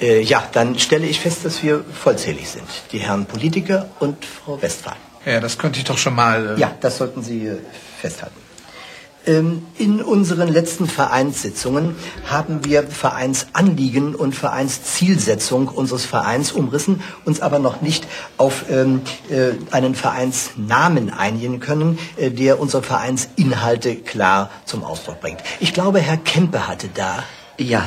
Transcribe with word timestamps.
Äh, 0.00 0.22
ja, 0.22 0.44
dann 0.52 0.78
stelle 0.78 1.06
ich 1.06 1.20
fest, 1.20 1.44
dass 1.44 1.62
wir 1.62 1.84
vollzählig 1.84 2.48
sind. 2.48 2.64
Die 2.92 2.98
Herren 2.98 3.26
Politiker 3.26 3.88
und 3.98 4.24
Frau 4.24 4.60
Westphal. 4.60 4.96
Ja, 5.24 5.40
das 5.40 5.58
könnte 5.58 5.78
ich 5.78 5.84
doch 5.84 5.98
schon 5.98 6.14
mal. 6.14 6.56
Äh 6.56 6.60
ja, 6.60 6.74
das 6.80 6.98
sollten 6.98 7.22
Sie 7.22 7.46
äh, 7.46 7.58
festhalten. 8.00 8.48
Ähm, 9.28 9.66
in 9.76 10.00
unseren 10.00 10.48
letzten 10.48 10.86
Vereinssitzungen 10.86 11.96
haben 12.26 12.64
wir 12.64 12.84
Vereinsanliegen 12.84 14.14
und 14.14 14.34
Vereinszielsetzung 14.34 15.68
unseres 15.68 16.06
Vereins 16.06 16.52
umrissen, 16.52 17.02
uns 17.26 17.40
aber 17.40 17.58
noch 17.58 17.82
nicht 17.82 18.06
auf 18.38 18.64
ähm, 18.70 19.02
äh, 19.28 19.50
einen 19.70 19.94
Vereinsnamen 19.94 21.10
einigen 21.10 21.60
können, 21.60 21.98
äh, 22.16 22.30
der 22.30 22.58
unsere 22.58 22.82
Vereinsinhalte 22.82 23.96
klar 23.96 24.50
zum 24.64 24.82
Ausdruck 24.82 25.20
bringt. 25.20 25.40
Ich 25.60 25.74
glaube, 25.74 25.98
Herr 25.98 26.16
Kempe 26.16 26.66
hatte 26.66 26.88
da. 26.88 27.22
Ja, 27.58 27.86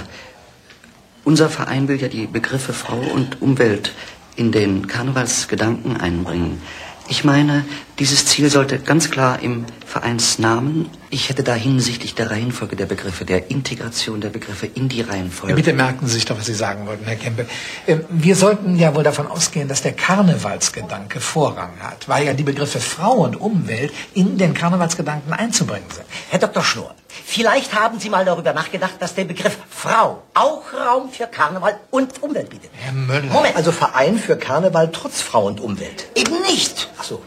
unser 1.24 1.50
Verein 1.50 1.88
will 1.88 2.02
ja 2.02 2.08
die 2.08 2.28
Begriffe 2.28 2.74
Frau 2.74 3.00
und 3.00 3.42
Umwelt 3.42 3.94
in 4.36 4.52
den 4.52 4.88
Karnevalsgedanken 4.88 5.98
einbringen. 5.98 6.62
Ich 7.08 7.24
meine, 7.24 7.66
dieses 8.00 8.26
Ziel 8.26 8.50
sollte 8.50 8.80
ganz 8.80 9.12
klar 9.12 9.40
im 9.42 9.66
Vereinsnamen. 9.86 10.90
Ich 11.10 11.30
hätte 11.30 11.44
da 11.44 11.54
hinsichtlich 11.54 12.16
der 12.16 12.32
Reihenfolge 12.32 12.76
der 12.76 12.86
Begriffe, 12.86 13.26
der 13.26 13.52
Integration 13.52 14.22
der 14.22 14.30
Begriffe 14.30 14.66
in 14.66 14.88
die 14.90 15.02
Reihenfolge. 15.02 15.52
Ja, 15.52 15.56
bitte 15.56 15.74
merken 15.74 16.08
Sie 16.08 16.14
sich 16.14 16.26
doch, 16.26 16.38
was 16.38 16.46
Sie 16.46 16.54
sagen 16.54 16.88
wollten, 16.88 17.06
Herr 17.06 17.18
Kempe. 17.18 17.46
Ähm, 17.88 18.06
wir 18.10 18.36
sollten 18.36 18.78
ja 18.78 18.96
wohl 18.96 19.04
davon 19.04 19.28
ausgehen, 19.28 19.68
dass 19.68 19.82
der 19.82 19.92
Karnevalsgedanke 19.92 21.20
Vorrang 21.20 21.74
hat, 21.82 22.08
weil 22.08 22.26
ja 22.26 22.34
die 22.34 22.44
Begriffe 22.44 22.80
Frau 22.80 23.24
und 23.24 23.36
Umwelt 23.40 23.92
in 24.14 24.38
den 24.38 24.54
Karnevalsgedanken 24.54 25.34
einzubringen 25.34 25.90
sind. 25.94 26.06
Herr 26.30 26.40
Dr. 26.40 26.64
Schnurr, 26.64 26.96
vielleicht 27.26 27.76
haben 27.76 28.00
Sie 28.00 28.10
mal 28.10 28.24
darüber 28.24 28.54
nachgedacht, 28.54 28.94
dass 29.00 29.14
der 29.14 29.26
Begriff 29.26 29.58
Frau 29.70 30.24
auch 30.34 30.64
Raum 30.74 31.12
für 31.12 31.28
Karneval 31.28 31.78
und 31.92 32.24
Umwelt 32.24 32.50
bietet. 32.50 32.72
Herr 32.74 32.94
Müller. 32.94 33.32
Moment. 33.34 33.56
Also 33.56 33.72
Verein 33.72 34.18
für 34.18 34.38
Karneval 34.38 34.92
trotz 34.92 35.22
Frau 35.22 35.46
und 35.48 35.60
Umwelt. 35.60 36.08
Eben 36.16 36.42
nicht. 36.44 36.90
Ach 36.98 37.04
so. 37.04 37.22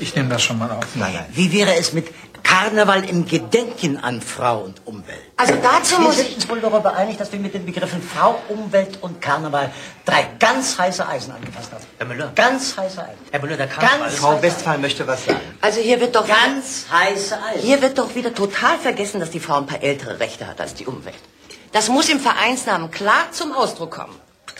Ich 0.00 0.14
nehme 0.14 0.28
das 0.28 0.42
schon 0.42 0.58
mal 0.58 0.70
auf. 0.70 0.84
Nein, 0.94 1.12
nein. 1.14 1.26
Wie 1.30 1.52
wäre 1.52 1.74
es 1.76 1.92
mit 1.92 2.08
Karneval 2.42 3.04
im 3.08 3.26
Gedenken 3.26 3.98
an 3.98 4.20
Frau 4.22 4.60
und 4.60 4.80
Umwelt? 4.86 5.18
Also 5.36 5.54
dazu 5.62 5.98
wir 5.98 6.04
muss 6.06 6.18
ich... 6.18 6.36
Uns 6.36 6.48
wohl 6.48 6.60
darüber 6.60 6.94
einig, 6.94 7.16
dass 7.18 7.30
wir 7.32 7.38
mit 7.38 7.52
den 7.52 7.66
Begriffen 7.66 8.02
Frau, 8.02 8.40
Umwelt 8.48 9.02
und 9.02 9.20
Karneval 9.20 9.70
drei 10.04 10.26
ganz 10.38 10.78
heiße 10.78 11.06
Eisen 11.06 11.32
angefasst 11.32 11.72
haben. 11.72 11.84
Herr 11.98 12.06
Müller. 12.06 12.32
Ganz 12.34 12.76
heiße 12.76 13.02
Eisen. 13.02 13.18
Herr 13.30 13.40
Müller, 13.40 13.56
der 13.56 13.66
Karneval... 13.66 13.98
Ganz 14.08 14.14
Frau 14.14 14.40
Westphal 14.40 14.78
möchte 14.78 15.06
was 15.06 15.26
sagen. 15.26 15.40
Also 15.60 15.80
hier 15.80 16.00
wird 16.00 16.14
doch... 16.16 16.26
Ganz 16.26 16.86
heiße 16.90 17.36
Eisen. 17.42 17.60
Hier 17.60 17.82
wird 17.82 17.98
doch 17.98 18.14
wieder 18.14 18.32
total 18.32 18.78
vergessen, 18.78 19.20
dass 19.20 19.30
die 19.30 19.40
Frau 19.40 19.56
ein 19.58 19.66
paar 19.66 19.82
ältere 19.82 20.18
Rechte 20.20 20.46
hat 20.46 20.60
als 20.60 20.74
die 20.74 20.86
Umwelt. 20.86 21.16
Das 21.72 21.88
muss 21.88 22.08
im 22.08 22.20
Vereinsnamen 22.20 22.90
klar 22.90 23.30
zum 23.32 23.52
Ausdruck 23.52 23.90
kommen. 23.90 24.14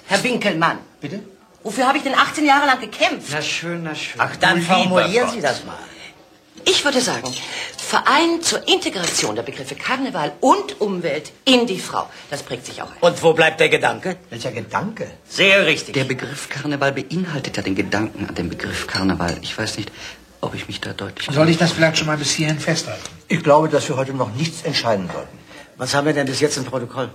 Herr 0.06 0.22
Winkelmann. 0.22 0.78
Bitte? 1.00 1.22
Wofür 1.62 1.86
habe 1.86 1.98
ich 1.98 2.04
denn 2.04 2.14
18 2.14 2.44
Jahre 2.44 2.66
lang 2.66 2.80
gekämpft? 2.80 3.28
Na 3.30 3.42
schön, 3.42 3.82
na 3.82 3.94
schön. 3.94 4.20
Ach, 4.20 4.36
dann 4.36 4.62
formulieren 4.62 5.30
Sie 5.30 5.40
das 5.40 5.64
mal. 5.64 5.78
Ich 6.64 6.84
würde 6.84 7.00
sagen, 7.00 7.32
Verein 7.78 8.42
zur 8.42 8.66
Integration 8.68 9.34
der 9.34 9.42
Begriffe 9.42 9.74
Karneval 9.74 10.32
und 10.40 10.80
Umwelt 10.80 11.32
in 11.44 11.66
die 11.66 11.78
Frau. 11.78 12.08
Das 12.30 12.42
prägt 12.42 12.66
sich 12.66 12.82
auch 12.82 12.90
ein. 12.90 12.96
Und 13.00 13.22
wo 13.22 13.32
bleibt 13.32 13.60
der 13.60 13.70
Gedanke? 13.70 14.16
Welcher 14.28 14.52
Gedanke? 14.52 15.10
Sehr 15.28 15.64
richtig. 15.66 15.94
Der 15.94 16.04
Begriff 16.04 16.48
Karneval 16.48 16.92
beinhaltet 16.92 17.56
ja 17.56 17.62
den 17.62 17.74
Gedanken 17.74 18.26
an 18.28 18.34
den 18.34 18.50
Begriff 18.50 18.86
Karneval. 18.86 19.38
Ich 19.40 19.56
weiß 19.56 19.78
nicht, 19.78 19.90
ob 20.40 20.54
ich 20.54 20.68
mich 20.68 20.80
da 20.80 20.92
deutlich... 20.92 21.28
Soll 21.34 21.48
ich 21.48 21.56
das 21.56 21.72
vielleicht 21.72 21.96
schon 21.96 22.06
mal 22.06 22.18
bis 22.18 22.32
hierhin 22.32 22.58
festhalten? 22.58 23.02
Ich 23.28 23.42
glaube, 23.42 23.68
dass 23.68 23.88
wir 23.88 23.96
heute 23.96 24.12
noch 24.12 24.34
nichts 24.34 24.62
entscheiden 24.62 25.08
sollten. 25.12 25.38
Was 25.76 25.94
haben 25.94 26.06
wir 26.06 26.12
denn 26.12 26.26
bis 26.26 26.40
jetzt 26.40 26.56
im 26.58 26.64
Protokoll? 26.64 27.08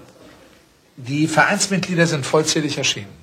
Die 0.95 1.27
Vereinsmitglieder 1.27 2.07
sind 2.07 2.25
vollzählig 2.25 2.77
erschienen. 2.77 3.22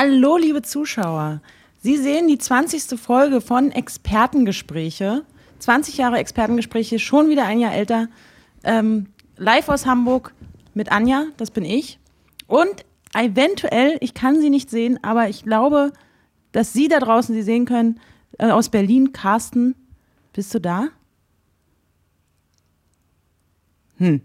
Hallo, 0.00 0.36
liebe 0.36 0.62
Zuschauer. 0.62 1.42
Sie 1.82 1.96
sehen 1.96 2.28
die 2.28 2.38
20. 2.38 3.00
Folge 3.00 3.40
von 3.40 3.72
Expertengespräche. 3.72 5.24
20 5.58 5.96
Jahre 5.96 6.18
Expertengespräche, 6.18 7.00
schon 7.00 7.28
wieder 7.28 7.46
ein 7.46 7.58
Jahr 7.58 7.74
älter. 7.74 8.06
Ähm, 8.62 9.08
live 9.38 9.68
aus 9.68 9.86
Hamburg 9.86 10.34
mit 10.72 10.92
Anja, 10.92 11.24
das 11.36 11.50
bin 11.50 11.64
ich. 11.64 11.98
Und 12.46 12.84
eventuell, 13.12 13.96
ich 14.00 14.14
kann 14.14 14.40
sie 14.40 14.50
nicht 14.50 14.70
sehen, 14.70 15.02
aber 15.02 15.30
ich 15.30 15.42
glaube, 15.42 15.92
dass 16.52 16.72
Sie 16.72 16.86
da 16.86 17.00
draußen 17.00 17.34
sie 17.34 17.42
sehen 17.42 17.64
können, 17.64 17.98
äh, 18.38 18.52
aus 18.52 18.68
Berlin, 18.68 19.12
Carsten. 19.12 19.74
Bist 20.32 20.54
du 20.54 20.60
da? 20.60 20.90
Hm. 23.96 24.20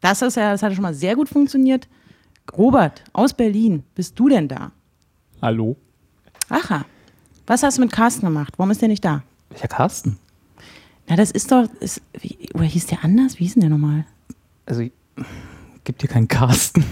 Das 0.00 0.22
ist 0.22 0.38
ja, 0.38 0.52
das 0.52 0.62
hat 0.62 0.72
schon 0.72 0.80
mal 0.80 0.94
sehr 0.94 1.16
gut 1.16 1.28
funktioniert. 1.28 1.86
Robert 2.56 3.04
aus 3.12 3.34
Berlin, 3.34 3.82
bist 3.94 4.18
du 4.18 4.30
denn 4.30 4.48
da? 4.48 4.72
Hallo. 5.42 5.76
Aha. 6.50 6.84
Was 7.48 7.64
hast 7.64 7.76
du 7.76 7.82
mit 7.82 7.90
Carsten 7.90 8.24
gemacht? 8.24 8.54
Warum 8.58 8.70
ist 8.70 8.80
der 8.80 8.88
nicht 8.88 9.04
da? 9.04 9.24
Welcher 9.50 9.66
Carsten? 9.66 10.16
Na, 11.08 11.16
das 11.16 11.32
ist 11.32 11.50
doch. 11.50 11.66
Ist, 11.80 12.00
wie, 12.20 12.48
oder 12.54 12.62
hieß 12.62 12.86
der 12.86 13.02
anders? 13.02 13.40
Wie 13.40 13.44
hieß 13.44 13.54
denn 13.54 13.62
der 13.62 13.70
nochmal? 13.70 14.06
Also, 14.66 14.88
gibt 15.82 16.00
hier 16.00 16.08
keinen 16.08 16.28
Carsten. 16.28 16.84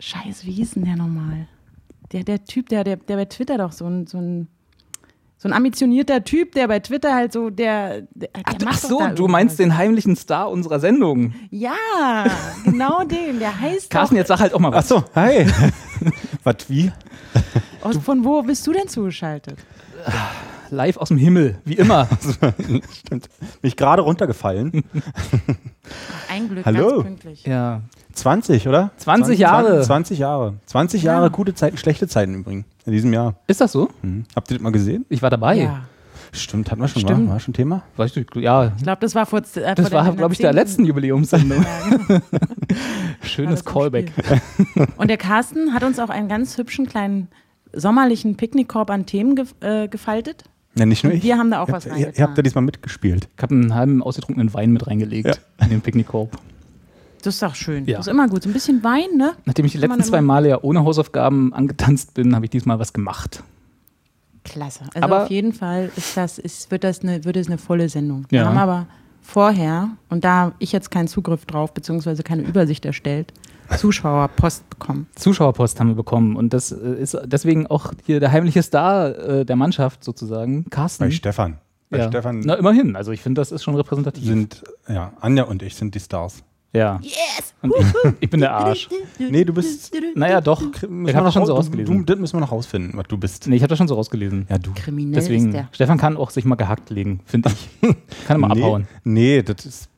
Scheiße, 0.00 0.44
wie 0.46 0.50
hieß 0.50 0.72
denn 0.72 0.84
der 0.84 0.96
nochmal? 0.96 1.46
Der, 2.10 2.24
der 2.24 2.44
Typ, 2.44 2.68
der, 2.68 2.82
der, 2.82 2.96
der 2.96 3.16
bei 3.16 3.24
Twitter 3.26 3.56
doch 3.56 3.70
so 3.70 3.86
ein, 3.86 4.08
so 4.08 4.18
ein 4.18 4.48
so 5.38 5.48
ein 5.48 5.52
ambitionierter 5.52 6.24
Typ, 6.24 6.52
der 6.52 6.68
bei 6.68 6.80
Twitter 6.80 7.14
halt 7.14 7.32
so, 7.32 7.50
der, 7.50 8.00
der, 8.14 8.30
der 8.30 8.42
ach, 8.44 8.54
ach 8.64 8.78
so, 8.78 9.06
du 9.14 9.28
meinst 9.28 9.58
den 9.58 9.76
heimlichen 9.76 10.16
Star 10.16 10.50
unserer 10.50 10.80
Sendung. 10.80 11.34
Ja, 11.50 11.74
genau 12.64 13.04
den, 13.04 13.38
der 13.38 13.60
heißt 13.60 13.90
Carsten, 13.90 14.16
jetzt 14.16 14.28
sag 14.28 14.40
halt 14.40 14.54
auch 14.54 14.58
mal 14.58 14.72
was. 14.72 14.90
Ach 14.90 15.02
so, 15.02 15.04
hi. 15.14 15.46
was, 16.44 16.56
wie? 16.68 16.92
Aus, 17.82 17.96
von 17.98 18.24
wo 18.24 18.42
bist 18.42 18.66
du 18.66 18.72
denn 18.72 18.88
zugeschaltet? 18.88 19.56
Live 20.70 20.96
aus 20.96 21.08
dem 21.08 21.18
Himmel, 21.18 21.58
wie 21.64 21.74
immer. 21.74 22.08
Stimmt. 22.20 23.28
Bin 23.38 23.50
ich 23.62 23.76
gerade 23.76 24.02
runtergefallen. 24.02 24.84
Ein 26.30 26.48
Glück, 26.48 26.64
Hallo. 26.64 26.88
ganz 26.90 27.02
pünktlich. 27.04 27.44
Ja. 27.44 27.82
20, 28.14 28.66
oder? 28.68 28.90
20 28.96 29.38
Jahre. 29.38 29.82
20 29.82 30.18
Jahre. 30.18 30.54
20 30.66 31.02
Ja. 31.02 31.12
Jahre 31.14 31.30
gute 31.30 31.54
Zeiten, 31.54 31.76
schlechte 31.76 32.08
Zeiten 32.08 32.34
übrigens. 32.34 32.64
In 32.86 32.92
diesem 32.92 33.12
Jahr. 33.12 33.34
Ist 33.46 33.60
das 33.60 33.72
so? 33.72 33.88
Mhm. 34.02 34.24
Habt 34.34 34.50
ihr 34.50 34.56
das 34.58 34.62
mal 34.62 34.72
gesehen? 34.72 35.04
Ich 35.08 35.22
war 35.22 35.30
dabei. 35.30 35.56
Ja. 35.56 35.82
Stimmt, 36.34 36.70
hatten 36.70 36.80
wir 36.82 36.88
schon 36.88 37.02
Stimmt. 37.02 37.26
mal. 37.26 37.32
War 37.34 37.40
schon 37.40 37.54
Thema? 37.54 37.82
Weißt 37.96 38.16
du, 38.16 38.40
ja, 38.40 38.72
Ich 38.76 38.82
glaube, 38.82 39.00
das 39.00 39.14
war 39.14 39.24
vor. 39.26 39.38
Äh, 39.40 39.42
vor 39.44 39.74
das 39.74 39.92
war, 39.92 40.04
der- 40.04 40.12
glaube 40.14 40.32
ich, 40.34 40.38
der 40.38 40.50
10. 40.50 40.54
letzten 40.56 40.84
Jubiläumssendung. 40.84 41.62
Ja, 41.62 41.96
genau. 41.96 42.20
Schönes 43.22 43.64
War 43.64 43.72
Callback. 43.72 44.12
Und 44.96 45.08
der 45.08 45.16
Carsten 45.16 45.72
hat 45.72 45.82
uns 45.84 45.98
auch 45.98 46.10
einen 46.10 46.28
ganz 46.28 46.58
hübschen 46.58 46.86
kleinen 46.86 47.28
sommerlichen 47.72 48.36
Picknickkorb 48.36 48.90
an 48.90 49.06
Themen 49.06 49.36
ge 49.36 49.46
äh, 49.60 49.88
gefaltet. 49.88 50.44
Ja, 50.76 50.86
nicht 50.86 51.04
nur 51.04 51.12
ich. 51.12 51.22
Wir 51.22 51.38
haben 51.38 51.50
da 51.50 51.60
auch 51.62 51.68
ihr 51.68 51.74
was 51.74 51.84
habt, 51.86 51.94
ihr, 51.94 51.98
ihr 52.00 52.06
reingetan. 52.06 52.26
habt 52.26 52.38
da 52.38 52.42
diesmal 52.42 52.64
mitgespielt. 52.64 53.28
Ich 53.36 53.42
habe 53.42 53.54
einen 53.54 53.74
halben 53.74 54.02
ausgetrunkenen 54.02 54.52
Wein 54.54 54.72
mit 54.72 54.86
reingelegt 54.86 55.26
Ja. 55.28 55.64
in 55.64 55.70
den 55.70 55.80
Picknickkorb. 55.80 56.36
Das 57.22 57.34
ist 57.34 57.42
doch 57.42 57.54
schön. 57.54 57.86
Ja. 57.86 57.96
Das 57.98 58.06
ist 58.06 58.10
immer 58.12 58.28
gut. 58.28 58.42
So 58.42 58.50
ein 58.50 58.52
bisschen 58.52 58.82
Wein, 58.84 59.16
ne? 59.16 59.32
Nachdem 59.44 59.64
ich 59.64 59.72
die 59.72 59.78
letzten 59.78 60.02
zwei 60.02 60.20
Male 60.20 60.48
ja 60.48 60.58
ohne 60.62 60.84
Hausaufgaben 60.84 61.54
angetanzt 61.54 62.12
bin, 62.14 62.34
habe 62.34 62.44
ich 62.44 62.50
diesmal 62.50 62.78
was 62.78 62.92
gemacht. 62.92 63.42
Klasse. 64.44 64.84
Also 64.94 65.04
Aber- 65.04 65.22
auf 65.24 65.30
jeden 65.30 65.52
Fall 65.52 65.90
ist 65.96 66.16
das, 66.16 66.38
ist, 66.38 66.70
wird, 66.70 66.84
das 66.84 67.00
eine, 67.02 67.24
wird 67.24 67.36
es 67.36 67.46
eine 67.48 67.58
volle 67.58 67.88
Sendung. 67.88 68.26
Wir 68.28 68.40
Ja. 68.40 68.46
haben 68.46 68.58
aber 68.58 68.86
vorher, 69.22 69.88
und 70.10 70.22
da 70.24 70.52
ich 70.58 70.70
jetzt 70.72 70.90
keinen 70.90 71.08
Zugriff 71.08 71.46
drauf, 71.46 71.72
beziehungsweise 71.72 72.22
keine 72.22 72.42
Übersicht 72.42 72.84
erstellt, 72.84 73.32
Zuschauerpost 73.78 74.68
bekommen. 74.68 75.06
Zuschauerpost 75.16 75.80
haben 75.80 75.88
wir 75.88 75.94
bekommen 75.94 76.36
und 76.36 76.52
das 76.52 76.70
äh, 76.70 76.76
ist 77.00 77.16
deswegen 77.24 77.66
auch 77.66 77.92
hier 78.04 78.20
der 78.20 78.30
heimliche 78.30 78.62
Star 78.62 79.16
äh, 79.18 79.44
der 79.46 79.56
Mannschaft 79.56 80.04
sozusagen, 80.04 80.66
Carsten. 80.70 81.04
Bei 81.04 81.10
Stefan. 81.10 81.58
Bei 81.90 81.98
ja. 81.98 82.08
Stefan 82.08 82.40
Na, 82.44 82.54
immerhin. 82.54 82.94
Also 82.96 83.12
ich 83.12 83.20
finde, 83.22 83.40
das 83.40 83.52
ist 83.52 83.62
schon 83.64 83.74
repräsentativ. 83.74 84.24
sind, 84.24 84.62
ja, 84.88 85.12
Anja 85.20 85.44
und 85.44 85.62
ich 85.62 85.76
sind 85.76 85.94
die 85.94 86.00
Stars. 86.00 86.42
Ja. 86.74 86.98
Yes! 87.02 87.54
Und 87.62 87.72
ich, 87.78 88.12
ich 88.20 88.30
bin 88.30 88.40
der 88.40 88.52
Arsch. 88.52 88.88
Nee, 89.18 89.44
du 89.44 89.54
bist. 89.54 89.94
Naja, 90.14 90.40
doch. 90.40 90.60
Ich 90.60 90.82
wir 90.82 91.14
habe 91.14 91.24
das 91.26 91.34
schon 91.34 91.46
so 91.46 91.52
raus- 91.52 91.66
rausgelesen. 91.66 91.98
Du, 91.98 92.04
das 92.04 92.18
müssen 92.18 92.36
wir 92.36 92.40
noch 92.40 92.52
rausfinden, 92.52 92.92
was 92.98 93.06
du 93.08 93.16
bist. 93.16 93.46
Nee, 93.46 93.56
ich 93.56 93.62
habe 93.62 93.68
das 93.68 93.78
schon 93.78 93.88
so 93.88 93.94
rausgelesen. 93.94 94.46
Ja, 94.50 94.58
du. 94.58 94.72
Kriminell 94.74 95.18
ist 95.18 95.28
Deswegen, 95.28 95.52
der. 95.52 95.68
Stefan 95.72 95.96
kann 95.98 96.16
auch 96.16 96.30
sich 96.30 96.44
mal 96.44 96.56
gehackt 96.56 96.90
legen, 96.90 97.20
finde 97.24 97.50
ich. 97.50 97.68
Kann 98.26 98.36
er 98.36 98.38
mal 98.38 98.48
nee, 98.54 98.62
abhauen. 98.62 98.88
Nee, 99.04 99.42
das 99.42 99.64
ist. 99.64 99.88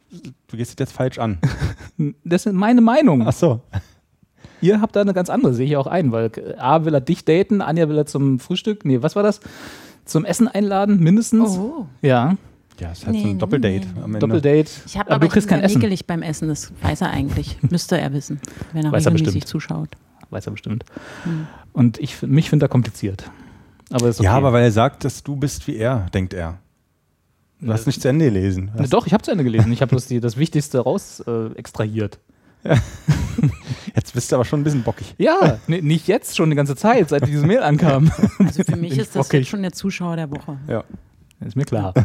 Du 0.46 0.56
gehst 0.56 0.70
es 0.72 0.76
jetzt 0.78 0.92
falsch 0.92 1.18
an. 1.18 1.38
Das 2.24 2.44
ist 2.46 2.52
meine 2.52 2.80
Meinung. 2.82 3.26
Ach 3.26 3.32
so. 3.32 3.60
Ihr 4.60 4.80
habt 4.80 4.94
da 4.96 5.00
eine 5.00 5.14
ganz 5.14 5.30
andere, 5.30 5.54
sehe 5.54 5.66
ich 5.66 5.76
auch 5.76 5.86
ein, 5.86 6.12
weil 6.12 6.30
A 6.58 6.84
will 6.84 6.94
er 6.94 7.00
dich 7.00 7.24
daten, 7.24 7.60
Anja 7.62 7.88
will 7.88 7.96
er 7.98 8.06
zum 8.06 8.38
Frühstück, 8.38 8.84
nee, 8.84 9.02
was 9.02 9.16
war 9.16 9.22
das? 9.22 9.40
Zum 10.04 10.24
Essen 10.24 10.46
einladen, 10.48 11.00
mindestens. 11.00 11.58
Oh. 11.58 11.86
Ja, 12.02 12.36
Ja, 12.80 12.90
es 12.92 12.98
ist 12.98 13.06
halt 13.06 13.16
so 13.16 13.22
Nee, 13.22 13.30
ein 13.30 13.38
Doppeldate 13.38 13.86
am 13.96 14.14
Ende. 14.14 14.18
Doppeldate. 14.18 14.70
Ich 14.86 14.96
habe 14.96 15.06
aber, 15.08 15.16
aber, 15.16 15.26
du 15.26 15.32
kriegst 15.32 15.48
kein 15.48 15.60
Essen. 15.60 15.78
nickelig 15.78 16.06
beim 16.06 16.22
Essen, 16.22 16.48
das 16.48 16.72
weiß 16.82 17.00
er 17.02 17.10
eigentlich. 17.10 17.58
Müsste 17.70 17.98
er 17.98 18.12
wissen, 18.12 18.40
wenn 18.72 18.84
er 18.84 18.92
Weiß 18.92 19.06
er 19.06 19.12
regelmäßig 19.12 19.42
bestimmt. 19.44 19.48
zuschaut. 19.48 19.88
Weiß 20.30 20.46
er 20.46 20.52
bestimmt. 20.52 20.84
Hm. 21.24 21.46
Und 21.72 21.98
ich, 21.98 22.22
mich 22.22 22.50
finde 22.50 22.66
er 22.66 22.68
kompliziert. 22.68 23.30
Aber 23.90 24.08
ist 24.08 24.18
okay. 24.18 24.26
Ja, 24.26 24.32
aber 24.32 24.52
weil 24.52 24.64
er 24.64 24.72
sagt, 24.72 25.04
dass 25.04 25.22
du 25.22 25.36
bist 25.36 25.66
wie 25.66 25.76
er, 25.76 26.06
denkt 26.12 26.34
er. 26.34 26.58
Du 27.60 27.72
hast 27.72 27.86
nicht 27.86 28.02
zu 28.02 28.08
Ende 28.08 28.26
gelesen. 28.26 28.70
Na 28.76 28.86
Doch, 28.86 29.06
ich 29.06 29.14
habe 29.14 29.22
zu 29.22 29.30
Ende 29.30 29.44
gelesen. 29.44 29.72
Ich 29.72 29.80
habe 29.80 29.90
bloß 29.90 30.06
die, 30.06 30.20
das 30.20 30.36
Wichtigste 30.36 30.80
raus 30.80 31.22
äh, 31.26 31.52
extrahiert. 31.54 32.18
Jetzt 33.94 34.12
bist 34.12 34.30
du 34.30 34.36
aber 34.36 34.44
schon 34.44 34.60
ein 34.60 34.64
bisschen 34.64 34.82
bockig. 34.82 35.14
Ja, 35.18 35.58
nee, 35.66 35.80
nicht 35.80 36.06
jetzt, 36.08 36.36
schon 36.36 36.50
die 36.50 36.56
ganze 36.56 36.76
Zeit, 36.76 37.08
seit 37.08 37.26
diese 37.26 37.46
Mail 37.46 37.60
ankam. 37.60 38.10
Also 38.38 38.62
für 38.64 38.76
mich 38.76 38.98
ist 38.98 39.16
das 39.16 39.30
jetzt 39.32 39.48
schon 39.48 39.62
der 39.62 39.72
Zuschauer 39.72 40.16
der 40.16 40.30
Woche. 40.30 40.58
Ja. 40.68 40.84
Ist 41.40 41.56
mir 41.56 41.64
klar. 41.64 41.92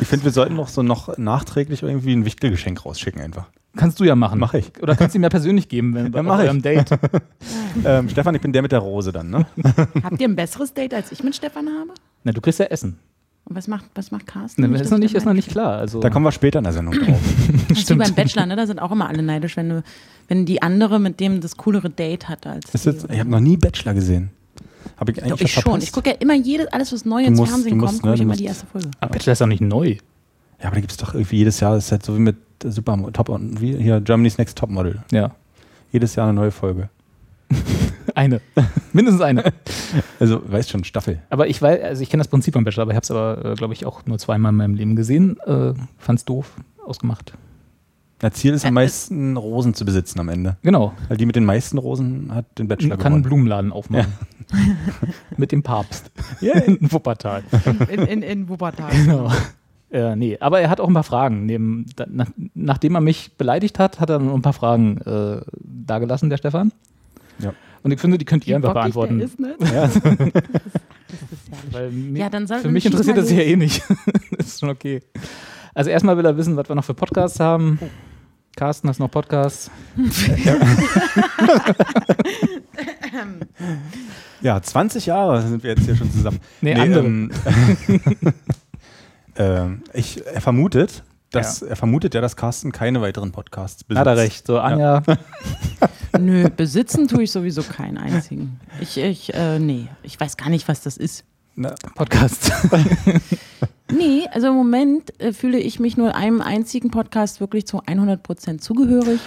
Ich 0.00 0.08
finde, 0.08 0.24
wir 0.24 0.32
sollten 0.32 0.56
noch 0.56 0.66
so 0.66 0.82
noch 0.82 1.16
nachträglich 1.16 1.84
irgendwie 1.84 2.12
ein 2.12 2.24
Wichtelgeschenk 2.24 2.84
rausschicken 2.84 3.20
einfach. 3.20 3.46
Kannst 3.76 4.00
du 4.00 4.04
ja 4.04 4.16
machen. 4.16 4.40
Mach 4.40 4.52
ich. 4.54 4.72
Oder 4.82 4.96
kannst 4.96 5.14
du 5.14 5.18
ihm 5.18 5.22
ja 5.22 5.28
persönlich 5.28 5.68
geben, 5.68 5.94
wenn 5.94 6.12
Ja, 6.12 6.22
bei 6.22 6.44
eurem 6.44 6.60
Date. 6.62 6.90
Ähm, 7.84 8.08
Stefan, 8.08 8.34
ich 8.34 8.40
bin 8.40 8.52
der 8.52 8.62
mit 8.62 8.72
der 8.72 8.80
Rose 8.80 9.12
dann, 9.12 9.30
ne? 9.30 9.46
Habt 10.02 10.20
ihr 10.20 10.26
ein 10.28 10.34
besseres 10.34 10.74
Date, 10.74 10.92
als 10.92 11.12
ich 11.12 11.22
mit 11.22 11.36
Stefan 11.36 11.68
habe? 11.68 11.90
Na, 12.24 12.32
du 12.32 12.40
kriegst 12.40 12.58
ja 12.58 12.66
Essen. 12.66 12.98
Und 13.44 13.54
was 13.54 13.68
macht, 13.68 13.84
was 13.94 14.10
macht 14.10 14.26
Carsten? 14.26 14.62
Ne, 14.68 14.76
ist, 14.80 14.90
noch 14.90 14.98
ich 14.98 15.04
nicht, 15.04 15.14
ist 15.14 15.24
noch 15.24 15.34
nicht 15.34 15.48
klar. 15.48 15.76
Also, 15.78 16.00
Da 16.00 16.10
kommen 16.10 16.24
wir 16.24 16.32
später 16.32 16.58
in 16.58 16.64
der 16.64 16.72
Sendung 16.72 16.94
drauf. 16.94 17.16
Das 17.68 17.78
ist 17.78 17.90
wie 17.90 17.94
beim 17.94 18.12
Bachelor, 18.12 18.46
ne? 18.46 18.56
Da 18.56 18.66
sind 18.66 18.80
auch 18.80 18.90
immer 18.90 19.08
alle 19.08 19.22
neidisch, 19.22 19.56
wenn, 19.56 19.68
du, 19.68 19.82
wenn 20.26 20.46
die 20.46 20.62
andere 20.62 20.98
mit 20.98 21.20
dem 21.20 21.40
das 21.40 21.56
coolere 21.58 21.90
Date 21.90 22.28
hat 22.28 22.44
als 22.44 22.74
Ist 22.74 22.86
die. 22.86 22.90
jetzt, 22.90 23.06
ich 23.08 23.20
habe 23.20 23.30
noch 23.30 23.38
nie 23.38 23.56
Bachelor 23.56 23.94
gesehen. 23.94 24.30
Habe 25.00 25.10
ich 25.12 25.16
Doch, 25.18 25.24
eigentlich 25.24 25.40
ich 25.40 25.44
was 25.44 25.50
schon. 25.50 25.62
verpasst? 25.62 25.82
Ich 25.84 25.92
gucke 25.92 26.10
ja 26.10 26.16
immer 26.20 26.34
jedes, 26.34 26.66
alles, 26.68 26.92
was 26.92 27.04
neu 27.04 27.24
ins 27.24 27.38
musst- 27.38 27.50
Fernsehen 27.50 27.70
du 27.78 27.84
musst, 27.84 27.94
kommt, 27.94 28.04
ne, 28.04 28.10
gucke 28.10 28.14
ich 28.16 28.20
immer 28.20 28.28
musst- 28.28 28.40
die 28.40 28.44
erste 28.44 28.66
Folge. 28.66 28.90
Aber 29.00 29.12
Bachelor 29.12 29.32
ist 29.32 29.40
doch 29.40 29.46
nicht 29.46 29.60
neu. 29.62 29.96
Ja, 30.60 30.66
aber 30.66 30.74
da 30.74 30.80
gibt 30.80 30.90
es 30.92 30.98
doch 30.98 31.14
irgendwie 31.14 31.36
jedes 31.38 31.58
Jahr, 31.60 31.74
das 31.74 31.86
ist 31.86 31.92
halt 31.92 32.04
so 32.04 32.14
wie 32.14 32.20
mit 32.20 32.36
Super 32.62 32.98
Top 33.14 33.28
wie 33.60 33.74
hier 33.76 34.00
Germany's 34.02 34.36
Next 34.36 34.58
Topmodel. 34.58 35.02
Ja. 35.10 35.34
Jedes 35.90 36.14
Jahr 36.14 36.26
eine 36.28 36.34
neue 36.34 36.50
Folge. 36.50 36.90
Eine. 38.14 38.40
Mindestens 38.92 39.22
eine. 39.22 39.44
Also, 40.20 40.40
weißt 40.48 40.70
schon, 40.70 40.84
Staffel. 40.84 41.20
Aber 41.30 41.48
ich 41.48 41.60
weiß, 41.62 41.82
also 41.82 42.02
ich 42.02 42.10
kenne 42.10 42.20
das 42.20 42.28
Prinzip 42.28 42.54
beim 42.54 42.62
Bachelor, 42.64 42.82
aber 42.82 42.92
ich 42.92 42.96
habe 42.96 43.04
es 43.04 43.10
aber, 43.10 43.44
äh, 43.52 43.54
glaube 43.54 43.72
ich, 43.74 43.86
auch 43.86 44.04
nur 44.06 44.18
zweimal 44.18 44.50
in 44.50 44.56
meinem 44.56 44.74
Leben 44.74 44.94
gesehen. 44.94 45.36
Äh, 45.46 45.72
Fand's 45.98 46.24
doof, 46.24 46.52
ausgemacht. 46.84 47.32
Das 48.20 48.34
Ziel 48.34 48.52
ist 48.54 48.64
am 48.64 48.70
Äh, 48.72 48.82
meisten 48.82 49.36
Rosen 49.36 49.74
zu 49.74 49.84
besitzen 49.84 50.20
am 50.20 50.28
Ende. 50.28 50.56
Genau. 50.62 50.92
Weil 51.08 51.16
die 51.16 51.26
mit 51.26 51.36
den 51.36 51.44
meisten 51.44 51.78
Rosen 51.78 52.34
hat 52.34 52.44
den 52.58 52.68
Bachelor 52.68 52.90
Man 52.90 52.98
kann 52.98 53.12
einen 53.14 53.22
gewonnen. 53.22 53.28
Blumenladen 53.42 53.72
aufmachen. 53.72 54.12
Mit 55.36 55.52
dem 55.52 55.62
Papst. 55.62 56.10
In 56.66 56.92
Wuppertal. 56.92 57.42
In, 57.90 58.00
in, 58.06 58.22
in 58.22 58.48
Wuppertal. 58.48 58.90
Genau. 59.04 59.30
Äh, 59.92 60.14
nee, 60.14 60.36
aber 60.38 60.60
er 60.60 60.70
hat 60.70 60.80
auch 60.80 60.86
ein 60.86 60.94
paar 60.94 61.02
Fragen. 61.02 61.46
Neben, 61.46 61.86
da, 61.96 62.06
nach, 62.08 62.28
nachdem 62.54 62.94
er 62.94 63.00
mich 63.00 63.32
beleidigt 63.36 63.78
hat, 63.80 63.98
hat 63.98 64.08
er 64.08 64.20
noch 64.20 64.34
ein 64.34 64.42
paar 64.42 64.52
Fragen 64.52 64.98
äh, 64.98 65.40
dagelassen, 65.64 66.30
der 66.30 66.36
Stefan. 66.36 66.72
Ja. 67.40 67.54
Und 67.82 67.90
ich 67.90 67.98
finde, 67.98 68.16
die 68.18 68.24
könnt 68.24 68.46
ihr 68.46 68.54
einfach 68.54 68.72
der 68.72 68.80
beantworten. 68.82 69.18
Ist, 69.20 69.40
ne? 69.40 69.56
Ja. 69.60 69.86
Das 69.88 69.96
ist 69.96 70.04
herrlich. 70.04 70.32
Weil 71.72 71.90
mir, 71.90 72.18
Ja, 72.20 72.28
dann 72.30 72.46
soll- 72.46 72.60
für 72.60 72.70
mich 72.70 72.86
interessiert 72.86 73.16
das 73.16 73.30
ja 73.32 73.38
eh 73.40 73.56
nicht. 73.56 73.82
das 74.36 74.46
ist 74.46 74.60
schon 74.60 74.68
okay. 74.68 75.00
Also 75.74 75.90
erstmal 75.90 76.16
will 76.16 76.24
er 76.24 76.36
wissen, 76.36 76.56
was 76.56 76.68
wir 76.68 76.74
noch 76.76 76.84
für 76.84 76.94
Podcasts 76.94 77.40
haben. 77.40 77.78
Carsten, 78.56 78.88
hast 78.88 78.98
du 78.98 79.04
noch 79.04 79.10
Podcasts? 79.10 79.70
Ja, 84.42 84.60
20 84.60 85.06
Jahre 85.06 85.42
sind 85.42 85.62
wir 85.62 85.70
jetzt 85.70 85.84
hier 85.84 85.96
schon 85.96 86.10
zusammen. 86.10 86.40
Nee, 86.60 86.74
andere. 86.74 87.04
ähm, 87.04 87.30
ähm, 89.36 89.82
ich, 89.92 90.24
er 90.26 90.40
vermutet, 90.40 91.02
dass, 91.30 91.62
er 91.62 91.76
vermutet 91.76 92.14
ja, 92.14 92.20
dass 92.20 92.36
Carsten 92.36 92.72
keine 92.72 93.00
weiteren 93.02 93.32
Podcasts 93.32 93.84
besitzt. 93.84 94.00
Hat 94.00 94.06
er 94.06 94.16
recht. 94.16 94.46
So, 94.46 94.58
Anja, 94.58 95.02
Nö, 96.18 96.48
besitzen 96.48 97.06
tue 97.06 97.24
ich 97.24 97.32
sowieso 97.32 97.62
keinen 97.62 97.98
einzigen. 97.98 98.60
Ich, 98.80 98.96
ich, 98.96 99.34
äh, 99.34 99.58
nee, 99.58 99.88
ich 100.02 100.18
weiß 100.18 100.36
gar 100.36 100.48
nicht, 100.48 100.66
was 100.68 100.80
das 100.80 100.96
ist. 100.96 101.24
Na, 101.54 101.74
Podcast. 101.94 102.50
Nee, 103.96 104.26
also 104.32 104.48
im 104.48 104.54
Moment 104.54 105.18
äh, 105.20 105.32
fühle 105.32 105.58
ich 105.58 105.80
mich 105.80 105.96
nur 105.96 106.14
einem 106.14 106.40
einzigen 106.40 106.90
Podcast 106.90 107.40
wirklich 107.40 107.66
zu 107.66 107.82
100% 107.82 108.58
zugehörig. 108.58 109.20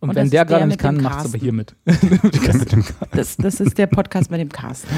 Und, 0.00 0.10
Und 0.10 0.16
wenn 0.16 0.30
der 0.30 0.42
ist 0.42 0.48
gerade 0.48 0.66
nicht 0.66 0.78
kann, 0.78 0.96
macht's 0.96 1.26
aber 1.26 1.38
hier 1.38 1.52
mit. 1.54 1.74
Das, 3.12 3.36
das 3.36 3.60
ist 3.60 3.78
der 3.78 3.86
Podcast 3.86 4.30
mit 4.30 4.40
dem 4.40 4.50
Carsten. 4.50 4.88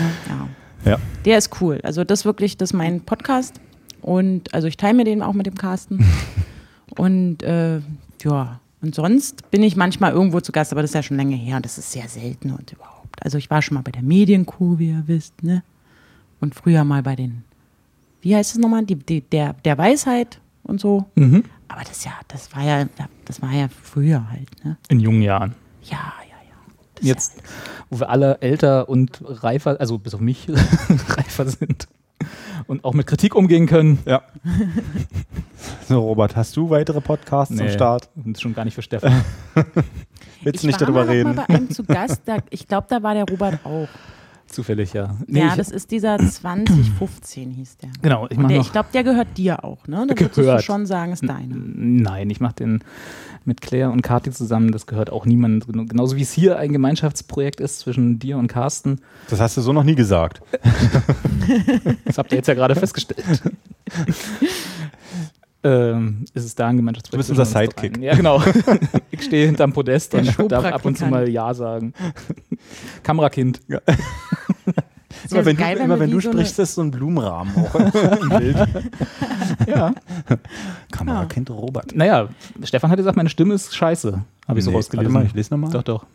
Ja. 0.85 0.93
ja. 0.93 0.99
Der 1.25 1.39
ist 1.39 1.61
cool. 1.61 1.81
Also 1.83 2.05
das 2.05 2.25
wirklich, 2.25 2.57
das 2.57 2.71
ist 2.71 2.75
mein 2.75 3.01
Podcast. 3.01 3.61
Und 4.03 4.53
also 4.55 4.69
ich 4.69 4.77
teile 4.77 4.95
mir 4.95 5.05
den 5.05 5.23
auch 5.23 5.33
mit 5.33 5.47
dem 5.47 5.57
Carsten. 5.57 6.05
Und 6.97 7.43
äh, 7.43 7.81
ja, 8.23 8.61
und 8.83 8.95
sonst 8.95 9.51
bin 9.51 9.63
ich 9.63 9.77
manchmal 9.77 10.13
irgendwo 10.13 10.41
zu 10.41 10.53
Gast, 10.53 10.73
aber 10.73 10.83
das 10.83 10.91
ist 10.91 10.95
ja 10.95 11.03
schon 11.03 11.17
lange 11.17 11.35
her 11.35 11.57
und 11.57 11.65
das 11.65 11.77
ist 11.77 11.91
sehr 11.91 12.09
selten 12.09 12.53
und 12.53 12.73
überhaupt. 12.73 13.23
Also 13.25 13.37
ich 13.37 13.51
war 13.51 13.61
schon 13.61 13.75
mal 13.75 13.83
bei 13.83 13.91
der 13.91 14.03
Medienkuh, 14.03 14.79
wie 14.79 14.91
ihr 14.91 15.03
wisst, 15.07 15.43
ne? 15.43 15.63
Und 16.41 16.55
früher 16.55 16.85
mal 16.85 17.03
bei 17.03 17.17
den, 17.17 17.45
wie 18.27 18.35
heißt 18.35 18.57
es 18.57 18.59
nochmal, 18.59 18.85
die, 18.85 18.97
die, 18.97 19.21
der, 19.21 19.53
der 19.65 19.79
Weisheit 19.79 20.41
und 20.65 20.81
so. 20.81 21.05
Mhm. 21.15 21.45
Aber 21.69 21.83
das 21.83 22.05
ja, 22.05 22.11
das 22.27 22.53
war 22.53 22.65
ja, 22.65 22.85
das 23.25 23.41
war 23.41 23.53
ja 23.53 23.69
früher 23.69 24.29
halt, 24.29 24.65
ne? 24.65 24.77
In 24.89 24.99
jungen 24.99 25.23
Jahren. 25.23 25.55
Ja, 25.85 26.13
ja, 26.29 26.37
ja. 26.49 26.57
Das 26.97 27.03
ist 27.03 27.09
Jetzt, 27.09 27.43
wo 27.89 28.01
wir 28.01 28.11
alle 28.11 28.39
älter 28.41 28.89
und 28.89 29.23
reifer, 29.25 29.77
also 29.79 29.99
bis 29.99 30.13
auf 30.13 30.21
mich, 30.21 30.49
reifer 31.09 31.49
sind 31.49 31.87
und 32.67 32.85
auch 32.85 32.95
mit 32.95 33.07
Kritik 33.07 33.37
umgehen 33.37 33.67
können. 33.67 34.01
ja. 34.07 34.23
So, 35.89 36.01
Robert, 36.01 36.35
hast 36.35 36.57
du 36.57 36.69
weitere 36.69 37.01
Podcasts 37.01 37.57
am 37.61 37.69
Start? 37.69 38.09
Und 38.17 38.41
schon 38.41 38.55
gar 38.55 38.65
nicht 38.65 38.75
für 38.75 38.83
Stefan. 38.83 39.25
Willst 40.43 40.65
du 40.65 40.69
ich 40.69 40.75
nicht 40.75 40.81
war 40.81 40.87
darüber 40.87 41.05
mal 41.05 41.07
noch 41.07 41.13
reden? 41.13 41.35
Mal 41.37 41.45
bei 41.47 41.55
einem 41.55 41.71
zu 41.71 41.85
Gast, 41.85 42.23
da, 42.25 42.39
ich 42.51 42.67
glaube, 42.67 42.89
da 42.91 43.05
war 43.05 43.15
der 43.15 43.25
Robert 43.25 43.65
auch. 43.65 43.89
Zufällig, 44.49 44.93
ja. 44.93 45.17
Nee, 45.27 45.41
ja, 45.41 45.57
das 45.57 45.71
ist 45.71 45.91
dieser 45.91 46.19
2015 46.19 47.51
hieß 47.51 47.79
der. 47.79 47.91
genau, 48.01 48.27
ich 48.31 48.37
Und 48.39 48.45
mache 48.45 48.55
ich 48.57 48.71
glaube, 48.73 48.89
der 48.95 49.03
gehört 49.05 49.37
dir 49.37 49.65
auch, 49.65 49.87
ne? 49.89 50.07
Da 50.09 50.15
würdest 50.19 50.37
du 50.37 50.43
Gehört. 50.43 50.63
schon 50.63 50.87
sagen, 50.87 51.13
ist 51.13 51.29
deiner. 51.29 51.55
Nein, 51.59 52.31
ich 52.31 52.41
mache 52.41 52.55
den 52.55 52.85
mit 53.45 53.61
Claire 53.61 53.91
und 53.91 54.03
Kathi 54.03 54.31
zusammen. 54.31 54.71
Das 54.73 54.87
gehört 54.87 55.11
auch 55.11 55.27
niemandem. 55.27 55.73
Gen- 55.73 55.89
Genauso 55.89 56.17
wie 56.17 56.23
es 56.23 56.33
hier 56.33 56.59
ein 56.59 56.73
Gemeinschaftsprojekt 56.73 57.61
ist 57.61 57.81
zwischen 57.81 58.19
dir 58.19 58.39
und 58.39 58.47
Carsten. 58.49 59.01
Das 59.31 59.41
hast 59.41 59.57
du 59.57 59.61
so 59.61 59.73
noch 59.73 59.85
nie 59.85 59.95
gesagt. 59.95 60.41
Das 62.05 62.19
habt 62.19 62.33
ihr 62.33 62.39
jetzt 62.39 62.49
ja 62.49 62.55
gerade 62.55 62.75
festgestellt. 62.75 63.41
ähm, 65.67 66.25
ist 66.35 66.45
es 66.45 66.55
da 66.55 66.69
ein 66.69 66.77
Gemeinschaftsprojekt? 66.77 67.29
Du 67.29 67.35
bist 67.35 67.41
unser 67.41 67.45
Sidekick. 67.61 67.99
Ja, 67.99 68.15
genau. 68.15 68.43
ich 69.11 69.23
stehe 69.25 69.47
hinterm 69.47 69.73
Podest 69.73 70.15
und 70.15 70.51
darf 70.53 70.65
ab 70.65 70.85
und 70.85 70.97
zu 70.97 71.07
mal 71.07 71.29
Ja 71.29 71.53
sagen. 71.55 71.93
Kamerakind. 73.03 73.61
Ja. 73.69 73.81
Immer 75.31 75.45
wenn, 75.45 75.57
geil, 75.57 75.77
du, 75.77 75.83
immer 75.85 75.99
wenn 75.99 76.11
du 76.11 76.21
so 76.21 76.29
eine- 76.31 76.41
sprichst, 76.41 76.59
ist 76.61 76.75
so 76.75 76.83
ein 76.83 76.91
Blumenrahmen 76.91 77.53
auch 77.57 77.75
im 78.21 78.29
Bild. 78.29 78.57
Ja. 79.67 79.93
Kamerakind 80.93 81.51
Robert. 81.51 81.97
Naja, 81.97 82.29
Stefan 82.63 82.91
hat 82.91 82.99
gesagt, 82.99 83.17
meine 83.17 83.29
Stimme 83.31 83.55
ist 83.55 83.75
scheiße. 83.75 84.23
Habe 84.47 84.59
ich 84.59 84.65
so 84.65 84.71
Nee, 84.71 84.77
rausgelesen. 84.77 85.13
warte 85.15 85.25
mal, 85.25 85.29
ich 85.29 85.35
lese 85.35 85.53
noch 85.55 85.59
mal. 85.59 85.71
Doch, 85.71 85.83
doch. 85.83 86.07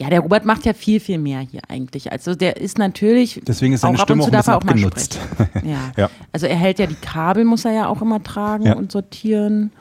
Ja, 0.00 0.08
der 0.08 0.20
Robert 0.20 0.46
macht 0.46 0.64
ja 0.64 0.72
viel, 0.72 0.98
viel 0.98 1.18
mehr 1.18 1.40
hier 1.40 1.60
eigentlich. 1.68 2.10
Also 2.10 2.34
der 2.34 2.56
ist 2.56 2.78
natürlich. 2.78 3.42
Deswegen 3.46 3.74
ist 3.74 3.82
seine 3.82 3.98
auch 3.98 4.02
Stimme 4.02 4.22
auch 4.22 4.30
darf 4.30 4.48
auch 4.48 4.64
mal 4.64 4.76
sprechen. 4.78 5.20
Ja. 5.62 5.92
Ja. 5.96 6.10
Also 6.32 6.46
er 6.46 6.56
hält 6.56 6.78
ja 6.78 6.86
die 6.86 6.94
Kabel, 6.94 7.44
muss 7.44 7.66
er 7.66 7.72
ja 7.72 7.86
auch 7.88 8.00
immer 8.00 8.22
tragen 8.22 8.64
Ja. 8.64 8.76
und 8.76 8.90
sortieren. 8.90 9.72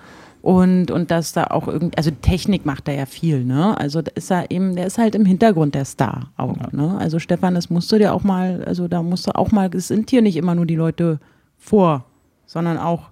Und, 0.41 0.89
und 0.91 1.11
dass 1.11 1.33
da 1.33 1.45
auch 1.47 1.67
irgendwie, 1.67 1.97
also 1.97 2.11
Technik 2.11 2.65
macht 2.65 2.87
er 2.87 2.95
ja 2.95 3.05
viel, 3.05 3.43
ne? 3.43 3.77
Also 3.77 4.01
da 4.01 4.11
ist 4.15 4.31
er 4.31 4.51
eben, 4.51 4.75
der 4.75 4.87
ist 4.87 4.97
halt 4.97 5.13
im 5.15 5.25
Hintergrund 5.25 5.75
der 5.75 5.83
Star 5.83 6.31
auch, 6.37 6.71
ne? 6.71 6.97
Also 6.97 7.19
Stefan, 7.19 7.55
das 7.55 7.69
musst 7.69 7.91
du 7.91 7.97
dir 7.97 8.13
auch 8.13 8.23
mal, 8.23 8.63
also 8.65 8.87
da 8.87 9.03
musst 9.03 9.27
du 9.27 9.35
auch 9.35 9.51
mal, 9.51 9.69
es 9.75 9.89
sind 9.89 10.09
hier 10.09 10.21
nicht 10.21 10.37
immer 10.37 10.55
nur 10.55 10.65
die 10.65 10.75
Leute 10.75 11.19
vor, 11.57 12.05
sondern 12.45 12.77
auch 12.77 13.09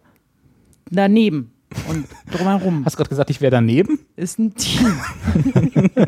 daneben 0.89 1.51
und 1.89 2.05
drumherum. 2.31 2.85
Hast 2.85 2.97
gerade 2.97 3.09
gesagt, 3.09 3.29
ich 3.29 3.41
wäre 3.41 3.51
daneben? 3.51 3.99
ist 4.15 4.39
ein 4.39 4.55
Team. 4.55 4.99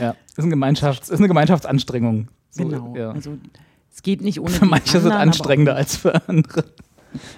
Ja. 0.00 0.16
Ist, 0.36 0.44
ein 0.44 0.52
Gemeinschafts-, 0.52 1.12
ist 1.12 1.18
eine 1.18 1.28
Gemeinschaftsanstrengung. 1.28 2.28
So, 2.50 2.64
Genau. 2.64 2.96
Ja. 2.96 3.12
Also 3.12 3.38
es 3.94 4.02
geht 4.02 4.20
nicht 4.20 4.40
ohne 4.40 4.50
Für 4.50 4.66
manche 4.66 4.92
sind 4.92 5.12
anderen, 5.12 5.12
aber 5.12 5.22
anstrengender 5.22 5.76
als 5.76 5.96
für 5.96 6.28
andere. 6.28 6.64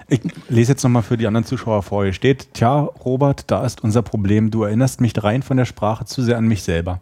Ich 0.07 0.21
lese 0.49 0.71
jetzt 0.71 0.83
nochmal 0.83 1.03
für 1.03 1.17
die 1.17 1.27
anderen 1.27 1.45
Zuschauer 1.45 1.83
vor. 1.83 2.05
Hier 2.05 2.13
steht, 2.13 2.53
tja, 2.53 2.79
Robert, 2.79 3.51
da 3.51 3.65
ist 3.65 3.83
unser 3.83 4.01
Problem. 4.01 4.49
Du 4.49 4.63
erinnerst 4.63 5.01
mich 5.01 5.13
rein 5.23 5.43
von 5.43 5.57
der 5.57 5.65
Sprache 5.65 6.05
zu 6.05 6.23
sehr 6.23 6.37
an 6.37 6.47
mich 6.47 6.63
selber. 6.63 7.01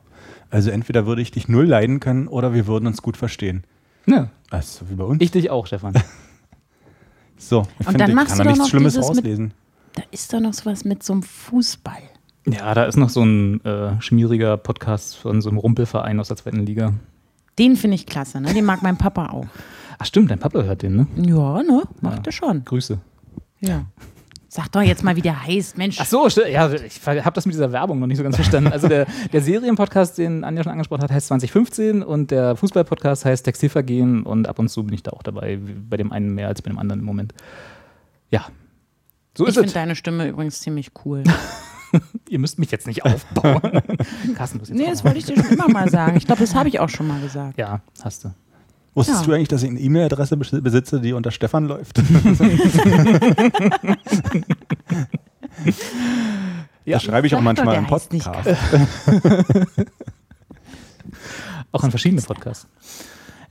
Also 0.49 0.69
entweder 0.69 1.05
würde 1.05 1.21
ich 1.21 1.31
dich 1.31 1.47
null 1.47 1.65
leiden 1.65 1.99
können 1.99 2.27
oder 2.27 2.53
wir 2.53 2.67
würden 2.67 2.87
uns 2.87 3.01
gut 3.01 3.15
verstehen. 3.15 3.63
Ja. 4.05 4.29
Das 4.49 4.65
ist 4.65 4.75
so 4.79 4.89
wie 4.89 4.95
bei 4.95 5.03
uns. 5.03 5.21
Ich 5.21 5.31
dich 5.31 5.49
auch, 5.49 5.65
Stefan. 5.65 5.93
so, 7.37 7.61
ich 7.61 7.79
Und 7.79 7.85
finde, 7.85 7.97
dann 7.99 8.09
ich 8.09 8.15
machst 8.15 8.29
kann 8.29 8.37
du 8.39 8.43
da 8.43 8.49
doch 8.49 8.57
nichts 8.57 8.59
noch 8.59 8.69
Schlimmes 8.69 8.97
rauslesen. 8.97 9.53
Da 9.93 10.03
ist 10.11 10.33
doch 10.33 10.39
noch 10.39 10.53
sowas 10.53 10.85
mit 10.85 11.03
so 11.03 11.13
einem 11.13 11.23
Fußball. 11.23 12.01
Ja, 12.47 12.73
da 12.73 12.85
ist 12.85 12.97
noch 12.97 13.09
so 13.09 13.23
ein 13.23 13.63
äh, 13.63 14.01
schmieriger 14.01 14.57
Podcast 14.57 15.15
von 15.15 15.41
so 15.41 15.49
einem 15.49 15.59
Rumpelverein 15.59 16.19
aus 16.19 16.27
der 16.27 16.37
zweiten 16.37 16.65
Liga. 16.65 16.93
Den 17.59 17.75
finde 17.75 17.95
ich 17.95 18.05
klasse, 18.05 18.41
ne? 18.41 18.53
Den 18.53 18.65
mag 18.65 18.81
mein 18.81 18.97
Papa 18.97 19.27
auch. 19.27 19.45
Ach 19.99 20.05
stimmt, 20.05 20.31
dein 20.31 20.39
Papa 20.39 20.63
hört 20.63 20.81
den, 20.81 20.95
ne? 20.95 21.07
Ja, 21.15 21.61
ne? 21.63 21.83
Macht 22.01 22.25
er 22.25 22.33
schon. 22.33 22.65
Grüße. 22.65 22.99
Ja. 23.59 23.85
Sag 24.49 24.71
doch 24.71 24.81
jetzt 24.81 25.03
mal, 25.03 25.15
wie 25.15 25.21
der 25.21 25.47
heißt, 25.47 25.77
Mensch. 25.77 25.97
Ach 25.99 26.05
so, 26.05 26.27
ja, 26.27 26.71
ich 26.71 27.07
habe 27.07 27.31
das 27.33 27.45
mit 27.45 27.55
dieser 27.55 27.71
Werbung 27.71 27.99
noch 27.99 28.05
nicht 28.05 28.17
so 28.17 28.23
ganz 28.23 28.35
verstanden. 28.35 28.71
Also 28.71 28.87
der, 28.87 29.07
der 29.31 29.41
Serienpodcast, 29.41 30.17
den 30.17 30.43
Anja 30.43 30.63
schon 30.63 30.71
angesprochen 30.71 31.01
hat, 31.01 31.11
heißt 31.11 31.27
2015 31.27 32.03
und 32.03 32.29
der 32.29 32.55
Fußballpodcast 32.55 33.25
heißt 33.25 33.45
Textilvergehen 33.45 34.23
und 34.23 34.47
ab 34.47 34.59
und 34.59 34.69
zu 34.69 34.83
bin 34.83 34.93
ich 34.93 35.01
da 35.01 35.11
auch 35.11 35.23
dabei, 35.23 35.57
bei 35.89 35.97
dem 35.97 36.11
einen 36.11 36.35
mehr 36.35 36.49
als 36.49 36.61
bei 36.61 36.69
dem 36.69 36.77
anderen 36.77 36.99
im 36.99 37.05
Moment. 37.05 37.33
Ja, 38.29 38.45
so 39.37 39.47
ich 39.47 39.53
finde 39.55 39.71
deine 39.73 39.95
Stimme 39.95 40.27
übrigens 40.27 40.59
ziemlich 40.59 40.91
cool. 41.05 41.23
Ihr 42.29 42.39
müsst 42.39 42.57
mich 42.59 42.71
jetzt 42.71 42.87
nicht 42.87 43.05
aufbauen. 43.05 43.61
Carsten, 44.35 44.57
du 44.59 44.65
jetzt 44.65 44.73
nee, 44.73 44.87
das 44.89 45.03
wollte 45.03 45.19
ich 45.19 45.25
dir 45.25 45.35
schon 45.35 45.51
immer 45.53 45.67
mal 45.69 45.89
sagen. 45.89 46.17
Ich 46.17 46.25
glaube, 46.25 46.41
das 46.41 46.55
habe 46.55 46.67
ich 46.69 46.79
auch 46.79 46.89
schon 46.89 47.07
mal 47.07 47.21
gesagt. 47.21 47.57
Ja, 47.57 47.81
hast 48.03 48.23
du. 48.25 48.33
Wusstest 48.95 49.21
Ja. 49.21 49.25
du 49.27 49.33
eigentlich, 49.33 49.47
dass 49.47 49.63
ich 49.63 49.69
eine 49.69 49.79
E-Mail-Adresse 49.79 50.35
bes- 50.35 50.61
besitze, 50.61 50.99
die 51.01 51.13
unter 51.13 51.31
Stefan 51.31 51.65
läuft? 51.65 51.99
Ja, 56.85 56.97
das 56.97 57.03
schreibe 57.03 57.27
ich 57.27 57.35
auch 57.35 57.41
manchmal 57.41 57.77
im 57.77 57.87
Podcast. 57.87 58.29
Auch 61.71 61.83
an 61.83 61.89
verschiedenen 61.91 62.23
Podcasts. 62.23 62.67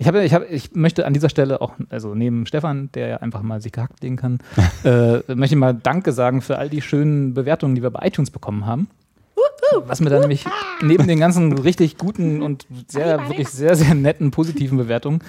Ich, 0.03 0.09
habe, 0.09 0.25
ich, 0.25 0.35
habe, 0.35 0.47
ich 0.47 0.75
möchte 0.75 1.07
an 1.07 1.15
dieser 1.15 1.29
Stelle 1.29 1.61
auch, 1.61 1.75
also 1.89 2.13
neben 2.17 2.45
Stefan, 2.45 2.91
der 2.93 3.07
ja 3.07 3.17
einfach 3.19 3.43
mal 3.43 3.61
sich 3.61 3.71
gehackt 3.71 4.03
legen 4.03 4.17
kann, 4.17 4.41
äh, 4.85 5.19
möchte 5.33 5.55
ich 5.55 5.61
mal 5.61 5.75
Danke 5.75 6.11
sagen 6.11 6.43
für 6.43 6.59
all 6.59 6.69
die 6.69 6.83
schönen 6.83 7.35
Bewertungen, 7.35 7.77
die 7.77 7.85
wir 7.85 7.91
bei 7.91 8.05
iTunes 8.09 8.33
bekommen 8.33 8.67
haben. 8.67 8.89
Was 9.87 10.01
mir 10.01 10.11
dann 10.11 10.23
nämlich 10.23 10.45
neben 10.83 11.07
den 11.07 11.21
ganzen 11.21 11.57
richtig 11.57 11.99
guten 11.99 12.43
und 12.43 12.67
sehr, 12.89 13.29
wirklich 13.29 13.49
sehr, 13.49 13.77
sehr 13.77 13.95
netten 13.95 14.33
positiven 14.33 14.77
Bewertungen 14.77 15.21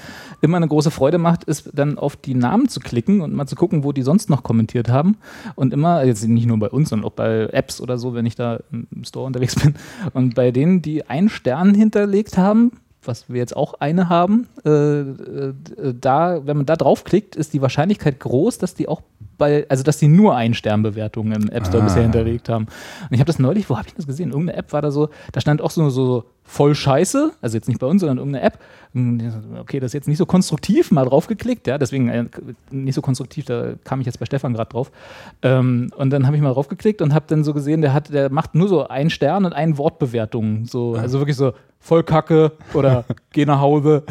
immer 0.41 0.57
eine 0.57 0.67
große 0.67 0.89
Freude 0.89 1.19
macht, 1.19 1.43
ist 1.43 1.69
dann 1.73 1.99
auf 1.99 2.15
die 2.15 2.33
Namen 2.33 2.67
zu 2.67 2.79
klicken 2.79 3.21
und 3.21 3.31
mal 3.33 3.45
zu 3.45 3.55
gucken, 3.55 3.83
wo 3.83 3.91
die 3.91 4.01
sonst 4.01 4.31
noch 4.31 4.41
kommentiert 4.41 4.89
haben. 4.89 5.17
Und 5.53 5.71
immer, 5.71 6.03
jetzt 6.03 6.27
nicht 6.27 6.47
nur 6.47 6.57
bei 6.57 6.69
uns, 6.69 6.89
sondern 6.89 7.07
auch 7.07 7.13
bei 7.13 7.43
Apps 7.51 7.79
oder 7.79 7.99
so, 7.99 8.15
wenn 8.15 8.25
ich 8.25 8.35
da 8.35 8.59
im 8.71 9.03
Store 9.03 9.27
unterwegs 9.27 9.53
bin. 9.55 9.75
Und 10.13 10.33
bei 10.33 10.49
denen, 10.49 10.81
die 10.81 11.07
einen 11.07 11.29
Stern 11.29 11.75
hinterlegt 11.75 12.37
haben, 12.37 12.71
was 13.07 13.29
wir 13.29 13.37
jetzt 13.37 13.55
auch 13.55 13.75
eine 13.75 14.09
haben, 14.09 14.47
äh, 14.65 14.69
äh, 14.69 15.53
da, 15.99 16.45
wenn 16.45 16.57
man 16.57 16.65
da 16.65 16.75
draufklickt, 16.75 17.35
ist 17.35 17.53
die 17.53 17.61
Wahrscheinlichkeit 17.61 18.19
groß, 18.19 18.57
dass 18.57 18.73
die 18.73 18.87
auch 18.87 19.01
bei, 19.43 19.65
also 19.67 19.83
dass 19.83 19.97
die 19.97 20.07
nur 20.07 20.37
Ein-Stern-Bewertungen 20.37 21.33
im 21.33 21.49
App 21.49 21.67
Store 21.67 21.83
Ah. 21.83 21.85
bisher 21.85 22.03
hinterlegt 22.03 22.47
haben. 22.47 22.65
Und 23.01 23.11
ich 23.11 23.19
habe 23.19 23.27
das 23.27 23.39
neulich, 23.39 23.69
wo 23.69 23.77
habe 23.77 23.89
ich 23.89 23.93
das 23.93 24.07
gesehen? 24.07 24.29
Irgendeine 24.31 24.57
App 24.57 24.71
war 24.71 24.81
da 24.81 24.89
so, 24.89 25.09
da 25.33 25.41
stand 25.41 25.61
auch 25.61 25.69
so, 25.69 25.89
so 25.89 26.23
voll 26.45 26.75
scheiße, 26.75 27.31
also 27.41 27.57
jetzt 27.57 27.67
nicht 27.67 27.79
bei 27.81 27.87
uns, 27.87 27.99
sondern 27.99 28.19
irgendeine 28.19 28.45
App. 28.45 28.59
Okay, 29.59 29.81
das 29.81 29.89
ist 29.89 29.93
jetzt 29.93 30.07
nicht 30.07 30.17
so 30.17 30.25
konstruktiv, 30.25 30.91
mal 30.91 31.03
draufgeklickt, 31.03 31.67
ja, 31.67 31.77
deswegen 31.77 32.07
äh, 32.07 32.25
nicht 32.71 32.95
so 32.95 33.01
konstruktiv, 33.01 33.43
da 33.43 33.73
kam 33.83 33.99
ich 33.99 34.05
jetzt 34.05 34.19
bei 34.19 34.25
Stefan 34.25 34.53
gerade 34.53 34.69
drauf. 34.69 34.91
Ähm, 35.41 35.89
und 35.97 36.09
dann 36.11 36.25
habe 36.25 36.37
ich 36.37 36.41
mal 36.41 36.53
draufgeklickt 36.53 37.01
und 37.01 37.13
habe 37.13 37.25
dann 37.27 37.43
so 37.43 37.53
gesehen, 37.53 37.81
der 37.81 37.91
hat, 37.91 38.13
der 38.13 38.31
macht 38.31 38.55
nur 38.55 38.69
so 38.69 38.87
einen 38.87 39.09
Stern 39.09 39.43
und 39.43 39.51
einen 39.51 39.77
Wortbewertung. 39.77 40.65
So, 40.67 40.95
also 40.95 41.19
wirklich 41.19 41.35
so 41.35 41.51
voll 41.79 42.03
Kacke 42.03 42.53
oder 42.73 43.03
geh 43.33 43.45
nach 43.45 43.59
Hause. 43.59 44.03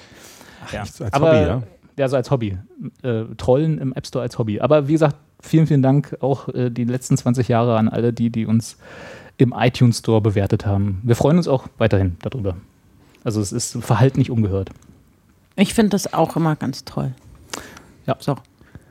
ja. 0.72 0.80
als 0.80 1.00
Aber, 1.12 1.28
Hobby, 1.28 1.46
ja? 1.46 1.62
Ja, 1.98 2.08
so 2.08 2.16
als 2.16 2.30
Hobby. 2.30 2.56
Äh, 3.02 3.24
Trollen 3.36 3.78
im 3.78 3.92
App 3.92 4.06
Store 4.06 4.22
als 4.22 4.38
Hobby. 4.38 4.60
Aber 4.60 4.88
wie 4.88 4.92
gesagt, 4.92 5.16
vielen, 5.40 5.66
vielen 5.66 5.82
Dank 5.82 6.16
auch 6.20 6.48
äh, 6.48 6.70
die 6.70 6.84
letzten 6.84 7.16
20 7.16 7.48
Jahre 7.48 7.76
an 7.76 7.88
alle 7.88 8.12
die, 8.12 8.30
die 8.30 8.46
uns 8.46 8.78
im 9.36 9.54
iTunes 9.56 9.98
Store 9.98 10.20
bewertet 10.20 10.64
haben. 10.64 11.00
Wir 11.02 11.16
freuen 11.16 11.36
uns 11.36 11.48
auch 11.48 11.66
weiterhin 11.78 12.16
darüber. 12.22 12.56
Also 13.24 13.40
es 13.40 13.52
ist 13.52 13.78
Verhalten 13.84 14.18
nicht 14.18 14.30
ungehört. 14.30 14.70
Ich 15.56 15.74
finde 15.74 15.90
das 15.90 16.12
auch 16.12 16.36
immer 16.36 16.56
ganz 16.56 16.84
toll. 16.84 17.12
Ja. 18.06 18.16
So. 18.20 18.36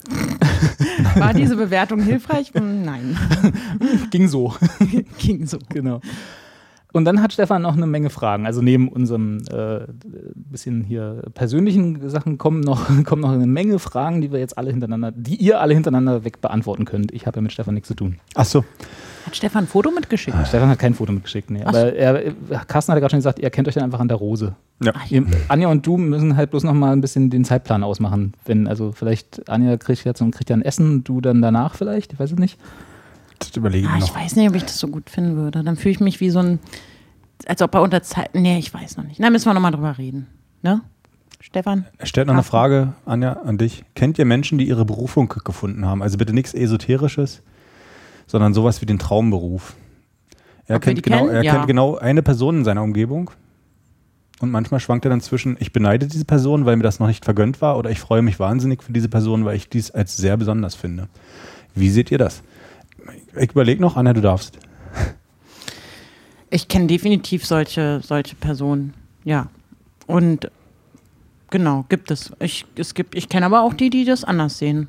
War 1.16 1.34
diese 1.34 1.56
Bewertung 1.56 2.02
hilfreich? 2.02 2.54
Hm, 2.54 2.84
Nein. 2.84 3.18
Ging 4.12 4.28
so. 4.28 4.54
Ging 5.18 5.46
so. 5.46 5.60
genau. 5.70 6.02
Und 6.98 7.06
dann 7.06 7.22
hat 7.22 7.34
Stefan 7.34 7.62
noch 7.62 7.76
eine 7.78 7.88
Menge 7.88 8.10
Fragen. 8.10 8.46
Also 8.46 8.62
neben 8.62 8.90
unserem 8.90 9.38
äh, 9.52 9.82
bisschen 10.36 10.84
hier 10.84 11.22
persönlichen 11.34 12.10
Sachen 12.10 12.38
kommen 12.38 12.62
noch, 12.62 12.88
kommen 13.06 13.22
noch 13.22 13.32
eine 13.32 13.48
Menge 13.48 13.80
Fragen, 13.80 14.22
die 14.22 14.32
wir 14.32 14.40
jetzt 14.40 14.58
alle 14.58 14.72
hintereinander, 14.72 15.12
die 15.12 15.36
ihr 15.36 15.62
alle 15.62 15.74
hintereinander 15.74 16.26
weg 16.26 16.42
beantworten 16.42 16.86
könnt. 16.86 17.12
Ich 17.12 17.28
habe 17.28 17.38
ja 17.38 17.42
mit 17.42 17.52
Stefan 17.52 17.76
nichts 17.76 17.88
zu 17.88 17.94
tun. 17.94 18.18
Ach 18.36 18.46
so. 18.46 18.66
Hat 19.26 19.36
Stefan 19.36 19.66
ein 19.66 19.68
Foto 19.68 19.92
mitgeschickt? 19.92 20.38
Stefan 20.48 20.70
hat 20.70 20.80
kein 20.80 20.94
Foto 20.94 21.12
mitgeschickt, 21.12 21.52
nee. 21.52 21.62
Aber 21.64 21.94
er, 21.94 22.34
Carsten 22.68 22.94
hat 22.94 22.98
ja 22.98 23.02
gerade 23.02 23.12
schon 23.12 23.20
gesagt, 23.20 23.40
ihr 23.40 23.50
kennt 23.50 23.68
euch 23.68 23.74
dann 23.74 23.84
einfach 23.84 24.00
an 24.00 24.08
der 24.08 24.18
Rose. 24.18 24.56
Ja. 24.82 24.94
Ihr, 25.10 25.26
Anja 25.50 25.68
und 25.68 25.86
du 25.86 25.98
müssen 25.98 26.38
halt 26.38 26.52
bloß 26.52 26.64
noch 26.64 26.74
mal 26.74 26.94
ein 26.94 27.02
bisschen 27.02 27.30
den 27.30 27.44
Zeitplan 27.44 27.84
ausmachen. 27.84 28.34
Wenn, 28.46 28.68
also 28.68 28.94
vielleicht 28.94 29.50
Anja 29.50 29.76
kriegt 29.78 30.06
jetzt 30.06 30.22
und 30.22 30.32
kriegt 30.32 30.50
ja 30.50 30.56
ein 30.56 30.62
Essen, 30.62 31.04
du 31.04 31.20
dann 31.20 31.42
danach 31.42 31.76
vielleicht, 31.76 32.14
ich 32.14 32.20
weiß 32.20 32.32
es 32.32 32.40
nicht. 32.40 32.58
Das 33.40 33.56
überlege 33.56 33.86
ich 33.86 33.90
Ah, 33.92 33.98
mir 33.98 34.04
ich 34.04 34.10
noch. 34.12 34.16
weiß 34.16 34.36
nicht, 34.36 34.50
ob 34.50 34.56
ich 34.56 34.64
das 34.64 34.80
so 34.80 34.88
gut 34.88 35.10
finden 35.10 35.36
würde. 35.36 35.64
Dann 35.64 35.76
fühle 35.76 35.92
ich 35.92 36.00
mich 36.00 36.20
wie 36.20 36.30
so 36.30 36.40
ein, 36.40 36.60
als 37.46 37.62
ob 37.62 37.74
er 37.76 37.82
unter 37.82 38.02
Zeit. 38.04 38.34
Nee, 38.34 38.58
ich 38.60 38.74
weiß 38.74 38.98
noch 38.98 39.04
nicht. 39.06 39.22
Da 39.22 39.30
müssen 39.30 39.46
wir 39.48 39.54
noch 39.54 39.62
mal 39.62 39.72
drüber 39.72 39.98
reden. 39.98 40.28
Ne? 40.64 40.82
Stefan? 41.40 41.86
Er 41.98 42.08
stellt 42.08 42.28
noch 42.28 42.34
eine 42.34 42.44
Frage, 42.44 42.94
Anja, 43.06 43.34
an 43.34 43.58
dich. 43.58 43.84
Kennt 43.96 44.18
ihr 44.20 44.26
Menschen, 44.26 44.58
die 44.58 44.68
ihre 44.68 44.86
Berufung 44.86 45.30
gefunden 45.30 45.86
haben? 45.86 46.02
Also 46.02 46.18
bitte 46.18 46.34
nichts 46.34 46.54
Esoterisches, 46.54 47.44
sondern 48.26 48.54
sowas 48.54 48.82
wie 48.82 48.86
den 48.88 48.98
Traumberuf. 49.00 49.76
Er, 50.66 50.80
kennt 50.80 51.02
genau, 51.04 51.28
er 51.28 51.44
Ja. 51.44 51.54
kennt 51.54 51.68
genau 51.68 51.96
eine 51.98 52.22
Person 52.24 52.58
in 52.58 52.66
seiner 52.66 52.82
Umgebung. 52.84 53.32
Und 54.40 54.52
manchmal 54.52 54.80
schwankt 54.80 55.06
er 55.06 55.10
dann 55.10 55.22
zwischen, 55.22 55.58
ich 55.60 55.72
beneide 55.74 56.08
diese 56.08 56.26
Person, 56.26 56.66
weil 56.66 56.76
mir 56.76 56.84
das 56.84 57.00
noch 57.00 57.08
nicht 57.08 57.24
vergönnt 57.24 57.62
war, 57.62 57.78
oder 57.78 57.90
ich 57.90 58.00
freue 58.00 58.22
mich 58.22 58.40
wahnsinnig 58.40 58.84
für 58.84 58.92
diese 58.92 59.10
Person, 59.10 59.46
weil 59.46 59.56
ich 59.56 59.70
dies 59.70 59.90
als 59.92 60.18
sehr 60.18 60.38
besonders 60.38 60.76
finde. 60.76 61.08
Wie 61.74 61.90
seht 61.90 62.12
ihr 62.12 62.18
das? 62.18 62.44
Ich 63.40 63.52
überlege 63.52 63.82
noch, 63.82 63.96
Anja, 63.98 64.14
du 64.14 64.22
darfst. 64.22 64.58
Ich 66.50 66.68
kenne 66.68 66.88
definitiv 66.88 67.46
solche, 67.46 68.02
solche 68.04 68.36
Personen. 68.36 68.94
Ja. 69.24 69.48
Und 70.06 70.50
genau, 71.50 71.86
gibt 71.90 72.12
es. 72.12 72.32
Ich, 72.40 72.66
es 72.76 72.94
gibt, 72.94 73.16
ich 73.16 73.30
kenne 73.30 73.46
aber 73.46 73.62
auch 73.62 73.74
die, 73.74 73.90
die 73.90 74.06
das 74.06 74.24
anders 74.24 74.58
sehen. 74.58 74.88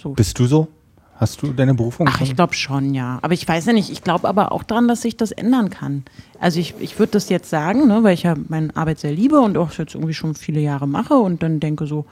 So. 0.00 0.10
Bist 0.10 0.38
du 0.38 0.46
so? 0.46 0.68
Hast 1.16 1.42
du 1.42 1.52
deine 1.52 1.74
Berufung 1.74 2.08
Ach, 2.08 2.20
ich 2.20 2.36
glaube 2.36 2.54
schon, 2.54 2.94
ja. 2.94 3.18
Aber 3.22 3.34
ich 3.34 3.46
weiß 3.46 3.66
ja 3.66 3.72
nicht, 3.72 3.90
ich 3.90 4.04
glaube 4.04 4.28
aber 4.28 4.52
auch 4.52 4.62
daran, 4.62 4.86
dass 4.86 5.02
sich 5.02 5.16
das 5.16 5.32
ändern 5.32 5.68
kann. 5.68 6.04
Also 6.38 6.60
ich, 6.60 6.74
ich 6.78 6.96
würde 7.00 7.12
das 7.12 7.28
jetzt 7.28 7.50
sagen, 7.50 7.88
ne, 7.88 8.04
weil 8.04 8.14
ich 8.14 8.22
ja 8.22 8.36
meine 8.48 8.74
Arbeit 8.76 9.00
sehr 9.00 9.10
liebe 9.10 9.40
und 9.40 9.58
auch 9.58 9.72
jetzt 9.72 9.96
irgendwie 9.96 10.14
schon 10.14 10.36
viele 10.36 10.60
Jahre 10.60 10.86
mache 10.86 11.14
und 11.14 11.42
dann 11.42 11.58
denke 11.58 11.88
so, 11.88 12.06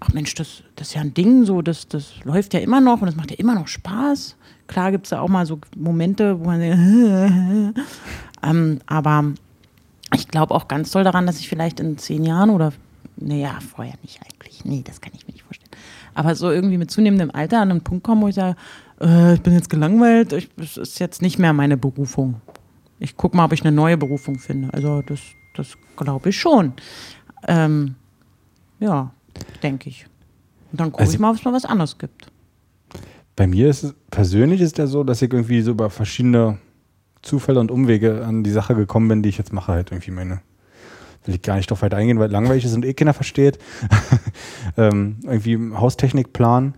ach 0.00 0.12
Mensch, 0.12 0.34
das, 0.34 0.62
das 0.76 0.88
ist 0.88 0.94
ja 0.94 1.00
ein 1.00 1.14
Ding, 1.14 1.44
so, 1.44 1.62
das, 1.62 1.88
das 1.88 2.12
läuft 2.24 2.54
ja 2.54 2.60
immer 2.60 2.80
noch 2.80 3.00
und 3.00 3.06
das 3.06 3.16
macht 3.16 3.30
ja 3.30 3.36
immer 3.38 3.54
noch 3.54 3.68
Spaß. 3.68 4.36
Klar 4.66 4.92
gibt 4.92 5.06
es 5.06 5.10
da 5.10 5.20
auch 5.20 5.28
mal 5.28 5.46
so 5.46 5.58
Momente, 5.76 6.40
wo 6.40 6.44
man 6.44 6.60
denkt, 6.60 7.80
ähm, 8.42 8.80
aber 8.86 9.24
ich 10.14 10.28
glaube 10.28 10.54
auch 10.54 10.68
ganz 10.68 10.90
doll 10.90 11.04
daran, 11.04 11.26
dass 11.26 11.38
ich 11.38 11.48
vielleicht 11.48 11.80
in 11.80 11.98
zehn 11.98 12.24
Jahren 12.24 12.50
oder, 12.50 12.72
naja, 13.16 13.58
vorher 13.60 13.94
nicht 14.02 14.20
eigentlich, 14.22 14.64
nee, 14.64 14.82
das 14.84 15.00
kann 15.00 15.12
ich 15.14 15.26
mir 15.26 15.32
nicht 15.32 15.44
vorstellen. 15.44 15.70
Aber 16.14 16.34
so 16.34 16.50
irgendwie 16.50 16.78
mit 16.78 16.90
zunehmendem 16.90 17.30
Alter 17.32 17.60
an 17.60 17.70
einen 17.70 17.80
Punkt 17.82 18.04
kommen, 18.04 18.22
wo 18.22 18.28
ich 18.28 18.36
sage, 18.36 18.56
äh, 19.00 19.34
ich 19.34 19.40
bin 19.40 19.52
jetzt 19.52 19.68
gelangweilt, 19.68 20.32
ich, 20.32 20.48
das 20.56 20.76
ist 20.76 20.98
jetzt 21.00 21.22
nicht 21.22 21.38
mehr 21.38 21.52
meine 21.52 21.76
Berufung. 21.76 22.40
Ich 23.00 23.16
gucke 23.16 23.36
mal, 23.36 23.44
ob 23.44 23.52
ich 23.52 23.62
eine 23.62 23.72
neue 23.72 23.96
Berufung 23.96 24.38
finde. 24.38 24.72
Also 24.72 25.02
das, 25.02 25.20
das 25.54 25.76
glaube 25.96 26.30
ich 26.30 26.38
schon. 26.38 26.72
Ähm, 27.46 27.96
ja, 28.80 29.10
denke 29.62 29.88
ich. 29.88 30.06
Und 30.72 30.80
dann 30.80 30.90
gucke 30.90 31.02
Also- 31.02 31.14
ich 31.14 31.18
mal, 31.18 31.30
ob 31.30 31.36
es 31.36 31.44
mal 31.44 31.52
was 31.52 31.64
anderes 31.64 31.98
gibt. 31.98 32.26
Bei 33.36 33.46
mir 33.46 33.68
ist 33.68 33.82
es 33.82 33.94
persönlich 34.10 34.60
ist 34.60 34.78
ja 34.78 34.86
so, 34.86 35.02
dass 35.02 35.20
ich 35.20 35.32
irgendwie 35.32 35.60
so 35.60 35.72
über 35.72 35.90
verschiedene 35.90 36.58
Zufälle 37.22 37.58
und 37.58 37.70
Umwege 37.70 38.24
an 38.24 38.44
die 38.44 38.50
Sache 38.50 38.74
gekommen 38.76 39.08
bin, 39.08 39.22
die 39.22 39.28
ich 39.28 39.38
jetzt 39.38 39.52
mache, 39.52 39.72
halt 39.72 39.90
irgendwie 39.90 40.12
meine. 40.12 40.40
Will 41.24 41.34
ich 41.34 41.42
gar 41.42 41.56
nicht 41.56 41.70
drauf 41.70 41.82
weiter 41.82 41.96
eingehen, 41.96 42.18
weil 42.18 42.30
langweilig 42.30 42.64
ist 42.64 42.74
und 42.74 42.84
eh 42.84 42.92
keiner 42.94 43.14
versteht. 43.14 43.58
ähm, 44.76 45.16
irgendwie 45.24 45.58
Haustechnikplan. 45.74 46.74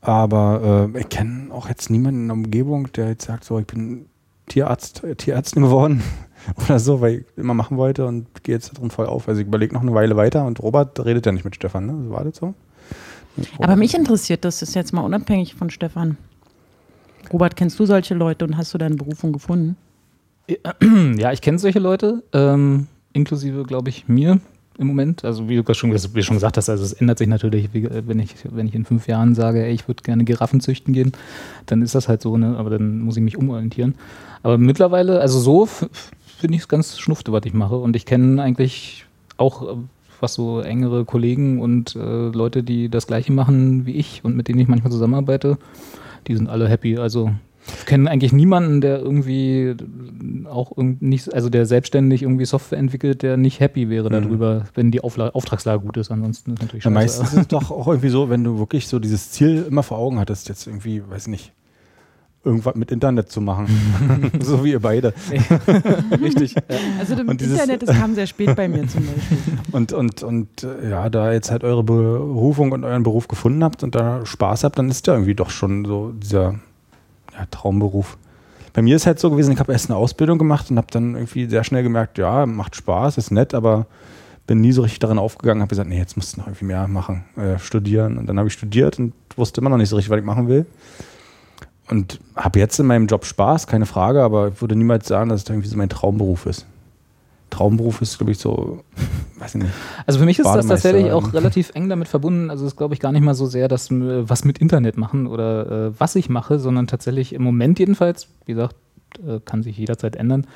Aber 0.00 0.90
äh, 0.94 1.00
ich 1.00 1.08
kenne 1.10 1.52
auch 1.52 1.68
jetzt 1.68 1.90
niemanden 1.90 2.22
in 2.22 2.28
der 2.28 2.36
Umgebung, 2.36 2.90
der 2.92 3.08
jetzt 3.10 3.26
sagt, 3.26 3.44
so, 3.44 3.58
ich 3.58 3.66
bin 3.66 4.06
Tierarzt, 4.48 5.04
äh, 5.04 5.14
Tierärztin 5.14 5.62
geworden 5.62 6.02
oder 6.64 6.78
so, 6.78 7.00
weil 7.00 7.18
ich 7.18 7.24
immer 7.36 7.54
machen 7.54 7.76
wollte 7.76 8.06
und 8.06 8.42
gehe 8.42 8.54
jetzt 8.54 8.70
da 8.70 8.78
drin 8.78 8.90
voll 8.90 9.06
auf. 9.06 9.28
Also 9.28 9.40
ich 9.40 9.46
überlege 9.46 9.74
noch 9.74 9.82
eine 9.82 9.94
Weile 9.94 10.16
weiter 10.16 10.44
und 10.46 10.62
Robert 10.62 11.04
redet 11.04 11.26
ja 11.26 11.32
nicht 11.32 11.44
mit 11.44 11.54
Stefan, 11.54 11.86
ne? 11.86 12.10
War 12.10 12.24
das 12.24 12.36
so? 12.36 12.54
Aber 13.58 13.76
mich 13.76 13.94
interessiert 13.94 14.44
das, 14.44 14.60
ist 14.62 14.74
jetzt 14.74 14.92
mal 14.92 15.02
unabhängig 15.02 15.54
von 15.54 15.70
Stefan. 15.70 16.16
Robert, 17.32 17.56
kennst 17.56 17.78
du 17.78 17.86
solche 17.86 18.14
Leute 18.14 18.44
und 18.44 18.56
hast 18.56 18.74
du 18.74 18.78
deine 18.78 18.96
Berufung 18.96 19.32
gefunden? 19.32 19.76
Ja, 21.18 21.30
ich 21.32 21.40
kenne 21.40 21.58
solche 21.58 21.78
Leute, 21.78 22.22
ähm, 22.32 22.88
inklusive, 23.12 23.64
glaube 23.64 23.88
ich, 23.88 24.08
mir. 24.08 24.40
im 24.78 24.86
Moment. 24.86 25.24
Also 25.24 25.48
wie 25.48 25.62
du 25.62 25.74
schon, 25.74 25.92
wie 25.92 26.22
schon 26.22 26.36
gesagt 26.36 26.56
hast, 26.56 26.70
also 26.70 26.82
es 26.82 26.94
ändert 26.94 27.18
sich 27.18 27.28
natürlich, 27.28 27.72
wie, 27.74 27.88
wenn 27.90 28.18
ich, 28.18 28.34
wenn 28.50 28.66
ich 28.66 28.74
in 28.74 28.84
fünf 28.84 29.06
Jahren 29.06 29.34
sage, 29.34 29.64
ey, 29.64 29.72
ich 29.72 29.86
würde 29.86 30.02
gerne 30.02 30.24
Giraffen 30.24 30.60
züchten 30.60 30.94
gehen, 30.94 31.12
dann 31.66 31.82
ist 31.82 31.94
das 31.94 32.08
halt 32.08 32.22
so, 32.22 32.36
ne? 32.36 32.56
aber 32.56 32.70
dann 32.70 33.00
muss 33.00 33.16
ich 33.16 33.22
mich 33.22 33.36
umorientieren. 33.36 33.94
Aber 34.42 34.56
mittlerweile, 34.56 35.20
also 35.20 35.38
so 35.38 35.68
finde 36.40 36.56
ich 36.56 36.62
es 36.62 36.68
ganz 36.68 36.98
schnufte, 36.98 37.32
was 37.32 37.44
ich 37.44 37.54
mache. 37.54 37.76
Und 37.76 37.96
ich 37.96 38.06
kenne 38.06 38.42
eigentlich 38.42 39.06
auch, 39.36 39.62
äh, 39.62 39.76
was 40.20 40.34
so 40.34 40.60
engere 40.60 41.04
Kollegen 41.04 41.60
und 41.60 41.96
äh, 41.96 42.28
Leute, 42.28 42.62
die 42.62 42.88
das 42.88 43.06
Gleiche 43.06 43.32
machen 43.32 43.86
wie 43.86 43.92
ich 43.92 44.24
und 44.24 44.36
mit 44.36 44.48
denen 44.48 44.58
ich 44.58 44.68
manchmal 44.68 44.92
zusammenarbeite, 44.92 45.58
die 46.26 46.36
sind 46.36 46.48
alle 46.48 46.68
happy. 46.68 46.98
Also 46.98 47.30
ich 47.78 47.86
kenne 47.86 48.10
eigentlich 48.10 48.32
niemanden, 48.32 48.80
der 48.80 49.00
irgendwie 49.00 49.74
auch 50.46 50.72
nicht, 50.76 51.32
also 51.32 51.48
der 51.48 51.66
selbstständig 51.66 52.22
irgendwie 52.22 52.44
Software 52.44 52.78
entwickelt, 52.78 53.22
der 53.22 53.36
nicht 53.36 53.60
happy 53.60 53.88
wäre 53.88 54.08
mhm. 54.08 54.24
darüber, 54.24 54.64
wenn 54.74 54.90
die 54.90 55.02
Aufla 55.02 55.30
Auftragslage 55.30 55.80
gut 55.80 55.96
ist. 55.96 56.10
Ansonsten 56.10 56.54
ist 56.54 56.62
natürlich 56.62 56.82
schon. 56.82 56.92
Ja, 56.92 57.00
meistens 57.00 57.32
ist 57.32 57.38
es 57.38 57.48
doch 57.48 57.70
auch 57.70 57.86
irgendwie 57.86 58.08
so, 58.08 58.28
wenn 58.30 58.44
du 58.44 58.58
wirklich 58.58 58.88
so 58.88 58.98
dieses 58.98 59.30
Ziel 59.30 59.66
immer 59.68 59.82
vor 59.82 59.98
Augen 59.98 60.18
hattest, 60.18 60.48
jetzt 60.48 60.66
irgendwie, 60.66 61.02
weiß 61.08 61.28
nicht, 61.28 61.52
irgendwas 62.44 62.74
mit 62.74 62.90
Internet 62.90 63.30
zu 63.30 63.40
machen. 63.40 63.68
so 64.40 64.64
wie 64.64 64.72
ihr 64.72 64.80
beide. 64.80 65.12
Richtig. 66.22 66.54
Also 66.98 67.14
das 67.14 67.26
und 67.26 67.42
Internet, 67.42 67.82
das 67.82 67.96
kam 67.96 68.14
sehr 68.14 68.26
spät 68.26 68.56
bei 68.56 68.68
mir 68.68 68.86
zum 68.88 69.06
Beispiel. 69.06 69.38
Und, 69.72 69.92
und, 69.92 70.22
und 70.22 70.66
ja, 70.88 71.08
da 71.10 71.32
jetzt 71.32 71.50
halt 71.50 71.64
eure 71.64 71.82
Berufung 71.82 72.72
und 72.72 72.84
euren 72.84 73.02
Beruf 73.02 73.28
gefunden 73.28 73.62
habt 73.62 73.82
und 73.82 73.94
da 73.94 74.24
Spaß 74.24 74.64
habt, 74.64 74.78
dann 74.78 74.88
ist 74.88 75.06
ja 75.06 75.14
irgendwie 75.14 75.34
doch 75.34 75.50
schon 75.50 75.84
so 75.84 76.12
dieser 76.12 76.54
ja, 77.32 77.46
Traumberuf. 77.50 78.16
Bei 78.72 78.82
mir 78.82 78.96
ist 78.96 79.06
halt 79.06 79.18
so 79.18 79.30
gewesen, 79.30 79.52
ich 79.52 79.58
habe 79.58 79.72
erst 79.72 79.90
eine 79.90 79.96
Ausbildung 79.96 80.38
gemacht 80.38 80.70
und 80.70 80.76
habe 80.76 80.86
dann 80.90 81.14
irgendwie 81.14 81.46
sehr 81.46 81.64
schnell 81.64 81.82
gemerkt, 81.82 82.18
ja, 82.18 82.46
macht 82.46 82.76
Spaß, 82.76 83.18
ist 83.18 83.30
nett, 83.32 83.52
aber 83.52 83.86
bin 84.46 84.60
nie 84.60 84.72
so 84.72 84.82
richtig 84.82 85.00
darin 85.00 85.18
aufgegangen, 85.18 85.60
habe 85.60 85.70
gesagt, 85.70 85.88
nee, 85.88 85.98
jetzt 85.98 86.16
musst 86.16 86.34
du 86.36 86.40
noch 86.40 86.46
irgendwie 86.46 86.66
mehr 86.66 86.88
machen, 86.88 87.24
äh, 87.36 87.58
studieren. 87.58 88.16
Und 88.16 88.26
dann 88.26 88.38
habe 88.38 88.48
ich 88.48 88.54
studiert 88.54 88.98
und 88.98 89.12
wusste 89.36 89.60
immer 89.60 89.70
noch 89.70 89.76
nicht 89.76 89.88
so 89.88 89.96
richtig, 89.96 90.10
was 90.10 90.18
ich 90.18 90.24
machen 90.24 90.48
will. 90.48 90.66
Und 91.90 92.20
habe 92.36 92.58
jetzt 92.58 92.78
in 92.78 92.86
meinem 92.86 93.06
Job 93.06 93.24
Spaß, 93.24 93.66
keine 93.66 93.86
Frage, 93.86 94.22
aber 94.22 94.48
ich 94.48 94.60
würde 94.60 94.76
niemals 94.76 95.08
sagen, 95.08 95.28
dass 95.28 95.42
es 95.42 95.48
irgendwie 95.48 95.68
so 95.68 95.76
mein 95.76 95.88
Traumberuf 95.88 96.46
ist. 96.46 96.66
Traumberuf 97.50 98.00
ist, 98.00 98.18
glaube 98.18 98.30
ich, 98.30 98.38
so, 98.38 98.84
weiß 99.38 99.56
ich 99.56 99.62
nicht. 99.62 99.74
Also 100.06 100.20
für 100.20 100.24
mich 100.24 100.38
ist 100.38 100.46
das 100.46 100.68
tatsächlich 100.68 101.10
auch 101.10 101.32
relativ 101.32 101.72
eng 101.74 101.88
damit 101.88 102.06
verbunden. 102.06 102.48
Also 102.48 102.64
es 102.64 102.72
ist, 102.72 102.76
glaube 102.76 102.94
ich, 102.94 103.00
gar 103.00 103.10
nicht 103.10 103.22
mal 103.22 103.34
so 103.34 103.46
sehr, 103.46 103.66
dass 103.66 103.88
was 103.90 104.44
mit 104.44 104.58
Internet 104.58 104.96
machen 104.96 105.26
oder 105.26 105.88
äh, 105.88 105.92
was 105.98 106.14
ich 106.14 106.28
mache, 106.28 106.60
sondern 106.60 106.86
tatsächlich 106.86 107.32
im 107.32 107.42
Moment 107.42 107.80
jedenfalls, 107.80 108.28
wie 108.46 108.52
gesagt, 108.52 108.76
äh, 109.26 109.40
kann 109.44 109.62
sich 109.62 109.76
jederzeit 109.76 110.14
ändern. 110.14 110.46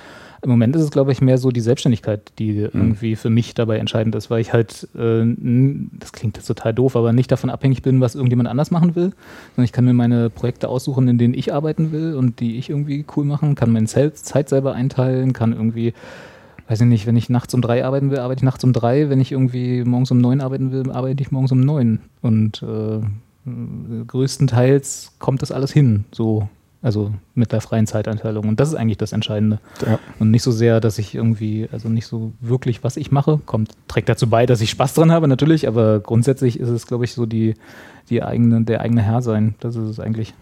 Im 0.44 0.50
Moment 0.50 0.76
ist 0.76 0.82
es, 0.82 0.90
glaube 0.90 1.10
ich, 1.10 1.22
mehr 1.22 1.38
so 1.38 1.50
die 1.50 1.62
Selbstständigkeit, 1.62 2.32
die 2.38 2.52
mhm. 2.52 2.68
irgendwie 2.74 3.16
für 3.16 3.30
mich 3.30 3.54
dabei 3.54 3.78
entscheidend 3.78 4.14
ist, 4.14 4.28
weil 4.28 4.42
ich 4.42 4.52
halt, 4.52 4.86
äh, 4.94 5.24
das 5.98 6.12
klingt 6.12 6.36
jetzt 6.36 6.46
total 6.46 6.74
doof, 6.74 6.96
aber 6.96 7.14
nicht 7.14 7.32
davon 7.32 7.48
abhängig 7.48 7.80
bin, 7.80 8.02
was 8.02 8.14
irgendjemand 8.14 8.50
anders 8.50 8.70
machen 8.70 8.94
will, 8.94 9.12
sondern 9.56 9.64
ich 9.64 9.72
kann 9.72 9.86
mir 9.86 9.94
meine 9.94 10.28
Projekte 10.28 10.68
aussuchen, 10.68 11.08
in 11.08 11.16
denen 11.16 11.32
ich 11.32 11.54
arbeiten 11.54 11.92
will 11.92 12.14
und 12.14 12.40
die 12.40 12.58
ich 12.58 12.68
irgendwie 12.68 13.06
cool 13.16 13.24
machen, 13.24 13.54
kann 13.54 13.72
meine 13.72 13.86
Zeit 13.86 14.48
selber 14.48 14.74
einteilen, 14.74 15.32
kann 15.32 15.54
irgendwie 15.54 15.94
weiß 16.68 16.80
ich 16.80 16.86
nicht, 16.86 17.06
wenn 17.06 17.16
ich 17.16 17.28
nachts 17.28 17.54
um 17.54 17.60
drei 17.60 17.84
arbeiten 17.84 18.10
will, 18.10 18.18
arbeite 18.18 18.40
ich 18.40 18.44
nachts 18.44 18.64
um 18.64 18.72
drei. 18.72 19.10
Wenn 19.10 19.20
ich 19.20 19.32
irgendwie 19.32 19.84
morgens 19.84 20.10
um 20.10 20.18
neun 20.18 20.40
arbeiten 20.40 20.72
will, 20.72 20.90
arbeite 20.90 21.22
ich 21.22 21.30
morgens 21.30 21.52
um 21.52 21.60
neun. 21.60 22.00
Und 22.22 22.62
äh, 22.62 23.00
größtenteils 24.06 25.12
kommt 25.18 25.42
das 25.42 25.52
alles 25.52 25.72
hin, 25.72 26.04
so. 26.10 26.48
Also 26.85 27.14
mit 27.35 27.50
der 27.50 27.62
freien 27.62 27.87
Zeiteinteilung. 27.87 28.47
Und 28.47 28.61
das 28.61 28.69
ist 28.69 28.75
eigentlich 28.75 28.99
das 28.99 29.12
Entscheidende. 29.12 29.59
Ja. 29.87 29.99
Und 30.19 30.31
nicht 30.31 30.43
so 30.43 30.53
sehr, 30.53 30.81
dass 30.81 30.99
ich 30.99 31.14
irgendwie, 31.14 31.67
also 31.73 31.88
nicht 31.88 32.07
so 32.07 32.33
wirklich, 32.43 32.85
was 32.85 32.99
ich 32.99 33.11
mache, 33.11 33.41
kommt, 33.47 33.71
trägt 33.88 34.11
dazu 34.11 34.29
bei, 34.29 34.45
dass 34.45 34.61
ich 34.61 34.69
Spaß 34.69 34.93
dran 34.93 35.11
habe, 35.11 35.26
natürlich, 35.26 35.67
aber 35.67 36.00
grundsätzlich 36.00 36.61
ist 36.61 36.69
es, 36.69 36.87
glaube 36.87 37.07
ich, 37.07 37.14
so 37.14 37.25
die, 37.25 37.55
die 38.11 38.23
eigene, 38.23 38.64
der 38.64 38.83
eigene 38.83 39.00
Herr 39.00 39.23
sein. 39.23 39.55
Das 39.61 39.76
ist 39.76 39.88
es 39.88 39.99
eigentlich. 39.99 40.35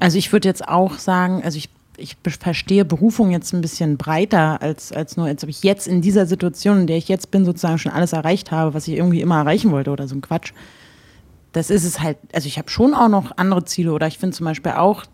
Also 0.00 0.18
ich 0.18 0.32
würde 0.32 0.48
jetzt 0.48 0.66
auch 0.66 0.94
sagen, 0.94 1.42
also 1.44 1.58
ich 1.58 1.70
ich 1.96 2.16
verstehe 2.22 2.86
Berufung 2.86 3.30
jetzt 3.30 3.52
ein 3.52 3.60
bisschen 3.60 3.98
breiter 3.98 4.62
als, 4.62 4.90
als 4.90 5.18
nur, 5.18 5.26
als 5.26 5.44
ob 5.44 5.50
ich 5.50 5.62
jetzt 5.62 5.86
in 5.86 6.00
dieser 6.00 6.24
Situation, 6.24 6.80
in 6.80 6.86
der 6.86 6.96
ich 6.96 7.08
jetzt 7.08 7.30
bin, 7.30 7.44
sozusagen 7.44 7.78
schon 7.78 7.92
alles 7.92 8.14
erreicht 8.14 8.50
habe, 8.50 8.72
was 8.72 8.88
ich 8.88 8.94
irgendwie 8.96 9.20
immer 9.20 9.36
erreichen 9.36 9.70
wollte 9.70 9.90
oder 9.90 10.08
so 10.08 10.14
ein 10.14 10.22
Quatsch. 10.22 10.52
Das 11.52 11.68
ist 11.68 11.84
es 11.84 12.00
halt, 12.00 12.16
also 12.32 12.46
ich 12.46 12.58
habe 12.58 12.70
schon 12.70 12.94
auch 12.94 13.08
noch 13.08 13.36
andere 13.36 13.64
Ziele 13.66 13.92
oder 13.92 14.06
ich 14.06 14.18
finde 14.18 14.34
zum 14.34 14.46
Beispiel 14.46 14.72
auch 14.72 15.04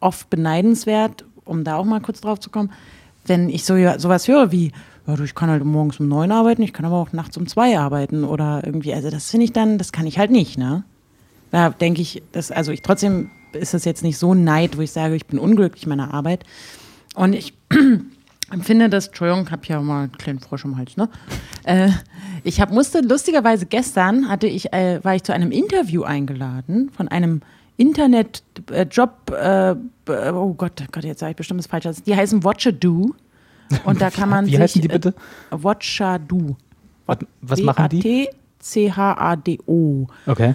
oft 0.00 0.30
beneidenswert, 0.30 1.24
um 1.44 1.64
da 1.64 1.76
auch 1.76 1.84
mal 1.84 2.00
kurz 2.00 2.20
drauf 2.20 2.40
zu 2.40 2.50
kommen, 2.50 2.70
wenn 3.26 3.48
ich 3.48 3.64
so 3.64 3.74
sowas 3.98 4.28
höre 4.28 4.50
wie, 4.50 4.72
ja, 5.06 5.18
ich 5.18 5.34
kann 5.34 5.50
halt 5.50 5.64
morgens 5.64 6.00
um 6.00 6.08
neun 6.08 6.32
arbeiten, 6.32 6.62
ich 6.62 6.72
kann 6.72 6.84
aber 6.84 6.96
auch 6.96 7.12
nachts 7.12 7.36
um 7.36 7.46
zwei 7.46 7.78
arbeiten 7.78 8.24
oder 8.24 8.62
irgendwie, 8.64 8.94
also 8.94 9.10
das 9.10 9.30
finde 9.30 9.44
ich 9.44 9.52
dann, 9.52 9.78
das 9.78 9.92
kann 9.92 10.06
ich 10.06 10.18
halt 10.18 10.30
nicht, 10.30 10.58
ne? 10.58 10.84
Da 11.50 11.70
denke 11.70 12.00
ich, 12.00 12.22
dass, 12.32 12.50
also 12.50 12.70
ich 12.70 12.82
trotzdem 12.82 13.30
ist 13.52 13.74
es 13.74 13.84
jetzt 13.84 14.02
nicht 14.02 14.18
so 14.18 14.34
Neid, 14.34 14.76
wo 14.76 14.80
ich 14.80 14.92
sage, 14.92 15.16
ich 15.16 15.26
bin 15.26 15.38
unglücklich 15.38 15.84
in 15.84 15.88
meiner 15.88 16.14
Arbeit. 16.14 16.44
Und 17.14 17.32
ich 17.32 17.54
empfinde 18.50 18.88
das, 18.88 19.08
Entschuldigung, 19.08 19.44
ich 19.46 19.52
habe 19.52 19.66
ja 19.66 19.80
mal 19.80 20.04
einen 20.04 20.12
kleinen 20.12 20.38
Frosch 20.38 20.64
im 20.64 20.76
Hals, 20.76 20.96
ne? 20.96 21.08
Äh, 21.64 21.90
ich 22.44 22.60
hab, 22.60 22.70
musste, 22.70 23.00
lustigerweise 23.00 23.66
gestern 23.66 24.28
hatte 24.28 24.46
ich, 24.46 24.72
äh, 24.72 25.02
war 25.02 25.14
ich 25.14 25.24
zu 25.24 25.32
einem 25.32 25.50
Interview 25.50 26.02
eingeladen 26.02 26.90
von 26.96 27.08
einem 27.08 27.42
Internet-Job, 27.80 29.30
äh, 29.30 29.70
äh, 29.70 29.74
oh 30.32 30.52
Gott, 30.52 30.84
Gott, 30.92 31.02
jetzt 31.02 31.20
sage 31.20 31.30
ich 31.30 31.36
bestimmt 31.36 31.60
das 31.60 31.66
Falsche. 31.66 31.94
Die 32.04 32.14
heißen 32.14 32.44
Watchado. 32.44 33.14
Und 33.84 34.00
da 34.00 34.10
kann 34.10 34.28
man 34.28 34.46
Wie 34.46 34.50
sich, 34.50 34.60
heißen 34.60 34.82
die 34.82 34.88
bitte? 34.88 35.14
Äh, 35.50 35.56
Watchado. 35.62 36.56
Was, 37.06 37.18
was 37.40 37.60
machen 37.62 37.88
die? 37.88 38.28
C-H-A-D-O. 38.58 40.06
Okay. 40.26 40.54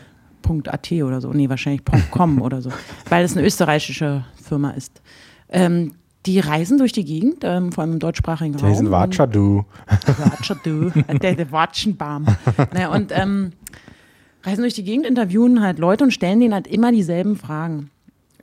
.at 0.68 0.92
oder 0.92 1.22
so, 1.22 1.32
nee, 1.32 1.50
wahrscheinlich 1.50 1.82
.com 2.12 2.40
oder 2.44 2.62
so, 2.62 2.72
weil 3.10 3.26
es 3.26 3.36
eine 3.36 3.44
österreichische 3.44 4.26
Firma 4.36 4.70
ist. 4.72 5.02
Ähm, 5.50 5.94
die 6.28 6.40
reisen 6.40 6.78
durch 6.78 6.92
die 6.92 7.04
Gegend, 7.04 7.38
ähm, 7.42 7.72
vor 7.72 7.84
allem 7.84 7.94
im 7.94 8.00
deutschsprachigen 8.00 8.56
Raum. 8.56 8.70
Die 8.70 8.76
sind 8.76 8.92
Watschadu. 8.92 9.66
Watschadu, 9.88 10.92
der, 11.20 11.34
der 11.34 11.52
Watschenbaum. 11.52 12.28
naja, 12.74 12.90
und 12.90 13.12
ähm, 13.12 13.54
reisen 14.46 14.62
durch 14.62 14.74
die 14.74 14.84
Gegend, 14.84 15.06
interviewen 15.06 15.62
halt 15.62 15.80
Leute 15.80 16.04
und 16.04 16.12
stellen 16.12 16.40
denen 16.40 16.54
halt 16.54 16.68
immer 16.68 16.92
dieselben 16.92 17.36
Fragen. 17.36 17.90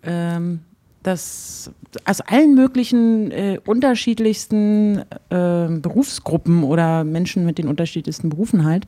Ähm, 0.02 0.60
das 1.02 1.70
aus 2.04 2.20
allen 2.20 2.54
möglichen 2.54 3.30
äh, 3.30 3.58
unterschiedlichsten 3.64 4.98
äh, 5.30 5.68
Berufsgruppen 5.68 6.62
oder 6.64 7.04
Menschen 7.04 7.44
mit 7.44 7.58
den 7.58 7.68
unterschiedlichsten 7.68 8.28
Berufen 8.28 8.64
halt 8.64 8.86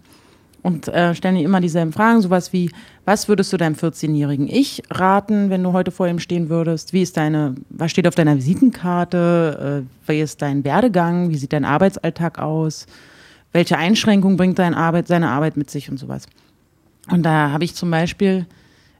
und 0.64 0.88
äh, 0.88 1.14
stellen 1.14 1.34
dir 1.34 1.44
immer 1.44 1.60
dieselben 1.60 1.92
Fragen, 1.92 2.22
sowas 2.22 2.52
wie, 2.54 2.70
was 3.04 3.28
würdest 3.28 3.52
du 3.52 3.58
deinem 3.58 3.74
14-jährigen 3.74 4.48
Ich 4.48 4.82
raten, 4.90 5.50
wenn 5.50 5.62
du 5.62 5.72
heute 5.72 5.90
vor 5.90 6.08
ihm 6.08 6.18
stehen 6.18 6.48
würdest? 6.48 6.94
Wie 6.94 7.02
ist 7.02 7.18
deine, 7.18 7.54
was 7.68 7.90
steht 7.90 8.08
auf 8.08 8.14
deiner 8.14 8.36
Visitenkarte? 8.36 9.84
Äh, 9.84 10.10
wie 10.10 10.20
ist 10.20 10.40
dein 10.40 10.64
Werdegang? 10.64 11.28
Wie 11.28 11.36
sieht 11.36 11.52
dein 11.52 11.66
Arbeitsalltag 11.66 12.38
aus? 12.38 12.86
Welche 13.52 13.76
Einschränkungen 13.76 14.38
bringt 14.38 14.58
deine 14.58 14.76
Arbeit, 14.76 15.06
seine 15.06 15.28
Arbeit 15.28 15.58
mit 15.58 15.68
sich 15.68 15.90
und 15.90 15.98
sowas? 15.98 16.26
Und 17.10 17.22
da 17.22 17.50
habe 17.50 17.64
ich 17.64 17.74
zum 17.74 17.90
Beispiel 17.90 18.46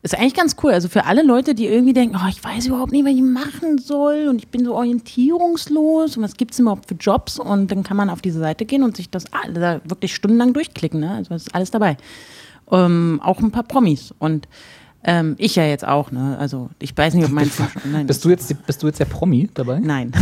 ist 0.05 0.19
eigentlich 0.19 0.35
ganz 0.35 0.57
cool. 0.63 0.73
Also 0.73 0.91
für 0.91 1.07
alle 1.07 1.23
Leute, 1.23 1.55
die 1.55 1.67
irgendwie 1.67 1.95
denken, 1.95 2.19
oh, 2.23 2.29
ich 2.29 2.45
weiß 2.45 2.67
überhaupt 2.67 2.93
nicht, 2.93 3.07
was 3.07 3.13
ich 3.13 3.23
machen 3.23 3.79
soll 3.79 4.27
und 4.29 4.37
ich 4.37 4.49
bin 4.49 4.63
so 4.63 4.75
orientierungslos 4.75 6.19
und 6.19 6.23
was 6.23 6.37
gibt 6.37 6.53
es 6.53 6.59
überhaupt 6.59 6.89
für 6.89 6.95
Jobs 6.95 7.39
und 7.39 7.71
dann 7.71 7.83
kann 7.83 7.97
man 7.97 8.11
auf 8.11 8.21
diese 8.21 8.39
Seite 8.39 8.67
gehen 8.67 8.83
und 8.83 8.99
sich 8.99 9.09
das 9.09 9.25
da 9.55 9.81
wirklich 9.85 10.15
stundenlang 10.15 10.53
durchklicken. 10.53 11.01
Ne? 11.01 11.11
Also 11.11 11.35
ist 11.35 11.55
alles 11.55 11.71
dabei. 11.71 11.97
Ähm, 12.71 13.19
auch 13.25 13.41
ein 13.41 13.51
paar 13.51 13.63
Promis 13.63 14.13
und 14.19 14.47
ähm, 15.07 15.37
ich 15.39 15.57
ja 15.57 15.65
jetzt 15.65 15.87
auch, 15.87 16.11
ne? 16.11 16.39
Also 16.39 16.71
ich 16.79 16.97
weiß 16.97 17.13
nicht, 17.15 17.27
ob 17.27 17.31
mein 17.31 17.51
Nein, 17.91 18.07
bist 18.07 18.25
du 18.25 18.31
jetzt 18.31 18.67
bist 18.67 18.83
du 18.83 18.87
jetzt 18.87 19.01
der 19.01 19.05
Promi 19.05 19.51
dabei? 19.53 19.79
Nein. 19.79 20.13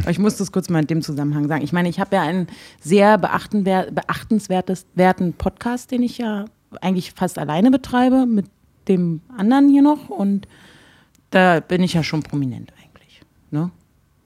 Aber 0.00 0.10
ich 0.10 0.18
muss 0.18 0.36
das 0.36 0.52
kurz 0.52 0.70
mal 0.70 0.80
in 0.80 0.86
dem 0.86 1.02
Zusammenhang 1.02 1.48
sagen. 1.48 1.62
Ich 1.62 1.74
meine, 1.74 1.90
ich 1.90 2.00
habe 2.00 2.16
ja 2.16 2.22
einen 2.22 2.46
sehr 2.80 3.18
beachtenswerten 3.18 5.34
Podcast, 5.34 5.90
den 5.90 6.02
ich 6.02 6.16
ja 6.16 6.46
eigentlich 6.82 7.12
fast 7.12 7.38
alleine 7.38 7.70
betreibe, 7.70 8.26
mit 8.26 8.46
dem 8.88 9.20
anderen 9.36 9.68
hier 9.68 9.82
noch 9.82 10.08
und 10.08 10.46
da 11.30 11.60
bin 11.60 11.82
ich 11.82 11.94
ja 11.94 12.02
schon 12.02 12.22
prominent 12.22 12.72
eigentlich. 12.82 13.22
Ne? 13.50 13.70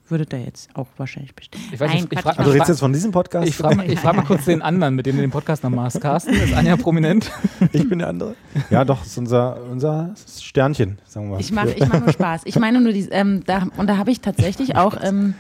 Würde 0.09 0.25
da 0.25 0.39
jetzt 0.39 0.71
auch 0.75 0.87
wahrscheinlich 0.97 1.35
bestimmt. 1.35 1.65
Ich 1.71 1.79
weiß 1.79 1.93
nicht, 1.93 2.11
ich 2.11 2.21
frage, 2.21 2.43
du 2.43 2.51
redest 2.51 2.71
jetzt 2.71 2.81
von 2.81 2.93
diesem 2.93 3.13
Podcast? 3.13 3.47
Ich 3.47 3.55
frage 3.55 3.85
ich 3.85 4.01
frag 4.01 4.17
mal 4.17 4.25
kurz 4.25 4.47
den 4.47 4.63
anderen, 4.63 4.95
mit 4.95 5.05
dem 5.07 5.17
du 5.17 5.23
den 5.23 5.31
Podcast 5.31 5.63
noch 5.63 5.71
machst. 5.71 6.01
Carsten, 6.01 6.33
ist 6.33 6.55
Anja 6.55 6.77
prominent? 6.77 7.31
Ich 7.73 7.89
bin 7.89 7.99
der 7.99 8.09
andere. 8.09 8.35
Ja, 8.71 8.85
doch, 8.85 9.05
ist 9.05 9.19
unser, 9.19 9.63
unser 9.71 10.15
Sternchen, 10.41 10.99
sagen 11.05 11.27
wir 11.27 11.33
mal. 11.35 11.41
Ich 11.41 11.53
mache 11.53 11.73
ich 11.73 11.87
mach 11.87 12.01
nur 12.01 12.13
Spaß. 12.13 12.43
Ich 12.45 12.59
meine 12.59 12.81
nur, 12.81 12.93
die, 12.93 13.09
ähm, 13.11 13.43
da, 13.45 13.67
und 13.77 13.87
da 13.89 13.99
habe 13.99 14.11
ich 14.11 14.21
tatsächlich 14.21 14.77
auch, 14.77 14.97
ähm, 15.03 15.35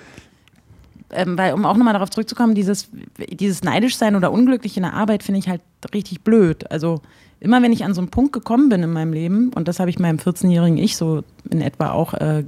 ähm, 1.10 1.38
weil, 1.38 1.54
um 1.54 1.64
auch 1.64 1.76
nochmal 1.76 1.94
darauf 1.94 2.10
zurückzukommen, 2.10 2.54
dieses, 2.54 2.90
dieses 3.30 3.62
neidisch 3.62 3.96
sein 3.96 4.16
oder 4.16 4.30
unglücklich 4.30 4.76
in 4.76 4.82
der 4.82 4.94
Arbeit 4.94 5.22
finde 5.22 5.40
ich 5.40 5.48
halt 5.48 5.62
richtig 5.94 6.22
blöd. 6.22 6.70
Also 6.70 7.00
immer 7.40 7.62
wenn 7.62 7.72
ich 7.72 7.84
an 7.84 7.94
so 7.94 8.00
einen 8.00 8.10
Punkt 8.10 8.32
gekommen 8.32 8.68
bin 8.68 8.82
in 8.82 8.92
meinem 8.92 9.12
Leben, 9.12 9.50
und 9.54 9.68
das 9.68 9.80
habe 9.80 9.90
ich 9.90 9.98
meinem 9.98 10.18
14-jährigen 10.18 10.78
Ich 10.78 10.96
so 10.96 11.22
in 11.50 11.60
etwa 11.60 11.90
auch 11.92 12.14
äh, 12.14 12.44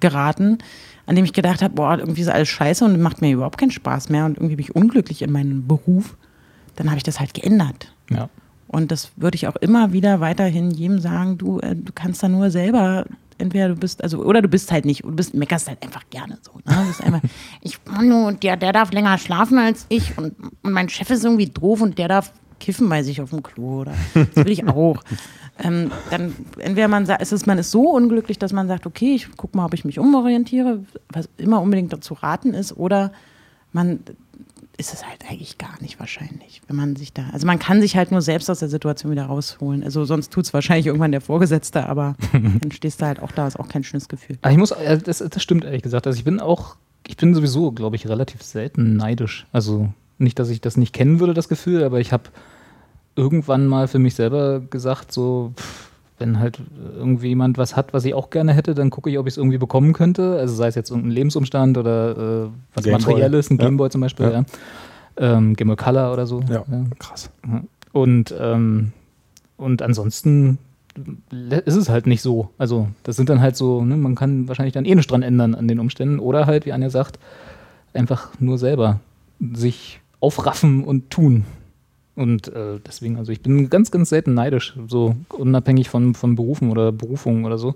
geraten, 0.00 0.58
an 1.06 1.16
dem 1.16 1.24
ich 1.24 1.32
gedacht 1.32 1.62
habe, 1.62 1.74
boah, 1.74 1.98
irgendwie 1.98 2.22
ist 2.22 2.28
alles 2.28 2.48
scheiße 2.48 2.84
und 2.84 3.00
macht 3.00 3.20
mir 3.20 3.32
überhaupt 3.32 3.58
keinen 3.58 3.70
Spaß 3.70 4.08
mehr 4.08 4.24
und 4.24 4.36
irgendwie 4.36 4.56
bin 4.56 4.64
ich 4.64 4.74
unglücklich 4.74 5.22
in 5.22 5.32
meinem 5.32 5.66
Beruf, 5.66 6.16
dann 6.76 6.88
habe 6.88 6.96
ich 6.96 7.02
das 7.02 7.20
halt 7.20 7.34
geändert. 7.34 7.92
Ja. 8.10 8.28
Und 8.68 8.90
das 8.90 9.12
würde 9.16 9.36
ich 9.36 9.46
auch 9.46 9.56
immer 9.56 9.92
wieder 9.92 10.20
weiterhin 10.20 10.70
jedem 10.70 10.98
sagen, 10.98 11.38
du, 11.38 11.60
äh, 11.60 11.76
du 11.76 11.92
kannst 11.94 12.22
da 12.22 12.28
nur 12.28 12.50
selber, 12.50 13.04
entweder 13.38 13.68
du 13.68 13.76
bist, 13.76 14.02
also, 14.02 14.22
oder 14.22 14.42
du 14.42 14.48
bist 14.48 14.70
halt 14.72 14.84
nicht, 14.84 15.04
du 15.04 15.12
bist, 15.12 15.34
meckerst 15.34 15.68
halt 15.68 15.82
einfach 15.82 16.02
gerne 16.10 16.38
so. 16.42 16.52
Ne? 16.64 16.94
Einfach, 17.02 17.20
ich, 17.62 17.78
Manu, 17.84 18.32
der, 18.32 18.56
der 18.56 18.72
darf 18.72 18.92
länger 18.92 19.18
schlafen 19.18 19.58
als 19.58 19.86
ich 19.88 20.16
und, 20.18 20.34
und 20.62 20.72
mein 20.72 20.88
Chef 20.88 21.10
ist 21.10 21.24
irgendwie 21.24 21.46
doof 21.46 21.80
und 21.80 21.98
der 21.98 22.08
darf 22.08 22.32
kiffen 22.60 22.88
bei 22.88 23.02
sich 23.02 23.20
auf 23.20 23.30
dem 23.30 23.42
Klo 23.42 23.80
oder 23.82 23.94
das 24.14 24.44
will 24.44 24.52
ich 24.52 24.66
auch. 24.66 25.02
ähm, 25.58 25.90
dann 26.10 26.34
entweder 26.58 26.88
man 26.88 27.06
sagt, 27.06 27.20
es 27.20 27.32
ist, 27.32 27.46
man 27.46 27.58
ist 27.58 27.70
so 27.70 27.90
unglücklich, 27.90 28.38
dass 28.38 28.52
man 28.52 28.68
sagt, 28.68 28.86
okay, 28.86 29.14
ich 29.14 29.28
guck 29.36 29.54
mal, 29.54 29.66
ob 29.66 29.74
ich 29.74 29.84
mich 29.84 29.98
umorientiere, 29.98 30.84
was 31.10 31.28
immer 31.36 31.60
unbedingt 31.60 31.92
dazu 31.92 32.14
raten 32.14 32.54
ist, 32.54 32.76
oder 32.76 33.12
man 33.72 34.00
ist 34.76 34.92
es 34.92 35.06
halt 35.06 35.24
eigentlich 35.28 35.58
gar 35.58 35.80
nicht 35.80 36.00
wahrscheinlich, 36.00 36.60
wenn 36.66 36.76
man 36.76 36.96
sich 36.96 37.12
da, 37.12 37.24
also 37.32 37.46
man 37.46 37.58
kann 37.58 37.80
sich 37.80 37.96
halt 37.96 38.10
nur 38.10 38.22
selbst 38.22 38.50
aus 38.50 38.58
der 38.58 38.68
Situation 38.68 39.12
wieder 39.12 39.26
rausholen. 39.26 39.84
Also 39.84 40.04
sonst 40.04 40.32
tut 40.32 40.46
es 40.46 40.54
wahrscheinlich 40.54 40.86
irgendwann 40.86 41.12
der 41.12 41.20
Vorgesetzte, 41.20 41.86
aber 41.86 42.16
dann 42.32 42.72
stehst 42.72 43.00
du 43.00 43.06
halt 43.06 43.20
auch 43.20 43.32
da, 43.32 43.46
ist 43.46 43.58
auch 43.58 43.68
kein 43.68 43.84
schönes 43.84 44.08
Gefühl. 44.08 44.38
Aber 44.42 44.50
ich 44.50 44.58
muss, 44.58 44.72
äh, 44.72 44.98
das, 44.98 45.18
das 45.18 45.42
stimmt 45.42 45.64
ehrlich 45.64 45.82
gesagt. 45.82 46.06
Also 46.06 46.18
ich 46.18 46.24
bin 46.24 46.40
auch, 46.40 46.76
ich 47.06 47.16
bin 47.16 47.34
sowieso, 47.34 47.72
glaube 47.72 47.96
ich, 47.96 48.08
relativ 48.08 48.42
selten 48.42 48.96
neidisch. 48.96 49.46
Also 49.52 49.90
nicht, 50.18 50.38
dass 50.38 50.48
ich 50.50 50.60
das 50.60 50.76
nicht 50.76 50.92
kennen 50.92 51.20
würde, 51.20 51.34
das 51.34 51.48
Gefühl, 51.48 51.84
aber 51.84 52.00
ich 52.00 52.12
habe 52.12 52.24
irgendwann 53.16 53.66
mal 53.66 53.86
für 53.86 54.00
mich 54.00 54.14
selber 54.16 54.60
gesagt, 54.60 55.12
so, 55.12 55.52
pff, 55.56 55.90
wenn 56.18 56.38
halt 56.38 56.60
irgendwie 56.96 57.28
jemand 57.28 57.58
was 57.58 57.76
hat, 57.76 57.92
was 57.92 58.04
ich 58.04 58.14
auch 58.14 58.30
gerne 58.30 58.52
hätte, 58.52 58.74
dann 58.74 58.90
gucke 58.90 59.10
ich, 59.10 59.18
ob 59.18 59.26
ich 59.26 59.34
es 59.34 59.36
irgendwie 59.38 59.58
bekommen 59.58 59.92
könnte. 59.92 60.36
Also 60.38 60.54
sei 60.54 60.68
es 60.68 60.74
jetzt 60.76 60.90
irgendein 60.90 61.12
Lebensumstand 61.12 61.76
oder 61.76 62.44
äh, 62.46 62.48
was. 62.74 62.86
Materielles, 62.86 63.50
ein 63.50 63.58
Ja. 63.58 63.64
Gameboy 63.64 63.90
zum 63.90 64.00
Beispiel, 64.00 64.26
Ja. 64.26 64.32
ja. 64.32 64.44
Ähm, 65.16 65.54
Game 65.54 65.68
Boy 65.68 65.76
Color 65.76 66.12
oder 66.12 66.26
so. 66.26 66.40
Ja, 66.48 66.64
krass. 66.98 67.30
Und, 67.92 68.34
ähm, 68.38 68.92
und 69.56 69.82
ansonsten 69.82 70.58
ist 71.40 71.76
es 71.76 71.88
halt 71.88 72.06
nicht 72.06 72.22
so. 72.22 72.50
Also 72.58 72.88
das 73.02 73.16
sind 73.16 73.28
dann 73.28 73.40
halt 73.40 73.56
so, 73.56 73.84
ne, 73.84 73.96
man 73.96 74.14
kann 74.14 74.46
wahrscheinlich 74.48 74.74
dann 74.74 74.84
eh 74.84 74.94
nichts 74.94 75.10
dran 75.10 75.22
ändern 75.22 75.54
an 75.54 75.66
den 75.68 75.78
Umständen. 75.80 76.18
Oder 76.18 76.46
halt, 76.46 76.66
wie 76.66 76.72
Anja 76.72 76.90
sagt, 76.90 77.18
einfach 77.92 78.30
nur 78.40 78.58
selber 78.58 79.00
sich 79.54 80.00
aufraffen 80.20 80.84
und 80.84 81.10
tun. 81.10 81.44
Und 82.16 82.48
äh, 82.48 82.78
deswegen, 82.86 83.16
also 83.18 83.32
ich 83.32 83.40
bin 83.40 83.70
ganz, 83.70 83.90
ganz 83.90 84.08
selten 84.08 84.34
neidisch, 84.34 84.76
so 84.88 85.16
unabhängig 85.30 85.88
von, 85.88 86.14
von 86.14 86.36
Berufen 86.36 86.70
oder 86.70 86.92
Berufungen 86.92 87.44
oder 87.44 87.58
so. 87.58 87.74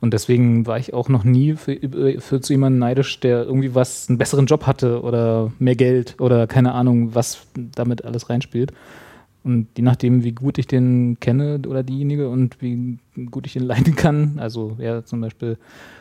Und 0.00 0.12
deswegen 0.12 0.66
war 0.66 0.78
ich 0.78 0.92
auch 0.94 1.08
noch 1.08 1.24
nie 1.24 1.54
für, 1.54 1.76
für 2.20 2.40
zu 2.40 2.52
jemandem 2.52 2.78
neidisch, 2.78 3.18
der 3.20 3.44
irgendwie 3.44 3.74
was, 3.74 4.08
einen 4.08 4.18
besseren 4.18 4.46
Job 4.46 4.66
hatte 4.66 5.02
oder 5.02 5.52
mehr 5.58 5.74
Geld 5.74 6.16
oder 6.20 6.46
keine 6.46 6.72
Ahnung, 6.72 7.14
was 7.14 7.46
damit 7.54 8.04
alles 8.04 8.28
reinspielt. 8.28 8.72
Und 9.46 9.68
je 9.76 9.84
nachdem, 9.84 10.24
wie 10.24 10.32
gut 10.32 10.58
ich 10.58 10.66
den 10.66 11.20
kenne 11.20 11.60
oder 11.68 11.84
diejenige 11.84 12.28
und 12.28 12.60
wie 12.60 12.98
gut 13.30 13.46
ich 13.46 13.52
den 13.52 13.62
leiden 13.64 13.94
kann, 13.94 14.40
also 14.40 14.76
ja, 14.80 15.04
zum 15.04 15.20
Beispiel 15.20 15.56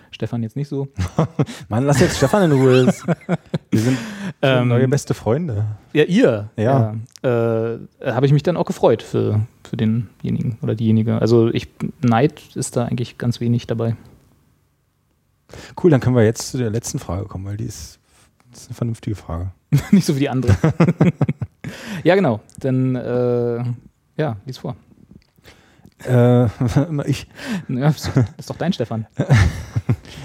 Stefan 0.10 0.42
jetzt 0.42 0.56
nicht 0.56 0.68
so, 0.68 0.88
Mann, 1.70 1.86
lass 1.86 2.00
jetzt 2.00 2.18
Stefan 2.18 2.52
in 2.52 2.58
Ruhe. 2.58 2.88
Wir 3.70 3.80
sind 3.80 4.00
Ähm, 4.42 4.68
neue 4.68 4.88
beste 4.88 5.14
Freunde. 5.14 5.66
Ja, 5.94 6.06
ihr. 6.06 6.50
Ja. 6.58 6.96
ja 7.22 7.78
äh, 8.02 8.12
habe 8.12 8.26
ich 8.26 8.34
mich 8.34 8.42
dann 8.42 8.58
auch 8.58 8.66
gefreut 8.66 9.04
für, 9.04 9.46
für 9.64 9.78
denjenigen 9.78 10.58
oder 10.64 10.74
diejenige. 10.74 11.22
Also 11.22 11.50
ich 11.50 11.68
Neid 12.02 12.42
ist 12.56 12.76
da 12.76 12.86
eigentlich 12.86 13.20
ganz 13.20 13.40
wenig 13.40 13.68
dabei. 13.68 13.96
Cool, 15.84 15.92
dann 15.92 16.00
können 16.00 16.16
wir 16.16 16.24
jetzt 16.24 16.50
zu 16.50 16.58
der 16.58 16.72
letzten 16.72 16.98
Frage 16.98 17.26
kommen, 17.26 17.46
weil 17.46 17.58
die 17.58 17.66
ist, 17.66 18.00
ist 18.52 18.70
eine 18.70 18.76
vernünftige 18.76 19.16
Frage. 19.16 19.52
Nicht 19.92 20.06
so 20.06 20.16
wie 20.16 20.20
die 20.20 20.30
andere. 20.30 20.56
ja, 22.04 22.16
genau. 22.16 22.40
Dann 22.60 22.96
äh, 22.96 23.64
ja, 24.18 24.38
lies 24.46 24.58
vor. 24.58 24.76
Äh, 26.06 26.46
ich, 27.06 27.28
Ja, 27.68 27.88
das 27.88 28.12
ist 28.38 28.50
doch 28.50 28.58
dein 28.58 28.74
Stefan. 28.74 29.08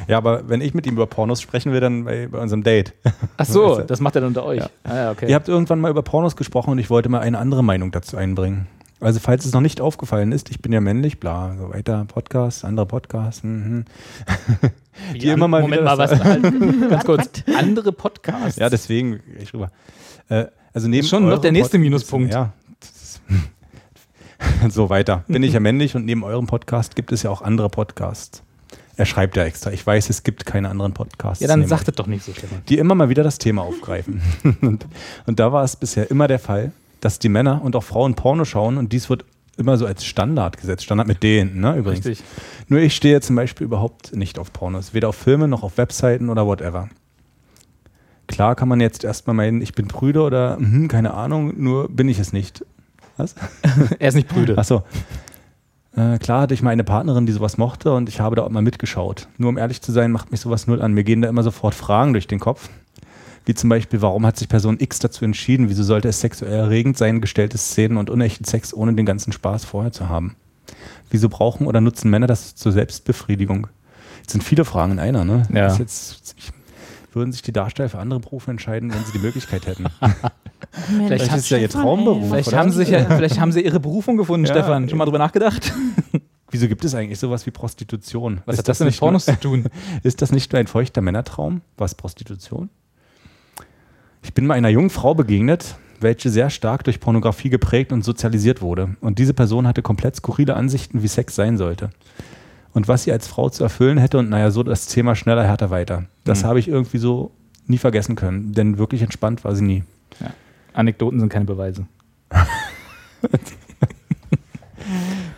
ja, 0.09 0.19
aber 0.19 0.49
wenn 0.49 0.61
ich 0.61 0.75
mit 0.75 0.87
ihm 0.87 0.95
über 0.95 1.07
Pornos 1.07 1.41
sprechen 1.41 1.73
will, 1.73 1.81
dann 1.81 2.05
bei, 2.05 2.29
bei 2.29 2.39
unserem 2.39 2.63
Date. 2.63 2.95
Ach 3.37 3.47
so, 3.47 3.81
das 3.81 4.01
macht 4.01 4.17
er 4.17 4.23
dann 4.23 4.29
unter 4.29 4.45
euch. 4.45 4.61
Ja. 4.61 4.71
Ah, 4.85 4.97
ja, 4.97 5.11
okay. 5.13 5.29
Ihr 5.29 5.35
habt 5.35 5.49
irgendwann 5.49 5.81
mal 5.81 5.91
über 5.91 6.03
Pornos 6.03 6.37
gesprochen 6.37 6.71
und 6.71 6.79
ich 6.79 6.91
wollte 6.91 7.09
mal 7.09 7.21
eine 7.21 7.39
andere 7.39 7.65
Meinung 7.65 7.93
dazu 7.93 8.17
einbringen. 8.17 8.67
Also 9.01 9.19
falls 9.21 9.45
es 9.47 9.53
noch 9.53 9.61
nicht 9.63 9.81
aufgefallen 9.81 10.31
ist, 10.33 10.51
ich 10.51 10.61
bin 10.61 10.73
ja 10.73 10.81
männlich, 10.81 11.21
bla, 11.21 11.57
so 11.59 11.71
weiter, 11.71 12.05
Podcast, 12.07 12.65
andere 12.65 12.87
Podcasts. 12.87 13.43
Mhm. 13.43 13.85
Die 15.15 15.29
an- 15.31 15.37
immer 15.39 15.49
mal 15.49 15.63
Moment 15.63 15.85
mal, 15.85 15.97
was 15.97 16.23
halt, 16.23 16.43
ganz 16.91 17.05
kurz. 17.05 17.31
Andere 17.57 17.93
Podcasts. 17.93 18.59
Ja, 18.59 18.69
deswegen 18.69 19.21
ich 19.41 19.55
rüber. 19.55 19.71
Äh, 20.29 20.47
also 20.75 20.89
neben 20.89 21.07
Schon 21.07 21.29
noch 21.29 21.39
der 21.41 21.53
nächste 21.53 21.79
Pod- 21.79 21.81
Minuspunkt. 21.81 22.33
Ja. 22.33 22.53
so 24.69 24.91
weiter. 24.91 25.25
Bin 25.29 25.43
ich 25.43 25.53
ja 25.55 25.61
männlich 25.61 25.97
und 25.97 26.05
neben 26.05 26.23
eurem 26.23 26.47
Podcast 26.47 26.97
gibt 26.97 27.13
es 27.13 27.23
ja 27.23 27.31
auch 27.31 27.43
andere 27.43 27.69
Podcasts. 27.71 28.43
Er 28.97 29.07
schreibt 29.07 29.37
ja 29.37 29.45
extra. 29.45 29.71
Ich 29.73 29.87
weiß, 29.87 30.11
es 30.11 30.23
gibt 30.25 30.45
keine 30.45 30.69
anderen 30.69 30.93
Podcasts. 30.93 31.41
ja, 31.41 31.49
dann 31.49 31.67
sagt 31.67 31.89
es 31.89 31.95
doch 31.95 32.07
nicht 32.07 32.23
so, 32.25 32.33
Stefan. 32.35 32.61
die 32.69 32.77
immer 32.77 32.95
mal 32.95 33.09
wieder 33.09 33.23
das 33.23 33.39
Thema 33.39 33.63
aufgreifen. 33.63 34.21
und, 34.61 34.85
und 35.27 35.41
da 35.41 35.53
war 35.53 35.65
es 35.65 35.77
bisher 35.77 36.11
immer 36.11 36.29
der 36.29 36.39
Fall, 36.39 36.73
dass 37.01 37.19
die 37.19 37.29
Männer 37.29 37.63
und 37.63 37.77
auch 37.77 37.85
Frauen 37.85 38.15
Porno 38.15 38.45
schauen 38.45 38.77
und 38.77 38.93
dies 38.93 39.11
wird 39.11 39.25
immer 39.57 39.77
so 39.77 39.87
als 39.87 40.05
Standard 40.05 40.57
gesetzt. 40.57 40.85
Standard 40.85 41.07
mit 41.07 41.23
D 41.23 41.39
hinten, 41.39 41.61
ne, 41.61 41.77
übrigens. 41.77 42.07
Richtig. 42.07 42.27
Nur 42.69 42.81
ich 42.81 42.97
stehe 42.97 43.21
zum 43.21 43.37
Beispiel 43.37 43.67
überhaupt 43.67 44.15
nicht 44.17 44.39
auf 44.39 44.53
Pornos. 44.53 44.95
Weder 44.95 45.09
auf 45.09 45.17
Filme 45.17 45.49
noch 45.49 45.63
auf 45.63 45.77
Webseiten 45.77 46.31
oder 46.31 46.47
whatever. 46.47 46.89
Klar 48.27 48.55
kann 48.55 48.69
man 48.69 48.81
jetzt 48.81 49.05
erstmal 49.05 49.35
meinen, 49.35 49.61
ich 49.61 49.75
bin 49.75 49.89
Brüder 49.89 50.25
oder 50.25 50.57
hm, 50.57 50.89
keine 50.89 51.15
Ahnung, 51.15 51.53
nur 51.61 51.89
bin 51.89 52.09
ich 52.09 52.19
es 52.19 52.33
nicht. 52.33 52.65
Was? 53.17 53.35
Er 53.99 54.09
ist 54.09 54.15
nicht 54.15 54.29
prüde. 54.29 54.57
Achso. 54.57 54.85
Äh, 55.97 56.19
klar 56.19 56.43
hatte 56.43 56.55
ich 56.55 56.63
mal 56.63 56.71
eine 56.71 56.85
Partnerin, 56.85 57.27
die 57.27 57.33
sowas 57.33 57.59
mochte 57.59 57.93
und 57.93 58.09
ich 58.09 58.21
habe 58.21 58.37
da 58.37 58.43
auch 58.43 58.51
mal 58.51 58.63
mitgeschaut. 58.63 59.29
Nur 59.37 59.49
um 59.49 59.59
ehrlich 59.59 59.83
zu 59.83 59.91
sein, 59.91 60.13
macht 60.13 60.31
mich 60.31 60.41
sowas 60.41 60.67
null 60.69 60.81
an. 60.81 60.95
Mir 60.95 61.05
gehen 61.05 61.21
da 61.21 61.29
immer 61.29 61.43
sofort 61.43 61.75
Fragen 61.75 62.13
durch 62.13 62.29
den 62.29 62.39
Kopf. 62.39 62.71
Wie 63.46 63.55
zum 63.55 63.70
Beispiel, 63.70 64.03
warum 64.03 64.26
hat 64.26 64.37
sich 64.37 64.48
Person 64.48 64.79
X 64.79 64.98
dazu 64.98 65.24
entschieden? 65.24 65.68
Wieso 65.68 65.83
sollte 65.83 66.09
es 66.09 66.20
sexuell 66.20 66.53
erregend 66.53 66.98
sein, 66.98 67.20
gestellte 67.20 67.59
Szenen 67.59 67.96
und 67.96 68.11
unechten 68.11 68.44
Sex 68.44 68.74
ohne 68.74 68.94
den 68.94 69.07
ganzen 69.07 69.33
Spaß 69.33 69.64
vorher 69.64 69.92
zu 69.92 70.09
haben? 70.09 70.37
Wieso 71.11 71.29
brauchen 71.29 71.66
oder 71.66 71.81
nutzen 71.81 72.11
Männer 72.11 72.26
das 72.26 72.55
zur 72.55 72.72
Selbstbefriedigung? 72.72 73.66
Jetzt 74.20 74.33
sind 74.33 74.44
viele 74.44 74.64
Fragen 74.64 74.92
in 74.92 74.98
einer, 74.98 75.24
ne? 75.24 75.42
Ja. 75.53 75.62
Das 75.64 75.72
ist 75.74 75.79
jetzt, 75.81 76.35
ich, 76.38 76.53
würden 77.12 77.33
sich 77.33 77.42
die 77.42 77.53
Darsteller 77.53 77.88
für 77.88 77.98
andere 77.98 78.20
Berufe 78.20 78.50
entscheiden, 78.50 78.92
wenn 78.92 79.05
sie 79.05 79.12
die 79.12 79.18
Möglichkeit 79.18 79.66
hätten? 79.66 79.87
Mensch, 80.96 81.22
ist 81.22 81.50
ja 81.50 81.59
ihr 81.59 81.68
Traumberuf. 81.68 82.29
Vielleicht 82.29 82.48
oder? 82.48 82.59
haben, 82.59 82.70
sie 82.70 82.85
ja, 82.85 83.05
vielleicht 83.16 83.40
haben 83.40 83.50
sie 83.50 83.62
ihre 83.62 83.81
Berufung 83.81 84.16
gefunden, 84.16 84.46
Ja, 84.46 84.53
Stefan. 84.53 84.88
Schon 84.88 84.98
mal 84.98 85.07
drüber 85.07 85.18
nachgedacht? 85.18 85.72
Wieso 86.53 86.68
gibt 86.68 86.85
es 86.85 86.94
eigentlich 86.94 87.18
sowas 87.18 87.46
wie 87.46 87.50
Prostitution? 87.53 88.42
Was 88.44 88.55
Ist 88.55 88.59
hat 88.61 88.68
das 88.68 88.79
denn 88.79 88.87
mit 88.87 88.94
nur- 88.94 89.00
Pornos 89.00 89.24
zu 89.24 89.38
tun? 89.40 89.64
Ist 90.03 90.20
das 90.20 90.31
nicht 90.33 90.53
nur 90.53 90.61
ein 90.61 90.66
feuchter 90.66 91.00
Männertraum? 91.00 91.62
Was 91.76 91.94
Prostitution? 91.94 92.70
Ich 94.23 94.35
bin 94.35 94.47
mal 94.47 94.55
einer 94.55 94.69
jungen 94.69 94.91
Frau 94.91 95.15
begegnet, 95.15 95.77
welche 96.01 96.31
sehr 96.31 96.51
stark 96.51 96.85
durch 96.85 97.01
Pornografie 97.01 97.51
geprägt 97.51 97.93
und 97.93 98.03
sozialisiert 98.05 98.63
wurde. 98.63 98.97
Und 99.01 99.19
diese 99.19 99.35
Person 99.35 99.67
hatte 99.67 99.83
komplett 99.83 100.17
skurrile 100.17 100.55
Ansichten, 100.55 101.03
wie 101.03 101.09
Sex 101.09 101.35
sein 101.35 101.59
sollte. 101.59 101.91
Und 102.73 102.87
was 102.89 103.03
sie 103.05 103.13
als 103.13 103.27
Frau 103.27 103.51
zu 103.51 103.65
erfüllen 103.65 103.99
hätte 103.99 104.19
und 104.19 104.29
naja, 104.31 104.51
so 104.51 104.63
das 104.63 104.87
Thema 104.87 105.17
schneller, 105.17 105.45
härter 105.45 105.71
weiter. 105.71 106.05
Das 106.25 106.43
Mhm. 106.43 106.47
habe 106.47 106.59
ich 106.61 106.69
irgendwie 106.69 106.99
so 106.99 107.33
nie 107.67 107.79
vergessen 107.79 108.15
können, 108.17 108.53
denn 108.53 108.79
wirklich 108.79 109.03
entspannt 109.03 109.45
war 109.45 109.55
sie 109.57 109.65
nie. 109.65 109.85
Anekdoten 110.73 111.19
sind 111.19 111.29
keine 111.31 111.45
Beweise. 111.47 111.87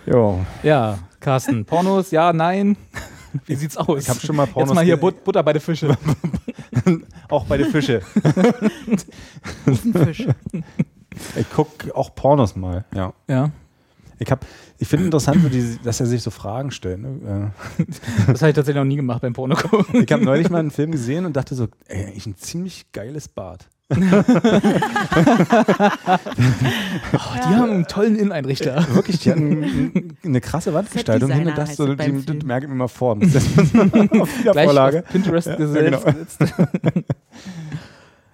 Jo. 0.06 0.44
Ja, 0.62 0.98
Carsten. 1.20 1.64
Pornos, 1.64 2.10
ja, 2.10 2.32
nein. 2.32 2.76
Wie 3.46 3.54
sieht's 3.54 3.76
aus? 3.76 4.02
Ich 4.02 4.08
habe 4.08 4.20
schon 4.20 4.36
mal 4.36 4.46
Pornos 4.46 4.70
Jetzt 4.70 4.74
mal 4.74 4.84
hier 4.84 4.96
Butter 4.96 5.42
bei 5.42 5.52
den 5.52 5.62
Fische. 5.62 5.96
Auch 7.28 7.44
bei 7.46 7.56
den 7.58 7.70
Fische. 7.70 8.00
Fisch. 10.04 10.26
Ich 11.36 11.50
gucke 11.52 11.94
auch 11.94 12.14
Pornos 12.14 12.56
mal, 12.56 12.84
ja. 12.94 13.12
Ja. 13.28 13.50
Ich, 14.18 14.30
hab- 14.30 14.46
ich 14.78 14.86
finde 14.88 15.06
interessant, 15.06 15.38
die, 15.52 15.78
dass 15.82 16.00
er 16.00 16.06
sich 16.06 16.22
so 16.22 16.30
Fragen 16.30 16.70
stellt. 16.70 17.00
Ne? 17.00 17.50
Das 18.28 18.40
habe 18.40 18.50
ich 18.50 18.54
tatsächlich 18.56 18.76
noch 18.76 18.84
nie 18.84 18.96
gemacht 18.96 19.20
beim 19.20 19.32
Porno. 19.32 19.56
Äh, 19.92 20.02
Ich 20.04 20.12
habe 20.12 20.24
neulich 20.24 20.48
mal 20.48 20.60
einen 20.60 20.70
Film 20.70 20.92
gesehen 20.92 21.26
und 21.26 21.34
dachte 21.36 21.54
so, 21.54 21.68
ey, 21.88 22.06
eigentlich 22.06 22.26
ein 22.26 22.36
ziemlich 22.36 22.92
geiles 22.92 23.28
Bad. 23.28 23.68
Oh, 27.14 27.18
die 27.36 27.54
haben 27.54 27.70
einen 27.70 27.86
tollen 27.86 28.16
Inneneinrichter. 28.16 28.86
Wirklich, 28.94 29.18
die 29.20 29.30
hatten 29.30 30.14
eine 30.24 30.40
krasse 30.40 30.72
Wandgestaltung 30.74 31.30
hin 31.30 31.48
und 31.48 31.58
dachte 31.58 31.74
so, 31.74 31.86
es 31.86 31.96
die, 31.96 32.12
Film. 32.20 32.38
merke 32.46 32.66
ich 32.66 32.70
mir 32.70 32.76
mal 32.76 32.88
vor. 32.88 33.16
Das 33.18 33.36
auf 33.36 33.50
Gleich 33.52 34.38
Wiedervorlage. 34.40 34.98
auf 35.00 35.08
Pinterest 35.12 35.46
Ja, 35.48 35.54
gesetzt. 35.56 36.38
genau. 36.38 36.68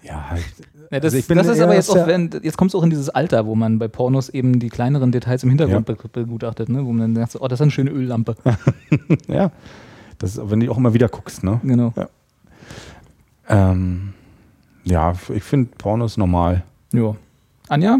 Ja, 0.02 0.30
halt. 0.30 0.44
Ja, 0.90 1.00
das, 1.00 1.04
Also 1.12 1.16
ich 1.18 1.26
bin 1.26 1.36
das 1.36 1.48
ist 1.48 1.60
aber 1.60 1.74
jetzt 1.74 1.90
auch, 1.90 2.06
wenn, 2.06 2.30
jetzt 2.42 2.56
kommst 2.56 2.72
du 2.72 2.78
auch 2.78 2.82
in 2.82 2.88
dieses 2.88 3.10
Alter, 3.10 3.44
wo 3.44 3.54
man 3.54 3.78
bei 3.78 3.88
Pornos 3.88 4.30
eben 4.30 4.58
die 4.58 4.70
kleineren 4.70 5.12
Details 5.12 5.42
im 5.42 5.50
Hintergrund 5.50 5.84
be- 5.84 5.96
begutachtet, 6.10 6.70
ne? 6.70 6.82
wo 6.86 6.92
man 6.92 7.14
dann 7.14 7.26
sagt, 7.26 7.42
oh, 7.42 7.46
das 7.48 7.58
ist 7.58 7.62
eine 7.62 7.70
schöne 7.72 7.90
Öllampe. 7.90 8.34
ja. 9.26 9.50
Das 10.16 10.36
ist, 10.36 10.50
wenn 10.50 10.60
du 10.60 10.70
auch 10.72 10.78
immer 10.78 10.94
wieder 10.94 11.08
guckst, 11.10 11.44
ne? 11.44 11.60
Genau. 11.62 11.92
Ja, 11.94 12.08
ähm, 13.50 14.14
ja 14.90 15.12
ich 15.34 15.42
finde 15.42 15.70
Pornos 15.78 16.16
normal. 16.16 16.62
Ja. 16.92 17.14
Anja? 17.68 17.98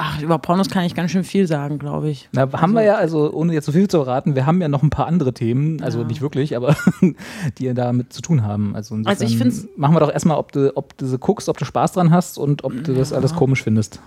Ach, 0.00 0.22
über 0.22 0.38
Pornos 0.38 0.70
kann 0.70 0.84
ich 0.84 0.94
ganz 0.94 1.10
schön 1.10 1.24
viel 1.24 1.48
sagen, 1.48 1.80
glaube 1.80 2.08
ich. 2.08 2.28
Na, 2.32 2.48
haben 2.52 2.72
wir 2.74 2.82
ja, 2.84 2.94
also 2.94 3.32
ohne 3.32 3.52
jetzt 3.52 3.64
so 3.66 3.72
viel 3.72 3.88
zu 3.88 3.98
verraten, 4.04 4.36
wir 4.36 4.46
haben 4.46 4.60
ja 4.62 4.68
noch 4.68 4.84
ein 4.84 4.90
paar 4.90 5.08
andere 5.08 5.34
Themen, 5.34 5.82
also 5.82 6.02
Ja. 6.02 6.06
nicht 6.06 6.20
wirklich, 6.20 6.56
aber 6.56 6.76
die 7.58 7.64
ja 7.64 7.74
damit 7.74 8.12
zu 8.12 8.22
tun 8.22 8.44
haben. 8.44 8.76
Also, 8.76 8.94
insofern 8.94 9.10
Also 9.20 9.24
ich 9.24 9.36
find's- 9.36 9.66
machen 9.76 9.96
wir 9.96 10.00
doch 10.00 10.12
erstmal, 10.12 10.38
ob 10.38 10.52
du, 10.52 10.76
ob 10.76 10.96
du 10.98 11.06
sie 11.06 11.18
guckst, 11.18 11.48
ob 11.48 11.58
du 11.58 11.64
Spaß 11.64 11.92
dran 11.92 12.12
hast 12.12 12.38
und 12.38 12.62
ob 12.62 12.84
du 12.84 12.94
das 12.94 13.12
alles 13.12 13.34
komisch 13.34 13.64
findest. 13.64 14.00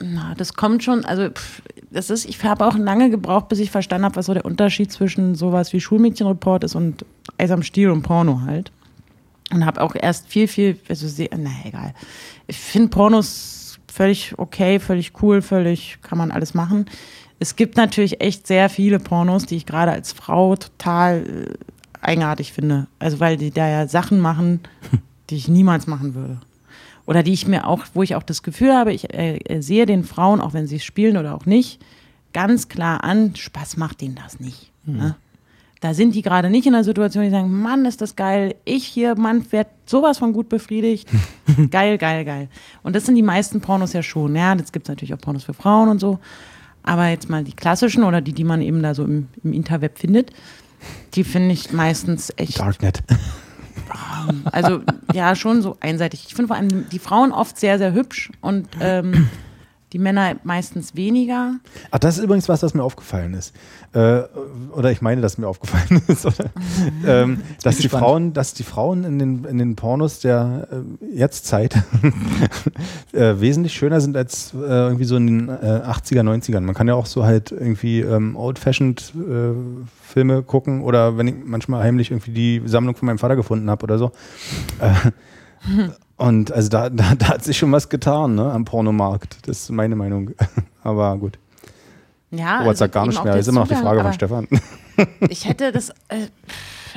Na, 0.00 0.34
das 0.38 0.54
kommt 0.54 0.82
schon, 0.82 1.04
also 1.04 1.28
pff, 1.28 1.60
das 1.90 2.08
ist, 2.08 2.24
ich 2.24 2.42
habe 2.42 2.66
auch 2.66 2.76
lange 2.78 3.10
gebraucht, 3.10 3.48
bis 3.50 3.58
ich 3.58 3.70
verstanden 3.70 4.06
habe, 4.06 4.16
was 4.16 4.24
so 4.26 4.32
der 4.32 4.46
Unterschied 4.46 4.90
zwischen 4.90 5.34
sowas 5.34 5.74
wie 5.74 5.80
Schulmädchenreport 5.82 6.64
ist 6.64 6.74
und 6.76 7.04
Eis 7.36 7.50
am 7.50 7.62
Stiel 7.62 7.90
und 7.90 8.02
Porno 8.02 8.40
halt. 8.46 8.72
Und 9.54 9.64
habe 9.64 9.80
auch 9.80 9.94
erst 9.94 10.28
viel, 10.28 10.48
viel, 10.48 10.78
also 10.88 11.06
na 11.38 11.50
egal. 11.64 11.94
Ich 12.48 12.58
finde 12.58 12.88
Pornos 12.88 13.78
völlig 13.90 14.34
okay, 14.36 14.80
völlig 14.80 15.12
cool, 15.22 15.40
völlig, 15.40 15.98
kann 16.02 16.18
man 16.18 16.32
alles 16.32 16.54
machen. 16.54 16.86
Es 17.38 17.54
gibt 17.54 17.76
natürlich 17.76 18.20
echt 18.20 18.46
sehr 18.46 18.68
viele 18.68 18.98
Pornos, 18.98 19.46
die 19.46 19.56
ich 19.56 19.66
gerade 19.66 19.92
als 19.92 20.12
Frau 20.12 20.56
total 20.56 21.24
äh, 21.26 22.04
eigenartig 22.04 22.52
finde. 22.52 22.88
Also 22.98 23.20
weil 23.20 23.36
die 23.36 23.52
da 23.52 23.68
ja 23.68 23.86
Sachen 23.86 24.18
machen, 24.18 24.60
die 25.30 25.36
ich 25.36 25.46
niemals 25.46 25.86
machen 25.86 26.14
würde. 26.14 26.40
Oder 27.06 27.22
die 27.22 27.32
ich 27.32 27.46
mir 27.46 27.66
auch, 27.68 27.84
wo 27.94 28.02
ich 28.02 28.16
auch 28.16 28.22
das 28.22 28.42
Gefühl 28.42 28.74
habe, 28.74 28.92
ich 28.92 29.14
äh, 29.14 29.36
äh, 29.36 29.60
sehe 29.60 29.86
den 29.86 30.02
Frauen, 30.04 30.40
auch 30.40 30.54
wenn 30.54 30.66
sie 30.66 30.76
es 30.76 30.84
spielen 30.84 31.16
oder 31.16 31.34
auch 31.34 31.46
nicht, 31.46 31.80
ganz 32.32 32.68
klar 32.68 33.04
an, 33.04 33.36
Spaß 33.36 33.76
macht 33.76 34.02
ihnen 34.02 34.16
das 34.16 34.40
nicht. 34.40 34.72
Ne? 34.86 35.14
Da 35.84 35.92
sind 35.92 36.14
die 36.14 36.22
gerade 36.22 36.48
nicht 36.48 36.64
in 36.66 36.72
der 36.72 36.82
Situation, 36.82 37.24
die 37.24 37.30
sagen, 37.30 37.60
Mann, 37.60 37.84
ist 37.84 38.00
das 38.00 38.16
geil, 38.16 38.54
ich 38.64 38.86
hier, 38.86 39.16
Mann, 39.16 39.44
werd 39.52 39.66
sowas 39.84 40.16
von 40.16 40.32
gut 40.32 40.48
befriedigt. 40.48 41.10
geil, 41.70 41.98
geil, 41.98 42.24
geil. 42.24 42.48
Und 42.82 42.96
das 42.96 43.04
sind 43.04 43.16
die 43.16 43.22
meisten 43.22 43.60
Pornos 43.60 43.92
ja 43.92 44.02
schon. 44.02 44.34
Ja, 44.34 44.54
jetzt 44.54 44.72
gibt 44.72 44.86
es 44.86 44.88
natürlich 44.88 45.12
auch 45.12 45.18
Pornos 45.18 45.44
für 45.44 45.52
Frauen 45.52 45.90
und 45.90 46.00
so. 46.00 46.20
Aber 46.84 47.08
jetzt 47.08 47.28
mal 47.28 47.44
die 47.44 47.52
klassischen 47.52 48.02
oder 48.02 48.22
die, 48.22 48.32
die 48.32 48.44
man 48.44 48.62
eben 48.62 48.82
da 48.82 48.94
so 48.94 49.04
im, 49.04 49.28
im 49.42 49.52
Interweb 49.52 49.98
findet, 49.98 50.30
die 51.12 51.22
finde 51.22 51.52
ich 51.52 51.70
meistens 51.70 52.32
echt 52.38 52.58
Darknet. 52.58 53.02
also 54.44 54.80
ja, 55.12 55.36
schon 55.36 55.60
so 55.60 55.76
einseitig. 55.80 56.24
Ich 56.26 56.34
finde 56.34 56.48
vor 56.48 56.56
allem 56.56 56.88
die 56.88 56.98
Frauen 56.98 57.30
oft 57.30 57.58
sehr, 57.58 57.76
sehr 57.76 57.92
hübsch 57.92 58.32
und 58.40 58.68
ähm, 58.80 59.28
die 59.94 60.00
Männer 60.00 60.34
meistens 60.42 60.96
weniger. 60.96 61.54
Ach, 61.92 62.00
das 62.00 62.18
ist 62.18 62.24
übrigens 62.24 62.48
was, 62.48 62.64
was 62.64 62.74
mir 62.74 62.82
aufgefallen 62.82 63.32
ist. 63.32 63.54
Äh, 63.92 64.22
oder 64.72 64.90
ich 64.90 65.00
meine, 65.00 65.20
dass 65.20 65.38
mir 65.38 65.46
aufgefallen 65.46 66.02
ist. 66.08 66.26
Oder, 66.26 66.50
ähm, 67.06 67.42
dass, 67.62 67.76
die 67.76 67.84
gespannt. 67.84 68.04
Frauen, 68.04 68.32
dass 68.32 68.54
die 68.54 68.64
Frauen 68.64 69.04
in 69.04 69.20
den, 69.20 69.44
in 69.44 69.58
den 69.58 69.76
Pornos 69.76 70.18
der 70.18 70.66
äh, 70.72 71.16
Jetztzeit 71.16 71.76
äh, 73.12 73.34
wesentlich 73.38 73.72
schöner 73.72 74.00
sind 74.00 74.16
als 74.16 74.52
äh, 74.52 74.58
irgendwie 74.58 75.04
so 75.04 75.16
in 75.16 75.26
den 75.28 75.48
äh, 75.48 75.52
80er, 75.52 76.22
90ern. 76.22 76.60
Man 76.60 76.74
kann 76.74 76.88
ja 76.88 76.94
auch 76.94 77.06
so 77.06 77.24
halt 77.24 77.52
irgendwie 77.52 78.00
ähm, 78.00 78.36
old-fashioned 78.36 79.12
äh, 79.14 79.52
Filme 80.02 80.42
gucken 80.42 80.82
oder 80.82 81.16
wenn 81.16 81.28
ich 81.28 81.36
manchmal 81.44 81.84
heimlich 81.84 82.10
irgendwie 82.10 82.32
die 82.32 82.62
Sammlung 82.66 82.96
von 82.96 83.06
meinem 83.06 83.18
Vater 83.18 83.36
gefunden 83.36 83.70
habe 83.70 83.84
oder 83.84 83.98
so. 83.98 84.10
Und 86.24 86.52
also 86.52 86.68
da, 86.68 86.90
da, 86.90 87.14
da 87.14 87.28
hat 87.28 87.44
sich 87.44 87.58
schon 87.58 87.72
was 87.72 87.88
getan 87.88 88.34
ne, 88.34 88.50
am 88.50 88.64
Pornomarkt. 88.64 89.38
Das 89.46 89.62
ist 89.62 89.70
meine 89.70 89.96
Meinung. 89.96 90.30
Aber 90.82 91.16
gut. 91.16 91.38
Ja, 92.30 92.60
Robert 92.60 92.78
sagt 92.78 92.94
gar 92.94 93.06
nicht 93.06 93.22
mehr. 93.22 93.34
Das 93.34 93.42
ist 93.42 93.48
immer 93.48 93.60
noch 93.60 93.68
die 93.68 93.76
Frage 93.76 94.02
von 94.02 94.12
Stefan. 94.12 94.48
Ich 95.28 95.48
hätte 95.48 95.70
das, 95.70 95.90
äh, 96.08 96.26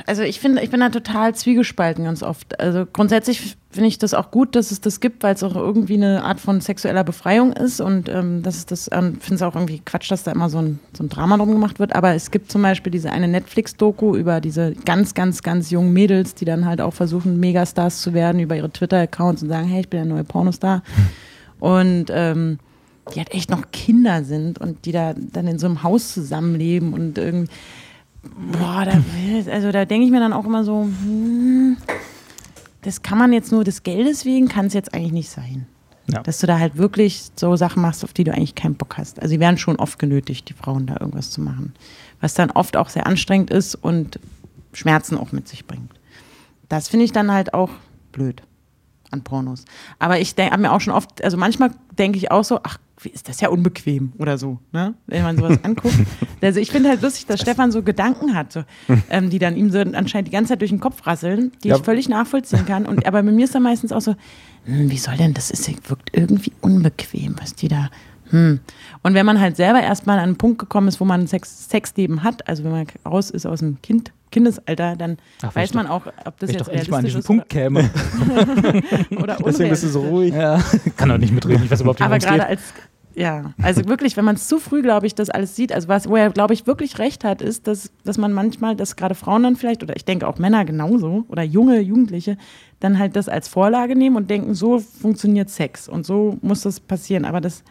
also 0.08 0.22
ich 0.22 0.40
finde, 0.40 0.62
ich 0.62 0.70
bin 0.70 0.80
da 0.80 0.88
total 0.88 1.34
zwiegespalten 1.34 2.04
ganz 2.04 2.22
oft. 2.22 2.58
Also 2.58 2.86
grundsätzlich 2.90 3.58
finde 3.70 3.88
ich 3.88 3.98
das 3.98 4.14
auch 4.14 4.30
gut, 4.30 4.56
dass 4.56 4.70
es 4.70 4.80
das 4.80 5.00
gibt, 5.00 5.22
weil 5.22 5.34
es 5.34 5.42
auch 5.42 5.54
irgendwie 5.54 5.94
eine 5.94 6.24
Art 6.24 6.40
von 6.40 6.62
sexueller 6.62 7.04
Befreiung 7.04 7.52
ist 7.52 7.82
und 7.82 8.08
ähm, 8.08 8.42
das 8.42 8.56
ist 8.56 8.70
das, 8.70 8.88
ähm, 8.90 9.20
finde 9.20 9.34
es 9.34 9.42
auch 9.42 9.54
irgendwie 9.54 9.82
Quatsch, 9.84 10.10
dass 10.10 10.22
da 10.22 10.32
immer 10.32 10.48
so 10.48 10.58
ein, 10.58 10.78
so 10.96 11.04
ein 11.04 11.10
Drama 11.10 11.36
drum 11.36 11.52
gemacht 11.52 11.78
wird. 11.78 11.94
Aber 11.94 12.14
es 12.14 12.30
gibt 12.30 12.50
zum 12.50 12.62
Beispiel 12.62 12.90
diese 12.90 13.10
eine 13.12 13.28
Netflix-Doku 13.28 14.16
über 14.16 14.40
diese 14.40 14.72
ganz, 14.86 15.12
ganz, 15.12 15.42
ganz 15.42 15.70
jungen 15.70 15.92
Mädels, 15.92 16.34
die 16.34 16.46
dann 16.46 16.64
halt 16.64 16.80
auch 16.80 16.94
versuchen, 16.94 17.38
Megastars 17.38 18.00
zu 18.00 18.14
werden 18.14 18.40
über 18.40 18.56
ihre 18.56 18.70
Twitter-Accounts 18.70 19.42
und 19.42 19.50
sagen, 19.50 19.68
hey, 19.68 19.80
ich 19.80 19.90
bin 19.90 19.98
der 19.98 20.14
neue 20.14 20.24
Pornostar. 20.24 20.82
Und 21.60 22.06
ähm, 22.08 22.58
die 23.12 23.18
halt 23.18 23.34
echt 23.34 23.50
noch 23.50 23.70
Kinder 23.72 24.24
sind 24.24 24.58
und 24.58 24.86
die 24.86 24.92
da 24.92 25.14
dann 25.14 25.46
in 25.48 25.58
so 25.58 25.66
einem 25.66 25.82
Haus 25.82 26.14
zusammenleben 26.14 26.94
und 26.94 27.18
irgendwie, 27.18 27.52
boah, 28.36 28.84
da, 28.84 29.52
also 29.52 29.72
da 29.72 29.84
denke 29.84 30.06
ich 30.06 30.10
mir 30.10 30.20
dann 30.20 30.32
auch 30.32 30.44
immer 30.44 30.64
so, 30.64 30.82
hm, 30.82 31.76
das 32.82 33.02
kann 33.02 33.18
man 33.18 33.32
jetzt 33.32 33.52
nur 33.52 33.64
des 33.64 33.82
Geldes 33.82 34.24
wegen, 34.24 34.48
kann 34.48 34.66
es 34.66 34.74
jetzt 34.74 34.94
eigentlich 34.94 35.12
nicht 35.12 35.30
sein. 35.30 35.66
Ja. 36.06 36.22
Dass 36.22 36.38
du 36.38 36.46
da 36.46 36.58
halt 36.58 36.78
wirklich 36.78 37.30
so 37.36 37.54
Sachen 37.56 37.82
machst, 37.82 38.02
auf 38.02 38.14
die 38.14 38.24
du 38.24 38.32
eigentlich 38.32 38.54
keinen 38.54 38.76
Bock 38.76 38.96
hast. 38.96 39.20
Also 39.20 39.30
sie 39.30 39.40
werden 39.40 39.58
schon 39.58 39.76
oft 39.76 39.98
genötigt, 39.98 40.48
die 40.48 40.54
Frauen 40.54 40.86
da 40.86 40.96
irgendwas 40.98 41.30
zu 41.30 41.42
machen. 41.42 41.74
Was 42.20 42.32
dann 42.32 42.50
oft 42.50 42.78
auch 42.78 42.88
sehr 42.88 43.06
anstrengend 43.06 43.50
ist 43.50 43.74
und 43.74 44.18
Schmerzen 44.72 45.18
auch 45.18 45.32
mit 45.32 45.48
sich 45.48 45.66
bringt. 45.66 45.92
Das 46.68 46.88
finde 46.88 47.04
ich 47.04 47.12
dann 47.12 47.30
halt 47.30 47.52
auch 47.52 47.70
blöd 48.12 48.42
an 49.10 49.22
Pornos. 49.22 49.64
Aber 49.98 50.18
ich 50.18 50.34
habe 50.38 50.62
mir 50.62 50.72
auch 50.72 50.80
schon 50.80 50.94
oft, 50.94 51.22
also 51.22 51.36
manchmal 51.36 51.70
denke 51.98 52.16
ich 52.18 52.30
auch 52.30 52.44
so, 52.44 52.60
ach, 52.62 52.78
ist 53.06 53.28
das 53.28 53.40
ja 53.40 53.48
unbequem 53.48 54.12
oder 54.18 54.38
so, 54.38 54.58
ne? 54.72 54.94
wenn 55.06 55.22
man 55.22 55.36
sowas 55.36 55.58
anguckt. 55.62 55.94
Also 56.42 56.60
ich 56.60 56.70
finde 56.70 56.88
halt 56.88 57.02
lustig, 57.02 57.26
dass 57.26 57.40
Stefan 57.40 57.70
so 57.72 57.82
Gedanken 57.82 58.34
hat, 58.34 58.52
so, 58.52 58.64
ähm, 59.10 59.30
die 59.30 59.38
dann 59.38 59.56
ihm 59.56 59.70
so 59.70 59.78
anscheinend 59.78 60.28
die 60.28 60.32
ganze 60.32 60.50
Zeit 60.50 60.60
durch 60.60 60.70
den 60.70 60.80
Kopf 60.80 61.06
rasseln, 61.06 61.52
die 61.62 61.68
Ja. 61.68 61.76
ich 61.76 61.82
völlig 61.82 62.08
nachvollziehen 62.08 62.66
kann. 62.66 62.86
Und, 62.86 63.06
aber 63.06 63.22
bei 63.22 63.30
mir 63.30 63.44
ist 63.44 63.54
dann 63.54 63.62
meistens 63.62 63.92
auch 63.92 64.00
so, 64.00 64.14
hm, 64.64 64.90
wie 64.90 64.98
soll 64.98 65.16
denn 65.16 65.34
das, 65.34 65.50
ist, 65.50 65.68
wirkt 65.88 66.10
irgendwie 66.12 66.52
unbequem, 66.60 67.36
was 67.40 67.54
die 67.54 67.68
da, 67.68 67.90
hm. 68.30 68.60
Und 69.02 69.14
wenn 69.14 69.26
man 69.26 69.40
halt 69.40 69.56
selber 69.56 69.80
erstmal 69.82 70.18
an 70.18 70.24
einen 70.24 70.36
Punkt 70.36 70.58
gekommen 70.58 70.88
ist, 70.88 71.00
wo 71.00 71.04
man 71.04 71.22
ein 71.22 71.26
Sex, 71.26 71.68
Sexleben 71.70 72.22
hat, 72.22 72.46
also 72.48 72.64
wenn 72.64 72.72
man 72.72 72.86
raus 73.06 73.30
ist 73.30 73.46
aus 73.46 73.60
dem 73.60 73.80
kind, 73.82 74.12
Kindesalter, 74.30 74.94
dann 74.96 75.16
Ach, 75.42 75.54
weiß 75.54 75.72
man 75.72 75.86
auch, 75.86 76.06
ob 76.26 76.38
das 76.38 76.50
jetzt 76.50 76.60
doch 76.60 76.68
endlich 76.68 76.90
mal 76.90 76.98
an 76.98 77.04
diesen 77.06 77.20
ist 77.20 77.26
Punkt 77.26 77.48
käme. 77.48 77.88
oder, 79.22 79.38
Deswegen 79.44 79.70
bist 79.70 79.84
du 79.84 79.88
so 79.88 80.02
ruhig. 80.02 80.34
ja, 80.34 80.62
kann 80.96 81.08
doch 81.08 81.16
nicht 81.16 81.32
mitreden, 81.32 81.64
ich 81.64 81.70
weiß 81.70 81.80
überhaupt 81.80 82.00
nicht, 82.00 82.06
aber 82.06 82.18
gerade 82.18 82.46
als, 82.46 82.60
ja, 83.18 83.52
also 83.60 83.84
wirklich, 83.86 84.16
wenn 84.16 84.24
man 84.24 84.36
es 84.36 84.46
zu 84.46 84.58
früh, 84.60 84.80
glaube 84.80 85.06
ich, 85.06 85.14
das 85.14 85.28
alles 85.28 85.56
sieht, 85.56 85.72
also 85.72 85.88
was, 85.88 86.08
wo 86.08 86.14
er, 86.16 86.30
glaube 86.30 86.54
ich, 86.54 86.66
wirklich 86.68 86.98
recht 87.00 87.24
hat, 87.24 87.42
ist, 87.42 87.66
dass, 87.66 87.90
dass 88.04 88.16
man 88.16 88.32
manchmal, 88.32 88.76
dass 88.76 88.94
gerade 88.94 89.16
Frauen 89.16 89.42
dann 89.42 89.56
vielleicht, 89.56 89.82
oder 89.82 89.96
ich 89.96 90.04
denke 90.04 90.28
auch 90.28 90.38
Männer 90.38 90.64
genauso, 90.64 91.24
oder 91.28 91.42
junge 91.42 91.80
Jugendliche, 91.80 92.36
dann 92.78 92.98
halt 92.98 93.16
das 93.16 93.28
als 93.28 93.48
Vorlage 93.48 93.96
nehmen 93.96 94.14
und 94.16 94.30
denken, 94.30 94.54
so 94.54 94.78
funktioniert 94.78 95.50
Sex 95.50 95.88
und 95.88 96.06
so 96.06 96.38
muss 96.42 96.60
das 96.60 96.78
passieren. 96.78 97.24
Aber 97.24 97.40
das, 97.40 97.64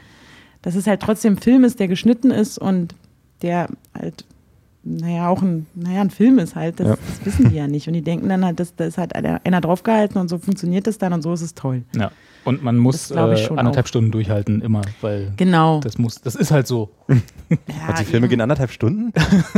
dass 0.62 0.76
es 0.76 0.86
halt 0.86 1.02
trotzdem 1.02 1.34
ein 1.36 1.38
Film 1.42 1.64
ist, 1.64 1.80
der 1.80 1.88
geschnitten 1.88 2.30
ist 2.32 2.58
und 2.58 2.94
der 3.42 3.68
halt, 3.98 4.26
naja, 4.84 5.30
auch 5.30 5.42
ein, 5.42 5.66
naja, 5.76 6.02
ein 6.02 6.10
Film 6.10 6.40
ist 6.40 6.56
halt, 6.56 6.80
das, 6.82 6.88
Ja. 6.88 6.96
das 6.96 7.26
wissen 7.26 7.50
die 7.50 7.56
ja 7.56 7.68
nicht. 7.68 7.88
Und 7.88 7.94
die 7.94 8.02
denken 8.02 8.28
dann 8.28 8.44
halt, 8.44 8.60
dass 8.60 8.76
da 8.76 8.84
ist 8.86 8.98
halt 8.98 9.16
einer, 9.16 9.40
einer 9.46 9.62
draufgehalten 9.62 10.20
und 10.20 10.28
so 10.28 10.38
funktioniert 10.40 10.88
das 10.88 10.98
dann 10.98 11.14
und 11.14 11.22
so 11.22 11.32
ist 11.34 11.42
es 11.42 11.54
toll. 11.56 11.84
Ja. 11.96 12.12
Und 12.46 12.64
man 12.64 12.78
muss 12.78 13.10
Das 13.10 13.40
äh, 13.40 13.46
schon 13.46 13.60
anderthalb 13.60 13.86
auch. 13.86 13.88
Stunden 13.90 14.12
durchhalten, 14.12 14.62
immer, 14.62 14.82
weil 15.02 15.34
Genau. 15.36 15.80
das 15.82 15.98
muss, 15.98 16.22
das 16.22 16.36
ist 16.36 16.52
halt 16.52 16.66
so. 16.68 16.92
ja, 17.50 17.94
Die 18.00 18.06
Filme 18.06 18.28
gehen 18.30 18.40
anderthalb 18.42 18.72
Stunden? 18.72 19.12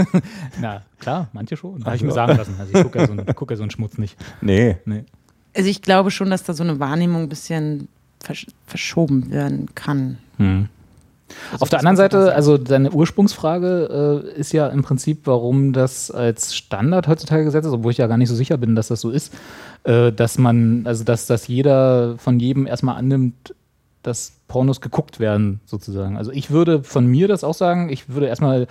Na, 0.61 0.81
klar, 0.99 1.29
manche 1.33 1.55
schon. 1.57 1.83
Habe 1.85 1.95
ich 1.95 2.03
mir 2.03 2.11
sagen 2.11 2.35
lassen. 2.37 2.55
Also 2.59 2.73
ich 2.75 2.83
gucke 2.83 2.99
ja, 2.99 3.05
so 3.07 3.13
einen- 3.13 3.25
guck 3.35 3.51
ja 3.51 3.57
so 3.57 3.63
einen 3.63 3.71
Schmutz 3.71 3.97
nicht. 3.97 4.17
Nee. 4.41 4.77
Nee. 4.85 5.03
Also 5.55 5.69
ich 5.69 5.81
glaube 5.81 6.11
schon, 6.11 6.29
dass 6.29 6.43
da 6.43 6.53
so 6.53 6.63
eine 6.63 6.79
Wahrnehmung 6.79 7.23
ein 7.23 7.29
bisschen 7.29 7.87
versch 8.19 8.47
verschoben 8.67 9.31
werden 9.31 9.67
kann. 9.75 10.17
Hm. 10.37 10.67
Auf 11.59 11.69
der 11.69 11.79
anderen 11.79 11.97
Seite, 11.97 12.33
also 12.33 12.57
deine 12.57 12.91
Ursprungsfrage 12.91 14.23
äh, 14.35 14.39
ist 14.39 14.51
ja 14.53 14.67
im 14.67 14.83
Prinzip, 14.83 15.21
warum 15.25 15.73
das 15.73 16.11
als 16.11 16.55
Standard 16.55 17.07
heutzutage 17.07 17.43
gesetzt 17.43 17.67
ist, 17.67 17.73
obwohl 17.73 17.91
ich 17.91 17.97
ja 17.97 18.07
gar 18.07 18.17
nicht 18.17 18.29
so 18.29 18.35
sicher 18.35 18.57
bin, 18.57 18.75
dass 18.75 18.87
das 18.87 19.01
so 19.01 19.09
ist, 19.09 19.33
äh, 19.83 20.11
dass 20.11 20.37
man, 20.37 20.83
also 20.85 21.03
dass, 21.03 21.27
dass 21.27 21.47
jeder 21.47 22.17
von 22.17 22.39
jedem 22.39 22.67
erstmal 22.67 22.95
annimmt, 22.95 23.55
dass 24.03 24.33
Pornos 24.47 24.81
geguckt 24.81 25.19
werden, 25.19 25.59
sozusagen. 25.65 26.17
Also 26.17 26.31
ich 26.31 26.51
würde 26.51 26.83
von 26.83 27.05
mir 27.05 27.27
das 27.27 27.43
auch 27.43 27.53
sagen, 27.53 27.89
ich 27.89 28.09
würde 28.09 28.27
erstmal 28.27 28.67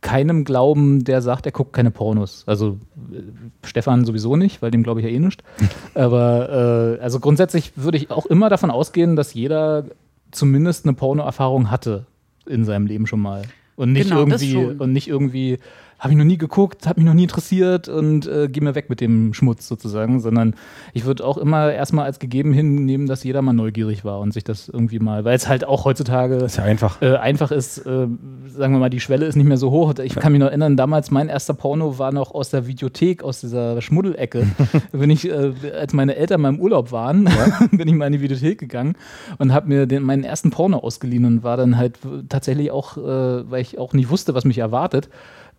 keinem 0.00 0.44
glauben, 0.44 1.04
der 1.04 1.22
sagt, 1.22 1.46
er 1.46 1.52
guckt 1.52 1.72
keine 1.72 1.90
Pornos. 1.90 2.44
Also 2.46 2.78
äh, 3.12 3.22
Stefan 3.64 4.04
sowieso 4.04 4.36
nicht, 4.36 4.60
weil 4.62 4.70
dem 4.70 4.82
glaube 4.82 5.00
ich 5.00 5.06
ja 5.06 5.12
eh 5.12 5.18
nicht. 5.18 5.42
Aber 5.94 6.98
äh, 6.98 7.02
also 7.02 7.20
grundsätzlich 7.20 7.72
würde 7.76 7.98
ich 7.98 8.10
auch 8.10 8.26
immer 8.26 8.48
davon 8.50 8.70
ausgehen, 8.70 9.16
dass 9.16 9.34
jeder 9.34 9.84
zumindest 10.34 10.84
eine 10.84 10.94
Pornoerfahrung 10.94 11.70
hatte 11.70 12.06
in 12.46 12.64
seinem 12.64 12.86
Leben 12.86 13.06
schon 13.06 13.20
mal. 13.20 13.42
Und 13.76 13.92
nicht 13.92 14.08
Genau, 14.08 14.20
irgendwie, 14.20 14.56
und 14.56 14.92
nicht 14.92 15.08
irgendwie 15.08 15.58
habe 16.04 16.12
ich 16.12 16.18
noch 16.18 16.24
nie 16.26 16.36
geguckt, 16.36 16.86
hat 16.86 16.98
mich 16.98 17.06
noch 17.06 17.14
nie 17.14 17.22
interessiert 17.22 17.88
und 17.88 18.26
äh, 18.26 18.46
geh 18.50 18.60
mir 18.60 18.74
weg 18.74 18.90
mit 18.90 19.00
dem 19.00 19.32
Schmutz 19.32 19.66
sozusagen, 19.66 20.20
sondern 20.20 20.54
ich 20.92 21.06
würde 21.06 21.24
auch 21.24 21.38
immer 21.38 21.72
erstmal 21.72 22.04
als 22.04 22.18
gegeben 22.18 22.52
hinnehmen, 22.52 23.06
dass 23.06 23.24
jeder 23.24 23.40
mal 23.40 23.54
neugierig 23.54 24.04
war 24.04 24.20
und 24.20 24.34
sich 24.34 24.44
das 24.44 24.68
irgendwie 24.68 24.98
mal, 24.98 25.24
weil 25.24 25.34
es 25.34 25.48
halt 25.48 25.64
auch 25.64 25.86
heutzutage 25.86 26.34
Ist 26.36 26.58
ja 26.58 26.64
einfach. 26.64 27.00
äh, 27.00 27.16
einfach 27.16 27.50
ist, 27.50 27.78
äh, 27.78 28.06
sagen 28.48 28.74
wir 28.74 28.80
mal, 28.80 28.90
die 28.90 29.00
Schwelle 29.00 29.24
ist 29.24 29.36
nicht 29.36 29.46
mehr 29.46 29.56
so 29.56 29.70
hoch. 29.70 29.94
Ich 30.02 30.14
kann 30.14 30.32
mich 30.32 30.40
noch 30.40 30.48
erinnern, 30.48 30.76
damals 30.76 31.10
mein 31.10 31.30
erster 31.30 31.54
Porno 31.54 31.98
war 31.98 32.12
noch 32.12 32.34
aus 32.34 32.50
der 32.50 32.66
Videothek, 32.66 33.22
aus 33.24 33.40
dieser 33.40 33.80
Schmuddelecke. 33.80 34.46
bin 34.92 35.08
ich, 35.08 35.26
äh, 35.26 35.52
als 35.74 35.94
meine 35.94 36.16
Eltern 36.16 36.42
mal 36.42 36.50
im 36.50 36.60
Urlaub 36.60 36.92
waren, 36.92 37.30
bin 37.70 37.88
ich 37.88 37.94
mal 37.94 38.08
in 38.08 38.12
die 38.12 38.20
Videothek 38.20 38.58
gegangen 38.58 38.94
und 39.38 39.54
habe 39.54 39.68
mir 39.68 39.86
den, 39.86 40.02
meinen 40.02 40.24
ersten 40.24 40.50
Porno 40.50 40.80
ausgeliehen 40.80 41.24
und 41.24 41.42
war 41.42 41.56
dann 41.56 41.78
halt 41.78 41.98
tatsächlich 42.28 42.70
auch, 42.70 42.98
äh, 42.98 43.50
weil 43.50 43.62
ich 43.62 43.78
auch 43.78 43.94
nicht 43.94 44.10
wusste, 44.10 44.34
was 44.34 44.44
mich 44.44 44.58
erwartet, 44.58 45.08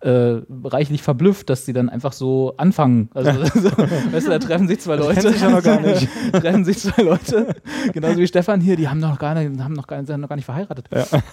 äh, 0.05 0.41
reichlich 0.63 1.01
verblüfft, 1.01 1.49
dass 1.49 1.65
sie 1.65 1.73
dann 1.73 1.89
einfach 1.89 2.13
so 2.13 2.53
anfangen. 2.57 3.09
Also, 3.13 3.31
so, 3.55 3.71
weißt 4.11 4.27
du, 4.27 4.31
da 4.31 4.39
treffen 4.39 4.67
sich 4.67 4.79
zwei 4.79 4.95
Leute. 4.97 5.21
sich 5.31 5.41
ja 5.41 5.49
noch 5.49 5.63
gar 5.63 5.79
nicht. 5.81 6.07
treffen 6.31 6.63
sich 6.63 6.79
zwei 6.79 7.01
Leute, 7.01 7.55
genauso 7.91 8.17
wie 8.19 8.27
Stefan 8.27 8.61
hier, 8.61 8.75
die 8.75 8.87
haben 8.87 8.99
noch 8.99 9.17
gar 9.17 9.33
nicht, 9.33 9.59
haben 9.61 9.73
noch 9.73 9.87
gar, 9.87 10.05
sind 10.05 10.21
noch 10.21 10.29
gar 10.29 10.35
nicht 10.35 10.45
verheiratet. 10.45 10.87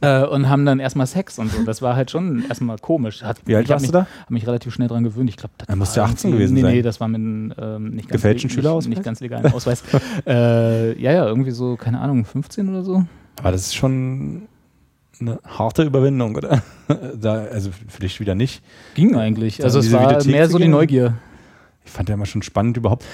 Äh, 0.00 0.24
und 0.26 0.48
haben 0.48 0.64
dann 0.64 0.78
erstmal 0.78 1.08
Sex 1.08 1.40
und 1.40 1.50
so. 1.50 1.64
Das 1.64 1.82
war 1.82 1.96
halt 1.96 2.08
schon 2.12 2.44
erstmal 2.48 2.78
komisch. 2.78 3.24
Hat, 3.24 3.40
Wie 3.46 3.56
alt 3.56 3.68
warst 3.68 3.82
mich, 3.82 3.90
du 3.90 3.98
da? 3.98 4.06
Habe 4.20 4.34
mich 4.34 4.46
relativ 4.46 4.72
schnell 4.72 4.86
dran 4.86 5.02
gewöhnt. 5.02 5.28
Ich 5.28 5.36
glaube, 5.36 5.54
das 5.58 5.68
Er 5.68 5.74
musste 5.74 6.00
war 6.00 6.08
18 6.08 6.30
irgendwie- 6.30 6.38
gewesen 6.38 6.54
nee, 6.54 6.60
sein. 6.60 6.72
Nee, 6.74 6.82
das 6.82 7.00
war 7.00 7.08
mit 7.08 7.16
einem 7.16 7.52
ähm, 7.58 7.84
nicht 7.90 8.08
ganz 8.08 8.12
Gefälschten 8.12 8.46
nicht, 8.46 8.54
Schülerausweis? 8.54 8.88
Nicht 8.90 9.02
ganz 9.02 9.18
legalen 9.18 9.52
Ausweis. 9.52 9.82
äh, 10.24 10.96
ja, 11.02 11.10
ja, 11.12 11.26
irgendwie 11.26 11.50
so, 11.50 11.74
keine 11.74 11.98
Ahnung, 12.00 12.24
15 12.24 12.68
oder 12.68 12.84
so. 12.84 13.04
Aber 13.40 13.50
das 13.50 13.62
ist 13.62 13.74
schon 13.74 14.42
eine 15.28 15.40
harte 15.46 15.82
Überwindung, 15.84 16.36
oder? 16.36 16.62
da, 17.20 17.34
also 17.44 17.70
für 17.88 18.00
dich 18.00 18.20
wieder 18.20 18.34
nicht. 18.34 18.62
Ging 18.94 19.16
eigentlich. 19.16 19.58
Da 19.58 19.64
Also 19.64 19.78
es 19.78 19.90
war 19.92 20.08
Videothek 20.10 20.32
mehr 20.32 20.48
so 20.48 20.58
die? 20.58 20.68
Neugier. 20.68 21.14
Ich 21.84 21.90
fand 21.90 22.08
ja 22.08 22.14
immer 22.14 22.26
schon 22.26 22.42
spannend 22.42 22.76
überhaupt. 22.76 23.04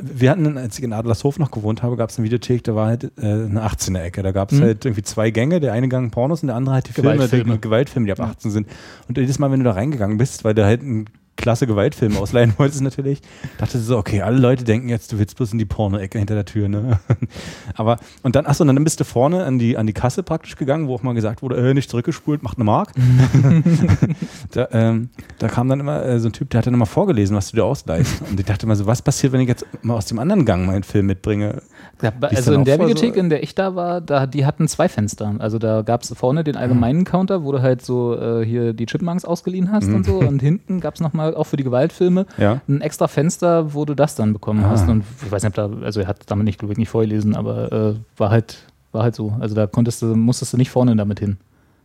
Wir 0.00 0.30
hatten, 0.30 0.56
als 0.56 0.78
ich 0.78 0.84
in 0.84 0.92
Adlershof 0.92 1.40
noch 1.40 1.50
gewohnt 1.50 1.82
habe, 1.82 1.96
gab 1.96 2.10
es 2.10 2.18
eine 2.18 2.24
Videothek, 2.26 2.62
da 2.62 2.76
war 2.76 2.86
halt 2.86 3.04
äh, 3.18 3.22
eine 3.26 3.66
18er-Ecke. 3.66 4.22
Da 4.22 4.30
gab 4.30 4.52
es 4.52 4.58
Mhm. 4.58 4.62
halt 4.62 4.84
irgendwie 4.84 5.02
zwei 5.02 5.30
Gänge, 5.30 5.58
der 5.58 5.72
eine 5.72 5.88
Gang 5.88 6.12
Pornos 6.12 6.42
und 6.42 6.46
der 6.48 6.56
andere 6.56 6.74
halt 6.76 6.88
die 6.88 6.92
Filme, 6.92 7.14
Gewaltfilme. 7.14 7.54
die 7.54 7.60
Gewaltfilme, 7.60 8.06
die 8.06 8.12
ab 8.12 8.20
18 8.20 8.50
sind. 8.52 8.68
Und 9.08 9.18
jedes 9.18 9.40
Mal, 9.40 9.50
wenn 9.50 9.58
du 9.58 9.64
da 9.64 9.72
reingegangen 9.72 10.16
bist, 10.16 10.44
weil 10.44 10.54
du 10.54 10.64
halt 10.64 10.82
einen 10.82 11.06
klasse 11.38 11.66
Gewaltfilm 11.66 12.16
ausleihen 12.18 12.52
wolltest 12.58 12.82
natürlich, 12.82 13.22
dachte 13.56 13.78
so, 13.78 13.96
okay, 13.96 14.20
alle 14.20 14.38
Leute 14.38 14.64
denken 14.64 14.88
jetzt, 14.90 15.12
du 15.12 15.18
willst 15.18 15.36
bloß 15.36 15.52
in 15.52 15.58
die 15.58 15.64
Porno-Ecke 15.64 16.18
hinter 16.18 16.34
der 16.34 16.44
Tür, 16.44 16.68
ne? 16.68 16.98
Aber, 17.74 17.96
und 18.22 18.36
dann, 18.36 18.44
achso, 18.44 18.64
und 18.64 18.68
dann 18.68 18.84
bist 18.84 19.00
du 19.00 19.04
vorne 19.04 19.44
an 19.44 19.58
die, 19.58 19.78
an 19.78 19.86
die 19.86 19.92
Kasse 19.92 20.22
praktisch 20.22 20.56
gegangen, 20.56 20.88
wo 20.88 20.94
auch 20.94 21.02
mal 21.02 21.14
gesagt 21.14 21.40
wurde, 21.40 21.56
äh, 21.56 21.72
nicht 21.72 21.88
zurückgespult, 21.88 22.42
macht 22.42 22.58
eine 22.58 22.64
Mark. 22.64 22.90
da, 24.52 24.68
ähm, 24.72 25.08
da 25.38 25.48
kam 25.48 25.68
dann 25.68 25.80
immer 25.80 26.04
äh, 26.04 26.18
so 26.20 26.28
ein 26.28 26.32
Typ, 26.32 26.50
der 26.50 26.58
hat 26.58 26.66
dann 26.66 26.74
immer 26.74 26.86
vorgelesen, 26.86 27.36
was 27.36 27.50
du 27.50 27.56
dir 27.56 27.64
ausleihst. 27.64 28.22
Und 28.28 28.38
ich 28.38 28.46
dachte 28.46 28.66
immer 28.66 28.76
so, 28.76 28.86
was 28.86 29.00
passiert, 29.00 29.32
wenn 29.32 29.40
ich 29.40 29.48
jetzt 29.48 29.64
mal 29.82 29.94
aus 29.94 30.06
dem 30.06 30.18
anderen 30.18 30.44
Gang 30.44 30.66
meinen 30.66 30.82
Film 30.82 31.06
mitbringe? 31.06 31.62
Ja, 32.02 32.12
also 32.20 32.52
in 32.52 32.64
der 32.64 32.76
vor, 32.76 32.88
Videothek, 32.88 33.14
so- 33.14 33.20
in 33.20 33.30
der 33.30 33.42
ich 33.42 33.54
da 33.54 33.74
war, 33.74 34.00
da, 34.00 34.26
die 34.26 34.44
hatten 34.44 34.68
zwei 34.68 34.88
Fenster. 34.88 35.34
Also 35.38 35.58
da 35.58 35.82
gab 35.82 36.02
es 36.02 36.12
vorne 36.16 36.44
den 36.44 36.56
allgemeinen 36.56 37.04
Counter, 37.04 37.44
wo 37.44 37.52
du 37.52 37.62
halt 37.62 37.82
so 37.82 38.16
äh, 38.16 38.44
hier 38.44 38.72
die 38.72 38.86
Chipmunks 38.86 39.24
ausgeliehen 39.24 39.70
hast 39.70 39.88
und 39.88 40.04
so. 40.04 40.18
Und 40.18 40.40
hinten 40.40 40.80
gab 40.80 40.94
es 40.94 41.00
nochmal 41.00 41.27
auch 41.34 41.44
für 41.44 41.56
die 41.56 41.64
Gewaltfilme 41.64 42.26
Ja. 42.36 42.60
ein 42.68 42.80
extra 42.80 43.08
Fenster, 43.08 43.74
wo 43.74 43.84
du 43.84 43.94
das 43.94 44.14
dann 44.14 44.32
bekommen 44.32 44.64
Ah. 44.64 44.70
hast. 44.70 44.88
Und 44.88 45.04
ich 45.24 45.30
weiß 45.30 45.42
nicht, 45.42 45.58
ob 45.58 45.72
da, 45.80 45.84
also 45.84 46.00
er 46.00 46.06
hat 46.08 46.18
damit 46.26 46.44
nicht, 46.44 46.58
glaube 46.58 46.72
ich, 46.72 46.78
nicht 46.78 46.88
vorgelesen, 46.90 47.36
aber 47.36 47.72
äh, 47.72 47.94
war 48.18 48.30
halt, 48.30 48.58
war 48.92 49.02
halt 49.02 49.14
so. 49.14 49.34
Also 49.40 49.54
da 49.54 49.66
konntest 49.66 50.02
du, 50.02 50.06
musstest 50.14 50.52
du 50.52 50.56
nicht 50.56 50.70
vorne 50.70 50.94
damit 50.96 51.20
hin. 51.20 51.36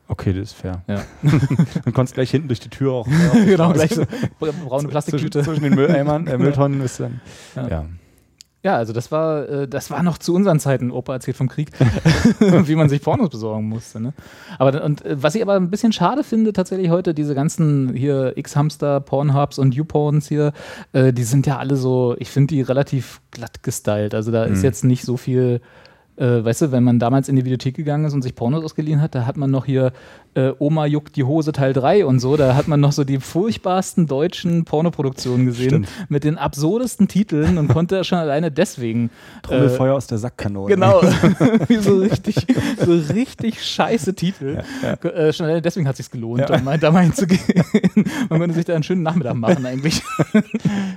Okay, 0.10 0.34
das 0.34 0.50
ist 0.50 0.54
fair. 0.54 0.82
Ja. 0.88 1.02
Du 1.86 1.92
konntest 1.92 2.14
gleich 2.14 2.30
hinten 2.32 2.48
durch 2.50 2.60
die 2.60 2.70
Tür 2.70 2.92
auch. 2.92 3.08
genau, 3.46 3.72
gleich 3.72 3.96
so 3.96 4.04
braune 4.40 4.54
Zwischen, 4.70 4.90
Plastiktüte. 4.90 5.42
zwischen 5.44 5.64
den 5.64 5.76
Mülleimern, 5.76 6.28
äh, 6.28 6.38
Mülltonnen 6.38 6.82
ist 6.82 7.00
dann. 7.00 7.22
Ja. 7.56 7.68
Ja. 7.68 7.86
Ja, 8.64 8.78
also 8.78 8.94
das 8.94 9.12
war, 9.12 9.48
äh, 9.50 9.68
das 9.68 9.92
war 9.92 10.02
noch 10.04 10.18
zu 10.18 10.34
unseren 10.34 10.58
Zeiten. 10.60 10.90
Opa 10.90 11.14
erzählt 11.14 11.36
vom 11.36 11.50
Krieg, 11.50 11.70
wie 12.40 12.76
man 12.76 12.88
sich 12.88 13.02
Pornos 13.02 13.30
besorgen 13.30 13.68
musste. 13.68 14.00
Ne? 14.00 14.14
Aber 14.58 14.84
und 14.84 15.04
äh, 15.04 15.22
was 15.22 15.36
ich 15.36 15.42
aber 15.42 15.56
ein 15.56 15.70
bisschen 15.70 15.92
schade 15.92 16.24
finde 16.24 16.54
tatsächlich 16.54 16.90
heute, 16.90 17.14
diese 17.14 17.36
ganzen 17.36 17.94
hier 17.94 18.38
X-Hamster, 18.38 19.02
Pornhubs 19.02 19.60
und 19.60 19.76
YouPorns 19.76 20.30
hier, 20.30 20.54
äh, 20.94 21.12
die 21.12 21.24
sind 21.24 21.46
ja 21.46 21.58
alle 21.58 21.76
so, 21.76 22.16
ich 22.20 22.30
finde 22.30 22.56
die 22.56 22.62
relativ 22.62 23.20
glatt 23.32 23.64
gestylt. 23.64 24.16
Also 24.16 24.32
da 24.32 24.46
ist 24.46 24.60
Mhm. 24.60 24.64
jetzt 24.64 24.84
nicht 24.86 25.04
so 25.04 25.18
viel. 25.18 25.60
Äh, 26.16 26.46
weißt 26.46 26.62
du, 26.64 26.72
wenn 26.72 26.84
man 26.84 27.00
damals 27.00 27.28
in 27.28 27.36
die 27.36 27.44
Videothek 27.44 27.76
gegangen 27.76 28.06
ist 28.06 28.14
und 28.14 28.22
sich 28.22 28.36
Pornos 28.36 28.64
ausgeliehen 28.64 29.02
hat, 29.02 29.16
da 29.16 29.26
hat 29.26 29.36
man 29.36 29.50
noch 29.50 29.66
hier 29.66 29.92
äh, 30.36 30.52
Oma 30.60 30.86
juckt 30.86 31.16
die 31.16 31.24
Hose 31.24 31.52
Teil 31.52 31.74
3 31.74 32.06
und 32.06 32.20
so, 32.20 32.38
da 32.38 32.56
hat 32.56 32.68
man 32.68 32.80
noch 32.80 32.92
so 32.92 33.04
die 33.04 33.20
furchtbarsten 33.20 34.08
deutschen 34.08 34.64
Pornoproduktionen 34.66 35.46
gesehen 35.46 35.70
Stimmt. 35.86 35.90
mit 36.10 36.24
den 36.24 36.38
absurdesten 36.38 37.08
Titeln 37.08 37.58
und 37.58 37.68
konnte 37.68 38.04
schon 38.04 38.18
alleine 38.20 38.52
deswegen 38.52 39.10
Trommelfeuer 39.44 39.96
aus 39.96 40.08
der 40.08 40.18
Sackkanone. 40.20 40.74
Genau, 40.74 41.02
wie 41.68 41.76
so 41.78 41.98
richtig, 41.98 42.46
so 42.84 42.94
richtig 43.14 43.64
scheiße 43.64 44.14
Titel. 44.14 44.62
Äh, 45.04 45.34
schon 45.34 45.46
alleine 45.46 45.62
deswegen 45.62 45.88
hat 45.88 45.94
es 45.94 46.06
sich 46.06 46.12
gelohnt, 46.12 46.42
Ja. 46.42 46.46
da 46.48 46.60
mal, 46.60 46.78
da 46.78 46.92
mal 46.92 47.04
hinzugehen. 47.04 47.42
Man 48.30 48.40
könnte 48.40 48.56
sich 48.56 48.66
da 48.66 48.74
einen 48.76 48.84
schönen 48.84 49.04
Nachmittag 49.04 49.36
machen 49.36 49.66
eigentlich. 49.66 50.02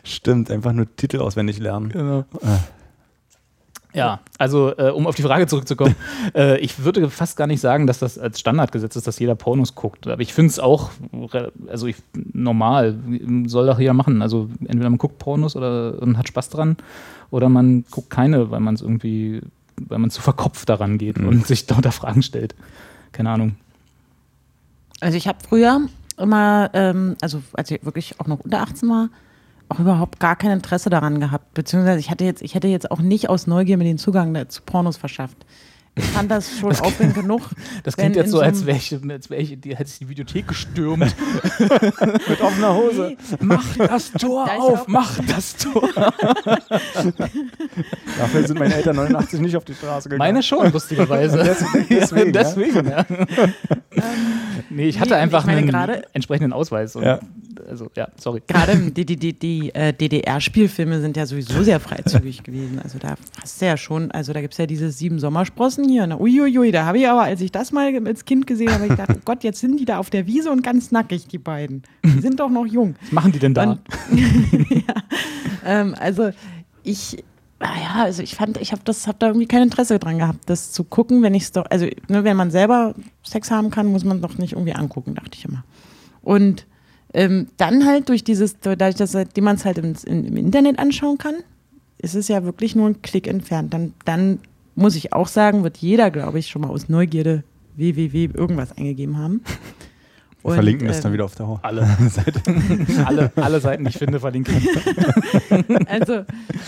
Stimmt, 0.04 0.50
einfach 0.50 0.72
nur 0.72 0.94
Titel 0.96 1.18
auswendig 1.20 1.58
lernen. 1.58 1.88
Genau. 1.90 2.24
Ja, 3.96 4.20
also 4.38 4.76
äh, 4.76 4.90
um 4.90 5.06
auf 5.06 5.14
die 5.14 5.22
Frage 5.22 5.46
zurückzukommen, 5.46 5.94
äh, 6.34 6.58
ich 6.58 6.84
würde 6.84 7.08
fast 7.10 7.36
gar 7.36 7.46
nicht 7.46 7.60
sagen, 7.60 7.86
dass 7.86 7.98
das 7.98 8.18
als 8.18 8.38
Standardgesetz 8.38 8.94
ist, 8.96 9.06
dass 9.06 9.18
jeder 9.18 9.34
Pornos 9.34 9.74
guckt. 9.74 10.06
Aber 10.06 10.20
ich 10.20 10.32
finde 10.34 10.50
es 10.50 10.58
auch, 10.58 10.90
also 11.68 11.86
ich, 11.86 11.96
normal, 12.32 12.96
soll 13.46 13.66
doch 13.66 13.78
jeder 13.78 13.94
machen. 13.94 14.20
Also 14.22 14.48
entweder 14.60 14.90
man 14.90 14.98
guckt 14.98 15.18
Pornos 15.18 15.56
oder 15.56 16.00
und 16.02 16.18
hat 16.18 16.28
Spaß 16.28 16.50
dran 16.50 16.76
oder 17.30 17.48
man 17.48 17.84
guckt 17.90 18.10
keine, 18.10 18.50
weil 18.50 18.60
man 18.60 18.74
es 18.74 18.82
irgendwie, 18.82 19.40
weil 19.80 19.98
man 19.98 20.10
zu 20.10 20.20
verkopft 20.20 20.68
daran 20.68 20.98
geht 20.98 21.18
Mhm. 21.18 21.28
und 21.28 21.46
sich 21.46 21.68
lauter 21.68 21.92
Fragen 21.92 22.22
stellt. 22.22 22.54
Keine 23.12 23.30
Ahnung. 23.30 23.56
Also 25.00 25.16
ich 25.16 25.26
habe 25.28 25.38
früher 25.46 25.80
immer, 26.18 26.70
ähm, 26.72 27.16
also 27.20 27.42
als 27.52 27.70
ich 27.70 27.84
wirklich 27.84 28.18
auch 28.20 28.26
noch 28.26 28.40
unter 28.40 28.60
18 28.60 28.88
war, 28.88 29.08
auch 29.68 29.78
überhaupt 29.78 30.20
gar 30.20 30.36
kein 30.36 30.52
Interesse 30.52 30.90
daran 30.90 31.20
gehabt. 31.20 31.54
Beziehungsweise 31.54 31.98
ich 31.98 32.10
hatte 32.10 32.24
jetzt, 32.24 32.42
ich 32.42 32.54
hätte 32.54 32.68
jetzt 32.68 32.90
auch 32.90 33.00
nicht 33.00 33.28
aus 33.28 33.46
Neugier 33.46 33.76
mir 33.76 33.84
den 33.84 33.98
Zugang 33.98 34.48
zu 34.48 34.62
Pornos 34.62 34.96
verschafft. 34.96 35.36
Ich 35.98 36.04
fand 36.04 36.30
das 36.30 36.58
schon 36.58 36.72
aufregend 36.72 37.14
genug. 37.14 37.48
Das 37.82 37.96
klingt 37.96 38.16
jetzt 38.16 38.30
so, 38.30 38.40
als 38.40 38.66
wäre 38.66 38.76
ich, 38.76 38.92
als 39.10 39.30
wär 39.30 39.38
ich 39.38 39.58
die, 39.58 39.74
hätte 39.74 39.90
ich 39.90 39.98
die 39.98 40.08
Videothek 40.10 40.46
gestürmt. 40.46 41.04
Mit 42.28 42.40
offener 42.42 42.74
Hose. 42.74 43.16
mach 43.40 43.64
das 43.78 44.12
Tor 44.12 44.44
Da 44.46 44.56
auf, 44.56 44.86
mach 44.88 45.18
das 45.26 45.56
Tor. 45.56 45.88
Dafür 48.18 48.46
sind 48.46 48.58
meine 48.58 48.74
Eltern 48.74 48.96
89 48.96 49.40
nicht 49.40 49.56
auf 49.56 49.64
die 49.64 49.72
Straße 49.72 50.10
gegangen. 50.10 50.18
Meine 50.18 50.42
schon, 50.42 50.70
lustigerweise. 50.70 51.38
deswegen, 51.88 52.34
ja, 52.34 52.42
deswegen 52.42 52.88
ja. 52.90 53.06
nee, 54.68 54.88
ich 54.88 55.00
hatte 55.00 55.14
Nee, 55.14 55.16
einfach 55.16 55.46
ich 55.48 55.54
meine 55.54 55.78
einen 55.78 56.02
entsprechenden 56.12 56.52
Ausweis. 56.52 56.94
Und 56.94 57.04
Ja. 57.04 57.20
Also, 57.68 57.90
ja, 57.96 58.08
sorry. 58.16 58.42
Gerade 58.46 58.76
die, 58.76 59.06
die, 59.06 59.16
die, 59.16 59.32
die 59.32 59.74
äh, 59.74 59.92
DDR-Spielfilme 59.92 61.00
sind 61.00 61.16
ja 61.16 61.26
sowieso 61.26 61.62
sehr 61.62 61.80
freizügig 61.80 62.42
gewesen. 62.42 62.80
Also 62.82 62.98
da 62.98 63.16
hast 63.40 63.60
du 63.60 63.66
ja 63.66 63.76
schon, 63.76 64.10
also 64.10 64.32
da 64.32 64.40
gibt 64.40 64.54
es 64.54 64.58
ja 64.58 64.66
diese 64.66 64.90
sieben 64.90 65.18
Sommersprossen 65.18 65.85
hier. 65.88 66.06
Na, 66.06 66.18
uiuiui, 66.18 66.70
da 66.72 66.86
habe 66.86 66.98
ich 66.98 67.08
aber, 67.08 67.22
als 67.22 67.40
ich 67.40 67.52
das 67.52 67.72
mal 67.72 67.94
als 68.06 68.24
Kind 68.24 68.46
gesehen 68.46 68.72
habe, 68.72 68.84
ich 68.84 68.90
gedacht, 68.90 69.10
oh 69.14 69.20
Gott, 69.24 69.44
jetzt 69.44 69.60
sind 69.60 69.78
die 69.78 69.84
da 69.84 69.98
auf 69.98 70.10
der 70.10 70.26
Wiese 70.26 70.50
und 70.50 70.62
ganz 70.62 70.90
nackig, 70.90 71.26
die 71.28 71.38
beiden. 71.38 71.82
Die 72.04 72.20
sind 72.20 72.40
doch 72.40 72.50
noch 72.50 72.66
jung. 72.66 72.96
Was 73.02 73.12
machen 73.12 73.32
die 73.32 73.38
denn 73.38 73.54
da? 73.54 73.70
Und, 73.70 73.80
ja, 74.70 74.94
ähm, 75.64 75.94
also 75.98 76.30
ich, 76.82 77.24
ah 77.58 77.78
ja, 77.80 78.04
also 78.04 78.22
ich 78.22 78.34
fand, 78.34 78.60
ich 78.60 78.72
habe 78.72 78.82
das, 78.84 79.06
habe 79.06 79.18
da 79.18 79.28
irgendwie 79.28 79.46
kein 79.46 79.62
Interesse 79.62 79.98
dran 79.98 80.18
gehabt, 80.18 80.48
das 80.48 80.72
zu 80.72 80.84
gucken, 80.84 81.22
wenn 81.22 81.34
ich 81.34 81.44
es 81.44 81.52
doch, 81.52 81.66
also 81.70 81.86
ne, 82.08 82.24
wenn 82.24 82.36
man 82.36 82.50
selber 82.50 82.94
Sex 83.22 83.50
haben 83.50 83.70
kann, 83.70 83.86
muss 83.86 84.04
man 84.04 84.20
doch 84.20 84.38
nicht 84.38 84.52
irgendwie 84.52 84.74
angucken, 84.74 85.14
dachte 85.14 85.32
ich 85.34 85.44
immer. 85.44 85.64
Und 86.22 86.66
ähm, 87.14 87.48
dann 87.56 87.86
halt 87.86 88.08
durch 88.08 88.24
dieses, 88.24 88.58
dadurch, 88.60 88.96
dass 88.96 89.14
man 89.14 89.56
es 89.56 89.64
halt 89.64 89.78
im, 89.78 89.94
im 90.06 90.36
Internet 90.36 90.78
anschauen 90.78 91.18
kann, 91.18 91.36
ist 91.98 92.14
es 92.14 92.28
ja 92.28 92.44
wirklich 92.44 92.76
nur 92.76 92.88
ein 92.88 93.02
Klick 93.02 93.26
entfernt. 93.26 93.72
Dann, 93.72 93.94
dann 94.04 94.40
muss 94.76 94.94
ich 94.94 95.12
auch 95.12 95.28
sagen, 95.28 95.64
wird 95.64 95.78
jeder, 95.78 96.10
glaube 96.10 96.38
ich, 96.38 96.48
schon 96.48 96.62
mal 96.62 96.68
aus 96.68 96.88
Neugierde 96.88 97.42
www 97.76 98.30
irgendwas 98.34 98.72
eingegeben 98.76 99.18
haben. 99.18 99.42
Wir 100.46 100.54
verlinken 100.54 100.86
das 100.86 100.98
ähm, 100.98 101.02
dann 101.02 101.12
wieder 101.12 101.24
auf 101.24 101.34
der 101.34 101.48
Ho 101.48 101.58
Alle. 101.62 101.88
Seite. 102.08 102.40
alle, 103.04 103.32
alle 103.34 103.58
Seiten, 103.58 103.84
die 103.84 103.90
ich 103.90 103.98
finde, 103.98 104.20
verlinke 104.20 104.52
ich. 104.52 104.68
Also, 105.88 106.24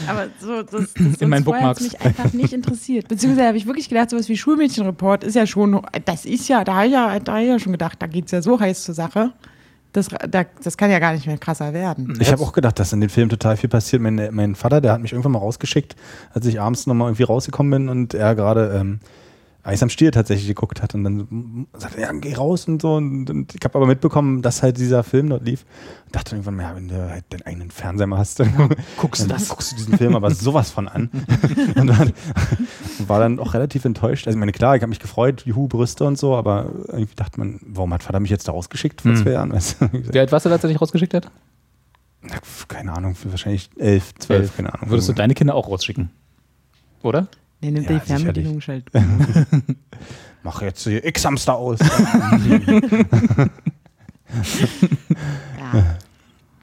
aber 0.08 0.26
so, 0.40 0.62
das, 0.62 0.92
das 0.94 1.20
In 1.20 1.28
meinen 1.28 1.44
Bookmarks. 1.44 1.82
mich 1.82 2.00
einfach 2.00 2.32
nicht 2.32 2.52
interessiert. 2.52 3.06
Beziehungsweise 3.06 3.46
habe 3.46 3.56
ich 3.56 3.66
wirklich 3.66 3.88
gedacht, 3.88 4.10
sowas 4.10 4.28
wie 4.28 4.36
Schulmädchenreport 4.36 5.22
ist 5.22 5.36
ja 5.36 5.46
schon, 5.46 5.80
das 6.06 6.24
ist 6.24 6.48
ja, 6.48 6.64
da 6.64 6.74
habe 6.74 6.86
ich 6.86 6.92
ja, 6.92 7.20
da 7.20 7.34
hab 7.34 7.40
ich 7.40 7.48
ja 7.48 7.58
schon 7.60 7.70
gedacht, 7.70 8.02
da 8.02 8.08
geht 8.08 8.24
es 8.24 8.32
ja 8.32 8.42
so 8.42 8.58
heiß 8.58 8.82
zur 8.82 8.96
Sache. 8.96 9.32
Das, 9.92 10.08
da, 10.08 10.44
das 10.62 10.76
kann 10.76 10.90
ja 10.90 10.98
gar 10.98 11.12
nicht 11.14 11.26
mehr 11.26 11.38
krasser 11.38 11.72
werden. 11.72 12.16
Ich 12.20 12.30
habe 12.30 12.42
auch 12.42 12.52
gedacht, 12.52 12.78
dass 12.78 12.92
in 12.92 13.00
den 13.00 13.08
Filmen 13.08 13.30
total 13.30 13.56
viel 13.56 13.70
passiert. 13.70 14.02
Mein, 14.02 14.28
mein 14.32 14.54
Vater, 14.54 14.80
der 14.80 14.92
hat 14.92 15.00
mich 15.00 15.12
irgendwann 15.12 15.32
mal 15.32 15.38
rausgeschickt, 15.38 15.96
als 16.32 16.44
ich 16.46 16.60
abends 16.60 16.86
nochmal 16.86 17.08
irgendwie 17.08 17.22
rausgekommen 17.22 17.70
bin 17.70 17.88
und 17.88 18.14
er 18.14 18.34
gerade 18.34 18.78
ähm, 18.78 19.00
Eis 19.68 19.82
am 19.82 19.90
Stiel 19.90 20.10
tatsächlich 20.10 20.48
geguckt 20.48 20.82
hat 20.82 20.94
und 20.94 21.04
dann 21.04 21.66
sagte, 21.74 22.00
ja, 22.00 22.10
geh 22.12 22.34
raus 22.34 22.66
und 22.66 22.82
so. 22.82 22.94
Und, 22.94 23.28
und 23.30 23.54
ich 23.54 23.60
habe 23.64 23.74
aber 23.76 23.86
mitbekommen, 23.86 24.42
dass 24.42 24.62
halt 24.62 24.78
dieser 24.78 25.04
Film 25.04 25.28
dort 25.28 25.44
lief. 25.44 25.64
Und 26.06 26.16
dachte 26.16 26.34
irgendwann, 26.36 26.58
ja, 26.58 26.74
wenn 26.74 26.88
du 26.88 27.10
halt 27.10 27.24
deinen 27.30 27.42
eigenen 27.42 27.70
Fernseher 27.70 28.06
mal 28.06 28.18
hast, 28.18 28.40
dann 28.40 28.70
guckst 28.96 29.22
du 29.24 29.28
das. 29.28 29.48
guckst 29.48 29.72
du 29.72 29.76
diesen 29.76 29.96
Film 29.98 30.16
aber 30.16 30.30
sowas 30.30 30.70
von 30.70 30.88
an. 30.88 31.10
und 31.76 31.86
dann 31.86 32.12
war 33.06 33.20
dann 33.20 33.38
auch 33.38 33.54
relativ 33.54 33.84
enttäuscht. 33.84 34.26
Also 34.26 34.36
ich 34.36 34.40
meine, 34.40 34.52
klar, 34.52 34.74
ich 34.76 34.82
habe 34.82 34.88
mich 34.90 35.00
gefreut, 35.00 35.42
juhu, 35.46 35.68
Brüste 35.68 36.04
und 36.04 36.16
so, 36.18 36.34
aber 36.34 36.72
irgendwie 36.88 37.14
dachte 37.14 37.38
man, 37.38 37.60
warum 37.66 37.92
hat 37.94 38.02
Vater 38.02 38.20
mich 38.20 38.30
jetzt 38.30 38.48
da 38.48 38.52
rausgeschickt 38.52 39.02
vor 39.02 39.12
Hm. 39.12 39.22
zwei 39.22 39.30
Jahren? 39.32 39.52
Weißt 39.52 39.80
du? 39.80 39.88
Wie 39.92 40.18
alt 40.18 40.32
warst 40.32 40.46
du, 40.46 40.50
als 40.50 40.64
er 40.64 40.68
dich 40.68 40.80
rausgeschickt 40.80 41.14
hat? 41.14 41.30
Na, 42.22 42.36
keine 42.68 42.92
Ahnung, 42.94 43.14
wahrscheinlich 43.24 43.70
elf, 43.76 44.14
zwölf, 44.18 44.56
keine 44.56 44.74
Ahnung. 44.74 44.90
Würdest 44.90 45.08
du 45.08 45.12
deine 45.12 45.34
Kinder 45.34 45.54
auch 45.54 45.68
rausschicken? 45.68 46.10
Oder? 47.02 47.28
Nee, 47.60 47.70
nimmt 47.72 47.90
Ja, 47.90 47.98
die 47.98 48.06
Fernbedienung 48.06 48.60
schaltet. 48.60 48.92
Mach 50.42 50.62
jetzt 50.62 50.84
hier 50.84 51.04
X-Hamster 51.04 51.56
aus. 51.56 51.78
Ja. 55.58 55.96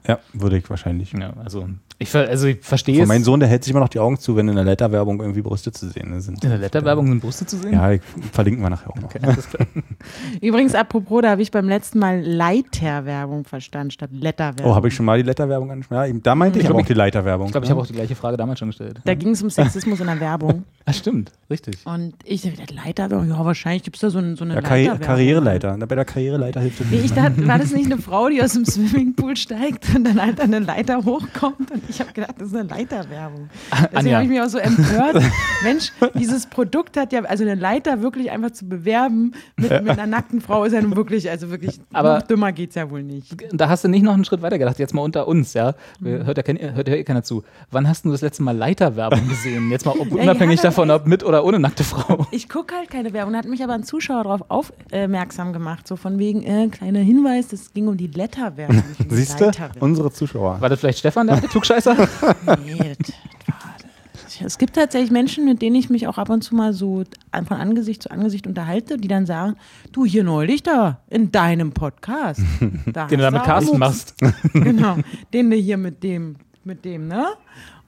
ja, 0.06 0.18
würde 0.32 0.56
ich 0.58 0.68
wahrscheinlich. 0.70 1.12
Ja, 1.12 1.32
also 1.42 1.68
ich, 1.98 2.10
ver- 2.10 2.28
also 2.28 2.46
ich 2.46 2.58
verstehe 2.60 3.02
es. 3.02 3.08
meinem 3.08 3.24
Sohn, 3.24 3.40
der 3.40 3.48
hält 3.48 3.64
sich 3.64 3.70
immer 3.70 3.80
noch 3.80 3.88
die 3.88 3.98
Augen 3.98 4.18
zu, 4.18 4.36
wenn 4.36 4.48
in 4.48 4.54
der 4.54 4.64
Letterwerbung 4.64 5.20
irgendwie 5.20 5.40
Brüste 5.40 5.72
zu 5.72 5.88
sehen 5.88 6.20
sind. 6.20 6.42
In 6.44 6.50
der 6.50 6.58
Letterwerbung 6.58 7.06
sind 7.06 7.20
Brüste 7.20 7.46
zu 7.46 7.56
sehen? 7.56 7.72
Ja, 7.72 7.90
ich, 7.92 8.02
verlinken 8.32 8.62
wir 8.62 8.68
nachher 8.70 8.90
auch 8.90 8.96
noch. 8.96 9.04
Okay. 9.04 9.20
Übrigens, 10.42 10.74
apropos, 10.74 11.22
da 11.22 11.30
habe 11.30 11.42
ich 11.42 11.50
beim 11.50 11.68
letzten 11.68 11.98
Mal 11.98 12.20
Leiterwerbung 12.20 13.44
verstanden 13.44 13.90
statt 13.90 14.10
Letterwerbung. 14.12 14.66
Oh, 14.70 14.74
habe 14.74 14.88
ich 14.88 14.94
schon 14.94 15.06
mal 15.06 15.16
die 15.18 15.24
Letterwerbung 15.24 15.70
angesprochen? 15.70 15.98
Ja, 15.98 16.06
eben, 16.06 16.22
da 16.22 16.34
meinte 16.34 16.58
ich, 16.58 16.64
Ich 16.64 16.70
aber 16.70 16.80
auch 16.80 16.86
die 16.86 16.92
Leiterwerbung. 16.94 17.46
Ich 17.46 17.52
glaube, 17.52 17.64
ich 17.64 17.70
habe 17.70 17.80
auch 17.80 17.86
die 17.86 17.94
gleiche 17.94 18.14
Frage 18.14 18.36
damals 18.36 18.58
schon 18.58 18.68
gestellt. 18.68 19.00
Da 19.04 19.14
ging 19.14 19.30
es 19.30 19.42
um 19.42 19.48
Sexismus 19.50 20.00
in 20.00 20.06
der 20.06 20.20
Werbung. 20.20 20.64
Ah, 20.88 20.92
stimmt, 20.92 21.32
richtig. 21.50 21.84
Und 21.84 22.14
ich 22.22 22.42
gedacht, 22.42 22.70
Leiterwerbung, 22.70 23.28
ja, 23.28 23.44
wahrscheinlich 23.44 23.82
gibt 23.82 23.96
es 23.96 24.02
da 24.02 24.10
so, 24.10 24.20
ein, 24.20 24.36
so 24.36 24.44
eine 24.44 24.54
ja, 24.54 24.60
Karri 24.60 24.82
Leiterwerbung. 24.84 25.04
Karriereleiter. 25.04 25.76
Bei 25.78 25.94
der 25.96 26.04
Karriereleiter 26.04 26.60
hilft 26.60 26.80
es 26.80 26.86
Nee, 26.88 27.00
ich 27.04 27.12
dachte, 27.12 27.44
war 27.48 27.58
das 27.58 27.72
nicht 27.72 27.86
eine 27.86 28.00
Frau, 28.00 28.28
die 28.28 28.40
aus 28.40 28.52
dem 28.52 28.64
Swimmingpool 28.64 29.36
steigt 29.36 29.84
und 29.96 30.04
dann 30.04 30.20
halt 30.22 30.40
eine 30.40 30.58
Leiter 30.60 31.04
hochkommt? 31.04 31.70
Und 31.70 31.82
ich 31.88 32.00
habe 32.00 32.12
gedacht, 32.12 32.34
das 32.38 32.48
ist 32.48 32.56
eine 32.56 32.68
Leiterwerbung. 32.68 33.48
Deswegen 33.72 33.96
Anja. 33.96 34.14
habe 34.14 34.24
ich 34.24 34.30
mich 34.30 34.40
auch 34.40 34.48
so 34.48 34.58
empört. 34.58 35.22
Mensch, 35.64 35.92
dieses 36.14 36.46
Produkt 36.46 36.96
hat 36.96 37.12
ja, 37.12 37.22
also 37.24 37.44
eine 37.44 37.54
Leiter 37.54 38.02
wirklich 38.02 38.30
einfach 38.30 38.50
zu 38.50 38.68
bewerben 38.68 39.32
mit, 39.56 39.70
mit 39.82 39.90
einer 39.90 40.06
nackten 40.06 40.40
Frau 40.40 40.64
ist 40.64 40.72
ja 40.72 40.80
nun 40.82 40.94
wirklich, 40.96 41.28
also 41.30 41.50
wirklich, 41.50 41.80
Aber- 41.92 42.16
noch 42.18 42.22
dümmer 42.22 42.52
geht 42.52 42.70
es 42.70 42.74
ja 42.76 42.90
wohl 42.90 43.02
nicht. 43.02 43.34
Da 43.52 43.68
hast 43.68 43.84
du 43.84 43.88
nicht 43.88 44.02
noch 44.02 44.14
einen 44.14 44.24
Schritt 44.24 44.42
weiter 44.42 44.58
gedacht, 44.58 44.78
jetzt 44.78 44.94
mal 44.94 45.02
unter 45.02 45.26
uns, 45.26 45.54
ja. 45.54 45.74
Mhm. 46.00 46.26
Hört 46.26 46.36
ja, 46.36 46.42
kein, 46.42 46.58
hört 46.58 46.88
ja 46.88 46.94
eh 46.94 47.04
keiner 47.04 47.22
zu. 47.22 47.42
Wann 47.70 47.88
hast 47.88 48.04
du 48.04 48.10
das 48.12 48.20
letzte 48.20 48.42
Mal 48.42 48.56
Leiterwerbung 48.56 49.26
gesehen? 49.28 49.70
Jetzt 49.70 49.86
mal 49.86 49.92
ob, 49.98 50.12
unabhängig 50.12 50.58
ja, 50.58 50.64
davon, 50.64 50.90
ob 50.90 51.06
mit 51.06 51.24
oder 51.24 51.44
ohne 51.44 51.58
nackte 51.58 51.84
Frau. 51.84 52.26
Ich 52.30 52.48
gucke 52.48 52.74
halt 52.74 52.90
keine 52.90 53.12
Werbung. 53.12 53.32
Da 53.32 53.38
hat 53.40 53.46
mich 53.46 53.62
aber 53.62 53.72
ein 53.74 53.84
Zuschauer 53.84 54.24
darauf 54.24 54.44
aufmerksam 54.50 55.52
gemacht. 55.52 55.86
So 55.88 55.96
von 55.96 56.18
wegen, 56.18 56.42
äh, 56.42 56.68
kleiner 56.68 57.00
Hinweis, 57.00 57.48
das 57.48 57.72
ging 57.72 57.88
um 57.88 57.96
die 57.96 58.08
Letterwerbung. 58.08 58.82
Siehst 59.08 59.40
du? 59.40 59.50
Unsere 59.86 60.10
Zuschauer. 60.12 60.60
War 60.60 60.68
das 60.68 60.80
vielleicht 60.80 60.98
Stefan, 60.98 61.28
der 61.28 61.40
Klugscheißer? 61.40 61.96
Nee, 62.64 62.94
das 62.98 63.08
war. 63.48 63.74
Es 64.44 64.58
gibt 64.58 64.74
tatsächlich 64.74 65.10
Menschen, 65.10 65.44
mit 65.46 65.62
denen 65.62 65.76
ich 65.76 65.88
mich 65.88 66.06
auch 66.08 66.18
ab 66.18 66.28
und 66.28 66.42
zu 66.42 66.54
mal 66.54 66.72
so 66.74 67.04
von 67.32 67.56
Angesicht 67.56 68.02
zu 68.02 68.10
Angesicht 68.10 68.46
unterhalte, 68.46 68.98
die 68.98 69.08
dann 69.08 69.24
sagen, 69.24 69.54
du 69.92 70.04
hier 70.04 70.24
neulich 70.24 70.62
da 70.62 71.00
in 71.08 71.30
deinem 71.32 71.72
Podcast. 71.72 72.40
Da 72.92 73.06
Den 73.06 73.18
du 73.18 73.24
da 73.24 73.30
mit 73.30 73.44
Carsten 73.44 73.78
Mucks." 73.78 74.14
machst. 74.20 74.52
Genau, 74.52 74.96
den 75.32 75.50
du 75.50 75.56
hier 75.56 75.76
mit 75.78 76.02
dem, 76.02 76.36
mit 76.64 76.84
dem, 76.84 77.08
ne? 77.08 77.24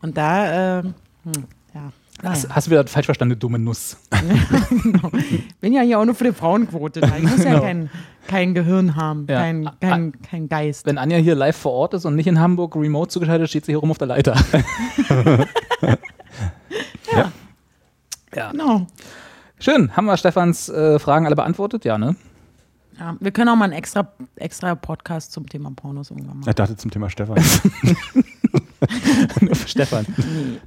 Und 0.00 0.16
da, 0.16 0.78
ähm, 0.78 0.94
hm, 1.24 1.32
ja. 1.74 1.92
Hast, 2.22 2.48
hast 2.48 2.66
du 2.66 2.70
wieder 2.70 2.86
falsch 2.86 3.06
verstanden, 3.06 3.34
du 3.34 3.38
dumme 3.40 3.58
Nuss. 3.58 3.96
genau. 4.82 5.10
Bin 5.60 5.72
ja 5.74 5.82
hier 5.82 5.98
auch 6.00 6.04
nur 6.04 6.14
für 6.14 6.24
die 6.24 6.32
Frauenquote 6.32 7.00
da. 7.00 7.12
Ich 7.16 7.22
muss 7.24 7.44
ja 7.44 7.50
Genau. 7.50 7.60
kein, 7.62 7.90
kein 8.28 8.54
Gehirn 8.54 8.94
haben, 8.94 9.26
Ja. 9.28 9.40
kein, 9.40 9.70
kein, 9.80 10.12
kein 10.22 10.48
Geist. 10.48 10.86
Wenn 10.86 10.98
Anja 10.98 11.16
hier 11.16 11.34
live 11.34 11.56
vor 11.56 11.72
Ort 11.72 11.94
ist 11.94 12.04
und 12.04 12.14
nicht 12.14 12.28
in 12.28 12.38
Hamburg 12.38 12.76
remote 12.76 13.08
zugeschaltet, 13.10 13.48
steht 13.48 13.64
sie 13.66 13.72
hier 13.72 13.78
rum 13.78 13.90
auf 13.90 13.98
der 13.98 14.06
Leiter. 14.08 14.36
Ja. 17.12 17.32
Ja. 18.34 18.50
Genau. 18.50 18.86
Schön. 19.58 19.96
Haben 19.96 20.04
wir 20.06 20.16
Stefans 20.16 20.68
äh, 20.68 20.98
Fragen 20.98 21.26
alle 21.26 21.34
beantwortet? 21.34 21.84
Ja, 21.84 21.96
ne? 21.98 22.14
Ja, 22.98 23.16
wir 23.18 23.30
können 23.30 23.48
auch 23.48 23.56
mal 23.56 23.64
einen 23.64 23.72
extra, 23.72 24.12
extra 24.36 24.74
Podcast 24.74 25.32
zum 25.32 25.48
Thema 25.48 25.70
Pornos 25.74 26.10
irgendwann 26.10 26.38
machen. 26.40 26.48
Ich 26.50 26.54
dachte 26.54 26.76
zum 26.76 26.90
Thema 26.90 27.08
Stefan. 27.08 27.36
Nur 29.40 29.54
für 29.54 29.68
Stefan. 29.68 30.04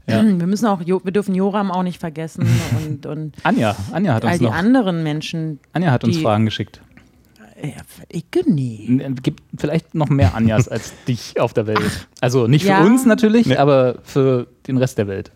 Ja. 0.07 0.23
Wir 0.23 0.47
müssen 0.47 0.65
auch, 0.65 0.79
wir 0.85 1.11
dürfen 1.11 1.33
Joram 1.35 1.71
auch 1.71 1.83
nicht 1.83 1.99
vergessen 1.99 2.45
und, 2.85 3.05
und 3.05 3.35
Anja, 3.43 3.75
Anja 3.91 4.13
hat 4.15 4.23
all 4.25 4.31
uns 4.31 4.39
die 4.39 4.45
noch. 4.45 4.53
anderen 4.55 5.03
Menschen. 5.03 5.59
Anja 5.73 5.91
hat 5.91 6.03
uns 6.03 6.17
Fragen 6.17 6.45
geschickt. 6.45 6.81
Ich 8.09 8.25
nie. 8.45 8.99
N- 9.01 9.15
Gibt 9.21 9.43
vielleicht 9.57 9.93
noch 9.95 10.09
mehr 10.09 10.35
Anjas 10.35 10.67
als 10.67 10.93
dich 11.07 11.39
auf 11.39 11.53
der 11.53 11.67
Welt. 11.67 12.07
Also 12.19 12.47
nicht 12.47 12.63
für 12.63 12.69
Ja. 12.69 12.83
uns 12.83 13.05
natürlich, 13.05 13.45
Nee. 13.47 13.57
aber 13.57 13.99
für 14.03 14.47
den 14.67 14.77
Rest 14.77 14.97
der 14.97 15.07
Welt. 15.07 15.31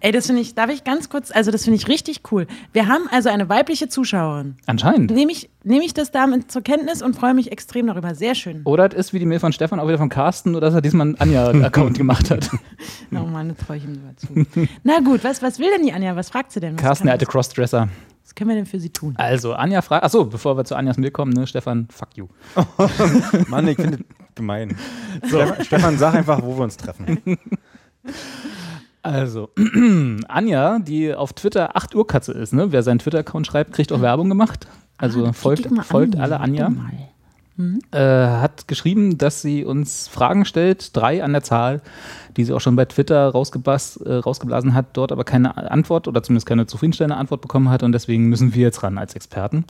Ey, 0.00 0.12
das 0.12 0.26
finde 0.26 0.42
ich, 0.42 0.54
darf 0.54 0.68
ich 0.68 0.84
ganz 0.84 1.08
kurz, 1.08 1.30
also 1.30 1.50
das 1.50 1.64
finde 1.64 1.78
ich 1.78 1.88
richtig 1.88 2.20
cool. 2.30 2.46
Wir 2.74 2.88
haben 2.88 3.04
also 3.10 3.30
eine 3.30 3.48
weibliche 3.48 3.88
Zuschauerin. 3.88 4.56
Anscheinend. 4.66 5.10
Nehme 5.10 5.32
ich, 5.32 5.48
nehme 5.62 5.82
ich 5.82 5.94
das 5.94 6.10
damit 6.10 6.52
zur 6.52 6.60
Kenntnis 6.60 7.00
und 7.00 7.16
freue 7.16 7.32
mich 7.32 7.50
extrem 7.50 7.86
darüber. 7.86 8.14
Sehr 8.14 8.34
schön. 8.34 8.60
Oder 8.66 8.86
es 8.88 8.94
ist 9.06 9.12
wie 9.14 9.18
die 9.18 9.24
Mail 9.24 9.40
von 9.40 9.54
Stefan 9.54 9.80
auch 9.80 9.88
wieder 9.88 9.96
von 9.96 10.10
Carsten, 10.10 10.50
oder 10.56 10.66
dass 10.66 10.74
er 10.74 10.82
diesmal 10.82 11.06
einen 11.06 11.14
Anja-Account 11.16 11.96
gemacht 11.96 12.30
hat. 12.30 12.50
Oh 13.12 13.20
Mann, 13.20 13.48
jetzt 13.48 13.62
freue 13.62 13.78
ich 13.78 13.84
mich 13.86 13.96
über 13.96 14.14
zu. 14.46 14.66
Na 14.82 15.00
gut, 15.00 15.24
was, 15.24 15.40
was 15.40 15.58
will 15.58 15.70
denn 15.74 15.86
die 15.86 15.94
Anja? 15.94 16.14
Was 16.16 16.28
fragt 16.28 16.52
sie 16.52 16.60
denn? 16.60 16.74
Was, 16.74 16.82
Carsten, 16.82 17.06
der 17.06 17.12
alte 17.14 17.24
Crossdresser. 17.24 17.88
Was 18.34 18.36
können 18.36 18.50
wir 18.50 18.56
denn 18.56 18.66
für 18.66 18.80
sie 18.80 18.90
tun? 18.90 19.14
Also, 19.16 19.54
Anja 19.54 19.80
fragt, 19.82 20.04
achso, 20.04 20.24
bevor 20.24 20.56
wir 20.56 20.64
zu 20.64 20.74
Anjas 20.76 20.96
Mail 20.98 21.10
kommen, 21.10 21.32
ne, 21.32 21.46
Stefan, 21.46 21.86
fuck 21.90 22.08
you. 22.16 22.26
Mann, 23.48 23.68
ich 23.68 23.76
finde 23.76 23.98
das 23.98 24.06
gemein. 24.34 24.76
Stefan, 25.24 25.64
Stefan, 25.64 25.98
sag 25.98 26.14
einfach, 26.14 26.42
wo 26.42 26.56
wir 26.56 26.64
uns 26.64 26.76
treffen. 26.76 27.18
Also, 29.02 29.50
Anja, 30.28 30.78
die 30.78 31.14
auf 31.14 31.32
Twitter 31.34 31.76
8 31.76 31.94
Uhr 31.94 32.06
Katze 32.06 32.32
ist, 32.32 32.52
ne? 32.52 32.72
Wer 32.72 32.82
seinen 32.82 32.98
Twitter-Account 32.98 33.46
schreibt, 33.46 33.72
kriegt 33.72 33.92
auch 33.92 34.00
Werbung 34.00 34.28
gemacht. 34.28 34.66
Also 34.96 35.26
Ah, 35.26 35.32
folgt, 35.32 35.66
an. 35.66 35.82
folgt 35.82 36.16
alle 36.16 36.40
Anja. 36.40 36.70
Mal. 36.70 36.90
Äh, 37.92 38.40
hat 38.40 38.66
geschrieben, 38.66 39.16
dass 39.18 39.40
sie 39.42 39.64
uns 39.64 40.08
Fragen 40.08 40.44
stellt, 40.44 40.96
drei 40.96 41.22
an 41.22 41.32
der 41.32 41.42
Zahl, 41.44 41.82
die 42.36 42.44
sie 42.44 42.52
auch 42.52 42.60
schon 42.60 42.76
bei 42.76 42.84
Twitter 42.84 43.28
rausgebas, 43.28 43.96
äh, 43.98 44.14
rausgeblasen 44.14 44.74
hat, 44.74 44.86
dort 44.94 45.12
aber 45.12 45.24
keine 45.24 45.56
Antwort 45.70 46.08
oder 46.08 46.22
zumindest 46.22 46.46
keine 46.46 46.66
zufriedenstellende 46.66 47.16
Antwort 47.16 47.40
bekommen 47.40 47.68
hat 47.70 47.82
und 47.82 47.92
deswegen 47.92 48.28
müssen 48.28 48.54
wir 48.54 48.62
jetzt 48.62 48.82
ran 48.82 48.98
als 48.98 49.14
Experten. 49.14 49.64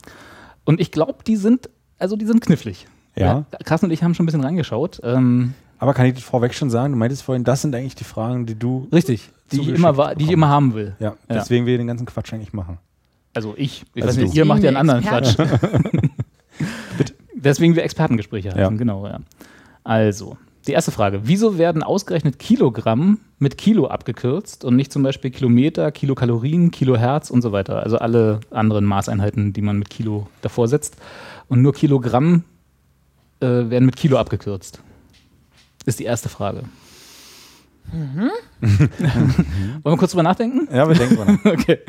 Und 0.65 0.79
ich 0.79 0.91
glaube, 0.91 1.23
die 1.25 1.35
sind, 1.35 1.69
also 1.99 2.15
die 2.15 2.25
sind 2.25 2.41
knifflig. 2.41 2.87
Ja. 3.15 3.45
Carsten 3.63 3.85
und 3.87 3.91
ich 3.91 4.03
haben 4.03 4.13
schon 4.13 4.23
ein 4.23 4.27
bisschen 4.27 4.43
reingeschaut. 4.43 4.99
Ähm, 5.03 5.53
Aber 5.79 5.93
kann 5.93 6.05
ich 6.05 6.15
das 6.15 6.23
vorweg 6.23 6.53
schon 6.53 6.69
sagen? 6.69 6.91
Du 6.93 6.99
meintest 6.99 7.23
vorhin, 7.23 7.43
das 7.43 7.61
sind 7.61 7.73
eigentlich 7.75 7.95
die 7.95 8.03
Fragen, 8.03 8.45
die 8.45 8.55
du. 8.55 8.87
richtig, 8.91 9.29
die 9.51 9.61
ich, 9.61 9.69
immer, 9.69 9.95
wa- 9.95 10.15
die 10.15 10.25
ich 10.25 10.31
immer 10.31 10.49
haben 10.49 10.73
will. 10.73 10.95
Ja, 10.99 11.15
deswegen 11.29 11.65
wir 11.65 11.77
den 11.77 11.87
ganzen 11.87 12.05
Quatsch 12.05 12.33
eigentlich 12.33 12.51
machen. 12.51 12.77
Also 13.33 13.53
ich. 13.57 13.85
Ich 13.93 14.03
Also 14.03 14.15
weiß 14.17 14.23
nicht, 14.23 14.33
du. 14.33 14.37
ihr 14.39 14.45
macht 14.45 14.63
ja 14.63 14.69
einen 14.69 14.77
anderen 14.77 15.01
Quatsch. 15.03 15.35
Deswegen 17.35 17.75
wir 17.75 17.83
Expertengespräche 17.83 18.49
Ja. 18.49 18.65
haben, 18.65 18.77
genau, 18.77 19.05
ja. 19.07 19.19
Also, 19.83 20.37
die 20.67 20.73
erste 20.73 20.91
Frage. 20.91 21.21
Wieso 21.23 21.57
werden 21.57 21.83
ausgerechnet 21.83 22.39
Kilogramm 22.39 23.19
mit 23.39 23.57
Kilo 23.57 23.87
abgekürzt 23.87 24.65
und 24.65 24.75
nicht 24.75 24.91
zum 24.91 25.03
Beispiel 25.03 25.31
Kilometer, 25.31 25.91
Kilokalorien, 25.91 26.71
Kilohertz 26.71 27.29
und 27.29 27.41
so 27.41 27.51
weiter? 27.51 27.83
Also 27.83 27.97
alle 27.97 28.39
anderen 28.51 28.85
Maßeinheiten, 28.85 29.53
die 29.53 29.61
man 29.61 29.77
mit 29.77 29.89
Kilo 29.89 30.27
davor 30.41 30.67
setzt. 30.67 30.97
Und 31.47 31.61
nur 31.61 31.73
Kilogramm 31.73 32.43
äh, 33.39 33.45
werden 33.45 33.85
mit 33.85 33.95
Kilo 33.95 34.17
abgekürzt. 34.17 34.81
Ist 35.85 35.99
die 35.99 36.05
erste 36.05 36.29
Frage. 36.29 36.63
Wollen 38.61 39.81
wir 39.83 39.97
kurz 39.97 40.11
drüber 40.11 40.23
nachdenken? 40.23 40.67
Ja, 40.73 40.87
wir 40.87 40.95
denken 40.95 41.15
mal 41.15 41.25
nach. 41.25 41.45
Okay. 41.45 41.79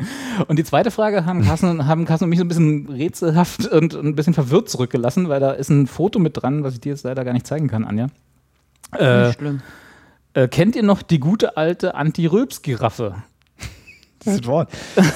Und 0.47 0.59
die 0.59 0.63
zweite 0.63 0.91
Frage 0.91 1.25
haben 1.25 1.43
Carsten, 1.43 1.87
haben 1.87 2.05
Carsten 2.05 2.25
und 2.25 2.29
mich 2.29 2.39
so 2.39 2.45
ein 2.45 2.47
bisschen 2.47 2.87
rätselhaft 2.89 3.67
und 3.67 3.95
ein 3.95 4.15
bisschen 4.15 4.33
verwirrt 4.33 4.69
zurückgelassen, 4.69 5.29
weil 5.29 5.39
da 5.39 5.51
ist 5.51 5.69
ein 5.69 5.87
Foto 5.87 6.19
mit 6.19 6.41
dran, 6.41 6.63
was 6.63 6.73
ich 6.73 6.81
dir 6.81 6.89
jetzt 6.89 7.03
leider 7.03 7.25
gar 7.25 7.33
nicht 7.33 7.47
zeigen 7.47 7.67
kann, 7.67 7.83
Anja. 7.85 8.07
Äh, 8.97 9.27
Nicht 9.27 9.39
schlimm. 9.39 9.61
äh, 10.33 10.47
kennt 10.47 10.75
ihr 10.75 10.83
noch 10.83 11.01
die 11.01 11.19
gute 11.19 11.57
alte 11.57 11.95
Anti-Röps-Giraffe? 11.95 13.15
Das 14.23 14.33
ist 14.33 14.41
das 14.43 14.47
Wort. 14.47 14.69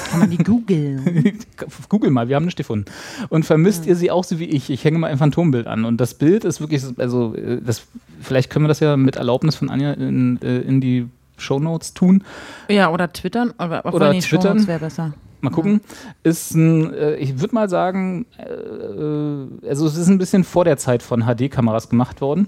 Kann 0.09 0.19
man 0.19 0.29
die 0.29 0.37
googeln? 0.37 1.39
Google 1.89 2.11
mal, 2.11 2.29
wir 2.29 2.35
haben 2.35 2.45
nichts 2.45 2.57
gefunden. 2.57 2.85
Und 3.29 3.45
vermisst 3.45 3.85
ihr 3.85 3.95
sie 3.95 4.09
auch 4.11 4.23
so 4.23 4.39
wie 4.39 4.45
ich? 4.45 4.69
Ich 4.69 4.85
hänge 4.85 4.99
mal 4.99 5.07
ein 5.07 5.17
Phantombild 5.17 5.67
an. 5.67 5.83
Und 5.85 5.97
das 5.99 6.13
Bild 6.13 6.45
ist 6.45 6.61
wirklich, 6.61 6.83
also 6.97 7.35
äh, 7.35 7.59
das, 7.61 7.83
vielleicht 8.21 8.49
können 8.49 8.65
wir 8.65 8.69
das 8.69 8.79
ja 8.79 8.95
mit 8.97 9.15
Erlaubnis 9.17 9.55
von 9.55 9.69
Anja 9.69 9.93
in, 9.93 10.39
äh, 10.41 10.59
in 10.59 10.79
die 10.79 11.07
Shownotes 11.37 11.93
tun. 11.93 12.23
ja, 12.69 12.89
oder 12.91 13.11
twittern. 13.11 13.51
Oder, 13.57 13.81
obwohl, 13.83 14.01
Oder 14.01 14.19
twittern. 14.19 14.65
Wäre 14.67 14.79
besser. 14.79 15.13
Mal 15.41 15.49
gucken. 15.49 15.81
Ist 16.23 16.53
ein, 16.53 16.93
äh, 16.93 17.15
ich 17.15 17.39
würde 17.41 17.55
mal 17.55 17.67
sagen, 17.67 18.27
also 18.37 19.87
es 19.87 19.97
ist 19.97 20.07
ein 20.07 20.19
bisschen 20.19 20.43
vor 20.43 20.63
der 20.63 20.77
Zeit 20.77 21.01
von 21.01 21.23
HD-Kameras 21.23 21.89
gemacht 21.89 22.21
worden. 22.21 22.47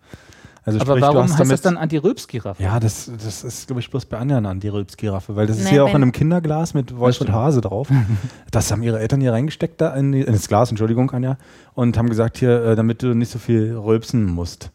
Also 0.64 0.78
Aber 0.78 0.92
sprich, 0.92 1.00
du 1.00 1.06
warum 1.08 1.22
hast 1.24 1.38
heißt 1.38 1.50
das 1.50 1.60
dann 1.60 1.76
Anti-Rülps-Giraffe? 1.76 2.62
Ja, 2.62 2.78
das, 2.78 3.10
das 3.22 3.42
ist, 3.42 3.66
glaube 3.66 3.80
ich, 3.80 3.90
bloß 3.90 4.06
bei 4.06 4.18
Anja 4.18 4.36
eine 4.36 4.48
Anti-Rülps-Giraffe, 4.48 5.34
weil 5.34 5.46
das 5.48 5.58
ist 5.58 5.64
Nee, 5.64 5.70
hier 5.70 5.84
auch 5.84 5.88
in 5.90 5.96
einem 5.96 6.12
Kinderglas 6.12 6.74
mit 6.74 6.96
Wolf 6.96 7.20
und. 7.20 7.32
Hase 7.32 7.60
drauf. 7.60 7.88
Das 8.50 8.70
haben 8.70 8.82
ihre 8.82 9.00
Eltern 9.00 9.20
hier 9.22 9.32
reingesteckt, 9.32 9.80
da 9.80 9.94
in, 9.94 10.12
die, 10.12 10.20
in 10.20 10.32
das 10.32 10.46
Glas, 10.46 10.68
Entschuldigung, 10.68 11.10
Anja, 11.12 11.38
und 11.74 11.96
haben 11.96 12.08
gesagt, 12.08 12.36
hier, 12.36 12.62
äh, 12.64 12.76
damit 12.76 13.02
du 13.02 13.14
nicht 13.14 13.30
so 13.30 13.38
viel 13.38 13.74
rülpsen 13.74 14.26
musst. 14.26 14.70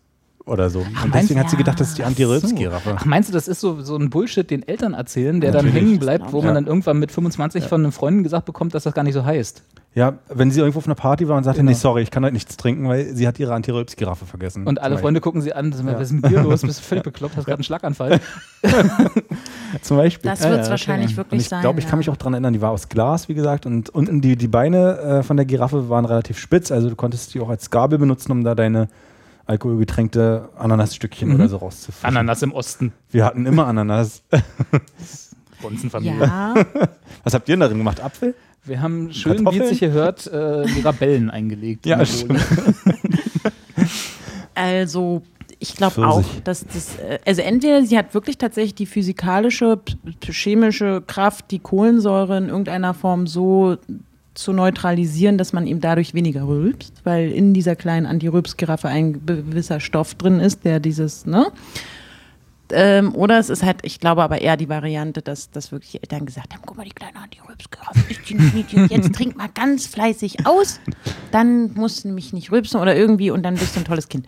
Oder 0.48 0.70
so. 0.70 0.80
und 0.80 0.94
meinst 0.94 1.16
deswegen 1.16 1.40
du? 1.40 1.44
hat 1.44 1.50
sie 1.52 1.58
gedacht, 1.58 1.80
das 1.80 1.90
ist 1.90 1.98
die 1.98 2.04
Anti-Rülps-Giraffe. 2.04 2.96
Ach, 2.98 3.06
meinst 3.06 3.30
du, 3.30 3.34
das 3.34 3.48
ist 3.48 3.60
so, 3.60 3.82
so 3.82 3.96
ein 3.98 4.10
Bullshit, 4.10 4.50
den 4.50 4.68
Eltern 4.68 4.94
erzählen, 4.94 5.42
der 5.42 5.52
dann 5.52 5.66
Natürlich. 5.66 5.86
hängen 5.90 6.00
bleibt, 6.00 6.32
wo 6.32 6.40
Ja. 6.40 6.46
man 6.46 6.56
dann 6.56 6.68
irgendwann 6.68 6.98
mit 7.00 7.12
25 7.12 7.66
von 7.66 7.82
einem 7.82 7.92
Freund 7.92 8.24
gesagt 8.24 8.46
bekommt, 8.46 8.74
dass 8.74 8.84
das 8.84 8.94
gar 8.94 9.04
nicht 9.04 9.14
so 9.14 9.26
heißt? 9.26 9.62
Ja, 9.94 10.14
wenn 10.30 10.52
sie 10.52 10.60
irgendwo 10.60 10.78
auf 10.80 10.86
einer 10.86 10.96
Party 10.96 11.28
war 11.28 11.38
und 11.38 11.44
sagte, 11.44 11.60
Genau. 11.62 11.70
nee, 11.72 11.76
sorry, 11.76 12.04
ich 12.04 12.12
kann 12.12 12.24
heute 12.24 12.34
nichts 12.34 12.56
trinken, 12.56 12.88
weil 12.88 13.16
sie 13.16 13.28
hat 13.28 13.40
ihre 13.40 13.54
Anti-Rülps-Giraffe 13.56 14.26
vergessen. 14.26 14.66
Und 14.68 14.80
alle 14.82 14.98
Freunde 15.00 15.22
gucken 15.22 15.42
sie 15.42 15.54
an, 15.54 15.74
was 15.86 16.02
ist 16.02 16.12
mit 16.14 16.30
dir 16.30 16.42
los? 16.44 16.62
Bist 16.62 16.80
du 16.80 16.84
völlig 16.84 17.04
bekloppt, 17.04 17.36
hast 17.36 17.46
gerade 17.46 17.58
einen 17.58 17.64
Schlaganfall. 17.64 18.20
Zum 19.82 19.98
Beispiel. 19.98 20.30
Das 20.32 20.42
wird 20.44 20.60
es 20.62 20.68
ja, 20.68 20.72
wahrscheinlich 20.72 21.10
okay. 21.10 21.18
wirklich 21.18 21.32
Und 21.34 21.42
ich 21.42 21.50
sein. 21.50 21.62
glaube, 21.62 21.80
ich 21.80 21.88
kann 21.88 21.98
mich 22.00 22.10
auch 22.10 22.16
daran 22.18 22.34
erinnern, 22.34 22.54
die 22.54 22.62
war 22.62 22.72
aus 22.72 22.90
Glas, 22.90 23.28
wie 23.28 23.34
gesagt, 23.34 23.66
und 23.66 23.90
unten 23.90 24.22
die, 24.22 24.36
die 24.36 24.48
Beine 24.48 24.98
äh, 25.00 25.24
von 25.24 25.36
der 25.38 25.46
Giraffe 25.46 25.90
waren 25.90 26.06
relativ 26.06 26.38
spitz, 26.40 26.72
also 26.72 26.90
du 26.90 26.96
konntest 26.96 27.34
die 27.34 27.42
auch 27.42 27.50
als 27.50 27.70
Gabel 27.70 27.98
benutzen, 28.00 28.32
um 28.32 28.44
da 28.44 28.56
deine 28.56 28.88
alkoholgetränkte 29.48 30.50
Ananasstückchen 30.58 31.30
Mhm. 31.30 31.36
oder 31.36 31.48
so 31.50 31.58
rauszufischen. 31.58 32.06
Ananas 32.08 32.42
im 32.44 32.52
Osten. 32.54 32.94
Wir 33.12 33.26
hatten 33.26 33.46
immer 33.46 33.68
Ananas. 33.68 34.22
Bonzenfamilie. 35.62 36.20
Ja, 36.20 36.54
Was 37.24 37.34
habt 37.34 37.50
ihr 37.50 37.54
denn 37.54 37.62
darin 37.62 37.78
gemacht? 37.80 38.00
Apfel? 38.02 38.36
Wir 38.64 38.82
haben 38.82 39.12
schön, 39.14 39.46
wie 39.52 39.60
es 39.60 39.70
sich 39.70 39.80
hier 39.80 39.92
hört, 39.92 40.28
äh, 40.28 40.66
Mirabellen 40.76 41.30
eingelegt. 41.32 41.86
Ja, 41.86 42.06
stimmt. 42.06 42.40
Also 44.56 45.22
ich 45.60 45.76
glaube 45.76 46.08
auch, 46.08 46.24
dass 46.44 46.66
das, 46.66 46.98
äh, 46.98 47.20
also 47.26 47.42
entweder 47.42 47.84
sie 47.86 47.98
hat 47.98 48.14
wirklich 48.14 48.38
tatsächlich 48.38 48.76
die 48.76 48.86
physikalische, 48.86 49.80
chemische 50.24 51.02
Kraft, 51.06 51.52
die 51.52 51.60
Kohlensäure 51.60 52.38
in 52.38 52.50
irgendeiner 52.50 52.94
Form 52.94 53.28
so 53.28 53.78
zu 54.38 54.54
neutralisieren, 54.54 55.38
dass 55.38 55.54
man 55.54 55.66
ihm 55.68 55.82
dadurch 55.82 56.14
weniger 56.14 56.48
rülpst, 56.48 57.02
weil 57.04 57.32
in 57.32 57.54
dieser 57.54 57.76
kleinen 57.76 58.06
Anti-Rülps-Giraffe 58.06 58.88
ein 58.88 59.26
gewisser 59.26 59.80
Stoff 59.80 60.16
drin 60.16 60.40
ist, 60.40 60.64
der 60.64 60.80
dieses, 60.80 61.26
ne? 61.26 61.52
Ähm, 62.70 63.16
oder 63.16 63.40
es 63.40 63.50
ist 63.50 63.64
halt, 63.64 63.78
ich 63.84 64.00
glaube 64.00 64.22
aber 64.22 64.42
eher 64.42 64.58
die 64.58 64.68
Variante, 64.68 65.22
dass, 65.22 65.50
dass 65.52 65.72
wirklich 65.72 65.96
Eltern 65.96 66.26
gesagt 66.26 66.54
haben, 66.54 66.62
guck 66.66 66.76
mal, 66.76 66.84
die 66.84 66.92
kleine 66.92 67.16
Anti-Rülps-Giraffe 67.18 68.12
ist 68.12 68.30
die 68.30 68.36
Mädchen, 68.36 68.88
jetzt 68.90 69.14
trink 69.14 69.38
mal 69.38 69.50
ganz 69.54 69.88
fleißig 69.88 70.46
aus, 70.46 70.82
dann 71.32 71.74
musst 71.74 72.04
du 72.04 72.10
nämlich 72.10 72.34
nicht 72.34 72.52
rülpsen 72.52 72.82
oder 72.82 72.96
irgendwie 72.96 73.32
und 73.32 73.44
dann 73.44 73.56
bist 73.56 73.76
du 73.76 73.80
ein 73.80 73.86
tolles 73.86 74.10
Kind. 74.10 74.28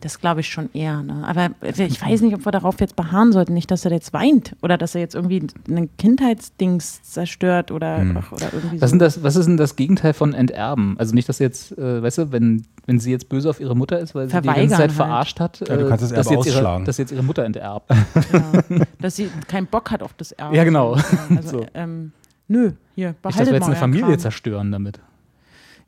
Das 0.00 0.20
glaube 0.20 0.40
ich 0.40 0.48
schon 0.48 0.68
eher. 0.74 1.02
Ne? 1.02 1.24
Aber 1.26 1.50
ich 1.62 2.02
weiß 2.02 2.20
nicht, 2.20 2.34
ob 2.34 2.44
wir 2.44 2.52
darauf 2.52 2.78
jetzt 2.80 2.96
beharren 2.96 3.32
sollten. 3.32 3.54
Nicht, 3.54 3.70
dass 3.70 3.84
er 3.84 3.92
jetzt 3.92 4.12
weint 4.12 4.54
oder 4.62 4.76
dass 4.76 4.94
er 4.94 5.00
jetzt 5.00 5.14
irgendwie 5.14 5.46
ein 5.68 5.88
Kindheitsdings 5.96 7.02
zerstört 7.02 7.70
oder, 7.70 8.04
ach, 8.16 8.32
oder 8.32 8.52
irgendwie 8.52 8.80
Was, 8.80 8.90
so. 8.90 8.92
sind 8.94 8.98
das, 9.00 9.22
was 9.22 9.36
ist 9.36 9.46
denn 9.46 9.56
das 9.56 9.76
Gegenteil 9.76 10.12
von 10.12 10.34
Enterben? 10.34 10.96
Also 10.98 11.14
nicht, 11.14 11.28
dass 11.28 11.38
jetzt, 11.38 11.76
äh, 11.78 12.02
weißt 12.02 12.18
du, 12.18 12.32
wenn, 12.32 12.64
wenn 12.86 12.98
sie 13.00 13.10
jetzt 13.10 13.28
böse 13.28 13.48
auf 13.48 13.58
ihre 13.60 13.74
Mutter 13.74 13.98
ist, 13.98 14.14
weil 14.14 14.28
sie 14.28 14.32
die 14.40 14.46
ganze 14.46 14.50
Verweigern 14.52 14.68
Zeit 14.70 14.78
halt. 14.80 14.92
verarscht 14.92 15.40
hat, 15.40 15.60
Ja, 15.68 15.76
du 15.76 15.88
kannst 15.88 16.04
das 16.04 16.12
dass, 16.12 16.30
jetzt 16.30 16.46
ihre, 16.46 16.56
ausschlagen. 16.56 16.84
dass 16.84 16.98
jetzt 16.98 17.12
ihre 17.12 17.22
Mutter 17.22 17.44
enterbt. 17.44 17.90
Ja. 17.90 18.76
Dass 19.00 19.16
sie 19.16 19.30
keinen 19.48 19.66
Bock 19.66 19.90
hat 19.90 20.02
auf 20.02 20.12
das 20.14 20.32
Erbe. 20.32 20.56
Ja, 20.56 20.64
genau. 20.64 20.92
Also, 21.34 21.58
So. 21.60 21.66
ähm, 21.74 22.12
nö, 22.48 22.72
hier, 22.94 23.08
Nicht, 23.08 23.22
behaltet 23.22 23.40
dass 23.40 23.46
wir 23.48 23.54
jetzt 23.54 23.60
mal 23.62 23.66
eine 23.66 23.74
euren 23.76 23.80
Familie 23.80 24.06
Kram. 24.08 24.18
zerstören 24.18 24.72
damit. 24.72 25.00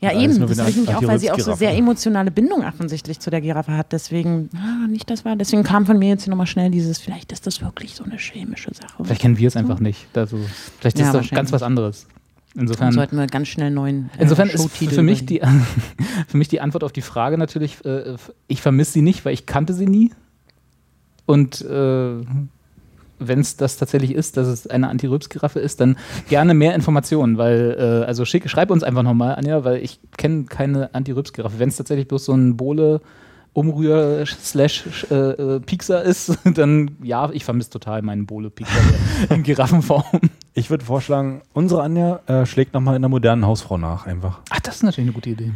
Ja, 0.00 0.12
eben. 0.12 0.38
Das 0.38 0.68
ich 0.68 0.76
nämlich 0.76 0.94
auch, 0.94 1.02
weil 1.02 1.18
sie 1.18 1.30
auch 1.32 1.40
so 1.40 1.54
sehr 1.54 1.76
emotionale 1.76 2.30
Bindung 2.30 2.64
offensichtlich 2.64 3.18
zu 3.18 3.30
der 3.30 3.40
Giraffe 3.40 3.76
hat. 3.76 3.92
Deswegen, 3.92 4.48
ah, 4.54 4.86
nicht 4.86 5.10
das 5.10 5.24
war. 5.24 5.34
Deswegen 5.34 5.64
kam 5.64 5.86
von 5.86 5.98
mir 5.98 6.10
jetzt 6.10 6.24
hier 6.24 6.30
nochmal 6.30 6.46
schnell 6.46 6.70
dieses, 6.70 6.98
vielleicht 6.98 7.32
ist 7.32 7.48
das 7.48 7.60
wirklich 7.60 7.96
so 7.96 8.04
eine 8.04 8.16
chemische 8.16 8.72
Sache. 8.72 9.02
Vielleicht 9.02 9.22
kennen 9.22 9.38
wir 9.38 9.48
es 9.48 9.56
einfach 9.56 9.80
nicht. 9.80 10.06
Also, 10.16 10.38
vielleicht 10.78 11.00
Ja, 11.00 11.06
ist 11.06 11.14
das 11.14 11.30
ganz 11.30 11.50
was 11.50 11.62
anderes. 11.64 12.06
Dann 12.54 12.62
Insofern, 12.62 12.92
sollten 12.92 13.16
wir 13.16 13.26
ganz 13.26 13.48
schnell 13.48 13.70
neuen 13.70 14.10
äh, 14.16 14.22
insofern 14.22 14.48
ist 14.48 14.68
für 14.70 15.02
mich, 15.02 15.26
die, 15.26 15.40
für 16.28 16.36
mich 16.36 16.48
die 16.48 16.60
Antwort 16.60 16.82
auf 16.84 16.92
die 16.92 17.02
Frage 17.02 17.36
natürlich, 17.36 17.84
äh, 17.84 18.16
ich 18.46 18.62
vermisse 18.62 18.92
sie 18.92 19.02
nicht, 19.02 19.24
weil 19.24 19.34
ich 19.34 19.46
kannte 19.46 19.74
sie 19.74 19.86
nie. 19.86 20.12
Und 21.26 21.60
äh, 21.60 22.24
wenn 23.18 23.40
es 23.40 23.56
das 23.56 23.76
tatsächlich 23.76 24.14
ist, 24.14 24.36
dass 24.36 24.48
es 24.48 24.66
eine 24.66 24.88
Anti-Rülps-Giraffe 24.88 25.60
ist, 25.60 25.80
dann 25.80 25.96
gerne 26.28 26.54
mehr 26.54 26.74
Informationen, 26.74 27.38
weil, 27.38 27.76
äh, 27.78 28.06
also 28.06 28.24
schick, 28.24 28.48
schreib 28.48 28.70
uns 28.70 28.82
einfach 28.82 29.02
nochmal, 29.02 29.34
Anja, 29.34 29.64
weil 29.64 29.82
ich 29.82 30.00
kenne 30.16 30.44
keine 30.44 30.94
Anti-Rülps-Giraffe. 30.94 31.58
Wenn 31.58 31.68
es 31.68 31.76
tatsächlich 31.76 32.08
bloß 32.08 32.24
so 32.24 32.32
ein 32.32 32.56
Bohle 32.56 33.00
Umrühr 33.52 34.24
slash 34.26 35.06
äh, 35.10 35.14
äh, 35.14 35.60
Piekser 35.60 36.02
ist, 36.02 36.38
dann 36.54 36.92
ja, 37.02 37.30
ich 37.32 37.44
vermisse 37.44 37.70
total 37.70 38.02
meinen 38.02 38.26
Bohle 38.26 38.50
Piekser 38.50 38.80
in 39.30 39.42
Giraffenform. 39.42 40.20
Ich 40.54 40.70
würde 40.70 40.84
vorschlagen, 40.84 41.42
unsere 41.54 41.82
Anja 41.82 42.20
äh, 42.26 42.46
schlägt 42.46 42.74
nochmal 42.74 42.96
in 42.96 43.02
der 43.02 43.08
modernen 43.08 43.46
Hausfrau 43.46 43.78
nach, 43.78 44.06
einfach. 44.06 44.40
Ach, 44.50 44.60
das 44.60 44.76
ist 44.76 44.82
natürlich 44.84 45.08
eine 45.08 45.14
gute 45.14 45.30
Idee. 45.30 45.52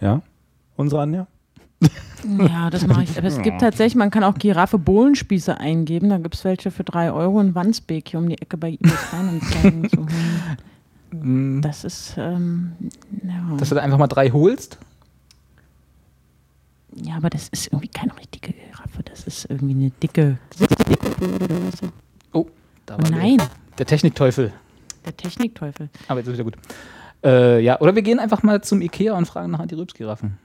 Ja? 0.00 0.22
Unsere 0.76 1.02
Anja? 1.02 1.26
Ja, 2.38 2.68
das 2.70 2.86
mache 2.86 3.04
ich. 3.04 3.16
Aber 3.16 3.28
es 3.28 3.40
gibt 3.40 3.60
tatsächlich, 3.60 3.94
man 3.94 4.10
kann 4.10 4.24
auch 4.24 4.34
Giraffe-Bohlenspieße 4.34 5.56
eingeben. 5.58 6.08
Da 6.08 6.18
gibt 6.18 6.34
es 6.34 6.44
welche 6.44 6.70
für 6.72 6.82
3 6.84 7.12
Euro 7.12 7.40
in 7.40 7.54
Wandsbek 7.54 8.08
hier 8.08 8.18
um 8.18 8.28
die 8.28 8.36
Ecke 8.40 8.56
bei 8.56 8.70
eBay 8.72 8.90
Kleinanzeigen. 9.08 9.88
so. 9.88 10.06
Mm, 11.16 11.62
Das 11.62 11.84
ist, 11.84 12.14
ähm, 12.18 12.72
ja. 13.24 13.56
Dass 13.56 13.68
du 13.68 13.76
da 13.76 13.82
einfach 13.82 13.98
mal 13.98 14.08
drei 14.08 14.30
holst. 14.30 14.78
ja, 16.96 17.14
aber 17.16 17.30
das 17.30 17.48
ist 17.48 17.68
irgendwie 17.68 17.88
keine 17.88 18.16
richtige 18.18 18.52
Giraffe. 18.52 19.02
Das 19.04 19.24
ist 19.24 19.46
irgendwie 19.48 19.74
eine 19.74 19.90
dicke. 19.90 20.38
Oh, 22.32 22.46
da 22.86 22.98
war 23.00 23.10
nein, 23.10 23.38
Der, 23.38 23.48
der 23.78 23.86
Technikteufel. 23.86 24.52
der 25.06 25.16
Technikteufel. 25.16 25.88
Aber 26.08 26.18
jetzt 26.20 26.26
ist 26.28 26.34
wieder 26.34 26.44
gut. 26.44 26.56
Äh, 27.24 27.60
ja, 27.62 27.80
oder 27.80 27.94
wir 27.94 28.02
gehen 28.02 28.18
einfach 28.18 28.42
mal 28.42 28.60
zum 28.62 28.80
Ikea 28.82 29.14
und 29.16 29.26
fragen 29.26 29.50
nach 29.52 29.60
Anti-Rülps-Giraffen. 29.60 30.36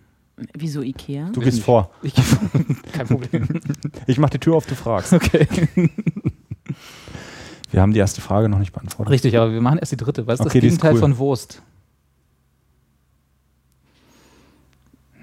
Wieso 0.53 0.81
Ikea? 0.81 1.29
Du 1.31 1.41
gehst 1.41 1.61
vor. 1.61 1.91
Ich, 2.01 2.13
kein 2.93 3.07
Problem. 3.07 3.47
Ich 4.07 4.17
mach 4.17 4.29
die 4.29 4.39
Tür 4.39 4.55
auf, 4.55 4.65
du 4.65 4.75
fragst. 4.75 5.13
Okay. 5.13 5.47
Wir 7.71 7.81
haben 7.81 7.93
die 7.93 7.99
erste 7.99 8.21
Frage 8.21 8.49
noch 8.49 8.59
nicht 8.59 8.71
beantwortet. 8.71 9.11
Richtig, 9.11 9.35
aber 9.35 9.51
wir 9.51 9.59
machen 9.59 9.79
erst 9.79 9.91
die 9.91 9.97
dritte. 9.97 10.27
Was 10.27 10.39
ist 10.39 10.45
Okay, 10.45 10.59
das 10.59 10.61
die 10.61 10.67
ist 10.67 10.73
Gegenteil 10.73 10.93
cool. 10.93 10.99
von 10.99 11.17
Wurst? 11.17 11.63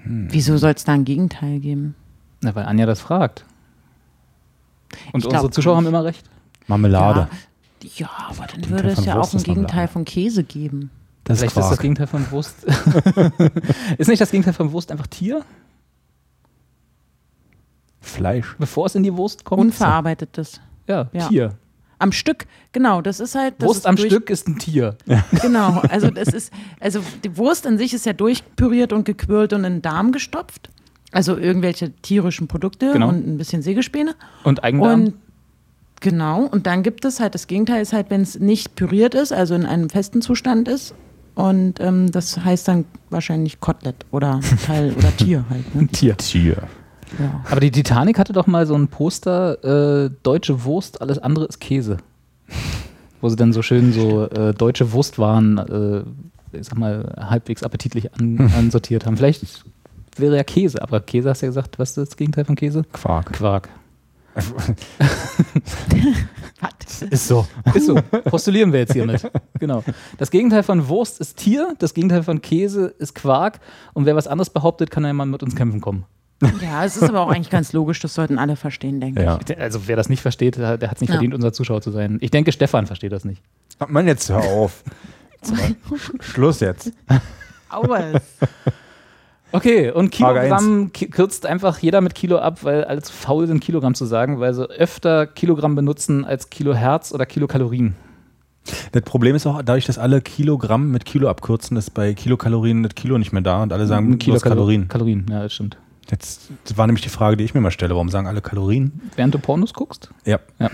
Wieso 0.03 0.57
soll 0.57 0.71
es 0.71 0.83
da 0.83 0.91
ein 0.91 1.05
Gegenteil 1.05 1.59
geben? 1.59 1.95
Na, 2.41 2.53
weil 2.53 2.65
Anja 2.65 2.85
das 2.85 2.99
fragt. 2.99 3.45
Und 5.13 5.23
Ich 5.23 5.29
glaub 5.29 5.43
unsere 5.43 5.51
Zuschauer 5.51 5.77
haben 5.77 5.87
immer 5.87 6.03
recht. 6.03 6.29
Marmelade. 6.67 7.29
Ja, 7.83 7.89
ja 7.95 8.09
aber 8.27 8.47
dann 8.47 8.61
Gegenteil 8.61 8.71
würde 8.71 8.89
es 8.89 9.05
ja 9.05 9.17
auch 9.19 9.33
ein. 9.33 9.43
Gegenteil 9.43 9.87
von 9.87 10.03
Käse 10.03 10.43
geben. 10.43 10.89
Das 11.31 11.39
Vielleicht 11.39 11.57
ist 11.57 11.63
ist 11.63 11.71
das. 11.71 11.79
Gegenteil 11.79 12.07
von 12.07 12.29
Wurst. 12.31 12.55
ist 13.97 14.07
nicht 14.07 14.21
das 14.21 14.31
Gegenteil 14.31 14.53
von 14.53 14.71
Wurst 14.71 14.91
einfach 14.91 15.07
Tier, 15.07 15.43
Fleisch. 17.99 18.55
bevor 18.57 18.87
es 18.87 18.95
in 18.95 19.03
die 19.03 19.15
Wurst 19.15 19.45
kommt? 19.45 19.61
Unverarbeitetes. 19.61 20.59
Ja, 20.87 21.09
Ja. 21.13 21.27
Tier. 21.27 21.57
Am 21.99 22.11
Stück, 22.11 22.47
genau, 22.71 22.99
das 23.03 23.19
ist 23.19 23.35
halt. 23.35 23.53
Das 23.59 23.67
Wurst 23.67 23.79
ist 23.81 23.85
am 23.85 23.95
durch- 23.95 24.07
Stück 24.09 24.31
ist 24.31 24.47
ein 24.47 24.57
Tier. 24.57 24.97
Genau, 25.43 25.81
also 25.87 26.09
das 26.09 26.29
ist, 26.29 26.51
also 26.79 26.99
die 27.23 27.37
Wurst 27.37 27.67
an 27.67 27.77
sich 27.77 27.93
ist 27.93 28.07
ja 28.07 28.13
durchpüriert 28.13 28.91
und 28.91 29.05
gequirlt 29.05 29.53
und 29.53 29.63
in 29.65 29.73
den 29.73 29.81
Darm 29.83 30.11
gestopft. 30.11 30.71
Also 31.11 31.37
irgendwelche 31.37 31.91
tierischen 32.01 32.47
Produkte 32.47 32.91
Genau. 32.93 33.09
und 33.09 33.27
ein 33.27 33.37
bisschen 33.37 33.61
Sägespäne. 33.61 34.15
Und 34.43 34.63
Eigendarm? 34.63 35.03
Und 35.03 35.13
genau, 35.99 36.45
und 36.45 36.65
dann 36.65 36.81
gibt 36.81 37.05
es 37.05 37.19
halt, 37.19 37.35
das 37.35 37.45
Gegenteil 37.45 37.83
ist 37.83 37.93
halt, 37.93 38.09
wenn 38.09 38.21
es 38.21 38.39
nicht 38.39 38.75
püriert 38.75 39.13
ist, 39.13 39.31
also 39.31 39.53
in 39.53 39.67
einem 39.67 39.91
festen 39.91 40.23
Zustand 40.23 40.67
ist. 40.69 40.95
Und 41.35 41.79
ähm, 41.79 42.11
das 42.11 42.37
heißt 42.37 42.67
dann 42.67 42.85
wahrscheinlich 43.09 43.59
Kotelett 43.59 44.05
oder 44.11 44.39
Teil 44.65 44.93
oder 44.93 45.15
Tier 45.15 45.45
halt. 45.49 45.75
Ne? 45.75 45.87
Tier. 45.87 46.17
Tier. 46.17 46.63
Ja. 47.19 47.43
Aber 47.49 47.59
die 47.59 47.71
Titanic 47.71 48.17
hatte 48.17 48.33
doch 48.33 48.47
mal 48.47 48.65
so 48.65 48.75
ein 48.75 48.87
Poster, 48.87 50.05
äh, 50.05 50.09
deutsche 50.23 50.63
Wurst, 50.63 51.01
alles 51.01 51.19
andere 51.19 51.45
ist 51.45 51.59
Käse. 51.59 51.97
Wo 53.19 53.29
sie 53.29 53.35
dann 53.35 53.53
so 53.53 53.61
schön 53.61 53.91
so 53.93 54.27
äh, 54.29 54.53
deutsche 54.53 54.93
Wurstwaren 54.93 55.57
äh, 55.57 56.03
ich 56.53 56.67
sag 56.67 56.77
mal, 56.77 57.13
halbwegs 57.17 57.63
appetitlich 57.63 58.13
an, 58.13 58.39
ansortiert 58.57 59.05
haben. 59.05 59.17
Vielleicht 59.17 59.63
wäre 60.17 60.35
ja 60.35 60.43
Käse, 60.43 60.81
aber 60.81 60.99
Käse 60.99 61.29
hast 61.29 61.41
du 61.41 61.45
ja 61.45 61.49
gesagt, 61.49 61.79
was 61.79 61.89
ist 61.89 62.09
das 62.09 62.17
Gegenteil 62.17 62.45
von 62.45 62.55
Käse? 62.55 62.83
Quark. 62.91 63.33
Quark. 63.33 63.69
Was? 66.61 67.01
Ist 67.09 67.27
so. 67.27 67.47
Ist 67.73 67.87
so. 67.87 67.95
Postulieren 68.25 68.71
wir 68.71 68.81
jetzt 68.81 68.93
hiermit. 68.93 69.29
Genau. 69.59 69.83
Das 70.17 70.31
Gegenteil 70.31 70.63
von 70.63 70.87
Wurst 70.87 71.19
ist 71.19 71.37
Tier, 71.37 71.75
das 71.79 71.93
Gegenteil 71.93 72.23
von 72.23 72.41
Käse 72.41 72.93
ist 72.99 73.15
Quark. 73.15 73.59
Und 73.93 74.05
wer 74.05 74.15
was 74.15 74.27
anderes 74.27 74.49
behauptet, 74.49 74.91
kann 74.91 75.03
ja 75.03 75.13
mal 75.13 75.25
mit 75.25 75.43
uns 75.43 75.55
kämpfen 75.55 75.81
kommen. 75.81 76.05
Ja, 76.61 76.83
es 76.85 76.97
ist 76.97 77.03
aber 77.03 77.21
auch 77.21 77.29
eigentlich 77.29 77.51
ganz 77.51 77.71
logisch, 77.71 77.99
das 77.99 78.15
sollten 78.15 78.39
alle 78.39 78.55
verstehen, 78.55 78.99
denke 78.99 79.21
Ja. 79.21 79.39
ich. 79.47 79.57
Also 79.59 79.87
wer 79.87 79.95
das 79.95 80.09
nicht 80.09 80.21
versteht, 80.21 80.57
der 80.57 80.69
hat 80.69 80.81
es 80.95 81.01
nicht 81.01 81.09
Ja. 81.09 81.15
verdient, 81.15 81.35
unser 81.35 81.53
Zuschauer 81.53 81.81
zu 81.81 81.91
sein. 81.91 82.17
Ich 82.21 82.31
denke, 82.31 82.51
Stefan 82.51 82.87
versteht 82.87 83.11
das 83.11 83.25
nicht. 83.25 83.43
Mann, 83.87 84.07
jetzt 84.07 84.29
hör 84.29 84.39
auf. 84.43 84.83
Schluss 86.21 86.59
jetzt. 86.59 86.91
Aua. 87.69 88.19
Okay, 89.51 89.91
und 89.91 90.11
Kilogramm 90.11 90.91
ki- 90.93 91.09
kürzt 91.09 91.45
einfach 91.45 91.79
jeder 91.79 92.01
mit 92.01 92.15
Kilo 92.15 92.37
ab, 92.37 92.63
weil 92.63 92.83
alle 92.85 93.01
zu 93.01 93.11
faul 93.11 93.47
sind, 93.47 93.59
Kilogramm 93.61 93.93
zu 93.95 94.05
sagen, 94.05 94.39
weil 94.39 94.53
sie 94.53 94.63
öfter 94.69 95.27
Kilogramm 95.27 95.75
benutzen 95.75 96.23
als 96.25 96.49
Kilohertz 96.49 97.11
oder 97.11 97.25
Kilokalorien. 97.25 97.95
Das 98.91 99.01
Problem 99.01 99.35
ist 99.35 99.47
auch, 99.47 99.61
dadurch, 99.63 99.85
dass 99.85 99.97
alle 99.97 100.21
Kilogramm 100.21 100.91
mit 100.91 101.03
Kilo 101.05 101.27
abkürzen, 101.29 101.75
ist 101.77 101.89
bei 101.93 102.13
Kilokalorien 102.13 102.83
das 102.83 102.93
Kilo 102.95 103.17
nicht 103.17 103.33
mehr 103.33 103.41
da 103.41 103.61
und 103.63 103.73
alle 103.73 103.87
sagen 103.87 104.19
Kilokalorien. 104.19 104.87
Kalorien, 104.87 105.25
ja, 105.29 105.43
das 105.43 105.53
stimmt. 105.53 105.77
Jetzt 106.09 106.49
das 106.65 106.77
war 106.77 106.85
nämlich 106.87 107.01
die 107.03 107.09
Frage, 107.09 107.37
die 107.37 107.43
ich 107.43 107.53
mir 107.53 107.61
mal 107.61 107.71
stelle. 107.71 107.93
Warum 107.93 108.09
sagen 108.09 108.27
alle 108.27 108.41
Kalorien? 108.41 109.01
Während 109.15 109.33
du 109.33 109.39
Pornos 109.39 109.73
guckst? 109.73 110.11
Ja. 110.25 110.39
Ja. 110.59 110.69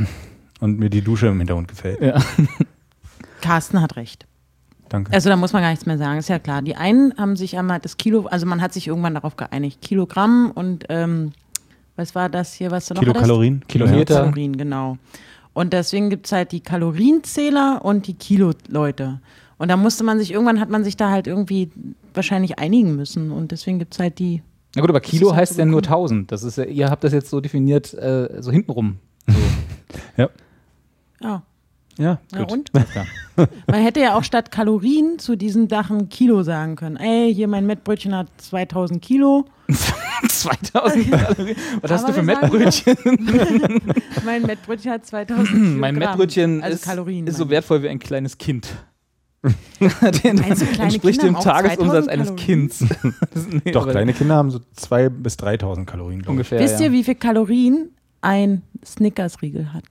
Und 0.60 0.80
mir 0.80 0.90
die 0.90 1.02
Dusche 1.02 1.28
im 1.28 1.38
Hintergrund 1.38 1.68
gefällt. 1.68 2.02
Ja. 2.02 2.20
Carsten 3.42 3.82
hat 3.82 3.96
recht. 3.96 4.26
Danke. 4.90 5.12
Also 5.14 5.30
da 5.30 5.36
muss 5.36 5.54
man 5.54 5.62
gar 5.62 5.70
nichts 5.70 5.86
mehr 5.86 5.98
sagen, 5.98 6.20
ist 6.20 6.30
ja 6.30 6.40
klar. 6.40 6.62
Die 6.62 6.76
einen 6.76 7.14
haben 7.18 7.36
sich 7.36 7.58
einmal 7.58 7.80
das 7.80 7.98
Kilo, 7.98 8.28
also 8.28 8.46
man 8.46 8.62
hat 8.62 8.74
sich 8.74 8.88
irgendwann 8.88 9.16
darauf 9.16 9.36
geeinigt, 9.36 9.82
Kilogramm 9.82 10.52
und 10.54 10.86
ähm, 10.90 11.32
was 11.96 12.16
war 12.16 12.30
das 12.30 12.54
hier, 12.54 12.72
was 12.72 12.86
du 12.88 12.94
noch 12.94 13.02
Kilokalorien? 13.02 13.64
Kilometer. 13.68 14.22
Kalorien, 14.22 14.56
genau. 14.56 14.98
Und 15.54 15.74
deswegen 15.74 16.12
gibt 16.12 16.28
es 16.28 16.32
halt 16.32 16.52
die 16.52 16.60
Kalorienzähler 16.60 17.84
und 17.84 18.06
die 18.06 18.14
Kilo-Leute. 18.14 19.20
Und 19.58 19.70
da 19.70 19.78
musste 19.78 20.04
man 20.04 20.20
sich, 20.20 20.32
irgendwann 20.32 20.60
hat 20.60 20.70
man 20.70 20.84
sich 20.84 20.98
da 20.98 21.10
halt 21.10 21.26
irgendwie 21.26 21.72
wahrscheinlich 22.14 22.60
einigen 22.60 22.96
müssen. 22.96 23.32
Und 23.32 23.52
deswegen 23.52 23.80
gibt 23.80 23.96
es 23.96 24.00
halt 24.00 24.20
die. 24.20 24.44
Na 24.76 24.82
gut, 24.82 24.90
aber 24.92 25.00
Kilo 25.00 25.32
halt 25.32 25.42
heißt 25.42 25.54
so 25.56 25.60
ja 25.60 25.66
nur 25.66 25.82
gekommen. 25.82 26.26
1000. 26.28 26.32
Das 26.32 26.44
ist 26.44 26.60
ja, 26.60 26.66
ihr 26.66 26.92
habt 26.92 27.04
das 27.04 27.12
jetzt 27.12 27.32
so 27.32 27.42
definiert, 27.42 27.94
äh, 27.96 28.42
so 28.42 28.52
hintenrum. 28.52 28.98
Ja. 30.18 30.30
Ja, 31.22 31.44
Ja, 31.98 32.20
ja 32.32 32.44
gut. 32.44 32.52
und? 32.52 32.72
Man 33.68 33.82
hätte 33.82 34.00
ja 34.00 34.16
auch 34.16 34.24
statt 34.24 34.52
Kalorien 34.52 35.20
zu 35.20 35.36
diesen 35.36 35.70
Sachen 35.70 36.10
Kilo 36.10 36.44
sagen 36.44 36.76
können. 36.76 36.98
Ey, 36.98 37.34
hier 37.34 37.48
mein 37.48 37.66
Mettbrötchen 37.66 38.16
hat 38.16 38.28
2000 38.38 39.02
Kilo. 39.02 39.46
2000 40.28 41.12
Kalorien. 41.12 41.56
Was 41.82 41.92
hast 41.92 42.08
du 42.08 42.14
für 42.14 42.24
Mettbrötchen? 42.24 42.96
Mein 44.26 44.44
Mettbrötchen 44.44 44.92
hat 44.92 45.06
2000 45.06 45.48
Kilogramm. 45.48 45.80
mein 45.80 45.96
Mettbrötchen 45.96 46.64
also 46.64 46.76
ist, 46.76 46.86
Kalorien, 46.86 47.28
ist 47.28 47.38
so 47.38 47.50
wertvoll 47.50 47.84
wie 47.84 47.90
ein 47.90 48.00
kleines 48.00 48.38
Kind. 48.38 48.68
Den 49.80 49.90
kleine 49.90 50.40
entspricht 50.50 51.22
Kinder 51.22 51.40
dem 51.40 51.44
Tagesumsatz 51.44 52.06
2000 52.06 52.10
eines? 52.10 52.36
Kinds. 52.36 52.86
Nee, 53.64 53.72
Doch, 53.72 53.88
kleine 53.88 54.14
Kinder 54.14 54.36
haben 54.36 54.50
so 54.50 54.60
2.000 54.78 55.10
bis 55.10 55.36
3.000 55.36 55.86
Kalorien. 55.86 56.26
Ungefähr. 56.26 56.60
Wisst 56.60 56.80
ja. 56.80 56.88
ihr, 56.88 56.92
wie 56.92 57.04
viel 57.04 57.16
Kalorien 57.16 57.92
ein 58.22 58.64
Snickers-Riegel 58.84 59.74
hat? 59.74 59.84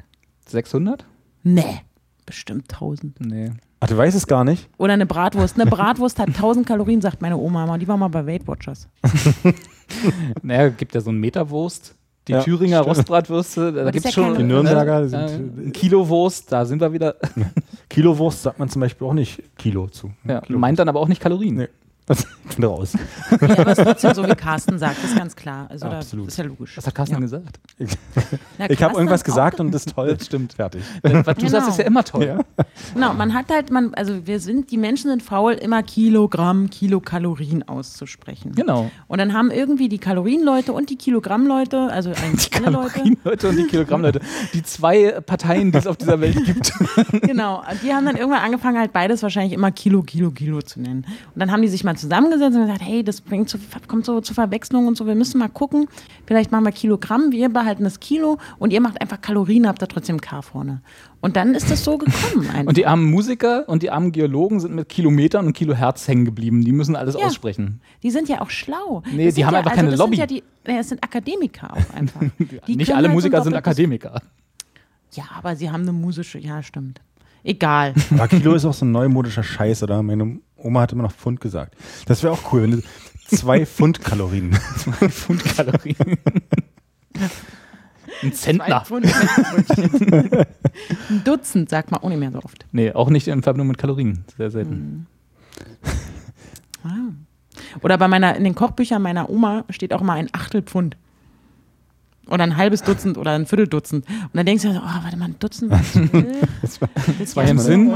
600? 0.47 1.07
Nee, 1.43 1.81
bestimmt 2.27 2.73
1000. 2.73 3.21
Nee. 3.21 3.51
Ach, 3.81 3.89
du 3.89 3.97
weißt 3.97 4.17
es 4.17 4.27
gar 4.27 4.45
nicht? 4.45 4.69
Oder 4.79 4.95
eine 4.95 5.07
Bratwurst. 5.07 5.61
Eine 5.61 5.71
Bratwurst 5.71 6.19
hat 6.19 6.29
1000 6.29 6.67
Kalorien, 6.67 7.01
sagt 7.01 7.23
meine 7.23 7.37
Oma 7.37 7.65
immer. 7.65 7.79
Die 7.79 7.87
war 7.89 7.97
mal 7.97 8.09
bei 8.09 8.27
Weight 8.27 8.47
Watchers. 8.47 8.89
Naja, 10.43 10.69
gibt 10.71 10.95
ja 10.95 11.01
so 11.01 11.11
einen 11.11 11.21
Meterwurst. 11.21 11.95
Die 12.27 12.33
Ja, 12.33 12.43
Thüringer 12.43 12.79
stimmt. 12.83 12.97
Rostbratwürste, 12.99 13.73
da 13.73 13.85
gibt 13.93 14.05
es 14.05 14.15
ja 14.17 14.25
schon. 14.25 14.37
Die 14.37 14.43
Nürnberger 14.43 15.03
äh, 15.03 15.09
sind- 15.09 15.67
ein 15.69 15.73
Kilowurst, 15.73 16.51
da 16.51 16.65
sind 16.65 16.81
wir 16.81 16.93
wieder. 16.93 17.15
Kilowurst 17.89 18.43
sagt 18.43 18.59
man 18.59 18.69
zum 18.69 18.81
Beispiel 18.81 19.07
auch 19.07 19.13
nicht 19.15 19.43
Kilo 19.57 19.87
zu. 19.87 20.11
Ja, 20.27 20.41
Kilo. 20.41 20.59
meint 20.59 20.81
dann 20.81 20.89
aber 20.89 20.99
auch 20.99 21.07
nicht 21.07 21.23
Kalorien. 21.23 21.55
Nee. 21.55 21.69
Ich 22.09 22.57
bin 22.57 22.65
raus. 22.65 22.93
Ja, 23.31 23.59
aber 23.59 23.73
es 23.73 23.79
ist 23.79 23.85
trotzdem 23.85 24.15
so, 24.15 24.27
wie 24.29 24.35
Carsten 24.37 24.79
sagt. 24.79 24.97
Das 25.03 25.11
ist 25.11 25.17
ganz 25.19 25.35
klar. 25.35 25.67
Also 25.69 25.89
da, 25.89 25.97
Absolut. 25.99 26.27
das 26.29 26.35
ist 26.35 26.39
ja 26.39 26.45
logisch. 26.45 26.77
Was 26.77 26.87
hat 26.87 26.95
Carsten 26.95 27.15
Ja. 27.17 27.21
gesagt? 27.21 27.59
Na, 28.59 28.67
Ich 28.71 28.81
habe 28.83 28.95
irgendwas 28.95 29.25
gesagt 29.25 29.59
und 29.59 29.73
das 29.73 29.87
ist 29.87 29.95
toll. 29.95 30.15
Das 30.17 30.27
stimmt. 30.27 30.53
Fertig. 30.53 30.83
Was 31.03 31.25
du 31.25 31.35
Genau. 31.35 31.49
sagst, 31.49 31.69
ist 31.71 31.79
ja 31.79 31.85
immer 31.85 32.05
toll. 32.05 32.25
Ja. 32.25 32.65
Genau, 32.95 33.13
man 33.15 33.35
hat 33.35 33.47
halt, 33.51 33.71
man, 33.71 33.93
also 33.95 34.27
wir 34.27 34.39
sind, 34.39 34.71
die 34.71 34.79
Menschen 34.79 35.11
sind 35.11 35.23
faul, 35.25 35.55
immer 35.55 35.83
Kilogramm, 35.83 36.71
Kilokalorien 36.71 37.67
auszusprechen. 37.69 38.53
Genau. 38.55 38.91
Und 39.09 39.19
dann 39.19 39.33
haben 39.35 39.51
irgendwie 39.51 39.89
die 39.89 39.99
Kalorienleute 39.99 40.73
und 40.73 40.89
die 40.91 40.97
Kilogrammleute, 40.97 41.91
also 41.91 42.11
eigentlich 42.11 42.55
alle 42.55 42.71
Leute, 42.71 42.91
Kalorienleute 42.91 43.49
und 43.49 43.57
die 43.57 43.65
Kilogrammleute. 43.65 44.21
Die 44.55 44.63
zwei 44.63 45.21
Parteien, 45.23 45.73
die 45.73 45.79
es 45.79 45.87
auf 45.89 45.97
dieser 45.97 46.21
Welt 46.21 46.43
gibt. 46.45 46.73
genau, 47.23 47.65
die 47.83 47.93
haben 47.93 48.07
dann 48.07 48.17
irgendwann 48.17 48.43
angefangen, 48.43 48.79
halt 48.79 48.93
beides 48.93 49.23
wahrscheinlich 49.25 49.53
immer 49.53 49.73
Kilo, 49.73 50.03
Kilo, 50.03 50.31
Kilo 50.31 50.63
zu 50.63 50.81
nennen. 50.81 51.05
Und 51.35 51.41
dann 51.41 51.51
haben 51.51 51.63
die 51.63 51.69
sich 51.69 51.83
mal 51.83 51.96
zusammengesetzt 51.97 52.55
und 52.57 52.63
gesagt, 52.63 52.83
hey, 52.83 53.03
das 53.05 53.21
bringt 53.21 53.49
zu, 53.49 53.59
kommt 53.89 54.05
so 54.05 54.21
zu 54.21 54.35
Verwechslung 54.35 54.87
und 54.87 54.97
so, 54.97 55.07
wir 55.07 55.15
müssen 55.15 55.39
mal 55.39 55.49
gucken, 55.49 55.89
vielleicht 56.27 56.53
machen 56.53 56.65
wir 56.65 56.73
Kilogramm, 56.73 57.33
wir 57.33 57.49
behalten 57.49 57.85
das 57.85 58.01
Kilo 58.01 58.39
und 58.59 58.73
ihr 58.73 58.81
macht 58.81 59.01
einfach 59.01 59.21
Kalorien, 59.21 59.67
habt 59.67 59.81
da 59.83 59.87
trotzdem 59.87 60.21
K 60.21 60.43
vorne. 60.43 60.83
Und 61.21 61.37
dann 61.37 61.55
ist 61.55 61.71
das 61.71 61.83
so 61.83 61.99
gekommen 61.99 62.49
einfach. 62.53 62.67
Und 62.67 62.77
die 62.77 62.87
armen 62.87 63.11
Musiker 63.11 63.69
und 63.69 63.83
die 63.83 63.91
armen 63.91 64.13
Geologen 64.13 64.61
sind 64.61 64.75
mit 64.75 64.89
Kilometern 64.89 65.47
und 65.47 65.53
Kilohertz 65.55 66.07
hängen 66.07 66.25
geblieben. 66.25 66.63
Die 66.65 66.73
müssen 66.73 66.95
alles 66.97 67.17
Ja. 67.19 67.27
aussprechen. 67.27 67.81
Die 68.03 68.11
sind 68.11 68.29
ja 68.29 68.41
auch 68.41 68.51
schlau. 68.51 69.03
Nee, 69.13 69.27
Das 69.27 69.35
die 69.35 69.45
haben 69.45 69.55
ja, 69.55 69.59
einfach 69.61 69.73
also 69.73 69.81
keine 69.81 69.91
das 69.91 69.99
Lobby. 69.99 70.17
Sind 70.17 70.21
ja 70.21 70.27
die, 70.27 70.43
nee, 70.67 70.79
es 70.79 70.89
sind 70.89 71.03
Akademiker 71.03 71.73
auch 71.73 71.95
einfach. 71.95 72.21
Die 72.67 72.77
nicht 72.77 72.95
alle 72.95 73.09
halt 73.09 73.15
Musiker 73.15 73.43
sind 73.43 73.55
Akademiker. 73.55 74.21
Ja, 75.13 75.25
aber 75.37 75.57
sie 75.57 75.71
haben 75.71 75.83
eine 75.83 75.93
musische, 75.93 76.39
ja, 76.39 76.63
stimmt. 76.63 77.01
Egal. 77.43 77.95
Aber 78.11 78.27
Kilo 78.29 78.55
ist 78.55 78.65
auch 78.65 78.75
so 78.75 78.85
ein 78.85 78.91
neumodischer 78.93 79.43
Scheiß, 79.45 79.83
oder? 79.85 80.03
Meine 80.03 80.39
Oma 80.67 80.83
hat 80.83 80.93
immer 80.93 81.05
noch 81.05 81.13
Pfund 81.13 81.41
gesagt. 81.41 81.77
Das 82.07 82.23
wäre 82.23 82.33
auch 82.33 82.53
cool, 82.53 82.63
wenn 82.63 82.71
du 82.73 82.83
zwei 83.29 83.65
Pfund 83.67 84.03
Kalorien. 84.03 84.53
Pfund 84.53 85.45
Kalorien. 85.45 86.19
Ein 88.23 88.33
Zentner. 88.33 88.85
Zwei. 88.85 89.01
Ein 91.11 91.25
Dutzend 91.25 91.69
sagt 91.69 91.91
man 91.91 92.03
auch 92.03 92.09
nicht 92.09 92.19
mehr 92.19 92.33
so 92.33 92.39
oft. 92.39 92.67
Nee, 92.73 92.93
auch 92.93 93.11
nicht 93.11 93.29
in 93.29 93.43
Verbindung 93.43 93.69
mit 93.69 93.79
Kalorien. 93.79 94.25
Sehr 94.37 94.51
selten. 94.51 95.07
Ah. 96.85 97.13
Oder 97.83 97.99
bei 97.99 98.09
meiner, 98.09 98.37
in 98.37 98.45
den 98.45 98.55
Kochbüchern 98.55 99.03
meiner 99.03 99.31
Oma 99.31 99.65
steht 99.71 99.93
auch 99.93 100.03
mal 100.03 100.15
ein 100.15 100.29
Achtelpfund. 100.33 100.97
Oder 102.29 102.43
ein 102.43 102.57
halbes 102.57 102.83
Dutzend 102.83 103.19
oder 103.19 103.33
ein 103.33 103.47
Vierteldutzend. 103.47 104.05
Und 104.09 104.31
dann 104.35 104.47
denkst 104.47 104.65
du, 104.65 104.73
so, 104.73 104.81
oh, 104.81 105.05
warte 105.05 105.17
mal, 105.17 105.27
ein 105.27 105.39
Dutzend, 105.39 105.71
was 105.71 105.95
ich 105.95 106.13
will. 106.13 106.27
Das 107.21 107.37
war 107.37 107.45
im 107.45 107.59
Sinn. 107.59 107.95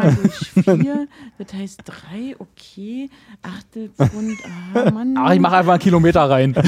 Vier, 0.62 1.08
das 1.38 1.52
heißt 1.52 1.82
drei, 1.84 2.36
okay. 2.38 3.10
Achtelpfund, 3.42 4.38
ah, 4.74 4.90
Mann. 4.90 5.16
Ach, 5.18 5.32
ich 5.32 5.40
mache 5.40 5.56
einfach 5.56 5.72
einen 5.72 5.82
Kilometer 5.82 6.30
rein. 6.30 6.54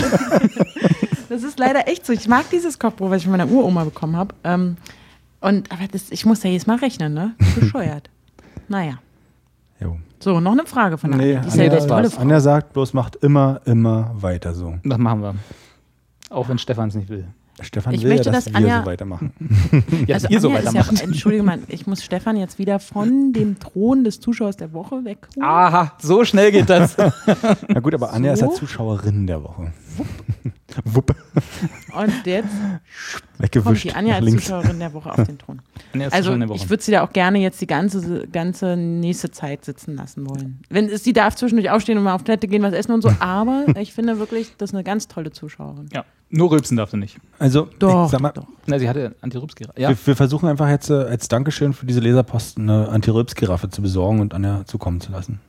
Das 1.32 1.44
ist 1.44 1.58
leider 1.58 1.88
echt 1.88 2.04
so. 2.04 2.12
Ich 2.12 2.28
mag 2.28 2.50
dieses 2.50 2.78
Kochbuch, 2.78 3.08
was 3.08 3.18
ich 3.18 3.22
von 3.22 3.32
meiner 3.32 3.50
Uroma 3.50 3.84
bekommen 3.84 4.16
habe. 4.16 4.34
Ähm, 4.44 4.76
und 5.40 5.72
aber 5.72 5.88
das, 5.90 6.10
ich 6.10 6.26
muss 6.26 6.42
ja 6.42 6.50
jedes 6.50 6.66
Mal 6.66 6.76
rechnen, 6.76 7.14
ne? 7.14 7.34
Bescheuert. 7.58 8.10
naja. 8.68 8.98
Jo. 9.80 9.96
So, 10.20 10.40
noch 10.40 10.52
eine 10.52 10.66
Frage 10.66 10.98
von 10.98 11.10
der 11.10 11.18
Nee, 11.18 11.36
Anja. 11.36 11.40
Die 11.40 11.48
ist 11.48 11.56
ja 11.56 11.64
Anja, 11.64 11.78
eine 11.78 11.86
tolle 11.86 12.10
Frau. 12.10 12.20
Anja 12.20 12.40
sagt 12.40 12.74
bloß, 12.74 12.92
macht 12.92 13.16
immer, 13.16 13.62
immer 13.64 14.10
weiter 14.14 14.52
so. 14.52 14.74
Das 14.84 14.98
machen 14.98 15.22
wir. 15.22 15.34
Auch 16.28 16.50
wenn 16.50 16.58
Stefan 16.58 16.90
es 16.90 16.96
nicht 16.96 17.08
will. 17.08 17.26
Stefan 17.60 17.92
Ich 17.94 18.02
will 18.02 18.10
möchte, 18.10 18.26
ja, 18.26 18.32
dass, 18.32 18.44
dass 18.46 18.54
wir 18.54 18.60
Anja- 18.60 18.80
so 18.80 18.86
weitermachen. 18.86 19.32
Ja, 20.06 20.14
Also 20.14 20.28
ihr 20.28 20.40
so 20.40 20.48
Anja 20.48 20.60
ist 20.60 20.64
ja, 20.74 20.80
weitermacht. 20.80 21.02
Entschuldige 21.02 21.42
mal, 21.42 21.58
ich 21.68 21.86
muss 21.86 22.02
Stefan 22.02 22.36
jetzt 22.36 22.58
wieder 22.58 22.78
von 22.80 23.32
dem 23.32 23.58
Thron 23.58 24.04
des 24.04 24.20
Zuschauers 24.20 24.56
der 24.56 24.72
Woche 24.72 25.04
wegholen. 25.04 25.42
Aha, 25.46 25.92
so 26.00 26.24
schnell 26.24 26.50
geht 26.50 26.70
das. 26.70 26.96
Na 27.68 27.80
gut, 27.80 27.94
aber 27.94 28.12
Anja 28.12 28.32
ist 28.32 28.40
So? 28.40 28.46
ja 28.46 28.52
Zuschauerin 28.52 29.26
der 29.26 29.42
Woche. 29.44 29.72
Wupp. 30.84 31.14
Und 31.94 32.26
jetzt 32.26 32.48
kommt 32.48 33.22
Weggewischt. 33.38 33.84
die 33.84 33.92
Anja 33.92 34.16
als. 34.16 34.30
Zuschauerin 34.30 34.78
der 34.78 34.92
Woche 34.92 35.10
auf 35.10 35.26
den 35.26 35.38
Thron. 35.38 35.60
Also 36.10 36.34
ich 36.34 36.70
würde 36.70 36.82
sie 36.82 36.92
da 36.92 37.04
auch 37.04 37.12
gerne 37.12 37.38
jetzt 37.38 37.60
die 37.60 37.66
ganze, 37.66 38.26
ganze 38.28 38.76
nächste 38.76 39.30
Zeit 39.30 39.64
sitzen 39.64 39.94
lassen 39.96 40.26
wollen. 40.28 40.62
Wenn 40.70 40.88
es, 40.88 41.04
sie 41.04 41.12
darf 41.12 41.34
zwischendurch 41.34 41.70
aufstehen 41.70 41.98
und 41.98 42.04
mal 42.04 42.14
auf 42.14 42.24
Toilette 42.24 42.48
gehen, 42.48 42.62
was 42.62 42.72
essen 42.72 42.92
und 42.92 43.02
so, 43.02 43.10
aber 43.20 43.66
ich 43.78 43.92
finde 43.92 44.18
wirklich, 44.18 44.56
das 44.56 44.70
ist 44.70 44.74
eine 44.74 44.84
ganz 44.84 45.08
tolle 45.08 45.32
Zuschauerin. 45.32 45.88
ja, 45.92 46.04
nur 46.30 46.50
rülpsen 46.50 46.78
darf 46.78 46.90
sie 46.90 46.96
nicht. 46.96 47.18
Also, 47.38 47.68
Doch, 47.78 48.06
ich 48.06 48.10
sag 48.10 48.20
mal, 48.20 48.30
doch. 48.30 48.46
Na, 48.66 48.78
sie 48.78 48.88
hatte 48.88 49.14
Antirübsgera. 49.20 49.74
Ja, 49.76 49.90
wir, 49.90 49.98
wir 50.02 50.16
versuchen 50.16 50.48
einfach 50.48 50.68
jetzt 50.70 50.88
äh, 50.88 50.94
als 50.94 51.28
Dankeschön 51.28 51.74
für 51.74 51.84
diese 51.84 52.00
Leserposten 52.00 52.70
eine 52.70 52.88
Anti-Rülps-Giraffe 52.88 53.68
zu 53.68 53.82
besorgen 53.82 54.20
und 54.20 54.32
Anja 54.32 54.64
zukommen 54.64 55.02
zu 55.02 55.12
lassen. 55.12 55.40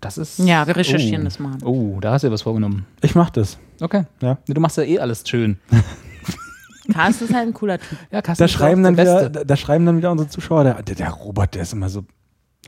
Das 0.00 0.18
ist. 0.18 0.38
Ja, 0.38 0.66
wir 0.66 0.76
recherchieren 0.76 1.22
oh. 1.22 1.24
das 1.24 1.38
mal. 1.38 1.58
Oh, 1.64 1.98
da 2.00 2.12
hast 2.12 2.22
du 2.22 2.28
ja 2.28 2.32
was 2.32 2.42
vorgenommen. 2.42 2.86
Ich 3.02 3.14
mach 3.14 3.30
das. 3.30 3.58
Okay. 3.80 4.04
Ja. 4.20 4.38
Du 4.46 4.60
machst 4.60 4.76
ja 4.76 4.84
eh 4.84 4.98
alles 4.98 5.24
schön. 5.26 5.58
Carsten 6.92 7.24
ist 7.24 7.34
halt 7.34 7.48
ein 7.48 7.54
cooler 7.54 7.78
Typ. 7.78 7.98
Ja, 8.10 8.22
Carsten 8.22 8.42
Da 8.42 8.44
ist 8.46 8.52
schreiben, 8.52 8.82
dann 8.82 8.96
der 8.96 9.04
wieder, 9.04 9.14
Beste. 9.14 9.30
da, 9.30 9.44
da 9.44 9.56
schreiben 9.56 9.84
dann 9.86 9.98
wieder 9.98 10.10
unsere 10.10 10.30
Zuschauer, 10.30 10.64
der, 10.64 10.82
der, 10.82 10.94
der 10.94 11.10
Robert, 11.10 11.54
der 11.54 11.62
ist 11.62 11.74
immer 11.74 11.88
so 11.88 12.04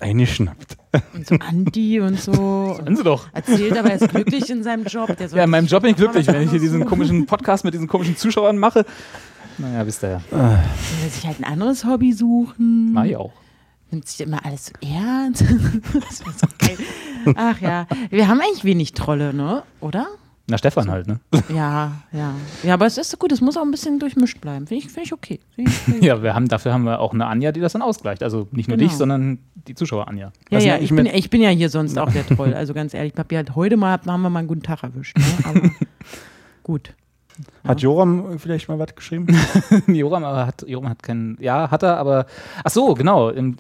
Eingeschnappt. 0.01 0.77
Und 1.15 1.27
so 1.27 1.37
Andi 1.37 2.01
und 2.01 2.19
so. 2.19 2.79
Sind 2.85 2.97
sie 2.97 3.05
doch. 3.05 3.27
Erzählt, 3.33 3.77
aber 3.77 3.91
er 3.91 3.97
ist 4.01 4.09
glücklich 4.09 4.49
in 4.49 4.63
seinem 4.63 4.85
Job. 4.85 5.15
Der 5.17 5.29
soll 5.29 5.39
Ja, 5.39 5.45
in 5.45 5.51
meinem 5.51 5.67
Job 5.67 5.83
bin 5.83 5.91
ich 5.91 5.97
glücklich, 5.97 6.27
wenn 6.27 6.43
ich 6.43 6.51
hier 6.51 6.59
diesen 6.59 6.85
komischen 6.87 7.27
Podcast 7.27 7.65
mit 7.65 7.75
diesen 7.75 7.87
komischen 7.87 8.17
Zuschauern 8.17 8.57
mache. 8.57 8.85
Naja, 9.59 9.87
wisst 9.87 10.03
ihr 10.03 10.11
ja. 10.11 10.21
Soll 10.31 10.59
er 11.05 11.11
sich 11.11 11.27
halt 11.27 11.39
ein 11.41 11.45
anderes 11.45 11.85
Hobby 11.85 12.13
suchen. 12.13 12.93
Mach 12.93 13.05
ich 13.05 13.17
auch. 13.17 13.33
Nimmt 13.91 14.09
sich 14.09 14.21
immer 14.21 14.45
alles 14.45 14.67
so 14.67 14.73
ernst. 14.87 15.45
so. 16.11 16.25
Ach 17.37 17.61
ja. 17.61 17.87
Wir 18.11 18.29
haben 18.29 18.41
eigentlich 18.41 18.65
wenig 18.65 18.93
Trolle, 18.93 19.35
ne? 19.35 19.63
Oder? 19.81 20.07
Na, 20.47 20.59
Stefan 20.59 20.91
halt, 20.91 21.07
ne? 21.07 21.21
Ja, 21.49 21.93
ja. 22.13 22.35
Ja, 22.65 22.75
aber 22.75 22.87
es 22.87 22.99
ist 22.99 23.11
so 23.11 23.17
gut, 23.17 23.31
es 23.31 23.41
muss 23.41 23.57
auch 23.57 23.63
ein 23.63 23.71
bisschen 23.71 24.01
durchmischt 24.01 24.41
bleiben. 24.41 24.67
Finde 24.67 24.85
ich, 24.85 24.91
find 24.91 25.07
ich 25.07 25.13
okay. 25.13 25.39
Find 25.55 25.69
ich, 25.69 25.75
find 25.75 25.97
ich 26.01 26.05
Ja, 26.05 26.23
wir 26.23 26.35
haben, 26.35 26.49
dafür 26.49 26.73
haben 26.73 26.85
wir 26.85 26.99
auch 26.99 27.15
eine 27.15 27.27
Anja, 27.27 27.53
die 27.53 27.61
das 27.61 27.73
dann 27.73 27.83
ausgleicht. 27.83 28.23
Also 28.23 28.49
nicht 28.51 28.69
nur 28.69 28.77
Genau. 28.77 28.89
dich, 28.89 28.97
sondern 28.99 29.39
die 29.69 29.75
Zuschauer 29.75 30.09
Anja. 30.09 30.33
Ja, 30.51 30.59
ja, 30.59 30.75
eigentlich 30.75 30.91
ich 30.91 30.97
bin, 30.97 31.07
ich 31.07 31.31
bin 31.31 31.41
ja 31.41 31.51
hier 31.51 31.69
sonst 31.71 31.97
auch 31.99 32.11
der 32.13 32.27
Troll. 32.37 32.55
Also 32.55 32.75
ganz 32.75 32.95
ehrlich, 32.95 33.13
ich 33.13 33.19
hab 33.19 33.31
ja 33.31 33.39
halt 33.39 33.55
heute 33.55 33.77
mal, 33.77 33.93
haben 33.93 34.23
wir 34.23 34.31
mal 34.31 34.41
einen 34.41 34.49
guten 34.49 34.63
Tag 34.63 34.83
erwischt. 34.83 35.17
Ne? 35.17 35.25
Aber 35.45 35.71
gut. 36.65 36.95
Hat 37.67 37.81
Joram 37.81 38.39
vielleicht 38.39 38.69
mal 38.69 38.79
was 38.79 38.95
geschrieben? 38.95 39.27
Joram 39.87 40.25
aber 40.25 40.47
hat, 40.47 40.65
Joram 40.67 40.91
hat 40.91 41.03
keinen, 41.03 41.37
ja, 41.41 41.71
hat 41.71 41.83
er, 41.83 41.97
aber, 41.99 42.27
ach 42.65 42.71
so, 42.71 42.95
genau. 42.95 43.31
Im, 43.31 43.57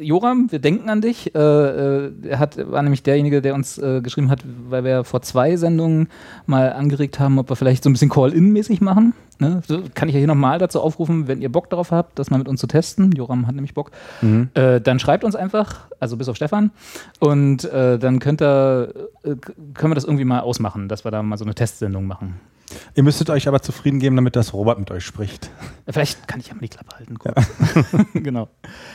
Joram, 0.00 0.50
wir 0.50 0.58
denken 0.58 0.88
an 0.88 1.00
dich. 1.00 1.34
Äh, 1.34 1.38
äh, 1.38 2.12
er 2.28 2.38
hat, 2.38 2.56
war 2.70 2.82
nämlich 2.82 3.02
derjenige, 3.02 3.42
der 3.42 3.54
uns 3.54 3.78
äh, 3.78 4.00
geschrieben 4.00 4.30
hat, 4.30 4.44
weil 4.68 4.84
wir 4.84 5.04
vor 5.04 5.22
zwei 5.22 5.56
Sendungen 5.56 6.08
mal 6.46 6.72
angeregt 6.72 7.18
haben, 7.18 7.38
ob 7.38 7.50
wir 7.50 7.56
vielleicht 7.56 7.82
so 7.82 7.90
ein 7.90 7.92
bisschen 7.92 8.08
Call-In-mäßig 8.08 8.80
machen. 8.80 9.14
Ne? 9.38 9.62
So, 9.66 9.82
kann 9.94 10.08
ich 10.08 10.14
ja 10.14 10.18
hier 10.18 10.26
nochmal 10.26 10.58
dazu 10.58 10.80
aufrufen, 10.80 11.28
wenn 11.28 11.40
ihr 11.40 11.50
Bock 11.50 11.70
darauf 11.70 11.90
habt, 11.90 12.18
das 12.18 12.30
mal 12.30 12.38
mit 12.38 12.48
uns 12.48 12.60
zu 12.60 12.66
testen. 12.66 13.12
Joram 13.12 13.46
hat 13.46 13.54
nämlich 13.54 13.74
Bock. 13.74 13.90
Äh, 14.54 14.80
dann 14.80 14.98
schreibt 14.98 15.24
uns 15.24 15.36
einfach, 15.36 15.86
also 16.00 16.16
bis 16.16 16.28
auf 16.28 16.36
Stefan, 16.36 16.70
und 17.20 17.64
äh, 17.64 17.98
dann 17.98 18.18
könnt 18.18 18.42
ihr, 18.42 18.92
äh, 19.22 19.36
können 19.74 19.90
wir 19.90 19.94
das 19.94 20.04
irgendwie 20.04 20.24
mal 20.24 20.40
ausmachen, 20.40 20.88
dass 20.88 21.04
wir 21.04 21.10
da 21.10 21.22
mal 21.22 21.36
so 21.36 21.44
eine 21.44 21.54
Testsendung 21.54 22.06
machen. 22.06 22.40
Ihr 22.94 23.02
müsstet 23.02 23.30
euch 23.30 23.48
aber 23.48 23.62
zufrieden 23.62 23.98
geben, 24.00 24.16
damit 24.16 24.36
das 24.36 24.52
Robert 24.52 24.78
mit 24.78 24.90
euch 24.90 25.04
spricht. 25.04 25.50
Vielleicht 25.88 26.28
kann 26.28 26.40
ich 26.40 26.48
ja 26.48 26.54
mal 26.54 26.60
die 26.60 26.68
Klappe 26.68 26.96
halten. 26.96 27.18
Kurz. 27.18 27.46
genau. 28.14 28.48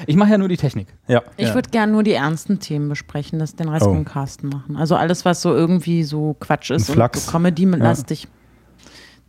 Ich 0.06 0.16
mache 0.16 0.32
ja 0.32 0.38
nur 0.38 0.48
die 0.48 0.58
Technik. 0.58 0.88
Ja. 1.08 1.22
Ich 1.38 1.48
Ja. 1.50 1.56
würde 1.56 1.70
gerne 1.70 1.92
nur 1.92 2.04
die 2.04 2.14
ernsten 2.14 2.60
Themen 2.60 2.90
besprechen, 2.90 3.40
das 3.40 3.56
den 3.56 3.70
Rest 3.70 3.86
Oh. 3.86 3.94
mit 3.94 4.06
Carsten 4.08 4.50
machen. 4.50 4.76
Also 4.78 4.96
alles, 4.96 5.26
was 5.26 5.42
so 5.42 5.54
irgendwie 5.54 6.04
so 6.04 6.36
Quatsch 6.40 6.72
ist 6.72 6.90
Ein 6.90 6.94
Flachs. 6.94 7.20
und 7.20 7.26
so 7.26 7.32
Comedy 7.32 7.66
mit 7.66 7.80
Ja. 7.80 7.86
lastig. 7.88 8.28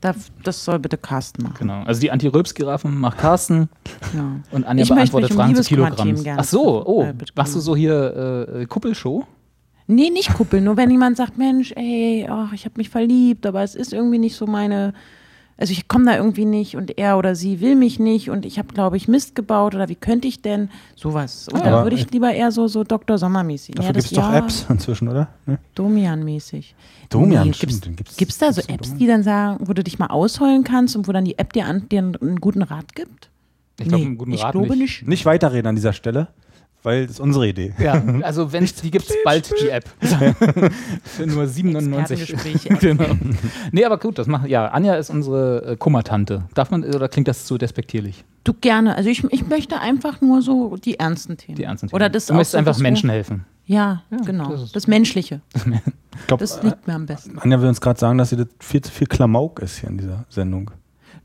Da, 0.00 0.14
das 0.42 0.62
soll 0.62 0.78
bitte 0.80 0.98
Carsten 0.98 1.44
machen. 1.44 1.56
Genau. 1.60 1.82
Also 1.84 2.02
die 2.02 2.10
Anti-Röps-Giraffen 2.10 2.94
macht 2.98 3.16
Carsten 3.16 3.70
Ja. 4.14 4.36
und 4.50 4.64
Anja 4.66 4.82
Ich 4.82 4.90
beantwortet 4.90 5.30
mich 5.30 5.38
um 5.38 5.42
Fragen 5.42 5.54
zu 5.56 5.62
Kilogramm. 5.62 6.14
Ach 6.36 6.44
so, 6.44 6.84
oh. 6.86 7.02
äh, 7.04 7.14
machst 7.34 7.54
du 7.54 7.60
so 7.60 7.74
hier 7.74 8.46
äh, 8.60 8.66
Kuppelshow? 8.66 9.26
Nee, 9.86 10.10
nicht 10.10 10.32
kuppeln. 10.34 10.64
Nur 10.64 10.76
wenn 10.76 10.90
jemand 10.90 11.16
sagt, 11.16 11.36
Mensch, 11.36 11.72
ey, 11.76 12.26
ach, 12.28 12.52
ich 12.52 12.64
habe 12.64 12.74
mich 12.78 12.88
verliebt, 12.88 13.44
aber 13.46 13.62
es 13.62 13.74
ist 13.74 13.92
irgendwie 13.92 14.18
nicht 14.18 14.36
so 14.36 14.46
meine. 14.46 14.94
Also 15.56 15.70
ich 15.72 15.86
komme 15.86 16.06
da 16.06 16.16
irgendwie 16.16 16.46
nicht 16.46 16.74
und 16.74 16.98
er 16.98 17.16
oder 17.16 17.36
sie 17.36 17.60
will 17.60 17.76
mich 17.76 18.00
nicht 18.00 18.28
und 18.28 18.44
ich 18.44 18.58
habe, 18.58 18.74
glaube 18.74 18.96
ich, 18.96 19.06
Mist 19.06 19.36
gebaut 19.36 19.76
oder 19.76 19.88
wie 19.88 19.94
könnte 19.94 20.26
ich 20.26 20.42
denn 20.42 20.68
sowas? 20.96 21.46
Und 21.48 21.64
da 21.64 21.66
Aber 21.72 21.84
würde 21.84 21.94
ich 21.94 22.10
lieber 22.10 22.32
eher 22.32 22.50
so, 22.50 22.66
so 22.66 22.82
Dr. 22.82 23.18
Sommermäßig. 23.18 23.76
Dafür 23.76 23.90
ja, 23.90 23.92
gibt 23.92 24.04
es 24.06 24.10
doch 24.10 24.32
Apps 24.32 24.66
inzwischen, 24.68 25.06
oder? 25.08 25.28
Ne? 25.46 25.58
Domian-mäßig. 25.76 26.74
Domian, 27.08 27.46
nee, 27.46 27.52
gibt's- 27.56 28.16
gibt's 28.16 28.38
da 28.38 28.52
so 28.52 28.62
Apps, 28.62 28.88
Domian? 28.88 28.98
die 28.98 29.06
dann 29.06 29.22
sagen, 29.22 29.58
wo 29.68 29.72
du 29.74 29.84
dich 29.84 30.00
mal 30.00 30.08
ausheulen 30.08 30.64
kannst 30.64 30.96
und 30.96 31.06
wo 31.06 31.12
dann 31.12 31.24
die 31.24 31.38
App 31.38 31.52
dir, 31.52 31.66
an, 31.66 31.88
dir 31.88 32.00
einen, 32.00 32.16
einen 32.16 32.40
guten 32.40 32.62
Rat 32.62 32.96
gibt? 32.96 33.30
Ich 33.78 33.86
glaube, 33.86 34.04
einen 34.04 34.18
guten 34.18 34.32
ich 34.32 34.42
Rat 34.42 34.52
glaube 34.52 34.70
nicht. 34.70 35.02
nicht. 35.02 35.08
Nicht 35.08 35.24
weiterreden 35.24 35.68
an 35.68 35.76
dieser 35.76 35.92
Stelle, 35.92 36.28
weil 36.84 37.06
das 37.06 37.16
ist 37.16 37.20
unsere 37.20 37.48
Idee. 37.48 37.74
Ja, 37.78 38.00
also 38.22 38.52
wenn 38.52 38.64
die 38.64 38.90
gibt 38.90 39.08
es 39.08 39.16
bald 39.24 39.52
die 39.60 39.68
App. 39.68 39.84
Für 41.02 41.26
nur 41.26 41.44
7,99. 41.44 41.96
Expertengespräche. 41.98 42.68
genau. 42.80 43.16
Nee, 43.72 43.84
aber 43.84 43.98
gut, 43.98 44.18
das 44.18 44.26
macht. 44.26 44.46
Ja, 44.46 44.68
Anja 44.68 44.94
ist 44.94 45.10
unsere 45.10 45.72
äh, 45.72 45.76
Kummertante. 45.76 46.44
Darf 46.54 46.70
man, 46.70 46.84
oder 46.84 47.08
klingt 47.08 47.26
das 47.26 47.46
zu 47.46 47.58
despektierlich? 47.58 48.24
Du 48.44 48.52
gerne. 48.52 48.96
Also 48.96 49.08
ich, 49.08 49.24
ich 49.24 49.46
möchte 49.48 49.80
einfach 49.80 50.20
nur 50.20 50.42
so 50.42 50.76
die 50.76 51.00
ernsten 51.00 51.36
Themen. 51.36 51.56
Die 51.56 51.64
ernsten 51.64 51.88
Oder 51.88 52.06
Themen. 52.06 52.12
das 52.12 52.26
du 52.26 52.32
auch 52.34 52.36
möchtest 52.36 52.52
so 52.52 52.58
einfach 52.58 52.78
Menschen 52.78 53.10
helfen. 53.10 53.46
Ja, 53.66 54.02
genau. 54.26 54.50
das 54.50 54.72
Das, 54.72 54.86
Menschliche. 54.86 55.40
Ich 55.54 56.26
glaube, 56.26 56.42
Das 56.42 56.62
liegt 56.62 56.86
mir 56.86 56.94
am 56.94 57.06
besten. 57.06 57.38
Anja 57.38 57.60
will 57.62 57.68
uns 57.68 57.80
gerade 57.80 57.98
sagen, 57.98 58.18
dass 58.18 58.28
sie 58.28 58.36
das 58.36 58.48
viel 58.60 58.82
zu 58.82 58.92
viel 58.92 59.06
Klamauk 59.06 59.60
ist 59.60 59.78
hier 59.78 59.88
in 59.88 59.96
dieser 59.96 60.26
Sendung. 60.28 60.70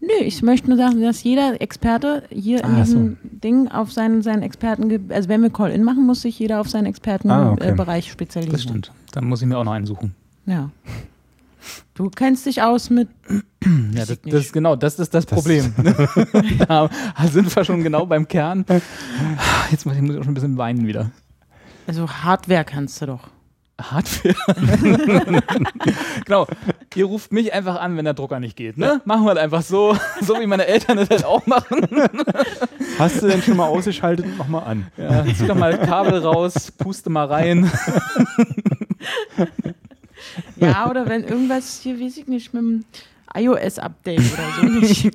Nö, 0.02 0.08
ich 0.22 0.41
möchte 0.41 0.70
nur 0.70 0.78
sagen, 0.78 1.02
dass 1.02 1.24
jeder 1.24 1.62
Experte 1.62 2.24
hier 2.30 2.64
in 2.64 2.72
Ah, 2.72 2.82
diesem 2.84 3.18
Ding 3.24 3.68
auf 3.68 3.91
seinen, 3.91 4.22
seinen 4.22 4.43
Experten, 4.43 5.12
also 5.12 5.28
wenn 5.28 5.41
wir 5.41 5.50
Call-In 5.50 5.84
machen, 5.84 6.06
muss 6.06 6.22
sich 6.22 6.39
jeder 6.39 6.62
auf 6.62 6.70
seinen 6.70 6.86
Ah, 6.86 6.89
okay. 6.89 6.89
Expertenbereich 6.89 8.12
spezialisieren. 8.12 8.54
Das 8.54 8.64
stimmt. 8.64 8.91
Dann 9.12 9.26
muss 9.26 9.41
ich 9.41 9.47
mir 9.47 9.58
auch 9.58 9.64
noch 9.66 9.74
einen 9.74 9.86
suchen. 9.86 10.16
Ja. 10.45 10.70
Du 11.93 12.10
kennst 12.10 12.45
dich 12.45 12.62
aus 12.62 12.89
mit. 12.89 13.10
Ja, 13.93 14.06
das, 14.06 14.20
das, 14.26 14.54
genau, 14.54 14.78
das 14.78 14.97
ist 15.00 15.14
das, 15.14 15.26
Problem. 15.26 15.74
da 16.68 16.89
sind 17.30 17.54
wir 17.54 17.66
schon 17.66 17.84
genau 17.84 18.06
beim 18.06 18.26
Kern. 18.26 18.64
Jetzt 19.70 19.86
muss 19.86 19.95
ich, 19.95 20.02
muss 20.02 20.12
ich 20.12 20.20
auch 20.20 20.24
schon 20.24 20.32
ein 20.32 20.36
bisschen 20.36 20.58
weinen 20.58 20.88
wieder. 20.88 21.12
Also 21.86 22.08
Hardware 22.10 22.64
kannst 22.64 23.02
du 23.02 23.08
doch. 23.08 23.28
Hardware. 23.80 24.36
genau. 26.25 26.47
Ihr 26.95 27.05
ruft 27.05 27.32
mich 27.32 27.53
einfach 27.53 27.80
an, 27.80 27.97
wenn 27.97 28.05
der 28.05 28.13
Drucker 28.13 28.39
nicht 28.39 28.55
geht. 28.55 28.77
Ne? 28.77 29.01
Machen 29.05 29.25
wir 29.25 29.36
das 29.36 29.43
einfach 29.43 29.61
so, 29.61 29.95
so 30.21 30.39
wie 30.39 30.47
meine 30.47 30.65
Eltern 30.65 30.97
das 30.97 31.09
halt 31.09 31.25
auch 31.25 31.45
machen. 31.45 31.88
Hast 32.99 33.21
du 33.21 33.27
denn 33.27 33.41
schon 33.41 33.57
mal 33.57 33.67
ausgeschaltet? 33.67 34.25
Mach 34.38 34.47
mal 34.47 34.59
an. 34.59 34.88
Ja, 34.97 35.25
zieh 35.25 35.47
doch 35.47 35.55
mal 35.55 35.77
Kabel 35.77 36.19
raus, 36.19 36.71
puste 36.71 37.09
mal 37.09 37.25
rein. 37.25 37.71
Ja, 40.57 40.89
oder 40.89 41.07
wenn 41.07 41.23
irgendwas 41.23 41.80
hier, 41.82 41.99
weiß 41.99 42.17
ich 42.17 42.27
nicht, 42.27 42.53
mit 42.53 42.61
dem 42.61 42.86
iOS-Update 43.34 44.19
oder 44.19 44.43
so 44.59 44.65
nicht. 44.65 45.11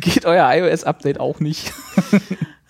Geht 0.00 0.24
euer 0.24 0.50
iOS-Update 0.52 1.20
auch 1.20 1.38
nicht. 1.40 1.72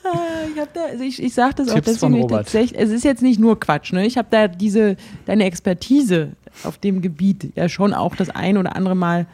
Ah, 0.04 0.46
Ich 0.52 0.58
habe 0.58 0.70
da, 0.72 0.84
also 0.86 1.04
ich, 1.04 1.22
ich 1.22 1.34
sage 1.34 1.54
das 1.56 1.68
auch 1.68 1.80
deswegen 1.80 2.12
nicht 2.12 2.28
tatsächlich. 2.30 2.80
Es 2.80 2.90
ist 2.90 3.04
jetzt 3.04 3.22
nicht 3.22 3.38
nur 3.38 3.58
Quatsch, 3.60 3.92
ne? 3.92 4.06
Ich 4.06 4.16
habe 4.16 4.28
da 4.30 4.48
diese 4.48 4.96
deine 5.26 5.44
Expertise 5.44 6.30
auf 6.64 6.78
dem 6.78 7.00
Gebiet 7.02 7.52
ja 7.54 7.68
schon 7.68 7.92
auch 7.94 8.16
das 8.16 8.30
ein 8.30 8.56
oder 8.56 8.76
andere 8.76 8.94
Mal 8.94 9.26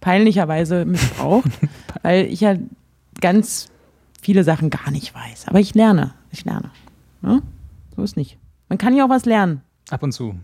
peinlicherweise 0.00 0.84
missbraucht, 0.84 1.48
weil 2.02 2.26
ich 2.26 2.40
ja 2.40 2.56
ganz 3.20 3.68
viele 4.20 4.44
Sachen 4.44 4.70
gar 4.70 4.90
nicht 4.90 5.14
weiß. 5.14 5.48
Aber 5.48 5.60
ich 5.60 5.74
lerne, 5.74 6.12
ich 6.30 6.44
lerne. 6.44 6.70
Ne? 7.22 7.42
So 7.96 8.02
ist 8.02 8.16
nicht. 8.16 8.38
Man 8.68 8.78
kann 8.78 8.94
ja 8.94 9.04
auch 9.04 9.10
was 9.10 9.24
lernen. 9.24 9.62
Ab 9.90 10.02
und 10.02 10.12
zu. 10.12 10.34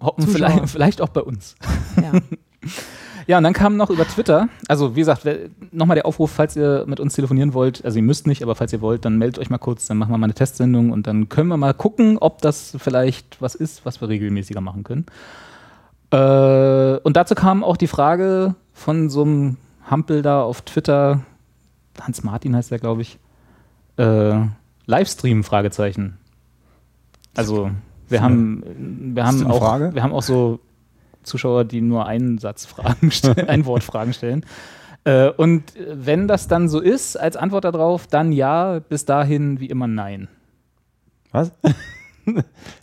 Hoppen 0.00 0.26
vielleicht, 0.26 0.68
vielleicht 0.68 1.00
auch 1.00 1.08
bei 1.10 1.22
uns. 1.22 1.54
Ja. 2.00 2.12
Ja, 3.26 3.38
und 3.38 3.44
dann 3.44 3.52
kam 3.52 3.76
noch 3.76 3.90
über 3.90 4.06
Twitter, 4.06 4.48
also 4.68 4.96
wie 4.96 5.00
gesagt, 5.00 5.26
nochmal 5.70 5.94
der 5.94 6.06
Aufruf, 6.06 6.30
falls 6.30 6.56
ihr 6.56 6.84
mit 6.86 7.00
uns 7.00 7.14
telefonieren 7.14 7.54
wollt, 7.54 7.84
also 7.84 7.98
ihr 7.98 8.02
müsst 8.02 8.26
nicht, 8.26 8.42
aber 8.42 8.54
falls 8.54 8.72
ihr 8.72 8.80
wollt, 8.80 9.04
dann 9.04 9.18
meldet 9.18 9.38
euch 9.38 9.50
mal 9.50 9.58
kurz, 9.58 9.86
dann 9.86 9.98
machen 9.98 10.10
wir 10.12 10.18
mal 10.18 10.26
eine 10.26 10.34
Testsendung 10.34 10.90
und 10.90 11.06
dann 11.06 11.28
können 11.28 11.48
wir 11.48 11.56
mal 11.56 11.74
gucken, 11.74 12.18
ob 12.18 12.42
das 12.42 12.76
vielleicht 12.78 13.40
was 13.40 13.54
ist, 13.54 13.84
was 13.84 14.00
wir 14.00 14.08
regelmäßiger 14.08 14.60
machen 14.60 14.84
können. 14.84 15.06
Äh, 16.10 16.98
und 16.98 17.16
dazu 17.16 17.34
kam 17.34 17.64
auch 17.64 17.76
die 17.76 17.86
Frage 17.86 18.54
von 18.72 19.08
so 19.08 19.22
einem 19.22 19.56
Hampel 19.88 20.22
da 20.22 20.42
auf 20.42 20.62
Twitter, 20.62 21.20
Hans 22.00 22.24
Martin 22.24 22.56
heißt 22.56 22.70
der, 22.70 22.78
glaube 22.78 23.02
ich, 23.02 23.18
äh, 23.98 24.34
Livestream, 24.86 25.44
Fragezeichen. 25.44 26.18
Also 27.34 27.70
wir 28.08 28.22
haben, 28.22 28.62
wir 29.14 29.24
haben 29.24 29.46
auch, 29.46 29.58
Frage? 29.58 29.94
wir 29.94 30.02
haben 30.02 30.12
auch 30.12 30.22
so 30.22 30.60
Zuschauer, 31.22 31.64
die 31.64 31.80
nur 31.80 32.06
einen 32.06 32.38
Satz 32.38 32.66
Fragen 32.66 33.10
stellen, 33.10 33.48
ein 33.48 33.66
Wort 33.66 33.84
Fragen 33.84 34.12
stellen. 34.12 34.44
Äh, 35.04 35.30
und 35.30 35.64
wenn 35.76 36.28
das 36.28 36.48
dann 36.48 36.68
so 36.68 36.80
ist, 36.80 37.16
als 37.16 37.36
Antwort 37.36 37.64
darauf, 37.64 38.06
dann 38.06 38.32
ja, 38.32 38.78
bis 38.80 39.04
dahin 39.04 39.60
wie 39.60 39.66
immer 39.66 39.86
nein. 39.86 40.28
Was? 41.30 41.52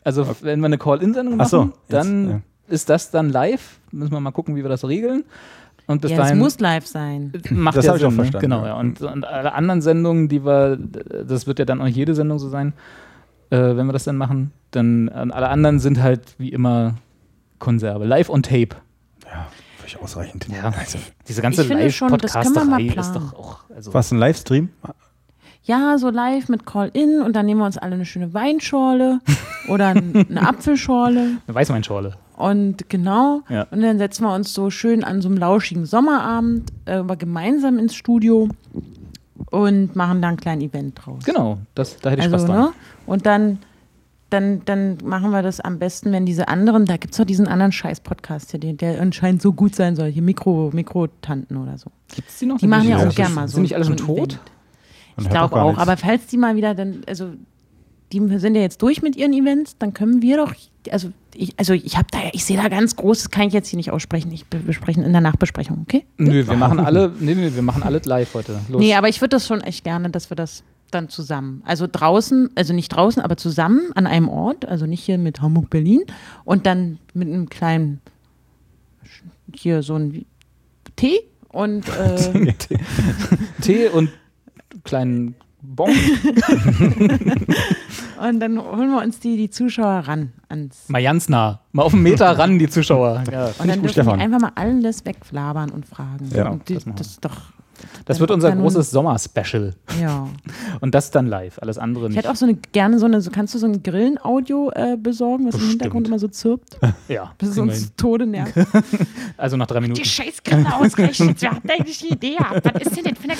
Also 0.03 0.27
wenn 0.41 0.59
wir 0.59 0.65
eine 0.65 0.77
Call-In-Sendung 0.77 1.35
Ach 1.35 1.37
machen, 1.37 1.49
so, 1.49 1.63
jetzt, 1.63 1.93
dann 1.93 2.29
ja. 2.29 2.41
ist 2.67 2.89
das 2.89 3.09
dann 3.09 3.29
live. 3.29 3.79
Müssen 3.89 4.11
wir 4.11 4.19
mal 4.19 4.31
gucken, 4.31 4.57
wie 4.57 4.63
wir 4.63 4.69
das 4.69 4.83
regeln. 4.83 5.23
Und 5.87 6.01
bis 6.01 6.11
ja, 6.11 6.17
es 6.17 6.23
dahin 6.23 6.39
muss 6.39 6.59
live 6.59 6.85
sein. 6.85 7.31
macht 7.51 7.77
Das 7.77 7.85
ja 7.85 7.91
hab 7.91 7.99
ich 7.99 8.05
auch 8.05 8.09
ne? 8.09 8.15
verstanden, 8.17 8.41
Genau, 8.41 8.65
ja. 8.65 8.77
Und, 8.77 9.01
und 9.01 9.25
alle 9.25 9.53
anderen 9.53 9.81
Sendungen, 9.81 10.27
die 10.27 10.43
wir, 10.43 10.77
das 10.77 11.47
wird 11.47 11.59
ja 11.59 11.63
dann 11.63 11.79
auch 11.79 11.85
nicht 11.85 11.95
jede 11.95 12.15
Sendung 12.15 12.37
so 12.37 12.49
sein, 12.49 12.73
äh, 13.49 13.57
wenn 13.57 13.85
wir 13.85 13.93
das 13.93 14.03
dann 14.03 14.17
machen, 14.17 14.51
dann 14.71 15.09
alle 15.09 15.47
anderen 15.47 15.79
sind 15.79 16.01
halt 16.01 16.35
wie 16.37 16.49
immer 16.49 16.95
Konserve. 17.59 18.05
Live 18.05 18.29
on 18.29 18.41
Tape. 18.43 18.69
Ja, 19.25 19.47
völlig 19.77 20.01
ausreichend. 20.01 20.47
Ja, 20.51 20.73
diese 21.27 21.41
ganze 21.41 21.61
Ich 21.61 21.67
finde 21.67 21.91
schon, 21.91 22.17
das 22.17 22.33
können 22.33 22.55
wir 22.55 22.65
mal 22.65 22.81
Live-Podcasterei 22.81 23.21
ist 23.21 23.33
doch 23.33 23.39
auch. 23.39 23.59
Also, 23.75 23.93
Was, 23.93 24.11
ein 24.11 24.17
Livestream? 24.19 24.69
Ja, 25.63 25.97
so 25.99 26.09
live 26.09 26.49
mit 26.49 26.65
Call-In 26.65 27.21
und 27.21 27.35
dann 27.35 27.45
nehmen 27.45 27.59
wir 27.59 27.65
uns 27.65 27.77
alle 27.77 27.93
eine 27.93 28.05
schöne 28.05 28.33
Weinschorle 28.33 29.19
oder 29.67 29.89
eine 29.89 30.47
Apfelschorle. 30.47 31.19
Eine 31.45 31.55
Weißweinschorle. 31.55 32.15
Und 32.37 32.89
genau, 32.89 33.41
Ja. 33.49 33.67
und 33.69 33.81
dann 33.81 33.97
setzen 33.99 34.23
wir 34.23 34.33
uns 34.33 34.53
so 34.53 34.69
schön 34.69 35.03
an 35.03 35.21
so 35.21 35.27
einem 35.27 35.37
lauschigen 35.37 35.85
Sommerabend 35.85 36.71
äh, 36.85 36.93
aber 36.93 37.17
gemeinsam 37.17 37.77
ins 37.77 37.93
Studio 37.93 38.47
und 39.51 39.95
machen 39.95 40.21
da 40.21 40.29
ein 40.29 40.37
kleines 40.37 40.65
Event 40.69 40.99
draus. 41.05 41.23
Genau, 41.25 41.59
das, 41.75 41.97
da 41.99 42.09
hätte 42.11 42.21
ich 42.25 42.33
Also, 42.33 42.45
Spaß 42.45 42.55
dran. 42.55 42.65
ne? 42.67 42.71
Und 43.05 43.25
dann, 43.25 43.59
dann, 44.29 44.61
dann 44.65 44.97
machen 45.03 45.31
wir 45.31 45.41
das 45.41 45.59
am 45.59 45.79
besten, 45.79 46.11
wenn 46.11 46.25
diese 46.25 46.47
anderen, 46.47 46.85
da 46.85 46.97
gibt 46.97 47.13
es 47.13 47.17
doch 47.17 47.25
diesen 47.25 47.47
anderen 47.47 47.71
Scheiß-Podcast, 47.71 48.51
hier, 48.51 48.59
der, 48.59 48.73
der 48.73 49.01
anscheinend 49.01 49.41
so 49.41 49.53
gut 49.53 49.75
sein 49.75 49.95
soll, 49.95 50.11
hier 50.11 50.21
Mikro, 50.21 50.69
Mikrotanten 50.73 51.57
oder 51.57 51.77
so. 51.77 51.91
Gibt 52.15 52.29
es 52.29 52.37
die 52.39 52.45
noch? 52.45 52.57
Die 52.57 52.67
machen 52.67 52.87
ja 52.89 52.97
auch 53.07 53.13
gerne 53.15 53.33
mal 53.33 53.47
so. 53.47 53.55
sind 53.55 53.63
nicht 53.63 53.75
alle 53.75 53.85
so 53.85 53.89
schon 53.91 53.97
tot? 53.97 54.39
Ich 55.19 55.29
glaube 55.29 55.55
auch, 55.61 55.69
nichts. 55.71 55.81
aber 55.81 55.97
falls 55.97 56.27
die 56.27 56.37
mal 56.37 56.55
wieder 56.55 56.75
dann, 56.75 57.01
also 57.07 57.31
die 58.13 58.19
sind 58.39 58.55
ja 58.55 58.61
jetzt 58.61 58.81
durch 58.81 59.01
mit 59.01 59.15
ihren 59.15 59.33
Events, 59.33 59.77
dann 59.77 59.93
können 59.93 60.21
wir 60.21 60.37
doch, 60.37 60.53
also 60.91 61.11
ich, 61.35 61.53
also 61.57 61.73
ich 61.73 61.97
habe 61.97 62.07
da, 62.11 62.19
ich 62.33 62.43
sehe 62.45 62.57
da 62.57 62.67
ganz 62.69 62.95
groß, 62.95 63.19
das 63.19 63.29
kann 63.29 63.47
ich 63.47 63.53
jetzt 63.53 63.67
hier 63.67 63.77
nicht 63.77 63.91
aussprechen, 63.91 64.31
ich 64.31 64.45
be- 64.47 64.57
besprechen 64.59 65.03
in 65.03 65.11
der 65.11 65.21
Nachbesprechung, 65.21 65.79
okay? 65.83 66.05
Nö, 66.17 66.47
wir 66.47 66.55
machen 66.55 66.79
alle, 66.79 67.11
nee, 67.19 67.35
nee, 67.35 67.51
wir 67.53 67.61
machen 67.61 67.83
alles 67.83 68.05
live 68.05 68.33
heute. 68.33 68.59
Los. 68.69 68.79
Nee, 68.79 68.95
aber 68.95 69.09
ich 69.09 69.21
würde 69.21 69.35
das 69.35 69.45
schon 69.45 69.61
echt 69.61 69.83
gerne, 69.83 70.09
dass 70.09 70.31
wir 70.31 70.35
das 70.35 70.63
dann 70.91 71.09
zusammen, 71.09 71.61
also 71.65 71.87
draußen, 71.91 72.49
also 72.55 72.73
nicht 72.73 72.89
draußen, 72.89 73.21
aber 73.21 73.37
zusammen 73.37 73.91
an 73.95 74.07
einem 74.07 74.29
Ort, 74.29 74.65
also 74.65 74.85
nicht 74.85 75.03
hier 75.03 75.17
mit 75.17 75.41
Hamburg, 75.41 75.69
Berlin 75.69 76.03
und 76.45 76.65
dann 76.65 76.99
mit 77.13 77.27
einem 77.27 77.49
kleinen, 77.49 78.01
hier 79.53 79.83
so 79.83 79.95
ein 79.95 80.25
Tee 80.95 81.21
und 81.49 81.87
äh, 81.97 82.53
Tee 83.61 83.87
und 83.89 84.09
kleinen 84.83 85.35
Bon. 85.61 85.89
Und 88.19 88.39
dann 88.39 88.61
holen 88.61 88.91
wir 88.91 89.01
uns 89.01 89.19
die, 89.19 89.37
die 89.37 89.49
Zuschauer 89.49 89.99
ran 90.07 90.33
ans. 90.49 90.89
Mal 90.89 91.03
ganz 91.03 91.29
nah. 91.29 91.61
Mal 91.71 91.83
auf 91.83 91.93
einen 91.93 92.03
Meter 92.03 92.25
ran, 92.37 92.59
die 92.59 92.69
Zuschauer. 92.69 93.23
Ja. 93.31 93.47
Und 93.57 93.67
dann 93.67 93.81
dürfen 93.81 94.03
die 94.03 94.09
einfach 94.09 94.39
mal 94.39 94.51
alles 94.55 95.05
wegflabern 95.05 95.69
und 95.69 95.85
fragen. 95.85 96.29
Ja, 96.33 96.49
und 96.49 96.67
die, 96.69 96.75
das 96.75 96.85
das 96.95 97.07
ist 97.07 97.25
doch. 97.25 97.37
Das 98.05 98.17
dann 98.17 98.19
wird 98.21 98.31
unser 98.31 98.49
ja 98.49 98.55
großes 98.55 98.91
Sommer-Special. 98.91 99.73
Ja. 100.01 100.27
Und 100.81 100.95
das 100.95 101.11
dann 101.11 101.27
live. 101.27 101.59
Alles 101.61 101.77
andere 101.77 102.05
Ich 102.05 102.09
nicht. 102.09 102.17
hätte 102.19 102.31
auch 102.31 102.35
so 102.35 102.45
eine 102.45 102.55
gerne 102.55 102.99
so 102.99 103.05
eine, 103.05 103.21
so 103.21 103.29
kannst 103.31 103.53
du 103.53 103.59
so 103.59 103.65
ein 103.67 103.83
Grillen-Audio 103.83 104.71
äh, 104.73 104.97
besorgen, 104.97 105.47
was 105.47 105.55
im 105.55 105.69
Hintergrund 105.69 106.07
immer 106.07 106.19
so 106.19 106.27
zirpt, 106.27 106.77
ja, 107.07 107.31
bis 107.37 107.49
es 107.49 107.57
uns 107.57 107.77
hin. 107.79 107.89
Tode 107.97 108.25
nervt. 108.25 108.53
Also 109.37 109.55
nach 109.57 109.67
drei 109.67 109.75
Die 109.79 109.81
Minuten. 109.83 110.03
scheiß 110.03 110.43
Grille 110.43 110.75
ausgerechnet, 110.75 111.41
wer 111.41 111.51
hat 111.51 111.63
eigentlich 111.69 111.99
die 111.99 112.09
Idee 112.13 112.35
gehabt? 112.35 112.61
Was 112.65 112.81
ist 112.81 112.97
denn 112.97 113.03
denn 113.05 113.15
für 113.15 113.23
eine 113.29 113.35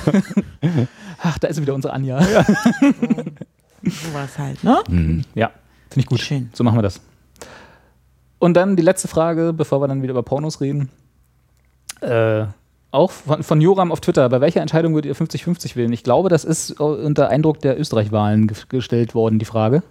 Kacke? 0.00 0.88
Ach, 1.22 1.38
da 1.38 1.48
ist 1.48 1.60
wieder 1.60 1.74
unsere 1.74 1.92
Anja. 1.94 2.20
So 2.22 4.14
war 4.14 4.24
es 4.24 4.38
halt, 4.38 4.64
ne? 4.64 5.22
Ja, 5.34 5.50
finde 5.90 6.00
ich 6.00 6.06
gut. 6.06 6.20
Schön. 6.20 6.50
So 6.54 6.64
machen 6.64 6.78
wir 6.78 6.82
das. 6.82 7.00
Und 8.38 8.54
dann 8.54 8.76
die 8.76 8.82
letzte 8.82 9.08
Frage, 9.08 9.52
bevor 9.52 9.80
wir 9.80 9.88
dann 9.88 10.02
wieder 10.02 10.10
über 10.12 10.22
Pornos 10.22 10.60
reden. 10.60 10.90
Äh, 12.00 12.46
auch 12.94 13.10
von, 13.10 13.42
von 13.42 13.60
Joram 13.60 13.92
auf 13.92 14.00
Twitter. 14.00 14.28
Bei 14.28 14.40
welcher 14.40 14.60
Entscheidung 14.60 14.94
würdet 14.94 15.08
ihr 15.08 15.16
50-50 15.16 15.76
wählen? 15.76 15.92
Ich 15.92 16.02
glaube, 16.02 16.28
das 16.28 16.44
ist 16.44 16.78
äh, 16.78 16.82
unter 16.82 17.28
Eindruck 17.28 17.60
der 17.60 17.78
Österreich-Wahlen 17.78 18.46
ge 18.46 18.56
gestellt 18.68 19.14
worden, 19.14 19.38
die 19.38 19.44
Frage. 19.44 19.82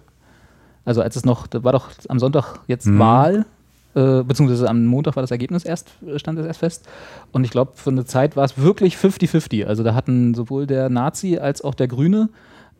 Also 0.84 1.02
als 1.02 1.16
es 1.16 1.24
noch, 1.24 1.46
da 1.46 1.62
war 1.64 1.72
doch 1.72 1.90
am 2.08 2.18
Sonntag 2.18 2.60
jetzt 2.66 2.86
Wahl, 2.98 3.46
äh, 3.94 4.22
beziehungsweise 4.22 4.68
am 4.68 4.84
Montag 4.86 5.16
war 5.16 5.22
das 5.22 5.30
Ergebnis 5.30 5.64
erst, 5.64 5.90
stand 6.16 6.38
es 6.38 6.46
erst 6.46 6.60
fest. 6.60 6.88
Und 7.32 7.44
ich 7.44 7.50
glaube, 7.50 7.72
für 7.74 7.90
eine 7.90 8.04
Zeit 8.04 8.36
war 8.36 8.44
es 8.44 8.58
wirklich 8.58 8.96
50-50. 8.96 9.64
Also 9.64 9.82
da 9.82 9.94
hatten 9.94 10.34
sowohl 10.34 10.66
der 10.66 10.88
Nazi 10.90 11.38
als 11.38 11.62
auch 11.62 11.74
der 11.74 11.88
Grüne 11.88 12.28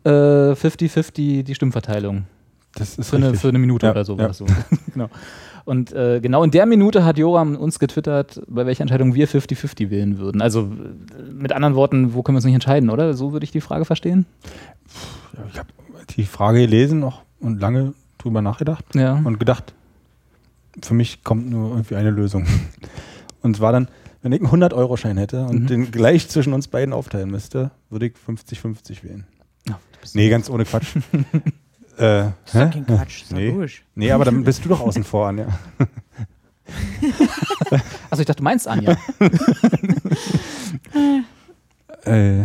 äh, 0.03 0.09
50-50 0.09 1.43
die 1.43 1.55
Stimmverteilung. 1.55 2.25
Das 2.75 2.97
ist 2.97 3.09
Für 3.09 3.15
eine, 3.15 3.33
für 3.35 3.47
eine 3.47 3.59
Minute 3.59 3.85
Ja, 3.85 3.91
oder 3.93 4.03
so 4.03 4.17
war 4.17 4.23
ja. 4.23 4.27
das 4.27 4.37
so. 4.37 4.45
genau. 4.93 5.09
Und 5.65 5.91
äh, 5.93 6.19
genau 6.21 6.43
in 6.43 6.51
der 6.51 6.65
Minute 6.67 7.03
hat 7.05 7.17
Joram 7.17 7.55
uns 7.55 7.79
getwittert, 7.79 8.39
bei 8.47 8.65
welcher 8.67 8.81
Entscheidung 8.81 9.15
wir 9.15 9.27
50-50 9.27 9.89
wählen 9.89 10.19
würden. 10.19 10.41
Also 10.41 10.61
äh, 10.61 11.31
mit 11.31 11.51
anderen 11.53 11.73
Worten, 11.75 12.13
wo 12.13 12.21
können 12.21 12.35
wir 12.35 12.37
uns 12.37 12.45
nicht 12.45 12.53
entscheiden, 12.53 12.89
oder? 12.91 13.13
So 13.15 13.33
würde 13.33 13.43
ich 13.45 13.51
die 13.51 13.61
Frage 13.61 13.83
verstehen. 13.85 14.25
Ich 15.51 15.57
habe 15.59 15.69
die 16.15 16.23
Frage 16.25 16.59
gelesen 16.61 16.99
noch 16.99 17.23
und 17.39 17.59
lange 17.59 17.93
drüber 18.19 18.41
nachgedacht 18.43 18.85
Ja. 18.95 19.19
und 19.23 19.39
gedacht, 19.39 19.73
für 20.83 20.93
mich 20.93 21.23
kommt 21.23 21.49
nur 21.49 21.71
irgendwie 21.71 21.95
eine 21.95 22.11
Lösung. 22.11 22.45
Und 23.41 23.55
es 23.55 23.61
war 23.61 23.71
dann, 23.71 23.87
wenn 24.23 24.31
ich 24.31 24.41
einen 24.41 24.49
100-Euro-Schein 24.63 25.17
hätte 25.17 25.45
und 25.45 25.61
Mhm. 25.61 25.67
den 25.67 25.91
gleich 25.91 26.27
zwischen 26.29 26.51
uns 26.53 26.67
beiden 26.67 26.93
aufteilen 26.95 27.29
müsste, 27.29 27.69
würde 27.91 28.07
ich 28.07 28.13
50-50 28.27 29.03
wählen. 29.03 29.25
Nee, 30.15 30.29
ganz 30.29 30.49
ohne 30.49 30.65
Quatsch. 30.65 30.95
äh, 31.97 32.01
Das 32.01 32.31
ist 32.45 32.55
doch 32.55 32.71
kein 32.71 32.85
Quatsch, 32.85 33.21
ist 33.23 33.31
doch 33.31 33.37
Nee. 33.37 33.49
logisch. 33.51 33.83
nee, 33.95 34.11
aber 34.11 34.25
dann 34.25 34.43
bist 34.43 34.63
du 34.65 34.69
doch 34.69 34.81
außen 34.81 35.03
vor, 35.03 35.27
Anja. 35.27 35.47
Also 38.09 38.21
ich 38.21 38.25
dachte, 38.27 38.37
du 38.37 38.43
meinst 38.43 38.67
Anja. 38.67 38.95
Äh, 42.05 42.43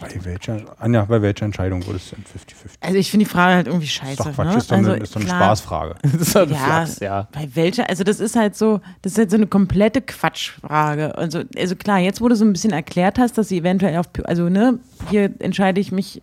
bei 0.00 0.24
welcher, 0.24 0.58
Anja, 0.78 1.04
bei 1.06 1.20
welcher 1.22 1.46
Entscheidung 1.46 1.84
würdest 1.86 2.12
du 2.12 2.16
denn 2.16 2.24
50-50? 2.24 2.76
Also 2.80 2.98
ich 2.98 3.10
finde 3.10 3.24
die 3.24 3.30
Frage 3.30 3.54
halt 3.54 3.66
irgendwie 3.66 3.86
scheiße. 3.86 4.12
Ist 4.12 4.20
doch 4.20 4.32
Quatsch, 4.34 4.46
ne? 4.52 4.56
ist 4.58 4.70
doch 4.70 4.76
also, 4.76 4.90
eine, 4.92 5.02
ist 5.02 5.16
doch 5.16 5.20
eine 5.20 5.28
klar, 5.28 5.40
Spaßfrage. 5.56 5.94
Das 6.02 6.14
ist 6.14 6.34
halt 6.34 6.50
Ja, 6.50 6.56
Flachs, 6.56 7.00
ja. 7.00 7.28
bei 7.32 7.48
welcher, 7.54 7.88
also 7.88 8.04
das 8.04 8.20
ist 8.20 8.36
halt 8.36 8.54
so, 8.54 8.80
das 9.02 9.12
ist 9.12 9.18
halt 9.18 9.30
so 9.30 9.36
eine 9.38 9.46
komplette 9.46 10.02
Quatschfrage. 10.02 11.16
Also, 11.16 11.42
also 11.56 11.74
klar, 11.76 11.98
jetzt 11.98 12.20
wo 12.20 12.28
du 12.28 12.36
so 12.36 12.44
ein 12.44 12.52
bisschen 12.52 12.72
erklärt 12.72 13.18
hast, 13.18 13.38
dass 13.38 13.48
sie 13.48 13.58
eventuell 13.58 13.96
auf, 13.96 14.06
also 14.24 14.48
ne, 14.48 14.78
hier 15.10 15.32
entscheide 15.40 15.80
ich 15.80 15.90
mich. 15.90 16.22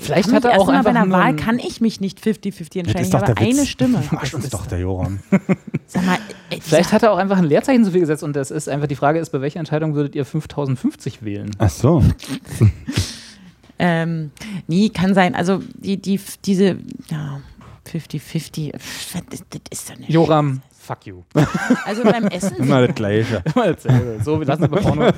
Vielleicht 0.00 0.32
hat 0.32 0.44
er 0.44 0.58
auch 0.60 0.66
mal 0.66 0.72
bei 0.72 0.78
einfach 0.78 0.90
einer 0.90 1.04
nur 1.06 1.16
Wahl 1.18 1.22
ein- 1.26 1.36
kann 1.36 1.58
ich 1.58 1.80
mich 1.80 2.00
nicht 2.00 2.18
50-50 2.20 2.78
entscheiden. 2.80 3.00
ist 3.02 3.06
Ich 3.08 3.10
doch 3.10 3.22
habe 3.22 3.32
Witz. 3.40 3.58
eine 3.58 3.66
Stimme. 3.66 4.02
Verarscht 4.02 4.34
uns 4.34 4.48
doch 4.48 4.66
der 4.66 4.78
Joram. 4.80 5.20
Sag 5.86 6.04
mal, 6.06 6.18
ey, 6.50 6.60
Vielleicht 6.60 6.92
hat 6.92 7.02
er 7.02 7.12
auch 7.12 7.18
einfach 7.18 7.38
ein 7.38 7.44
Leerzeichen 7.44 7.84
zu 7.84 7.90
viel 7.92 8.00
gesetzt 8.00 8.22
und 8.22 8.34
das 8.34 8.50
ist 8.50 8.68
einfach 8.68 8.86
die 8.86 8.96
Frage 8.96 9.18
ist, 9.18 9.30
bei 9.30 9.40
welcher 9.40 9.58
Entscheidung 9.60 9.94
würdet 9.94 10.14
ihr 10.14 10.24
5050 10.24 11.22
wählen? 11.24 11.50
Ach 11.58 11.68
so. 11.70 12.02
ähm, 13.78 14.30
nie 14.66 14.90
kann 14.90 15.14
sein. 15.14 15.34
Also 15.34 15.62
die, 15.74 15.96
die, 16.00 16.20
diese, 16.44 16.78
ja, 17.10 17.40
50-50, 17.90 18.78
pff, 18.78 19.14
das, 19.30 19.42
das 19.50 19.60
ist 19.70 19.90
doch 19.90 19.98
nicht. 19.98 20.10
Joram, 20.10 20.62
fuck 20.82 21.06
you. 21.06 21.22
Also 21.86 22.02
beim 22.04 22.26
Essen. 22.26 22.56
Immer 22.56 22.86
das 22.86 22.94
Gleiche. 22.96 23.42
Immer 23.54 23.72
dasselbe. 23.72 24.22
so, 24.24 24.38
wir 24.38 24.46
lassen 24.46 24.64
über 24.64 24.80
Porno. 24.80 25.10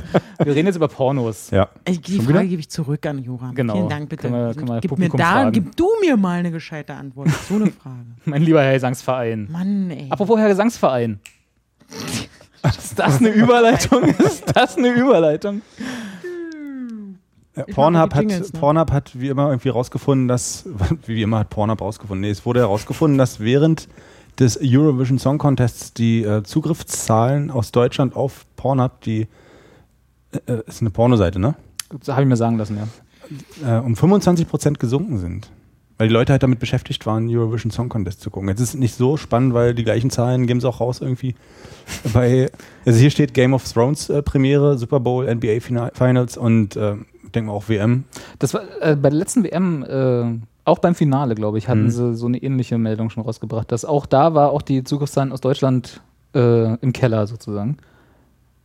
Wir 0.43 0.55
reden 0.55 0.67
jetzt 0.67 0.77
über 0.77 0.89
Pornos. 0.89 1.51
Ja. 1.51 1.69
Ich, 1.87 2.01
die 2.01 2.17
Schon 2.17 2.25
Frage 2.27 2.39
wieder? 2.41 2.45
gebe 2.49 2.61
ich 2.61 2.69
zurück 2.71 3.05
an 3.07 3.19
Joram. 3.23 3.55
Genau. 3.55 3.75
Vielen 3.75 3.89
Dank, 3.89 4.09
bitte. 4.09 4.29
Können 4.29 4.35
wir- 4.49 4.55
können 4.55 4.69
wir 4.69 4.81
gib 4.81 4.99
mir 4.99 5.09
da, 5.11 5.17
fragen. 5.33 5.53
gib 5.53 5.77
du 5.77 5.89
mir 6.01 6.17
mal 6.17 6.39
eine 6.41 6.51
gescheite 6.51 6.95
Antwort. 6.95 7.29
So 7.49 7.55
eine 7.57 7.67
Frage. 7.83 8.07
Mein 8.25 8.43
lieber 8.43 8.62
Herr 8.62 8.75
Gesangsverein. 8.75 9.49
Mann, 9.51 9.91
ey. 9.91 10.07
Apropos 10.11 10.39
Herr 10.39 10.49
Gesangsverein. 10.49 11.21
Ist 12.79 12.99
das 12.99 13.19
eine 13.19 13.29
Überleitung? 13.31 14.05
Ist 14.05 14.45
das 14.55 14.77
eine 14.79 14.89
Überleitung? 14.89 15.62
Ja, 17.57 17.65
Pornhub, 17.73 18.15
hat, 18.15 18.21
Jingles, 18.21 18.53
ne? 18.53 18.59
Pornhub 18.59 18.91
hat 18.91 19.12
wie 19.21 19.29
immer 19.29 19.49
irgendwie 19.51 19.69
rausgefunden, 19.69 20.27
dass, 20.27 20.65
wie 21.07 21.23
immer 21.23 21.39
hat 21.41 21.51
Pornhub 21.51 21.81
rausgefunden, 21.81 22.23
nee, 22.23 22.31
es 22.31 22.45
wurde 22.45 22.61
herausgefunden, 22.61 23.17
dass 23.17 23.39
während 23.39 23.89
des 24.39 24.59
Eurovision 24.61 25.18
Song 25.18 25.39
Contests 25.39 25.93
die 25.93 26.22
äh, 26.22 26.43
Zugriffszahlen 26.43 27.51
aus 27.51 27.72
Deutschland 27.72 28.16
auf 28.16 28.47
Pornhub, 28.57 29.01
die 29.03 29.28
äh, 30.47 30.61
ist 30.66 30.80
eine 30.80 30.91
Pornoseite, 30.91 31.39
ne? 31.39 31.55
Das 32.01 32.09
habe 32.09 32.22
ich 32.22 32.28
mir 32.28 32.37
sagen 32.37 32.59
lassen, 32.59 32.76
ja. 32.76 33.78
Äh, 33.78 33.80
um 33.80 33.97
25 33.97 34.49
Prozent 34.49 34.78
gesunken 34.80 35.18
sind. 35.18 35.51
Weil 35.97 36.09
die 36.09 36.14
Leute 36.14 36.32
halt 36.32 36.43
damit 36.43 36.59
beschäftigt 36.59 37.07
waren, 37.07 37.28
Eurovision 37.28 37.70
Song 37.70 37.89
Contest 37.89 38.20
zu 38.20 38.28
gucken. 38.30 38.49
Jetzt 38.49 38.61
ist 38.61 38.70
es 38.70 38.74
nicht 38.74 38.97
so 38.97 39.16
spannend, 39.16 39.55
weil 39.55 39.74
die 39.74 39.85
gleichen 39.85 40.11
Zahlen 40.11 40.49
geben 40.49 40.61
sie 40.61 40.68
auch 40.68 40.80
raus 40.80 41.01
irgendwie. 41.01 41.37
Bei, 42.12 42.51
also 42.85 42.99
hier 42.99 43.11
steht 43.11 43.32
Game 43.32 43.55
of 43.55 43.70
Thrones 43.70 44.09
äh, 44.09 44.20
Premiere, 44.22 44.76
Super 44.76 44.99
Bowl, 44.99 45.32
NBA 45.32 45.61
Fina- 45.61 45.93
Finals 45.95 46.37
und 46.37 46.74
äh, 46.74 46.97
ich 47.22 47.30
denke 47.30 47.49
mal 47.49 47.53
auch 47.57 47.68
WM. 47.68 48.05
Das 48.41 48.55
war 48.55 48.62
äh, 48.80 48.97
bei 48.97 49.11
der 49.11 49.18
letzten 49.18 49.45
WM, 49.45 49.85
äh, 49.85 50.41
auch 50.65 50.79
beim 50.79 50.95
Finale, 50.95 51.35
glaube 51.35 51.59
ich, 51.59 51.69
hatten 51.69 51.85
Mhm. 51.85 51.91
sie 51.91 52.15
so 52.15 52.27
eine 52.27 52.39
ähnliche 52.43 52.79
Meldung 52.79 53.11
schon 53.11 53.23
rausgebracht, 53.23 53.71
dass 53.71 53.85
auch 53.85 54.07
da 54.07 54.35
war 54.35 54.51
auch 54.51 54.62
die 54.62 54.85
Zugriffszahlen 54.85 55.33
aus 55.33 55.41
Deutschland 55.41 56.01
äh, 56.35 56.75
im 56.77 56.93
Keller 56.93 57.27
sozusagen. 57.27 57.77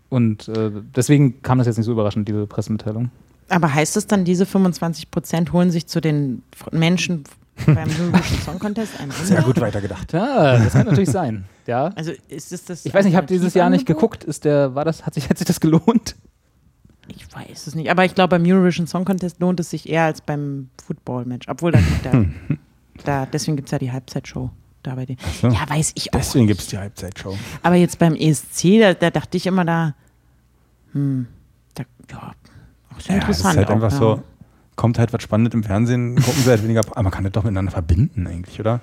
Und 0.10 0.48
äh, 0.48 0.72
deswegen 0.96 1.42
kam 1.44 1.58
das 1.60 1.68
jetzt 1.68 1.78
nicht 1.78 1.86
so 1.86 1.92
überraschend, 1.92 2.28
diese 2.28 2.48
Pressemitteilung. 2.48 3.12
Aber 3.50 3.74
heißt 3.74 3.98
es 3.98 4.08
dann, 4.08 4.26
diese 4.26 4.46
25 4.46 5.12
Prozent 5.12 5.54
holen 5.54 5.72
sich 5.72 5.88
zu 5.88 6.02
den 6.02 6.42
Menschen 6.72 7.24
beim 7.66 7.78
Eurovision 8.00 8.40
Song 8.44 8.60
Contest 8.60 8.94
ein 9.00 9.12
Sehr 9.12 9.42
gut 9.42 9.60
weitergedacht. 9.60 10.14
Ja, 10.14 10.58
das 10.58 10.74
kann 10.74 10.86
natürlich 10.88 11.10
sein. 11.12 11.46
Ja. 11.68 11.92
Also 11.96 12.12
ist 12.30 12.52
es 12.52 12.66
das 12.66 12.86
Ich 12.86 12.94
weiß 12.94 13.04
nicht, 13.06 13.14
ich 13.14 13.18
habe 13.18 13.28
dieses 13.28 13.54
Jahr 13.54 13.70
nicht 13.70 13.86
geguckt. 13.86 14.24
Ist 14.24 14.46
der, 14.46 14.74
war 14.76 14.86
das, 14.86 15.06
hat 15.06 15.14
sich, 15.14 15.30
hat 15.30 15.38
sich 15.38 15.46
das 15.48 15.60
gelohnt? 15.60 16.16
Ich 17.16 17.26
weiß 17.34 17.68
es 17.68 17.76
nicht. 17.76 17.90
Aber 17.92 18.06
ich 18.06 18.16
glaube, 18.16 18.38
beim 18.38 18.44
Eurovision 18.46 18.88
Song 18.88 19.06
Contest 19.06 19.40
lohnt 19.40 19.60
es 19.60 19.70
sich 19.70 19.90
eher 19.90 20.04
als 20.04 20.22
beim 20.22 20.70
Football-Match. 20.86 21.48
Obwohl, 21.50 21.72
da, 21.72 21.80
da, 22.04 22.26
da 23.04 23.26
deswegen 23.26 23.56
gibt 23.58 23.68
es 23.68 23.72
ja 23.72 23.80
die 23.80 23.92
Halbzeitshow. 23.92 24.50
Da 24.84 24.96
bei 24.96 25.06
den. 25.06 25.18
so. 25.42 25.48
Ja, 25.50 25.70
weiß 25.70 25.92
ich 25.96 26.14
auch. 26.14 26.18
Deswegen 26.20 26.48
gibt 26.48 26.62
es 26.62 26.68
die 26.68 26.78
Halbzeitshow. 26.78 27.38
Aber 27.64 27.76
jetzt 27.76 28.00
beim 28.00 28.16
ESC, 28.16 28.80
da, 28.80 28.94
da 28.94 29.10
dachte 29.10 29.36
ich 29.38 29.46
immer 29.46 29.66
da, 29.66 29.94
hm, 30.94 31.28
da, 31.76 31.84
ja, 32.10 32.32
auch 32.96 33.02
sehr 33.02 33.16
Ja, 33.18 33.22
das 33.28 33.30
ist 33.40 33.46
interessant. 33.46 33.58
halt 33.58 33.68
auch, 33.68 33.74
einfach 33.74 33.92
ja. 33.92 33.98
so, 33.98 34.24
kommt 34.78 34.98
halt 34.98 35.12
was 35.12 35.22
Spannendes 35.22 35.54
im 35.54 35.64
Fernsehen, 35.64 36.16
gucken 36.16 36.44
sie 36.44 36.50
halt 36.50 36.64
weniger, 36.64 36.80
aber 36.92 37.04
man 37.04 37.12
kann 37.12 37.26
das 37.26 37.34
doch 37.34 37.44
miteinander 37.44 37.72
verbinden 37.72 38.26
eigentlich, 38.26 38.60
oder? 38.60 38.80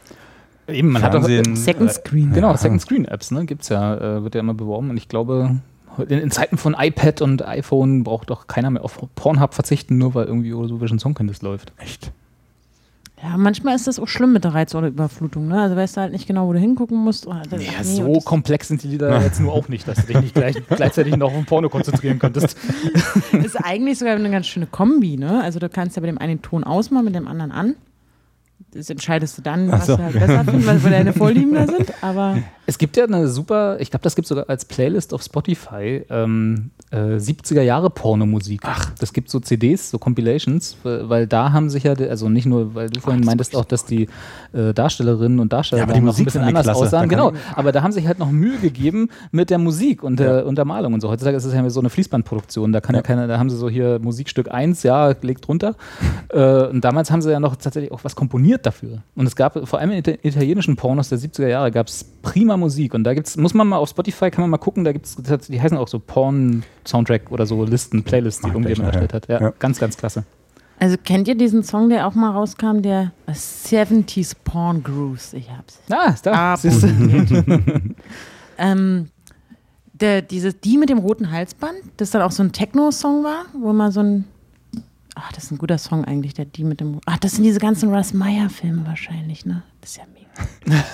Eben, 0.69 0.91
man 0.93 1.01
hat 1.03 1.15
doch. 1.15 1.25
Fernsehen, 1.25 1.57
Second 1.57 1.91
äh, 1.91 1.95
Screen. 1.95 2.33
Genau, 2.33 2.51
Ja. 2.51 2.57
Second 2.59 2.83
Screen 2.83 3.05
Apps, 3.07 3.31
ne? 3.31 3.47
Gibt's 3.47 3.71
ja, 3.71 3.95
äh, 4.19 4.23
wird 4.23 4.35
ja 4.35 4.41
immer 4.41 4.53
beworben 4.55 4.91
und 4.91 4.97
ich 4.99 5.09
glaube, 5.09 5.61
In, 5.99 6.19
in 6.19 6.31
Zeiten 6.31 6.57
von 6.59 6.75
iPad 6.79 7.23
und 7.23 7.45
iPhone 7.47 8.05
braucht 8.05 8.31
doch 8.31 8.47
keiner 8.47 8.71
mehr 8.71 8.85
auf 8.85 8.99
Pornhub 9.15 9.55
verzichten, 9.55 9.99
nur 9.99 10.15
weil 10.15 10.27
irgendwie 10.27 10.53
Eurovision 10.53 10.99
Song 10.99 11.15
Contest 11.15 11.43
läuft. 11.43 11.73
Echt? 11.79 12.13
Ja, 13.23 13.39
manchmal 13.39 13.75
ist 13.75 13.87
das 13.87 13.99
auch 13.99 14.09
schlimm 14.09 14.35
mit 14.35 14.45
der 14.45 14.53
Reizüberflutung, 14.53 15.49
ne? 15.49 15.63
Also 15.63 15.75
weißt 15.75 15.97
du 15.97 16.01
halt 16.03 16.13
nicht 16.13 16.27
genau, 16.27 16.47
wo 16.49 16.53
du 16.53 16.59
hingucken 16.59 16.99
musst. 16.99 17.27
Oh, 17.27 17.35
das- 17.49 17.65
Ja, 17.65 17.71
nee, 17.79 17.85
so 18.15 18.21
komplex 18.21 18.69
sind 18.69 18.83
die 18.83 18.89
Lieder 18.89 19.23
jetzt 19.23 19.41
nur 19.41 19.55
auch 19.55 19.69
nicht, 19.69 19.89
dass 19.89 19.97
du 20.05 20.13
dich 20.13 20.21
nicht 20.21 20.35
gleich, 20.35 20.55
gleichzeitig 20.69 21.17
noch 21.17 21.33
auf 21.35 21.47
Porno 21.47 21.71
konzentrieren 21.71 22.19
könntest. 22.19 22.57
ist 23.33 23.57
eigentlich 23.57 23.99
sogar 23.99 24.17
eine 24.17 24.31
ganz 24.31 24.47
schöne 24.47 24.67
Kombi, 24.67 25.17
ne? 25.17 25.43
Also 25.43 25.59
du 25.59 25.71
kannst 25.71 25.97
ja 25.97 26.01
bei 26.03 26.07
dem 26.09 26.19
einen 26.19 26.37
den 26.39 26.43
Ton 26.43 26.63
ausmachen, 26.63 27.07
mit 27.07 27.15
dem 27.15 27.27
anderen 27.27 27.53
an. 27.53 27.75
Das 28.77 28.91
entscheidest 28.91 29.39
du 29.39 29.43
dann, 29.43 29.69
Ach 29.71 29.79
was 29.79 29.87
so. 29.87 29.97
du 29.97 30.03
halt 30.03 30.13
besser 30.15 30.45
findest, 30.45 30.85
weil 30.85 30.91
deine 30.91 31.13
Vorlieben 31.13 31.55
da 31.55 31.67
sind. 31.67 31.93
Aber 32.03 32.39
Es 32.67 32.79
gibt 32.79 32.97
ja 32.97 33.05
eine 33.05 33.29
super, 33.29 33.79
ich 33.81 33.91
glaube, 33.91 34.03
das 34.03 34.15
gibt 34.17 34.27
sogar 34.29 34.49
als 34.49 34.65
Playlist 34.65 35.15
auf 35.15 35.23
Spotify, 35.23 36.05
ähm, 36.11 36.71
äh, 36.91 37.17
70er 37.17 37.63
Jahre 37.63 37.91
Pornomusik. 37.91 38.61
Ach. 38.65 38.91
Das 38.99 39.13
gibt 39.13 39.31
so 39.31 39.41
CDs, 39.41 39.91
so 39.91 39.99
Compilations, 39.99 40.77
weil 40.83 41.27
da 41.27 41.53
haben 41.53 41.71
sich 41.71 41.85
ja, 41.85 41.95
also 41.95 42.29
nicht 42.29 42.47
nur, 42.47 42.75
weil 42.75 42.91
du 42.91 43.01
vorhin 43.01 43.25
meintest 43.25 43.57
auch, 43.57 43.65
dass 43.65 43.85
die 43.85 44.09
äh, 44.53 44.75
Darstellerinnen 44.75 45.39
und 45.41 45.53
Darsteller 45.53 45.81
Ja, 45.83 45.87
die 45.87 45.93
noch 45.93 45.97
ein 45.99 46.05
Musik 46.07 46.25
bisschen 46.27 46.43
anders 46.43 46.65
klasse. 46.65 46.81
aussahen. 46.81 47.09
Genau, 47.09 47.33
aber 47.55 47.73
da 47.73 47.83
haben 47.83 47.93
sich 47.93 48.07
halt 48.07 48.19
noch 48.19 48.31
Mühe 48.31 48.59
gegeben 48.59 49.09
mit 49.31 49.51
der 49.51 49.59
Musik 49.59 50.03
und 50.03 50.19
der 50.19 50.39
Ja. 50.39 50.43
Untermalung 50.43 50.93
und 50.95 51.01
so. 51.01 51.09
Heutzutage 51.09 51.37
ist 51.37 51.45
es 51.45 51.55
ja 51.55 51.71
so 51.71 51.81
eine 51.81 51.89
Fließbandproduktion, 51.91 52.73
da 52.73 52.81
kann 52.81 52.95
ja, 52.95 53.03
keiner, 53.03 53.27
da 53.27 53.39
haben 53.39 53.49
sie 53.51 53.57
so 53.57 53.69
hier 53.71 53.99
Musikstück 54.01 54.51
1, 54.53 54.83
ja, 54.83 55.15
legt 55.23 55.49
runter. 55.49 55.77
äh, 56.31 56.67
und 56.67 56.85
damals 56.85 57.11
haben 57.11 57.23
sie 57.23 57.31
ja 57.31 57.41
noch 57.41 57.57
tatsächlich 57.57 57.93
auch 57.93 58.01
was 58.03 58.17
komponiert 58.17 58.66
dafür. 58.67 59.03
Und 59.15 59.27
es 59.27 59.37
gab 59.37 59.67
vor 59.69 59.79
allem 59.79 59.93
in 59.93 59.99
ita- 60.03 60.19
italienischen 60.23 60.77
Pornos 60.77 61.09
der 61.09 61.19
70er 61.19 61.47
Jahre 61.47 61.71
gab 61.71 61.87
es 61.87 62.05
prima 62.23 62.57
Musik. 62.57 62.95
Und 62.95 63.05
da 63.05 63.15
gibt's, 63.15 63.37
muss 63.37 63.55
man 63.55 63.69
mal 63.69 63.77
auf 63.79 63.89
Spotify, 63.89 64.31
kann 64.31 64.43
man 64.43 64.51
mal 64.51 64.59
gucken, 64.59 64.85
da 64.85 64.93
gibt's, 64.93 65.17
die 65.49 65.61
heißen 65.61 65.77
auch 65.79 65.89
so 65.89 65.99
Porn-Soundtrack 65.99 67.31
oder 67.31 67.47
so 67.47 67.65
Listen, 67.65 68.03
Playlists, 68.03 68.43
die 68.43 68.49
irgendjemand 68.49 68.89
erstellt 68.89 69.15
hat. 69.15 69.29
Ja. 69.29 69.41
Ja. 69.41 69.53
ganz, 69.59 69.79
ganz 69.79 69.97
klasse. 69.97 70.25
also 70.79 70.97
kennt 71.03 71.29
ihr 71.29 71.37
diesen 71.37 71.63
Song, 71.63 71.89
der 71.89 72.07
auch 72.07 72.15
mal 72.15 72.31
rauskam, 72.33 72.83
der 72.83 73.13
70s 73.29 74.35
Porn 74.45 74.83
Grooves? 74.83 75.33
Ich 75.33 75.49
hab's. 75.51 75.81
Ah, 75.91 76.11
ist 76.13 76.27
da. 76.27 76.55
Ah, 76.55 76.59
ähm, 78.59 79.09
der, 79.95 80.23
dieses, 80.23 80.61
die 80.61 80.77
mit 80.79 80.89
dem 80.91 80.99
roten 80.99 81.31
Halsband, 81.31 81.77
das 81.97 82.11
dann 82.11 82.23
auch 82.23 82.33
so 82.33 82.43
ein 82.43 82.53
Techno-Song 82.53 83.25
war, 83.25 83.45
wo 83.59 83.73
man 83.73 83.93
so 83.93 84.01
ein. 84.01 84.25
Ach, 85.19 85.33
das 85.33 85.45
ist 85.45 85.51
ein 85.51 85.57
guter 85.59 85.79
Song 85.79 86.05
eigentlich, 86.05 86.35
der 86.35 86.45
die 86.45 86.63
mit 86.63 86.79
dem. 86.81 87.01
Ach, 87.07 87.17
das 87.17 87.33
sind 87.33 87.45
diese 87.45 87.59
ganzen 87.59 87.93
Russ 87.93 88.13
Meyer-Filme 88.13 88.85
wahrscheinlich, 88.87 89.47
ne? 89.47 89.63
Das 89.81 89.91
ist 89.93 89.97
ja 89.97 90.05
mega. 90.13 90.27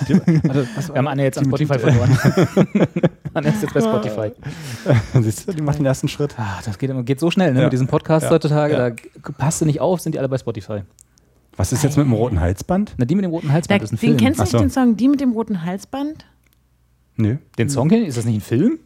Wir 0.87 0.95
haben 0.95 1.07
Anne 1.07 1.23
jetzt 1.23 1.37
an 1.37 1.45
Spotify 1.45 1.77
verloren. 1.77 2.17
Anne 3.33 3.49
ist 3.49 3.61
jetzt 3.61 3.73
bei 3.73 3.81
Spotify. 3.81 4.31
Siehst 5.21 5.47
du, 5.47 5.51
die 5.53 5.61
macht 5.61 5.77
den 5.79 5.85
ersten 5.85 6.07
Schritt. 6.07 6.35
Ah, 6.39 6.59
das 6.63 6.77
geht, 6.79 6.89
immer- 6.89 7.03
geht 7.03 7.19
so 7.19 7.31
schnell, 7.31 7.51
ne? 7.51 7.59
Ja. 7.59 7.65
Mit 7.65 7.73
diesem 7.73 7.87
Podcast 7.87 8.23
Ja. 8.25 8.29
heutzutage, 8.31 8.73
Ja. 8.73 8.89
da 8.91 8.95
passt 9.37 9.59
du 9.59 9.65
nicht 9.65 9.81
auf, 9.81 9.99
sind 9.99 10.15
die 10.15 10.19
alle 10.19 10.29
bei 10.29 10.37
Spotify. 10.37 10.83
Was 11.57 11.73
ist 11.73 11.83
jetzt 11.83 11.97
mit 11.97 12.05
dem 12.05 12.13
roten 12.13 12.39
Halsband? 12.39 12.95
Na, 12.97 13.03
die 13.05 13.15
mit 13.15 13.25
dem 13.25 13.31
roten 13.31 13.47
Da, 13.47 13.53
Halsband 13.53 13.83
ist 13.83 13.91
ein 13.91 13.95
den 13.95 13.99
Film. 13.99 14.17
kennst 14.17 14.39
du 14.39 14.43
Ach 14.43 14.45
nicht, 14.45 14.51
so. 14.53 14.59
den 14.59 14.69
Song, 14.69 14.95
die 14.95 15.07
mit 15.09 15.19
dem 15.19 15.33
roten 15.33 15.63
Halsband? 15.65 16.25
Nö. 17.17 17.37
Den 17.57 17.69
Song 17.69 17.89
kenn 17.89 18.03
ich, 18.03 18.07
ist 18.07 18.17
das 18.17 18.25
nicht 18.25 18.35
ein 18.37 18.41
Film? 18.41 18.79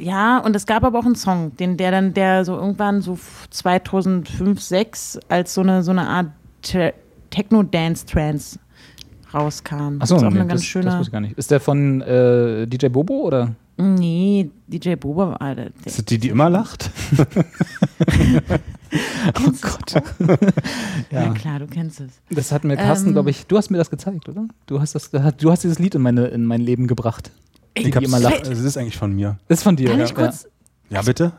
Ja, 0.00 0.38
und 0.38 0.56
es 0.56 0.66
gab 0.66 0.82
aber 0.84 0.98
auch 0.98 1.04
einen 1.04 1.14
Song, 1.14 1.54
den, 1.56 1.76
der 1.76 1.90
dann, 1.90 2.14
der 2.14 2.44
so 2.44 2.56
irgendwann 2.56 3.02
so 3.02 3.18
2005, 3.50 4.28
2006 4.60 5.20
als 5.28 5.54
so 5.54 5.60
eine, 5.60 5.82
so 5.82 5.90
eine 5.90 6.06
Art 6.08 6.28
Te- 6.62 6.94
Techno-Dance-Trance 7.30 8.58
rauskam. 9.34 9.74
Achso, 9.74 9.98
das 9.98 10.10
ist 10.10 10.12
auch 10.16 10.20
nee, 10.22 10.26
eine 10.40 10.48
ganz 10.48 10.60
das, 10.62 10.64
schöne. 10.64 10.84
das 10.86 10.94
wusste 10.98 11.08
ich 11.08 11.12
gar 11.12 11.20
nicht. 11.20 11.38
Ist 11.38 11.50
der 11.50 11.60
von 11.60 12.00
äh, 12.00 12.66
DJ 12.66 12.88
Bobo 12.88 13.14
oder? 13.20 13.54
Nee, 13.76 14.50
DJ 14.66 14.94
Boba 14.96 15.36
war 15.40 15.54
der. 15.54 15.66
Ist 15.84 15.98
das 15.98 16.04
die, 16.04 16.18
die 16.18 16.28
immer 16.28 16.50
lacht? 16.50 16.90
oh 19.38 19.52
Gott. 19.60 19.94
ja. 21.10 21.22
Ja. 21.22 21.32
klar, 21.32 21.58
du 21.60 21.66
kennst 21.66 22.00
es. 22.00 22.20
Das 22.30 22.52
hat 22.52 22.64
mir 22.64 22.76
Carsten, 22.76 23.08
Ähm. 23.08 23.12
glaube 23.14 23.30
ich, 23.30 23.46
du 23.46 23.56
hast 23.56 23.70
mir 23.70 23.78
das 23.78 23.88
gezeigt, 23.90 24.28
oder? 24.28 24.46
Du 24.66 24.80
hast, 24.80 24.94
das, 24.94 25.10
du 25.10 25.50
hast 25.50 25.62
dieses 25.64 25.78
Lied 25.78 25.94
in, 25.94 26.02
meine, 26.02 26.26
in 26.26 26.44
mein 26.44 26.60
Leben 26.60 26.86
gebracht. 26.86 27.30
Ey, 27.74 27.84
Die 27.84 27.92
hab's- 27.94 28.06
immer 28.06 28.18
lacht. 28.20 28.46
Das 28.46 28.58
ist 28.58 28.76
eigentlich 28.76 28.96
von 28.98 29.12
mir. 29.14 29.38
Das 29.48 29.58
ist 29.58 29.62
von 29.64 29.76
dir. 29.76 29.88
Kann 29.90 29.98
ja. 30.00 30.04
ich 30.06 30.14
kurz. 30.14 30.46
Ja, 30.90 31.02
bitte? 31.02 31.32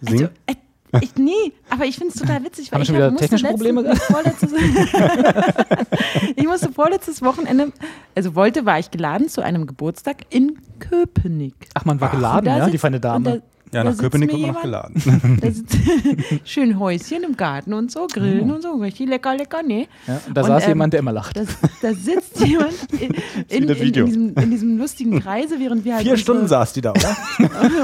Sing. 0.00 0.12
Also, 0.14 0.24
äh, 0.46 0.54
ich, 1.02 1.14
nee, 1.16 1.32
aber 1.70 1.84
ich 1.86 1.96
finde 1.96 2.14
es 2.14 2.20
total 2.20 2.44
witzig. 2.44 2.70
Weil 2.70 2.80
Haben 2.80 2.80
wir 2.80 2.82
ich 2.82 2.86
schon 2.88 2.96
wieder 2.96 3.10
musste 3.10 3.24
technische 3.28 3.46
letzten- 3.46 3.74
Probleme? 3.74 3.96
vorletztes, 3.96 4.52
ich 6.36 6.46
musste 6.46 6.72
vorletztes 6.72 7.22
Wochenende, 7.22 7.72
also 8.14 8.34
wollte, 8.34 8.64
war 8.64 8.78
ich 8.78 8.90
geladen 8.90 9.28
zu 9.28 9.40
einem 9.42 9.66
Geburtstag 9.66 10.18
in 10.30 10.58
Köpenick. 10.78 11.54
Ach, 11.74 11.84
man 11.84 12.00
war 12.00 12.10
geladen, 12.10 12.46
ja, 12.46 12.64
die 12.66 12.72
sitzt- 12.72 12.80
feine 12.82 12.96
und 12.96 13.02
Dame. 13.04 13.42
Da- 13.74 13.78
Ja, 13.78 13.84
nach 13.84 13.90
sitzt 13.92 14.02
Köpenick 14.02 14.32
mir 14.32 14.38
wird 14.46 14.52
man 14.54 14.62
geladen. 14.62 15.38
Da 15.40 15.50
sitzt, 15.50 15.76
schön 16.44 16.78
Häuschen 16.78 17.22
im 17.24 17.36
Garten 17.36 17.72
und 17.74 17.90
so, 17.90 18.06
grillen 18.06 18.50
und 18.50 18.62
so, 18.62 18.72
richtig 18.76 19.08
lecker, 19.08 19.36
lecker, 19.36 19.62
nee. 19.62 19.88
Ja, 20.06 20.20
da 20.32 20.40
Und, 20.42 20.46
saß 20.46 20.62
ähm, 20.64 20.68
jemand, 20.70 20.92
der 20.92 21.00
immer 21.00 21.12
lacht. 21.12 21.36
Da, 21.36 21.42
da 21.82 21.92
sitzt 21.92 22.40
jemand 22.40 22.72
in, 23.00 23.14
in, 23.48 23.66
das 23.66 23.78
in, 23.78 23.92
diesem, 23.92 24.34
in 24.34 24.50
diesem 24.50 24.78
lustigen 24.78 25.20
Kreise, 25.20 25.58
während 25.58 25.84
wir 25.84 25.94
halt 25.94 26.02
Vier 26.02 26.12
unsere, 26.12 26.22
Stunden 26.24 26.48
saß 26.48 26.72
die 26.72 26.80
da, 26.80 26.92
oder? 26.92 27.16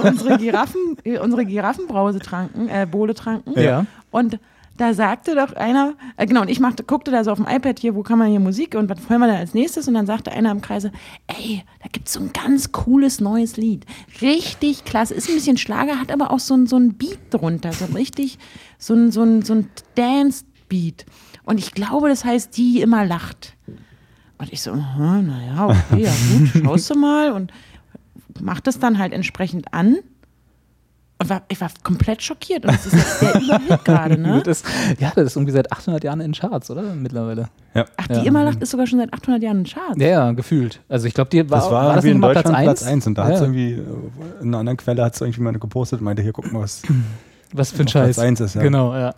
unsere, 0.05 0.39
Giraffen, 0.39 0.97
äh, 1.05 1.19
unsere 1.19 1.45
Giraffenbrause 1.45 2.19
tranken, 2.21 2.69
äh, 2.69 2.87
Bowle 2.91 3.15
tranken. 3.15 3.53
Ja. 3.61 3.87
Und 4.11 4.39
da 4.81 4.95
sagte 4.95 5.35
doch 5.35 5.53
einer, 5.53 5.95
äh, 6.17 6.25
genau, 6.25 6.41
und 6.41 6.49
ich 6.49 6.59
machte, 6.59 6.85
guckte 6.85 7.11
da 7.11 7.23
so 7.23 7.31
auf 7.31 7.37
dem 7.37 7.47
iPad 7.47 7.79
hier, 7.79 7.95
wo 7.95 8.03
kann 8.03 8.19
man 8.19 8.31
hier 8.31 8.41
Musik 8.41 8.75
und 8.75 8.89
was 8.89 9.11
wollen 9.11 9.21
wir 9.21 9.27
da 9.27 9.35
als 9.35 9.53
nächstes? 9.53 9.87
Und 9.87 9.93
dann 9.93 10.07
sagte 10.07 10.33
einer 10.33 10.51
im 10.51 10.63
Kreise, 10.63 10.91
ey, 11.27 11.63
da 11.83 11.89
gibt 11.93 12.09
es 12.09 12.15
so 12.15 12.21
ein 12.21 12.33
ganz 12.33 12.73
cooles 12.73 13.21
neues 13.21 13.59
Lied. 13.59 13.85
Richtig 14.23 14.87
klasse. 14.87 15.13
Ist 15.13 15.29
ein 15.29 15.35
bisschen 15.35 15.59
Schlager, 15.59 16.01
hat 16.01 16.11
aber 16.11 16.31
auch 16.31 16.39
so 16.39 16.55
ein, 16.55 16.67
so 16.67 16.77
ein 16.77 16.95
Beat 16.95 17.19
drunter. 17.29 17.75
So 17.75 17.85
richtig, 17.95 18.39
so 18.79 18.95
ein, 18.95 19.13
so 19.13 19.23
ein, 19.23 19.43
so 19.43 19.53
ein 19.53 19.69
Dance-Beat. 19.97 21.05
Und 21.45 21.59
ich 21.59 21.73
glaube, 21.73 22.09
das 22.09 22.25
heißt, 22.25 22.57
die 22.57 22.81
immer 22.81 23.05
lacht. 23.05 23.59
Und 24.39 24.51
ich 24.51 24.63
so, 24.63 24.73
aha, 24.73 25.21
naja, 25.21 25.67
okay, 25.67 26.05
ja 26.05 26.13
gut, 26.33 26.65
schaust 26.65 26.89
du 26.89 26.95
mal 26.95 27.33
und 27.33 27.53
mach 28.41 28.61
das 28.61 28.79
dann 28.79 28.97
halt 28.97 29.13
entsprechend 29.13 29.75
an. 29.75 29.99
Und 31.21 31.29
war, 31.29 31.43
ich 31.49 31.61
war 31.61 31.71
komplett 31.85 32.23
schockiert. 32.23 32.65
Und 32.65 32.73
das 32.73 32.87
ist 32.87 32.95
jetzt 32.95 33.21
der 33.23 33.35
Überhit 33.43 33.85
gerade, 33.85 34.17
ne? 34.21 34.43
Das, 34.43 34.63
ja, 34.99 35.13
das 35.15 35.27
ist 35.27 35.37
irgendwie 35.37 35.53
seit 35.53 35.71
800 35.71 36.03
Jahren 36.03 36.21
in 36.21 36.33
den 36.33 36.41
Charts, 36.41 36.71
oder? 36.71 36.83
Mittlerweile. 36.95 37.51
Ja. 37.75 37.85
Ach, 37.99 38.07
die 38.09 38.15
Ja. 38.15 38.23
immer 38.23 38.43
lacht 38.43 38.63
ist 38.63 38.71
sogar 38.71 38.87
schon 38.87 38.99
seit 39.01 39.13
800 39.13 39.43
Jahren 39.43 39.59
in 39.59 39.65
Charts. 39.65 40.01
Ja, 40.01 40.09
ja, 40.09 40.33
gefühlt. 40.33 40.81
Also 40.89 41.07
ich 41.07 41.13
glaube, 41.15 41.29
die 41.31 41.49
war, 41.51 41.59
Das 41.61 41.71
war, 41.71 41.87
war 41.89 41.95
das 41.97 42.05
in 42.07 42.21
Deutschland 42.23 42.57
Platz 42.57 42.83
1 42.83 42.87
1? 42.91 43.07
und 43.09 43.19
da 43.19 43.25
hat 43.25 43.31
ja. 43.31 43.37
es 43.37 43.43
irgendwie, 43.43 43.73
äh, 43.75 43.83
in 44.41 44.49
einer 44.49 44.59
anderen 44.59 44.79
Quelle 44.79 45.05
hat 45.05 45.15
es 45.15 45.21
irgendwie 45.21 45.43
mal 45.43 45.53
gepostet 45.53 46.01
und 46.01 46.07
meinte, 46.07 46.23
hier, 46.23 46.33
guck 46.33 46.51
mal, 46.53 46.63
was. 46.63 46.83
Was 47.53 47.71
für 47.73 47.83
ein 47.83 47.87
auf 47.87 47.93
Platz 47.93 48.07
Scheiß. 48.07 48.19
eins 48.21 48.41
ist, 48.41 48.55
ja. 48.55 48.63
Genau, 48.63 48.95
ja. 48.95 49.15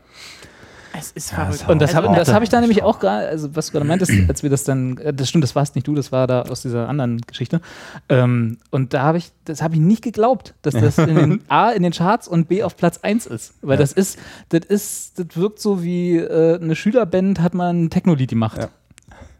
Es 0.99 1.12
ist 1.12 1.30
Ja, 1.32 1.47
verrückt. 1.47 1.68
Und 1.68 1.80
das 1.80 1.95
Also 1.95 2.09
habe 2.09 2.20
hab 2.34 2.43
ich 2.43 2.49
da 2.51 2.61
nämlich 2.61 2.82
auch 2.82 2.99
gerade, 3.01 3.26
also 3.28 3.55
was 3.57 3.66
du 3.66 3.72
gerade 3.72 3.86
meintest, 3.86 4.12
als 4.28 4.43
wir 4.43 4.51
das 4.51 4.64
dann, 4.64 4.99
äh, 4.99 5.14
das 5.14 5.28
stimmt, 5.28 5.43
das 5.45 5.55
warst 5.55 5.74
nicht 5.74 5.86
du, 5.86 5.95
das 5.95 6.12
war 6.12 6.26
da 6.26 6.43
aus 6.43 6.62
dieser 6.62 6.88
anderen 6.88 7.20
Geschichte. 7.22 7.61
Ähm, 8.09 8.59
und 8.70 8.93
da 8.93 9.03
habe 9.03 9.18
ich, 9.18 9.32
das 9.47 9.62
habe 9.62 9.74
ich 9.74 9.80
nicht 9.80 10.03
geglaubt, 10.03 10.55
dass 10.62 10.74
das 10.74 10.99
in 10.99 11.14
den, 11.14 11.40
A 11.49 11.70
in 11.70 11.82
den 11.82 11.93
Charts 11.93 12.28
und 12.28 12.49
B 12.49 12.62
auf 12.62 12.76
Platz 12.76 12.99
1 13.03 13.26
ist. 13.26 13.55
Weil 13.62 13.76
Ja. 13.76 13.80
das 13.80 13.93
ist, 13.93 14.18
das 14.51 14.66
ist, 14.66 15.18
das 15.18 15.26
wirkt 15.36 15.61
so 15.61 15.82
wie 15.82 16.16
äh, 16.18 16.59
eine 16.61 16.76
Schülerband 16.76 17.40
hat 17.40 17.55
mal 17.55 17.72
ein 17.72 17.88
Techno-Lied 17.90 18.30
gemacht. 18.30 18.59
Ja. 18.59 18.68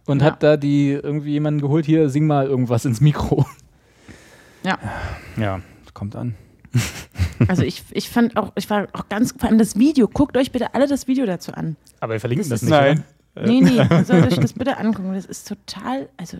Und 0.07 0.21
Ja. 0.21 0.27
hat 0.29 0.43
da 0.43 0.57
die 0.57 0.91
irgendwie 0.93 1.33
jemanden 1.33 1.61
geholt, 1.61 1.85
hier, 1.87 2.09
sing 2.09 2.27
mal 2.27 2.47
irgendwas 2.47 2.85
ins 2.87 3.01
Mikro. 3.01 3.47
Ja. 4.65 4.79
Ja. 5.37 5.61
Kommt 5.95 6.17
an. 6.17 6.35
Also 7.49 7.63
ich, 7.63 7.83
ich 7.93 8.09
fand 8.09 8.37
auch, 8.37 8.53
ich 8.57 8.69
war 8.71 8.89
auch 8.93 9.09
ganz, 9.09 9.35
vor 9.39 9.49
allem 9.49 9.59
das 9.59 9.79
Video, 9.79 10.09
guckt 10.09 10.37
euch 10.37 10.53
bitte 10.53 10.75
alle 10.75 10.87
das 10.87 11.07
Video 11.07 11.27
dazu 11.27 11.53
an. 11.53 11.77
Aber 12.01 12.15
wir 12.15 12.21
verlinken 12.21 12.49
Das 12.49 12.61
das, 12.61 12.63
nicht. 12.63 12.71
Nein. 12.71 13.05
Oder? 13.37 13.47
Nee, 13.47 13.61
nee, 13.61 13.77
ihr 13.77 14.05
sollt 14.05 14.27
euch 14.27 14.39
das 14.39 14.53
bitte 14.53 14.77
angucken. 14.77 15.15
Das 15.15 15.25
ist 15.27 15.49
total, 15.49 16.09
also 16.17 16.39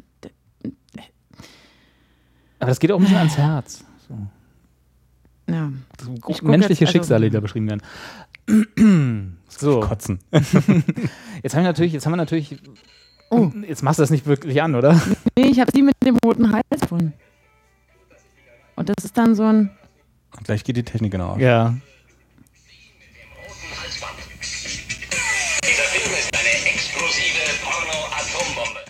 Aber 2.59 2.69
das 2.69 2.79
geht 2.79 2.93
auch 2.93 2.97
ein 2.99 3.03
bisschen 3.03 3.17
ans 3.19 3.37
Herz. 3.37 3.85
So. 4.09 4.17
ja. 5.53 5.73
Menschliche 6.43 6.85
jetzt, 6.85 6.89
also- 6.89 6.93
Schicksale, 6.93 7.29
die 7.29 7.35
da 7.35 7.41
beschrieben 7.41 7.69
werden. 7.69 7.83
so. 9.49 9.81
Kotzen. 9.81 10.19
Jetzt 11.43 11.55
haben 11.55 11.63
wir 11.63 11.69
natürlich, 11.69 11.93
jetzt 11.93 12.07
haben 12.07 12.13
wir 12.13 12.17
natürlich. 12.19 12.57
Oh. 13.31 13.51
Jetzt 13.67 13.83
machst 13.83 13.99
du 13.99 14.03
das 14.03 14.11
nicht 14.11 14.27
wirklich 14.27 14.63
an, 14.63 14.75
oder? 14.75 15.01
Nee, 15.37 15.47
ich 15.47 15.59
habe 15.59 15.73
die 15.73 15.83
mit 15.83 15.95
dem 16.05 16.17
roten 16.25 16.53
Hals 16.53 16.65
gefunden. 16.81 17.15
Und 18.77 18.89
das 18.89 19.05
ist 19.05 19.17
dann 19.17 19.35
so 19.35 19.45
ein, 19.45 19.71
gleich 20.45 20.65
geht 20.65 20.77
die 20.77 20.83
Technik 20.85 21.13
genau. 21.13 21.37
Ja. 21.39 21.75
Dieser 25.65 25.85
Film 25.85 26.13
ist 26.15 26.35
eine 26.35 26.55
explosive 26.69 27.45
Porno-Atombombe. 27.63 28.81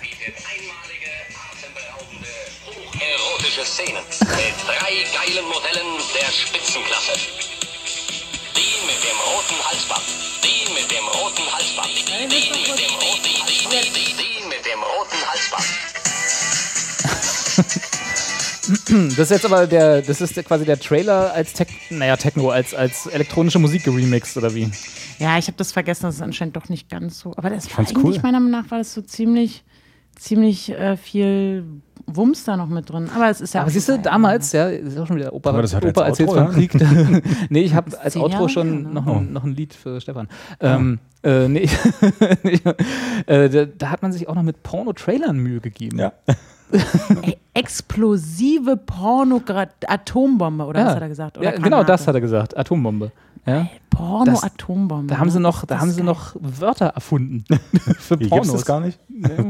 Bietet 0.00 0.36
einmalige, 0.46 1.12
atemberaubende, 1.34 2.32
hocherotische 2.66 3.64
Szenen 3.64 4.04
mit 4.20 4.56
drei 4.66 5.04
geilen 5.12 5.46
Modellen 5.48 5.90
der 6.14 6.30
Spitzenklasse. 6.32 7.14
Die 8.56 8.76
mit 8.86 9.00
dem 9.02 9.18
roten 9.26 9.58
Halsband. 9.68 10.06
Die 10.44 10.72
mit 10.72 10.90
dem 10.90 11.06
roten 11.08 11.46
Halsband. 11.52 11.88
Die 11.88 12.26
mit 12.26 12.78
dem 12.78 12.94
roten 12.94 13.36
die, 13.46 14.14
die 14.16 14.46
mit 14.48 14.64
dem 14.64 14.82
roten 14.82 15.20
Halsband. 15.26 15.95
Das 18.68 19.18
ist 19.18 19.30
jetzt 19.30 19.44
aber 19.44 19.66
der, 19.66 20.02
das 20.02 20.20
ist 20.20 20.34
quasi 20.44 20.64
der 20.64 20.78
Trailer 20.78 21.32
als 21.32 21.52
Tech, 21.52 21.68
naja, 21.90 22.16
Techno, 22.16 22.50
als, 22.50 22.74
als 22.74 23.06
elektronische 23.06 23.58
Musik 23.58 23.84
geremixed, 23.84 24.36
oder 24.36 24.54
wie? 24.54 24.70
Ja, 25.18 25.38
ich 25.38 25.46
habe 25.46 25.56
das 25.56 25.72
vergessen, 25.72 26.04
das 26.04 26.16
ist 26.16 26.22
anscheinend 26.22 26.56
doch 26.56 26.68
nicht 26.68 26.88
ganz 26.90 27.18
so. 27.20 27.32
Aber 27.36 27.50
das 27.50 27.66
war 27.66 27.76
fand's 27.76 27.92
eigentlich, 27.94 28.16
cool. 28.16 28.22
meiner 28.22 28.40
Meinung 28.40 28.62
nach, 28.62 28.70
war 28.70 28.78
das 28.78 28.92
so 28.92 29.02
ziemlich, 29.02 29.64
ziemlich 30.16 30.70
äh, 30.70 30.96
viel 30.96 31.64
Wumms 32.06 32.44
da 32.44 32.56
noch 32.56 32.68
mit 32.68 32.90
drin. 32.90 33.10
Aber 33.14 33.30
es 33.30 33.40
ist 33.40 33.54
ja 33.54 33.60
Aber 33.62 33.68
auch 33.68 33.72
siehst 33.72 33.88
du, 33.88 33.94
vorbei. 33.94 34.10
damals, 34.10 34.52
ja, 34.52 34.68
ist 34.68 34.96
auch 34.98 35.06
schon 35.06 35.16
wieder 35.16 35.32
Opa, 35.32 35.50
Aber 35.50 35.62
das 35.62 35.74
hat 35.74 35.84
Opa 35.84 36.02
als 36.02 36.20
erzählt 36.20 36.28
Outro, 36.28 36.52
vom 36.52 36.60
ja? 36.60 36.68
Krieg. 37.18 37.24
nee, 37.50 37.60
ich 37.62 37.74
habe 37.74 37.98
als 38.00 38.16
Outro 38.16 38.30
Jahre 38.32 38.48
schon 38.48 38.82
ne? 38.82 38.88
noch, 38.90 39.06
Oh. 39.06 39.16
ein, 39.16 39.32
noch 39.32 39.44
ein 39.44 39.54
Lied 39.54 39.74
für 39.74 40.00
Stefan. 40.00 40.28
Ähm, 40.60 40.98
äh, 41.22 41.48
nee, 41.48 41.68
nee, 42.44 42.60
äh, 43.26 43.48
da, 43.48 43.64
da 43.64 43.90
hat 43.90 44.02
man 44.02 44.12
sich 44.12 44.28
auch 44.28 44.34
noch 44.34 44.42
mit 44.44 44.62
Porno-Trailern 44.62 45.36
Mühe 45.36 45.60
gegeben. 45.60 45.98
Ja. 45.98 46.12
Ey, 47.22 47.36
explosive 47.54 48.76
Porno-Atombombe, 48.76 50.64
oder 50.64 50.84
was 50.84 50.94
hat 50.94 51.02
er 51.02 51.08
gesagt? 51.08 51.38
Oder 51.38 51.54
ja, 51.54 51.58
genau 51.58 51.84
das 51.84 52.06
hat 52.06 52.14
er 52.14 52.20
gesagt. 52.20 52.56
Atombombe. 52.56 53.12
Ja. 53.46 53.68
Porno-Atombombe. 53.90 55.06
Da 55.06 55.18
haben 55.18 55.30
sie 55.30 55.38
ne? 55.38 55.42
noch, 55.42 55.64
da 55.64 55.80
haben 55.80 55.90
sie 55.90 55.98
geil. 55.98 56.06
noch 56.06 56.34
Wörter 56.40 56.86
erfunden 56.86 57.44
für 57.98 58.18
Hier 58.18 58.28
Pornos. 58.28 58.48
es 58.48 58.52
das 58.52 58.64
gar 58.64 58.80
nicht? 58.80 58.98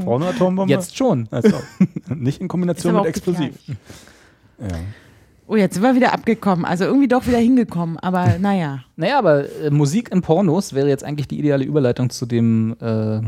Pornoatombombe? 0.05 0.73
Jetzt 0.73 0.97
schon. 0.97 1.27
Also, 1.31 1.57
nicht 2.15 2.41
in 2.41 2.49
Kombination 2.49 2.95
mit 2.95 3.07
Explosiv. 3.07 3.55
Ja. 4.61 4.69
Oh, 5.49 5.55
jetzt 5.55 5.75
sind 5.75 5.83
wir 5.83 5.95
wieder 5.95 6.13
abgekommen. 6.13 6.65
Also 6.65 6.85
irgendwie 6.85 7.09
doch 7.09 7.27
wieder 7.27 7.39
hingekommen. 7.39 7.99
Aber 7.99 8.39
naja. 8.41 8.81
Naja, 8.97 9.19
aber 9.19 9.49
äh, 9.63 9.71
Musik 9.71 10.11
in 10.11 10.23
Pornos 10.23 10.75
wäre 10.75 10.89
jetzt 10.89 11.05
eigentlich 11.05 11.29
die 11.29 11.39
ideale 11.39 11.65
Überleitung 11.65 12.11
zu 12.11 12.27
dem, 12.27 12.77
äh, 12.81 13.21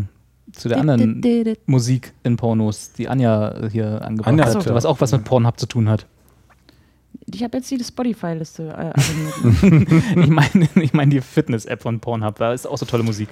zu 0.52 0.68
der 0.68 0.78
anderen 0.78 1.22
Musik 1.66 2.12
in 2.22 2.36
Pornos, 2.36 2.92
die 2.92 3.08
Anja 3.08 3.68
hier 3.70 4.02
angebracht 4.02 4.28
Anja 4.28 4.46
hat, 4.46 4.64
ja. 4.66 4.74
was 4.74 4.84
auch 4.86 5.00
was 5.00 5.12
mit 5.12 5.24
Pornhub 5.24 5.58
zu 5.58 5.66
tun 5.66 5.88
hat. 5.88 6.06
Ich 7.32 7.42
habe 7.42 7.58
jetzt 7.58 7.70
die 7.70 7.82
Spotify-Liste 7.82 8.68
äh, 8.68 8.70
abonniert. 9.62 9.92
ich 10.16 10.28
meine 10.28 10.68
ich 10.82 10.92
mein 10.92 11.10
die 11.10 11.20
Fitness-App 11.20 11.82
von 11.82 12.00
Pornhub, 12.00 12.36
da 12.36 12.52
ist 12.52 12.66
auch 12.66 12.78
so 12.78 12.86
tolle 12.86 13.02
Musik. 13.02 13.28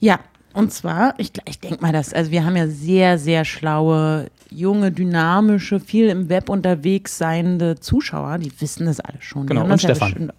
Ja, 0.00 0.18
und 0.52 0.72
zwar, 0.72 1.14
ich, 1.18 1.32
ich 1.46 1.60
denke 1.60 1.80
mal, 1.80 1.92
dass, 1.92 2.12
also 2.12 2.30
wir 2.32 2.44
haben 2.44 2.56
ja 2.56 2.66
sehr, 2.66 3.18
sehr 3.18 3.44
schlaue, 3.44 4.26
junge, 4.50 4.90
dynamische, 4.90 5.78
viel 5.78 6.08
im 6.08 6.28
Web 6.28 6.48
unterwegs 6.48 7.18
seiende 7.18 7.78
Zuschauer, 7.78 8.38
die 8.38 8.50
wissen 8.60 8.86
das 8.86 8.98
alle 8.98 9.20
schon. 9.20 9.46
Genau, 9.46 9.62
und 9.64 9.70
ja 9.70 9.78
Stefan. 9.78 10.08
bestimmt- 10.08 10.34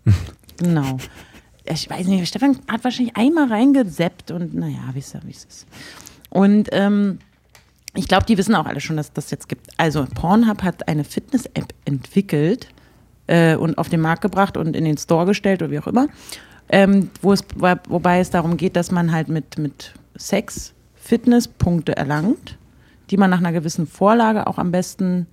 genau. 0.57 0.97
Ich 1.63 1.89
weiß 1.89 2.07
nicht, 2.07 2.27
Stefan 2.27 2.57
hat 2.67 2.83
wahrscheinlich 2.83 3.15
einmal 3.15 3.47
reingeseppt 3.47 4.31
und 4.31 4.53
naja, 4.53 4.79
wie 4.93 4.99
es 4.99 5.13
ist. 5.45 5.67
Und 6.31 6.69
ähm, 6.71 7.19
ich 7.93 8.07
glaube, 8.07 8.25
die 8.25 8.37
wissen 8.37 8.55
auch 8.55 8.65
alle 8.65 8.79
schon, 8.79 8.97
dass 8.97 9.13
das 9.13 9.29
jetzt 9.31 9.47
gibt. 9.49 9.67
Also 9.77 10.05
Pornhub 10.15 10.63
hat 10.63 10.87
eine 10.87 11.03
Fitness-App 11.03 11.73
entwickelt 11.85 12.69
äh, 13.27 13.55
und 13.55 13.77
auf 13.77 13.89
den 13.89 14.01
Markt 14.01 14.21
gebracht 14.23 14.57
und 14.57 14.75
in 14.75 14.85
den 14.85 14.97
Store 14.97 15.25
gestellt 15.25 15.61
oder 15.61 15.71
wie 15.71 15.79
auch 15.79 15.87
immer, 15.87 16.07
ähm, 16.69 17.09
wo 17.21 17.33
es, 17.33 17.43
wo- 17.55 17.75
wobei 17.89 18.19
es 18.19 18.29
darum 18.29 18.57
geht, 18.57 18.75
dass 18.75 18.91
man 18.91 19.11
halt 19.11 19.27
mit, 19.27 19.57
mit 19.59 19.93
Sex 20.15 20.73
Fitnesspunkte 20.95 21.95
erlangt, 21.97 22.57
die 23.09 23.17
man 23.17 23.29
nach 23.29 23.39
einer 23.39 23.51
gewissen 23.51 23.85
Vorlage 23.85 24.47
auch 24.47 24.57
am 24.57 24.71
besten 24.71 25.27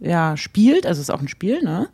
ja, 0.00 0.36
spielt. 0.38 0.86
Also 0.86 1.00
es 1.00 1.08
ist 1.10 1.14
auch 1.14 1.20
ein 1.20 1.28
Spiel, 1.28 1.62
ne? 1.62 1.88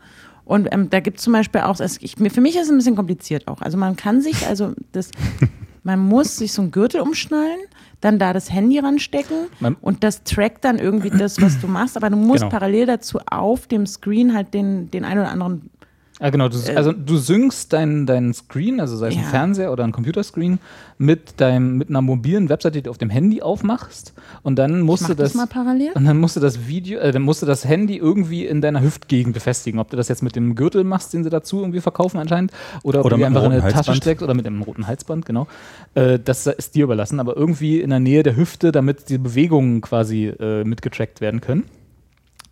Und 0.44 0.68
ähm, 0.72 0.90
da 0.90 1.00
gibt 1.00 1.18
es 1.18 1.24
zum 1.24 1.32
Beispiel 1.32 1.62
auch, 1.62 1.80
es, 1.80 2.00
ich, 2.00 2.14
für 2.14 2.40
mich 2.40 2.54
ist 2.54 2.66
es 2.66 2.70
ein 2.70 2.76
bisschen 2.76 2.94
kompliziert 2.94 3.48
auch. 3.48 3.62
Also 3.62 3.76
man 3.76 3.96
kann 3.96 4.20
sich, 4.22 4.46
also 4.46 4.74
das, 4.92 5.10
man 5.82 5.98
muss 5.98 6.36
sich 6.36 6.52
so 6.52 6.62
einen 6.62 6.70
Gürtel 6.70 7.00
umschnallen, 7.00 7.58
dann 8.06 8.18
da 8.18 8.32
das 8.32 8.50
Handy 8.52 8.78
ranstecken 8.78 9.48
Man- 9.60 9.76
und 9.80 10.02
das 10.04 10.22
trackt 10.22 10.64
dann 10.64 10.78
irgendwie 10.78 11.10
das, 11.10 11.42
was 11.42 11.60
du 11.60 11.66
machst. 11.66 11.96
Aber 11.96 12.08
du 12.08 12.16
musst 12.16 12.40
Genau. 12.40 12.50
parallel 12.50 12.86
dazu 12.86 13.18
auf 13.30 13.66
dem 13.66 13.86
Screen 13.86 14.34
halt 14.34 14.54
den, 14.54 14.90
den 14.90 15.04
einen 15.04 15.20
oder 15.20 15.30
anderen 15.30 15.70
Ah, 16.18 16.30
genau, 16.30 16.48
du, 16.48 16.56
also 16.74 16.92
du 16.92 17.18
synkst 17.18 17.74
deinen 17.74 18.06
deinen 18.06 18.32
Screen, 18.32 18.80
also 18.80 18.96
sei 18.96 19.08
es 19.08 19.16
ein. 19.16 19.22
Ja. 19.22 19.28
Fernseher 19.28 19.70
oder 19.70 19.84
ein 19.84 19.92
Computerscreen, 19.92 20.58
mit 20.96 21.40
deinem 21.42 21.76
mit 21.76 21.90
einer 21.90 22.00
mobilen 22.00 22.48
Webseite, 22.48 22.78
die 22.78 22.82
du 22.84 22.90
auf 22.90 22.96
dem 22.96 23.10
Handy 23.10 23.42
aufmachst 23.42 24.14
und 24.42 24.56
dann 24.56 24.80
musst 24.80 25.10
du 25.10 25.14
das 25.14 25.32
das, 25.32 25.34
mal 25.34 25.46
parallel. 25.46 25.92
und 25.94 26.06
dann 26.06 26.18
musst 26.18 26.36
du 26.36 26.40
das 26.40 26.66
Video, 26.66 27.00
äh, 27.00 27.12
dann 27.12 27.20
musst 27.20 27.42
du 27.42 27.46
das 27.46 27.66
Handy 27.66 27.98
irgendwie 27.98 28.46
in 28.46 28.62
deiner 28.62 28.80
Hüftgegend 28.80 29.34
befestigen. 29.34 29.78
Ob 29.78 29.90
du 29.90 29.96
das 29.98 30.08
jetzt 30.08 30.22
mit 30.22 30.36
dem 30.36 30.54
Gürtel 30.54 30.84
machst, 30.84 31.12
den 31.12 31.22
sie 31.22 31.28
dazu 31.28 31.60
irgendwie 31.60 31.82
verkaufen 31.82 32.18
anscheinend, 32.18 32.50
oder 32.82 33.00
ob 33.00 33.06
Oder 33.06 33.16
du 33.16 33.18
mit 33.18 33.26
einem 33.26 33.36
einfach 33.36 33.50
in 33.52 33.60
eine 33.60 33.72
Tasche 33.72 33.94
steckst 33.94 34.22
oder 34.22 34.32
mit 34.32 34.46
einem 34.46 34.62
roten 34.62 34.86
Halsband, 34.86 35.26
genau. 35.26 35.46
Äh, 35.94 36.18
das 36.18 36.46
ist 36.46 36.74
dir 36.74 36.84
überlassen, 36.84 37.20
aber 37.20 37.36
irgendwie 37.36 37.80
in 37.80 37.90
der 37.90 38.00
Nähe 38.00 38.22
der 38.22 38.36
Hüfte, 38.36 38.72
damit 38.72 39.10
die 39.10 39.18
Bewegungen 39.18 39.82
quasi 39.82 40.28
äh, 40.28 40.64
mitgetrackt 40.64 41.20
werden 41.20 41.42
können. 41.42 41.64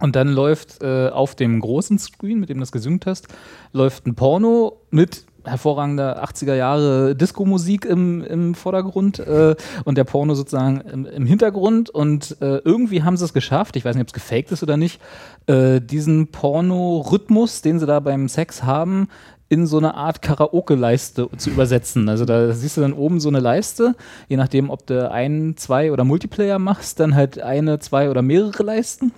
Und 0.00 0.16
dann 0.16 0.28
läuft 0.28 0.82
äh, 0.82 1.08
auf 1.08 1.34
dem 1.34 1.60
großen 1.60 1.98
Screen, 1.98 2.40
mit 2.40 2.48
dem 2.48 2.58
du 2.58 2.62
das 2.62 2.72
gesynkt 2.72 3.06
hast, 3.06 3.28
läuft 3.72 4.06
ein 4.06 4.14
Porno 4.14 4.80
mit 4.90 5.24
hervorragender 5.44 6.24
80er 6.24 6.54
Jahre 6.54 7.14
Disco-Musik 7.14 7.84
im, 7.84 8.22
im 8.24 8.54
Vordergrund 8.54 9.18
äh, 9.18 9.54
und 9.84 9.98
der 9.98 10.04
Porno 10.04 10.34
sozusagen 10.34 10.80
im, 10.80 11.06
im 11.06 11.26
Hintergrund. 11.26 11.90
Und 11.90 12.36
äh, 12.40 12.58
irgendwie 12.58 13.02
haben 13.02 13.16
sie 13.16 13.24
es 13.24 13.32
geschafft, 13.32 13.76
ich 13.76 13.84
weiß 13.84 13.94
nicht, 13.94 14.02
ob 14.02 14.08
es 14.08 14.14
gefaked 14.14 14.52
ist 14.52 14.62
oder 14.62 14.76
nicht, 14.76 15.00
äh, 15.46 15.80
diesen 15.80 16.28
Porno-Rhythmus, 16.28 17.62
den 17.62 17.78
sie 17.78 17.86
da 17.86 18.00
beim 18.00 18.28
Sex 18.28 18.62
haben, 18.62 19.08
in 19.48 19.66
so 19.66 19.76
eine 19.78 19.94
Art 19.94 20.22
Karaoke-Leiste 20.22 21.28
zu 21.36 21.50
übersetzen. 21.50 22.08
Also 22.08 22.24
da 22.24 22.52
siehst 22.52 22.76
du 22.76 22.80
dann 22.80 22.94
oben 22.94 23.20
so 23.20 23.28
eine 23.28 23.40
Leiste, 23.40 23.94
je 24.28 24.36
nachdem, 24.36 24.70
ob 24.70 24.86
du 24.86 25.10
ein, 25.10 25.54
zwei 25.56 25.92
oder 25.92 26.04
Multiplayer 26.04 26.58
machst, 26.58 26.98
dann 26.98 27.14
halt 27.14 27.38
eine, 27.38 27.78
zwei 27.78 28.10
oder 28.10 28.22
mehrere 28.22 28.62
Leisten. 28.62 29.12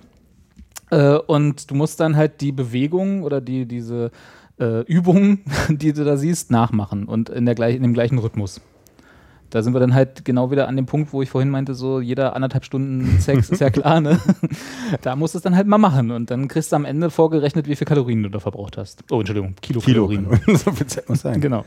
Äh, 0.89 1.17
und 1.17 1.69
du 1.69 1.75
musst 1.75 1.99
dann 1.99 2.15
halt 2.15 2.41
die 2.41 2.51
Bewegungen 2.51 3.23
oder 3.23 3.41
die, 3.41 3.65
diese 3.65 4.11
äh, 4.59 4.81
Übungen, 4.83 5.43
die 5.69 5.93
du 5.93 6.03
da 6.03 6.17
siehst, 6.17 6.51
nachmachen 6.51 7.05
und 7.05 7.29
in, 7.29 7.45
der 7.45 7.55
gleich, 7.55 7.75
in 7.75 7.83
dem 7.83 7.93
gleichen 7.93 8.17
Rhythmus. 8.17 8.61
Da 9.49 9.63
sind 9.63 9.73
wir 9.73 9.79
dann 9.79 9.93
halt 9.93 10.25
genau 10.25 10.51
wieder 10.51 10.67
an 10.67 10.75
dem 10.75 10.85
Punkt, 10.85 11.13
wo 11.13 11.21
ich 11.21 11.29
vorhin 11.29 11.49
meinte, 11.49 11.73
so 11.73 12.01
jeder 12.01 12.35
anderthalb 12.35 12.65
Stunden 12.65 13.19
Sex 13.19 13.49
ist 13.49 13.61
ja 13.61 13.69
klar, 13.69 14.01
ne? 14.01 14.19
Da 15.01 15.15
musst 15.15 15.35
du 15.35 15.39
es 15.39 15.43
dann 15.43 15.55
halt 15.55 15.67
mal 15.67 15.77
machen 15.77 16.11
und 16.11 16.31
dann 16.31 16.47
kriegst 16.47 16.71
du 16.71 16.75
am 16.75 16.85
Ende 16.85 17.09
vorgerechnet, 17.09 17.67
wie 17.67 17.75
viel 17.75 17.87
Kalorien 17.87 18.23
du 18.23 18.29
da 18.29 18.39
verbraucht 18.39 18.77
hast. 18.77 19.03
Oh, 19.09 19.19
Entschuldigung, 19.19 19.55
Kilokalorien. 19.61 20.27
so 20.47 20.71
viel 20.71 20.87
Zeit 20.87 21.07
muss 21.07 21.21
sein. 21.21 21.39
Genau. 21.39 21.65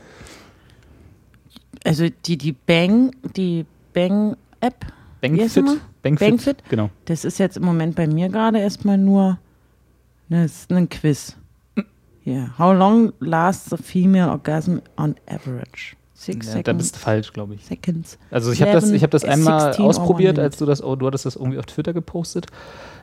Also 1.83 2.07
die, 2.25 2.37
die 2.37 2.51
Bang, 2.51 3.15
die 3.35 3.65
Bang-App, 3.93 4.85
Bankfit. 5.21 5.63
Bankfit. 6.01 6.29
Bankfit? 6.29 6.63
Genau. 6.69 6.89
das 7.05 7.25
ist 7.25 7.37
jetzt 7.37 7.57
im 7.57 7.63
Moment 7.63 7.95
bei 7.95 8.07
mir 8.07 8.29
gerade 8.29 8.59
erstmal 8.59 8.97
nur 8.97 9.37
ne, 10.29 10.45
ist 10.45 10.71
ein 10.71 10.89
Quiz. 10.89 11.35
Yeah. 12.25 12.51
How 12.57 12.73
long 12.77 13.13
lasts 13.19 13.73
a 13.73 13.77
female 13.77 14.29
orgasm 14.29 14.77
on 14.97 15.15
average? 15.27 15.95
Six 16.13 16.45
Ja, 16.47 16.51
da 16.53 16.57
seconds. 16.59 16.77
bist 16.83 16.95
du 16.95 16.99
falsch, 16.99 17.33
glaube 17.33 17.55
ich. 17.55 17.65
Seconds. 17.65 18.19
Also 18.29 18.51
ich 18.51 18.61
habe 18.61 18.71
das, 18.73 18.91
ich 18.91 19.01
hab 19.01 19.09
das 19.09 19.23
11, 19.23 19.33
einmal 19.33 19.59
16 19.61 19.83
or 19.83 19.89
ausprobiert, 19.89 20.37
als 20.37 20.57
du 20.57 20.67
das, 20.67 20.83
oh, 20.83 20.95
du 20.95 21.07
hattest 21.07 21.25
das 21.25 21.35
irgendwie 21.35 21.57
auf 21.57 21.65
Twitter 21.65 21.93
gepostet. 21.93 22.45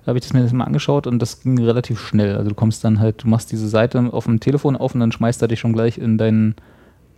Da 0.05 0.11
habe 0.11 0.19
ich 0.19 0.25
das 0.25 0.33
mir 0.33 0.43
das 0.43 0.53
mal 0.53 0.62
angeschaut 0.64 1.09
und 1.09 1.19
das 1.21 1.41
ging 1.41 1.59
relativ 1.59 1.99
schnell. 2.01 2.37
Also 2.37 2.51
du 2.51 2.55
kommst 2.55 2.85
dann 2.85 3.01
halt, 3.01 3.25
du 3.25 3.29
machst 3.29 3.51
diese 3.51 3.69
Seite 3.69 4.12
auf 4.12 4.27
dem 4.27 4.39
Telefon 4.39 4.77
auf 4.77 4.95
und 4.95 5.01
dann 5.01 5.11
schmeißt 5.11 5.43
er 5.43 5.49
dich 5.49 5.59
schon 5.59 5.73
gleich 5.73 5.99
in 5.99 6.16
deinen, 6.16 6.55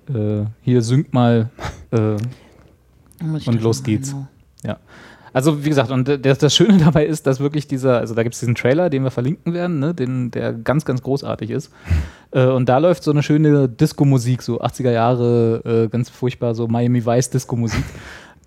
äh, 0.08 0.44
hier 0.62 0.82
sync 0.82 1.12
mal. 1.12 1.50
Äh, 1.92 2.16
Und 3.20 3.60
los 3.62 3.82
geht's. 3.82 4.12
genau- 4.12 4.28
ja. 4.64 4.78
Also 5.32 5.64
wie 5.64 5.68
gesagt, 5.68 5.90
und 5.90 6.08
das, 6.24 6.38
das 6.38 6.54
Schöne 6.54 6.78
dabei 6.84 7.06
ist, 7.06 7.26
dass 7.26 7.40
wirklich 7.40 7.66
dieser, 7.66 7.98
also 7.98 8.14
da 8.14 8.22
gibt 8.22 8.34
es 8.34 8.40
diesen 8.40 8.54
Trailer, 8.54 8.90
den 8.90 9.04
wir 9.04 9.10
verlinken 9.10 9.54
werden, 9.54 9.78
ne, 9.78 9.94
den, 9.94 10.30
der 10.30 10.52
ganz, 10.52 10.84
ganz 10.84 11.02
großartig 11.02 11.50
ist. 11.50 11.70
Äh, 12.32 12.46
und 12.46 12.68
da 12.68 12.78
läuft 12.78 13.02
so 13.02 13.10
eine 13.10 13.24
schöne 13.24 13.68
Disco-Musik, 13.68 14.42
so 14.42 14.60
80er 14.60 14.92
Jahre, 14.92 15.62
äh, 15.64 15.88
ganz 15.88 16.10
furchtbar, 16.10 16.54
so 16.54 16.68
Miami 16.68 17.04
Vice 17.04 17.30
Disco-Musik. 17.30 17.82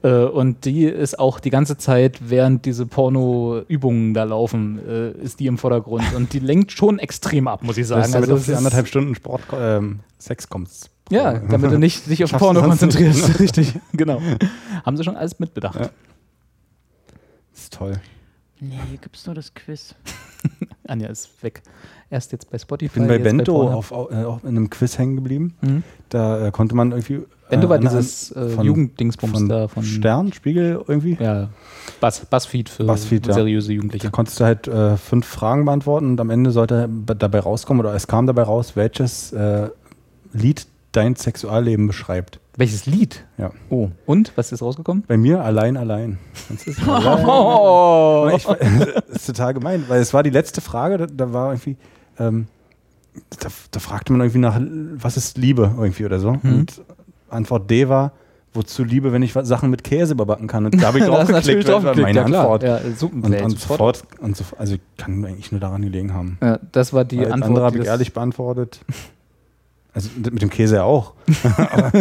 Äh, 0.03 0.25
und 0.25 0.65
die 0.65 0.83
ist 0.83 1.17
auch 1.17 1.39
die 1.39 1.49
ganze 1.49 1.77
Zeit, 1.77 2.29
während 2.29 2.65
diese 2.65 2.85
Porno-Übungen 2.85 4.13
da 4.13 4.25
laufen, 4.25 4.79
äh, 4.85 5.11
ist 5.23 5.39
die 5.39 5.47
im 5.47 5.57
Vordergrund. 5.57 6.03
Und 6.13 6.33
die 6.33 6.39
lenkt 6.39 6.73
schon 6.73 6.99
extrem 6.99 7.47
ab, 7.47 7.63
muss 7.63 7.77
ich 7.77 7.87
sagen. 7.87 8.01
Das 8.01 8.07
ist 8.07 8.13
damit 8.15 8.29
Also 8.29 8.39
auf 8.41 8.45
die 8.45 8.55
anderthalb 8.55 8.87
Stunden 8.87 9.15
Sport, 9.15 9.43
ähm, 9.53 10.01
Sex 10.17 10.49
kommst. 10.49 10.92
Ja, 11.09 11.33
damit 11.39 11.71
du 11.71 11.77
nicht 11.77 12.07
dich 12.09 12.23
auf 12.23 12.29
Schaffst 12.29 12.43
Porno 12.43 12.61
sonst 12.61 12.81
nicht. 12.81 12.97
konzentrierst. 12.97 13.39
Richtig, 13.39 13.73
genau. 13.93 14.21
Haben 14.85 14.97
sie 14.97 15.03
schon 15.03 15.15
alles 15.15 15.39
mitbedacht. 15.39 15.75
Ja. 15.75 15.89
Das 17.53 17.63
ist 17.63 17.73
toll. 17.73 17.93
Nee, 18.59 18.79
hier 18.89 18.97
gibt 18.97 19.15
es 19.17 19.25
nur 19.25 19.35
das 19.35 19.53
Quiz. 19.53 19.93
Anja 20.87 21.07
ist 21.09 21.29
weg. 21.43 21.61
Erst 22.09 22.31
jetzt 22.31 22.49
bei 22.49 22.57
Spotify. 22.57 22.85
Ich 22.87 22.93
bin 22.93 23.07
bei 23.07 23.17
Bento 23.17 23.53
Pornhub. 23.53 23.75
auf, 23.77 23.91
au- 23.91 24.09
äh, 24.09 24.23
auch 24.23 24.41
in 24.43 24.49
einem 24.49 24.69
Quiz 24.69 24.97
hängen 24.97 25.15
geblieben. 25.15 25.55
Mhm. 25.61 25.83
Da 26.09 26.47
äh, 26.47 26.51
konnte 26.51 26.75
man 26.75 26.91
irgendwie. 26.91 27.21
Bento 27.49 27.67
war 27.69 27.77
an- 27.77 27.87
an- 27.87 27.93
dieses 27.93 28.31
äh, 28.31 28.49
von- 28.49 28.65
Jugenddingsbums 28.65 29.33
von 29.33 29.49
da 29.49 29.67
von 29.67 29.83
Stern, 29.83 30.31
Spiegel 30.33 30.83
irgendwie. 30.87 31.17
Ja, 31.19 31.49
Buzz, 31.99 32.25
Buzzfeed 32.25 32.69
für 32.69 32.85
Buzzfeed, 32.85 33.27
ja. 33.27 33.33
seriöse 33.33 33.73
Jugendliche. 33.73 34.07
Da 34.07 34.11
konntest 34.11 34.39
du 34.39 34.43
halt 34.45 34.67
äh, 34.67 34.97
fünf 34.97 35.25
Fragen 35.25 35.65
beantworten 35.65 36.11
und 36.11 36.21
am 36.21 36.29
Ende 36.29 36.51
sollte 36.51 36.89
dabei 37.17 37.39
rauskommen 37.39 37.81
oder 37.85 37.93
es 37.95 38.07
kam 38.07 38.27
dabei 38.27 38.43
raus, 38.43 38.75
welches 38.75 39.33
äh, 39.33 39.69
Lied 40.33 40.65
dein 40.93 41.15
Sexualleben 41.15 41.87
beschreibt. 41.87 42.39
Welches 42.55 42.85
Lied? 42.85 43.25
Ja. 43.37 43.51
Oh, 43.69 43.89
und? 44.05 44.31
Was 44.35 44.51
ist 44.51 44.61
rausgekommen? 44.61 45.03
Bei 45.07 45.17
mir 45.17 45.43
allein, 45.43 45.75
allein. 45.75 46.19
Das 46.49 46.67
ist, 46.67 46.79
Oh. 46.87 48.29
ich, 48.35 48.43
das 48.43 48.59
ist 49.09 49.25
total 49.27 49.53
gemein, 49.53 49.85
weil 49.87 50.01
es 50.01 50.13
war 50.13 50.23
die 50.23 50.29
letzte 50.29 50.61
Frage, 50.61 50.97
da, 50.97 51.05
da 51.07 51.33
war 51.33 51.51
irgendwie, 51.53 51.77
ähm, 52.19 52.47
da, 53.39 53.49
da 53.71 53.79
fragte 53.79 54.13
man 54.13 54.21
irgendwie 54.21 54.39
nach, 54.39 54.59
was 55.03 55.17
ist 55.17 55.37
Liebe 55.37 55.73
irgendwie 55.77 56.05
oder 56.05 56.19
so. 56.19 56.33
Mhm. 56.33 56.53
Und 56.53 56.81
Antwort 57.29 57.69
D 57.71 57.89
war, 57.89 58.11
wozu 58.53 58.83
Liebe, 58.83 59.11
wenn 59.11 59.23
ich 59.23 59.33
Sachen 59.33 59.71
mit 59.71 59.83
Käse 59.83 60.13
überbacken 60.13 60.47
kann. 60.47 60.65
Und 60.65 60.79
da 60.79 60.87
habe 60.87 60.99
ich 60.99 61.05
drauf 61.05 61.27
geklickt, 61.27 61.67
das 61.67 61.83
war 61.83 61.95
meine 61.95 62.19
ja. 62.19 62.25
Antwort. 62.25 62.61
Ja, 62.61 62.77
und, 62.77 63.25
und 63.25 63.59
sofort- 63.59 64.03
und 64.19 64.37
so, 64.37 64.43
also 64.59 64.75
kann 64.97 65.25
eigentlich 65.25 65.51
nur 65.51 65.59
daran 65.59 65.81
gelegen 65.81 66.13
haben. 66.13 66.37
Ja, 66.39 66.59
das 66.71 66.93
war 66.93 67.03
die 67.03 67.17
Alles 67.19 67.31
Antwort. 67.33 67.49
andere 67.49 67.65
habe 67.65 67.77
ich 67.79 67.85
ehrlich 67.85 68.13
beantwortet. 68.13 68.79
Also 69.93 70.09
mit 70.17 70.41
dem 70.41 70.49
Käse 70.49 70.75
ja 70.75 70.83
auch. 70.83 71.13
aber, 71.57 71.91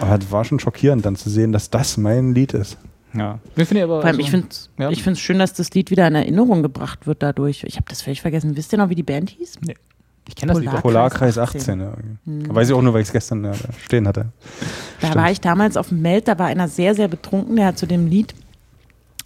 aber 0.00 0.18
es 0.18 0.32
war 0.32 0.44
schon 0.44 0.58
schockierend, 0.58 1.06
dann 1.06 1.16
zu 1.16 1.30
sehen, 1.30 1.52
dass 1.52 1.70
das 1.70 1.96
mein 1.96 2.34
Lied 2.34 2.52
ist. 2.52 2.76
Ja. 3.14 3.38
Wir 3.54 3.66
finden 3.66 3.84
aber 3.84 4.00
Vor 4.00 4.06
allem, 4.06 4.16
also- 4.16 4.20
ich 4.20 4.30
finde 4.30 4.46
es 4.50 4.70
ja. 4.78 4.90
ich 4.90 5.20
schön, 5.20 5.38
dass 5.38 5.52
das 5.52 5.70
Lied 5.70 5.90
wieder 5.90 6.06
in 6.06 6.14
Erinnerung 6.14 6.62
gebracht 6.62 7.06
wird 7.06 7.22
dadurch. 7.22 7.64
Ich 7.64 7.76
habe 7.76 7.86
das 7.88 8.02
völlig 8.02 8.20
vergessen. 8.20 8.56
Wisst 8.56 8.72
ihr 8.72 8.78
noch, 8.78 8.88
wie 8.88 8.94
die 8.94 9.02
Band 9.02 9.30
hieß? 9.30 9.58
Nee. 9.66 9.74
Ich 10.28 10.36
kenne 10.36 10.52
das 10.52 10.60
Lied. 10.60 10.70
Polarkreis 10.80 11.34
Polarkreis 11.34 11.38
18. 11.38 11.80
ja. 11.80 11.92
Da 12.24 12.54
weiß 12.54 12.68
ich 12.68 12.74
auch 12.74 12.82
nur, 12.82 12.94
weil 12.94 13.02
ich 13.02 13.08
es 13.08 13.12
gestern 13.12 13.44
ja, 13.44 13.50
da 13.50 13.72
stehen 13.84 14.06
hatte. 14.06 14.26
Da 15.00 15.08
Stimmt. 15.08 15.14
war 15.16 15.30
ich 15.30 15.40
damals 15.40 15.76
auf 15.76 15.88
dem 15.88 16.02
Meld, 16.02 16.28
da 16.28 16.38
war 16.38 16.46
einer 16.46 16.68
sehr, 16.68 16.94
sehr 16.94 17.08
betrunken, 17.08 17.56
der 17.56 17.66
hat 17.66 17.78
zu 17.78 17.86
dem 17.86 18.06
Lied, 18.06 18.34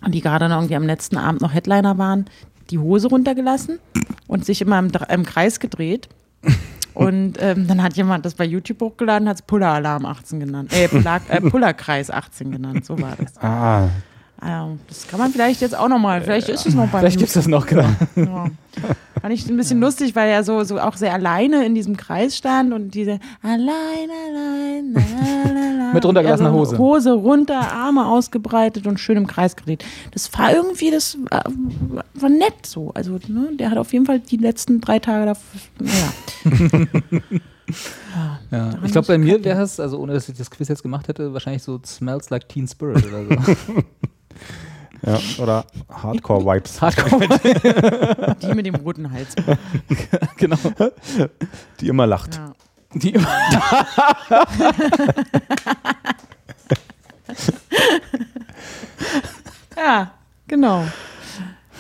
die 0.08 0.20
gerade 0.20 0.48
noch 0.48 0.56
irgendwie 0.56 0.76
am 0.76 0.84
letzten 0.86 1.18
Abend 1.18 1.42
noch 1.42 1.52
Headliner 1.52 1.98
waren, 1.98 2.26
die 2.70 2.78
Hose 2.78 3.08
runtergelassen 3.08 3.80
und 4.26 4.46
sich 4.46 4.62
immer 4.62 4.78
im, 4.78 4.90
im 5.10 5.24
Kreis 5.26 5.60
gedreht. 5.60 6.08
Und 6.94 7.34
ähm, 7.40 7.66
dann 7.66 7.82
hat 7.82 7.96
jemand 7.96 8.24
das 8.24 8.34
bei 8.34 8.44
YouTube 8.44 8.80
hochgeladen, 8.80 9.28
hat 9.28 9.36
es 9.36 9.42
Puller-Alarm 9.42 10.06
18 10.06 10.40
genannt. 10.40 10.72
Äh, 10.72 10.88
Puller, 10.88 11.20
äh, 11.28 11.40
Pullerkreis 11.40 12.10
18 12.10 12.50
genannt, 12.50 12.84
so 12.84 12.98
war 13.00 13.16
das. 13.16 13.36
Ah, 13.42 13.88
Also, 14.44 14.78
das 14.88 15.08
kann 15.08 15.18
man 15.18 15.32
vielleicht 15.32 15.62
jetzt 15.62 15.76
auch 15.76 15.88
nochmal, 15.88 16.20
vielleicht 16.20 16.50
ist 16.50 16.66
es 16.66 16.74
noch 16.74 16.88
bei 16.88 16.98
Vielleicht 16.98 17.18
gibt 17.18 17.28
es 17.28 17.34
das 17.34 17.48
noch, 17.48 17.66
genau. 17.66 17.86
Ja. 18.16 18.46
Fand 19.20 19.32
ich 19.32 19.48
ein 19.48 19.56
bisschen 19.56 19.80
lustig, 19.80 20.14
weil 20.16 20.28
er 20.28 20.42
so, 20.44 20.64
so 20.64 20.78
auch 20.78 20.96
sehr 20.96 21.14
alleine 21.14 21.64
in 21.64 21.74
diesem 21.74 21.96
Kreis 21.96 22.36
stand 22.36 22.74
und 22.74 22.92
diese 22.92 23.20
allein, 23.40 24.10
allein, 24.10 24.92
la. 24.92 25.92
Mit 25.94 26.04
runtergelassener 26.04 26.50
Also 26.50 26.60
Hose. 26.60 26.78
Hose 26.78 27.12
runter, 27.12 27.72
Arme 27.72 28.06
ausgebreitet 28.06 28.86
und 28.86 28.98
schön 28.98 29.16
im 29.16 29.26
Kreis 29.26 29.56
gedreht. 29.56 29.84
Das 30.10 30.30
war 30.36 30.52
irgendwie, 30.52 30.90
das 30.90 31.16
war, 31.30 31.44
war 32.14 32.28
nett 32.28 32.66
so. 32.66 32.90
Also, 32.94 33.12
ne, 33.28 33.50
der 33.58 33.70
hat 33.70 33.78
auf 33.78 33.92
jeden 33.92 34.04
Fall 34.04 34.20
die 34.20 34.36
letzten 34.36 34.80
drei 34.80 34.98
Tage 34.98 35.24
da, 35.24 35.36
naja. 35.78 36.12
Ja. 36.74 37.30
Daran 38.50 38.84
Ich 38.84 38.92
glaube, 38.92 39.06
bei 39.06 39.18
mir 39.18 39.42
wäre 39.42 39.62
es, 39.62 39.80
also 39.80 39.98
ohne 39.98 40.12
dass 40.12 40.28
ich 40.28 40.36
das 40.36 40.50
Quiz 40.50 40.68
jetzt 40.68 40.82
gemacht 40.82 41.08
hätte, 41.08 41.32
wahrscheinlich 41.32 41.62
so 41.62 41.80
Smells 41.84 42.30
Like 42.30 42.48
Teen 42.48 42.68
Spirit 42.68 43.06
oder 43.06 43.24
so. 43.24 43.54
ja. 45.06 45.18
Oder 45.38 45.66
Hardcore-Vibes. 45.90 46.80
Hardcore. 46.80 47.28
Die 48.42 48.54
mit 48.54 48.66
dem 48.66 48.76
roten 48.76 49.10
Hals. 49.10 49.34
genau. 50.36 50.56
Die 51.80 51.88
immer 51.88 52.06
lacht. 52.06 52.36
Ja. 52.36 52.52
Die 52.94 53.10
immer. 53.10 53.28
Ja, 59.76 60.12
genau. 60.46 60.84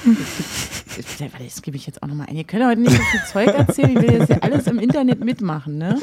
Das, 0.04 1.30
das 1.38 1.62
gebe 1.62 1.76
ich 1.76 1.86
jetzt 1.86 2.02
auch 2.02 2.08
nochmal 2.08 2.26
ein. 2.28 2.36
Ihr 2.36 2.44
könnt 2.44 2.64
heute 2.64 2.80
nicht 2.80 2.96
so 2.96 3.02
viel 3.02 3.20
Zeug 3.32 3.46
erzählen. 3.48 3.96
Ich 3.96 4.02
will 4.02 4.12
jetzt 4.12 4.30
ja 4.30 4.38
alles 4.38 4.66
im 4.66 4.78
Internet 4.78 5.24
mitmachen, 5.24 5.78
ne? 5.78 5.98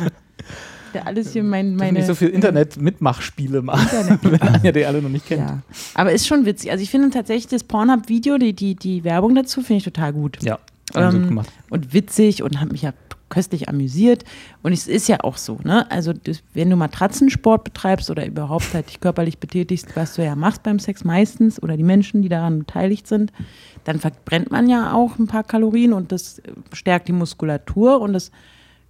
Ja, 0.93 1.03
alles 1.03 1.33
hier 1.33 1.43
mein, 1.43 1.75
Meine, 1.75 1.99
nicht 1.99 2.07
so 2.07 2.15
viel 2.15 2.29
Internet-Mitmachspiele 2.29 3.61
machen, 3.61 4.19
ja, 4.63 4.71
die 4.71 4.85
alle 4.85 5.01
noch 5.01 5.09
nicht 5.09 5.25
kennt. 5.27 5.41
Ja. 5.41 5.59
Aber 5.93 6.11
ist 6.11 6.27
schon 6.27 6.45
witzig. 6.45 6.71
Also 6.71 6.83
ich 6.83 6.89
finde 6.89 7.09
tatsächlich 7.09 7.47
das 7.47 7.63
Pornhub-Video, 7.63 8.37
die, 8.37 8.53
die, 8.53 8.75
die 8.75 9.03
Werbung 9.03 9.35
dazu, 9.35 9.61
finde 9.61 9.77
ich 9.79 9.83
total 9.83 10.13
gut. 10.13 10.37
Ja, 10.43 10.59
gut 10.93 11.01
Ähm, 11.13 11.27
gemacht. 11.27 11.49
und 11.69 11.93
witzig 11.93 12.43
und 12.43 12.59
habe 12.59 12.71
mich 12.71 12.81
ja 12.81 12.93
köstlich 13.29 13.69
amüsiert. 13.69 14.25
Und 14.61 14.73
es 14.73 14.89
ist 14.89 15.07
ja 15.07 15.21
auch 15.21 15.37
so, 15.37 15.57
ne? 15.63 15.89
Also 15.89 16.11
das, 16.11 16.43
wenn 16.53 16.69
du 16.69 16.75
Matratzensport 16.75 17.63
betreibst 17.63 18.09
oder 18.09 18.25
überhaupt 18.25 18.73
halt 18.73 18.89
dich 18.89 18.99
körperlich 18.99 19.37
betätigst, 19.37 19.87
was 19.95 20.15
du 20.15 20.25
ja 20.25 20.35
machst 20.35 20.63
beim 20.63 20.79
Sex 20.79 21.05
meistens 21.05 21.63
oder 21.63 21.77
die 21.77 21.83
Menschen, 21.83 22.21
die 22.23 22.27
daran 22.27 22.59
beteiligt 22.59 23.07
sind, 23.07 23.31
dann 23.85 24.01
verbrennt 24.01 24.51
man 24.51 24.67
ja 24.69 24.91
auch 24.91 25.17
ein 25.17 25.27
paar 25.27 25.43
Kalorien 25.45 25.93
und 25.93 26.11
das 26.11 26.41
stärkt 26.73 27.07
die 27.07 27.13
Muskulatur 27.13 28.01
und 28.01 28.11
das 28.11 28.31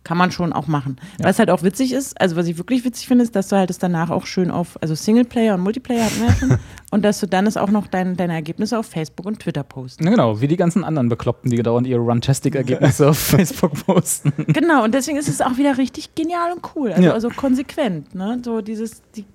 kann 0.04 0.18
man 0.18 0.32
schon 0.32 0.52
auch 0.52 0.68
machen. 0.68 0.96
Was 1.20 1.38
halt 1.38 1.50
auch 1.52 1.62
witzig 1.64 1.94
ist, 1.94 2.20
also 2.20 2.36
was 2.36 2.48
ich 2.48 2.58
wirklich 2.58 2.84
witzig 2.84 3.08
finde, 3.08 3.24
ist, 3.24 3.36
dass 3.36 3.50
du 3.50 3.56
halt 3.56 3.70
es 3.70 3.78
danach 3.78 4.10
auch 4.10 4.26
schön 4.26 4.50
auf, 4.50 4.82
also 4.82 4.96
Singleplayer 4.96 5.54
und 5.56 5.62
Multiplayer 5.62 6.06
hatten 6.06 6.20
wir 6.22 6.28
ja 6.28 6.34
schon, 6.36 6.58
und 6.92 7.06
dass 7.06 7.20
du 7.20 7.28
dann 7.28 7.46
es 7.46 7.56
auch 7.56 7.70
noch 7.70 7.88
dein, 7.88 8.18
deine 8.18 8.34
Ergebnisse 8.34 8.80
auf 8.80 8.88
Facebook 8.88 9.26
und 9.28 9.40
Twitter 9.40 9.64
postest. 9.64 10.04
Ja, 10.04 10.10
genau, 10.10 10.42
wie 10.42 10.48
die 10.48 10.58
ganzen 10.58 10.84
anderen 10.84 11.08
Bekloppten, 11.10 11.52
die 11.52 11.62
dauernd 11.62 11.86
ihre 11.86 12.00
Runtastic-Ergebnisse 12.02 13.10
auf 13.10 13.18
Facebook 13.20 13.74
posten. 13.86 14.34
Genau, 14.48 14.84
und 14.84 14.94
deswegen 14.96 15.18
ist 15.18 15.30
es 15.30 15.40
auch 15.42 15.58
wieder 15.58 15.78
richtig 15.78 16.16
genial 16.16 16.52
und 16.54 16.62
cool. 16.76 16.92
Also, 16.92 17.04
Ja. 17.04 17.14
also 17.14 17.30
konsequent. 17.30 18.16
Ne? 18.16 18.42
So 18.44 18.62
dieses, 18.62 19.04
die, 19.16 19.26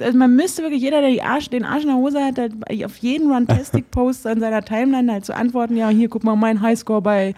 also 0.00 0.18
man 0.18 0.34
müsste 0.34 0.62
wirklich, 0.62 0.82
jeder, 0.82 1.00
der 1.02 1.10
die 1.10 1.22
Arsch, 1.22 1.48
den 1.50 1.64
Arsch 1.64 1.82
in 1.82 1.88
der 1.88 1.96
Hose 1.96 2.18
hat, 2.24 2.36
halt 2.38 2.54
auf 2.84 2.96
jeden 2.96 3.30
Runtastic-Post 3.30 4.26
an 4.26 4.40
seiner 4.40 4.62
Timeline 4.64 5.12
halt 5.12 5.24
zu 5.24 5.36
antworten, 5.36 5.76
ja, 5.76 5.88
hier, 5.88 6.08
guck 6.08 6.24
mal, 6.24 6.34
mein 6.34 6.60
Highscore 6.60 7.00
bei 7.02 7.34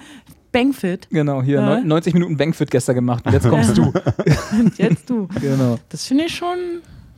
Bankfit. 0.52 1.08
Genau, 1.10 1.42
hier 1.42 1.60
Ja. 1.60 1.66
neun- 1.66 1.86
90 1.88 2.14
Minuten 2.14 2.36
Bankfit 2.36 2.70
gestern 2.70 2.94
gemacht 2.94 3.24
und 3.26 3.32
jetzt 3.32 3.48
kommst 3.48 3.76
du. 3.76 3.92
Und 4.52 4.76
jetzt 4.78 5.08
du. 5.08 5.26
Genau. 5.40 5.78
Das 5.88 6.04
finde 6.06 6.24
ich 6.24 6.34
schon, 6.36 6.56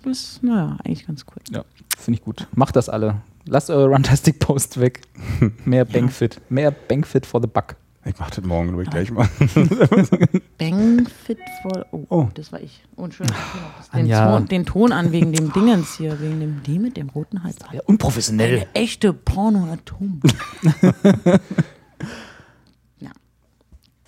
das, 0.05 0.39
naja, 0.43 0.77
eigentlich 0.85 1.06
ganz 1.06 1.24
cool. 1.28 1.43
Ja, 1.51 1.65
finde 1.98 2.19
ich 2.20 2.24
gut. 2.24 2.47
Macht 2.55 2.77
das 2.77 2.89
alle. 2.89 3.16
Lasst 3.47 3.69
eure 3.70 3.89
Runtastic-Post 3.89 4.81
weg. 4.81 5.01
Mehr 5.65 5.85
Bankfit. 5.85 6.40
Mehr 6.48 6.70
Bankfit 6.70 7.27
for 7.27 7.40
the 7.43 7.47
buck. 7.48 7.77
Ich 8.06 8.15
mach 8.19 8.28
das 8.31 8.44
morgen 8.44 8.74
ruhig 8.74 8.90
gleich 8.90 9.11
mal. 9.11 9.27
Bankfit 10.59 11.39
for, 11.62 11.86
oh, 11.90 12.05
Oh. 12.11 12.28
das 12.35 12.52
war 12.52 12.61
ich. 12.61 12.82
Oh, 12.97 13.05
Und 13.05 13.15
schön, 13.15 13.27
den, 13.27 14.01
Anja. 14.01 14.36
Ton, 14.39 14.48
den 14.48 14.66
Ton 14.66 14.93
an 14.93 15.11
wegen 15.12 15.32
dem 15.32 15.52
Dingens 15.55 15.97
hier, 15.97 16.20
wegen 16.20 16.39
dem, 16.39 16.62
die 16.65 16.78
mit 16.78 16.98
dem 16.98 17.09
roten 17.09 17.43
Hals. 17.43 17.56
Ja, 17.73 17.81
unprofessionell. 17.86 18.56
Eine 18.59 18.74
echte 18.74 19.15
Porno-Atom. 19.15 20.20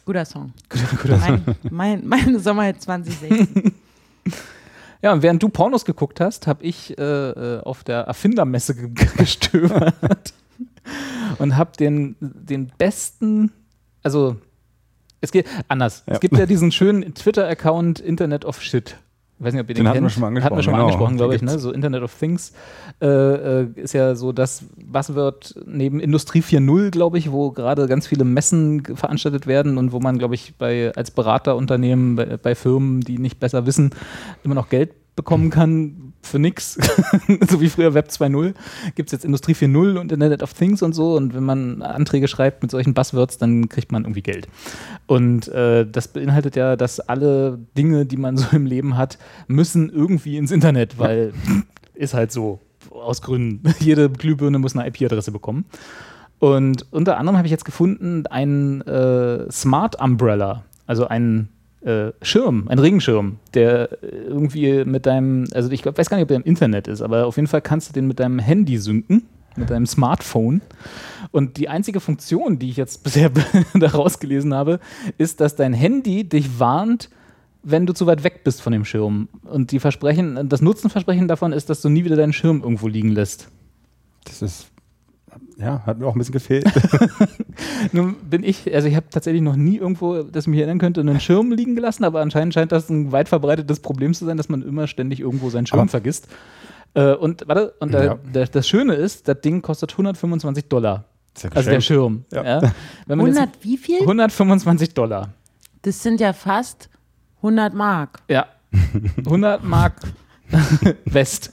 Ja. 0.07 0.13
Guter 0.13 0.25
Song. 0.25 0.53
Guter 1.03 1.19
Mein, 1.19 1.43
mein, 1.71 2.07
mein 2.07 2.39
Sommer 2.39 2.79
2016. 2.79 3.75
Ja, 5.03 5.13
und 5.13 5.23
während 5.23 5.43
du 5.43 5.49
Pornos 5.51 5.85
geguckt 5.85 6.21
hast, 6.21 6.47
habe 6.47 6.65
ich 6.65 6.99
äh, 6.99 7.03
äh, 7.03 7.61
auf 7.63 7.85
der 7.85 8.01
Erfindermesse 8.01 8.75
ge 8.75 9.07
gestöbert 9.17 10.33
und 11.39 11.57
habe 11.57 11.73
den, 11.79 12.17
den 12.21 12.73
besten, 12.79 13.53
also 14.03 14.37
es 15.21 15.33
geht 15.33 15.47
anders. 15.69 16.03
Ja. 16.07 16.15
Es 16.15 16.21
gibt 16.21 16.37
ja 16.37 16.47
diesen 16.47 16.73
schönen 16.73 17.15
Twitter-Account 17.15 18.01
Internet 18.01 18.45
of 18.45 18.61
Shit. 18.63 18.97
Ich 19.39 19.45
weiß 19.45 19.53
nicht, 19.53 19.63
ob 19.63 19.69
ihr 19.69 19.75
den, 19.75 19.85
Den 19.85 19.89
hatten 19.89 19.97
wir 19.97 20.01
kennt. 20.03 20.13
schon 20.13 20.21
mal 20.23 20.43
Hatten 20.43 20.57
wir 20.57 20.63
schon 20.63 20.73
mal 20.73 20.81
angesprochen, 20.81 21.13
angesprochen, 21.13 21.17
genau. 21.17 21.25
glaube 21.29 21.35
ich. 21.35 21.43
Ne? 21.43 21.59
So 21.59 21.73
Internet 21.73 22.03
of 22.03 22.15
Things 22.19 22.53
äh, 23.03 23.07
äh, 23.07 23.69
ist 23.75 23.93
ja 23.93 24.15
so 24.15 24.33
das 24.33 24.65
Buzzword 24.77 25.55
neben 25.67 26.01
Industrie 26.01 26.41
4.0, 26.41 26.91
glaube 26.91 27.19
ich, 27.19 27.31
wo 27.31 27.51
gerade 27.51 27.87
ganz 27.87 28.07
viele 28.07 28.25
Messen 28.25 28.83
veranstaltet 28.97 29.47
werden 29.47 29.77
und 29.77 29.93
wo 29.93 30.01
man, 30.01 30.19
glaube 30.19 30.35
ich, 30.35 30.55
bei, 30.57 30.91
als 30.97 31.11
Beraterunternehmen, 31.11 32.17
bei, 32.17 32.39
bei 32.39 32.55
Firmen, 32.55 33.03
die 33.03 33.19
nicht 33.19 33.39
besser 33.39 33.67
wissen, 33.67 33.91
immer 34.43 34.55
noch 34.55 34.71
Geld 34.71 34.95
bekommen 35.17 35.51
kann 35.51 36.06
für 36.27 36.39
nix. 36.39 36.75
so 37.49 37.61
wie 37.61 37.69
früher 37.69 37.95
Web 37.95 38.09
2.0 38.09 38.55
gibt 38.95 39.09
es 39.09 39.13
jetzt 39.13 39.25
Industrie 39.25 39.55
4.0 39.55 39.99
und 39.99 40.13
Internet 40.13 40.43
of 40.43 40.53
Things 40.53 40.83
und 40.83 40.93
so. 40.93 41.15
Und 41.15 41.35
wenn 41.35 41.45
man 41.45 41.83
Anträge 41.83 42.29
schreibt 42.29 42.63
mit 42.63 42.71
solchen 42.71 42.95
Buzzwords, 42.95 43.39
dann 43.39 43.69
kriegt 43.69 43.93
man 43.93 44.05
irgendwie 44.05 44.23
Geld. 44.23 44.49
Und 45.07 45.49
äh, 45.49 45.87
das 45.87 46.09
beinhaltet 46.09 46.57
ja, 46.57 46.77
dass 46.77 47.01
alle 47.01 47.59
Dinge, 47.77 48.07
die 48.07 48.17
man 48.17 48.37
so 48.37 48.47
im 48.53 48.67
Leben 48.67 48.97
hat, 48.97 49.19
müssen 49.47 49.91
irgendwie 49.91 50.37
ins 50.37 50.51
Internet, 50.51 50.99
weil 50.99 51.33
ist 51.95 52.15
halt 52.15 52.33
so 52.33 52.61
aus 52.91 53.23
Gründen. 53.23 53.75
Jede 53.81 54.11
Glühbirne 54.11 54.59
muss 54.59 54.77
eine 54.77 54.89
IP-Adresse 54.89 55.33
bekommen. 55.33 55.65
Und 56.39 56.87
unter 56.93 57.17
anderem 57.17 57.37
habe 57.37 57.47
ich 57.47 57.53
jetzt 57.53 57.65
gefunden 57.65 58.27
einen 58.27 58.83
äh, 58.83 59.51
Smart 59.51 60.01
Umbrella, 60.01 60.65
also 60.87 61.09
einen 61.09 61.49
äh, 61.83 62.13
Schirm, 62.23 62.69
ein 62.69 62.79
Regenschirm, 62.79 63.37
der 63.55 64.03
irgendwie 64.03 64.85
mit 64.85 65.07
deinem, 65.07 65.45
also 65.53 65.71
ich 65.71 65.83
glaub, 65.83 65.99
weiß 65.99 66.09
gar 66.09 66.17
nicht, 66.17 66.23
ob 66.23 66.29
der 66.29 66.39
im 66.39 66.45
Internet 66.45 66.89
ist, 66.89 67.03
aber 67.03 67.27
auf 67.27 67.37
jeden 67.37 67.49
Fall 67.49 67.63
kannst 67.63 67.89
du 67.89 67.93
den 67.93 68.07
mit 68.07 68.21
deinem 68.21 68.39
Handy 68.39 68.79
synken, 68.79 69.23
mit 69.57 69.71
deinem 69.71 69.87
Smartphone. 69.87 70.63
Und 71.31 71.57
die 71.57 71.69
einzige 71.69 72.01
Funktion, 72.01 72.59
die 72.59 72.71
ich 72.71 72.77
jetzt 72.77 73.03
bisher 73.05 73.31
daraus 73.75 74.19
gelesen 74.19 74.55
habe, 74.55 74.81
ist, 75.19 75.41
dass 75.41 75.57
dein 75.57 75.73
Handy 75.73 76.29
dich 76.29 76.59
warnt, 76.59 77.11
wenn 77.63 77.85
du 77.85 77.93
zu 77.93 78.07
weit 78.07 78.23
weg 78.23 78.45
bist 78.45 78.63
von 78.63 78.73
dem 78.73 78.85
Schirm. 78.85 79.29
Und 79.45 79.73
die 79.73 79.81
Versprechen, 79.81 80.49
das 80.49 80.63
Nutzenversprechen 80.63 81.27
davon 81.27 81.53
ist, 81.53 81.69
dass 81.69 81.83
du 81.83 81.89
nie 81.89 82.05
wieder 82.05 82.17
deinen 82.17 82.33
Schirm 82.33 82.63
irgendwo 82.63 82.87
liegen 82.87 83.11
lässt. 83.11 83.49
Das 84.25 84.43
ist 84.43 84.71
ja, 85.57 85.83
hat 85.87 85.99
mir 85.99 86.07
auch 86.07 86.15
ein 86.15 86.19
bisschen 86.19 86.33
gefehlt. 86.33 86.67
Nun 87.93 88.15
bin 88.29 88.43
ich, 88.45 88.73
also 88.75 88.89
ich 88.89 88.95
habe 88.97 89.07
tatsächlich 89.11 89.43
noch 89.43 89.57
nie 89.57 89.77
irgendwo, 89.79 90.23
das 90.23 90.45
ich 90.45 90.49
mich 90.49 90.59
erinnern 90.61 90.79
könnte, 90.79 91.01
einen 91.01 91.21
Schirm 91.21 91.51
liegen 91.53 91.75
gelassen, 91.75 92.05
aber 92.05 92.21
anscheinend 92.21 92.55
scheint 92.55 92.73
das 92.73 92.89
ein 92.91 93.13
weit 93.13 93.29
verbreitetes 93.29 93.81
Problem 93.81 94.13
zu 94.15 94.25
sein, 94.27 94.37
dass 94.37 94.49
man 94.49 94.63
immer 94.63 94.87
ständig 94.87 95.21
irgendwo 95.21 95.51
seinen 95.51 95.67
Schirm 95.67 95.81
Aber- 95.81 95.89
vergisst. 95.89 96.29
Äh, 96.95 97.15
und 97.15 97.47
warte, 97.47 97.75
und 97.81 97.93
da, 97.93 98.05
Ja. 98.05 98.19
da, 98.33 98.45
das 98.45 98.67
Schöne 98.69 98.95
ist, 98.95 99.29
das 99.29 99.41
Ding 99.43 99.61
kostet 99.63 99.93
125 99.93 100.69
Dollar. 100.69 101.05
Ja 101.43 101.51
Also 101.55 101.71
der. 101.71 101.81
Schirm. 101.83 102.25
Ja. 102.33 102.45
Ja. 102.63 102.73
Wenn 103.07 103.19
man 103.19 103.27
jetzt- 103.27 103.37
100 103.39 103.63
wie 103.65 103.77
viel? 103.77 104.01
125 104.01 104.95
Dollar. 104.95 105.29
Das 105.83 106.03
sind 106.03 106.21
ja 106.21 106.33
fast 106.33 106.89
100 107.43 107.75
Mark. 107.75 108.21
Ja. 108.31 108.47
100 109.25 109.63
Mark 109.65 110.01
West. 111.05 111.51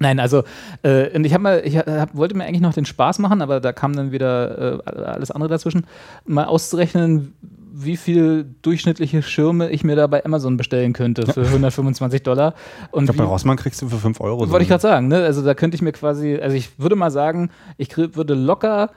Nein, 0.00 0.18
also 0.18 0.42
äh, 0.82 1.14
und 1.14 1.24
ich 1.24 1.34
habe 1.34 1.42
mal, 1.42 1.62
ich 1.64 1.76
hab, 1.76 2.16
wollte 2.16 2.36
mir 2.36 2.44
eigentlich 2.44 2.62
noch 2.62 2.74
den 2.74 2.86
Spaß 2.86 3.18
machen, 3.20 3.42
aber 3.42 3.60
da 3.60 3.72
kam 3.72 3.94
dann 3.94 4.12
wieder 4.12 4.80
äh, 4.86 5.00
alles 5.02 5.30
andere 5.30 5.50
dazwischen, 5.50 5.86
mal 6.24 6.46
auszurechnen, 6.46 7.34
wie 7.72 7.96
viel 7.96 8.46
durchschnittliche 8.62 9.22
Schirme 9.22 9.70
ich 9.70 9.84
mir 9.84 9.96
da 9.96 10.06
bei 10.06 10.24
Amazon 10.24 10.56
bestellen 10.56 10.92
könnte 10.92 11.30
für 11.32 11.42
125 11.42 12.22
Dollar. 12.22 12.54
Und 12.90 13.04
Ich 13.04 13.10
glaube, 13.10 13.24
bei 13.26 13.30
Rossmann 13.30 13.56
kriegst 13.56 13.80
du 13.82 13.88
für 13.88 13.98
5 13.98 14.20
Euro. 14.20 14.44
so 14.44 14.50
wollte 14.50 14.62
ich 14.64 14.68
gerade 14.68 14.82
sagen, 14.82 15.08
ne? 15.08 15.22
Also 15.22 15.42
da 15.42 15.54
könnte 15.54 15.76
ich 15.76 15.82
mir 15.82 15.92
quasi, 15.92 16.36
also 16.36 16.56
ich 16.56 16.78
würde 16.78 16.96
mal 16.96 17.10
sagen, 17.10 17.50
ich 17.76 17.96
würde 17.96 18.34
locker 18.34 18.90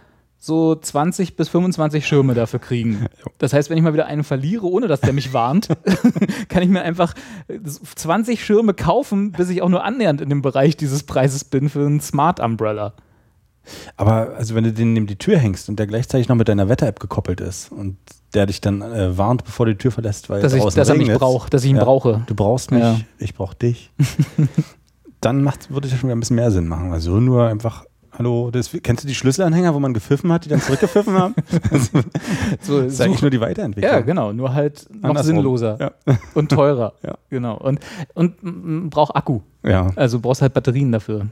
so 0.45 0.76
20 0.76 1.38
bis 1.38 1.48
25 1.48 2.06
Schirme 2.06 2.34
dafür 2.34 2.60
kriegen. 2.60 3.06
Das 3.38 3.53
heißt, 3.53 3.70
wenn 3.70 3.78
ich 3.78 3.84
mal 3.84 3.94
wieder 3.94 4.07
einen 4.07 4.26
verliere, 4.26 4.65
ohne 4.65 4.88
dass 4.90 4.99
der 4.99 5.14
mich 5.14 5.32
warnt, 5.32 5.70
kann 6.49 6.61
ich 6.61 6.68
mir 6.68 6.82
einfach 6.82 7.14
äh, 7.48 7.60
20 7.64 8.44
Schirme 8.44 8.74
kaufen, 8.74 9.32
bis 9.32 9.48
ich 9.49 9.61
auch 9.61 9.70
nur 9.70 9.86
annähernd 9.86 10.20
in 10.20 10.28
dem 10.28 10.41
Bereich 10.41 10.76
dieses 10.76 11.03
Preises 11.03 11.45
bin 11.45 11.70
für 11.70 11.86
einen 11.86 12.02
Smart 12.02 12.41
Umbrella. 12.41 12.94
Aber 13.95 14.36
also 14.36 14.53
wenn 14.53 14.65
du 14.65 14.74
den 14.74 14.91
neben 14.91 15.07
die 15.07 15.15
Tür 15.15 15.38
hängst 15.38 15.70
und 15.70 15.80
der 15.80 15.88
gleichzeitig 15.88 16.28
noch 16.28 16.36
mit 16.36 16.49
deiner 16.49 16.68
Wetter-App 16.68 16.99
gekoppelt 16.99 17.40
ist 17.40 17.72
und 17.72 17.95
der 18.34 18.45
dich 18.45 18.60
dann 18.60 18.82
äh, 18.82 19.18
warnt, 19.18 19.45
bevor 19.45 19.65
du 19.65 19.72
die 19.72 19.78
Tür 19.78 19.91
verlässt, 19.91 20.30
weil 20.30 20.41
Dass 20.41 20.52
ich- 20.53 20.61
dass 20.61 20.90
er 20.90 20.95
mich 20.95 21.14
braucht, 21.14 21.53
dass 21.53 21.64
ich 21.64 21.70
ihn 21.70 21.78
brauche. 21.78 22.24
Du 22.28 22.36
brauchst 22.36 22.72
mich, 22.72 22.82
Ja. 22.82 22.99
ich 23.18 23.34
brauch 23.34 23.53
dich. 23.53 23.91
dann 25.22 25.45
würde 25.70 25.88
es 25.88 25.94
ja 25.94 25.98
schon 25.98 26.10
wieder 26.10 26.18
ein 26.18 26.20
bisschen 26.20 26.36
mehr 26.36 26.52
Sinn 26.52 26.68
machen. 26.68 26.91
Also 26.91 27.22
nur 27.22 27.48
einfach, 27.48 27.86
hallo, 28.18 28.52
das, 28.52 28.69
kennst 28.84 29.03
du 29.03 29.07
die 29.07 29.15
Schlüsselanhänger, 29.15 29.73
wo 29.73 29.80
man 29.80 29.94
gepfiffen 29.94 30.31
hat, 30.31 30.45
die 30.45 30.49
dann 30.49 30.61
zurückgepfiffen 30.61 31.14
haben? 31.14 31.35
So, 32.61 32.81
das 32.81 32.94
ist 32.94 33.02
eigentlich 33.02 33.22
nur 33.22 33.31
die 33.31 33.41
Weiterentwicklung. 33.41 33.91
Ja, 33.94 34.02
genau, 34.02 34.31
nur 34.31 34.53
halt 34.53 34.88
noch 34.94 35.10
Andersrum. 35.10 35.35
sinnloser 35.35 35.77
Ja. 36.07 36.18
und 36.34 36.49
teurer. 36.49 36.94
Ja. 37.03 37.18
Genau. 37.30 37.57
Und, 37.57 37.80
und 38.14 38.90
braucht 38.90 39.15
Akku. 39.15 39.41
Ja. 39.64 39.91
Also 39.95 40.19
brauchst 40.19 40.41
halt 40.41 40.53
Batterien 40.53 40.91
dafür. 40.91 41.27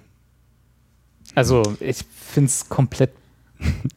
Also 1.35 1.63
ich 1.79 2.03
finde 2.13 2.47
es 2.47 2.67
komplett 2.67 3.11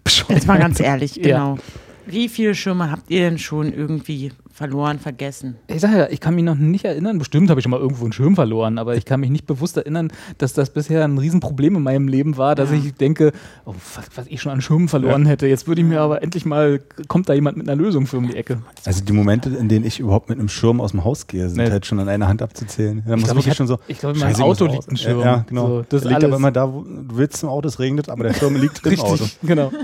bescheuert. 0.04 0.30
Jetzt 0.38 0.46
mal 0.46 0.58
ganz 0.58 0.78
ehrlich, 0.80 1.16
Ja. 1.16 1.22
genau. 1.22 1.58
Wie 2.06 2.28
viele 2.28 2.54
Schirme 2.54 2.90
habt 2.90 3.10
ihr 3.10 3.20
denn 3.22 3.38
schon 3.38 3.72
irgendwie 3.72 4.30
verloren, 4.54 5.00
vergessen? 5.00 5.56
Ich 5.66 5.80
sage 5.80 5.98
ja, 5.98 6.08
ich 6.08 6.20
kann 6.20 6.34
mich 6.36 6.44
noch 6.44 6.54
nicht 6.54 6.84
erinnern, 6.84 7.18
bestimmt 7.18 7.50
habe 7.50 7.58
ich 7.58 7.64
schon 7.64 7.72
mal 7.72 7.80
irgendwo 7.80 8.04
einen 8.04 8.12
Schirm 8.12 8.36
verloren, 8.36 8.78
aber 8.78 8.96
ich 8.96 9.04
kann 9.04 9.18
mich 9.20 9.30
nicht 9.30 9.46
bewusst 9.46 9.76
erinnern, 9.76 10.12
dass 10.38 10.52
das 10.52 10.70
bisher 10.70 11.04
ein 11.04 11.18
Riesenproblem 11.18 11.74
in 11.76 11.82
meinem 11.82 12.06
Leben 12.06 12.36
war, 12.36 12.54
dass 12.54 12.70
Ja. 12.70 12.76
ich 12.76 12.94
denke, 12.94 13.32
oh, 13.66 13.74
was, 13.96 14.04
was 14.14 14.26
ich 14.28 14.40
schon 14.40 14.52
an 14.52 14.60
Schirmen 14.62 14.86
verloren 14.88 15.26
hätte. 15.26 15.46
Jetzt 15.48 15.66
würde 15.66 15.80
ich 15.80 15.86
mir 15.86 16.00
aber 16.00 16.22
endlich 16.22 16.46
mal, 16.46 16.80
kommt 17.08 17.28
da 17.28 17.34
jemand 17.34 17.56
mit 17.56 17.68
einer 17.68 17.76
Lösung 17.80 18.06
für 18.06 18.16
um 18.18 18.28
die 18.28 18.36
Ecke. 18.36 18.58
Also 18.84 19.04
die 19.04 19.12
Momente, 19.12 19.48
in 19.50 19.68
denen 19.68 19.84
ich 19.84 19.98
überhaupt 19.98 20.28
mit 20.28 20.38
einem 20.38 20.48
Schirm 20.48 20.80
aus 20.80 20.92
dem 20.92 21.04
Haus 21.04 21.26
gehe, 21.26 21.48
sind 21.48 21.58
Nee. 21.64 21.70
halt 21.70 21.84
schon 21.84 21.98
an 21.98 22.08
einer 22.08 22.28
Hand 22.28 22.40
abzuzählen. 22.40 23.02
Da 23.06 23.16
muss 23.16 23.28
wirklich 23.34 23.54
schon 23.56 23.66
so. 23.66 23.78
ich 23.88 23.98
glaub, 23.98 24.14
in 24.14 24.20
meinem 24.20 24.28
Scheiße, 24.30 24.40
ich 24.42 24.46
muss 24.46 24.62
Auto 24.62 24.72
liegt 24.72 24.88
ein 24.90 24.96
Schirm. 24.96 25.18
Ja, 25.20 25.24
ja, 25.26 25.44
genau. 25.48 25.66
So, 25.66 25.84
das 25.88 26.02
der 26.02 26.10
liegt 26.10 26.14
alles. 26.22 26.24
aber 26.28 26.36
immer 26.36 26.52
da, 26.52 26.72
wo 26.72 26.82
du 26.82 27.16
willst 27.16 27.38
zum 27.38 27.48
Auto, 27.48 27.66
es 27.66 27.78
regnet, 27.80 28.08
aber 28.08 28.22
der 28.24 28.34
Schirm 28.34 28.54
liegt 28.54 28.86
im 28.86 29.00
Auto. 29.00 29.12
Richtig, 29.24 29.38
genau. 29.42 29.72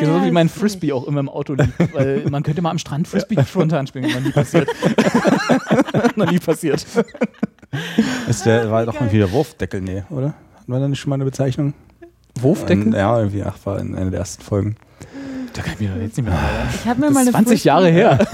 Genauso 0.00 0.24
wie 0.24 0.30
mein 0.30 0.48
Frisbee 0.48 0.92
auch 0.92 1.06
immer 1.06 1.20
im 1.20 1.28
Auto 1.28 1.54
liegt. 1.54 1.92
Weil 1.94 2.24
man 2.30 2.42
könnte 2.42 2.62
mal 2.62 2.70
am 2.70 2.78
Strand 2.78 3.08
Frisbee 3.08 3.36
spontan 3.46 3.86
spielen, 3.86 4.10
noch 4.12 4.20
nie 4.20 4.30
passiert. 4.32 4.68
noch 6.16 6.30
nie 6.30 6.38
passiert. 6.38 6.86
Ist 8.28 8.46
der, 8.46 8.70
war 8.70 8.86
doch 8.86 8.94
irgendwie 8.94 9.18
der 9.18 9.30
Wurfdeckel, 9.32 9.80
nee, 9.80 10.02
oder? 10.10 10.34
Hatten 10.56 10.72
wir 10.72 10.80
da 10.80 10.88
nicht 10.88 10.98
schon 11.00 11.10
mal 11.10 11.14
eine 11.16 11.24
Bezeichnung? 11.24 11.74
Wurfdeckel? 12.40 12.94
Ja, 12.94 13.18
irgendwie, 13.18 13.42
ach, 13.42 13.56
war 13.64 13.78
in 13.80 13.94
einer 13.94 14.10
der 14.10 14.20
ersten 14.20 14.42
Folgen. 14.42 14.76
Da 15.54 15.62
kann 15.62 15.74
ich 15.74 15.80
mir 15.80 15.90
jetzt 16.02 16.16
nicht 16.16 16.26
mehr 16.28 16.34
erinnern. 16.34 16.68
Ich 16.74 16.86
habe 16.88 17.00
mir 17.00 17.06
Das 17.06 17.14
mal 17.14 17.20
ist 17.22 17.34
eine 17.34 17.44
20 17.46 17.48
Frisbee- 17.62 17.66
Jahre 17.68 17.88
her. 17.90 18.18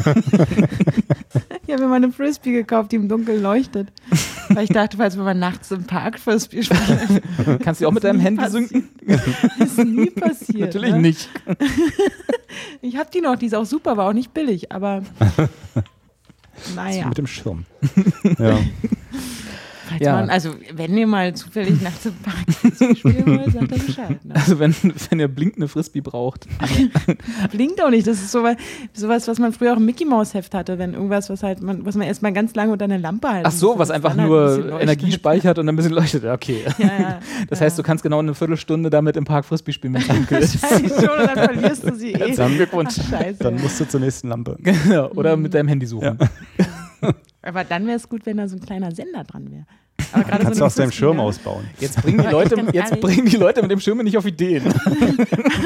Ich 1.67 1.73
habe 1.73 1.83
mir 1.85 1.89
mal 1.89 1.97
eine 1.97 2.13
Frisbee 2.13 2.53
gekauft, 2.53 2.93
die 2.93 2.97
im 2.97 3.09
Dunkeln 3.09 3.41
leuchtet. 3.43 3.89
Weil 4.51 4.65
ich 4.65 4.69
dachte, 4.71 4.99
falls 4.99 5.17
wir 5.17 5.25
mal 5.25 5.35
nachts 5.35 5.71
im 5.71 5.85
Park 5.85 6.19
Frisbee 6.19 6.63
spielen, 6.63 7.21
Kannst 7.63 7.81
du 7.81 7.89
auch 7.89 7.91
mit 7.91 8.05
deinem 8.05 8.21
Handy 8.21 8.43
passiert. 8.43 8.69
sinken? 8.69 8.89
ist 9.59 9.79
nie 9.79 10.11
passiert. 10.11 10.75
Natürlich 10.75 10.93
ne? 10.93 11.01
nicht. 11.01 11.29
Ich 12.83 12.97
habe 12.97 13.11
die 13.13 13.21
noch, 13.21 13.37
die 13.37 13.47
ist 13.47 13.55
auch 13.55 13.65
super, 13.65 13.97
war 13.97 14.11
auch 14.11 14.13
nicht 14.13 14.33
billig, 14.33 14.71
aber 14.71 15.03
naja. 16.77 17.09
Mit 17.09 17.19
dem 17.19 17.27
Schirm. 17.27 17.65
ja. 18.39 18.61
Falls 19.89 20.01
Ja. 20.01 20.15
man, 20.17 20.31
also 20.31 20.51
wenn 20.75 20.97
ihr 20.97 21.07
mal 21.07 21.35
zufällig 21.35 21.81
nachts 21.83 22.07
im 22.07 22.15
Park 22.15 22.37
Frisbee 22.51 22.95
spielen 22.97 23.27
wollt, 23.39 23.53
sagt 23.53 23.73
ihr 23.73 23.79
Bescheid. 23.85 24.25
Ne? 24.25 24.35
Also 24.45 24.59
wenn, 24.59 24.75
wenn 25.11 25.21
ihr 25.21 25.29
blinkende 25.29 25.69
Frisbee 25.69 26.01
braucht. 26.01 26.47
Blinkt 27.53 27.83
auch 27.83 27.91
nicht. 27.91 28.07
Das 28.07 28.17
ist 28.19 28.31
sowas, 28.33 28.57
sowas, 28.93 29.29
was 29.29 29.39
man 29.39 29.53
früher 29.53 29.73
auch 29.73 29.77
im 29.79 29.85
Mickey 29.87 30.05
Maus 30.05 30.35
Heft 30.35 30.55
hatte, 30.55 30.79
wenn 30.79 30.95
irgendwas, 30.95 31.31
was 31.31 31.43
halt 31.43 31.63
man, 31.63 31.85
was 31.87 31.95
man 31.95 32.07
erstmal 32.07 32.33
ganz 32.33 32.55
lange 32.55 32.73
unter 32.73 32.85
eine 32.85 32.99
Lampe 32.99 33.29
halten 33.29 33.47
Ach 33.47 33.53
so, 33.53 33.71
muss, 33.71 33.79
was 33.79 33.91
einfach 33.91 34.11
dann 34.17 34.31
halt 34.31 34.61
ein 34.61 34.67
nur. 34.71 34.81
Energie 34.81 35.13
speichert 35.13 35.59
und 35.59 35.69
ein 35.69 35.77
bisschen 35.77 35.93
leuchtet. 35.93 36.25
Ja, 36.25 36.35
Okay. 36.35 36.65
Ja, 36.79 36.87
ja. 36.87 37.19
Das 37.49 37.61
heißt, 37.61 37.79
du 37.79 37.83
kannst 37.83 38.03
genau 38.03 38.19
eine 38.19 38.35
Viertelstunde 38.35 38.91
damit 38.91 39.17
im 39.17 39.25
Park 39.25 39.45
Frisbee 39.45 39.73
spielen, 39.73 39.95
wenn 39.95 40.03
es 40.03 40.09
dunkel 40.09 40.39
ist. 40.39 40.63
Wahrscheinlich 40.63 40.93
schon, 40.93 41.09
und 41.09 41.27
dann 41.37 41.45
verlierst 41.45 41.85
du 41.85 41.95
sie 41.95 42.13
eh. 42.13 42.19
Herzlichen 42.19 42.57
Glückwunsch. 42.57 42.95
Ach, 43.01 43.11
scheiße. 43.11 43.39
Dann 43.43 43.55
musst 43.61 43.81
du 43.81 43.89
zur 43.89 44.01
nächsten 44.01 44.29
Lampe. 44.29 44.57
Genau. 44.61 45.09
Oder 45.11 45.37
mit 45.37 45.55
deinem 45.55 45.69
Handy 45.69 45.87
suchen. 45.87 46.19
Aber 47.43 47.65
dann 47.65 47.87
wäre 47.87 47.97
es 47.97 48.09
gut, 48.09 48.25
wenn 48.27 48.37
da 48.39 48.49
so 48.49 48.57
ein 48.57 48.61
kleiner 48.61 48.93
Sender 48.93 49.25
dran 49.25 49.51
wäre. 49.51 49.65
Aber 50.13 50.25
gerade 50.25 50.45
Kannst 50.45 50.59
so 50.59 50.61
du 50.63 50.67
aus 50.67 50.75
deinem 50.75 50.91
Schirm 50.91 51.21
ausbauen. 51.21 51.65
Jetzt 51.79 52.01
bringen 52.03 52.19
die 52.23 52.27
Leute, 52.29 52.57
jetzt 52.73 52.91
ehrlich- 52.91 53.01
bringen 53.01 53.27
die 53.27 53.37
Leute 53.37 53.63
mit 53.63 53.71
dem 53.71 53.81
Schirm 53.81 53.99
nicht 53.99 54.17
auf 54.17 54.27
Ideen. 54.27 54.63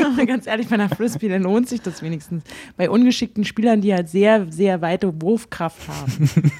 Aber 0.04 0.26
ganz 0.26 0.46
ehrlich, 0.46 0.68
bei 0.68 0.74
einer 0.74 0.88
Frisbee, 0.88 1.28
dann 1.28 1.42
lohnt 1.42 1.68
sich 1.68 1.80
das 1.80 2.02
wenigstens. 2.02 2.44
Bei 2.76 2.90
ungeschickten 2.90 3.44
Spielern, 3.44 3.80
die 3.80 3.92
halt 3.94 4.08
sehr, 4.08 4.46
sehr 4.50 4.80
weite 4.82 5.20
Wurfkraft 5.22 5.88
haben. 5.88 6.30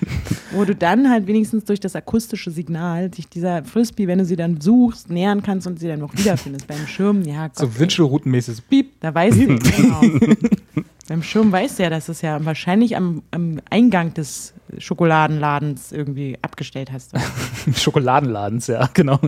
wo 0.53 0.65
du 0.65 0.75
dann 0.75 1.11
halt 1.11 1.27
wenigstens 1.27 1.65
durch 1.65 1.79
das 1.79 1.95
akustische 1.95 2.51
Signal 2.51 3.11
dich 3.11 3.29
dieser 3.29 3.63
Frisbee, 3.65 4.07
wenn 4.07 4.19
du 4.19 4.25
sie 4.25 4.37
dann 4.37 4.61
suchst, 4.63 5.11
nähern 5.11 5.43
kannst 5.43 5.67
und 5.67 5.79
sie 5.79 5.89
dann 5.89 6.01
noch 6.01 6.17
wiederfindest. 6.17 6.67
Beim 6.67 6.87
Schirm, 6.87 7.23
ja, 7.23 7.49
Gott, 7.49 7.59
So 7.59 7.79
Wünschelroutenmäßig. 7.79 8.67
Piep. 8.69 8.93
da 9.01 9.15
weißt 9.15 9.37
du, 9.37 9.47
genau. 9.59 10.01
Beim 11.07 11.23
Schirm 11.23 11.53
weißt 11.53 11.79
du 11.79 11.83
ja, 11.85 11.91
dass 11.91 12.09
es 12.09 12.23
ja 12.23 12.43
wahrscheinlich 12.45 12.97
am, 12.97 13.23
am 13.31 13.61
Eingang 13.71 14.15
des 14.15 14.55
Schokoladenladens 14.77 15.93
irgendwie 15.93 16.37
abgestellt 16.43 16.93
hast. 16.93 17.13
Schokoladenladens, 17.77 18.67
ja, 18.67 18.89
genau. 18.93 19.19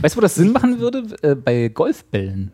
Weißt 0.00 0.14
du, 0.14 0.18
wo 0.18 0.20
das 0.22 0.34
Sinn 0.34 0.52
machen 0.52 0.80
würde? 0.80 1.04
Äh, 1.22 1.34
bei 1.34 1.68
Golfbällen. 1.68 2.52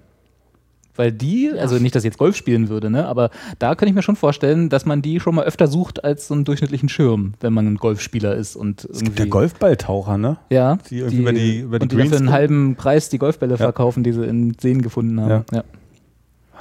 Weil 0.94 1.10
die, 1.10 1.50
also 1.58 1.78
nicht, 1.78 1.94
dass 1.94 2.02
ich 2.04 2.08
jetzt 2.10 2.18
Golf 2.18 2.36
spielen 2.36 2.68
würde, 2.68 2.90
ne? 2.90 3.06
aber 3.06 3.30
da 3.58 3.74
kann 3.74 3.88
ich 3.88 3.94
mir 3.94 4.02
schon 4.02 4.14
vorstellen, 4.14 4.68
dass 4.68 4.84
man 4.84 5.00
die 5.00 5.20
schon 5.20 5.34
mal 5.34 5.44
öfter 5.46 5.66
sucht 5.66 6.04
als 6.04 6.28
so 6.28 6.34
einen 6.34 6.44
durchschnittlichen 6.44 6.90
Schirm, 6.90 7.32
wenn 7.40 7.54
man 7.54 7.66
ein 7.66 7.76
Golfspieler 7.76 8.34
ist. 8.36 8.56
Und 8.56 8.84
Es 8.84 9.00
gibt 9.02 9.18
ja 9.18 9.24
Golfballtaucher, 9.24 10.18
ne? 10.18 10.36
Ja, 10.50 10.76
Die 10.90 10.98
irgendwie 10.98 11.22
über 11.22 11.32
die- 11.32 11.58
über 11.60 11.78
die 11.78 11.82
und 11.84 11.92
die 11.92 11.96
Greens 11.96 12.12
einen 12.12 12.26
gehen. 12.26 12.32
halben 12.34 12.76
Preis 12.76 13.08
die 13.08 13.16
Golfbälle 13.16 13.56
verkaufen, 13.56 14.02
die 14.04 14.12
sie 14.12 14.26
in 14.26 14.54
Seen 14.60 14.82
gefunden 14.82 15.18
haben. 15.18 15.30
Ja. 15.30 15.44
Ja, 15.50 15.64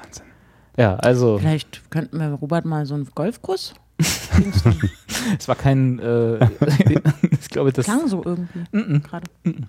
Wahnsinn. 0.02 0.26
ja 0.78 0.96
also 0.96 1.38
Vielleicht 1.38 1.92
könnten 1.92 2.18
wir 2.18 2.30
Robert 2.30 2.64
mal 2.64 2.86
so 2.86 2.94
einen 2.94 3.10
Golfkuss. 3.14 3.74
es 5.40 5.48
war 5.48 5.56
kein, 5.56 6.00
äh, 6.00 6.46
ich 7.40 7.50
glaube, 7.50 7.72
das 7.74 7.86
Klang 7.86 8.08
so 8.08 8.24
irgendwie 8.24 9.00
gerade. 9.02 9.26
Wisst 9.44 9.66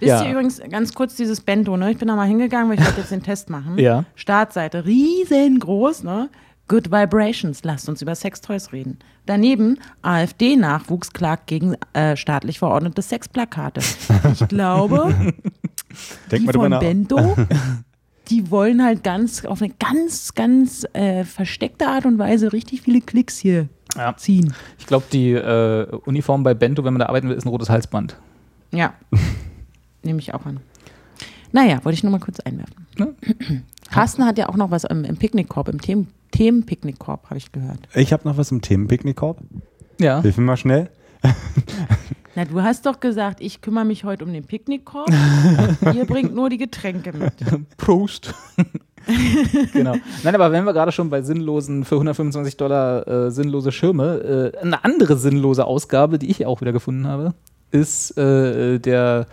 Ja. 0.00 0.24
ihr 0.24 0.32
übrigens 0.32 0.60
ganz 0.70 0.92
kurz 0.94 1.16
dieses 1.16 1.40
Bento, 1.40 1.76
ne? 1.76 1.90
Ich 1.90 1.98
bin 1.98 2.08
da 2.08 2.16
mal 2.16 2.26
hingegangen, 2.28 2.68
weil 2.70 2.78
ich 2.78 2.84
wollte 2.84 3.00
jetzt 3.00 3.10
den 3.12 3.22
Test 3.22 3.48
machen. 3.50 3.78
Ja. 3.78 4.04
Startseite, 4.14 4.84
riesengroß, 4.84 6.02
ne? 6.04 6.28
Good 6.68 6.90
Vibrations, 6.90 7.62
lasst 7.62 7.88
uns 7.88 8.02
über 8.02 8.14
Sextoys 8.16 8.72
reden. 8.72 8.98
Daneben 9.24 9.78
AfD-Nachwuchs 10.02 11.12
klagt 11.12 11.46
gegen 11.46 11.76
äh, 11.92 12.16
staatlich 12.16 12.58
verordnete 12.58 13.02
Sexplakate. 13.02 13.80
Ich 14.32 14.48
glaube, 14.48 15.14
Denk 16.30 16.50
die 16.50 16.58
mal 16.58 16.70
von. 16.70 16.78
Bento, 16.80 17.36
die 18.28 18.50
wollen 18.50 18.82
halt 18.82 19.04
ganz 19.04 19.44
auf 19.44 19.62
eine 19.62 19.72
ganz, 19.78 20.34
ganz 20.34 20.86
äh, 20.92 21.24
versteckte 21.24 21.86
Art 21.86 22.06
und 22.06 22.18
Weise 22.18 22.52
richtig 22.52 22.82
viele 22.82 23.00
Klicks 23.00 23.38
hier 23.38 23.68
Ja. 23.96 24.16
ziehen. 24.16 24.52
Ich 24.78 24.86
glaube, 24.86 25.04
die 25.12 25.32
äh, 25.32 25.86
Uniform 26.06 26.42
bei 26.42 26.54
Bento, 26.54 26.84
wenn 26.84 26.92
man 26.92 27.00
da 27.00 27.06
arbeiten 27.06 27.28
will, 27.28 27.36
ist 27.36 27.44
ein 27.44 27.50
rotes 27.50 27.70
Halsband. 27.70 28.16
Ja, 28.72 28.94
nehme 30.02 30.18
ich 30.18 30.34
auch 30.34 30.44
an. 30.46 30.60
Naja, 31.52 31.78
wollte 31.84 31.94
ich 31.96 32.02
nur 32.02 32.10
mal 32.12 32.18
kurz 32.20 32.40
einwerfen. 32.40 32.86
Ne? 32.98 33.14
Carsten 33.90 34.24
hat 34.26 34.36
ja 34.38 34.48
auch 34.48 34.56
noch 34.56 34.70
was 34.70 34.84
im, 34.84 35.04
im 35.04 35.16
Picknickkorb, 35.16 35.68
im 35.68 35.80
Themen- 35.80 36.08
Themenpicknickkorb, 36.32 37.26
habe 37.30 37.38
ich 37.38 37.52
gehört. 37.52 37.78
Ich 37.94 38.12
habe 38.12 38.28
noch 38.28 38.36
was 38.36 38.50
im 38.50 38.60
Themenpicknickkorb. 38.60 39.38
Ja. 40.00 40.20
Hilf 40.20 40.36
mir 40.36 40.44
mal 40.44 40.56
schnell. 40.56 40.90
Na, 42.36 42.44
du 42.44 42.62
hast 42.62 42.84
doch 42.84 43.00
gesagt, 43.00 43.40
ich 43.40 43.62
kümmere 43.62 43.86
mich 43.86 44.04
heute 44.04 44.22
um 44.22 44.30
den 44.30 44.44
Picknickkorb. 44.44 45.10
Ihr 45.94 46.04
bringt 46.04 46.34
nur 46.34 46.50
die 46.50 46.58
Getränke 46.58 47.14
mit. 47.14 47.32
Prost. 47.78 48.34
genau. 49.72 49.94
Nein, 50.22 50.34
aber 50.34 50.52
wenn 50.52 50.64
wir 50.64 50.74
gerade 50.74 50.92
schon 50.92 51.08
bei 51.08 51.22
sinnlosen, 51.22 51.86
für 51.86 51.94
125 51.94 52.58
Dollar 52.58 53.08
äh, 53.08 53.30
sinnlose 53.30 53.72
Schirme, 53.72 54.52
äh, 54.54 54.58
eine 54.58 54.84
andere 54.84 55.16
sinnlose 55.16 55.64
Ausgabe, 55.64 56.18
die 56.18 56.30
ich 56.30 56.44
auch 56.44 56.60
wieder 56.60 56.72
gefunden 56.72 57.06
habe, 57.06 57.32
ist 57.70 58.18
äh, 58.18 58.80
der, 58.80 59.26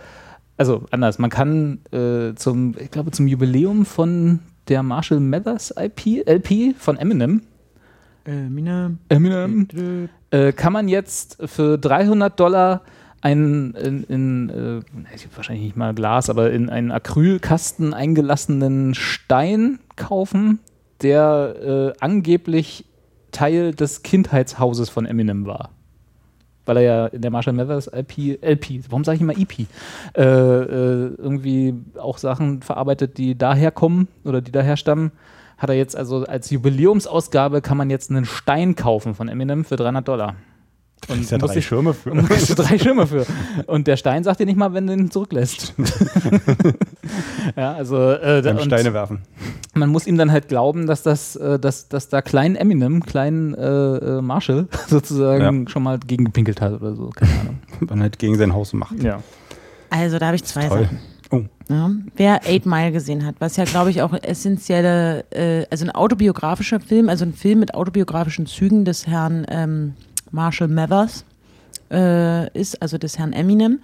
also 0.56 0.86
anders, 0.90 1.18
man 1.18 1.28
kann 1.28 1.80
äh, 1.92 2.34
zum, 2.36 2.74
ich 2.78 2.90
glaube, 2.90 3.10
zum 3.10 3.26
Jubiläum 3.26 3.84
von 3.84 4.38
der 4.68 4.82
Marshall 4.82 5.20
Mathers 5.20 5.74
IP, 5.76 6.26
LP 6.26 6.74
von 6.78 6.96
Eminem, 6.96 7.42
Eminem. 8.24 8.98
Eminem, 9.10 9.68
äh, 10.34 10.52
kann 10.52 10.72
man 10.72 10.88
jetzt 10.88 11.38
für 11.44 11.78
300 11.78 12.38
Dollar 12.38 12.82
einen 13.20 13.74
in, 13.74 14.04
in 14.04 14.50
äh, 14.50 15.26
wahrscheinlich 15.34 15.64
nicht 15.64 15.76
mal 15.76 15.94
Glas, 15.94 16.28
aber 16.28 16.50
in 16.50 16.68
einen 16.68 16.90
Acrylkasten 16.90 17.94
eingelassenen 17.94 18.94
Stein 18.94 19.78
kaufen, 19.96 20.58
der 21.02 21.94
äh, 21.96 21.98
angeblich 22.00 22.84
Teil 23.30 23.74
des 23.74 24.02
Kindheitshauses 24.02 24.90
von 24.90 25.06
Eminem 25.06 25.46
war. 25.46 25.70
Weil 26.66 26.78
er 26.78 26.82
ja 26.82 27.06
in 27.06 27.22
der 27.22 27.30
Marshall 27.30 27.54
Mathers 27.54 27.86
LP, 27.86 28.38
LP 28.42 28.84
warum 28.88 29.04
sage 29.04 29.16
ich 29.16 29.22
immer 29.22 29.38
EP, 29.38 29.60
äh, 30.16 30.22
äh, 30.22 31.14
irgendwie 31.16 31.74
auch 31.98 32.18
Sachen 32.18 32.62
verarbeitet, 32.62 33.18
die 33.18 33.38
daher 33.38 33.70
kommen 33.70 34.08
oder 34.24 34.40
die 34.40 34.52
daher 34.52 34.76
stammen 34.76 35.12
hat 35.64 35.70
er 35.70 35.76
jetzt 35.76 35.96
also 35.96 36.24
als 36.24 36.50
Jubiläumsausgabe 36.50 37.60
kann 37.62 37.76
man 37.76 37.90
jetzt 37.90 38.10
einen 38.10 38.24
Stein 38.26 38.76
kaufen 38.76 39.14
von 39.14 39.28
Eminem 39.28 39.64
für 39.64 39.76
300 39.76 40.06
Dollar. 40.06 40.36
Und 41.08 41.20
Ist 41.20 41.32
ja 41.32 41.38
drei 41.38 41.56
ich- 41.56 41.66
Schirme 41.66 41.92
für. 41.94 42.12
und 42.12 42.26
kriegst 42.28 42.48
du 42.50 42.54
drei 42.54 42.78
Schirme 42.78 43.06
für. 43.06 43.26
Und 43.66 43.86
der 43.86 43.96
Stein 43.96 44.24
sagt 44.24 44.40
dir 44.40 44.46
nicht 44.46 44.56
mal, 44.56 44.72
wenn 44.74 44.86
du 44.86 44.92
ihn 44.94 45.10
zurücklässt. 45.10 45.74
ja, 47.56 47.72
also 47.74 47.96
äh, 48.12 48.42
und 48.48 48.62
Steine 48.62 48.94
werfen. 48.94 49.22
man 49.74 49.88
muss 49.90 50.06
ihm 50.06 50.16
dann 50.16 50.32
halt 50.32 50.48
glauben, 50.48 50.86
dass 50.86 51.02
das, 51.02 51.36
äh, 51.36 51.58
dass, 51.58 51.88
dass 51.88 52.08
da 52.08 52.22
klein 52.22 52.56
Eminem, 52.56 53.02
klein 53.04 53.54
äh, 53.54 53.66
äh, 53.96 54.22
Marshall 54.22 54.68
sozusagen 54.86 55.68
schon 55.68 55.82
mal 55.82 55.98
gegengepinkelt 55.98 56.60
hat 56.60 56.72
oder 56.80 56.94
so. 56.94 57.10
Keine 57.10 57.32
Ahnung. 57.40 57.58
Dann 57.86 58.00
halt 58.00 58.18
gegen 58.18 58.36
sein 58.36 58.52
Haus 58.54 58.72
macht. 58.72 59.02
Ja. 59.02 59.22
Also, 59.90 60.18
da 60.18 60.26
habe 60.26 60.36
ich 60.36 60.44
zwei. 60.44 60.68
Sachen. 60.68 60.98
Ja, 61.68 61.90
wer 62.16 62.46
Eight 62.46 62.66
Mile 62.66 62.92
gesehen 62.92 63.24
hat, 63.24 63.36
was 63.38 63.56
ja, 63.56 63.64
glaube 63.64 63.90
ich, 63.90 64.02
auch 64.02 64.12
essentielle, 64.12 65.24
äh, 65.30 65.64
also 65.70 65.86
ein 65.86 65.90
autobiografischer 65.90 66.78
Film, 66.78 67.08
also 67.08 67.24
ein 67.24 67.32
Film 67.32 67.60
mit 67.60 67.74
autobiografischen 67.74 68.46
Zügen 68.46 68.84
des 68.84 69.06
Herrn 69.06 69.46
ähm, 69.48 69.94
Marshall 70.30 70.68
Mathers 70.68 71.24
äh, 71.90 72.50
ist, 72.58 72.82
also 72.82 72.98
des 72.98 73.18
Herrn 73.18 73.32
Eminem. 73.32 73.80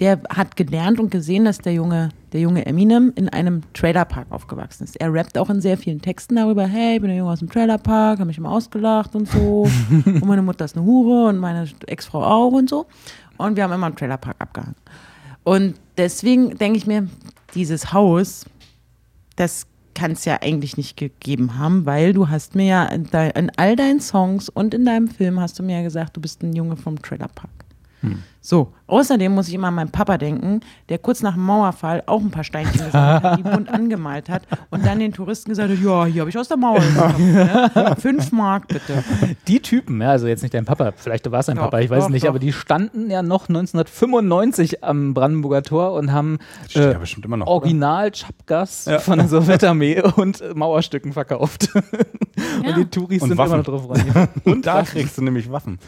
Der 0.00 0.20
hat 0.28 0.56
gelernt 0.56 0.98
und 0.98 1.10
gesehen, 1.10 1.44
dass 1.44 1.58
der 1.58 1.72
junge, 1.72 2.08
der 2.32 2.40
junge 2.40 2.66
Eminem 2.66 3.12
in 3.14 3.28
einem 3.28 3.62
Trailerpark 3.74 4.26
aufgewachsen 4.30 4.84
ist. 4.84 5.00
Er 5.00 5.12
rappt 5.12 5.38
auch 5.38 5.50
in 5.50 5.60
sehr 5.60 5.78
vielen 5.78 6.00
Texten 6.00 6.34
darüber, 6.36 6.66
hey, 6.66 6.96
ich 6.96 7.00
bin 7.00 7.08
der 7.08 7.18
Junge 7.18 7.30
aus 7.30 7.38
dem 7.38 7.48
Trailerpark, 7.48 8.18
habe 8.18 8.26
mich 8.26 8.38
immer 8.38 8.50
ausgelacht 8.50 9.14
und 9.14 9.28
so. 9.28 9.68
und 10.04 10.26
meine 10.26 10.42
Mutter 10.42 10.64
ist 10.64 10.76
eine 10.76 10.84
Hure 10.84 11.28
und 11.28 11.38
meine 11.38 11.68
Ex-Frau 11.86 12.24
auch 12.24 12.52
und 12.52 12.68
so. 12.68 12.86
Und 13.36 13.56
wir 13.56 13.64
haben 13.64 13.72
immer 13.72 13.86
im 13.86 13.96
Trailerpark 13.96 14.36
abgehangen. 14.40 14.76
Und 15.44 15.74
deswegen 15.96 16.56
denke 16.58 16.78
ich 16.78 16.86
mir, 16.86 17.08
dieses 17.54 17.92
Haus, 17.92 18.46
das 19.36 19.66
kann 19.94 20.12
es 20.12 20.24
ja 20.24 20.38
eigentlich 20.42 20.76
nicht 20.76 20.96
gegeben 20.96 21.56
haben, 21.56 21.86
weil 21.86 22.12
du 22.12 22.28
hast 22.28 22.56
mir 22.56 22.66
ja 22.66 22.84
in, 22.86 23.04
dei- 23.10 23.30
in 23.30 23.50
all 23.56 23.76
deinen 23.76 24.00
Songs 24.00 24.48
und 24.48 24.74
in 24.74 24.84
deinem 24.84 25.06
Film 25.06 25.38
hast 25.38 25.58
du 25.58 25.62
mir 25.62 25.76
ja 25.76 25.82
gesagt, 25.82 26.16
du 26.16 26.20
bist 26.20 26.42
ein 26.42 26.52
Junge 26.54 26.76
vom 26.76 27.00
Trailerpark. 27.00 27.50
So, 28.40 28.72
außerdem 28.86 29.32
muss 29.32 29.48
ich 29.48 29.54
immer 29.54 29.68
an 29.68 29.74
meinen 29.74 29.90
Papa 29.90 30.18
denken, 30.18 30.60
der 30.88 30.98
kurz 30.98 31.22
nach 31.22 31.34
dem 31.34 31.44
Mauerfall 31.44 32.02
auch 32.06 32.20
ein 32.20 32.30
paar 32.30 32.44
Steinchen 32.44 32.84
gesammelt 32.84 33.22
hat, 33.22 33.38
die 33.38 33.42
bunt 33.42 33.68
angemalt 33.72 34.28
hat 34.28 34.42
und 34.70 34.84
dann 34.84 34.98
den 34.98 35.12
Touristen 35.12 35.50
gesagt 35.50 35.70
hat, 35.70 35.78
ja, 35.78 36.04
hier 36.04 36.20
habe 36.22 36.30
ich 36.30 36.38
aus 36.38 36.48
der 36.48 36.56
Mauer 36.56 36.80
genommen, 36.94 37.32
ne? 37.34 37.96
Fünf 37.98 38.32
Mark 38.32 38.68
bitte. 38.68 39.02
Die 39.48 39.60
Typen, 39.60 40.00
ja, 40.00 40.10
also 40.10 40.26
jetzt 40.26 40.42
nicht 40.42 40.54
dein 40.54 40.64
Papa, 40.64 40.92
vielleicht 40.96 41.30
war 41.30 41.40
es 41.40 41.46
dein 41.46 41.56
Doch, 41.56 41.64
Papa, 41.64 41.80
ich 41.80 41.90
weiß 41.90 42.00
doch, 42.00 42.06
es 42.06 42.12
nicht, 42.12 42.24
doch. 42.24 42.30
aber 42.30 42.38
die 42.38 42.52
standen 42.52 43.10
ja 43.10 43.22
noch 43.22 43.48
1995 43.48 44.84
am 44.84 45.14
Brandenburger 45.14 45.62
Tor 45.62 45.92
und 45.92 46.12
haben 46.12 46.38
äh, 46.74 46.92
ja 46.92 47.36
noch. 47.36 47.46
Original 47.46 48.10
Chapgas 48.10 48.90
von 49.00 49.18
der 49.18 49.28
Sowjetarmee 49.28 50.02
und 50.16 50.40
äh, 50.40 50.54
Mauerstücken 50.54 51.12
verkauft. 51.12 51.68
und 51.74 52.76
die 52.76 52.84
Touris 52.86 53.22
Und 53.22 53.28
sind 53.30 53.38
Waffen. 53.38 53.52
immer 53.54 53.56
noch 53.58 53.64
drauf 53.64 53.90
rein. 53.90 54.28
Und 54.44 54.66
da 54.66 54.82
kriegst 54.82 55.16
du 55.18 55.22
nämlich 55.22 55.50
Waffen. 55.50 55.78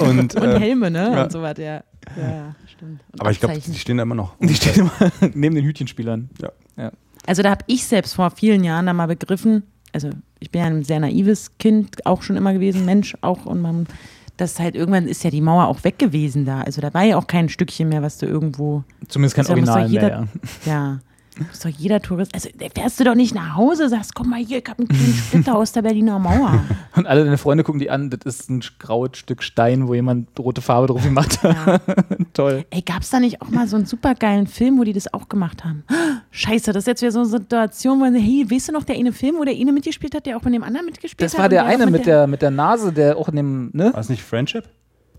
Und, 0.00 0.34
Und 0.34 0.36
äh, 0.36 0.58
Helme, 0.60 0.90
ne? 0.90 1.12
ja. 1.14 1.22
Und 1.24 1.32
so 1.32 1.42
weiter, 1.42 1.62
ja. 1.62 1.82
Ja, 2.16 2.54
stimmt. 2.66 3.00
Und 3.12 3.20
aber 3.20 3.30
ich 3.30 3.40
glaube, 3.40 3.58
die 3.58 3.74
stehen 3.78 3.96
da 3.96 4.02
immer 4.04 4.14
noch. 4.14 4.34
Die 4.40 4.54
stehen 4.54 4.74
immer 4.74 4.92
neben 5.34 5.54
den 5.54 5.64
Hütchenspielern. 5.64 6.30
Ja. 6.76 6.90
Also 7.26 7.42
da 7.42 7.50
habe 7.50 7.64
ich 7.66 7.84
selbst 7.86 8.14
vor 8.14 8.30
vielen 8.30 8.62
Jahren 8.62 8.86
da 8.86 8.92
mal 8.92 9.06
begriffen, 9.08 9.64
also 9.92 10.10
ich 10.38 10.50
bin 10.50 10.60
ja 10.60 10.66
ein 10.68 10.84
sehr 10.84 11.00
naives 11.00 11.56
Kind 11.58 12.06
auch 12.06 12.22
schon 12.22 12.36
immer 12.36 12.52
gewesen, 12.52 12.84
Mensch 12.84 13.16
auch 13.22 13.46
und 13.46 13.60
man, 13.62 13.86
das 14.36 14.60
halt 14.60 14.76
irgendwann 14.76 15.08
ist 15.08 15.24
ja 15.24 15.30
die 15.30 15.40
Mauer 15.40 15.66
auch 15.66 15.82
weg 15.82 15.98
gewesen 15.98 16.44
da. 16.44 16.60
Also 16.60 16.80
da 16.80 16.92
war 16.94 17.02
ja 17.02 17.16
auch 17.16 17.26
kein 17.26 17.48
Stückchen 17.48 17.88
mehr, 17.88 18.02
was 18.02 18.18
du 18.18 18.26
irgendwo, 18.26 18.84
Zumindest 19.08 19.34
kein 19.36 19.46
Original 19.46 19.88
jeder- 19.88 20.08
mehr. 20.08 20.28
Ja. 20.66 20.72
ja, 20.72 20.98
muss 21.38 21.60
doch 21.60 21.68
jeder 21.70 22.00
Tourist, 22.00 22.34
also 22.34 22.48
da 22.56 22.66
fährst 22.74 22.98
du 22.98 23.04
doch 23.04 23.14
nicht 23.14 23.34
nach 23.34 23.56
Hause, 23.56 23.88
sagst, 23.88 24.14
komm 24.14 24.30
mal 24.30 24.38
hier, 24.44 24.58
ich 24.58 24.68
habe 24.68 24.78
einen 24.80 24.88
kleinen 24.88 25.14
Splitter 25.26 25.54
aus 25.56 25.72
der 25.72 25.82
Berliner 25.82 26.18
Mauer. 26.18 26.64
Und 26.94 27.06
alle 27.06 27.24
deine 27.24 27.38
Freunde 27.38 27.62
gucken 27.64 27.78
die 27.78 27.90
an, 27.90 28.10
das 28.10 28.20
ist 28.24 28.48
ein 28.50 28.62
graues 28.78 29.18
Stück 29.18 29.42
Stein, 29.42 29.86
wo 29.88 29.94
jemand 29.94 30.38
rote 30.38 30.62
Farbe 30.62 30.86
drauf 30.86 31.02
gemacht 31.02 31.42
hat. 31.42 31.80
Toll. 32.32 32.64
Ey, 32.70 32.82
gab's 32.82 33.10
da 33.10 33.20
nicht 33.20 33.42
auch 33.42 33.50
mal 33.50 33.68
so 33.68 33.76
einen 33.76 33.86
supergeilen 33.86 34.46
Film, 34.46 34.78
wo 34.78 34.84
die 34.84 34.92
das 34.92 35.12
auch 35.12 35.28
gemacht 35.28 35.64
haben? 35.64 35.84
Scheiße, 36.30 36.72
das 36.72 36.82
ist 36.84 36.86
jetzt 36.86 37.02
wieder 37.02 37.12
so 37.12 37.20
eine 37.20 37.28
Situation, 37.28 38.00
wo, 38.00 38.04
hey, 38.04 38.46
weißt 38.50 38.68
du 38.68 38.72
noch, 38.72 38.84
der 38.84 38.96
eine 38.96 39.12
Film, 39.12 39.36
wo 39.38 39.44
der 39.44 39.54
eine 39.54 39.72
mitgespielt 39.72 40.14
hat, 40.14 40.26
der 40.26 40.36
auch 40.36 40.42
mit 40.42 40.54
dem 40.54 40.62
anderen 40.62 40.86
mitgespielt 40.86 41.20
Das 41.26 41.32
hat? 41.34 41.38
war 41.38 41.44
und 41.46 41.52
der 41.52 41.64
auch 41.64 41.68
eine 41.68 41.86
mit 41.86 42.06
der, 42.06 42.26
mit 42.26 42.42
der 42.42 42.50
Nase, 42.50 42.92
der 42.92 43.16
auch 43.16 43.28
in 43.28 43.36
dem, 43.36 43.70
ne? 43.72 43.92
War 43.92 44.00
es 44.00 44.08
nicht 44.08 44.22
Friendship? 44.22 44.64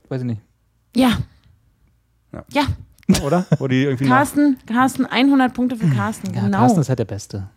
Weiß 0.09 0.21
ich 0.21 0.27
nicht. 0.27 0.41
Ja. 0.95 1.17
Ja. 2.33 2.43
Ja, 2.51 2.63
Oder? 3.23 3.45
Wo 3.59 3.67
die 3.67 3.83
irgendwie 3.83 4.05
nach, 4.05 4.17
Carsten, 4.17 4.57
Carsten, 4.65 5.05
100 5.05 5.53
Punkte 5.53 5.75
für 5.77 5.87
Carsten, 5.89 6.33
Ja, 6.33 6.41
genau. 6.41 6.57
Carsten 6.57 6.81
ist 6.81 6.89
halt 6.89 6.99
der 6.99 7.05
Beste. 7.05 7.47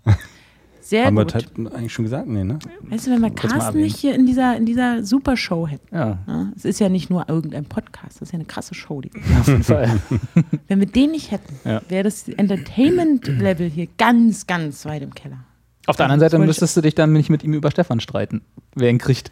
Sehr 0.80 1.06
haben 1.06 1.14
wir 1.16 1.24
gut. 1.24 1.34
halt 1.34 1.48
eigentlich 1.56 1.92
schon 1.92 2.04
gesagt? 2.04 2.26
Nee, 2.26 2.42
ne? 2.42 2.58
Weißt 2.82 3.06
du, 3.06 3.10
wenn 3.12 3.20
wir 3.20 3.30
Carsten 3.30 3.80
nicht 3.80 3.96
hier 3.96 4.14
in 4.14 4.26
dieser, 4.26 4.56
in 4.56 4.66
dieser 4.66 5.04
super 5.04 5.36
Show 5.36 5.66
hätten. 5.68 5.94
Ja, 5.94 6.18
Ja, 6.26 6.48
es 6.56 6.64
ist 6.64 6.80
ja 6.80 6.88
nicht 6.88 7.10
nur 7.10 7.28
irgendein 7.28 7.64
Podcast, 7.64 8.16
das 8.16 8.22
ist 8.22 8.32
ja 8.32 8.38
eine 8.38 8.44
krasse 8.46 8.74
Show. 8.74 9.00
Die, 9.00 9.10
auf 9.40 9.46
jeden 9.46 9.62
Fall. 9.62 10.00
wenn 10.68 10.80
wir 10.80 10.86
den 10.86 11.12
nicht 11.12 11.30
hätten, 11.30 11.54
Ja. 11.64 11.80
wäre 11.88 12.04
das 12.04 12.28
Entertainment-Level 12.28 13.68
hier 13.68 13.88
ganz, 13.98 14.46
ganz 14.46 14.84
weit 14.84 15.02
im 15.02 15.14
Keller. 15.14 15.38
Auf 15.86 15.96
der 15.96 16.06
anderen 16.06 16.20
Seite 16.20 16.38
müsstest 16.38 16.76
du 16.76 16.80
dich 16.80 16.94
dann 16.94 17.12
nicht 17.12 17.30
mit 17.30 17.42
ihm 17.44 17.54
über 17.54 17.70
Stefan 17.70 18.00
streiten, 18.00 18.42
wer 18.74 18.90
ihn 18.90 18.98
kriegt. 18.98 19.30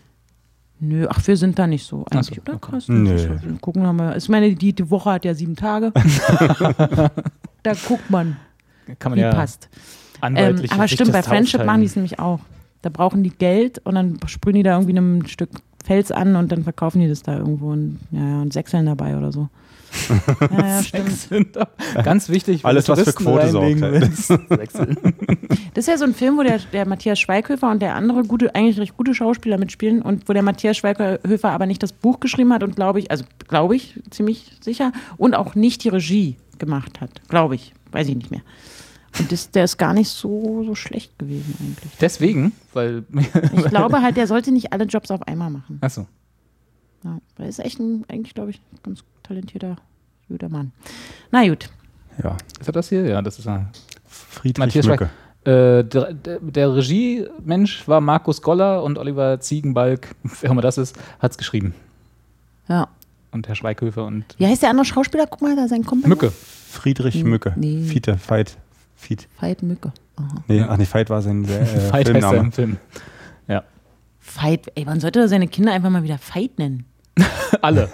Nö, 0.81 1.07
ach, 1.09 1.27
wir 1.27 1.37
sind 1.37 1.59
da 1.59 1.67
nicht 1.67 1.85
so 1.85 2.05
eigentlich, 2.11 2.37
so, 2.37 2.43
oder 2.43 2.55
okay. 2.55 2.71
Carsten? 2.71 3.03
Nö. 3.03 3.17
Wir 3.17 3.59
Gucken 3.61 3.83
wir 3.83 3.93
mal. 3.93 4.17
Ich 4.17 4.29
meine, 4.29 4.55
die, 4.55 4.73
die 4.73 4.91
Woche 4.91 5.11
hat 5.11 5.25
ja 5.25 5.35
sieben 5.35 5.57
Tage. 5.57 5.93
da 7.63 7.73
guckt 7.89 8.09
man, 8.11 8.37
Kann 8.99 9.13
man 9.13 9.19
wie 9.19 9.23
ja 9.23 9.33
passt. 9.33 9.69
Ähm, 10.23 10.63
aber 10.71 10.89
stimmt, 10.89 11.13
bei 11.13 11.23
Friendship 11.23 11.65
machen 11.65 11.81
die 11.81 11.87
es 11.87 11.97
nämlich 11.97 12.19
auch. 12.19 12.41
Da 12.83 12.91
brauchen 12.91 13.25
die 13.25 13.31
Geld 13.31 13.79
und 13.85 13.97
dann 13.97 14.19
sprühen 14.27 14.57
die 14.57 14.63
da 14.63 14.79
irgendwie 14.79 14.97
ein 14.97 15.27
Stück 15.27 15.51
Fels 15.85 16.13
an 16.13 16.37
und 16.37 16.53
dann 16.53 16.63
verkaufen 16.65 17.01
die 17.01 17.09
das 17.09 17.23
da 17.23 17.39
irgendwo 17.39 17.73
und, 17.73 17.99
ja, 18.11 18.41
und 18.41 18.53
sechseln 18.53 18.87
dabei 18.87 19.17
oder 19.17 19.33
so. 19.33 19.49
Ja, 20.51 20.81
ja, 20.81 22.03
Ganz 22.03 22.29
wichtig. 22.29 22.65
wenn 22.65 22.71
Alles, 22.71 22.89
was 22.89 23.03
für 23.03 23.13
Quote 23.13 23.51
sorgt 23.51 23.83
halt. 23.83 24.09
Das 25.75 25.85
ist 25.85 25.89
ja 25.89 25.99
so 25.99 26.05
ein 26.05 26.15
Film, 26.15 26.37
wo 26.39 26.43
der, 26.43 26.59
der 26.73 26.87
Matthias 26.87 27.21
Schweighöfer 27.21 27.71
und 27.71 27.81
der 27.81 27.95
andere 27.95 28.25
gute, 28.25 28.55
eigentlich 28.55 28.81
recht 28.81 28.97
gute 28.97 29.15
Schauspieler 29.15 29.59
mitspielen 29.59 30.03
und 30.03 30.29
wo 30.29 30.33
der 30.33 30.43
Matthias 30.43 30.77
Schweighöfer 30.77 31.51
aber 31.51 31.67
nicht 31.67 31.83
das 31.83 31.93
Buch 31.93 32.21
geschrieben 32.21 32.53
hat 32.53 32.63
und 32.63 32.75
glaube 32.75 32.99
ich, 32.99 33.11
also 33.11 33.25
glaube 33.47 33.77
ich, 33.77 34.01
ziemlich 34.11 34.57
sicher, 34.61 34.93
und 35.17 35.35
auch 35.37 35.55
nicht 35.55 35.85
die 35.85 35.89
Regie 35.89 36.37
gemacht 36.59 37.01
hat. 37.01 37.11
Glaube 37.29 37.55
ich. 37.55 37.73
Weiß 37.93 38.09
ich 38.09 38.17
nicht 38.17 38.31
mehr. 38.31 38.43
Und 39.19 39.33
das, 39.33 39.51
der 39.51 39.65
ist 39.65 39.79
gar 39.79 39.95
nicht 39.95 40.09
so, 40.09 40.65
so 40.65 40.75
schlecht 40.75 41.19
gewesen 41.19 41.55
eigentlich. 41.61 41.93
Deswegen, 42.01 42.53
weil. 42.75 43.05
Ich 43.57 43.65
glaube 43.65 44.03
halt, 44.03 44.17
der 44.17 44.27
sollte 44.27 44.53
nicht 44.53 44.73
alle 44.73 44.85
Jobs 44.85 45.11
auf 45.11 45.23
einmal 45.23 45.51
machen. 45.51 45.79
Achso. 45.81 46.07
Ja, 47.05 47.19
er 47.39 47.47
ist 47.47 47.59
echt 47.61 47.79
ein, 47.79 48.05
eigentlich, 48.09 48.35
glaube 48.35 48.51
ich, 48.51 48.61
ganz 48.83 49.05
talentierter, 49.23 49.77
guter 50.29 50.49
Mann. 50.49 50.73
Na 51.31 51.47
gut. 51.47 51.71
Ja. 52.23 52.37
Ist 52.61 52.69
er 52.69 52.73
das 52.73 52.89
hier? 52.89 53.07
Ja, 53.07 53.23
das 53.23 53.39
ist 53.39 53.47
er. 53.47 53.71
Friedrich 54.07 54.59
Matthias 54.59 54.87
Mücke. 54.87 55.11
Äh, 55.45 55.85
der, 55.85 56.13
der, 56.13 56.75
Regiemensch 56.75 57.87
war 57.87 58.01
Markus 58.01 58.43
Goller 58.43 58.83
und 58.83 58.99
Oliver 58.99 59.41
Ziegenbalg, 59.41 60.15
wer 60.41 60.51
auch 60.51 60.53
immer 60.53 60.63
das 60.63 60.79
ist, 60.79 60.97
hat 61.21 61.31
es 61.31 61.39
geschrieben. 61.39 61.75
Ja. 62.69 62.89
Und 63.31 63.47
Herr 63.47 63.55
Schweighöfer 63.55 64.05
und 64.05 64.25
Wie 64.39 64.47
heißt 64.47 64.63
der 64.63 64.71
andere 64.71 64.85
Schauspieler? 64.85 65.27
Guck 65.27 65.43
mal, 65.43 65.55
da 65.55 65.69
sein 65.69 65.85
Kumpel. 65.85 66.09
Mücke. 66.09 66.31
Friedrich 66.31 67.25
Mücke. 67.25 67.53
Nee. 67.57 67.83
Fiete, 67.85 68.19
Veit. 68.27 68.57
Fiet. 68.97 69.29
Veit 69.41 69.63
Mücke. 69.63 69.93
Aha. 70.17 70.45
Nee, 70.49 70.63
ach 70.63 70.77
nee, 70.77 70.87
Veit 70.91 71.09
war 71.09 71.23
sein 71.23 71.45
äh, 71.45 71.49
heißt 71.93 71.93
er 71.93 72.05
Filmname. 72.05 72.39
im 72.39 72.53
Film. 72.53 72.77
Ja. 73.47 73.63
Veit, 74.21 74.73
ey, 74.75 74.85
man 74.85 75.01
sollte 75.01 75.29
seine 75.29 75.47
Kinder 75.47 75.73
einfach 75.73 75.91
mal 75.91 76.03
wieder 76.03 76.19
Veit 76.19 76.59
nennen. 76.59 76.85
Alle. 77.63 77.89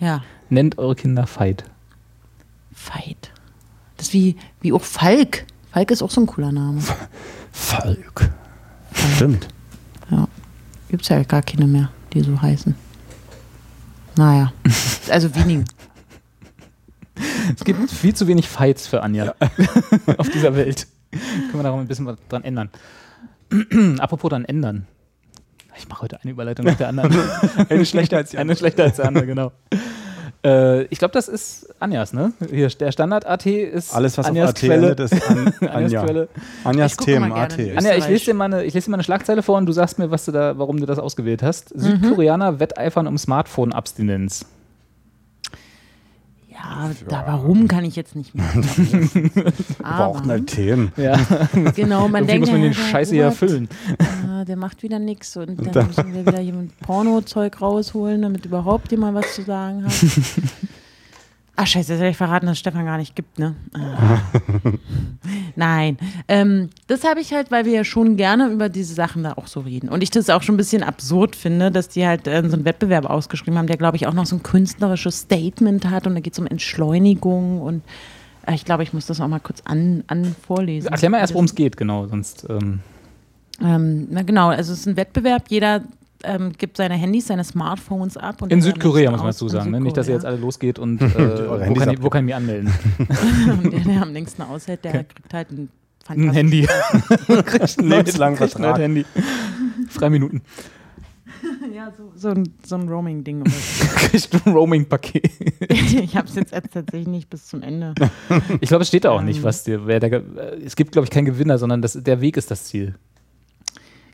Ja, 0.00 0.22
Nennt 0.52 0.76
eure 0.76 0.94
Kinder 0.94 1.26
Veit. 1.26 1.64
Veit. 2.72 3.30
Das 3.96 4.08
ist 4.08 4.12
wie, 4.12 4.36
wie 4.60 4.74
auch 4.74 4.82
Falk. 4.82 5.46
Falk 5.70 5.90
ist 5.90 6.02
auch 6.02 6.10
so 6.10 6.20
ein 6.20 6.26
cooler 6.26 6.52
Name. 6.52 6.82
Falk. 7.52 8.30
Stimmt. 9.16 9.48
Ja. 10.10 10.28
Gibt 10.90 11.04
es 11.04 11.08
ja 11.08 11.22
gar 11.22 11.40
keine 11.40 11.66
mehr, 11.66 11.90
die 12.12 12.20
so 12.20 12.40
heißen. 12.42 12.74
Naja. 14.16 14.52
Also 15.08 15.34
wenige. 15.34 15.64
Es 17.56 17.64
gibt 17.64 17.90
viel 17.90 18.14
zu 18.14 18.26
wenig 18.28 18.48
Fights 18.48 18.86
für 18.86 19.02
Anja 19.02 19.34
auf 20.18 20.28
dieser 20.28 20.54
Welt. 20.54 20.86
Können 21.10 21.54
wir 21.54 21.62
da 21.62 21.72
mal 21.72 21.80
ein 21.80 21.88
bisschen 21.88 22.06
was 22.06 22.18
dran 22.28 22.44
ändern. 22.44 22.70
Apropos 23.98 24.28
dran 24.28 24.44
ändern. 24.44 24.86
Ich 25.76 25.88
mache 25.88 26.02
heute 26.02 26.18
eine 26.22 26.30
Überleitung 26.32 26.66
nach 26.66 26.76
der 26.76 26.88
anderen. 26.88 27.12
Eine 27.68 27.86
schlechter 27.86 28.18
als 28.18 28.30
die 28.30 28.38
Eine 28.38 28.56
schlechter 28.56 28.84
als 28.84 28.96
die 28.96 29.02
andere, 29.02 29.26
genau. 29.26 29.52
Äh, 30.44 30.82
ich 30.84 30.98
glaube, 30.98 31.12
das 31.12 31.28
ist 31.28 31.72
Anjas, 31.80 32.12
ne? 32.12 32.32
Hier, 32.50 32.68
der 32.68 32.90
Standard-AT 32.92 33.46
ist 33.46 33.94
Alles, 33.94 34.18
was 34.18 34.26
Anjas 34.26 34.50
auf 34.50 34.56
AT 34.56 34.60
Quelle. 34.60 34.90
endet, 34.90 35.00
ist 35.00 35.30
an, 35.30 35.54
Anjas 35.60 35.74
Anja. 35.74 36.04
Quelle. 36.04 36.28
Anjas 36.64 36.96
Themen, 36.96 37.32
AT. 37.32 37.58
Anja, 37.58 37.94
ich 37.96 38.08
lese, 38.08 38.24
dir 38.26 38.34
mal 38.34 38.46
eine, 38.46 38.64
ich 38.64 38.74
lese 38.74 38.86
dir 38.86 38.90
mal 38.90 38.96
eine 38.96 39.04
Schlagzeile 39.04 39.42
vor 39.42 39.56
und 39.58 39.66
du 39.66 39.72
sagst 39.72 39.98
mir, 39.98 40.10
was 40.10 40.24
du 40.24 40.32
da, 40.32 40.58
warum 40.58 40.80
du 40.80 40.86
das 40.86 40.98
ausgewählt 40.98 41.42
hast. 41.42 41.68
Südkoreaner 41.68 42.58
wetteifern 42.58 43.06
um 43.06 43.16
Smartphone-Abstinenz. 43.16 44.44
Ja, 46.62 46.90
da 47.08 47.24
warum 47.26 47.66
kann 47.66 47.84
ich 47.84 47.96
jetzt 47.96 48.14
nicht 48.14 48.34
mehr. 48.34 48.44
Wir 48.54 49.52
brauchen 49.80 50.30
halt 50.30 50.46
Themen. 50.46 50.92
Ja, 50.96 51.14
Genau, 51.74 52.08
man 52.08 52.24
irgendwie 52.24 52.26
denkt, 52.26 52.40
muss 52.40 52.50
man 52.50 52.62
ja, 52.62 52.68
den 52.68 52.76
der 52.76 52.82
Scheiße 52.90 53.14
hier 53.14 53.24
erfüllen. 53.24 53.68
Ah, 54.28 54.44
der 54.44 54.56
macht 54.56 54.82
wieder 54.82 54.98
nichts 54.98 55.36
und 55.36 55.74
dann 55.74 55.86
müssen 55.88 56.14
wir 56.14 56.26
wieder 56.26 56.40
jemand 56.40 56.78
Porno-Zeug 56.80 57.60
rausholen, 57.60 58.22
damit 58.22 58.46
überhaupt 58.46 58.90
jemand 58.90 59.14
was 59.16 59.34
zu 59.34 59.42
sagen 59.42 59.84
hat. 59.84 59.92
Ach 61.54 61.66
scheiße, 61.66 61.92
jetzt 61.92 62.00
hätte 62.00 62.10
ich 62.10 62.16
verraten, 62.16 62.46
dass 62.46 62.54
es 62.54 62.60
Stefan 62.60 62.86
gar 62.86 62.96
nicht 62.96 63.14
gibt, 63.14 63.38
ne? 63.38 63.54
Ah. 63.74 64.18
Nein, 65.56 65.98
ähm, 66.26 66.70
das 66.86 67.04
habe 67.04 67.20
ich 67.20 67.34
halt, 67.34 67.50
weil 67.50 67.66
wir 67.66 67.72
ja 67.72 67.84
schon 67.84 68.16
gerne 68.16 68.48
über 68.48 68.70
diese 68.70 68.94
Sachen 68.94 69.22
da 69.22 69.34
auch 69.34 69.46
so 69.46 69.60
reden. 69.60 69.90
Und 69.90 70.02
ich 70.02 70.10
das 70.10 70.30
auch 70.30 70.42
schon 70.42 70.54
ein 70.54 70.58
bisschen 70.58 70.82
absurd 70.82 71.36
finde, 71.36 71.70
dass 71.70 71.88
die 71.88 72.06
halt 72.06 72.26
äh, 72.26 72.42
so 72.48 72.56
einen 72.56 72.64
Wettbewerb 72.64 73.04
ausgeschrieben 73.04 73.58
haben, 73.58 73.66
der, 73.66 73.76
glaube 73.76 73.96
ich, 73.96 74.06
auch 74.06 74.14
noch 74.14 74.24
so 74.24 74.36
ein 74.36 74.42
künstlerisches 74.42 75.20
Statement 75.20 75.90
hat 75.90 76.06
und 76.06 76.14
da 76.14 76.20
geht 76.20 76.32
es 76.32 76.38
um 76.38 76.46
Entschleunigung 76.46 77.60
und 77.60 77.82
äh, 78.46 78.54
ich 78.54 78.64
glaube, 78.64 78.82
ich 78.82 78.94
muss 78.94 79.04
das 79.06 79.20
auch 79.20 79.28
mal 79.28 79.38
kurz 79.40 79.60
an, 79.66 80.04
an 80.06 80.34
vorlesen. 80.46 80.90
Erklär 80.90 81.10
mal 81.10 81.18
erst, 81.18 81.34
worum 81.34 81.44
es 81.44 81.54
geht, 81.54 81.76
genau, 81.76 82.06
sonst. 82.06 82.46
Ähm, 82.48 82.80
Ähm, 83.62 84.08
na 84.10 84.22
genau, 84.22 84.48
also 84.48 84.72
es 84.72 84.80
ist 84.80 84.86
ein 84.86 84.96
Wettbewerb. 84.96 85.44
Jeder 85.48 85.82
ähm, 86.24 86.52
gibt 86.56 86.76
seine 86.76 86.94
Handys, 86.94 87.26
seine 87.26 87.44
Smartphones 87.44 88.16
ab. 88.16 88.42
Und 88.42 88.52
in 88.52 88.62
Südkorea, 88.62 89.10
muss 89.10 89.20
man 89.20 89.28
dazu 89.28 89.48
sagen. 89.48 89.70
Ne? 89.70 89.80
Nicht, 89.80 89.96
dass 89.96 90.08
ihr 90.08 90.14
jetzt 90.14 90.24
alle 90.24 90.36
losgeht 90.36 90.78
und 90.78 91.00
äh, 91.02 91.68
wo, 91.68 91.74
kann 91.74 91.90
ich, 91.90 92.02
wo 92.02 92.10
kann 92.10 92.20
ich 92.24 92.26
mich 92.26 92.34
anmelden? 92.34 92.72
Und 93.62 93.72
der, 93.72 93.80
der 93.80 94.02
am 94.02 94.12
längsten 94.12 94.42
aushält, 94.42 94.84
der 94.84 95.04
kriegt 95.04 95.32
halt 95.34 95.50
ein 95.50 95.68
Ein 96.08 96.30
Handy. 96.32 96.66
Kriegt 97.26 97.78
ein 97.78 97.88
Lebenslangen 97.88 98.36
kriegt 98.36 98.56
ein 98.56 98.62
neues 98.62 98.72
Vertrag. 98.72 98.78
Handy. 98.78 99.04
Drei 99.94 100.10
Minuten. 100.10 100.42
Ja, 101.74 101.92
so, 101.96 102.12
so 102.14 102.28
ein, 102.28 102.48
so 102.64 102.76
ein 102.76 102.88
Roaming-Ding. 102.88 103.40
aber 103.40 103.50
Kriegt 103.96 104.46
ein 104.46 104.52
Roaming-Paket. 104.52 105.30
ich 105.70 106.16
habe 106.16 106.28
es 106.28 106.34
jetzt 106.34 106.52
tatsächlich 106.52 107.06
nicht 107.08 107.30
bis 107.30 107.46
zum 107.46 107.62
Ende. 107.62 107.94
Ich 108.60 108.68
glaube, 108.68 108.82
es 108.82 108.88
steht 108.88 109.04
da 109.04 109.10
auch 109.10 109.20
Ähm. 109.20 109.26
nicht, 109.26 109.42
was 109.42 109.64
dir, 109.64 109.86
wer 109.86 109.98
der, 110.00 110.22
es 110.64 110.76
gibt, 110.76 110.92
glaube 110.92 111.04
ich, 111.06 111.10
keinen 111.10 111.24
Gewinner, 111.24 111.58
sondern 111.58 111.82
das, 111.82 111.94
der 111.94 112.20
Weg 112.20 112.36
ist 112.36 112.50
das 112.50 112.64
Ziel. 112.64 112.94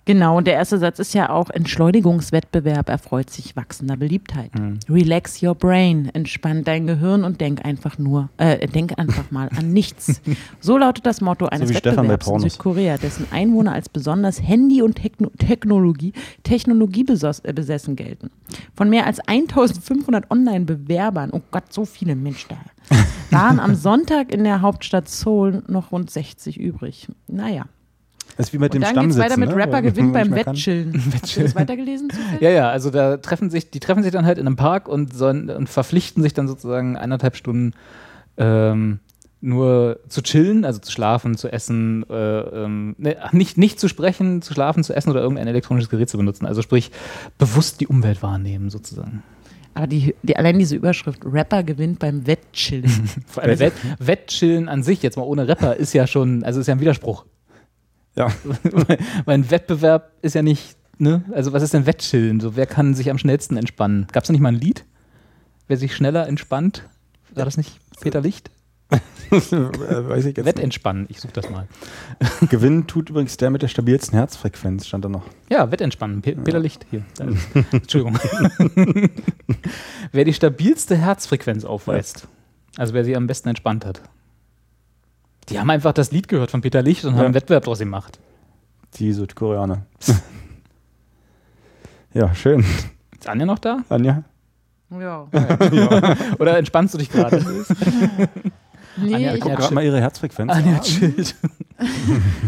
Genau, 0.08 0.38
und 0.38 0.46
der 0.46 0.54
erste 0.54 0.78
Satz 0.78 0.98
ist 1.00 1.12
ja 1.12 1.28
auch, 1.28 1.50
Entschleunigungswettbewerb 1.50 2.88
erfreut 2.88 3.28
sich 3.28 3.54
wachsender 3.56 3.98
Beliebtheit. 3.98 4.50
Relax 4.88 5.42
your 5.42 5.54
brain, 5.54 6.08
entspann 6.14 6.64
dein 6.64 6.86
Gehirn 6.86 7.24
und 7.24 7.42
denk 7.42 7.66
einfach 7.66 7.98
nur, 7.98 8.30
äh, 8.38 8.66
denk 8.66 8.98
einfach 8.98 9.30
mal 9.30 9.50
an 9.54 9.74
nichts. 9.74 10.22
So 10.60 10.78
lautet 10.78 11.04
das 11.04 11.20
Motto 11.20 11.46
eines 11.46 11.68
bei 11.68 11.76
Wettbewerbs 11.76 12.26
in. 12.26 12.38
Südkorea, 12.40 12.96
dessen 12.96 13.26
Einwohner 13.30 13.72
als 13.72 13.88
besonders 13.88 14.40
Handy- 14.42 14.80
und 14.82 14.94
Techno 14.94 15.30
Technologie, 15.38 16.12
Technologie 16.42 17.04
äh, 17.06 17.52
besessen 17.52 17.94
gelten. 17.94 18.30
Von 18.74 18.88
mehr 18.88 19.06
als 19.06 19.20
1500 19.20 20.30
Online-Bewerbern, 20.30 21.30
oh 21.32 21.42
Gott, 21.50 21.70
so 21.70 21.84
viele 21.84 22.16
Menschen 22.16 22.48
da, 22.48 22.96
waren 23.30 23.60
am 23.60 23.74
Sonntag 23.74 24.32
in 24.32 24.44
der 24.44 24.62
Hauptstadt 24.62 25.08
Seoul 25.08 25.62
noch 25.68 25.92
rund 25.92 26.10
60 26.10 26.58
übrig. 26.58 27.08
Naja. 27.26 27.66
Das 28.38 28.46
ist 28.46 28.52
wie 28.52 28.58
mit 28.58 28.72
Und 28.72 28.82
dem 28.82 28.94
dann 28.94 29.08
geht's 29.08 29.18
weiter 29.18 29.36
mit 29.36 29.50
ne? 29.50 29.56
Rapper 29.56 29.82
gewinnt 29.82 30.12
beim 30.12 30.30
kann. 30.30 30.46
Wettchillen. 30.46 31.02
Habt 31.14 31.36
ihr 31.36 31.42
das 31.42 31.56
weitergelesen? 31.56 32.08
zufällig? 32.08 32.40
Ja, 32.40 32.50
ja, 32.50 32.70
also 32.70 32.90
da 32.90 33.16
treffen 33.16 33.50
sich, 33.50 33.70
die 33.70 33.80
treffen 33.80 34.04
sich 34.04 34.12
dann 34.12 34.24
halt 34.24 34.38
in 34.38 34.46
einem 34.46 34.54
Park 34.54 34.88
und, 34.88 35.12
sollen, 35.12 35.50
und 35.50 35.68
verpflichten 35.68 36.22
sich 36.22 36.34
dann 36.34 36.46
sozusagen 36.46 36.96
eineinhalb 36.96 37.34
Stunden 37.34 37.72
ähm, 38.36 39.00
nur 39.40 39.98
zu 40.08 40.22
chillen, 40.22 40.64
also 40.64 40.78
zu 40.78 40.92
schlafen, 40.92 41.36
zu 41.36 41.52
essen, 41.52 42.04
äh, 42.08 42.14
ähm, 42.14 42.94
ne, 42.98 43.16
nicht, 43.32 43.58
nicht 43.58 43.80
zu 43.80 43.88
sprechen, 43.88 44.40
zu 44.40 44.54
schlafen, 44.54 44.84
zu 44.84 44.94
essen 44.94 45.10
oder 45.10 45.20
irgendein 45.20 45.48
elektronisches 45.48 45.90
Gerät 45.90 46.08
zu 46.08 46.16
benutzen. 46.16 46.46
Also 46.46 46.62
sprich, 46.62 46.92
bewusst 47.38 47.80
die 47.80 47.88
Umwelt 47.88 48.22
wahrnehmen 48.22 48.70
sozusagen. 48.70 49.24
Aber 49.74 49.88
die, 49.88 50.14
die, 50.22 50.36
allein 50.36 50.58
diese 50.58 50.76
Überschrift, 50.76 51.20
Rapper 51.24 51.62
gewinnt 51.62 51.98
beim 51.98 52.26
Wettchillen. 52.26 52.88
Vor 53.26 53.42
allem 53.42 53.58
Wett, 53.58 53.74
Wettchillen 53.98 54.68
an 54.68 54.82
sich, 54.82 55.02
jetzt 55.02 55.16
mal 55.16 55.24
ohne 55.24 55.46
Rapper, 55.46 55.76
ist 55.76 55.92
ja 55.92 56.06
schon, 56.06 56.42
also 56.42 56.60
ist 56.60 56.66
ja 56.66 56.74
ein 56.74 56.80
Widerspruch. 56.80 57.24
Ja. 58.18 58.28
Weil 59.24 59.34
ein 59.34 59.50
Wettbewerb 59.50 60.12
ist 60.22 60.34
ja 60.34 60.42
nicht, 60.42 60.76
ne? 60.98 61.22
Also 61.32 61.52
was 61.52 61.62
ist 61.62 61.72
denn 61.72 61.86
Wettchillen? 61.86 62.40
So, 62.40 62.56
wer 62.56 62.66
kann 62.66 62.94
sich 62.94 63.10
am 63.10 63.18
schnellsten 63.18 63.56
entspannen? 63.56 64.06
Gab 64.12 64.24
es 64.24 64.28
da 64.28 64.32
nicht 64.32 64.40
mal 64.42 64.50
ein 64.50 64.60
Lied? 64.60 64.84
Wer 65.68 65.76
sich 65.76 65.94
schneller 65.94 66.26
entspannt? 66.26 66.84
War 67.34 67.44
das 67.44 67.56
nicht 67.56 67.78
Peter 68.00 68.20
Licht? 68.20 68.50
Äh, 68.90 68.98
Weiß 69.30 70.24
ich 70.24 70.36
jetzt 70.36 70.46
Wettentspannen, 70.46 71.06
ich 71.10 71.20
suche 71.20 71.34
das 71.34 71.50
mal. 71.50 71.68
Gewinnen 72.48 72.86
tut 72.86 73.10
übrigens 73.10 73.36
der 73.36 73.50
mit 73.50 73.60
der 73.60 73.68
stabilsten 73.68 74.18
Herzfrequenz, 74.18 74.86
stand 74.86 75.04
da 75.04 75.10
noch. 75.10 75.24
Ja, 75.50 75.70
Wettentspannen, 75.70 76.22
Pe 76.22 76.34
Peter 76.36 76.58
Licht, 76.58 76.86
hier. 76.90 77.04
Entschuldigung. 77.72 78.18
wer 80.12 80.24
die 80.24 80.32
stabilste 80.32 80.96
Herzfrequenz 80.96 81.66
aufweist, 81.66 82.26
also 82.78 82.94
wer 82.94 83.04
sie 83.04 83.14
am 83.14 83.26
besten 83.26 83.50
entspannt 83.50 83.84
hat. 83.84 84.00
Die 85.48 85.58
haben 85.58 85.70
einfach 85.70 85.92
das 85.92 86.12
Lied 86.12 86.28
gehört 86.28 86.50
von 86.50 86.60
Peter 86.60 86.82
Licht 86.82 87.04
und 87.04 87.12
haben 87.12 87.20
Ja. 87.20 87.24
einen 87.26 87.34
Wettbewerb 87.34 87.64
draus 87.64 87.78
gemacht. 87.78 88.18
Die 88.94 89.12
Südkoreaner. 89.12 89.86
ja, 92.14 92.34
schön. 92.34 92.64
Ist 93.18 93.28
Anja 93.28 93.46
noch 93.46 93.58
da? 93.58 93.78
Anja? 93.88 94.22
ja. 94.90 95.26
Oder 96.38 96.58
entspannst 96.58 96.94
du 96.94 96.98
dich 96.98 97.10
gerade? 97.10 97.44
Nee, 99.00 99.14
Anja, 99.14 99.34
ich, 99.34 99.40
guck 99.40 99.54
gerade 99.54 99.72
mal 99.74 99.84
ihre 99.84 100.00
Herzfrequenz. 100.00 100.50
Anja 100.52 100.80
chillt. 100.80 101.36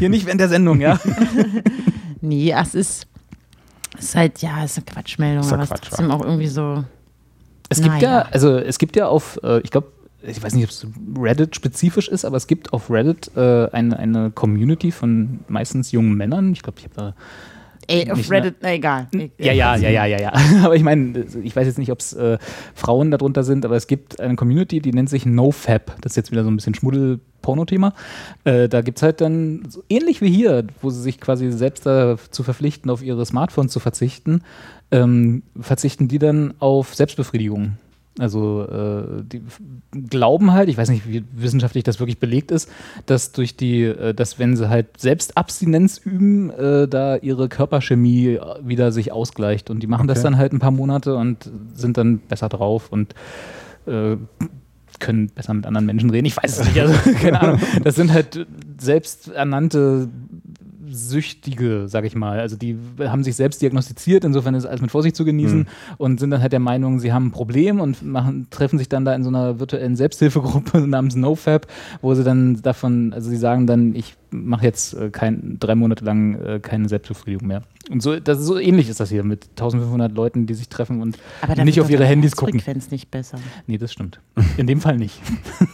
Hier 0.01 0.09
nicht 0.09 0.27
während 0.27 0.41
der 0.41 0.49
Sendung, 0.49 0.81
ja? 0.81 0.99
nee, 2.21 2.51
es 2.51 2.75
ist, 2.75 3.07
es 3.97 4.07
ist 4.07 4.17
halt, 4.17 4.43
ja, 4.43 4.65
es 4.65 4.73
ist 4.73 4.79
eine 4.79 4.87
Quatschmeldung, 4.87 5.45
Ist 5.45 5.51
ja 5.51 5.55
aber 5.55 5.63
es 5.63 5.69
Quatsch, 5.69 5.83
ist 5.83 5.89
trotzdem 5.91 6.11
auch 6.11 6.25
irgendwie 6.25 6.49
so. 6.49 6.83
Es 7.69 7.81
gibt 7.81 8.03
ja, 8.03 8.11
Naja. 8.11 8.29
also 8.33 8.57
es 8.59 8.79
gibt 8.79 8.97
ja 8.97 9.07
auf, 9.07 9.39
äh, 9.45 9.61
ich 9.61 9.71
glaube, 9.71 9.93
ich 10.23 10.43
weiß 10.43 10.55
nicht, 10.55 10.65
ob 10.65 10.71
es 10.71 10.87
Reddit-spezifisch 11.17 12.09
ist, 12.09 12.25
aber 12.25 12.37
es 12.37 12.47
gibt 12.47 12.73
auf 12.73 12.91
Reddit 12.91 13.31
äh, 13.37 13.69
eine, 13.71 13.99
eine 13.99 14.31
Community 14.31 14.93
von 14.93 15.41
meistens 15.49 15.93
jungen 15.93 16.15
Männern. 16.15 16.53
Ich 16.53 16.63
glaube, 16.63 16.79
ich 16.79 16.85
habe 16.85 16.95
da 16.95 17.15
Ey, 17.91 18.09
auf 18.09 18.19
Nicht 18.19 18.31
Reddit, 18.31 18.57
na 18.61 18.73
egal. 18.73 19.09
Ja, 19.37 19.53
ja, 19.53 19.75
ja, 19.75 19.89
ja, 19.89 20.05
ja, 20.05 20.21
ja. 20.21 20.33
Aber 20.65 20.77
ich 20.77 20.85
meine, 20.85 21.25
ich 21.43 21.57
weiß 21.57 21.67
jetzt 21.67 21.79
nicht, 21.79 21.91
ob 21.91 21.99
es 21.99 22.13
äh, 22.13 22.39
Frauen 22.75 23.11
darunter 23.11 23.43
sind, 23.43 23.65
aber 23.65 23.75
es 23.75 23.89
gibt 23.89 24.21
eine 24.21 24.37
Community, 24.37 24.81
die 24.81 24.93
nennt 24.93 25.11
sich 25.11 25.27
NoFap. 25.27 25.97
Das 26.01 26.13
ist 26.13 26.17
jetzt 26.17 26.31
wieder 26.31 26.45
so 26.45 26.51
ein 26.51 26.57
bisschen 26.57 26.75
Schmuddel-Porno-Thema. 26.75 27.93
Äh, 28.45 28.69
da 28.69 28.83
gibt 28.83 28.99
es 28.99 29.03
halt 29.03 29.21
dann, 29.21 29.67
so 29.69 29.83
ähnlich 29.89 30.21
wie 30.21 30.31
hier, 30.31 30.67
wo 30.83 30.91
sie 30.91 31.03
sich 31.03 31.21
quasi 31.21 31.51
selbst 31.51 31.85
dazu 31.85 32.45
verpflichten, 32.45 32.91
auf 32.91 33.03
ihre 33.03 33.27
Smartphones 33.27 33.73
zu 33.73 33.81
verzichten, 33.81 34.43
ähm, 34.93 35.43
verzichten 35.61 36.07
die 36.07 36.21
dann 36.21 36.55
auf 36.61 36.95
Selbstbefriedigung. 36.95 37.73
Also 38.19 38.67
äh, 38.67 39.23
die 39.23 39.41
glauben 40.11 40.53
halt, 40.53 40.69
ich 40.69 40.77
weiß 40.77 40.91
nicht, 40.91 41.09
wie 41.09 41.25
wissenschaftlich 41.33 41.85
das 41.85 42.01
wirklich 42.01 42.19
belegt 42.19 42.51
ist, 42.51 42.69
dass 43.07 43.33
durch 43.33 43.57
die, 43.57 43.83
äh, 43.85 44.13
dass 44.15 44.39
wenn 44.39 44.57
sie 44.57 44.69
halt 44.69 44.99
selbst 45.01 45.37
Abstinenz 45.37 45.99
üben, 45.99 46.51
äh, 46.51 46.89
da 46.89 47.17
ihre 47.17 47.49
Körperchemie 47.49 48.35
äh, 48.35 48.41
wieder 48.63 48.91
sich 48.91 49.13
ausgleicht. 49.13 49.71
Und 49.71 49.81
die 49.83 49.87
machen 49.87 50.09
das 50.09 50.19
Okay. 50.19 50.25
dann 50.25 50.37
halt 50.39 50.53
ein 50.53 50.59
paar 50.59 50.73
Monate 50.73 51.15
und 51.15 51.51
sind 51.73 51.97
dann 51.97 52.19
besser 52.19 52.49
drauf 52.49 52.91
und 52.91 53.15
äh, 53.87 54.17
können 54.99 55.29
besser 55.31 55.55
mit 55.55 55.65
anderen 55.65 55.87
Menschen 55.87 56.11
reden. 56.11 56.27
Ich 56.27 56.37
weiß 56.37 56.59
es 56.59 56.67
nicht, 56.67 56.81
also 56.81 56.95
keine 57.23 57.41
Ahnung. 57.41 57.61
Das 57.85 57.95
sind 57.95 58.13
halt 58.13 58.47
selbsternannte 58.79 60.09
Süchtige, 60.91 61.85
sag 61.89 62.05
ich 62.05 62.15
mal. 62.15 62.41
Also 62.41 62.57
die 62.57 62.77
haben 63.01 63.25
sich 63.25 63.37
selbst 63.37 63.63
diagnostiziert, 63.63 64.25
insofern 64.25 64.55
ist 64.55 64.67
alles 64.67 64.81
mit 64.81 64.91
Vorsicht 64.91 65.17
zu 65.17 65.25
genießen 65.25 65.67
und 65.99 66.21
sind 66.21 66.31
dann 66.31 66.43
halt 66.43 66.53
der 66.53 66.61
Meinung, 66.61 66.99
sie 67.01 67.13
haben 67.13 67.27
ein 67.27 67.31
Problem 67.31 67.81
und 67.81 68.03
machen, 68.03 68.49
treffen 68.51 68.79
sich 68.79 68.89
dann 68.89 69.05
da 69.05 69.15
in 69.15 69.23
so 69.23 69.29
einer 69.29 69.59
virtuellen 69.61 69.97
Selbsthilfegruppe 69.97 70.81
namens 70.87 71.17
NoFap, 71.17 71.67
wo 72.03 72.15
sie 72.15 72.25
dann 72.25 72.61
davon, 72.63 73.13
also 73.13 73.31
sie 73.31 73.37
sagen 73.37 73.67
dann, 73.67 73.95
ich 73.95 74.17
mache 74.31 74.65
jetzt 74.65 74.95
äh, 74.95 75.11
kein, 75.11 75.57
drei 75.59 75.75
Monate 75.75 76.05
lang 76.05 76.41
äh, 76.41 76.61
keine 76.61 76.89
Selbstbefriedigung 76.89 77.49
mehr. 77.49 77.63
Und 77.91 78.03
so, 78.03 78.19
das 78.21 78.39
ist 78.39 78.47
so 78.47 78.59
ähnlich 78.59 78.89
ist 78.89 79.01
das 79.01 79.09
hier 79.09 79.25
mit 79.25 79.49
1500 79.51 80.13
Leuten, 80.13 80.47
die 80.47 80.55
sich 80.55 80.69
treffen 80.69 81.01
und 81.03 81.19
nicht 81.65 81.81
auf 81.81 81.91
ihre 81.91 82.05
Handys 82.05 82.37
gucken. 82.37 82.55
Herzfrequenz 82.55 82.91
nicht 82.91 83.11
besser. 83.11 83.39
Nee, 83.67 83.79
das 83.79 83.93
stimmt. 83.93 84.21
In 84.57 84.67
dem 84.67 84.81
Fall 84.81 84.97
nicht. 84.97 85.21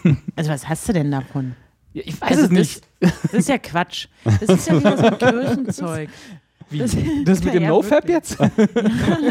Also 0.37 0.51
was 0.51 0.69
hast 0.69 0.89
du 0.89 0.93
denn 0.93 1.11
davon? 1.11 1.55
Ja, 1.97 2.03
ich 2.05 2.21
weiß 2.21 2.31
Also 2.31 2.43
es 2.43 2.51
nicht. 2.51 2.83
Das, 3.01 3.13
das 3.23 3.33
ist 3.33 3.49
ja 3.49 3.57
Quatsch. 3.57 4.09
Das 4.23 4.43
ist 4.43 4.67
ja 4.67 4.79
wieder 4.79 4.99
so 4.99 5.05
ein 5.05 5.19
Kirchenzeug. 5.19 6.11
Wie? 6.71 6.79
Das- 6.79 6.97
Das, 7.25 7.45
mit 7.45 7.55
dem 7.55 7.63
Ja, 7.65 7.69
NoFap 7.69 8.09
jetzt? 8.09 8.39
Ja, 8.41 8.49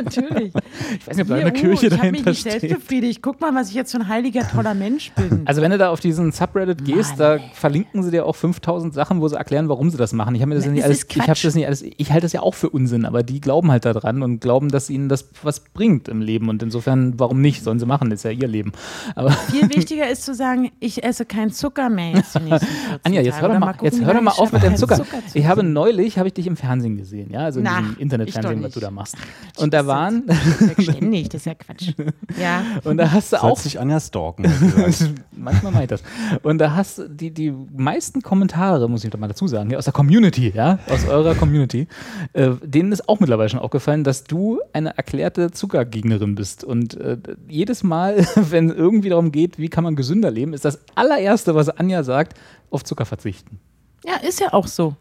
natürlich. 0.03 0.53
Ich 0.99 1.07
weiß 1.07 1.17
nicht, 1.17 1.21
ob 1.23 1.27
da 1.27 1.35
eine 1.35 1.51
Kirche 1.51 1.85
oh, 1.85 1.87
ich 1.87 1.91
habe 1.91 1.97
dahinter 1.97 2.11
mich 2.11 2.25
nicht 2.25 2.43
selbst 2.43 2.57
steht. 2.59 2.75
befriedigt. 2.75 3.21
Guck 3.21 3.41
mal, 3.41 3.53
was 3.53 3.69
ich 3.69 3.75
jetzt 3.75 3.91
für 3.91 3.97
ein 3.99 4.07
heiliger, 4.07 4.47
toller 4.49 4.73
Mensch 4.73 5.11
bin. 5.11 5.41
Also 5.45 5.61
wenn 5.61 5.71
du 5.71 5.77
da 5.77 5.89
auf 5.89 5.99
diesen 5.99 6.31
Subreddit 6.31 6.85
gehst, 6.85 7.19
da 7.19 7.39
verlinken 7.53 8.03
sie 8.03 8.11
dir 8.11 8.25
auch 8.25 8.35
5000 8.35 8.93
Sachen, 8.93 9.21
wo 9.21 9.27
sie 9.27 9.35
erklären, 9.37 9.69
warum 9.69 9.89
sie 9.89 9.97
das 9.97 10.13
machen. 10.13 10.33
Ich 10.35 10.41
habe 10.41 10.49
mir 10.49 10.55
das 10.55 10.65
Na, 10.65 10.71
nicht 10.71 10.79
es 10.79 10.85
alles, 10.85 11.01
ich 11.03 11.07
Quatsch. 11.09 11.45
das 11.45 11.55
nicht 11.55 11.65
alles, 11.67 11.83
ich 11.83 12.11
halte 12.11 12.23
das 12.25 12.33
ja 12.33 12.41
auch 12.41 12.53
für 12.55 12.69
Unsinn, 12.69 13.05
aber 13.05 13.21
die 13.23 13.41
glauben 13.41 13.69
halt 13.71 13.85
daran 13.85 14.23
und 14.23 14.39
glauben, 14.39 14.69
dass 14.69 14.89
ihnen 14.89 15.09
das 15.09 15.29
was 15.43 15.59
bringt 15.59 16.07
im 16.07 16.21
Leben 16.21 16.49
und 16.49 16.63
insofern, 16.63 17.13
warum 17.19 17.41
nicht? 17.41 17.63
Sollen 17.63 17.79
sie 17.79 17.85
machen, 17.85 18.11
ist 18.11 18.23
ja 18.23 18.31
ihr 18.31 18.47
Leben. 18.47 18.71
Aber 19.15 19.31
Viel 19.31 19.69
wichtiger 19.75 20.09
ist 20.09 20.23
zu 20.23 20.33
sagen, 20.33 20.71
ich 20.79 21.03
esse 21.03 21.25
kein 21.25 21.51
Zucker 21.51 21.89
mehr 21.89 22.11
jetzt 22.11 22.35
die 22.35 22.39
nächsten 22.43 22.65
14 22.67 22.99
Anja, 23.03 23.21
jetzt 23.21 23.41
hör 23.41 23.49
doch 23.49 23.59
mal, 23.59 23.73
gucken, 23.73 23.85
jetzt 23.85 24.01
hör 24.03 24.13
doch 24.13 24.21
mal 24.21 24.31
auf 24.31 24.51
mit 24.51 24.61
dem 24.63 24.67
keinen 24.69 24.77
Zucker. 24.77 24.95
zu 24.97 25.03
Ich 25.33 25.45
habe 25.45 25.63
neulich, 25.63 26.17
habe 26.17 26.27
ich 26.27 26.33
dich 26.33 26.47
im 26.47 26.55
Fernsehen 26.57 26.97
gesehen, 26.97 27.24
ja, 27.29 27.39
also 27.41 27.59
in 27.59 27.65
Na, 27.65 27.79
diesem 27.79 27.93
ich 27.93 27.99
Internetfernsehen, 28.01 28.63
was 28.63 28.73
du 28.73 28.79
da 28.79 28.91
machst. 28.91 29.15
Und 29.57 29.73
da 29.73 29.85
waren, 29.87 30.23
Ja, 30.27 30.83
Ständig, 30.83 31.29
das 31.29 31.41
ist 31.41 31.45
ja 31.45 31.55
Quatsch. 31.55 31.93
Ja. 32.39 32.63
und 32.83 32.97
da 32.97 33.11
hast 33.11 33.31
du 33.33 33.41
auch 33.41 33.61
dich 33.61 33.79
Anja 33.79 33.99
stalken. 33.99 34.45
Manchmal 35.31 35.71
meint 35.71 35.91
das. 35.91 36.03
Und 36.43 36.57
da 36.59 36.75
hast 36.75 36.97
du 36.99 37.09
die, 37.09 37.31
die 37.31 37.51
meisten 37.75 38.21
Kommentare, 38.21 38.89
muss 38.89 39.03
ich 39.03 39.09
doch 39.09 39.19
mal 39.19 39.27
dazu 39.27 39.47
sagen, 39.47 39.69
ja, 39.71 39.77
aus 39.77 39.85
der 39.85 39.93
Community, 39.93 40.51
ja, 40.55 40.79
aus 40.89 41.07
eurer 41.07 41.35
Community, 41.35 41.87
äh, 42.33 42.51
denen 42.63 42.91
ist 42.91 43.07
auch 43.07 43.19
mittlerweile 43.19 43.49
schon 43.49 43.59
aufgefallen, 43.59 44.03
dass 44.03 44.23
du 44.23 44.59
eine 44.73 44.97
erklärte 44.97 45.51
Zuckergegnerin 45.51 46.35
bist. 46.35 46.63
Und 46.63 46.95
äh, 46.99 47.17
jedes 47.47 47.83
Mal, 47.83 48.25
wenn 48.35 48.69
es 48.69 48.75
irgendwie 48.75 49.09
darum 49.09 49.31
geht, 49.31 49.57
wie 49.59 49.69
kann 49.69 49.83
man 49.83 49.95
gesünder 49.95 50.31
leben, 50.31 50.53
ist 50.53 50.65
das 50.65 50.79
allererste, 50.95 51.55
was 51.55 51.69
Anja 51.69 52.03
sagt, 52.03 52.37
auf 52.71 52.83
Zucker 52.83 53.05
verzichten. 53.05 53.59
ja, 54.05 54.15
ist 54.27 54.39
ja 54.39 54.53
auch 54.53 54.67
so. 54.67 54.95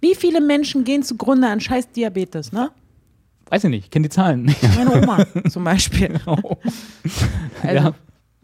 Wie 0.00 0.14
viele 0.14 0.40
Menschen 0.40 0.84
gehen 0.84 1.02
zugrunde 1.02 1.48
an 1.48 1.60
scheiß 1.60 1.90
Diabetes, 1.92 2.52
ne? 2.52 2.70
Weiß 3.50 3.64
ich 3.64 3.70
nicht, 3.70 3.84
ich 3.86 3.90
kenne 3.90 4.04
die 4.04 4.14
Zahlen 4.14 4.42
nicht. 4.42 4.62
Meine 4.76 4.92
Oma 5.02 5.26
zum 5.50 5.64
Beispiel. 5.64 6.20
Also, 7.62 7.74
ja, 7.88 7.94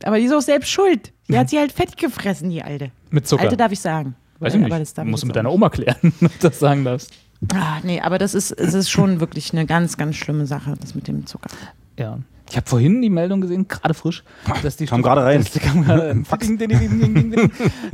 Aber 0.05 0.19
die 0.19 0.25
ist 0.25 0.33
auch 0.33 0.43
selbst 0.43 0.69
schuld. 0.69 1.13
Die 1.29 1.39
hat 1.39 1.49
sie 1.49 1.59
halt 1.59 1.73
fett 1.73 1.97
gefressen, 1.97 2.51
die 2.51 2.63
Alte. 2.63 2.91
mit 3.11 3.27
Zucker. 3.27 3.45
Alte 3.45 3.57
darf 3.57 3.73
ich 3.73 3.81
sagen. 3.81 4.15
Weiß 4.39 4.55
ich 4.55 4.61
nicht. 4.61 4.99
Musst 5.05 5.23
du 5.23 5.27
mit 5.27 5.37
deiner 5.37 5.51
Oma 5.51 5.71
klären, 5.71 5.97
ob 6.21 6.39
du 6.39 6.49
das 6.49 6.59
sagen 6.59 6.85
darfst. 6.85 7.13
Ah, 7.55 7.79
nee, 7.83 8.01
aber 8.01 8.19
das 8.19 8.35
ist, 8.35 8.51
es 8.51 8.75
ist 8.75 8.91
schon 8.91 9.21
wirklich 9.21 9.53
eine 9.53 9.65
ganz, 9.67 9.97
ganz 9.97 10.17
schlimme 10.17 10.47
Sache, 10.47 10.75
das 10.81 10.95
mit 10.95 11.09
dem 11.09 11.27
Zucker. 11.27 11.49
Ja. 11.99 12.19
Ich 12.49 12.57
habe 12.57 12.69
vorhin 12.69 13.03
die 13.03 13.11
Meldung 13.11 13.41
gesehen, 13.41 13.67
gerade 13.67 13.93
frisch, 13.95 14.23
dass 14.63 14.77
die 14.77 14.87
Kam 14.87 15.03
gerade 15.03 15.25
rein. 15.25 15.43
Dass 15.43 15.51
die, 15.53 15.59
kam 15.59 15.85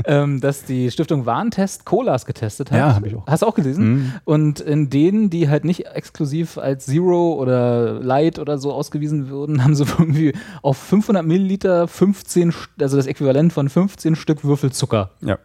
ähm, 0.05 0.41
dass 0.41 0.65
Stiftung 0.91 1.27
Warentest 1.27 1.85
Colas 1.85 2.27
getestet 2.27 2.70
hat. 2.70 2.79
Ja, 2.79 2.95
hab 2.95 3.07
ich 3.07 3.15
auch. 3.15 3.27
Hast 3.27 3.43
du 3.43 3.47
auch 3.47 3.55
gelesen? 3.55 4.12
Und 4.24 4.61
in 4.61 4.91
denen, 4.91 5.31
die 5.31 5.49
halt 5.49 5.65
nicht 5.65 5.87
exklusiv 5.87 6.59
als 6.59 6.87
Zero 6.87 7.35
oder 7.35 7.95
Light 8.01 8.39
oder 8.39 8.59
so 8.59 8.73
ausgewiesen 8.73 9.31
wurden, 9.31 9.65
haben 9.65 9.74
sie 9.74 9.85
irgendwie 9.85 10.33
auf 10.62 10.77
500 10.77 11.24
Milliliter 11.24 11.89
15, 11.89 12.53
St- 12.53 12.69
also 12.81 12.97
das 12.97 13.07
Äquivalent 13.07 13.53
von 13.53 13.69
15 13.69 14.16
Stück 14.16 14.45
Würfelzucker 14.45 15.11
Ja. 15.23 15.39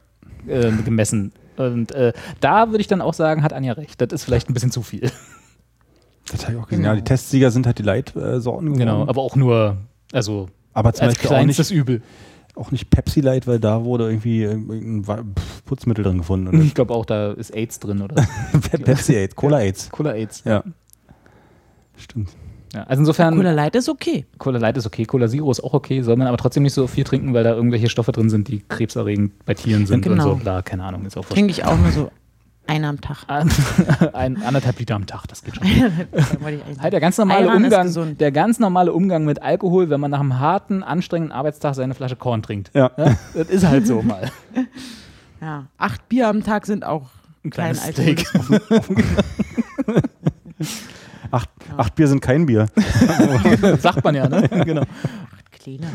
äh, 0.47 0.71
gemessen. 0.83 1.31
Und 1.55 1.91
äh, 1.93 2.13
da 2.39 2.69
würde 2.69 2.81
ich 2.81 2.87
dann 2.87 3.01
auch 3.01 3.13
sagen, 3.15 3.41
hat 3.41 3.51
Anja 3.53 3.73
recht. 3.73 3.99
Das 4.01 4.09
ist 4.11 4.23
vielleicht 4.25 4.49
ein 4.49 4.53
bisschen 4.53 4.69
zu 4.71 4.83
viel. 4.83 5.09
Das 6.31 6.43
habe 6.45 6.53
ich 6.57 6.59
auch 6.63 6.67
gesehen. 6.67 6.83
Ja, 6.85 6.95
die 6.95 7.03
Testsieger 7.03 7.51
sind 7.51 7.65
halt 7.65 7.77
die 7.79 7.83
Leitsorten 7.83 8.41
geworden. 8.41 8.77
Genau, 8.77 9.07
aber 9.07 9.21
auch 9.21 9.35
nur, 9.35 9.77
also 10.11 10.47
aber 10.73 10.93
zum 10.93 11.07
als 11.07 11.15
Beispiel 11.17 11.37
auch 11.37 11.45
nicht, 11.45 11.71
Übel. 11.71 12.01
auch 12.55 12.71
nicht 12.71 12.89
Pepsi 12.89 13.21
Light, 13.21 13.47
weil 13.47 13.59
da 13.59 13.83
wurde 13.83 14.09
irgendwie 14.09 14.45
Pf, 15.35 15.65
Putzmittel 15.65 16.03
drin 16.03 16.17
gefunden. 16.19 16.49
Oder? 16.49 16.59
Ich 16.59 16.73
glaube 16.75 16.93
auch, 16.93 17.05
da 17.05 17.31
ist 17.31 17.55
AIDS 17.55 17.79
drin 17.79 18.01
oder 18.01 18.15
Pe- 18.71 18.77
Pepsi 18.79 19.15
AIDS, 19.15 19.35
Cola 19.35 19.59
AIDS. 19.59 19.89
Cola 19.89 20.11
AIDS. 20.11 20.43
Ja. 20.45 20.63
Stimmt. 21.95 22.29
Ja, 22.73 22.83
also 22.83 23.01
insofern, 23.01 23.33
Cola 23.35 23.49
Cola, 23.51 23.63
Light 23.63 23.75
ist 23.75 23.87
okay. 23.89 24.25
Light 24.45 24.77
ist 24.77 24.85
okay, 24.85 25.05
Cola 25.05 25.27
Zero 25.29 25.49
ist 25.49 25.63
auch 25.63 25.73
okay, 25.73 26.01
soll 26.01 26.17
man 26.17 26.27
aber 26.27 26.37
trotzdem 26.37 26.63
nicht 26.63 26.73
so 26.73 26.85
viel 26.87 27.05
trinken, 27.05 27.33
weil 27.33 27.43
da 27.45 27.53
irgendwelche 27.53 27.89
Stoffe 27.89 28.11
drin 28.11 28.29
sind, 28.29 28.49
die 28.49 28.59
krebserregend 28.67 29.45
bei 29.45 29.53
Tieren 29.53 29.85
sind 29.85 30.05
und 30.05 30.11
Genau. 30.13 30.31
so. 30.31 30.35
Bla, 30.35 30.61
keine 30.61 30.83
Ahnung, 30.83 31.05
ist 31.05 31.17
auch. 31.17 31.25
Trinke 31.25 31.51
ich 31.51 31.63
auch 31.63 31.77
nur 31.77 31.91
so 31.91 32.11
einer 32.69 32.89
am 32.89 33.01
Tag. 33.01 33.25
Ein 34.13 34.41
anderthalb 34.43 34.79
Liter 34.79 34.95
am 34.95 35.05
Tag, 35.05 35.25
das 35.27 35.43
geht 35.43 35.55
schon. 35.55 35.67
Halt 36.79 36.93
der 36.93 36.99
ganz 36.99 37.17
normale 37.17 37.47
Ayran 37.49 37.63
Umgang, 37.63 38.17
der 38.17 38.31
ganz 38.31 38.59
normale 38.59 38.93
Umgang 38.93 39.25
mit 39.25 39.41
Alkohol, 39.41 39.89
wenn 39.89 39.99
man 39.99 40.11
nach 40.11 40.19
einem 40.19 40.39
harten, 40.39 40.83
anstrengenden 40.83 41.31
Arbeitstag 41.31 41.75
seine 41.75 41.93
Flasche 41.93 42.15
Korn 42.15 42.41
trinkt. 42.41 42.71
Ja. 42.73 42.89
Das 43.33 43.49
ist 43.49 43.65
halt 43.65 43.87
so 43.87 44.01
mal. 44.01 44.31
Ja, 45.39 45.67
acht 45.77 46.09
Bier 46.09 46.29
am 46.29 46.43
Tag 46.43 46.65
sind 46.65 46.83
auch 46.83 47.11
Ein 47.43 47.51
kein 47.51 47.75
kleines 47.75 47.83
Alkohol. 47.83 48.17
Steak. 48.17 48.27
Acht, 51.29 51.49
acht 51.77 51.93
Bier 51.95 52.07
sind 52.07 52.21
kein 52.21 52.47
Bier. 52.47 52.65
Sagt 53.79 54.03
man 54.03 54.15
ja, 54.15 54.27
ne? 54.27 54.49
Genau. 54.65 54.81
Kleiner. 55.51 55.87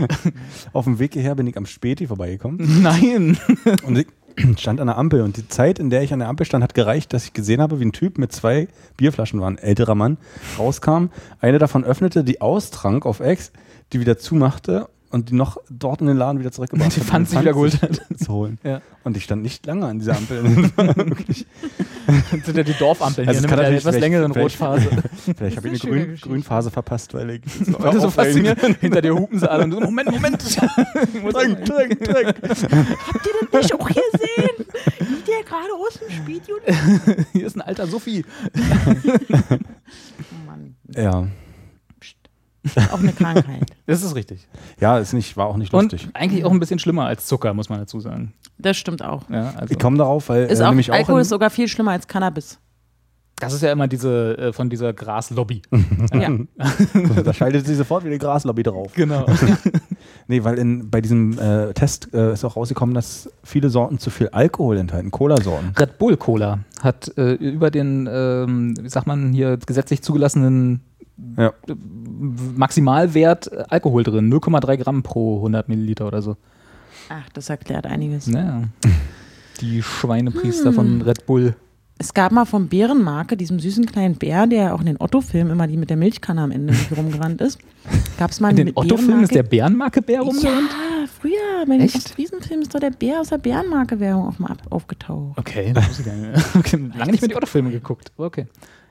Auf 0.73 0.85
dem 0.85 0.99
Weg 0.99 1.15
hierher 1.15 1.35
bin 1.35 1.47
ich 1.47 1.57
am 1.57 1.67
Späti 1.67 2.07
vorbeigekommen 2.07 2.83
Nein. 2.83 3.39
und 3.85 3.99
ich 3.99 4.07
stand 4.59 4.81
an 4.81 4.87
der 4.87 4.97
Ampel 4.97 5.23
und 5.23 5.37
die 5.37 5.49
Zeit, 5.49 5.79
in 5.79 5.91
der 5.91 6.03
ich 6.03 6.13
an 6.13 6.19
der 6.19 6.29
Ampel 6.29 6.47
stand, 6.47 6.63
hat 6.63 6.75
gereicht, 6.75 7.13
dass 7.13 7.25
ich 7.25 7.33
gesehen 7.33 7.61
habe, 7.61 7.81
wie 7.81 7.85
ein 7.85 7.93
Typ 7.93 8.19
mit 8.19 8.33
zwei 8.33 8.69
Bierflaschen 8.97 9.41
war, 9.41 9.49
ein 9.49 9.59
älterer 9.59 9.95
Mann, 9.95 10.19
rauskam. 10.59 11.07
Eine 11.41 11.59
davon 11.59 11.85
öffnete, 11.85 12.25
die 12.25 12.41
austrank 12.41 13.07
auf 13.07 13.21
Ex, 13.21 13.53
die 13.93 14.01
wieder 14.01 14.19
zumachte 14.19 14.89
und 15.13 15.31
die 15.31 15.35
noch 15.35 15.59
dort 15.71 16.01
in 16.01 16.07
den 16.09 16.17
Laden 16.17 16.41
wieder 16.41 16.51
zurückgebracht 16.51 16.97
Die 16.97 17.01
um 17.01 17.27
sich 17.27 17.39
wieder 17.41 17.53
geholt 17.53 17.81
hat. 17.83 18.01
zu 18.19 18.33
holen. 18.33 18.59
Ja. 18.65 18.81
Und 19.05 19.17
ich 19.17 19.25
stand 19.25 19.43
nicht 19.43 19.65
lange 19.67 19.87
an 19.87 19.99
dieser 19.99 20.17
Ampel. 20.17 20.71
Das 22.05 22.47
sind 22.47 22.57
ja 22.57 22.65
die 22.65 22.73
Dorfampeln 22.75 23.29
Also 23.29 23.39
hier, 23.41 23.49
ne, 23.49 23.49
kann 23.49 23.59
mit 23.65 23.69
der 23.69 23.79
etwas 23.79 23.99
längeren 24.01 24.33
Rotphase. 24.33 24.89
Vielleicht 25.37 25.57
habe 25.57 25.69
ich 25.69 25.85
eine 25.85 26.07
Grün. 26.07 26.17
Grünphase 26.21 26.71
verpasst, 26.73 27.15
weil 27.15 27.31
ich 27.31 27.43
Das 27.81 27.95
ist 27.95 28.01
so 28.03 28.11
faszinierend. 28.11 28.79
Hinter 28.81 29.01
dir 29.03 29.15
hupen 29.15 29.39
sie 29.39 29.49
alle 29.49 29.63
und 29.65 29.71
du, 29.71 29.79
Moment, 29.81 30.11
Moment. 30.11 30.41
Trink, 30.43 31.65
trink, 31.65 32.05
trink. 32.05 32.35
Habt 32.43 33.27
ihr 33.27 33.49
das 33.53 33.63
nicht 33.63 33.75
auch 33.75 33.87
gesehen? 33.87 34.67
Wie 34.99 35.31
der 35.31 35.45
gerade 35.45 35.73
aus 35.79 36.01
dem 36.01 36.11
Studio. 36.11 36.57
Hier 37.33 37.47
ist 37.47 37.57
ein 37.57 37.61
alter 37.63 37.87
Sophie. 37.87 38.25
Oh 38.57 38.61
Mann, 40.47 40.75
Ja. 40.97 41.27
Auch 42.93 43.01
eine 43.01 43.13
Krankheit. 43.13 43.67
Das 43.87 44.03
ist 44.03 44.15
richtig. 44.15 44.47
Ja, 44.81 44.99
ist 44.99 45.13
nicht, 45.13 45.37
war 45.37 45.47
auch 45.47 45.57
nicht 45.57 45.75
Und 45.75 45.93
lustig. 45.93 46.09
eigentlich 46.15 46.45
auch 46.45 46.51
ein 46.53 46.61
bisschen 46.61 46.79
schlimmer 46.79 47.05
als 47.07 47.27
Zucker, 47.27 47.53
muss 47.53 47.69
man 47.69 47.81
dazu 47.81 48.01
sagen. 48.01 48.33
Das 48.59 48.77
stimmt 48.77 49.03
auch. 49.05 49.29
Ja, 49.29 49.53
also 49.57 49.73
Ich 49.73 49.79
komme 49.79 49.99
darauf, 49.99 50.29
weil 50.29 50.45
Ist 50.45 50.61
äh, 50.61 50.65
auch, 50.65 50.69
nämlich 50.71 50.91
auch 50.91 50.95
Alkohol 50.97 51.21
ist 51.21 51.29
sogar 51.29 51.51
viel 51.51 51.69
schlimmer 51.69 51.91
als 51.91 52.07
Cannabis. 52.07 52.59
das 53.41 53.53
ist 53.53 53.63
ja 53.63 53.73
immer 53.73 53.89
diese 53.89 54.39
äh, 54.39 54.53
von 54.53 54.71
dieser 54.71 54.93
Graslobby. 54.93 55.63
Ja. 56.15 56.31
da 57.25 57.33
schaltet 57.33 57.67
sich 57.67 57.77
sofort 57.77 58.05
wieder 58.05 58.13
die 58.15 58.19
Graslobby 58.19 58.63
drauf. 58.63 58.93
Genau. 58.95 59.27
Nee, 60.29 60.45
weil 60.45 60.59
in, 60.59 60.89
bei 60.91 61.01
diesem 61.01 61.39
äh, 61.39 61.73
Test 61.75 62.15
äh, 62.15 62.33
ist 62.35 62.45
auch 62.45 62.57
rausgekommen, 62.57 62.95
dass 62.95 63.31
viele 63.43 63.69
Sorten 63.71 63.99
zu 63.99 64.11
viel 64.11 64.29
Alkohol 64.29 64.79
enthalten, 64.79 65.11
Cola-Sorten. 65.11 65.73
Red 65.79 65.99
Bull 65.99 66.17
Cola 66.17 66.61
hat 66.81 67.13
äh, 67.19 67.33
über 67.35 67.71
den, 67.71 68.09
ähm, 68.11 68.75
wie 68.81 68.89
sagt 68.89 69.07
man 69.07 69.33
hier, 69.33 69.57
gesetzlich 69.59 70.03
zugelassenen 70.03 70.81
Ja. 71.37 71.53
Maximalwert 72.23 73.51
äh, 73.53 73.65
Alkohol 73.69 74.03
drin. 74.05 74.33
0,3 74.33 74.77
Gramm 74.79 75.03
pro 75.03 75.37
100 75.37 75.69
Milliliter 75.69 76.07
oder 76.07 76.23
so. 76.23 76.37
Ach, 77.09 77.29
das 77.35 77.51
erklärt 77.51 77.87
einiges. 77.87 78.27
Naja. 78.27 78.63
Die 79.61 79.83
Schweinepriester 79.83 80.71
Hm. 80.71 80.75
von 80.75 81.03
Red 81.03 81.27
Bull. 81.27 81.55
Es 81.99 82.15
gab 82.15 82.33
mal 82.33 82.47
vom 82.47 82.67
Bärenmarke, 82.69 83.37
diesem 83.37 83.61
süßen 83.61 83.87
kleinen 83.87 84.17
Bär, 84.17 84.49
der 84.49 84.75
auch 84.75 84.81
in 84.81 84.87
den 84.87 84.97
Otto-Filmen 85.01 85.53
immer 85.53 85.69
die 85.69 85.77
mit 85.77 85.89
der 85.89 85.97
Milchkanne 85.97 86.41
am 86.41 86.51
Ende 86.51 86.75
rumgerannt 86.97 87.41
ist. 87.41 87.61
Gab 88.19 88.31
es 88.33 88.41
mal 88.41 88.51
In 88.51 88.57
den 88.57 88.73
Otto-Filmen 88.75 89.23
ist 89.23 89.35
der 89.35 89.45
Bärenmarke- 89.45 90.01
Bärenmarke-Bär 90.03 90.21
rumgerannt? 90.23 90.71
Ja, 90.71 91.07
früher, 91.21 91.67
bei 91.67 91.75
den 91.77 91.83
Echt? 91.83 91.95
Ostfriesen-Filmen 91.97 92.63
ist 92.63 92.75
doch 92.75 92.81
der 92.81 92.91
Bär 92.91 93.21
aus 93.21 93.29
der 93.29 93.39
mal 94.41 94.51
ab- 94.51 94.63
aufgetaucht. 94.71 95.39
Okay, 95.39 95.73
das 95.73 95.89
wusste 95.91 96.03
ich 96.03 96.09
gar 96.09 96.17
nicht. 96.17 96.73
Lange 96.97 97.13
nicht 97.13 97.21
mehr 97.21 97.29
die 97.29 97.37
Otto-Filme 97.37 97.71
geguckt. 97.71 98.11
Okay. 98.17 98.47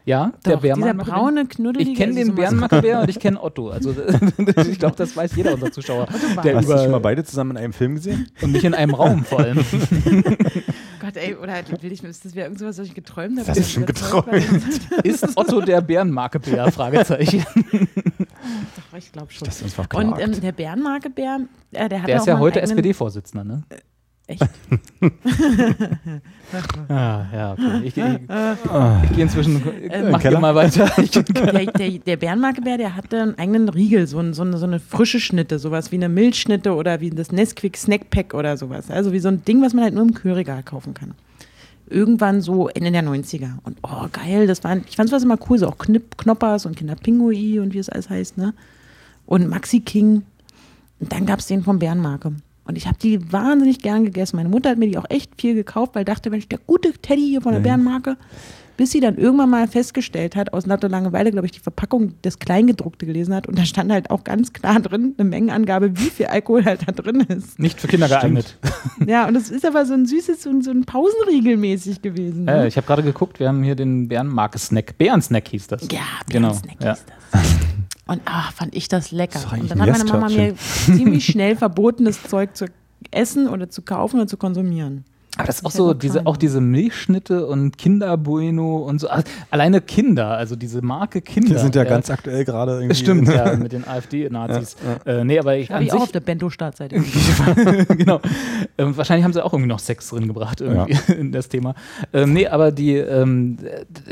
Ja, 0.06 0.34
der 0.46 0.58
Doch, 0.58 0.62
dieser 0.62 0.94
braune, 0.94 1.46
knuddelige. 1.46 1.92
Ich 1.92 1.98
kenne 1.98 2.18
also 2.18 2.32
den 2.32 2.36
Bärenmacke-Bär 2.36 3.02
und 3.02 3.10
ich 3.10 3.20
kenne 3.20 3.42
Otto. 3.42 3.70
Also 3.70 3.92
ich 4.70 4.80
glaube, 4.80 4.96
das 4.96 5.16
weiß 5.16 5.36
jeder 5.36 5.54
unserer 5.54 5.72
Zuschauer. 5.72 6.08
Der 6.44 6.56
Hast 6.58 6.68
du 6.68 6.78
schon 6.78 6.92
mal 6.92 6.98
über, 6.98 7.00
beide 7.00 7.24
zusammen 7.24 7.52
in 7.52 7.58
einem 7.58 7.74
Film 7.74 7.96
gesehen? 7.96 8.28
und 8.42 8.52
nicht 8.52 8.64
in 8.64 8.74
einem 8.74 8.94
Raum 8.96 9.24
vor 9.24 9.40
allem. 9.42 9.60
Gott, 11.02 11.18
ey, 11.18 11.36
oder 11.36 11.54
will 11.82 11.92
ich, 11.92 12.04
ist 12.04 12.26
das 12.26 12.36
wäre 12.36 12.48
irgendwas, 12.48 12.78
was 12.78 12.88
ich 12.88 12.94
geträumt 12.94 13.40
habe? 13.40 13.48
Das 13.48 13.58
dass 13.58 13.72
schon 13.72 13.86
war? 13.88 14.28
Ist 15.04 15.36
Otto 15.36 15.62
der 15.62 15.82
Bärenmarke-Bär? 15.82 16.72
Fragezeichen. 16.72 17.46
Doch, 17.72 18.98
ich 18.98 19.12
glaube 19.12 19.32
schon. 19.32 19.46
Das 19.46 19.62
ist 19.62 19.78
uns 19.78 19.88
Und 19.94 20.20
ähm, 20.20 20.42
der 20.42 20.52
Bärenmarke-Bär, 20.52 21.42
äh, 21.72 21.90
der 21.90 22.02
hat 22.02 22.08
Der 22.08 22.18
auch 22.18 22.22
ist 22.22 22.28
ja 22.28 22.40
heute 22.40 22.62
SPD-Vorsitzender, 22.62 23.44
ne? 23.44 23.64
Echt? 24.32 24.44
Ah, 26.90 27.26
ja, 27.34 27.54
okay. 27.54 27.80
Ich, 27.86 27.96
ich, 27.96 28.04
ich 28.04 29.16
gehe 29.16 29.24
inzwischen, 29.24 29.64
mach 30.12 30.20
Keller? 30.20 30.40
mal 30.42 30.54
weiter. 30.54 30.92
Ich, 31.02 31.12
der, 31.12 31.24
der, 31.66 31.90
der 32.00 32.18
Bärenmarke-Bär, 32.18 32.78
der 32.78 32.96
hatte 32.96 33.22
einen 33.22 33.40
eigenen 33.40 33.70
Riegel, 33.70 34.06
so, 34.06 34.20
ein, 34.20 34.34
so, 34.34 34.42
eine, 34.42 34.58
so 34.58 34.66
eine 34.66 34.82
frische 34.82 35.22
Schnitte, 35.22 35.60
sowas 35.60 35.94
wie 35.94 35.96
eine 35.96 36.10
Milchschnitte 36.10 36.76
oder 36.76 37.00
wie 37.00 37.10
das 37.10 37.32
Nesquik 37.32 37.78
Snack 37.78 38.10
Pack 38.10 38.34
oder 38.34 38.58
sowas. 38.58 38.92
Also 38.92 39.14
wie 39.14 39.20
so 39.20 39.30
ein 39.30 39.46
Ding, 39.46 39.62
was 39.62 39.74
man 39.74 39.86
halt 39.86 39.94
nur 39.94 40.04
im 40.04 40.14
Kühlregal 40.14 40.62
kaufen 40.64 40.94
kann. 40.94 41.14
Irgendwann 41.90 42.42
so 42.42 42.68
Ende 42.68 42.92
der 42.92 43.04
90er. 43.04 43.52
Und 43.64 43.78
oh, 43.84 44.08
geil, 44.12 44.46
das 44.48 44.62
waren, 44.66 44.84
ich 44.90 44.98
fand 44.98 45.12
es 45.12 45.24
immer 45.24 45.40
cool, 45.50 45.58
so 45.58 45.68
auch 45.70 45.78
Knip, 45.78 46.18
Knoppers 46.18 46.66
und 46.66 46.76
Kinderpingui 46.76 47.60
und 47.60 47.74
wie 47.74 47.80
es 47.80 47.88
alles 47.90 48.10
heißt, 48.10 48.38
ne? 48.38 48.54
Und 49.26 49.48
Maxi 49.48 49.80
King. 49.80 50.24
Und 51.00 51.14
dann 51.14 51.26
gab 51.26 51.40
es 51.40 51.48
den 51.48 51.64
vom 51.64 51.80
Bärenmarke. 51.80 52.34
Und 52.64 52.78
ich 52.78 52.86
habe 52.88 52.98
die 53.02 53.32
wahnsinnig 53.32 53.80
gern 53.80 54.04
gegessen. 54.06 54.36
Meine 54.38 54.50
Mutter 54.50 54.70
hat 54.70 54.78
mir 54.78 54.88
die 54.88 54.98
auch 54.98 55.10
echt 55.10 55.32
viel 55.40 55.56
gekauft, 55.56 55.96
weil 55.96 56.06
dachte, 56.06 56.30
Mensch, 56.30 56.48
der 56.48 56.60
gute 56.60 56.94
Teddy 56.94 57.28
hier 57.28 57.42
von 57.42 57.54
der 57.54 57.60
Bärenmarke. 57.60 58.18
Bis 58.78 58.92
sie 58.92 59.00
dann 59.00 59.18
irgendwann 59.18 59.50
mal 59.50 59.68
festgestellt 59.68 60.36
hat, 60.36 60.54
aus 60.54 60.66
lauter 60.66 60.88
Langeweile, 60.90 61.30
glaube 61.32 61.46
ich, 61.46 61.52
die 61.52 61.60
Verpackung 61.60 62.20
des 62.24 62.40
Kleingedruckte 62.40 63.06
gelesen 63.06 63.36
hat. 63.36 63.46
Und 63.48 63.60
da 63.60 63.66
stand 63.66 63.92
halt 63.92 64.10
auch 64.10 64.24
ganz 64.24 64.54
klar 64.54 64.80
drin, 64.80 65.14
eine 65.18 65.30
Mengenangabe, 65.30 66.00
wie 66.00 66.10
viel 66.10 66.28
Alkohol 66.28 66.66
halt 66.66 66.88
da 66.88 66.92
drin 66.92 67.20
ist. 67.22 67.60
nicht 67.60 67.80
für 67.80 67.88
Kinder 67.88 68.08
geeignet. 68.08 68.58
Ja, 69.08 69.28
und 69.28 69.34
das 69.34 69.50
ist 69.50 69.66
aber 69.66 69.86
so 69.86 69.94
ein 69.94 70.06
süßes, 70.06 70.44
so 70.44 70.50
ein, 70.50 70.62
so 70.62 70.72
ein 70.72 70.84
Pausenriegel 70.86 71.58
mäßig 71.58 72.02
gewesen. 72.02 72.46
Ne? 72.46 72.64
Äh, 72.64 72.68
ich 72.68 72.78
habe 72.78 72.88
gerade 72.88 73.04
geguckt, 73.04 73.40
wir 73.40 73.48
haben 73.50 73.62
hier 73.64 73.76
den 73.76 74.08
Bärenmarke-Snack. 74.08 74.98
Bärensnack 74.98 75.48
hieß 75.50 75.68
das. 75.68 75.82
Ja, 75.92 76.00
genau. 76.30 76.50
Bärensnack 76.50 76.84
Ja. 76.84 76.94
hieß 76.94 77.06
das. 77.32 77.42
Und 78.12 78.22
ach, 78.26 78.52
fand 78.52 78.76
ich 78.76 78.90
das 78.90 79.12
lecker. 79.12 79.40
Das 79.42 79.54
und 79.54 79.72
dann 79.72 79.80
hat 79.80 79.90
meine 79.90 80.02
ein 80.02 80.08
Mama 80.08 80.28
mir 80.28 80.56
ziemlich 80.58 81.26
schnell 81.26 81.56
verboten, 81.58 82.04
das 82.04 82.22
Zeug 82.24 82.58
zu 82.58 82.66
essen 83.10 83.48
oder 83.48 83.70
zu 83.70 83.84
kaufen 83.84 84.18
oder 84.18 84.28
zu 84.28 84.36
konsumieren. 84.36 85.06
Aber 85.38 85.48
das 85.48 85.60
ist 85.60 85.66
auch 85.66 85.72
so, 85.72 85.94
diese, 85.94 86.26
auch 86.26 86.36
diese 86.36 86.60
Milchschnitte 86.60 87.48
und 87.48 87.78
Kinder 87.78 88.18
Bueno 88.18 88.80
und 88.80 89.00
so. 89.00 89.08
Also, 89.08 89.24
alleine 89.50 89.80
Kinder, 89.80 90.32
also 90.32 90.58
diese 90.58 90.82
Marke 90.82 91.22
Kinder. 91.22 91.56
Die 91.56 91.58
sind 91.58 91.74
ja 91.74 91.84
äh, 91.84 91.88
ganz 91.88 92.10
aktuell 92.10 92.44
gerade 92.44 92.74
irgendwie. 92.74 92.96
Stimmt, 92.96 93.30
ja, 93.30 93.56
mit 93.56 93.72
den 93.72 93.88
AfD-Nazis. 93.88 94.76
Äh, 95.06 95.24
nee, 95.24 95.40
aber 95.40 95.56
ich 95.56 95.72
Habe 95.72 95.84
ich 95.84 95.92
auch 95.92 95.96
sich, 95.96 96.04
auf 96.04 96.12
der 96.12 96.20
Bento-Startseite. 96.20 96.96
genau. 97.98 98.20
Ähm, 98.78 98.96
wahrscheinlich 98.96 99.24
haben 99.24 99.34
sie 99.34 99.44
auch 99.44 99.54
irgendwie 99.54 99.70
noch 99.70 99.80
Sex 99.80 100.10
drin 100.10 100.28
gebracht 100.28 100.62
irgendwie 100.62 100.96
in 101.14 101.32
das 101.32 101.50
Thema. 101.50 101.76
Ähm, 102.14 102.34
nee, 102.34 102.48
aber 102.48 102.72
die, 102.72 102.96
ähm, 102.98 103.58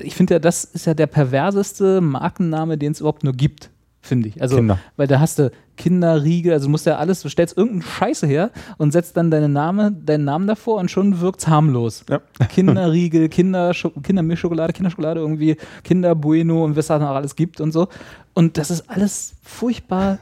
ich 0.02 0.16
finde 0.16 0.36
ja, 0.36 0.40
das 0.40 0.64
ist 0.64 0.86
ja 0.86 0.94
der 0.94 1.08
perverseste 1.08 2.02
Markenname, 2.02 2.78
den 2.78 2.94
es 2.94 3.02
überhaupt 3.02 3.24
nur 3.24 3.34
gibt, 3.34 3.70
finde 4.02 4.30
ich. 4.30 4.42
Also, 4.42 4.58
Kinder. 4.58 4.80
weil 4.98 5.08
da 5.08 5.20
hast 5.20 5.40
du 5.40 5.52
Kinderriegel, 5.78 6.54
also 6.54 6.66
du 6.66 6.72
musst 6.72 6.86
ja 6.86 6.98
alles, 6.98 7.22
du 7.22 7.30
stellst 7.30 7.58
irgendeinen 7.58 7.84
Scheiße 7.84 8.28
her 8.28 8.52
und 8.78 8.92
setzt 8.92 9.16
dann 9.18 9.32
deinen 9.32 9.54
Name, 9.54 9.92
deinen 9.92 10.26
Namen 10.26 10.48
davor 10.48 10.80
und 10.80 10.92
schon 10.92 11.20
wirkt's 11.22 11.48
harmlos. 11.48 12.06
Ja. 12.10 12.22
Kinderriegel, 12.50 13.30
Kinder, 13.30 13.72
Kindermilchschokolade, 13.74 14.74
Kinderschokolade 14.74 15.20
irgendwie, 15.20 15.58
Kinder 15.84 16.16
Bueno 16.16 16.64
und 16.66 16.76
was 16.76 16.88
da 16.88 17.00
noch 17.00 17.10
alles 17.10 17.36
gibt 17.36 17.62
und 17.62 17.72
so. 17.72 17.88
Und 18.34 18.58
das 18.58 18.72
ist 18.72 18.90
alles 18.90 19.36
furchtbar 19.42 20.20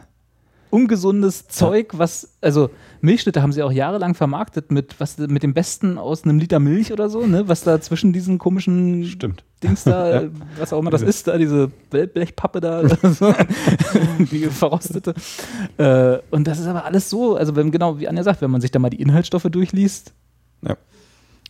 ungesundes 0.69 1.47
Zeug, 1.47 1.93
was, 1.93 2.37
also 2.41 2.69
Milchschnitte 3.01 3.41
haben 3.41 3.51
sie 3.51 3.63
auch 3.63 3.71
jahrelang 3.71 4.13
vermarktet 4.13 4.71
mit, 4.71 4.99
was, 4.99 5.17
mit 5.17 5.43
dem 5.43 5.53
Besten 5.53 5.97
aus 5.97 6.23
einem 6.23 6.39
Liter 6.39 6.59
Milch 6.59 6.91
oder 6.91 7.09
so, 7.09 7.25
ne, 7.25 7.47
was 7.47 7.63
da 7.63 7.79
zwischen 7.81 8.13
diesen 8.13 8.37
komischen 8.37 9.05
Stimmt. 9.05 9.43
Dings 9.63 9.83
da, 9.83 10.21
äh, 10.21 10.29
was 10.57 10.73
auch 10.73 10.79
immer 10.79 10.89
das 10.89 11.01
ist, 11.01 11.27
da, 11.27 11.37
diese 11.37 11.69
Blechpappe 11.89 12.61
da, 12.61 12.87
so, 13.09 13.33
die 14.19 14.45
verrostete. 14.45 15.13
Äh, 15.77 16.19
und 16.31 16.47
das 16.47 16.59
ist 16.59 16.67
aber 16.67 16.85
alles 16.85 17.09
so, 17.09 17.35
also 17.35 17.55
wenn, 17.55 17.71
genau 17.71 17.99
wie 17.99 18.07
Anja 18.07 18.23
sagt, 18.23 18.41
wenn 18.41 18.51
man 18.51 18.61
sich 18.61 18.71
da 18.71 18.79
mal 18.79 18.89
die 18.89 19.01
Inhaltsstoffe 19.01 19.47
durchliest, 19.49 20.13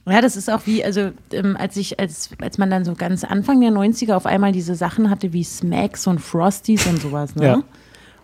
Ja, 0.09 0.21
das 0.21 0.37
ist 0.37 0.49
auch 0.49 0.61
wie, 0.65 0.85
also 0.85 1.11
ähm, 1.33 1.57
als 1.57 1.75
ich, 1.75 1.99
als, 1.99 2.29
als 2.41 2.57
man 2.57 2.69
dann 2.69 2.85
so 2.85 2.93
ganz 2.93 3.25
Anfang 3.25 3.59
der 3.59 3.71
90er 3.71 4.13
auf 4.13 4.25
einmal 4.25 4.53
diese 4.53 4.75
Sachen 4.75 5.09
hatte 5.09 5.33
wie 5.33 5.43
Smacks 5.43 6.07
und 6.07 6.19
Frosties 6.19 6.87
und 6.87 7.01
sowas, 7.01 7.35
ne? 7.35 7.45
Ja. 7.45 7.63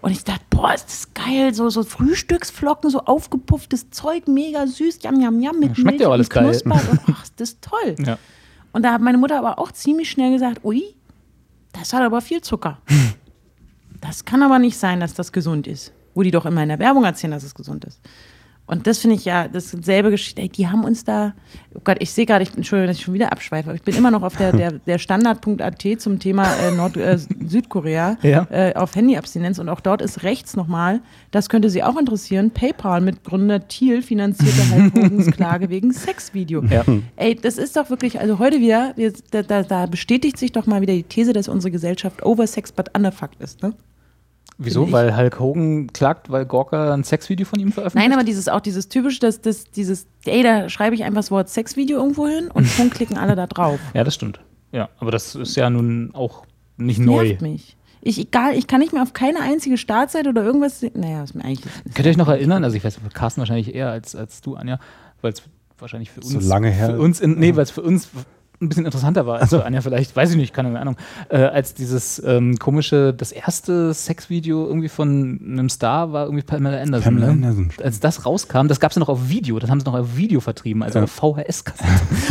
Und 0.04 0.12
ich 0.12 0.26
dachte, 0.26 0.44
boah, 0.50 0.74
ist 0.74 0.88
das 0.88 1.14
geil, 1.14 1.54
so, 1.54 1.70
so 1.70 1.82
Frühstücksflocken, 1.82 2.90
so 2.90 3.00
aufgepufftes 3.06 3.90
Zeug, 3.90 4.28
mega 4.28 4.68
süß, 4.68 5.00
jam, 5.02 5.22
jam, 5.22 5.40
jam, 5.40 5.58
mit 5.58 5.70
Ja, 5.70 5.76
schmeckt 5.76 5.86
Milch 5.86 6.02
ja 6.02 6.08
auch 6.10 6.12
alles 6.12 6.28
und 6.28 6.34
geil. 6.34 6.46
und 6.92 7.00
ach, 7.16 7.24
ist 7.24 7.40
das 7.40 7.60
toll. 7.62 7.96
ja. 8.06 8.18
Und 8.74 8.84
da 8.84 8.92
hat 8.92 9.00
meine 9.02 9.18
Mutter 9.18 9.40
aber 9.40 9.60
auch 9.60 9.72
ziemlich 9.72 10.12
schnell 10.12 10.34
gesagt, 10.34 10.66
ui, 10.66 10.84
das 11.72 11.94
hat 11.94 12.02
aber 12.02 12.22
viel 12.22 12.42
Zucker. 12.42 12.78
Das 14.02 14.26
kann 14.26 14.44
aber 14.44 14.60
nicht 14.60 14.78
sein, 14.78 15.00
dass 15.00 15.14
das 15.14 15.32
gesund 15.32 15.66
ist. 15.66 15.94
Wo 16.14 16.24
die 16.24 16.32
doch 16.32 16.46
immer 16.46 16.62
in 16.62 16.68
der 16.68 16.80
Werbung 16.80 17.06
erzählen, 17.06 17.32
dass 17.32 17.44
es 17.44 17.56
gesund 17.56 17.86
ist. 17.86 18.02
Und 18.66 18.88
das 18.88 19.00
finde 19.00 19.18
ich 19.18 19.26
ja, 19.26 19.50
das 19.50 19.74
ist 19.74 19.84
selbe 19.84 20.10
Geschichte. 20.10 20.42
Ey, 20.42 20.48
Die 20.48 20.70
haben 20.70 20.86
uns 20.86 21.04
da, 21.04 21.34
oh 21.76 21.82
Gott, 21.84 21.98
ich 22.00 22.12
sehe 22.12 22.26
gerade, 22.26 22.44
ich 22.44 22.50
bin 22.52 22.60
Entschuldigung, 22.60 22.88
dass 22.88 22.98
ich 22.98 23.04
schon 23.04 23.14
wieder 23.14 23.32
abschweife, 23.34 23.68
aber 23.70 23.76
ich 23.76 23.84
bin 23.84 23.94
immer 23.94 24.10
noch 24.10 24.24
auf 24.24 24.38
der, 24.38 24.54
der, 24.58 24.72
der 24.72 25.00
Standard.at 25.00 25.84
zum 26.00 26.18
Thema 26.20 26.46
äh, 26.56 26.72
Nord, 26.72 26.96
äh, 26.96 27.18
Südkorea 27.18 28.18
Ja. 28.24 28.48
äh, 28.50 28.74
auf 28.76 28.96
Handyabstinenz 28.96 29.60
und 29.60 29.68
auch 29.68 29.82
dort 29.82 30.02
ist 30.02 30.24
rechts 30.24 30.56
nochmal, 30.56 31.02
das 31.32 31.50
könnte 31.50 31.70
Sie 31.70 31.84
auch 31.84 31.98
interessieren, 31.98 32.52
PayPal-Mitgründer 32.52 33.68
Thiel 33.68 34.02
finanzierte 34.02 34.70
Hulk 34.76 34.94
Hogans 34.96 35.32
Klage 35.32 35.70
wegen 35.70 35.92
Sexvideo. 35.92 36.64
Ja. 36.64 36.84
Ey, 37.18 37.36
das 37.36 37.58
ist 37.58 37.76
doch 37.76 37.90
wirklich, 37.90 38.22
also 38.22 38.40
heute 38.40 38.62
wieder, 38.62 38.96
da, 39.32 39.44
da, 39.44 39.64
da 39.64 39.86
bestätigt 39.88 40.38
sich 40.38 40.54
doch 40.54 40.68
mal 40.68 40.82
wieder 40.82 40.94
die 40.94 41.04
These, 41.04 41.34
dass 41.34 41.50
unsere 41.50 41.72
Gesellschaft 41.72 42.26
oversexed 42.26 42.76
but 42.78 42.96
underfucked 42.96 43.42
ist, 43.42 43.62
ne? 43.62 43.74
Wieso? 44.58 44.92
Weil 44.92 45.18
Hulk 45.18 45.40
Hogan 45.40 45.88
klagt, 45.88 46.30
weil 46.30 46.46
Gorka 46.46 46.94
ein 46.94 47.04
Sexvideo 47.04 47.46
von 47.46 47.60
ihm 47.60 47.72
veröffentlicht? 47.72 48.08
Nein, 48.08 48.18
aber 48.18 48.26
dieses 48.26 48.48
auch 48.48 48.62
dieses 48.62 48.88
typische, 48.88 49.20
dass 49.20 49.42
das, 49.42 49.66
dieses, 49.66 50.06
ey, 50.26 50.44
da 50.44 50.70
schreibe 50.70 50.96
ich 50.96 51.04
einfach 51.04 51.20
das 51.20 51.32
Wort 51.32 51.50
Sexvideo 51.50 51.98
irgendwo 51.98 52.28
hin 52.28 52.50
und 52.54 52.66
schon 52.68 52.90
klicken 52.90 53.18
alle 53.18 53.36
da 53.36 53.48
drauf. 53.48 53.80
Ja, 53.94 54.04
das 54.04 54.16
stimmt. 54.16 54.40
Ja, 54.72 54.90
aber 55.00 55.12
das 55.12 55.36
ist 55.36 55.56
ja 55.56 55.70
nun 55.70 56.12
auch 56.14 56.46
nicht 56.78 57.00
neu. 57.00 57.28
Nervt 57.28 57.42
mich. 57.42 57.78
Ich, 58.02 58.20
egal, 58.20 58.56
ich 58.56 58.68
kann 58.68 58.82
nicht 58.82 58.92
mehr 58.92 59.02
auf 59.02 59.14
keine 59.14 59.40
einzige 59.40 59.78
Startseite 59.78 60.30
oder 60.30 60.44
irgendwas. 60.44 60.82
Naja, 60.94 61.24
ist 61.24 61.36
mir 61.36 61.46
eigentlich. 61.46 61.72
Könnt 61.94 62.06
ihr 62.06 62.12
euch 62.12 62.18
noch 62.18 62.28
erinnern? 62.28 62.64
Also 62.64 62.76
ich 62.76 62.84
weiß, 62.84 63.00
Carsten 63.14 63.40
wahrscheinlich 63.40 63.74
eher 63.74 63.90
als, 63.90 64.16
als 64.16 64.42
du, 64.42 64.56
Anja, 64.56 64.80
weil 65.22 65.32
es 65.32 65.42
wahrscheinlich 65.80 66.12
für 66.12 66.20
uns 66.20 66.32
So 66.32 66.40
lange 66.40 66.70
her. 66.70 66.88
Für 66.88 67.00
uns 67.00 67.22
in, 67.22 67.40
nee, 67.40 67.56
weil 67.56 67.64
es 67.64 67.72
für 67.72 67.82
uns 67.82 68.10
ein 68.64 68.70
bisschen 68.70 68.86
interessanter 68.86 69.26
war 69.28 69.40
als 69.40 69.50
für 69.50 69.66
Anja 69.66 69.82
vielleicht, 69.82 70.16
weiß 70.16 70.32
ich 70.32 70.38
nicht, 70.38 70.54
keine 70.54 70.80
Ahnung, 70.80 70.96
äh, 71.30 71.38
als 71.38 71.74
dieses 71.74 72.22
ähm, 72.26 72.58
komische, 72.58 73.14
das 73.14 73.32
erste 73.32 73.94
Sexvideo 73.94 74.66
irgendwie 74.68 74.90
von 74.90 75.40
einem 75.46 75.70
Star 75.70 76.12
war 76.14 76.26
irgendwie 76.26 76.44
Pamela 76.44 76.82
Anderson. 76.82 77.16
Pamela 77.16 77.28
ne? 77.28 77.48
Anderson. 77.48 77.70
Als 77.84 78.00
das 78.00 78.26
rauskam, 78.26 78.68
das 78.68 78.80
gab 78.80 78.92
es 78.92 78.96
ja 78.96 79.00
noch 79.02 79.10
auf 79.10 79.30
Video, 79.30 79.60
das 79.60 79.70
haben 79.70 79.80
sie 79.80 79.86
noch 79.86 79.96
auf 79.96 80.16
Video 80.18 80.40
vertrieben, 80.40 80.82
also 80.84 81.00
Ja. 81.00 81.04
auf 81.06 81.12
VHS-Kassette. 81.12 81.90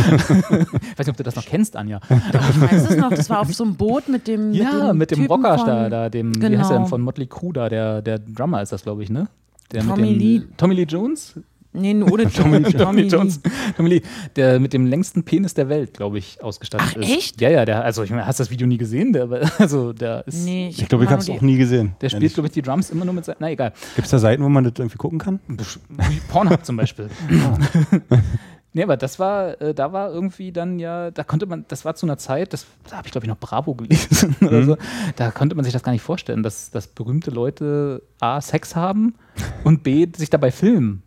ich 0.09 0.29
weiß 0.97 0.99
nicht, 0.99 1.09
ob 1.09 1.17
du 1.17 1.23
das 1.23 1.35
noch 1.35 1.45
kennst, 1.45 1.75
Anja. 1.75 1.99
Ich 2.09 2.61
weiß 2.61 2.89
es 2.89 2.97
noch, 2.97 3.09
das 3.09 3.29
war 3.29 3.41
auf 3.41 3.53
so 3.53 3.63
einem 3.63 3.75
Boot 3.75 4.07
mit 4.09 4.27
dem. 4.27 4.53
Ja, 4.53 4.93
mit 4.93 5.11
dem, 5.11 5.19
Typen 5.19 5.31
Rockerstar 5.31 5.81
von- 5.83 5.91
da, 5.91 6.09
dem, 6.09 6.33
wie 6.35 6.43
heißt 6.45 6.51
er 6.51 6.57
Genau. 6.73 6.79
denn, 6.79 6.87
von 6.87 7.01
Motley 7.01 7.27
Crue 7.27 7.53
da, 7.53 7.69
der, 7.69 8.01
der 8.01 8.19
Drummer 8.19 8.61
ist 8.61 8.71
das, 8.71 8.83
glaube 8.83 9.03
ich, 9.03 9.09
ne? 9.09 9.27
Der 9.71 9.81
Tommy 9.83 10.01
mit 10.01 10.09
dem, 10.11 10.17
Lee. 10.19 10.41
Tommy 10.57 10.75
Lee 10.75 10.83
Jones? 10.83 11.33
Nee, 11.73 11.93
nur 11.95 12.11
ohne 12.11 12.23
Tommy, 12.31 12.61
Tommy, 12.61 12.73
Tommy 12.73 13.01
Lee. 13.01 13.07
Jones. 13.07 13.41
Tommy 13.75 13.89
Lee, 13.89 14.01
der 14.35 14.59
mit 14.59 14.73
dem 14.73 14.85
längsten 14.85 15.23
Penis 15.23 15.53
der 15.55 15.69
Welt, 15.69 15.93
glaube 15.95 16.19
ich, 16.19 16.41
ausgestattet 16.43 16.87
Ach, 16.91 16.95
ist. 16.97 17.09
echt? 17.09 17.41
Ja, 17.41 17.49
ja, 17.49 17.65
der, 17.65 17.83
also 17.83 18.03
ich 18.03 18.11
meine, 18.11 18.27
hast 18.27 18.39
das 18.39 18.51
Video 18.51 18.67
nie 18.67 18.77
gesehen? 18.77 19.11
Der, 19.13 19.27
also 19.57 19.91
der 19.93 20.25
ist, 20.27 20.45
Nee, 20.45 20.69
Ich 20.69 20.87
glaube, 20.87 21.03
ich 21.03 21.09
hab 21.09 21.19
habe 21.19 21.23
es 21.23 21.29
auch 21.29 21.41
nie 21.41 21.57
gesehen. 21.57 21.95
der 22.01 22.09
spielt, 22.09 22.33
glaube 22.33 22.47
ich, 22.47 22.53
die 22.53 22.61
Drums 22.61 22.89
immer 22.91 23.05
nur 23.05 23.13
mit 23.15 23.25
seinen, 23.25 23.37
na 23.39 23.49
egal. 23.51 23.73
Gibt 23.95 24.05
es 24.05 24.11
da 24.11 24.19
Seiten, 24.19 24.43
wo 24.43 24.49
man 24.49 24.63
das 24.63 24.73
irgendwie 24.77 24.97
gucken 24.97 25.17
kann? 25.19 25.39
Wie 25.47 26.19
Pornhub 26.29 26.63
zum 26.65 26.77
Beispiel. 26.77 27.09
nee, 28.73 28.83
aber 28.83 28.97
das 28.97 29.19
war, 29.19 29.59
äh, 29.61 29.73
da 29.73 29.91
war 29.93 30.11
irgendwie 30.11 30.51
dann 30.51 30.79
ja, 30.79 31.11
da 31.11 31.23
konnte 31.23 31.45
man, 31.45 31.65
das 31.67 31.85
war 31.85 31.95
zu 31.95 32.05
einer 32.05 32.17
Zeit, 32.17 32.53
das, 32.53 32.65
da 32.89 32.97
habe 32.97 33.07
ich 33.07 33.11
glaube 33.11 33.25
ich 33.25 33.29
noch 33.29 33.37
Bravo 33.37 33.73
gelesen 33.75 34.35
oder 34.41 34.63
so, 34.63 34.77
da 35.15 35.31
konnte 35.31 35.55
man 35.55 35.63
sich 35.63 35.73
das 35.73 35.83
gar 35.83 35.91
nicht 35.91 36.01
vorstellen, 36.01 36.43
dass, 36.43 36.71
dass 36.71 36.87
berühmte 36.87 37.31
Leute 37.31 38.03
A, 38.19 38.41
Sex 38.41 38.75
haben 38.75 39.15
und 39.63 39.83
B, 39.83 40.07
sich 40.15 40.29
dabei 40.29 40.51
filmen. 40.51 41.03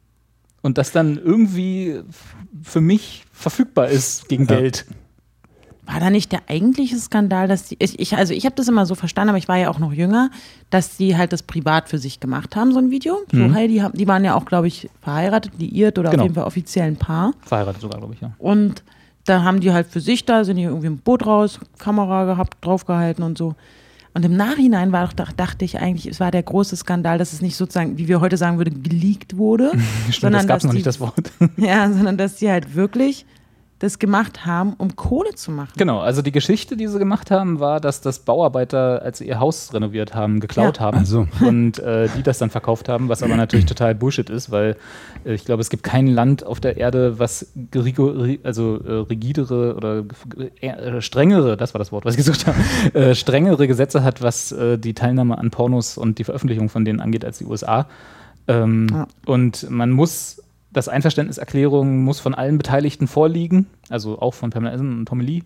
Und 0.66 0.78
das 0.78 0.90
dann 0.90 1.16
irgendwie 1.16 2.00
für 2.62 2.80
mich 2.80 3.24
verfügbar 3.32 3.86
ist 3.88 4.28
gegen 4.28 4.46
Ja. 4.46 4.56
Geld. 4.56 4.84
War 5.84 6.00
da 6.00 6.10
nicht 6.10 6.32
der 6.32 6.40
eigentliche 6.48 6.96
Skandal, 6.98 7.46
dass 7.46 7.68
die, 7.68 7.76
ich, 7.78 8.00
ich, 8.00 8.16
also 8.16 8.34
ich 8.34 8.44
habe 8.44 8.56
das 8.56 8.66
immer 8.66 8.84
so 8.86 8.96
verstanden, 8.96 9.28
aber 9.28 9.38
ich 9.38 9.46
war 9.46 9.56
ja 9.56 9.70
auch 9.70 9.78
noch 9.78 9.92
jünger, 9.92 10.30
dass 10.68 10.96
die 10.96 11.16
halt 11.16 11.32
das 11.32 11.44
privat 11.44 11.88
für 11.88 11.98
sich 11.98 12.18
gemacht 12.18 12.56
haben, 12.56 12.72
so 12.72 12.80
ein 12.80 12.90
Video. 12.90 13.18
So, 13.30 13.38
hey, 13.54 13.68
die, 13.68 13.80
haben, 13.80 13.96
die 13.96 14.08
waren 14.08 14.24
ja 14.24 14.34
auch, 14.34 14.44
glaube 14.46 14.66
ich, 14.66 14.90
verheiratet, 15.00 15.52
liiert 15.58 15.96
oder 16.00 16.10
Genau. 16.10 16.22
auf 16.22 16.26
jeden 16.26 16.34
Fall 16.34 16.44
offiziell 16.44 16.88
ein 16.88 16.96
Paar. 16.96 17.32
Verheiratet 17.42 17.80
sogar, 17.82 18.00
glaube 18.00 18.14
ich, 18.14 18.20
ja. 18.20 18.32
Und 18.38 18.82
da 19.26 19.44
haben 19.44 19.60
die 19.60 19.72
halt 19.72 19.86
für 19.86 20.00
sich 20.00 20.24
da, 20.24 20.42
sind 20.42 20.56
die 20.56 20.64
irgendwie 20.64 20.88
im 20.88 20.98
Boot 20.98 21.24
raus, 21.24 21.60
Kamera 21.78 22.24
gehabt, 22.24 22.56
draufgehalten 22.64 23.22
und 23.22 23.38
so. 23.38 23.54
Und 24.16 24.24
im 24.24 24.34
Nachhinein 24.34 24.92
war 24.92 25.10
doch, 25.14 25.30
dachte 25.30 25.66
ich 25.66 25.78
eigentlich, 25.78 26.06
es 26.06 26.20
war 26.20 26.30
der 26.30 26.42
große 26.42 26.74
Skandal, 26.74 27.18
dass 27.18 27.34
es 27.34 27.42
nicht 27.42 27.54
sozusagen, 27.54 27.98
wie 27.98 28.08
wir 28.08 28.22
heute 28.22 28.38
sagen 28.38 28.56
würden, 28.56 28.82
geleakt 28.82 29.36
wurde, 29.36 29.72
Stimmt, 30.08 30.14
sondern 30.14 30.32
das 30.32 30.46
gab 30.46 30.56
dass 30.56 30.64
noch 30.64 30.70
die, 30.70 30.76
nicht 30.76 30.86
das 30.86 31.00
Wort. 31.00 31.32
ja, 31.58 31.92
sondern 31.92 32.16
dass 32.16 32.36
die 32.36 32.50
halt 32.50 32.74
wirklich 32.74 33.26
das 33.78 33.98
gemacht 33.98 34.46
haben, 34.46 34.72
um 34.78 34.96
Kohle 34.96 35.34
zu 35.34 35.50
machen. 35.50 35.72
Genau, 35.76 36.00
also 36.00 36.22
die 36.22 36.32
Geschichte, 36.32 36.78
die 36.78 36.86
sie 36.86 36.98
gemacht 36.98 37.30
haben, 37.30 37.60
war, 37.60 37.78
dass 37.78 38.00
das 38.00 38.20
Bauarbeiter, 38.20 39.02
als 39.02 39.18
sie 39.18 39.28
ihr 39.28 39.38
Haus 39.38 39.74
renoviert 39.74 40.14
haben, 40.14 40.40
geklaut 40.40 40.78
Ja. 40.78 40.84
haben 40.84 40.98
Ach 41.02 41.06
so. 41.06 41.26
und 41.46 41.78
äh, 41.80 42.08
die 42.16 42.22
das 42.22 42.38
dann 42.38 42.48
verkauft 42.48 42.88
haben, 42.88 43.10
was 43.10 43.22
aber 43.22 43.36
natürlich 43.36 43.66
total 43.66 43.94
Bullshit 43.94 44.30
ist, 44.30 44.50
weil 44.50 44.76
äh, 45.26 45.34
ich 45.34 45.44
glaube, 45.44 45.60
es 45.60 45.68
gibt 45.68 45.82
kein 45.82 46.06
Land 46.06 46.44
auf 46.46 46.58
der 46.58 46.78
Erde, 46.78 47.18
was 47.18 47.52
also 48.44 48.80
äh, 48.82 48.92
rigidere 48.92 49.74
oder 49.74 50.04
äh, 50.60 51.00
strengere, 51.02 51.56
das 51.58 51.74
war 51.74 51.78
das 51.78 51.92
Wort, 51.92 52.04
was 52.06 52.14
ich 52.14 52.24
gesucht 52.24 52.46
habe, 52.46 52.58
äh, 52.98 53.14
strengere 53.14 53.66
Gesetze 53.66 54.02
hat, 54.02 54.22
was 54.22 54.52
äh, 54.52 54.78
die 54.78 54.94
Teilnahme 54.94 55.36
an 55.36 55.50
Pornos 55.50 55.98
und 55.98 56.18
die 56.18 56.24
Veröffentlichung 56.24 56.68
von 56.70 56.84
denen 56.84 57.00
angeht, 57.00 57.24
als 57.24 57.38
die 57.38 57.44
USA. 57.44 57.86
Ähm, 58.48 58.86
Ja. 58.90 59.06
Und 59.26 59.68
man 59.70 59.90
muss, 59.90 60.40
das 60.72 60.88
Einverständniserklärung 60.88 61.98
muss 62.04 62.20
von 62.20 62.34
allen 62.34 62.58
Beteiligten 62.58 63.06
vorliegen, 63.06 63.66
also 63.88 64.18
auch 64.20 64.34
von 64.34 64.50
Pamela 64.50 64.74
Essen 64.74 64.98
und 64.98 65.06
Tommy 65.06 65.24
Lee, 65.24 65.42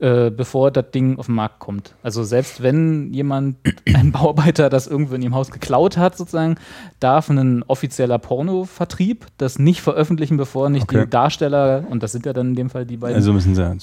äh, 0.00 0.30
bevor 0.30 0.72
das 0.72 0.90
Ding 0.90 1.18
auf 1.18 1.26
den 1.26 1.36
Markt 1.36 1.60
kommt. 1.60 1.94
Also 2.02 2.24
selbst 2.24 2.62
wenn 2.62 3.12
jemand, 3.12 3.56
ein 3.94 4.10
Bauarbeiter, 4.10 4.68
das 4.68 4.88
irgendwo 4.88 5.14
in 5.14 5.22
ihrem 5.22 5.34
Haus 5.36 5.50
geklaut 5.52 5.96
hat, 5.96 6.16
sozusagen, 6.16 6.56
darf 6.98 7.28
ein 7.30 7.62
offizieller 7.68 8.18
Pornovertrieb 8.18 9.26
das 9.38 9.58
nicht 9.58 9.80
veröffentlichen, 9.80 10.36
bevor 10.36 10.68
nicht 10.70 10.84
Okay. 10.84 11.04
die 11.04 11.10
Darsteller, 11.10 11.84
und 11.88 12.02
das 12.02 12.10
sind 12.12 12.26
ja 12.26 12.32
dann 12.32 12.48
in 12.48 12.54
dem 12.56 12.70
Fall 12.70 12.86
die 12.86 12.96
beiden, 12.96 13.16
Also 13.16 13.32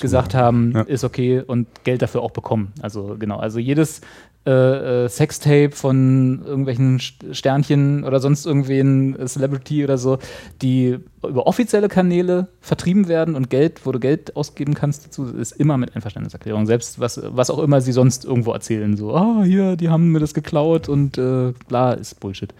gesagt 0.02 0.34
haben, 0.36 0.74
Ja. 0.74 0.82
ist 0.82 1.04
okay 1.06 1.40
und 1.46 1.68
Geld 1.86 2.02
dafür 2.02 2.22
auch 2.22 2.32
bekommen. 2.32 2.74
Also 2.82 3.16
genau, 3.18 3.38
also 3.38 3.60
jedes 3.60 4.02
äh, 4.46 5.06
äh, 5.06 5.10
Sextape 5.10 5.72
von 5.72 6.44
irgendwelchen 6.46 6.98
St- 7.00 7.34
Sternchen 7.34 8.04
oder 8.04 8.20
sonst 8.20 8.46
irgendwen 8.46 9.20
äh, 9.20 9.26
Celebrity 9.28 9.84
oder 9.84 9.98
so, 10.00 10.18
die 10.62 10.98
über 11.24 11.46
offizielle 11.46 11.88
Kanäle 11.88 12.48
vertrieben 12.60 13.08
werden 13.08 13.36
und 13.36 13.52
Geld, 13.52 13.86
wo 13.86 13.92
du 13.92 14.00
Geld 14.00 14.36
ausgeben 14.36 14.74
kannst 14.74 15.06
dazu, 15.06 15.26
ist 15.26 15.52
immer 15.52 15.78
mit 15.78 15.96
Einverständniserklärung. 15.96 16.66
Selbst 16.66 17.00
was, 17.00 17.22
was 17.24 17.52
auch 17.52 17.60
immer 17.60 17.82
sie 17.82 17.92
sonst 17.92 18.26
irgendwo 18.26 18.52
erzählen, 18.52 18.98
so, 18.98 19.16
ah, 19.16 19.44
hier, 19.44 19.76
die 19.76 19.90
haben 19.90 20.12
mir 20.12 20.20
das 20.20 20.34
geklaut 20.34 20.90
und 20.90 21.20
äh, 21.20 21.54
bla, 21.68 21.94
ist 21.94 22.20
Bullshit. 22.20 22.54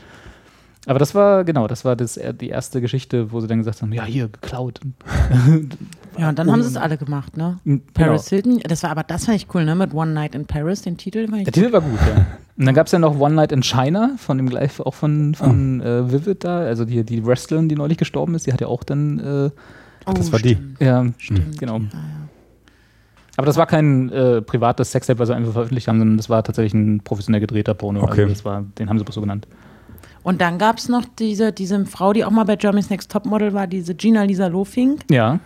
Aber 0.88 0.98
das 0.98 1.14
war, 1.14 1.44
genau, 1.44 1.68
das 1.68 1.86
war 1.86 1.96
das, 1.96 2.20
die 2.40 2.50
erste 2.50 2.82
Geschichte, 2.82 3.32
wo 3.32 3.40
sie 3.40 3.48
dann 3.48 3.60
gesagt 3.60 3.82
haben, 3.82 3.94
ja, 3.94 4.04
hier, 4.06 4.28
geklaut. 4.30 4.80
Ja, 6.18 6.28
und 6.28 6.38
dann 6.38 6.52
haben 6.52 6.62
sie 6.62 6.68
es 6.68 6.76
alle 6.76 6.98
gemacht, 6.98 7.38
ne? 7.38 7.60
Genau. 7.64 7.80
Paris 7.94 8.28
Hilton, 8.28 8.60
das 8.68 8.84
war 8.84 8.90
aber, 8.90 9.04
das 9.04 9.26
fand 9.26 9.38
ich 9.38 9.48
cool, 9.56 9.64
ne? 9.64 9.76
Mit 9.76 9.94
One 9.94 10.12
Night 10.12 10.36
in 10.36 10.46
Paris, 10.46 10.82
den 10.82 10.98
Titel 10.98 11.26
fand 11.26 11.38
ich 11.38 11.44
Der 11.46 11.54
Titel 11.54 11.72
war 11.72 11.80
gut, 11.80 12.00
ja. 12.06 12.26
Und 12.58 12.66
dann 12.66 12.76
gab 12.76 12.88
es 12.88 12.92
ja 12.92 13.00
noch 13.00 13.18
One 13.18 13.34
Night 13.36 13.54
in 13.54 13.64
China, 13.64 14.12
von 14.18 14.36
dem 14.36 14.50
gleich, 14.50 14.78
auch 14.82 14.94
von, 14.94 15.34
von 15.36 15.80
äh, 15.82 16.12
Vivid 16.12 16.44
da, 16.44 16.60
also 16.60 16.84
die, 16.84 17.06
die 17.06 17.26
Wrestlerin, 17.26 17.70
die 17.70 17.76
neulich 17.76 17.98
gestorben 17.98 18.36
ist, 18.36 18.46
die 18.46 18.52
hat 18.52 18.60
ja 18.60 18.68
auch 18.68 18.84
dann, 18.84 19.20
äh, 19.20 19.50
Oh, 20.06 20.12
Das 20.14 20.32
war 20.34 20.40
die. 20.40 20.50
stimmt, 20.56 20.82
ja, 20.82 21.06
Stimmt. 21.18 21.58
genau. 21.60 21.78
Ja, 21.78 21.84
ja. 21.94 22.28
Aber 23.38 23.46
das 23.46 23.56
war 23.56 23.66
kein 23.68 24.10
äh, 24.10 24.42
privates 24.42 24.92
Sextape, 24.92 25.18
was 25.20 25.30
sie 25.30 25.36
einfach 25.36 25.54
veröffentlicht 25.54 25.88
haben, 25.88 26.00
sondern 26.00 26.18
das 26.18 26.30
war 26.30 26.44
tatsächlich 26.44 26.74
ein 26.74 27.00
professionell 27.04 27.40
gedrehter 27.40 27.74
Porno. 27.74 28.02
Okay. 28.04 28.24
Also 28.24 28.34
das 28.34 28.44
war, 28.46 28.64
den 28.78 28.90
haben 28.90 28.98
sie 29.00 29.06
bloß 29.06 29.16
so 29.16 29.22
genannt. 29.22 29.48
Und 30.24 30.42
dann 30.42 30.58
gab 30.60 30.78
es 30.78 30.88
noch 30.90 31.06
diese, 31.20 31.52
diese 31.52 31.86
Frau, 31.86 32.14
die 32.14 32.24
auch 32.26 32.32
mal 32.32 32.44
bei 32.44 32.56
Germany's 32.56 32.90
Next 32.90 33.12
Topmodel 33.12 33.54
war, 33.54 33.68
diese 33.68 33.96
Gina 33.96 34.24
Lisa 34.24 34.48
Lofink. 34.48 35.02
Ja, 35.10 35.40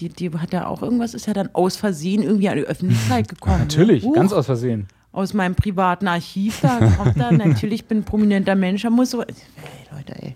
Die, 0.00 0.08
die 0.08 0.30
hat 0.30 0.52
ja 0.52 0.66
auch 0.66 0.82
irgendwas, 0.82 1.14
ist 1.14 1.26
ja 1.26 1.32
dann 1.32 1.50
aus 1.54 1.76
Versehen 1.76 2.22
irgendwie 2.22 2.48
an 2.48 2.56
die 2.56 2.64
Öffentlichkeit 2.64 3.28
gekommen. 3.34 3.60
natürlich, 3.60 4.02
ne? 4.02 4.08
Huch, 4.10 4.14
ganz 4.14 4.32
aus 4.32 4.46
Versehen. 4.46 4.86
aus 5.12 5.34
meinem 5.34 5.54
privaten 5.54 6.08
Archiv, 6.08 6.60
da 6.62 6.78
kommt 6.96 7.18
da, 7.18 7.30
natürlich 7.46 7.84
bin 7.86 7.98
ein 7.98 8.04
prominenter 8.04 8.54
Mensch, 8.54 8.82
da 8.82 8.90
muss 8.90 9.10
so, 9.10 9.22
ey, 9.22 9.34
Leute, 9.94 10.14
ey. 10.22 10.34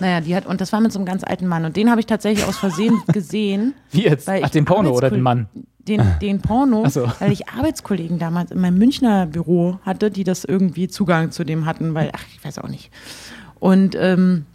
Naja, 0.00 0.20
die 0.20 0.34
hat, 0.34 0.46
und 0.46 0.60
das 0.60 0.72
war 0.72 0.80
mit 0.80 0.92
so 0.92 0.98
einem 0.98 1.06
ganz 1.06 1.24
alten 1.24 1.46
Mann. 1.46 1.64
Und 1.64 1.76
den 1.76 1.90
habe 1.90 2.00
ich 2.00 2.06
tatsächlich 2.06 2.46
aus 2.46 2.58
Versehen 2.58 3.02
gesehen. 3.12 3.74
Wie 3.90 4.04
jetzt? 4.04 4.28
Ach, 4.28 4.50
den 4.50 4.64
Porno 4.64 4.90
oder 4.90 5.10
den 5.10 5.22
Mann? 5.22 5.48
Den, 5.78 6.02
den 6.20 6.40
Porno, 6.42 6.88
so. 6.88 7.10
weil 7.18 7.32
ich 7.32 7.48
Arbeitskollegen 7.48 8.18
damals 8.18 8.50
in 8.50 8.60
meinem 8.60 8.78
Münchner 8.78 9.26
Büro 9.26 9.78
hatte, 9.82 10.10
die 10.10 10.24
das 10.24 10.44
irgendwie 10.44 10.88
Zugang 10.88 11.30
zu 11.30 11.44
dem 11.44 11.66
hatten, 11.66 11.94
weil, 11.94 12.10
ach, 12.14 12.24
ich 12.34 12.44
weiß 12.44 12.58
auch 12.58 12.68
nicht. 12.68 12.90
Und 13.58 13.94
ähm, 13.98 14.46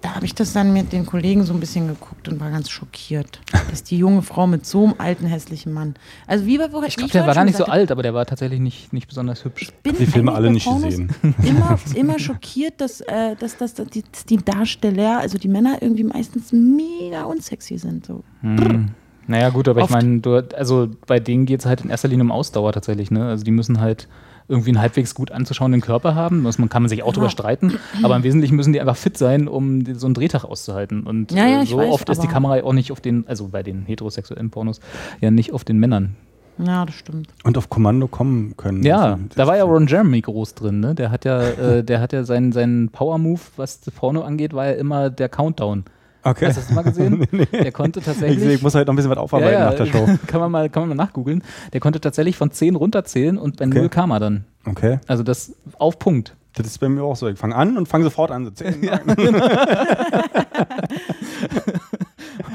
da 0.00 0.14
habe 0.14 0.26
ich 0.26 0.34
das 0.34 0.52
dann 0.52 0.72
mit 0.72 0.92
den 0.92 1.06
Kollegen 1.06 1.44
so 1.44 1.52
ein 1.52 1.60
bisschen 1.60 1.88
geguckt 1.88 2.28
und 2.28 2.40
war 2.40 2.50
ganz 2.50 2.70
schockiert, 2.70 3.40
dass 3.70 3.82
die 3.82 3.98
junge 3.98 4.22
Frau 4.22 4.46
mit 4.46 4.64
so 4.64 4.84
einem 4.84 4.94
alten, 4.98 5.26
hässlichen 5.26 5.72
Mann. 5.72 5.94
Also 6.26 6.46
wie 6.46 6.58
wir 6.58 6.66
Ich 6.86 6.96
glaube, 6.96 7.12
der 7.12 7.26
war 7.26 7.34
gar 7.34 7.44
nicht 7.44 7.56
so 7.56 7.64
alt, 7.64 7.90
aber 7.90 8.02
der 8.02 8.14
war 8.14 8.24
tatsächlich 8.26 8.60
nicht, 8.60 8.92
nicht 8.92 9.08
besonders 9.08 9.44
hübsch. 9.44 9.70
bin 9.82 9.96
Die 9.96 10.06
Filme 10.06 10.32
alle 10.32 10.48
bei 10.48 10.54
nicht 10.54 10.64
Pornos 10.64 10.84
gesehen. 10.84 11.10
Immer, 11.42 11.78
immer 11.94 12.18
schockiert, 12.18 12.80
dass, 12.80 13.00
äh, 13.00 13.36
dass, 13.36 13.56
dass, 13.56 13.74
dass, 13.74 13.88
die, 13.88 14.02
dass 14.10 14.24
die 14.24 14.36
Darsteller, 14.38 15.18
also 15.18 15.38
die 15.38 15.48
Männer 15.48 15.78
irgendwie 15.80 16.04
meistens 16.04 16.52
mega 16.52 17.24
unsexy 17.24 17.78
sind. 17.78 18.06
So. 18.06 18.22
Hm. 18.42 18.90
Naja, 19.26 19.50
gut, 19.50 19.68
aber 19.68 19.80
ich 19.80 19.84
Oft. 19.84 19.92
meine, 19.92 20.20
du, 20.20 20.36
also 20.56 20.88
bei 21.06 21.20
denen 21.20 21.44
geht 21.46 21.60
es 21.60 21.66
halt 21.66 21.82
in 21.82 21.90
erster 21.90 22.08
Linie 22.08 22.24
um 22.24 22.32
Ausdauer 22.32 22.72
tatsächlich. 22.72 23.10
Ne? 23.10 23.26
Also 23.26 23.44
die 23.44 23.50
müssen 23.50 23.80
halt 23.80 24.08
irgendwie 24.48 24.70
einen 24.70 24.80
halbwegs 24.80 25.14
gut 25.14 25.30
anzuschauenden 25.30 25.80
Körper 25.80 26.14
haben. 26.14 26.44
Das 26.44 26.58
man, 26.58 26.68
kann 26.68 26.82
man 26.82 26.88
sich 26.88 27.02
auch 27.02 27.12
drüber 27.12 27.30
streiten. 27.30 27.78
Aber 28.02 28.16
im 28.16 28.22
Wesentlichen 28.22 28.56
müssen 28.56 28.72
die 28.72 28.80
einfach 28.80 28.96
fit 28.96 29.18
sein, 29.18 29.46
um 29.46 29.84
so 29.94 30.06
einen 30.06 30.14
Drehtag 30.14 30.44
auszuhalten. 30.44 31.04
Und 31.04 31.32
Ja, 31.32 31.46
ja, 31.46 31.62
äh, 31.62 31.66
so 31.66 31.76
weiß, 31.76 31.90
oft 31.90 32.08
ist 32.08 32.22
die 32.22 32.28
Kamera 32.28 32.62
auch 32.62 32.72
nicht 32.72 32.90
auf 32.90 33.00
den, 33.00 33.26
also 33.28 33.48
bei 33.48 33.62
den 33.62 33.84
heterosexuellen 33.84 34.50
Pornos, 34.50 34.80
ja 35.20 35.30
nicht 35.30 35.52
auf 35.52 35.64
den 35.64 35.78
Männern. 35.78 36.16
Ja, 36.58 36.84
das 36.84 36.96
stimmt. 36.96 37.28
Und 37.44 37.56
auf 37.56 37.68
Kommando 37.68 38.08
kommen 38.08 38.56
können. 38.56 38.82
Ja, 38.82 39.12
Also, 39.12 39.24
da 39.36 39.46
war 39.46 39.56
ja 39.56 39.64
Ron 39.64 39.86
Jeremy 39.86 40.20
groß 40.20 40.54
drin, 40.54 40.80
ne? 40.80 40.94
Der 40.94 41.10
hat 41.10 41.24
ja, 41.24 41.40
äh, 41.40 41.84
der 41.84 42.00
hat 42.00 42.12
ja 42.12 42.24
seinen, 42.24 42.50
seinen 42.52 42.88
Power-Move, 42.88 43.40
was 43.56 43.80
Porno 43.94 44.22
angeht, 44.22 44.54
war 44.54 44.66
ja 44.66 44.72
immer 44.72 45.10
der 45.10 45.28
Countdown. 45.28 45.84
Okay. 46.30 46.46
Hast 46.46 46.56
du 46.56 46.60
das 46.62 46.70
mal 46.70 46.82
gesehen? 46.82 47.26
Der 47.52 47.72
konnte 47.72 48.00
Ich, 48.00 48.04
tatsächlich. 48.06 48.40
sehe, 48.40 48.54
ich 48.54 48.62
muss 48.62 48.74
halt 48.74 48.86
noch 48.86 48.92
ein 48.92 48.96
bisschen 48.96 49.10
was 49.10 49.18
aufarbeiten 49.18 49.60
nach 49.60 49.74
der 49.74 49.86
Show. 49.86 50.06
Kann 50.26 50.40
man 50.40 50.50
mal, 50.50 50.68
kann 50.68 50.82
man 50.86 50.96
mal 50.96 51.04
nachgoogeln. 51.04 51.42
Der 51.72 51.80
konnte 51.80 52.00
tatsächlich 52.00 52.36
von 52.36 52.50
10 52.50 52.76
runterzählen 52.76 53.38
und 53.38 53.56
bei 53.56 53.66
Okay. 53.66 53.78
0 53.80 53.88
kam 53.88 54.10
er 54.10 54.20
dann. 54.20 54.44
Okay. 54.66 54.98
Also 55.06 55.22
das 55.22 55.54
auf 55.78 55.98
Punkt. 55.98 56.34
Das 56.54 56.66
ist 56.66 56.78
bei 56.78 56.88
mir 56.88 57.02
auch 57.04 57.14
so. 57.16 57.28
Ich 57.28 57.38
fange 57.38 57.54
an 57.54 57.76
und 57.78 57.86
fange 57.88 58.04
sofort 58.04 58.30
an. 58.30 58.44
So 58.46 58.50
zehn, 58.50 58.80
neun. 59.06 59.42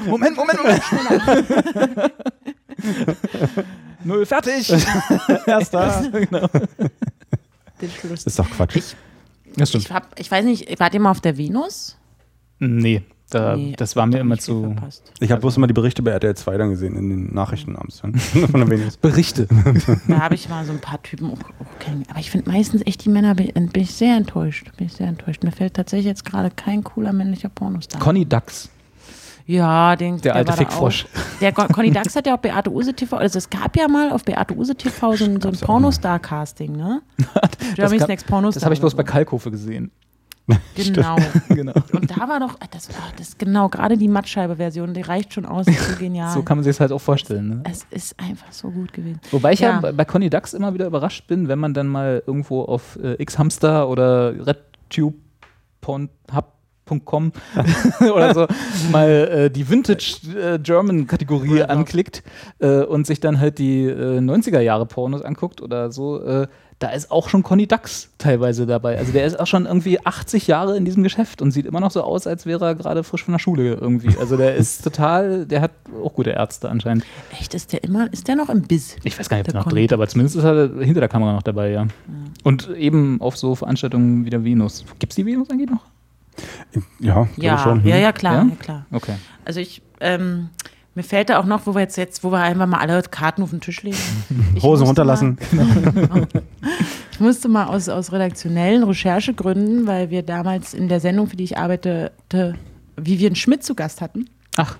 Moment, 0.06 0.36
Moment, 0.36 0.58
Moment. 0.62 2.12
Null, 4.04 4.26
fertig. 4.26 4.72
Erster. 5.46 6.04
genau. 6.12 6.46
Das 8.10 8.24
ist 8.24 8.38
doch 8.38 8.50
Quatsch. 8.50 8.76
Ich, 8.76 8.96
Das 9.56 9.70
stimmt. 9.70 9.84
ich, 9.86 9.92
hab, 9.92 10.18
ich 10.20 10.30
weiß 10.30 10.44
nicht, 10.44 10.78
wart 10.80 10.94
ihr 10.94 11.00
mal 11.00 11.10
auf 11.10 11.20
der 11.20 11.36
Venus? 11.38 11.96
Nee, 12.58 13.02
da, 13.34 13.56
Nee, 13.56 13.74
das 13.76 13.96
war 13.96 14.06
mir 14.06 14.18
immer 14.18 14.38
zu. 14.38 14.62
verpasst. 14.74 15.12
Ich 15.20 15.30
habe 15.30 15.40
bloß 15.40 15.56
immer 15.56 15.66
die 15.66 15.72
Berichte 15.74 16.02
bei 16.02 16.12
RTL 16.12 16.34
2 16.36 16.56
dann 16.56 16.70
gesehen, 16.70 16.96
in 16.96 17.08
den 17.10 17.34
Nachrichten 17.34 17.76
abends 17.76 18.00
dann. 18.00 18.14
Von 18.18 18.60
der 18.60 18.68
Venus. 18.70 18.96
Berichte. 18.96 19.46
Da 20.08 20.20
habe 20.20 20.34
ich 20.34 20.48
mal 20.48 20.64
so 20.64 20.72
ein 20.72 20.80
paar 20.80 21.02
Typen 21.02 21.30
auch, 21.30 21.38
auch 21.38 21.78
kennengelernt. 21.78 22.10
Aber 22.10 22.20
ich 22.20 22.30
finde 22.30 22.50
meistens 22.50 22.82
echt 22.86 23.04
die 23.04 23.08
Männer, 23.10 23.34
bin, 23.34 23.52
bin 23.52 23.82
ich 23.82 23.92
sehr 23.94 24.16
enttäuscht. 24.16 24.70
Bin 24.76 24.86
ich 24.86 24.92
sehr 24.94 25.08
enttäuscht. 25.08 25.42
Mir 25.42 25.52
fällt 25.52 25.74
tatsächlich 25.74 26.06
jetzt 26.06 26.24
gerade 26.24 26.50
kein 26.50 26.84
cooler 26.84 27.12
männlicher 27.12 27.48
Pornostar. 27.48 28.00
Conny 28.00 28.24
Dax. 28.26 28.70
Ja, 29.46 29.94
den, 29.96 30.18
Der 30.22 30.36
alte 30.36 30.48
war 30.48 30.56
da 30.56 30.62
Fickfrosch. 30.62 31.04
auch. 31.04 31.38
Der 31.40 31.52
Con- 31.52 31.68
Conny 31.68 31.90
Dax 31.90 32.16
hat 32.16 32.26
ja 32.26 32.34
auch 32.34 32.38
Beate 32.40 32.70
Use 32.72 32.94
TV, 32.94 33.16
also 33.18 33.36
es 33.36 33.50
gab 33.50 33.76
ja 33.76 33.88
mal 33.88 34.10
auf 34.10 34.24
Beate 34.24 34.56
Use 34.56 34.74
TV 34.74 35.16
so 35.16 35.24
ein, 35.26 35.38
so 35.40 35.48
ein 35.48 35.56
Pornostar-Casting, 35.58 36.72
ne? 36.72 37.02
Germany's 37.74 38.06
Next 38.08 38.26
Pornostar. 38.26 38.60
Das 38.60 38.64
habe 38.64 38.74
ich 38.74 38.80
bloß 38.80 38.94
bei 38.94 39.02
Kalkofe 39.02 39.50
gesehen. 39.50 39.90
Genau. 40.74 41.16
Genau. 41.48 41.72
Und 41.92 42.10
da 42.10 42.28
war 42.28 42.38
doch, 42.40 42.58
das, 42.70 42.88
ah, 42.90 43.12
das 43.16 43.38
genau, 43.38 43.68
gerade 43.70 43.96
die 43.96 44.08
Mattscheibe-Version, 44.08 44.92
die 44.92 45.00
reicht 45.00 45.32
schon 45.32 45.46
aus, 45.46 45.66
ist 45.66 45.88
so 45.92 45.96
genial. 45.98 46.30
So 46.34 46.42
kann 46.42 46.58
man 46.58 46.64
sich 46.64 46.72
das 46.72 46.80
halt 46.80 46.92
auch 46.92 47.00
vorstellen. 47.00 47.48
Ne? 47.48 47.62
es 47.64 47.86
ist 47.90 48.18
einfach 48.20 48.52
so 48.52 48.70
gut 48.70 48.92
gewesen. 48.92 49.20
Wobei 49.30 49.52
ich 49.54 49.60
ja, 49.60 49.80
Ja. 49.82 49.92
bei- 49.92 50.04
Conny 50.04 50.28
Dax 50.28 50.52
immer 50.52 50.74
wieder 50.74 50.86
überrascht 50.86 51.26
bin, 51.28 51.48
wenn 51.48 51.58
man 51.58 51.72
dann 51.72 51.86
mal 51.88 52.22
irgendwo 52.26 52.62
auf 52.62 52.98
äh, 53.02 53.14
X-Hamster 53.22 53.88
oder 53.88 54.34
RedTube.com 54.46 56.10
oder 58.14 58.34
so 58.34 58.46
mal 58.92 59.08
äh, 59.08 59.50
die 59.50 59.68
Vintage 59.68 60.18
äh, 60.38 60.58
German 60.58 61.06
Kategorie 61.06 61.62
anklickt 61.62 62.22
äh, 62.58 62.82
und 62.82 63.06
sich 63.06 63.20
dann 63.20 63.40
halt 63.40 63.58
die 63.58 63.84
äh, 63.86 64.18
90er 64.18 64.60
Jahre 64.60 64.84
Pornos 64.84 65.22
anguckt 65.22 65.62
oder 65.62 65.90
so, 65.90 66.22
äh, 66.22 66.46
da 66.84 66.90
ist 66.90 67.10
auch 67.10 67.30
schon 67.30 67.42
Conny 67.42 67.66
Dax 67.66 68.10
teilweise 68.18 68.66
dabei. 68.66 68.98
Also 68.98 69.10
der 69.12 69.24
ist 69.24 69.40
auch 69.40 69.46
schon 69.46 69.64
irgendwie 69.64 70.04
80 70.04 70.46
Jahre 70.46 70.76
in 70.76 70.84
diesem 70.84 71.02
Geschäft 71.02 71.40
und 71.40 71.50
sieht 71.50 71.64
immer 71.64 71.80
noch 71.80 71.90
so 71.90 72.02
aus, 72.02 72.26
als 72.26 72.44
wäre 72.44 72.62
er 72.66 72.74
gerade 72.74 73.02
frisch 73.04 73.24
von 73.24 73.32
der 73.32 73.38
Schule 73.38 73.72
irgendwie. 73.74 74.14
Also 74.18 74.36
der 74.36 74.54
ist 74.54 74.84
total, 74.84 75.46
der 75.46 75.62
hat 75.62 75.70
auch 76.04 76.12
gute 76.12 76.30
Ärzte 76.30 76.68
anscheinend. 76.68 77.04
Echt, 77.32 77.54
ist 77.54 77.72
der 77.72 77.82
immer, 77.84 78.12
ist 78.12 78.28
der 78.28 78.36
noch 78.36 78.50
im 78.50 78.60
Biss? 78.62 78.96
Ich 79.02 79.18
weiß 79.18 79.30
gar 79.30 79.38
nicht, 79.38 79.46
ob 79.46 79.52
Der 79.52 79.54
er 79.54 79.58
noch 79.60 79.64
Conny. 79.64 79.80
dreht, 79.80 79.92
aber 79.94 80.06
zumindest 80.08 80.36
ist 80.36 80.44
er 80.44 80.68
hinter 80.84 81.00
der 81.00 81.08
Kamera 81.08 81.32
noch 81.32 81.42
dabei, 81.42 81.70
ja. 81.70 81.86
Und 82.42 82.68
eben 82.76 83.18
auf 83.22 83.38
so 83.38 83.54
Veranstaltungen 83.54 84.26
wie 84.26 84.30
der 84.30 84.44
Venus. 84.44 84.84
Gibt 84.98 85.12
es 85.12 85.16
die 85.16 85.24
Venus 85.24 85.48
eigentlich 85.48 85.70
noch? 85.70 85.86
Ja, 87.00 87.26
Ja, 87.36 87.58
schon. 87.58 87.78
ja, 87.86 87.94
hm. 87.96 88.02
ja, 88.02 88.12
klar, 88.12 88.34
Ja? 88.34 88.42
ja, 88.50 88.56
klar. 88.56 88.86
Okay. 88.92 89.14
Also 89.44 89.60
ich, 89.60 89.80
ähm, 90.00 90.50
Mir 90.94 91.02
fällt 91.02 91.28
da 91.28 91.40
auch 91.40 91.44
noch, 91.44 91.66
wo 91.66 91.74
wir 91.74 91.80
jetzt, 91.80 91.96
jetzt 91.96 92.22
wo 92.22 92.30
wir 92.30 92.38
einfach 92.38 92.66
mal 92.66 92.78
alle 92.78 93.02
Karten 93.02 93.42
auf 93.42 93.50
den 93.50 93.60
Tisch 93.60 93.82
legen. 93.82 93.96
Ich 94.54 94.62
Hose 94.62 94.84
musste 94.84 94.86
runterlassen. 94.86 95.38
Mal, 95.50 96.26
ich 97.10 97.20
musste 97.20 97.48
mal 97.48 97.66
aus, 97.66 97.88
aus 97.88 98.12
redaktionellen 98.12 98.84
Recherchegründen, 98.84 99.86
weil 99.86 100.10
wir 100.10 100.22
damals 100.22 100.74
in 100.74 100.88
der 100.88 101.00
Sendung, 101.00 101.26
für 101.26 101.36
die 101.36 101.44
ich 101.44 101.58
arbeitete, 101.58 102.54
Vivian 102.96 103.34
Schmidt 103.34 103.64
zu 103.64 103.74
Gast 103.74 104.00
hatten. 104.00 104.30
Ach, 104.56 104.76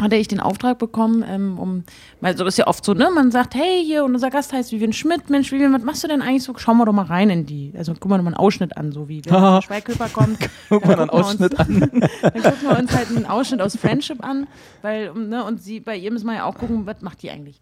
hatte 0.00 0.16
ich 0.16 0.28
den 0.28 0.40
Auftrag 0.40 0.78
bekommen, 0.78 1.24
ähm, 1.28 1.58
um, 1.58 1.84
weil 2.20 2.36
so 2.36 2.44
ist 2.44 2.58
ja 2.58 2.66
oft 2.66 2.84
so, 2.84 2.94
ne, 2.94 3.08
man 3.14 3.30
sagt, 3.30 3.54
hey, 3.54 3.82
hier, 3.84 4.04
und 4.04 4.14
unser 4.14 4.30
Gast 4.30 4.52
heißt 4.52 4.72
Vivian 4.72 4.92
Schmidt, 4.92 5.30
Mensch, 5.30 5.52
Vivian, 5.52 5.72
was 5.72 5.82
machst 5.82 6.02
du 6.04 6.08
denn 6.08 6.20
eigentlich 6.22 6.42
so? 6.42 6.52
Schauen 6.56 6.76
wir 6.78 6.84
doch 6.86 6.92
mal 6.92 7.04
rein 7.06 7.30
in 7.30 7.46
die, 7.46 7.72
also 7.76 7.92
guck 7.98 8.10
mal 8.10 8.16
doch 8.18 8.24
mal 8.24 8.30
einen 8.30 8.36
Ausschnitt 8.36 8.76
an, 8.76 8.92
so 8.92 9.08
wie 9.08 9.24
wenn 9.24 9.32
der 9.32 9.62
Schweighöfer 9.66 10.08
kommt. 10.08 10.38
guck 10.68 10.84
mal 10.86 10.98
einen 10.98 11.08
gucken 11.08 11.18
wir 11.18 11.24
uns- 11.24 11.26
Ausschnitt 11.26 11.60
an. 11.60 11.80
Dann 12.22 12.42
gucken 12.42 12.68
wir 12.68 12.78
uns 12.78 12.92
halt 12.96 13.08
einen 13.16 13.26
Ausschnitt 13.26 13.60
aus 13.62 13.76
Friendship 13.76 14.22
an, 14.24 14.46
weil, 14.82 15.12
ne, 15.14 15.44
und 15.44 15.62
sie, 15.62 15.80
bei 15.80 15.96
ihr 15.96 16.10
müssen 16.10 16.26
wir 16.26 16.34
ja 16.34 16.44
auch 16.44 16.56
gucken, 16.56 16.86
was 16.86 17.00
macht 17.02 17.22
die 17.22 17.30
eigentlich. 17.30 17.60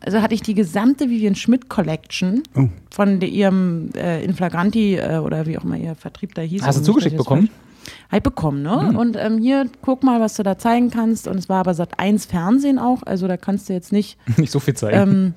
Also 0.00 0.20
hatte 0.22 0.34
ich 0.34 0.42
die 0.42 0.54
gesamte 0.54 1.08
Vivian 1.10 1.34
Schmidt 1.34 1.68
Collection 1.68 2.42
Oh. 2.56 2.68
von 2.90 3.20
ihrem 3.20 3.90
äh, 3.96 4.22
Inflagranti 4.24 4.96
äh, 4.96 5.18
oder 5.18 5.46
wie 5.46 5.56
auch 5.58 5.64
immer 5.64 5.76
ihr 5.76 5.94
Vertrieb 5.94 6.34
da 6.34 6.42
hieß. 6.42 6.62
Hast 6.66 6.80
du 6.80 6.82
zugeschickt 6.84 7.14
das 7.18 7.24
bekommen? 7.24 7.48
falsch- 7.48 7.65
Halt 8.10 8.22
bekommen, 8.22 8.62
ne? 8.62 8.88
Mhm. 8.90 8.96
Und 8.96 9.16
ähm, 9.16 9.38
hier, 9.38 9.68
guck 9.82 10.02
mal, 10.02 10.20
was 10.20 10.34
du 10.34 10.42
da 10.42 10.58
zeigen 10.58 10.90
kannst. 10.90 11.28
Und 11.28 11.38
es 11.38 11.48
war 11.48 11.60
aber 11.60 11.74
Sat 11.74 11.98
1 11.98 12.26
Fernsehen 12.26 12.78
auch, 12.78 13.02
also 13.04 13.28
da 13.28 13.36
kannst 13.36 13.68
du 13.68 13.72
jetzt 13.72 13.92
nicht, 13.92 14.18
Nicht 14.36 14.52
so 14.52 14.60
viel 14.60 14.74
zeigen. 14.74 14.96
ähm, 14.96 15.34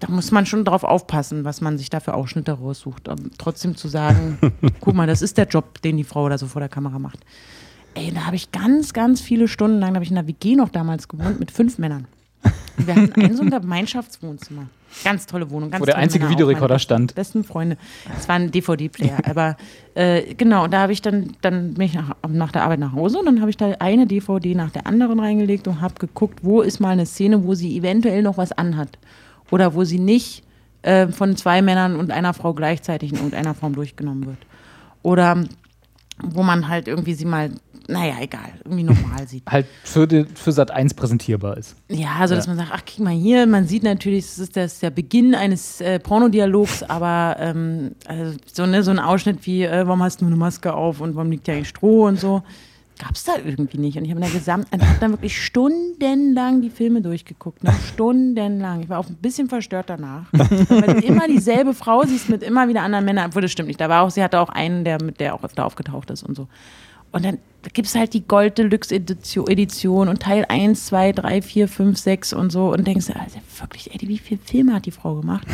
da 0.00 0.08
muss 0.10 0.30
man 0.30 0.46
schon 0.46 0.64
drauf 0.64 0.84
aufpassen, 0.84 1.44
was 1.44 1.60
man 1.60 1.76
sich 1.76 1.90
da 1.90 2.00
für 2.00 2.14
Ausschnitte 2.14 2.52
raussucht. 2.52 3.08
Um 3.08 3.30
trotzdem 3.36 3.76
zu 3.76 3.88
sagen, 3.88 4.38
guck 4.80 4.94
mal, 4.94 5.06
das 5.06 5.22
ist 5.22 5.38
der 5.38 5.46
Job, 5.46 5.82
den 5.82 5.96
die 5.96 6.04
Frau 6.04 6.28
da 6.28 6.38
so 6.38 6.46
vor 6.46 6.60
der 6.60 6.68
Kamera 6.68 6.98
macht. 6.98 7.18
Ey, 7.94 8.12
da 8.12 8.26
habe 8.26 8.36
ich 8.36 8.52
ganz, 8.52 8.92
ganz 8.92 9.20
viele 9.20 9.48
Stunden 9.48 9.80
lang, 9.80 9.90
da 9.90 9.94
habe 9.96 10.04
ich 10.04 10.10
in 10.10 10.16
der 10.16 10.28
WG 10.28 10.54
noch 10.54 10.68
damals 10.68 11.08
gewohnt, 11.08 11.40
mit 11.40 11.50
fünf 11.50 11.78
Männern. 11.78 12.06
Und 12.76 12.86
wir 12.86 12.94
hatten 12.94 13.20
ein 13.20 13.36
so 13.36 13.42
ein 13.42 13.50
Gemeinschaftswohnzimmer. 13.50 14.68
Ganz 15.04 15.26
tolle 15.26 15.50
Wohnung. 15.50 15.70
Ganz 15.70 15.82
Wo 15.82 15.86
der 15.86 15.96
einzige 15.96 16.28
Videorekorder 16.28 16.78
stand. 16.78 17.14
Besten 17.14 17.44
Freunde. 17.44 17.76
Es 18.16 18.28
war 18.28 18.36
ein 18.36 18.50
DVD-Player. 18.50 19.18
aber 19.24 19.56
äh, 19.94 20.34
genau, 20.34 20.64
und 20.64 20.72
da 20.72 20.80
habe 20.80 20.92
ich 20.92 21.02
dann, 21.02 21.36
dann 21.40 21.74
bin 21.74 21.86
ich 21.86 21.94
nach, 21.94 22.16
nach 22.28 22.52
der 22.52 22.64
Arbeit 22.64 22.80
nach 22.80 22.92
Hause 22.92 23.18
und 23.18 23.26
dann 23.26 23.40
habe 23.40 23.50
ich 23.50 23.56
da 23.56 23.72
eine 23.78 24.06
DVD 24.06 24.54
nach 24.54 24.70
der 24.70 24.86
anderen 24.86 25.20
reingelegt 25.20 25.68
und 25.68 25.80
habe 25.80 25.94
geguckt, 25.94 26.40
wo 26.42 26.62
ist 26.62 26.80
mal 26.80 26.90
eine 26.90 27.06
Szene, 27.06 27.44
wo 27.44 27.54
sie 27.54 27.76
eventuell 27.76 28.22
noch 28.22 28.36
was 28.36 28.52
anhat. 28.52 28.98
Oder 29.50 29.74
wo 29.74 29.84
sie 29.84 29.98
nicht 29.98 30.42
äh, 30.82 31.08
von 31.08 31.36
zwei 31.36 31.62
Männern 31.62 31.96
und 31.96 32.10
einer 32.10 32.34
Frau 32.34 32.54
gleichzeitig 32.54 33.12
in 33.12 33.16
irgendeiner 33.16 33.54
Form 33.54 33.74
durchgenommen 33.74 34.26
wird. 34.26 34.38
Oder 35.02 35.44
wo 36.22 36.42
man 36.42 36.68
halt 36.68 36.88
irgendwie 36.88 37.14
sie 37.14 37.24
mal, 37.24 37.50
naja, 37.88 38.14
egal, 38.20 38.52
irgendwie 38.64 38.82
normal 38.84 39.26
sieht. 39.26 39.42
halt 39.48 39.66
für, 39.82 40.06
die, 40.06 40.24
für 40.34 40.52
Sat 40.52 40.70
1 40.70 40.94
präsentierbar 40.94 41.56
ist. 41.56 41.74
Ja, 41.88 42.16
also 42.20 42.34
dass 42.34 42.44
Ja. 42.46 42.54
man 42.54 42.58
sagt, 42.58 42.70
ach, 42.74 42.82
guck 42.86 43.04
mal 43.04 43.14
hier, 43.14 43.46
man 43.46 43.66
sieht 43.66 43.82
natürlich, 43.82 44.26
das 44.26 44.38
ist 44.38 44.56
das 44.56 44.78
der 44.80 44.90
Beginn 44.90 45.34
eines 45.34 45.80
äh, 45.80 45.98
Pornodialogs, 45.98 46.82
aber 46.82 47.36
ähm, 47.40 47.92
also 48.06 48.36
so, 48.52 48.66
ne, 48.66 48.82
so 48.82 48.90
ein 48.90 48.98
Ausschnitt 48.98 49.44
wie, 49.46 49.64
äh, 49.64 49.86
warum 49.86 50.02
hast 50.02 50.20
du 50.20 50.26
eine 50.26 50.36
Maske 50.36 50.72
auf 50.74 51.00
und 51.00 51.16
warum 51.16 51.30
liegt 51.30 51.48
ja 51.48 51.54
eigentlich 51.54 51.68
Stroh 51.70 52.06
und 52.06 52.20
so, 52.20 52.42
gab 52.98 53.14
es 53.14 53.24
da 53.24 53.32
irgendwie 53.44 53.78
nicht. 53.78 53.96
Und 53.96 54.04
ich 54.04 54.10
habe 54.10 54.20
in 54.20 54.26
der 54.26 54.34
gesamten, 54.38 54.76
ich 54.76 54.86
habe 54.86 54.98
dann 55.00 55.12
wirklich 55.12 55.42
stundenlang 55.42 56.60
die 56.62 56.70
Filme 56.70 57.00
durchgeguckt, 57.00 57.62
ne? 57.64 57.72
stundenlang. 57.92 58.80
Ich 58.82 58.88
war 58.88 58.98
auch 58.98 59.08
ein 59.08 59.16
bisschen 59.16 59.48
verstört 59.48 59.88
danach, 59.88 60.26
weil 60.32 61.00
du 61.00 61.06
immer 61.06 61.26
dieselbe 61.28 61.74
Frau 61.74 62.02
siehst 62.04 62.28
mit 62.28 62.42
immer 62.42 62.68
wieder 62.68 62.82
anderen 62.82 63.04
Männern, 63.04 63.28
obwohl 63.28 63.42
das 63.42 63.52
stimmt 63.52 63.68
nicht. 63.68 63.80
Da 63.80 63.88
war 63.88 64.02
auch, 64.02 64.10
sie 64.10 64.22
hatte 64.22 64.40
auch 64.40 64.48
einen, 64.50 64.84
der 64.84 65.02
mit 65.02 65.20
der 65.20 65.34
auch 65.34 65.44
öfter 65.44 65.64
aufgetaucht 65.64 66.10
ist 66.10 66.22
und 66.22 66.36
so. 66.36 66.48
Und 67.12 67.24
dann 67.24 67.38
gibt 67.72 67.88
es 67.88 67.94
halt 67.94 68.14
die 68.14 68.26
Gold 68.26 68.58
Deluxe 68.58 68.94
Edition, 68.94 70.08
und 70.08 70.20
Teil 70.20 70.44
1, 70.48 70.86
2, 70.86 71.12
3, 71.12 71.42
4, 71.42 71.68
5, 71.68 71.98
6 71.98 72.32
und 72.32 72.50
so 72.50 72.72
und 72.72 72.86
denkst, 72.86 73.06
dir, 73.06 73.20
also 73.20 73.38
wirklich, 73.60 73.92
ey, 73.92 74.08
wie 74.08 74.18
viele 74.18 74.40
Filme 74.44 74.74
hat 74.74 74.86
die 74.86 74.90
Frau 74.90 75.16
gemacht? 75.16 75.46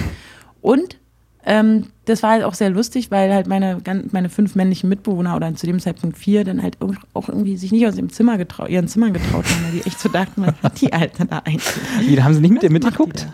Und 0.60 0.98
ähm, 1.46 1.86
das 2.06 2.22
war 2.22 2.30
halt 2.30 2.44
auch 2.44 2.54
sehr 2.54 2.70
lustig, 2.70 3.10
weil 3.10 3.32
halt 3.32 3.46
meine, 3.46 3.80
meine 4.12 4.30
fünf 4.30 4.54
männlichen 4.54 4.88
Mitbewohner 4.88 5.36
oder 5.36 5.54
zu 5.54 5.66
dem 5.66 5.78
Zeitpunkt 5.78 6.16
vier 6.16 6.44
dann 6.44 6.62
halt 6.62 6.78
auch 7.12 7.28
irgendwie 7.28 7.56
sich 7.56 7.70
nicht 7.70 7.86
aus 7.86 7.96
ihrem 7.96 8.10
Zimmer 8.10 8.38
getraut, 8.38 8.70
ihren 8.70 8.88
Zimmern 8.88 9.12
getraut 9.12 9.44
haben, 9.44 9.64
weil 9.64 9.72
die 9.72 9.86
echt 9.86 10.00
so 10.00 10.08
dachten, 10.08 10.46
was 10.46 10.54
hat 10.62 10.80
die 10.80 10.92
Alte 10.92 11.26
da 11.26 11.38
eigentlich? 11.40 11.74
Wie, 12.00 12.16
da 12.16 12.24
haben 12.24 12.34
sie 12.34 12.40
nicht 12.40 12.52
mit 12.52 12.62
dir 12.62 12.70
mitgeguckt? 12.70 13.28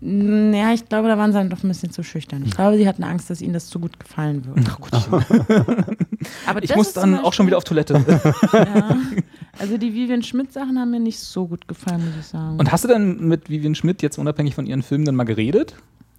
Ja, 0.00 0.72
ich 0.72 0.88
glaube, 0.88 1.08
da 1.08 1.18
waren 1.18 1.32
sie 1.32 1.38
dann 1.38 1.50
doch 1.50 1.62
ein 1.64 1.68
bisschen 1.68 1.90
zu 1.90 2.02
schüchtern. 2.04 2.44
Ich 2.46 2.54
glaube, 2.54 2.76
sie 2.76 2.86
hatten 2.86 3.02
Angst, 3.02 3.30
dass 3.30 3.40
ihnen 3.40 3.52
das 3.52 3.66
zu 3.66 3.80
gut 3.80 3.98
gefallen 3.98 4.44
würde. 4.44 4.62
Aber 6.46 6.62
Ich 6.62 6.74
muss 6.76 6.88
ist 6.88 6.96
dann 6.96 7.18
auch 7.18 7.32
schon 7.32 7.46
wieder 7.46 7.56
auf 7.58 7.64
Toilette. 7.64 8.04
ja. 8.52 8.96
Also 9.60 9.76
die 9.76 9.92
Vivian 9.92 10.22
Schmidt-Sachen 10.22 10.78
haben 10.78 10.92
mir 10.92 11.00
nicht 11.00 11.18
so 11.18 11.48
gut 11.48 11.66
gefallen, 11.66 12.00
muss 12.04 12.14
ich 12.20 12.26
sagen. 12.26 12.60
Und 12.60 12.70
hast 12.70 12.84
du 12.84 12.88
denn 12.88 13.26
mit 13.26 13.50
Vivian 13.50 13.74
Schmidt 13.74 14.02
jetzt 14.02 14.16
unabhängig 14.16 14.54
von 14.54 14.66
ihren 14.66 14.82
Filmen 14.82 15.04
dann 15.04 15.16
mal 15.16 15.24
geredet? 15.24 15.74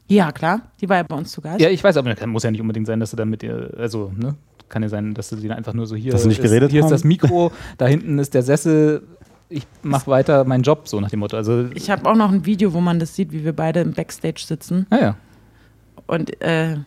ja, 0.10 0.32
klar, 0.34 0.62
die 0.82 0.90
war 0.90 0.98
ja 0.98 1.04
bei 1.04 1.16
uns 1.16 1.32
zu 1.32 1.40
Gast. 1.40 1.62
Ja, 1.62 1.70
ich 1.70 1.82
weiß, 1.84 1.96
aber 1.98 2.14
das 2.14 2.26
muss 2.28 2.44
ja 2.44 2.52
nicht 2.52 2.60
unbedingt 2.60 2.88
sein, 2.88 3.00
dass 3.00 3.12
du 3.12 3.16
dann 3.16 3.30
mit 3.30 3.44
ihr, 3.44 3.72
also, 3.78 4.12
ne? 4.18 4.36
Kann 4.68 4.84
ja 4.84 4.90
sein, 4.90 5.14
dass 5.14 5.30
du 5.30 5.38
sie 5.38 5.48
dann 5.48 5.58
einfach 5.58 5.74
nur 5.74 5.88
so 5.88 5.96
hier. 5.96 6.12
Dass 6.12 6.24
sie 6.24 6.28
nicht 6.28 6.40
ist, 6.40 6.44
geredet 6.44 6.72
Hier 6.72 6.82
haben? 6.82 6.88
ist 6.88 6.92
das 6.92 7.04
Mikro, 7.04 7.52
da 7.78 7.88
hinten 7.88 8.20
ist 8.20 8.34
der 8.34 8.44
Sessel, 8.44 9.04
ich 9.50 9.66
mach 9.82 10.08
weiter 10.08 10.44
meinen 10.46 10.64
Job, 10.64 10.88
so 10.88 11.00
nach 11.00 11.10
dem 11.10 11.20
Motto. 11.20 11.36
Also, 11.36 11.66
Ich 11.74 11.90
habe 11.90 12.10
auch 12.10 12.16
noch 12.16 12.32
ein 12.32 12.46
Video, 12.46 12.74
wo 12.74 12.82
man 12.82 13.00
das 13.00 13.16
sieht, 13.16 13.32
wie 13.32 13.44
wir 13.44 13.54
beide 13.54 13.82
im 13.82 13.94
Backstage 13.94 14.42
sitzen 14.46 14.86
naja. 14.90 15.16
und 16.08 16.40
äh, 16.42 16.78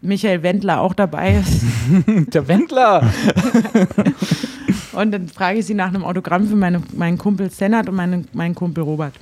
Michael 0.00 0.42
Wendler 0.42 0.80
auch 0.80 0.92
dabei 0.92 1.36
ist. 1.36 1.62
Der 2.34 2.46
Wendler! 2.46 3.10
Und 4.92 5.10
dann 5.10 5.28
frage 5.28 5.58
ich 5.58 5.66
sie 5.66 5.74
nach 5.74 5.88
einem 5.88 6.04
Autogramm 6.04 6.46
für 6.46 6.54
meine, 6.54 6.80
meinen 6.92 7.18
Kumpel 7.18 7.50
Senat 7.50 7.88
und 7.88 7.96
meinen, 7.96 8.28
meinen 8.32 8.54
Kumpel 8.54 8.84
Robert. 8.84 9.14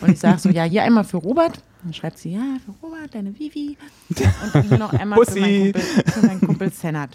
Und 0.00 0.10
ich 0.10 0.18
sage 0.18 0.38
so, 0.38 0.48
ja, 0.48 0.64
hier 0.64 0.82
einmal 0.82 1.04
für 1.04 1.18
Robert. 1.18 1.62
Dann 1.84 1.94
schreibt 1.94 2.18
sie, 2.18 2.32
ja, 2.32 2.56
für 2.64 2.72
Robert, 2.84 3.14
deine 3.14 3.38
Vivi. 3.38 3.76
Und 4.54 4.66
hier 4.66 4.78
noch 4.78 4.92
einmal 4.92 5.24
für 5.24 5.38
meinen. 5.38 5.72
Kumpel, 5.72 5.82
für 5.82 6.26
meinen 6.26 6.40
Kumpel 6.40 6.72
Senat. 6.72 7.10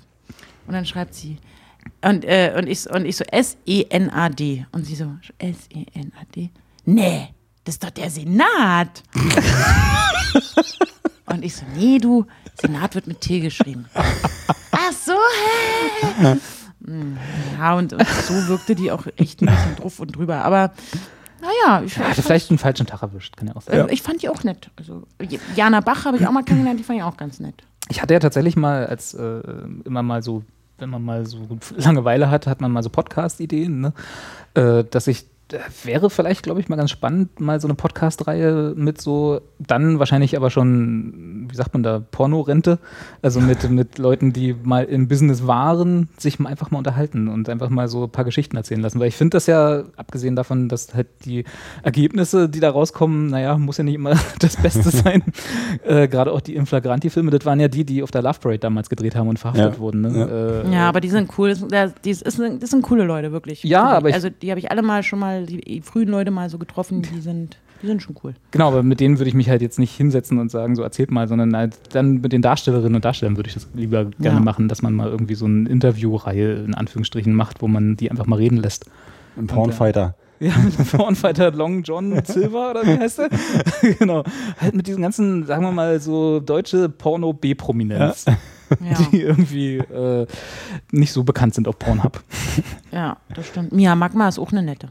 Und 0.66 0.74
dann 0.74 0.86
schreibt 0.86 1.14
sie, 1.14 1.38
und, 2.04 2.26
äh, 2.26 2.54
und, 2.58 2.68
ich, 2.68 2.90
und 2.90 3.06
ich 3.06 3.18
so, 3.18 3.24
S-E-N-A-D. 3.26 4.66
Und 4.72 4.86
sie 4.86 4.96
so, 4.96 5.06
S-E-N-A-D? 5.38 6.50
Nee, 6.86 7.28
das 7.64 7.76
ist 7.76 7.84
doch 7.84 7.92
der 7.92 8.10
Senat. 8.10 9.04
und 11.26 11.44
ich 11.44 11.56
so, 11.56 11.64
nee, 11.76 11.98
du, 12.00 12.26
Senat 12.60 12.96
wird 12.96 13.08
mit 13.08 13.22
T 13.22 13.40
geschrieben. 13.40 13.86
Ach 13.94 14.92
so, 14.92 15.14
hä? 16.22 16.36
Hm, 16.86 17.18
Ja, 17.58 17.76
und, 17.76 17.94
und 17.94 18.08
so 18.08 18.48
wirkte 18.48 18.76
die 18.76 18.92
auch 18.92 19.06
echt 19.16 19.42
ein 19.42 19.48
bisschen 19.48 19.76
drauf 19.78 20.00
und 20.00 20.16
drüber. 20.16 20.44
Aber 20.44 20.74
naja, 21.42 21.84
ich, 21.86 21.98
Er 21.98 22.10
hatte 22.10 22.22
vielleicht 22.22 22.50
einen 22.50 22.60
falschen 22.60 22.86
Tag 22.86 23.02
erwischt, 23.02 23.38
kann 23.38 23.48
ja 23.48 23.56
auch 23.56 23.62
sein. 23.62 23.88
äh, 23.90 23.94
ich 23.94 24.02
fand 24.02 24.22
die 24.22 24.30
auch 24.30 24.44
nett. 24.44 24.70
Also, 24.78 25.04
Jana 25.56 25.80
Bach 25.82 26.06
habe 26.06 26.18
ich 26.18 26.28
auch 26.28 26.32
mal 26.32 26.44
kennengelernt, 26.44 26.80
die 26.80 26.84
fand 26.84 27.00
ich 27.00 27.04
auch 27.04 27.18
ganz 27.18 27.40
nett. 27.40 27.56
Ich 27.90 28.02
hatte 28.02 28.14
ja 28.14 28.20
tatsächlich 28.20 28.56
mal, 28.56 28.86
als 28.88 29.14
äh, 29.14 29.42
immer 29.86 30.04
mal 30.04 30.22
so, 30.24 30.44
wenn 30.84 30.90
man 30.90 31.04
mal 31.04 31.26
so 31.26 31.38
Langeweile 31.78 32.30
hat, 32.30 32.46
hat 32.46 32.60
man 32.62 32.72
mal 32.72 32.84
so 32.84 32.90
Podcast-Ideen, 32.90 33.80
ne? 33.80 33.94
äh, 34.54 34.84
dass 34.84 35.08
ich 35.08 35.26
wäre 35.84 36.10
vielleicht, 36.10 36.44
glaube 36.44 36.60
ich, 36.60 36.70
mal 36.70 36.76
ganz 36.76 36.92
spannend, 36.92 37.40
mal 37.40 37.60
so 37.62 37.68
eine 37.68 37.76
Podcast-Reihe 37.76 38.74
mit 38.76 39.02
so, 39.02 39.42
dann 39.60 40.00
wahrscheinlich 40.00 40.36
aber 40.38 40.50
schon, 40.50 41.48
wie 41.50 41.56
sagt 41.56 41.74
man 41.74 41.84
da, 41.84 42.00
Pornorente, 42.00 42.80
also 43.22 43.40
mit, 43.40 43.70
mit 43.70 43.98
Leuten, 43.98 44.34
die 44.34 44.56
mal 44.64 44.84
im 44.86 45.08
Business 45.08 45.48
waren, 45.48 46.10
sich 46.18 46.40
mal 46.40 46.50
einfach 46.50 46.72
mal 46.72 46.78
unterhalten 46.80 47.28
und 47.28 47.50
einfach 47.50 47.70
mal 47.70 47.88
so 47.88 48.04
ein 48.06 48.10
paar 48.10 48.26
Geschichten 48.26 48.58
erzählen 48.58 48.82
lassen. 48.82 49.00
Weil 49.00 49.08
ich 49.08 49.16
finde 49.16 49.36
das 49.36 49.48
ja, 49.48 49.84
abgesehen 49.96 50.36
davon, 50.36 50.70
dass 50.70 50.94
halt 50.94 51.08
die 51.26 51.44
Ergebnisse, 51.84 52.50
die 52.50 52.60
da 52.60 52.70
rauskommen, 52.72 53.28
naja, 53.28 53.58
muss 53.58 53.78
ja 53.78 53.84
nicht 53.84 53.96
immer 53.96 54.16
das 54.40 54.56
Beste 54.58 54.90
sein. 54.92 55.24
äh, 55.86 56.08
Gerade 56.08 56.32
auch 56.32 56.42
die 56.42 56.56
Inflagranti-Filme, 56.56 57.32
das 57.32 57.46
waren 57.46 57.60
ja 57.60 57.68
die, 57.68 57.84
die 57.86 58.04
auf 58.04 58.12
der 58.12 58.22
Love 58.22 58.40
Parade 58.40 58.60
damals 58.60 58.90
gedreht 58.90 59.16
haben 59.16 59.28
und 59.28 59.40
verhaftet 59.40 59.74
Ja. 59.76 59.80
wurden. 59.80 60.02
Ne? 60.02 60.64
Äh, 60.68 60.74
Ja, 60.74 60.90
aber 60.90 61.02
die 61.02 61.10
sind 61.10 61.30
cool. 61.38 61.50
Das, 61.50 61.94
das, 62.04 62.22
ist, 62.22 62.40
das 62.40 62.70
sind 62.70 62.82
coole 62.84 63.04
Leute, 63.04 63.32
wirklich. 63.32 63.64
Ja, 63.64 63.84
aber 63.90 64.10
ich- 64.10 64.16
Also, 64.16 64.30
die 64.30 64.50
habe 64.50 64.60
ich 64.60 64.72
alle 64.72 64.82
mal 64.82 65.04
schon 65.04 65.20
mal, 65.20 65.43
die 65.46 65.82
frühen 65.82 66.08
Leute 66.10 66.32
mal 66.32 66.50
so 66.50 66.58
getroffen, 66.58 67.02
die 67.02 67.20
sind, 67.22 67.58
die 67.82 67.88
sind 67.88 68.02
schon 68.02 68.16
cool. 68.24 68.34
Genau, 68.52 68.68
aber 68.70 68.84
mit 68.84 69.00
denen 69.00 69.20
würde 69.20 69.30
ich 69.30 69.36
mich 69.36 69.50
halt 69.50 69.62
jetzt 69.62 69.80
nicht 69.80 69.96
hinsetzen 69.96 70.40
und 70.40 70.50
sagen, 70.52 70.76
so 70.76 70.84
erzählt 70.84 71.12
mal, 71.12 71.28
sondern 71.28 71.56
halt 71.56 71.76
dann 71.94 72.22
mit 72.22 72.32
den 72.34 72.42
Darstellerinnen 72.42 72.96
und 72.96 73.06
Darstellern 73.06 73.36
würde 73.38 73.48
ich 73.50 73.54
das 73.56 73.68
lieber 73.74 74.06
gerne 74.06 74.40
Ja. 74.40 74.44
machen, 74.44 74.68
dass 74.68 74.82
man 74.82 74.94
mal 74.94 75.10
irgendwie 75.10 75.36
so 75.36 75.46
eine 75.46 75.68
Interviewreihe 75.70 76.54
in 76.64 76.74
Anführungsstrichen 76.76 77.34
macht, 77.34 77.62
wo 77.62 77.68
man 77.68 77.96
die 77.98 78.10
einfach 78.12 78.26
mal 78.26 78.38
reden 78.38 78.58
lässt. 78.58 78.86
Ein 79.38 79.48
Pornfighter. 79.48 80.16
Ja, 80.40 80.58
mit 80.58 80.78
dem 80.78 80.86
Pornfighter 80.86 81.52
Long 81.52 81.84
John 81.84 82.20
Silver 82.26 82.72
oder 82.72 82.84
wie 82.86 82.98
heißt 83.00 83.18
der? 83.20 83.30
genau. 83.98 84.24
Halt 84.60 84.76
mit 84.76 84.88
diesen 84.88 85.02
ganzen, 85.02 85.46
sagen 85.46 85.64
wir 85.64 85.72
mal, 85.72 86.02
so 86.02 86.42
deutsche 86.42 86.90
Porno-B-Prominenz, 86.90 88.26
Ja, 88.26 88.98
die 89.12 89.22
irgendwie 89.22 89.78
äh, 89.78 90.26
nicht 90.92 91.14
so 91.14 91.24
bekannt 91.24 91.54
sind 91.54 91.68
auf 91.70 91.80
Pornhub. 91.80 92.22
ja 92.92 93.16
das 93.34 93.48
stimmt. 93.48 93.72
Mia 93.72 93.96
Magma 93.96 94.28
ist 94.28 94.38
auch 94.40 94.52
eine 94.52 94.64
nette. 94.64 94.90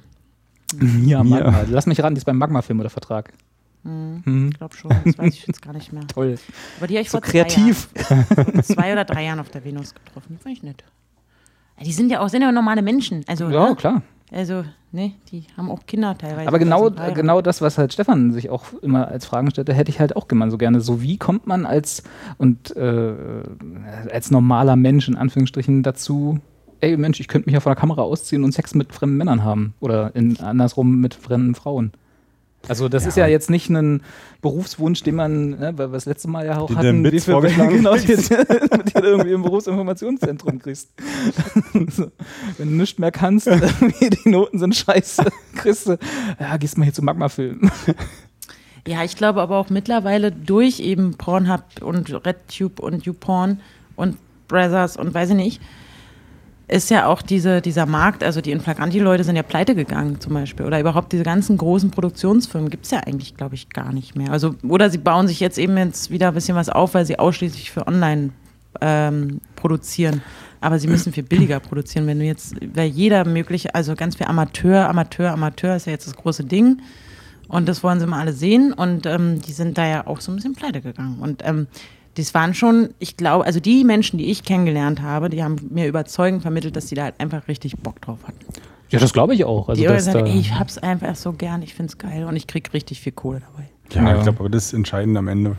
Ja, 0.81 1.23
Mia. 1.23 1.45
Magma. 1.45 1.65
Lass 1.69 1.87
mich 1.87 2.03
ran, 2.03 2.15
die 2.15 2.19
ist 2.19 2.25
beim 2.25 2.39
Magma-Film 2.39 2.81
oder 2.81 2.91
Vertrag. 2.91 3.33
Mhm. 3.85 4.51
Ich 4.53 4.59
glaube 4.59 4.77
schon, 4.77 4.91
das 5.05 5.19
weiß 5.19 5.35
ich 5.35 5.47
jetzt 5.47 5.63
gar 5.63 5.73
nicht 5.73 5.93
mehr. 5.93 6.07
Toll. 6.15 6.37
Aber 6.79 6.87
die 6.87 6.95
habe 6.95 7.03
ich 7.03 7.11
So 7.11 7.19
vor 7.19 7.23
kreativ. 7.23 7.89
Zwei, 7.95 8.15
Jahren, 8.15 8.63
zwei 8.63 8.93
oder 8.93 9.05
drei 9.05 9.25
Jahren 9.25 9.41
auf 9.41 9.51
der 9.51 9.65
Venus 9.65 9.95
getroffen. 9.95 10.37
Die 10.39 10.43
fand 10.43 10.57
ich 10.57 10.63
nett. 10.63 10.85
Die 11.85 11.93
sind 11.93 12.11
ja 12.11 12.21
auch 12.21 12.29
sind 12.29 12.43
ja 12.43 12.53
normale 12.53 12.83
Menschen. 12.83 13.25
Also, 13.27 13.49
Ja, 13.49 13.71
ne? 13.71 13.77
klar. 13.77 14.03
Also, 14.31 14.65
ne, 14.93 15.13
die 15.31 15.45
haben 15.59 15.71
auch 15.71 15.85
Kinder 15.85 16.17
teilweise. 16.17 16.49
Aber 16.49 16.59
genau, 16.59 16.91
genau 16.91 17.43
das, 17.43 17.61
was 17.61 17.77
halt 17.77 17.93
Stefan 17.93 18.33
sich 18.33 18.49
auch 18.49 18.73
immer 18.81 19.09
als 19.09 19.27
Fragen 19.27 19.51
stellte, 19.51 19.75
hätte 19.75 19.91
ich 19.91 20.01
halt 20.01 20.17
auch 20.17 20.27
immer 20.31 20.51
so 20.51 20.57
gerne. 20.57 20.81
So 20.81 21.03
wie 21.03 21.19
kommt 21.19 21.47
man 21.47 21.67
als 21.67 22.03
und 22.39 22.75
äh, 22.77 23.13
als 24.11 24.31
normaler 24.31 24.77
Mensch 24.77 25.07
in 25.09 25.17
Anführungsstrichen 25.17 25.83
dazu, 25.83 26.39
ey 26.83 26.97
Mensch, 26.97 27.21
ich 27.21 27.29
könnte 27.29 27.49
mich 27.49 27.55
ja 27.55 27.61
vor 27.61 27.73
der 27.73 27.81
Kamera 27.81 28.03
ausziehen 28.03 28.45
und 28.45 28.53
Sex 28.53 28.75
mit 28.75 28.93
fremden 28.93 29.17
Männern 29.17 29.45
haben 29.45 29.75
oder 29.81 30.15
in, 30.15 30.39
andersrum 30.41 31.01
mit 31.01 31.15
fremden 31.15 31.55
Frauen. 31.55 31.93
Also 32.69 32.89
das 32.89 33.07
ist 33.07 33.17
ja 33.17 33.27
jetzt 33.27 33.51
nicht 33.51 33.71
ein 33.71 34.03
Berufswunsch, 34.41 35.03
den 35.03 35.17
man, 35.17 35.51
ne, 35.51 35.73
weil 35.77 35.89
wir 35.89 35.95
das 35.95 36.07
letzte 36.07 36.29
Mal 36.29 36.47
ja 36.47 36.59
auch 36.59 36.69
Den 36.69 36.77
hatten, 36.77 37.05
Witz 37.05 37.27
wie 37.27 37.33
viel- 37.33 37.41
genau, 37.71 37.97
du 37.97 39.01
irgendwie 39.01 39.33
im 39.33 39.43
Berufsinformationszentrum 39.43 40.61
kriegst. 40.61 40.91
so, 41.91 42.13
wenn 42.59 42.71
du 42.71 42.75
nichts 42.77 42.99
mehr 42.99 43.11
kannst, 43.11 43.49
die 44.25 44.29
Noten 44.29 44.59
sind 44.59 44.77
scheiße, 44.77 45.25
kriegst 45.57 45.89
du, 45.89 45.99
ja, 46.39 46.57
gehst 46.57 46.79
mal 46.79 46.85
hier 46.85 46.93
zu 46.95 47.03
Magma-Film. 47.03 47.69
Ja, 48.87 49.03
ich 49.03 49.17
glaube 49.17 49.43
aber 49.43 49.57
auch 49.57 49.71
mittlerweile 49.71 50.31
durch 50.31 50.79
eben 50.81 51.15
Pornhub 51.15 51.65
und 51.81 52.13
RedTube 52.25 52.81
und 52.81 53.05
YouPorn 53.05 53.61
und 53.97 54.19
Brothers 54.47 54.97
und 54.97 55.15
weiß 55.15 55.31
ich 55.31 55.37
nicht, 55.37 55.61
ist 56.73 56.91
ja 56.91 57.07
auch 57.07 57.21
diese, 57.21 57.61
dieser 57.61 57.85
Markt, 57.85 58.25
also 58.25 58.41
die 58.41 58.51
Inflagranti-Leute 58.51 59.25
sind 59.25 59.37
ja 59.37 59.43
pleite 59.43 59.75
gegangen 59.75 60.21
zum 60.21 60.33
Beispiel. 60.33 60.65
Oder 60.65 60.81
überhaupt 60.81 61.13
diese 61.13 61.23
ganzen 61.23 61.59
großen 61.59 61.91
Produktionsfirmen 61.91 62.71
gibt 62.71 62.87
es 62.87 62.91
ja 62.91 63.01
eigentlich, 63.01 63.37
glaube 63.37 63.55
ich, 63.55 63.69
gar 63.69 63.93
nicht 63.93 64.17
mehr. 64.17 64.33
Also, 64.33 64.55
oder 64.67 64.89
sie 64.89 64.99
bauen 64.99 65.29
sich 65.29 65.39
jetzt 65.39 65.59
eben 65.59 65.77
jetzt 65.77 66.11
wieder 66.11 66.29
ein 66.29 66.35
bisschen 66.35 66.57
was 66.57 66.71
auf, 66.71 66.95
weil 66.95 67.05
sie 67.05 67.19
ausschließlich 67.19 67.71
für 67.71 67.87
online 67.87 68.31
ähm, 68.81 69.41
produzieren. 69.55 70.23
Aber 70.63 70.79
sie 70.79 70.89
müssen 70.89 71.13
viel 71.13 71.25
billiger 71.25 71.61
produzieren. 71.61 72.07
Wenn 72.07 72.21
du 72.21 72.25
jetzt, 72.25 72.55
weil 72.75 72.89
jeder 72.89 73.25
mögliche, 73.27 73.75
also 73.75 73.95
ganz 73.95 74.17
viel 74.17 74.27
Amateur, 74.27 74.89
Amateur, 74.89 75.33
Amateur 75.33 75.77
ist 75.77 75.87
ja 75.87 75.93
jetzt 75.93 76.07
das 76.07 76.17
große 76.17 76.45
Ding. 76.45 76.81
Und 77.49 77.69
das 77.69 77.83
wollen 77.83 78.01
sie 78.01 78.07
mal 78.07 78.21
alle 78.21 78.33
sehen. 78.33 78.73
Und 78.73 79.05
ähm, 79.05 79.43
die 79.43 79.53
sind 79.53 79.77
da 79.77 79.87
ja 79.87 80.07
auch 80.07 80.21
so 80.21 80.33
ein 80.33 80.37
bisschen 80.37 80.55
pleite 80.55 80.81
gegangen. 80.81 81.19
Und 81.21 81.43
ähm, 81.45 81.67
das 82.15 82.35
waren 82.35 82.55
schon, 82.55 82.91
ich 82.99 83.17
glaube, 83.17 83.45
also 83.47 83.61
die 83.61 83.85
Menschen, 83.85 84.19
die 84.19 84.31
ich 84.31 84.45
kennengelernt 84.45 85.01
habe, 85.03 85.31
die 85.31 85.43
haben 85.43 85.57
mir 85.71 85.87
überzeugend 85.89 86.43
vermittelt, 86.43 86.77
dass 86.77 86.87
die 86.87 86.95
da 86.95 87.05
halt 87.05 87.19
einfach 87.21 87.49
richtig 87.49 87.77
Bock 87.79 88.01
drauf 88.03 88.19
hatten. 88.25 88.39
Ja, 88.91 88.99
das 88.99 89.13
glaube 89.15 89.35
ich 89.35 89.45
auch. 89.45 89.69
Also, 89.71 89.81
die 89.81 89.89
dass 89.89 90.07
gesagt, 90.07 90.27
da, 90.29 90.31
ich 90.31 90.55
hab's 90.59 90.77
einfach 90.77 91.17
so 91.17 91.33
gern, 91.33 91.63
ich 91.63 91.75
find's 91.75 91.97
geil 91.97 92.25
und 92.25 92.37
ich 92.37 92.47
krieg 92.47 92.73
richtig 92.75 93.01
viel 93.01 93.13
Kohle 93.13 93.41
dabei. 93.41 93.69
Ja, 93.95 94.11
Ja. 94.11 94.17
ich 94.19 94.23
glaube, 94.25 94.41
aber 94.41 94.51
das 94.51 94.67
ist 94.67 94.73
entscheidend 94.75 95.17
am 95.17 95.29
Ende. 95.29 95.57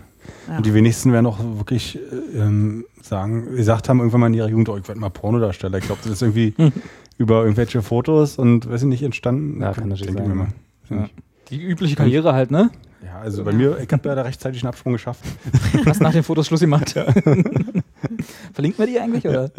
Ja. 0.47 0.57
Und 0.57 0.65
die 0.65 0.73
wenigsten 0.73 1.11
werden 1.11 1.25
auch 1.25 1.39
wirklich 1.39 1.97
äh, 1.97 2.37
ähm, 2.37 2.85
sagen, 3.01 3.55
gesagt 3.55 3.89
haben 3.89 3.99
irgendwann 3.99 4.21
mal 4.21 4.27
in 4.27 4.35
ihrer 4.35 4.49
Jugend, 4.49 4.69
oh, 4.69 4.77
ich 4.77 4.87
werde 4.87 5.01
mal 5.01 5.09
Pornodarsteller. 5.09 5.79
Ich 5.79 5.85
glaube, 5.85 6.01
das 6.03 6.13
ist 6.13 6.21
irgendwie 6.21 6.53
über 7.17 7.41
irgendwelche 7.41 7.81
Fotos 7.81 8.37
und 8.37 8.69
weiß 8.69 8.83
ich 8.83 8.87
nicht 8.87 9.03
entstanden. 9.03 9.61
Ja, 9.61 9.73
kann 9.73 9.89
natürlich 9.89 10.15
Denke 10.15 10.47
ich 10.83 10.89
sein. 10.89 11.09
die 11.49 11.61
übliche 11.61 11.95
Karriere 11.95 12.33
halt, 12.33 12.51
ne? 12.51 12.69
Ja, 13.03 13.19
also 13.19 13.43
bei 13.43 13.51
mir, 13.51 13.77
ich 13.79 13.91
habe 13.91 14.07
ja 14.07 14.15
da 14.15 14.21
rechtzeitig 14.21 14.61
einen 14.63 14.69
Absprung 14.69 14.93
geschafft. 14.93 15.23
Hast 15.85 16.01
nach 16.01 16.11
den 16.13 16.23
Fotos 16.23 16.47
Schluss 16.47 16.61
gemacht. 16.61 16.91
Verlinken 18.53 18.79
wir 18.79 18.87
die 18.87 18.99
eigentlich, 18.99 19.27
oder? 19.27 19.49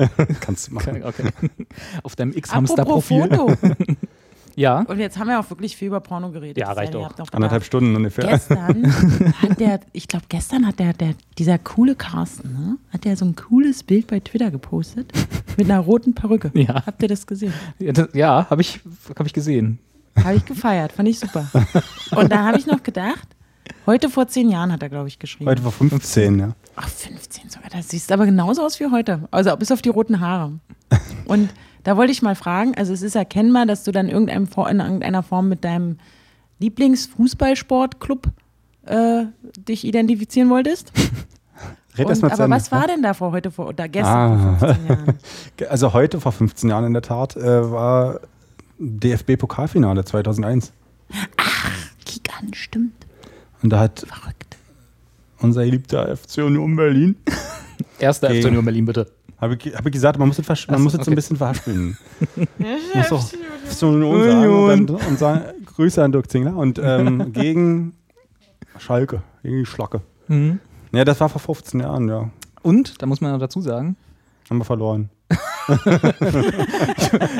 Kannst 0.41 0.69
du 0.69 0.75
machen. 0.75 1.03
Okay. 1.05 1.25
Auf 2.03 2.16
deinem 2.16 2.33
X-Hamster-Profil. 2.33 3.29
Foto. 3.29 3.53
Ja. 4.57 4.83
Und 4.87 5.01
jetzt 5.01 5.19
haben 5.19 5.27
wir 5.27 5.41
auch 5.41 5.51
wirklich 5.51 5.77
viel 5.77 5.89
über 5.89 5.99
Porno 5.99 6.31
geredet. 6.31 6.59
Ja, 6.59 6.71
reicht 6.73 6.95
auch. 6.95 7.19
noch 7.19 7.33
Anderthalb. 7.33 7.65
Stunden 7.65 7.97
ungefähr. 7.97 8.29
Gestern 8.29 8.93
hat 9.43 9.59
der, 9.59 9.81
ich 9.93 10.07
glaube, 10.07 10.27
gestern 10.29 10.65
hat 10.65 10.79
der, 10.79 10.93
der, 10.93 11.15
dieser 11.39 11.59
coole 11.59 11.97
Carsten, 11.97 12.53
ne, 12.53 12.79
hat 12.93 13.05
der 13.05 13.16
so 13.16 13.25
ein 13.25 13.35
cooles 13.35 13.83
Bild 13.83 14.07
bei 14.07 14.21
Twitter 14.21 14.53
gepostet 14.53 15.12
mit 15.57 15.69
einer 15.69 15.81
roten 15.81 16.15
Perücke. 16.15 16.53
Ja. 16.55 16.87
Habt 16.87 17.03
ihr 17.03 17.09
das 17.09 17.27
gesehen? 17.27 17.53
Ja, 17.81 17.93
Ja, 18.12 18.47
habe 18.49 18.62
ich, 18.62 18.81
hab 19.19 19.27
ich 19.27 19.33
gesehen. 19.33 19.81
Habe 20.23 20.37
ich 20.37 20.45
gefeiert, 20.45 20.93
fand 20.93 21.09
ich 21.09 21.19
super. 21.19 21.51
Und 22.15 22.31
da 22.31 22.45
habe 22.45 22.59
ich 22.59 22.66
noch 22.66 22.85
gedacht, 22.85 23.34
heute 23.86 24.09
vor 24.11 24.27
zehn 24.28 24.48
Jahren 24.51 24.73
hat 24.73 24.82
er, 24.82 24.89
glaube 24.89 25.09
ich, 25.09 25.19
geschrieben. 25.19 25.48
Heute 25.51 25.65
war 25.65 25.73
15, 25.73 26.39
ja. 26.39 26.52
Ach, 26.77 26.89
15 26.89 27.51
sogar. 27.51 27.70
Das 27.70 27.89
sieht 27.89 28.11
aber 28.12 28.27
genauso 28.27 28.62
aus 28.62 28.81
wie 28.81 28.90
heute. 28.90 29.28
Also 29.31 29.55
bis 29.56 29.70
auf 29.73 29.82
die 29.82 29.89
roten 29.90 30.20
Haare. 30.20 30.52
Und 31.27 31.51
da 31.85 31.97
wollte 31.97 32.12
ich 32.12 32.23
mal 32.23 32.35
fragen, 32.35 32.74
also 32.77 32.93
es 32.93 33.02
ist 33.02 33.15
erkennbar, 33.15 33.66
dass 33.66 33.85
du 33.85 33.93
dann 33.93 34.09
in 34.09 34.12
irgendeiner 34.15 35.23
Form 35.23 35.48
mit 35.48 35.65
deinem 35.65 35.98
Lieblingsfußballsportclub 36.61 38.28
äh, 38.86 39.24
dich 39.56 39.85
identifizieren 39.85 40.51
wolltest. 40.51 40.93
Red 41.97 42.09
erst 42.09 42.23
Und, 42.23 42.28
mal 42.31 42.36
zu 42.36 42.43
aber 42.43 42.55
was 42.55 42.73
war 42.73 42.86
denn 42.89 43.02
da 43.02 43.15
vor 43.15 43.31
heute 43.32 43.51
vor 43.52 43.69
oder 43.69 43.89
gestern 43.89 44.59
vor 44.59 44.69
Ah. 44.69 44.74
15 44.74 44.86
Jahren? 44.89 45.19
Also 45.70 45.93
heute 45.93 46.20
vor 46.20 46.32
15 46.32 46.69
Jahren 46.70 46.85
in 46.86 46.93
der 46.93 47.02
Tat 47.02 47.36
äh, 47.36 47.70
war 47.70 48.20
DFB-Pokalfinale 48.78 50.05
2001. 50.05 50.73
Kick 52.05 52.28
an, 52.40 52.52
stimmt. 52.55 53.04
Und 53.65 53.70
da 53.70 53.81
hat 53.81 54.01
Verrückt. 54.07 54.57
unser 55.41 55.65
geliebter 55.65 56.15
FC 56.16 56.39
Union 56.39 56.77
Berlin, 56.77 57.16
Erster 57.99 58.28
Okay. 58.28 58.43
FC 58.43 58.49
Union 58.49 58.65
Berlin, 58.65 58.85
bitte. 58.85 59.11
habe 59.41 59.57
ich, 59.59 59.74
hab 59.74 59.85
ich 59.86 59.93
gesagt, 59.93 60.19
man 60.19 60.28
muss 60.28 60.39
es, 60.39 60.47
versch- 60.47 60.70
man 60.70 60.78
so, 60.78 60.85
muss 60.85 60.93
es 60.95 60.99
so 60.99 61.03
okay. 61.03 61.11
ein 61.11 61.15
bisschen 61.16 61.36
verhaspeln. 61.39 61.97
muss 62.95 63.09
doch 63.09 63.24
FC 63.66 63.82
Union 63.85 64.23
sagen 64.23 64.49
und, 64.53 64.86
dann, 64.91 64.97
und 65.09 65.19
sagen, 65.19 65.65
Grüße 65.65 66.05
an 66.05 66.12
Dirk 66.12 66.31
Zingler. 66.31 66.55
Und 66.57 66.78
ähm, 66.82 67.32
gegen 67.32 67.95
Schalke, 68.78 69.23
gegen 69.43 69.61
die 69.61 69.66
Schlacke. 69.66 70.03
Mhm. 70.28 70.61
Ja, 70.93 71.05
das 71.05 71.19
war 71.20 71.28
vor 71.31 71.41
15 71.41 71.81
Jahren, 71.81 72.09
ja. 72.09 72.31
Und, 72.62 73.01
da 73.03 73.07
muss 73.07 73.20
man 73.20 73.32
noch 73.32 73.39
dazu 73.41 73.61
sagen, 73.62 73.97
Haben 74.51 74.59
wir 74.59 74.65
verloren. 74.65 75.09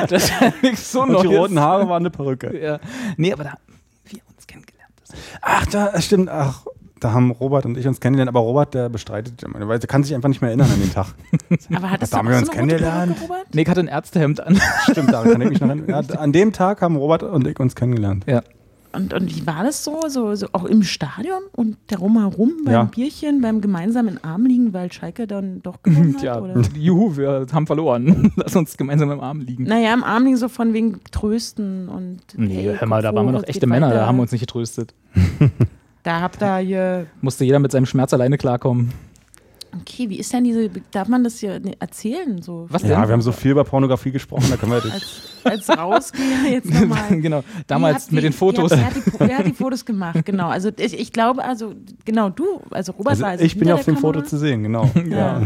das 0.09 0.25
ist 0.25 0.31
ja 0.41 0.53
nichts 0.63 0.91
so 0.93 1.03
Und 1.03 1.23
die 1.23 1.27
roten 1.37 1.61
Haare 1.61 1.87
waren 1.89 2.03
eine 2.03 2.11
Perücke. 2.11 2.59
Ja. 2.59 2.81
Nee, 3.19 3.33
aber 3.33 3.45
da 3.45 3.51
haben 3.53 3.61
wir 4.07 4.21
uns 4.35 4.47
kennengelernt. 4.47 4.93
Das 5.01 5.04
Ach, 5.41 5.67
da 5.67 6.01
stimmt. 6.01 6.29
Ach, 6.29 6.65
da 7.01 7.13
haben 7.13 7.33
Robert 7.33 7.67
und 7.67 7.77
ich 7.77 7.87
uns 7.87 8.01
kennengelernt. 8.01 8.29
Aber 8.31 8.41
Robert, 8.41 8.73
der 8.73 8.89
bestreitet 8.89 9.45
weil 9.47 9.79
der 9.79 9.89
kann 9.89 10.03
sich 10.03 10.15
einfach 10.15 10.29
nicht 10.29 10.41
mehr 10.41 10.49
erinnern 10.49 10.71
an 10.73 10.81
den 10.81 10.93
Tag. 10.93 11.09
Aber 11.75 11.91
hattest 11.91 12.13
Da 12.13 12.17
du 12.17 12.19
haben 12.21 12.29
wir 12.29 12.35
so 12.37 12.41
uns 12.43 12.51
kennengelernt. 12.51 13.17
Robert? 13.23 13.55
Nick 13.55 13.69
hatte 13.69 13.81
ein 13.81 13.89
Ärztehemd 13.89 14.41
an. 14.41 14.61
Stimmt, 14.91 15.13
da 15.13 15.23
kann 15.23 15.41
ich 15.43 15.51
mich 15.51 15.61
noch 15.61 15.69
erinnern. 15.69 16.07
An 16.17 16.33
dem 16.33 16.53
Tag 16.53 16.81
haben 16.81 16.97
Robert 16.97 17.23
und 17.23 17.47
ich 17.47 17.61
uns 17.61 17.75
kennengelernt. 17.75 18.25
Ja. 18.27 18.43
Und, 18.95 19.13
und 19.13 19.35
wie 19.35 19.47
war 19.47 19.65
das 19.65 19.83
so? 19.85 20.03
so? 20.09 20.35
So 20.35 20.47
auch 20.53 20.65
im 20.65 20.83
Stadion 20.83 21.43
und 21.53 21.77
darum 21.89 22.19
herum 22.19 22.53
beim 22.65 22.73
Ja. 22.75 22.85
Bierchen, 22.85 23.41
beim 23.41 23.61
gemeinsamen 23.61 24.23
Arm 24.23 24.47
liegen, 24.47 24.73
weil 24.73 24.93
Schalke 24.93 25.27
dann 25.27 25.63
doch 25.63 25.83
gewonnen 25.83 26.15
hat? 26.15 26.21
Tja, 26.21 26.41
Oder? 26.41 26.61
juhu, 26.79 27.17
wir 27.17 27.47
haben 27.53 27.67
verloren. 27.67 28.33
Lass 28.37 28.55
uns 28.57 28.77
gemeinsam 28.77 29.11
im 29.11 29.21
Arm 29.21 29.41
liegen. 29.41 29.65
Naja, 29.65 29.93
im 29.95 30.05
Arm 30.05 30.25
liegen 30.25 30.37
so 30.37 30.49
von 30.49 30.73
wegen 30.73 31.01
Trösten 31.11 31.89
und. 31.89 32.21
Nee, 32.37 32.55
hey, 32.55 32.77
hör 32.79 32.89
mal, 32.89 33.03
da 33.03 33.15
waren 33.15 33.27
wir 33.27 33.33
noch 33.33 33.45
echte 33.45 33.67
Männer, 33.67 33.89
weiter. 33.89 33.99
da 34.01 34.07
haben 34.07 34.17
wir 34.17 34.23
uns 34.23 34.33
nicht 34.33 34.41
getröstet. 34.43 34.95
Da 36.03 36.21
habt 36.21 36.43
ihr 36.43 36.57
hier. 36.59 37.07
Musste 37.21 37.45
jeder 37.45 37.59
mit 37.59 37.73
seinem 37.73 37.87
Schmerz 37.87 38.13
alleine 38.13 38.37
klarkommen. 38.39 38.93
Okay, 39.81 40.09
wie 40.09 40.19
ist 40.19 40.33
denn 40.33 40.45
diese. 40.45 40.71
Darf 40.91 41.09
man 41.09 41.25
das 41.25 41.39
hier 41.39 41.61
erzählen? 41.81 42.41
So 42.43 42.67
Was 42.71 42.83
Ja, 42.83 43.01
denn? 43.01 43.09
wir 43.09 43.13
haben 43.13 43.23
so 43.23 43.33
viel 43.33 43.53
über 43.53 43.65
Pornografie 43.65 44.11
gesprochen, 44.11 44.47
da 44.51 44.57
können 44.57 44.73
wir 44.73 44.83
als, 44.83 45.23
als 45.45 45.69
Rausgeher 45.69 46.51
jetzt 46.51 46.71
nochmal. 46.73 47.21
genau, 47.21 47.43
damals 47.67 48.11
mit 48.11 48.25
den 48.25 48.33
Fotos. 48.33 48.71
Wer 48.71 48.87
hat, 48.87 48.95
wer, 48.95 49.01
hat 49.05 49.07
die, 49.07 49.29
wer 49.29 49.39
hat 49.39 49.47
die 49.47 49.53
Fotos 49.53 49.85
gemacht? 49.85 50.25
Genau. 50.25 50.49
Also 50.49 50.71
ich, 50.77 50.99
ich 50.99 51.13
glaube, 51.13 51.45
also 51.45 51.75
genau 52.05 52.31
du, 52.31 52.61
also 52.71 52.93
Robert 52.93 53.13
Also 53.13 53.23
war 53.23 53.31
also 53.31 53.45
ich 53.45 53.59
bin 53.59 53.69
ja 53.69 53.75
auf 53.75 53.85
dem 53.85 53.95
der 53.95 54.01
Foto 54.01 54.19
Kamera. 54.21 54.29
zu 54.29 54.39
sehen, 54.39 54.63
genau. 54.63 54.91
Ja. 55.09 55.41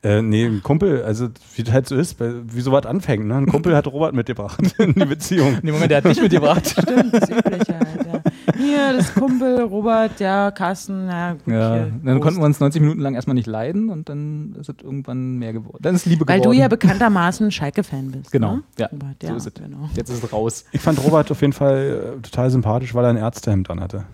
Äh, 0.00 0.22
nee, 0.22 0.44
ein 0.46 0.62
Kumpel, 0.62 1.02
also 1.02 1.28
wie 1.56 1.64
das 1.64 1.74
halt 1.74 1.88
so 1.88 1.96
ist, 1.96 2.18
wie 2.20 2.60
sowas 2.60 2.86
anfängt. 2.86 3.26
Ne? 3.26 3.34
Ein 3.34 3.46
Kumpel 3.46 3.74
hat 3.74 3.88
Robert 3.88 4.14
mitgebracht 4.14 4.60
in 4.78 4.94
die 4.94 5.04
Beziehung. 5.04 5.58
Nee, 5.62 5.72
Moment, 5.72 5.90
der 5.90 5.98
hat 5.98 6.04
dich 6.04 6.22
mitgebracht. 6.22 6.68
Stimmt, 6.68 7.12
das 7.12 7.28
Übliche 7.28 7.74
halt, 7.80 8.06
ja. 8.06 8.07
Hier, 8.56 8.92
das 8.94 9.14
Kumpel, 9.14 9.62
Robert, 9.62 10.20
ja, 10.20 10.50
Carsten, 10.50 11.06
ja, 11.08 11.32
gut. 11.34 11.46
Ja, 11.46 11.74
hier, 11.74 11.86
dann 11.86 12.02
Prost. 12.02 12.22
konnten 12.22 12.40
wir 12.40 12.46
uns 12.46 12.60
90 12.60 12.80
Minuten 12.80 13.00
lang 13.00 13.14
erstmal 13.14 13.34
nicht 13.34 13.46
leiden 13.46 13.90
und 13.90 14.08
dann 14.08 14.56
ist 14.60 14.68
es 14.68 14.74
irgendwann 14.82 15.36
mehr 15.38 15.52
geworden. 15.52 15.78
Dann 15.80 15.94
ist 15.94 16.06
Liebe 16.06 16.26
Weil 16.26 16.40
geworden. 16.40 16.56
du 16.56 16.60
ja 16.60 16.68
bekanntermaßen 16.68 17.50
Schalke-Fan 17.50 18.10
bist. 18.12 18.32
Genau, 18.32 18.56
ne? 18.56 18.62
ja, 18.78 18.86
Robert, 18.86 19.16
so 19.22 19.28
ja, 19.28 19.36
ist 19.36 19.46
es. 19.46 19.54
Genau. 19.54 19.88
Jetzt 19.94 20.10
ist 20.10 20.22
es 20.24 20.32
raus. 20.32 20.64
Ich 20.72 20.80
fand 20.80 21.02
Robert 21.04 21.30
auf 21.30 21.40
jeden 21.40 21.52
Fall 21.52 22.16
äh, 22.18 22.22
total 22.22 22.50
sympathisch, 22.50 22.94
weil 22.94 23.04
er 23.04 23.10
ein 23.10 23.16
Ärztehemd 23.16 23.70
an 23.70 23.80
hatte. 23.80 24.04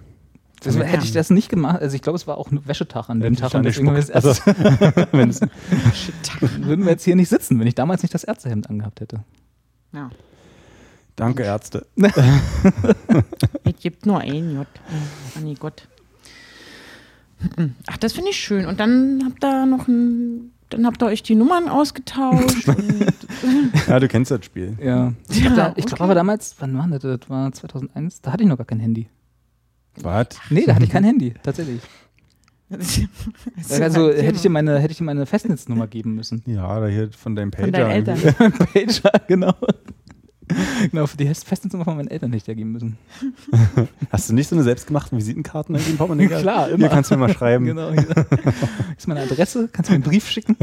Das, 0.62 0.78
hätte 0.78 1.05
ich 1.05 1.12
das 1.12 1.28
nicht 1.28 1.51
gemacht, 1.51 1.82
also 1.82 1.94
ich 1.94 2.01
glaube, 2.01 2.16
es 2.16 2.27
war 2.27 2.39
auch 2.39 2.51
ein 2.51 2.66
Wäschetag 2.66 3.11
an 3.11 3.20
dem 3.20 3.36
Tag 3.36 3.48
und 3.48 3.55
dann 3.55 3.62
deswegen 3.65 3.93
wir 3.93 3.98
es- 3.98 4.09
würden 6.66 6.85
wir 6.85 6.93
jetzt 6.93 7.05
hier 7.05 7.16
nicht 7.16 7.28
sitzen, 7.28 7.61
wenn 7.61 7.66
ich 7.66 7.74
damals 7.74 8.02
nicht 8.02 8.15
das 8.15 8.24
Ärztehemd 8.24 8.70
angehabt 8.70 9.01
hätte. 9.01 9.20
Ja. 9.93 10.11
Danke, 11.16 11.42
Ärzte. 11.44 11.86
Es 13.64 13.80
gibt 13.80 14.06
nur 14.06 14.20
ein 14.20 14.54
J. 14.54 14.66
Oh 15.36 15.40
nee, 15.40 15.54
Gott. 15.58 15.88
Ach, 17.86 17.96
das 17.98 18.12
finde 18.14 18.30
ich 18.30 18.36
schön. 18.36 18.66
Und 18.66 18.80
dann 18.80 19.22
habt 19.24 19.44
ihr 19.44 19.66
noch 19.66 19.86
ein. 19.88 20.50
Dann 20.70 20.86
habt 20.86 21.02
ihr 21.02 21.06
euch 21.06 21.22
die 21.22 21.34
Nummern 21.34 21.68
ausgetauscht. 21.68 22.68
und, 22.68 23.12
Ja, 23.86 24.00
du 24.00 24.08
kennst 24.08 24.30
das 24.30 24.44
Spiel. 24.44 24.76
Ja. 24.82 25.12
Ich 25.28 25.36
Ja, 25.36 25.42
glaube, 25.42 25.56
da, 25.56 25.68
ich 25.76 25.84
glaub, 25.86 25.92
okay. 25.92 26.02
aber 26.02 26.14
damals, 26.14 26.56
wann 26.58 26.76
war 26.76 26.88
das? 26.88 27.02
Das 27.02 27.28
war 27.30 27.52
2001, 27.52 28.22
da 28.22 28.32
hatte 28.32 28.42
ich 28.42 28.48
noch 28.48 28.56
gar 28.56 28.66
kein 28.66 28.80
Handy. 28.80 29.08
Was? 30.00 30.28
Nee, 30.50 30.64
da 30.66 30.74
hatte 30.74 30.84
ich 30.86 30.90
kein 30.90 31.04
Handy, 31.04 31.34
tatsächlich. 31.42 31.80
Also 33.80 34.08
hätte 34.08 34.34
ich 34.36 34.42
dir 34.42 34.50
meine, 34.50 34.78
hätte 34.80 34.92
ich 34.92 34.98
dir 34.98 35.04
meine 35.04 35.26
Festnetznummer 35.26 35.86
geben 35.86 36.14
müssen. 36.14 36.42
Ja, 36.46 36.80
da 36.80 36.86
hier 36.86 37.10
von 37.12 37.36
deinem 37.36 37.50
Pager. 37.50 37.64
Von 37.66 37.72
deinen 37.72 37.90
Eltern. 37.90 38.18
Pager, 38.18 39.20
genau. 39.28 39.54
genau, 40.90 41.06
für 41.06 41.16
die 41.16 41.26
Festnetznummer 41.26 41.84
von 41.84 41.96
meinen 41.96 42.08
Eltern 42.08 42.30
hätte 42.32 42.42
ich 42.42 42.46
ja 42.46 42.54
geben 42.54 42.72
müssen. 42.72 42.98
Hast 44.10 44.28
du 44.28 44.34
nicht 44.34 44.48
so 44.48 44.56
eine 44.56 44.64
selbstgemachten 44.64 45.16
Visitenkarten 45.18 45.74
irgendwie 45.74 45.92
im 45.92 45.98
Portemonnaie? 45.98 46.28
Klar, 46.40 46.68
immer. 46.68 46.78
Hier 46.78 46.88
kannst 46.88 47.10
du 47.10 47.16
mir 47.16 47.26
mal 47.26 47.32
schreiben. 47.32 47.64
Genau. 47.64 47.92
Hier. 47.92 48.26
ist 48.96 49.08
meine 49.08 49.22
Adresse? 49.22 49.68
Kannst 49.72 49.90
du 49.90 49.92
mir 49.92 49.96
einen 49.96 50.04
Brief 50.04 50.28
schicken? 50.28 50.56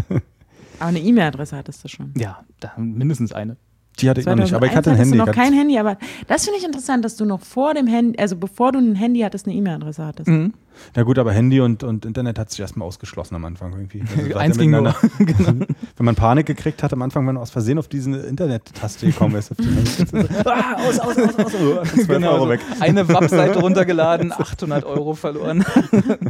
Aber 0.80 0.90
eine 0.90 1.00
E-Mail-Adresse 1.00 1.56
hattest 1.56 1.84
du 1.84 1.88
schon. 1.88 2.14
Ja, 2.18 2.44
da 2.60 2.74
mindestens 2.78 3.32
eine. 3.34 3.58
Die 4.02 4.10
hatte 4.10 4.22
ich 4.22 4.26
noch 4.28 4.36
nicht, 4.36 4.54
aber 4.54 4.66
ich 4.66 4.72
2001 4.74 4.76
hatte 4.76 4.90
ein 4.92 4.98
Handy. 4.98 5.18
Noch 5.18 5.32
kein 5.32 5.54
Handy, 5.54 5.78
aber 5.80 5.98
das 6.28 6.46
finde 6.46 6.60
ich 6.60 6.66
interessant, 6.66 7.06
dass 7.06 7.16
du 7.16 7.26
noch 7.26 7.42
vor 7.42 7.74
dem 7.74 7.88
Handy, 7.88 8.18
also 8.20 8.36
bevor 8.36 8.72
du 8.72 8.80
ein 8.80 8.96
Handy 8.96 9.20
hattest, 9.22 9.46
eine 9.48 9.56
E-Mail-Adresse 9.56 10.06
hattest. 10.06 10.28
Mhm. 10.30 10.54
Ja 10.96 11.04
gut, 11.04 11.20
aber 11.20 11.32
Handy 11.34 11.60
und, 11.60 11.84
und 11.84 12.06
Internet 12.06 12.40
hat 12.40 12.50
sich 12.50 12.60
erstmal 12.62 12.88
ausgeschlossen 12.88 13.36
am 13.36 13.46
Anfang 13.46 13.74
irgendwie. 13.74 14.04
Also 14.26 14.38
Eins 14.40 14.58
ging 14.58 14.72
nur. 14.72 14.96
miteinander- 15.20 15.68
Wenn 15.98 16.06
man 16.06 16.16
Panik 16.16 16.46
gekriegt 16.48 16.82
hat 16.82 16.92
am 16.94 17.02
Anfang, 17.02 17.28
wenn 17.28 17.36
man 17.36 17.44
aus 17.44 17.52
Versehen 17.52 17.78
auf 17.78 17.88
diese 17.88 18.10
Internet-Taste 18.18 19.06
gekommen 19.06 19.36
ist. 19.36 19.52
Auf 19.52 19.58
die 19.58 19.68
Ah, 20.46 20.76
aus, 20.88 21.00
aus, 21.00 21.18
aus, 21.18 21.36
aus. 21.38 21.52
12 21.52 22.08
Genau, 22.08 22.34
Euro 22.34 22.50
weg. 22.50 22.62
Eine 22.80 23.08
Webseite 23.08 23.60
runtergeladen, 23.60 24.32
800 24.32 24.84
Euro 24.86 25.14
verloren. 25.14 25.64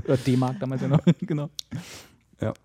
Oder 0.06 0.18
D-Mark 0.18 0.60
damals 0.60 0.82
ja 0.82 0.88
noch. 0.90 1.00
Genau. 1.22 1.50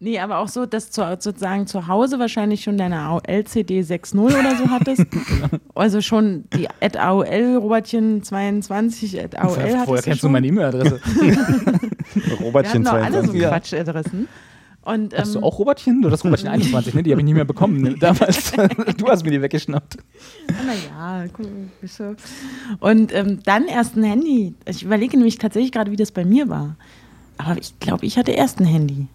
Nee, 0.00 0.18
aber 0.18 0.38
auch 0.38 0.48
so, 0.48 0.66
dass 0.66 0.90
du 0.90 1.02
sozusagen 1.20 1.66
zu 1.66 1.86
Hause 1.86 2.18
wahrscheinlich 2.18 2.62
schon 2.62 2.78
deine 2.78 3.20
LCD 3.26 3.80
6.0 3.80 4.18
oder 4.18 4.56
so 4.56 4.70
hattest. 4.70 5.06
also 5.74 6.00
schon 6.00 6.44
die 6.54 6.68
at 6.80 6.96
AOL 6.96 7.56
Robertchen 7.56 8.22
22 8.22 9.22
at 9.22 9.38
AOL 9.38 9.56
woher 9.56 9.84
du 9.84 10.02
kennst 10.02 10.22
du 10.22 10.28
meine 10.28 10.46
E-Mail-Adresse? 10.46 11.00
Wir 12.14 12.34
Robertchen 12.40 12.72
hatten 12.72 12.84
doch 12.84 12.92
alle 12.92 13.22
so 13.22 13.32
22. 13.32 13.40
Ja. 13.40 13.48
Quatschadressen. 13.48 14.28
Und, 14.82 15.18
Hast 15.18 15.34
du 15.34 15.38
ähm, 15.38 15.44
auch 15.44 15.58
Robertchen? 15.58 16.00
Du 16.00 16.10
hast 16.12 16.24
Robertchen 16.24 16.48
21, 16.48 16.94
ne? 16.94 17.02
Die 17.02 17.10
habe 17.10 17.20
ich 17.20 17.24
nicht 17.24 17.34
mehr 17.34 17.44
bekommen 17.44 17.82
ne? 17.82 17.96
damals. 17.98 18.52
du 18.96 19.06
hast 19.08 19.24
mir 19.24 19.32
die 19.32 19.42
weggeschnappt. 19.42 19.96
Naja, 20.64 21.26
guck, 21.32 21.48
bist 21.80 21.98
du- 21.98 22.14
Und 22.78 23.12
ähm, 23.12 23.40
dann 23.44 23.66
erst 23.66 23.96
ein 23.96 24.04
Handy. 24.04 24.54
Ich 24.64 24.84
überlege 24.84 25.16
nämlich 25.16 25.38
tatsächlich 25.38 25.72
gerade, 25.72 25.90
wie 25.90 25.96
das 25.96 26.12
bei 26.12 26.24
mir 26.24 26.48
war. 26.48 26.76
Aber 27.36 27.58
ich 27.58 27.78
glaube, 27.80 28.06
ich 28.06 28.16
hatte 28.16 28.30
erst 28.30 28.60
ein 28.60 28.64
Handy. 28.64 29.08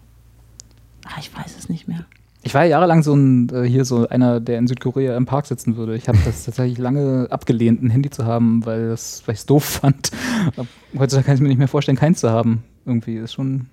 Ah, 1.06 1.18
ich 1.18 1.34
weiß 1.36 1.56
es 1.58 1.68
nicht 1.68 1.88
mehr. 1.88 2.04
Ich 2.44 2.54
war 2.54 2.64
ja 2.64 2.70
jahrelang 2.70 3.02
so 3.02 3.14
ein, 3.14 3.48
äh, 3.50 3.62
hier 3.62 3.84
so 3.84 4.08
einer, 4.08 4.40
der 4.40 4.58
in 4.58 4.66
Südkorea 4.66 5.16
im 5.16 5.26
Park 5.26 5.46
sitzen 5.46 5.76
würde. 5.76 5.94
Ich 5.94 6.08
habe 6.08 6.18
das 6.24 6.44
tatsächlich 6.44 6.78
lange 6.78 7.28
abgelehnt, 7.30 7.82
ein 7.82 7.90
Handy 7.90 8.10
zu 8.10 8.24
haben, 8.24 8.66
weil 8.66 8.88
das, 8.88 9.22
weil 9.26 9.34
ich 9.34 9.40
es 9.40 9.46
doof 9.46 9.64
fand. 9.64 10.10
Aber 10.56 10.66
Heutzutage 10.98 11.26
kann 11.26 11.36
ich 11.36 11.40
mir 11.40 11.48
nicht 11.48 11.58
mehr 11.58 11.68
vorstellen, 11.68 11.96
keins 11.96 12.20
zu 12.20 12.30
haben. 12.30 12.64
Irgendwie 12.84 13.16
ist 13.16 13.32
schon. 13.32 13.66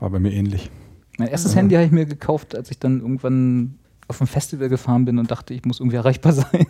War 0.00 0.08
bei 0.10 0.18
mir 0.18 0.32
ähnlich. 0.32 0.70
Mein 1.18 1.28
erstes 1.28 1.54
Handy 1.54 1.74
habe 1.74 1.84
ich 1.84 1.92
mir 1.92 2.06
gekauft, 2.06 2.54
als 2.54 2.70
ich 2.70 2.78
dann 2.78 3.00
irgendwann 3.00 3.78
auf 4.08 4.20
ein 4.20 4.26
Festival 4.26 4.68
gefahren 4.68 5.04
bin 5.04 5.18
und 5.18 5.30
dachte, 5.30 5.52
ich 5.52 5.64
muss 5.64 5.80
irgendwie 5.80 5.96
erreichbar 5.96 6.32
sein. 6.32 6.66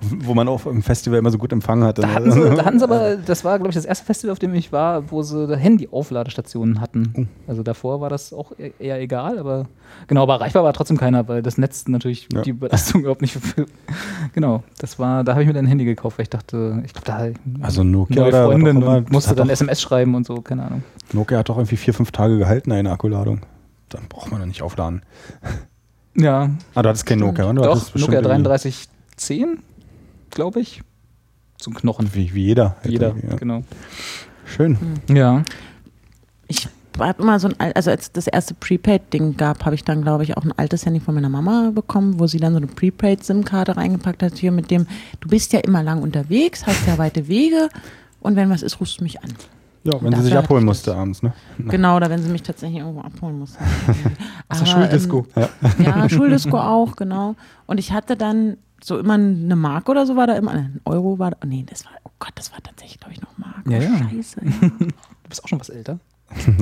Wo 0.00 0.34
man 0.34 0.48
auch 0.48 0.66
im 0.66 0.82
Festival 0.82 1.18
immer 1.18 1.30
so 1.30 1.38
gut 1.38 1.52
Empfang 1.52 1.82
hatte. 1.84 2.02
Da 2.02 2.08
ne? 2.08 2.14
hatten, 2.14 2.30
sie, 2.32 2.40
da 2.56 2.64
hatten 2.64 2.78
sie 2.78 2.84
aber, 2.84 3.16
das 3.16 3.44
war, 3.44 3.58
glaube 3.58 3.70
ich, 3.70 3.74
das 3.74 3.84
erste 3.84 4.04
Festival, 4.04 4.32
auf 4.32 4.38
dem 4.38 4.54
ich 4.54 4.72
war, 4.72 5.10
wo 5.10 5.22
sie 5.22 5.56
Handy-Aufladestationen 5.56 6.80
hatten. 6.80 7.28
Also 7.46 7.62
davor 7.62 8.00
war 8.00 8.10
das 8.10 8.32
auch 8.32 8.52
e- 8.58 8.72
eher 8.78 9.00
egal, 9.00 9.38
aber 9.38 9.66
genau, 10.06 10.22
aber 10.24 10.34
erreichbar 10.34 10.64
war 10.64 10.72
trotzdem 10.72 10.96
keiner, 10.96 11.26
weil 11.28 11.42
das 11.42 11.58
Netz 11.58 11.86
natürlich 11.88 12.28
Ja. 12.32 12.42
die 12.42 12.52
Belastung 12.52 13.00
überhaupt 13.02 13.22
nicht 13.22 13.38
Genau, 14.32 14.62
das 14.78 14.98
war, 14.98 15.24
da 15.24 15.32
habe 15.32 15.42
ich 15.42 15.46
mir 15.46 15.54
dann 15.54 15.64
ein 15.64 15.68
Handy 15.68 15.84
gekauft, 15.84 16.18
weil 16.18 16.24
ich 16.24 16.30
dachte, 16.30 16.82
ich 16.84 16.92
glaube, 16.92 17.06
da 17.06 17.64
Also 17.64 17.82
Nokia 17.84 18.20
neue 18.22 18.28
oder 18.28 18.44
Freundin 18.46 18.76
immer, 18.82 18.96
und 18.98 19.12
musste 19.12 19.34
dann 19.34 19.48
SMS 19.50 19.80
schreiben 19.80 20.14
und 20.14 20.26
so, 20.26 20.40
keine 20.40 20.64
Ahnung. 20.64 20.82
Nokia 21.12 21.38
hat 21.38 21.48
doch 21.48 21.56
irgendwie 21.58 21.76
vier, 21.76 21.94
fünf 21.94 22.10
Tage 22.12 22.38
gehalten, 22.38 22.72
eine 22.72 22.90
Akkuladung. 22.90 23.40
Dann 23.90 24.08
braucht 24.08 24.30
man 24.30 24.40
doch 24.40 24.46
nicht 24.46 24.62
aufladen. 24.62 25.02
Ja, 26.16 26.50
Ah, 26.74 26.82
du 26.82 26.88
hattest 26.88 27.06
kein 27.06 27.18
Nokia, 27.18 27.44
oder? 27.50 27.62
Du 27.62 27.70
hattest 27.70 27.90
doch, 27.94 28.00
Nokia 28.00 28.20
irgendwie- 28.20 28.28
3310, 28.44 29.58
glaube 30.34 30.60
ich. 30.60 30.82
Zum 31.58 31.74
Knochen. 31.74 32.10
Wie, 32.14 32.34
wie 32.34 32.44
jeder. 32.44 32.76
Jeder, 32.84 33.14
ja. 33.28 33.36
genau. 33.36 33.62
Schön. 34.44 34.76
Ja. 35.08 35.42
Ich 36.48 36.68
habe 36.98 37.22
immer 37.22 37.38
so 37.40 37.48
ein, 37.48 37.54
al- 37.58 37.72
also 37.72 37.90
als 37.90 38.12
das 38.12 38.26
erste 38.26 38.54
Prepaid-Ding 38.54 39.36
gab, 39.36 39.64
habe 39.64 39.74
ich 39.74 39.82
dann, 39.84 40.02
glaube 40.02 40.24
ich, 40.24 40.36
auch 40.36 40.44
ein 40.44 40.52
altes 40.56 40.84
Handy 40.84 41.00
von 41.00 41.14
meiner 41.14 41.28
Mama 41.30 41.70
bekommen, 41.74 42.20
wo 42.20 42.26
sie 42.26 42.38
dann 42.38 42.52
so 42.52 42.58
eine 42.58 42.66
Prepaid-SIM-Karte 42.66 43.76
reingepackt 43.76 44.22
hat, 44.22 44.36
hier 44.36 44.52
mit 44.52 44.70
dem, 44.70 44.86
du 45.20 45.28
bist 45.28 45.52
ja 45.52 45.60
immer 45.60 45.82
lang 45.82 46.02
unterwegs, 46.02 46.66
hast 46.66 46.86
ja 46.86 46.98
weite 46.98 47.26
Wege 47.28 47.68
und 48.20 48.36
wenn 48.36 48.50
was 48.50 48.62
ist, 48.62 48.80
rufst 48.80 49.00
du 49.00 49.04
mich 49.04 49.22
an. 49.22 49.30
Ja, 49.84 50.00
wenn 50.00 50.14
sie 50.14 50.22
sich 50.22 50.36
abholen 50.36 50.64
musste 50.64 50.94
abends, 50.94 51.22
ne? 51.22 51.32
Genau, 51.58 51.96
oder 51.96 52.08
wenn 52.10 52.22
sie 52.22 52.30
mich 52.30 52.42
tatsächlich 52.42 52.78
irgendwo 52.80 53.00
abholen 53.00 53.38
musste. 53.38 53.58
Aus 54.48 54.62
der 54.62 54.74
Aber, 54.74 54.82
Schuldisco. 54.82 55.26
Ähm, 55.36 55.48
ja, 55.84 56.08
Schuldisco 56.08 56.58
auch, 56.58 56.96
genau. 56.96 57.34
Und 57.66 57.78
ich 57.78 57.92
hatte 57.92 58.16
dann 58.16 58.56
so 58.86 58.98
immer 58.98 59.14
eine 59.14 59.56
Mark 59.56 59.88
oder 59.88 60.04
so 60.06 60.14
war 60.16 60.26
da 60.26 60.34
immer, 60.34 60.50
ein 60.52 60.80
Euro 60.84 61.18
war 61.18 61.30
da, 61.30 61.38
oh 61.42 61.46
nee, 61.46 61.64
das 61.66 61.84
war, 61.86 61.92
oh 62.04 62.10
Gott, 62.18 62.32
das 62.34 62.52
war 62.52 62.62
tatsächlich, 62.62 63.00
glaube 63.00 63.14
ich, 63.14 63.22
noch 63.22 63.36
Mark. 63.38 63.62
Ja, 63.66 63.78
oh, 63.78 63.82
ja. 63.82 64.08
Scheiße. 64.10 64.40
Ja. 64.44 64.70
Du 65.24 65.28
bist 65.30 65.42
auch 65.42 65.48
schon 65.48 65.58
was 65.60 65.70
älter. 65.70 65.98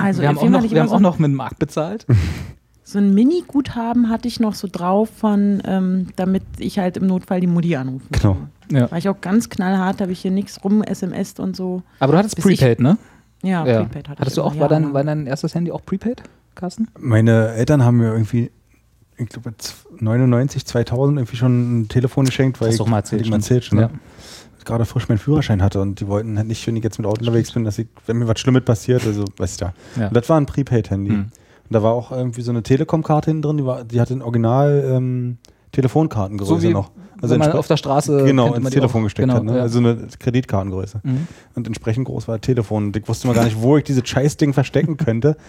Also 0.00 0.22
wir 0.22 0.28
haben 0.28 0.38
auch 0.38 0.48
noch, 0.48 0.64
ich 0.64 0.72
wir 0.72 0.80
haben 0.80 0.86
immer 0.88 0.94
auch 0.96 0.98
so, 0.98 1.02
noch 1.02 1.18
mit 1.18 1.32
Mark 1.32 1.58
bezahlt. 1.58 2.04
so 2.84 2.98
ein 2.98 3.14
Mini-Guthaben 3.14 4.08
hatte 4.10 4.28
ich 4.28 4.40
noch 4.40 4.54
so 4.54 4.68
drauf 4.70 5.08
von, 5.10 5.62
ähm, 5.64 6.08
damit 6.16 6.42
ich 6.58 6.78
halt 6.78 6.96
im 6.96 7.06
Notfall 7.06 7.40
die 7.40 7.46
Mutti 7.46 7.76
anrufen 7.76 8.06
Genau. 8.10 8.34
kann. 8.34 8.50
Ja. 8.76 8.90
War 8.90 8.98
ich 8.98 9.08
auch 9.08 9.20
ganz 9.20 9.48
knallhart, 9.48 10.00
habe 10.00 10.10
ich 10.12 10.20
hier 10.20 10.30
nichts 10.32 10.62
rum 10.64 10.82
SMS 10.82 11.34
und 11.38 11.54
so. 11.56 11.82
Aber 12.00 12.12
du 12.12 12.18
hattest 12.18 12.36
Bis 12.36 12.44
ich- 12.46 12.58
Prepaid, 12.58 12.80
ne? 12.80 12.98
Ja, 13.42 13.62
Prepaid 13.62 14.08
hatte 14.08 14.20
Hattest 14.22 14.36
ich 14.38 14.42
du 14.42 14.48
auch, 14.48 14.58
war, 14.58 14.68
dein, 14.68 14.82
ja. 14.82 14.92
war 14.92 15.04
dein 15.04 15.26
erstes 15.26 15.54
Handy 15.54 15.70
auch 15.70 15.84
Prepaid, 15.84 16.22
Carsten? 16.56 16.88
Meine 16.98 17.50
Eltern 17.52 17.84
haben 17.84 17.98
mir 17.98 18.10
irgendwie, 18.12 18.50
ich 19.18 19.28
glaube, 19.28 19.54
99, 19.98 20.64
2000 20.66 21.18
irgendwie 21.18 21.36
schon 21.36 21.80
ein 21.80 21.88
Telefon 21.88 22.26
geschenkt, 22.26 22.60
weil 22.60 22.68
du 22.68 22.72
ich, 22.74 22.78
doch 22.78 22.86
mal 22.86 22.98
erzählt 22.98 23.28
mal 23.28 23.36
erzählt 23.36 23.64
schon, 23.64 23.78
Ja. 23.78 23.88
ne? 23.88 23.94
gerade 24.64 24.84
frisch 24.84 25.08
meinen 25.08 25.18
Führerschein 25.18 25.62
hatte 25.62 25.80
und 25.80 26.00
die 26.00 26.08
wollten 26.08 26.36
halt 26.36 26.48
nicht, 26.48 26.66
wenn 26.66 26.74
ich 26.74 26.82
jetzt 26.82 26.98
mit 26.98 27.06
Auto 27.06 27.20
unterwegs 27.20 27.52
bin, 27.52 27.62
dass 27.62 27.78
ich, 27.78 27.86
wenn 28.06 28.18
mir 28.18 28.26
was 28.26 28.40
Schlimmes 28.40 28.64
passiert, 28.64 29.06
also 29.06 29.24
weißt 29.36 29.60
du 29.60 29.64
ja. 29.66 29.72
Ja. 29.96 30.08
Und 30.08 30.16
das 30.16 30.28
war 30.28 30.40
ein 30.40 30.46
Prepaid-Handy. 30.46 31.10
Mhm. 31.12 31.18
Und 31.20 31.30
da 31.70 31.84
war 31.84 31.92
auch 31.92 32.10
irgendwie 32.10 32.42
so 32.42 32.50
eine 32.50 32.64
Telekom-Karte 32.64 33.30
hinten 33.30 33.42
drin, 33.42 33.56
die, 33.58 33.64
war, 33.64 33.84
die 33.84 34.00
hatte 34.00 34.14
ein 34.14 34.22
Original 34.22 34.84
ähm, 34.92 35.38
Telefonkartengröße 35.70 36.48
So 36.50 36.62
wie 36.62 36.72
noch. 36.72 36.90
wenn 37.20 37.38
man 37.38 37.52
auf 37.52 37.68
der 37.68 37.76
Straße 37.76 38.24
genau, 38.24 38.54
ins 38.54 38.70
Telefon 38.70 39.02
auch. 39.02 39.04
gesteckt 39.06 39.28
Genau, 39.28 39.38
hat. 39.38 39.44
Ne? 39.44 39.56
ja. 39.56 39.62
Also 39.62 39.78
eine 39.78 40.08
Kreditkartengröße. 40.18 41.00
Mhm. 41.04 41.28
Und 41.54 41.66
entsprechend 41.68 42.06
groß 42.06 42.26
war 42.26 42.38
das 42.38 42.46
Telefon. 42.46 42.86
Und 42.86 42.96
ich 42.96 43.06
wusste 43.08 43.28
mal 43.28 43.34
gar 43.34 43.44
nicht, 43.44 43.60
wo 43.60 43.76
ich 43.76 43.84
dieses 43.84 44.08
Scheißding 44.08 44.52
verstecken 44.52 44.96
könnte, 44.96 45.36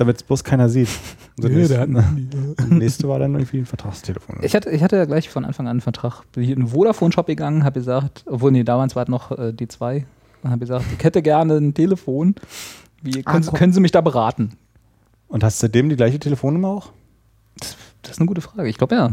damit 0.00 0.16
es 0.16 0.22
bloß 0.22 0.42
keiner 0.44 0.68
sieht. 0.68 0.88
Das 1.36 1.50
Ja, 1.50 1.56
nächste, 1.56 1.74
der 1.74 1.80
hat 1.82 1.88
ein 1.88 2.54
das 2.56 2.66
nächste 2.68 3.08
war 3.08 3.18
dann 3.18 3.34
irgendwie 3.34 3.58
ein 3.58 3.66
Vertragstelefon. 3.66 4.38
Ich 4.42 4.54
hatte, 4.54 4.70
ich 4.70 4.82
hatte 4.82 4.96
ja 4.96 5.04
gleich 5.04 5.28
von 5.28 5.44
Anfang 5.44 5.66
an 5.66 5.72
einen 5.72 5.80
Vertrag. 5.80 6.22
Bin 6.32 6.42
hier 6.44 6.54
in 6.56 6.62
den 6.62 6.68
Vodafone-Shop 6.68 7.26
gegangen, 7.26 7.64
habe 7.64 7.78
gesagt, 7.78 8.24
obwohl, 8.26 8.50
nee, 8.52 8.64
damals 8.64 8.96
war 8.96 9.04
es 9.04 9.08
noch 9.08 9.30
äh, 9.38 9.52
die 9.52 9.68
zwei. 9.68 10.06
Habe 10.42 10.58
gesagt, 10.58 10.84
ich 10.96 11.04
hätte 11.04 11.22
gerne 11.22 11.56
ein 11.58 11.74
Telefon. 11.74 12.34
Wie, 13.02 13.22
Ah, 13.24 13.32
können, 13.32 13.42
Sie, 13.42 13.50
komm. 13.50 13.58
können 13.58 13.72
Sie 13.72 13.80
mich 13.80 13.92
da 13.92 14.00
beraten? 14.00 14.52
Und 15.28 15.44
hast 15.44 15.62
du 15.62 15.66
seitdem 15.66 15.88
die 15.90 15.96
gleiche 15.96 16.18
Telefonnummer 16.18 16.68
auch? 16.68 16.92
Das 18.02 18.12
ist 18.12 18.18
eine 18.18 18.26
gute 18.26 18.40
Frage. 18.40 18.68
Ich 18.68 18.78
glaube 18.78 18.94
ja. 18.94 19.10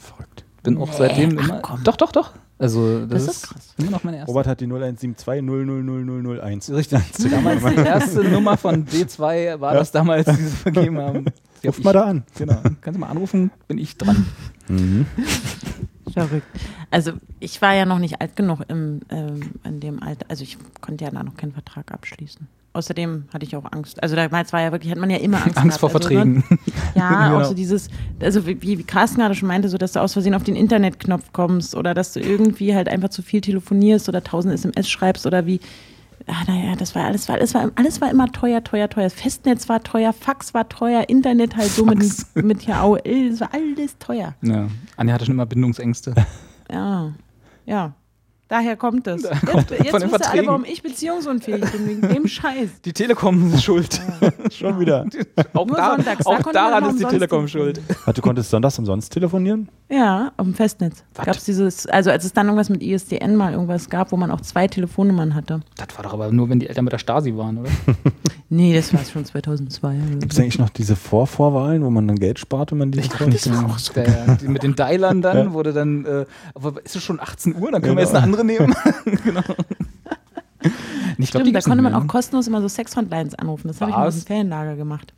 Verrückt. 0.00 0.44
Bin 0.62 0.78
auch 0.78 0.92
seitdem 0.92 1.38
ach 1.38 1.44
immer. 1.44 1.58
komm. 1.60 1.84
Doch, 1.84 1.96
doch, 1.96 2.12
doch. 2.12 2.32
Also, 2.64 3.00
das, 3.06 3.08
Das 3.08 3.22
ist 3.22 3.28
ist, 3.44 3.48
krass. 3.50 3.74
immer 3.78 3.90
noch 3.90 4.04
meine 4.04 4.16
erste. 4.18 4.30
Robert 4.32 4.46
hat 4.46 4.60
die 4.60 4.66
0172 4.66 5.42
0000001. 5.42 6.74
Richtig. 6.74 7.00
Damals 7.30 7.62
die 7.64 7.74
erste 7.74 8.24
Nummer 8.30 8.56
von 8.56 8.86
D2 8.86 9.60
war 9.60 9.74
das 9.74 9.92
damals, 9.92 10.26
die 10.26 10.42
sie 10.42 10.50
vergeben 10.56 10.98
haben. 10.98 11.24
Die 11.62 11.68
hab 11.68 11.78
Ruf 11.78 11.84
mal 11.84 11.90
ich- 11.92 11.94
da 11.94 12.04
an. 12.04 12.24
Genau. 12.36 12.60
Kannst 12.82 12.96
du 12.96 13.00
mal 13.00 13.08
anrufen, 13.08 13.50
bin 13.68 13.78
ich 13.78 13.96
dran. 13.96 14.26
Verrückt. 16.12 16.46
Also 16.90 17.12
ich 17.40 17.60
war 17.62 17.74
ja 17.74 17.86
noch 17.86 17.98
nicht 17.98 18.20
alt 18.20 18.36
genug 18.36 18.60
im, 18.68 19.00
ähm, 19.08 19.40
in 19.64 19.80
dem 19.80 20.02
Alter. 20.02 20.26
Also 20.28 20.42
ich 20.44 20.58
konnte 20.82 21.04
ja 21.04 21.10
da 21.10 21.22
noch 21.22 21.36
keinen 21.36 21.52
Vertrag 21.52 21.90
abschließen. 21.90 22.46
Außerdem 22.74 23.26
hatte 23.32 23.46
ich 23.46 23.54
auch 23.54 23.64
Angst. 23.70 24.02
Also 24.02 24.16
damals 24.16 24.52
war 24.52 24.60
ja 24.60 24.72
wirklich, 24.72 24.90
hat 24.90 24.98
man 24.98 25.08
ja 25.08 25.18
immer 25.18 25.40
Angst, 25.42 25.56
Angst 25.56 25.78
vor 25.78 25.88
gehabt. 25.90 26.06
Also, 26.06 26.16
Verträgen. 26.16 26.44
ne? 26.50 26.58
Ja, 26.96 27.26
Genau. 27.28 27.40
auch 27.40 27.44
so 27.44 27.54
dieses, 27.54 27.88
also 28.20 28.46
wie, 28.48 28.60
wie 28.60 28.82
Carsten 28.82 29.20
gerade 29.20 29.36
schon 29.36 29.46
meinte, 29.46 29.68
so 29.68 29.78
dass 29.78 29.92
du 29.92 30.00
aus 30.00 30.12
Versehen 30.12 30.34
auf 30.34 30.42
den 30.42 30.56
Internetknopf 30.56 31.32
kommst 31.32 31.76
oder 31.76 31.94
dass 31.94 32.12
du 32.14 32.20
irgendwie 32.20 32.74
halt 32.74 32.88
einfach 32.88 33.10
zu 33.10 33.22
viel 33.22 33.40
telefonierst 33.40 34.08
oder 34.08 34.24
tausend 34.24 34.52
SMS 34.54 34.88
schreibst 34.90 35.24
oder 35.24 35.46
wie. 35.46 35.60
Ah, 36.26 36.42
naja, 36.48 36.74
das 36.76 36.94
war 36.94 37.04
alles, 37.04 37.28
war, 37.28 37.36
alles, 37.36 37.54
war, 37.54 37.70
alles 37.76 38.00
war 38.00 38.10
immer 38.10 38.26
teuer, 38.32 38.64
teuer, 38.64 38.88
teuer. 38.88 39.04
Das 39.04 39.14
Festnetz 39.14 39.68
war 39.68 39.82
teuer, 39.82 40.12
Fax 40.12 40.52
war 40.54 40.68
teuer, 40.68 41.08
Internet 41.08 41.54
halt 41.56 41.70
so 41.70 41.84
mit, 41.84 42.02
mit 42.34 42.62
hier 42.62 42.76
AOL, 42.76 43.30
das 43.30 43.40
war 43.40 43.50
alles 43.52 43.98
teuer. 43.98 44.34
Ja. 44.42 44.66
Anja 44.96 45.14
hatte 45.14 45.26
schon 45.26 45.34
immer 45.34 45.46
Bindungsängste. 45.46 46.14
Ja, 46.72 47.12
ja. 47.66 47.94
Daher 48.48 48.76
kommt 48.76 49.06
es. 49.06 49.22
Jetzt, 49.22 49.46
kommt 49.46 49.70
jetzt 49.70 49.80
wisst 49.80 49.84
ihr 49.84 49.94
alle, 50.02 50.08
Verträgen. 50.10 50.46
warum 50.48 50.64
ich 50.64 50.82
beziehungsunfähig 50.82 51.64
bin, 51.72 51.88
wegen 51.88 52.00
dem 52.02 52.28
Scheiß. 52.28 52.68
Die 52.84 52.92
Telekom 52.92 53.52
ist 53.54 53.64
schuld. 53.64 54.00
Schon 54.52 54.78
wieder. 54.78 55.06
auch 55.54 55.66
Nur 55.66 55.76
da, 55.76 55.94
sonntags, 55.96 56.24
da 56.24 56.30
auch 56.30 56.44
man 56.44 56.52
daran 56.54 56.90
ist 56.90 57.00
die 57.00 57.04
Telekom 57.06 57.48
schuld. 57.48 57.80
Du 58.14 58.20
konntest 58.20 58.50
sonntags 58.50 58.78
umsonst 58.78 59.12
telefonieren? 59.12 59.68
Ja, 59.90 60.32
auf 60.36 60.44
dem 60.44 60.54
Festnetz. 60.54 61.04
Was? 61.14 61.24
Gab 61.26 61.36
es 61.36 61.44
dieses, 61.44 61.86
also 61.86 62.10
als 62.10 62.24
es 62.24 62.32
dann 62.34 62.46
irgendwas 62.46 62.68
mit 62.68 62.82
ISDN 62.82 63.34
mal 63.36 63.52
irgendwas 63.52 63.88
gab, 63.88 64.12
wo 64.12 64.16
man 64.16 64.30
auch 64.30 64.40
zwei 64.42 64.68
Telefonnummern 64.68 65.34
hatte. 65.34 65.60
Das 65.76 65.88
war 65.96 66.02
doch 66.04 66.12
aber 66.12 66.30
nur, 66.30 66.48
wenn 66.50 66.60
die 66.60 66.68
Eltern 66.68 66.84
mit 66.84 66.92
der 66.92 66.98
Stasi 66.98 67.34
waren, 67.36 67.58
oder? 67.58 67.70
Nee, 68.50 68.74
das 68.74 68.92
war 68.92 69.02
schon 69.04 69.24
2002. 69.24 69.96
Gibt 70.20 70.32
es 70.32 70.38
eigentlich 70.38 70.58
noch 70.58 70.68
diese 70.68 70.96
Vorvorwahlen, 70.96 71.82
wo 71.84 71.90
man 71.90 72.06
dann 72.06 72.18
Geld 72.18 72.38
spart, 72.38 72.70
wenn 72.72 72.78
man 72.78 72.90
die 72.92 73.00
Das 73.00 73.50
war 73.50 73.64
auch 73.66 73.78
so. 73.78 73.92
Mit 74.46 74.62
den 74.62 74.74
Dialern 74.76 75.22
dann, 75.22 75.36
Ja. 75.36 75.52
wurde 75.52 75.72
dann, 75.72 76.04
äh, 76.04 76.24
aber 76.54 76.74
ist 76.84 76.94
es 76.96 77.02
schon 77.02 77.20
18 77.20 77.54
Uhr, 77.54 77.70
dann 77.70 77.82
können 77.82 77.82
Genau. 77.82 77.96
wir 77.96 78.02
jetzt 78.02 78.14
eine 78.14 78.22
andere 78.24 78.33
nehmen. 78.42 78.74
genau. 79.24 79.42
Ich 81.16 81.30
glaub, 81.30 81.42
Stimmt, 81.42 81.56
da 81.56 81.60
konnte 81.60 81.82
man 81.82 81.94
auch 81.94 82.00
ne? 82.00 82.06
kostenlos 82.08 82.48
immer 82.48 82.60
so 82.60 82.66
Sex-Hotlines 82.66 83.36
anrufen. 83.36 83.68
Das 83.68 83.80
habe 83.80 83.92
ich 83.92 83.96
mal 83.96 84.10
dem 84.10 84.20
Ferienlager 84.20 84.74
gemacht. 84.74 85.12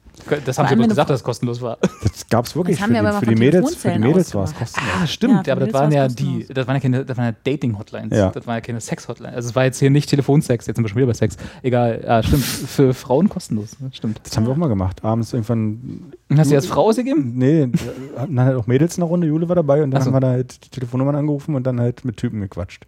Das 0.45 0.59
haben 0.59 0.69
sie 0.69 0.77
bloß 0.77 0.89
gesagt, 0.89 1.11
dass 1.11 1.21
es 1.21 1.25
kostenlos 1.25 1.61
war. 1.61 1.79
Das 2.03 2.29
gab 2.29 2.47
es 2.47 2.57
wirklich 2.57 2.77
Das 2.77 2.83
haben 2.83 2.95
für 2.95 3.03
wir 3.03 3.13
die, 3.13 3.19
für 3.19 3.27
die 3.27 3.35
Mädels. 3.37 3.75
Für 3.77 3.91
die 3.93 3.99
Mädels 3.99 4.35
war 4.35 4.45
es 4.45 4.55
kostenlos. 4.55 4.93
Ah, 5.03 5.07
stimmt, 5.07 5.47
Ja, 5.47 5.53
aber 5.53 5.67
das 5.67 5.75
waren 5.75 5.93
ja 5.93 6.09
die, 6.09 6.47
das 6.49 6.67
waren 6.67 6.77
ja 6.77 6.81
keine, 6.81 7.05
das 7.05 7.17
waren 7.17 7.27
ja 7.27 7.35
Dating-Hotlines. 7.45 8.17
Ja. 8.17 8.31
Das 8.31 8.47
waren 8.47 8.57
ja 8.57 8.61
keine 8.61 8.81
Sex-Hotlines. 8.81 9.37
Also 9.37 9.51
es 9.51 9.55
war 9.55 9.65
jetzt 9.65 9.79
hier 9.79 9.91
nicht 9.91 10.09
Telefonsex, 10.09 10.67
jetzt 10.67 10.77
sind 10.77 10.85
wir 10.85 10.89
schon 10.89 10.97
wieder 10.97 11.07
bei 11.07 11.15
Sex. 11.15 11.37
Egal, 11.63 12.03
ja, 12.05 12.23
stimmt. 12.23 12.45
Für 12.45 12.95
Frauen 12.95 13.29
kostenlos, 13.29 13.79
ne? 13.79 13.91
stimmt. 13.93 14.21
Das 14.25 14.37
haben 14.37 14.47
wir 14.47 14.53
auch 14.53 14.57
mal 14.57 14.69
gemacht. 14.69 15.05
Abends 15.05 15.33
irgendwann. 15.33 16.13
Hast 16.37 16.51
du 16.51 16.57
als 16.57 16.67
Frau 16.67 16.89
ausgegeben? 16.89 17.33
Nee, 17.37 17.69
dann 18.17 18.41
halt 18.41 18.57
auch 18.57 18.67
Mädels 18.67 18.97
in 18.97 19.03
der 19.03 19.09
Runde. 19.09 19.27
Jule 19.27 19.49
war 19.49 19.57
dabei 19.57 19.83
und 19.83 19.91
dann 19.91 20.03
so. 20.03 20.07
haben 20.07 20.15
wir 20.15 20.21
da 20.21 20.31
halt 20.31 20.65
die 20.65 20.71
Telefonnummern 20.71 21.15
angerufen 21.15 21.55
und 21.55 21.65
dann 21.65 21.81
halt 21.81 22.05
mit 22.05 22.17
Typen 22.17 22.41
gequatscht. 22.41 22.87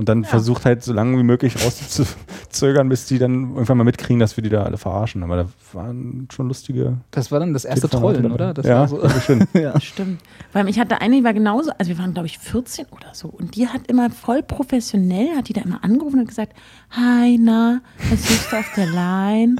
Und 0.00 0.08
dann 0.08 0.24
versucht 0.24 0.64
halt 0.64 0.82
so 0.82 0.94
lange 0.94 1.18
wie 1.18 1.22
möglich 1.22 1.62
rauszuzögern, 1.62 2.88
bis 2.88 3.04
die 3.04 3.18
dann 3.18 3.50
irgendwann 3.50 3.76
mal 3.76 3.84
mitkriegen, 3.84 4.18
dass 4.18 4.34
wir 4.34 4.42
die 4.42 4.48
da 4.48 4.62
alle 4.62 4.78
verarschen. 4.78 5.22
Aber 5.22 5.36
da 5.36 5.46
waren 5.74 6.26
schon 6.32 6.48
lustige. 6.48 6.96
Das 7.10 7.30
war 7.30 7.38
dann 7.38 7.52
das 7.52 7.66
erste 7.66 7.86
Trollen, 7.86 8.22
dabei. 8.22 8.34
oder? 8.34 8.54
Das 8.54 8.64
ja, 8.64 8.78
war 8.78 8.88
so. 8.88 9.20
schon. 9.20 9.46
ja. 9.52 9.78
Stimmt. 9.78 10.22
Weil 10.54 10.70
ich 10.70 10.80
hatte 10.80 11.02
eine, 11.02 11.16
die 11.16 11.22
war 11.22 11.34
genauso, 11.34 11.70
also 11.76 11.90
wir 11.90 11.98
waren, 11.98 12.14
glaube 12.14 12.28
ich, 12.28 12.38
14 12.38 12.86
oder 12.86 13.12
so. 13.12 13.28
Und 13.28 13.56
die 13.56 13.68
hat 13.68 13.88
immer 13.88 14.08
voll 14.08 14.42
professionell, 14.42 15.36
hat 15.36 15.48
die 15.48 15.52
da 15.52 15.60
immer 15.60 15.84
angerufen 15.84 16.20
und 16.20 16.28
gesagt, 16.28 16.54
Hi, 16.92 17.38
na, 17.38 17.82
was 18.08 18.26
suchst 18.26 18.52
du 18.52 18.56
auf 18.56 18.72
der 18.74 18.86
Line? 18.86 19.56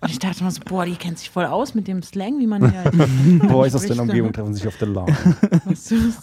Und 0.00 0.10
ich 0.10 0.18
dachte 0.18 0.40
immer 0.40 0.50
so, 0.50 0.60
boah, 0.64 0.84
die 0.84 0.94
kennt 0.94 1.18
sich 1.18 1.30
voll 1.30 1.46
aus 1.46 1.74
mit 1.74 1.88
dem 1.88 2.02
Slang, 2.02 2.38
wie 2.38 2.46
man 2.46 2.70
hier 2.70 2.84
halt 2.84 3.48
Boys 3.48 3.74
aus 3.74 3.88
ne? 3.88 4.00
Umgebung 4.02 4.32
treffen 4.32 4.54
sich 4.54 4.66
auf 4.68 4.76
der 4.76 4.88
Lawn. 4.88 5.06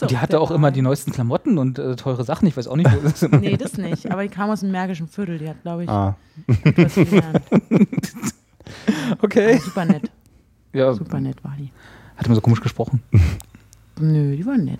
Die 0.09 0.17
hatte 0.17 0.31
der 0.31 0.41
auch 0.41 0.51
immer 0.51 0.67
Line? 0.67 0.73
die 0.75 0.81
neuesten 0.83 1.11
Klamotten 1.11 1.57
und 1.57 1.79
äh, 1.79 1.95
teure 1.95 2.23
Sachen. 2.23 2.47
Ich 2.47 2.55
weiß 2.55 2.67
auch 2.67 2.75
nicht, 2.75 2.91
wo 2.93 2.99
das 3.01 3.23
ist. 3.23 3.31
Nee, 3.31 3.57
das 3.57 3.77
nicht. 3.77 4.11
Aber 4.11 4.21
die 4.21 4.29
kam 4.29 4.49
aus 4.51 4.59
dem 4.59 4.71
Märkischen 4.71 5.07
Viertel. 5.07 5.39
Die 5.39 5.49
hat, 5.49 5.61
glaube 5.63 5.83
ich, 5.83 5.89
Ah, 5.89 6.15
etwas 6.63 6.95
gelernt. 6.95 7.41
Okay. 9.21 9.57
Super 9.57 9.85
nett. 9.85 10.09
Ja, 10.71 10.93
Super 10.93 11.19
nett 11.19 11.43
war 11.43 11.55
die. 11.59 11.71
hat 12.15 12.25
immer 12.25 12.35
so 12.35 12.41
komisch 12.41 12.61
gesprochen. 12.61 13.01
Nö, 13.99 14.35
die 14.35 14.45
war 14.45 14.57
nett. 14.57 14.79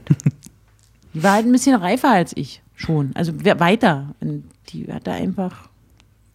Die 1.14 1.22
war 1.22 1.34
halt 1.34 1.46
ein 1.46 1.52
bisschen 1.52 1.76
reifer 1.76 2.10
als 2.10 2.36
ich 2.36 2.62
schon. 2.76 3.12
Also 3.16 3.34
wer- 3.38 3.60
weiter. 3.60 4.16
Und 4.22 4.46
die 4.70 4.92
hatte 4.92 5.12
einfach. 5.12 5.70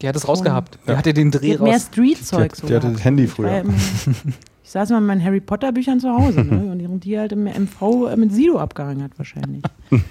Die 0.01 0.07
hat 0.07 0.15
es 0.15 0.27
rausgehabt. 0.27 0.79
Die 0.87 0.91
hatte 0.95 1.13
den 1.13 1.31
Die 1.31 1.37
Dreh 1.37 1.53
hat 1.53 1.61
mehr 1.61 1.73
raus. 1.73 1.87
Street-Zeug 1.91 2.53
Die 2.55 2.61
hat- 2.63 2.69
die 2.69 2.75
hatte 2.75 2.91
das 2.93 3.03
Handy 3.03 3.27
früher. 3.27 3.51
ja 3.51 3.63
Ich 4.63 4.71
saß 4.73 4.91
immer 4.91 4.99
mit 5.01 5.07
meinen 5.07 5.23
Harry 5.23 5.39
Potter-Büchern 5.41 5.99
zu 5.99 6.09
Hause. 6.09 6.41
Ne? 6.43 6.71
Und 6.89 7.03
die 7.03 7.17
halt 7.17 7.31
im 7.31 7.45
MV 7.45 8.15
mit 8.15 8.31
Sido 8.31 8.59
abgehangen 8.59 9.03
hat, 9.03 9.11
wahrscheinlich. 9.17 9.63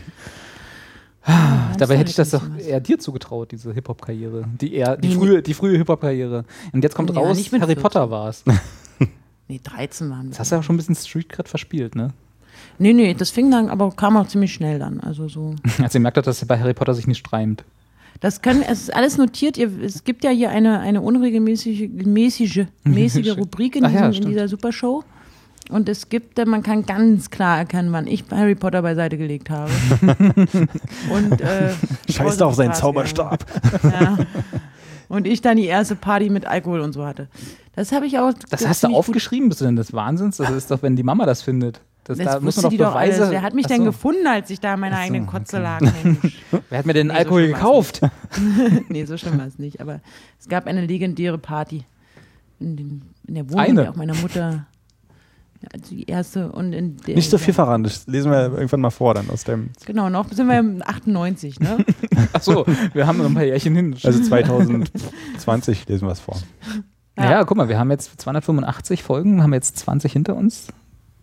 Ja, 1.26 1.72
Dabei 1.76 1.94
ist 1.94 2.00
hätte 2.00 2.10
ich 2.10 2.16
das 2.16 2.30
doch 2.30 2.40
doch 2.40 2.48
so 2.58 2.64
eher 2.68 2.80
dir 2.80 2.98
zugetraut, 2.98 3.52
diese 3.52 3.72
Hip-Hop-Karriere. 3.74 4.44
Die, 4.60 4.74
eher, 4.74 4.96
die, 4.96 5.08
Nee, 5.08 5.14
frühe, 5.14 5.42
die 5.42 5.52
frühe 5.52 5.76
Hip-Hop-Karriere. 5.76 6.44
Und 6.72 6.82
jetzt 6.82 6.94
kommt 6.96 7.10
Ja, 7.10 7.16
raus, 7.16 7.36
Harry 7.36 7.44
14. 7.44 7.76
Potter 7.82 8.10
war 8.10 8.28
es. 8.30 8.44
Nee, 9.46 9.60
13 9.62 10.08
waren 10.10 10.24
wir. 10.24 10.30
Das 10.30 10.40
hast 10.40 10.50
du 10.52 10.54
ja 10.56 10.60
auch 10.60 10.62
schon 10.62 10.74
ein 10.76 10.78
bisschen 10.78 10.94
Street 10.94 11.28
Cred 11.28 11.48
verspielt, 11.48 11.94
ne? 11.96 12.14
Nee, 12.78 12.92
nee, 12.94 13.12
das 13.14 13.28
fing 13.30 13.50
dann, 13.50 13.68
aber 13.68 13.90
kam 13.92 14.16
auch 14.16 14.26
ziemlich 14.26 14.52
schnell 14.54 14.78
dann. 14.78 15.00
Also 15.00 15.28
so. 15.28 15.54
Als 15.82 15.94
ihr 15.94 16.00
merkt 16.00 16.16
dass 16.26 16.44
bei 16.46 16.58
Harry 16.58 16.74
Potter 16.74 16.94
sich 16.94 17.06
nicht 17.06 17.18
streimt. 17.18 17.62
Das 18.20 18.42
können, 18.42 18.62
es 18.62 18.82
ist 18.82 18.94
alles 18.94 19.16
notiert. 19.16 19.56
Ihr, 19.56 19.70
es 19.82 20.04
gibt 20.04 20.24
ja 20.24 20.30
hier 20.30 20.50
eine, 20.50 20.80
eine 20.80 21.00
unregelmäßige 21.00 21.88
mäßige, 21.90 22.66
mäßige 22.84 23.36
Rubrik 23.36 23.76
in, 23.76 23.84
Ach 23.84 23.92
ja, 23.92 24.08
diesem, 24.08 24.24
in 24.24 24.30
dieser 24.30 24.48
Supershow. 24.48 25.04
Und 25.70 25.88
es 25.88 26.08
gibt, 26.08 26.38
äh, 26.38 26.46
man 26.46 26.62
kann 26.62 26.86
ganz 26.86 27.30
klar 27.30 27.58
erkennen, 27.58 27.92
wann 27.92 28.06
ich 28.06 28.24
Harry 28.30 28.54
Potter 28.54 28.82
beiseite 28.82 29.18
gelegt 29.18 29.50
habe. 29.50 29.70
Und, 31.10 31.40
äh, 31.40 31.72
scheißt 32.08 32.42
auf 32.42 32.54
seinen 32.54 32.74
Zauberstab. 32.74 33.44
Ja. 33.82 34.18
Und 35.08 35.26
ich 35.26 35.40
dann 35.40 35.56
die 35.56 35.66
erste 35.66 35.94
Party 35.94 36.28
mit 36.28 36.46
Alkohol 36.46 36.80
und 36.80 36.92
so 36.92 37.06
hatte. 37.06 37.28
Das 37.74 37.92
habe 37.92 38.06
ich 38.06 38.18
auch. 38.18 38.32
Das 38.50 38.66
hast 38.68 38.84
du 38.84 38.88
aufgeschrieben, 38.88 39.48
bist 39.48 39.62
du 39.62 39.64
denn 39.64 39.76
des 39.76 39.94
Wahnsinns? 39.94 40.36
Das 40.36 40.50
ist 40.50 40.70
doch, 40.70 40.82
wenn 40.82 40.96
die 40.96 41.02
Mama 41.02 41.24
das 41.24 41.40
findet. 41.40 41.80
Das, 42.08 42.16
Das 42.18 42.26
da 42.26 42.40
muss 42.40 42.56
man 42.60 42.70
die 42.70 42.76
doch 42.78 42.86
doch 42.86 42.92
Beweise. 42.94 43.20
alles. 43.20 43.30
Wer 43.32 43.42
hat 43.42 43.54
mich 43.54 43.66
Ach 43.66 43.68
denn 43.68 43.78
so. 43.80 43.84
gefunden, 43.84 44.26
als 44.26 44.48
ich 44.50 44.60
da 44.60 44.74
in 44.74 44.80
meiner 44.80 44.96
Ach 44.96 45.00
so, 45.00 45.04
eigenen 45.04 45.26
Kotze 45.26 45.56
okay. 45.58 45.62
lag? 45.62 45.80
Mensch. 45.80 46.38
Wer 46.70 46.78
hat 46.78 46.86
mir 46.86 46.94
denn 46.94 47.06
Nee, 47.08 47.12
so 47.12 47.18
Alkohol 47.18 47.42
war's 47.50 47.52
gekauft? 47.60 48.00
nee, 48.88 49.04
so 49.04 49.16
schlimm 49.18 49.38
war 49.38 49.46
es 49.46 49.58
nicht. 49.58 49.80
Aber 49.80 50.00
es 50.40 50.48
gab 50.48 50.66
eine 50.66 50.84
legendäre 50.86 51.38
Party 51.38 51.84
in, 52.60 52.76
den, 52.76 53.02
in 53.26 53.34
der 53.34 53.48
Wohnung 53.50 53.60
Eine? 53.60 53.90
auch 53.90 53.96
meiner 53.96 54.14
Mutter. 54.14 54.66
Ja, 55.60 55.68
also 55.74 55.94
die 55.94 56.04
erste 56.04 56.50
und 56.52 56.72
in 56.72 56.96
der, 56.98 57.16
Nicht 57.16 57.30
so 57.30 57.36
viel 57.36 57.52
verraten, 57.52 57.82
das 57.82 58.06
lesen 58.06 58.30
wir 58.30 58.52
irgendwann 58.52 58.80
mal 58.80 58.90
vor 58.90 59.12
dann 59.14 59.28
aus 59.28 59.44
dem. 59.44 59.70
Genau, 59.86 60.08
noch 60.08 60.30
sind 60.32 60.46
wir 60.46 60.58
im 60.58 60.82
98, 60.86 61.58
ne? 61.60 61.84
Ach 62.32 62.40
so, 62.42 62.64
wir 62.94 63.06
haben 63.06 63.18
noch 63.18 63.26
ein 63.26 63.34
paar 63.34 63.42
Jährchen 63.44 63.74
hin. 63.74 63.94
Also 64.02 64.22
2020 64.22 65.88
lesen 65.88 66.06
wir 66.06 66.12
es 66.12 66.20
vor. 66.20 66.36
Naja, 67.16 67.42
guck 67.44 67.56
mal, 67.56 67.68
wir 67.68 67.78
haben 67.78 67.90
jetzt 67.90 68.20
285 68.20 69.02
Folgen, 69.02 69.42
haben 69.42 69.52
jetzt 69.52 69.76
20 69.78 70.12
hinter 70.12 70.36
uns. 70.36 70.68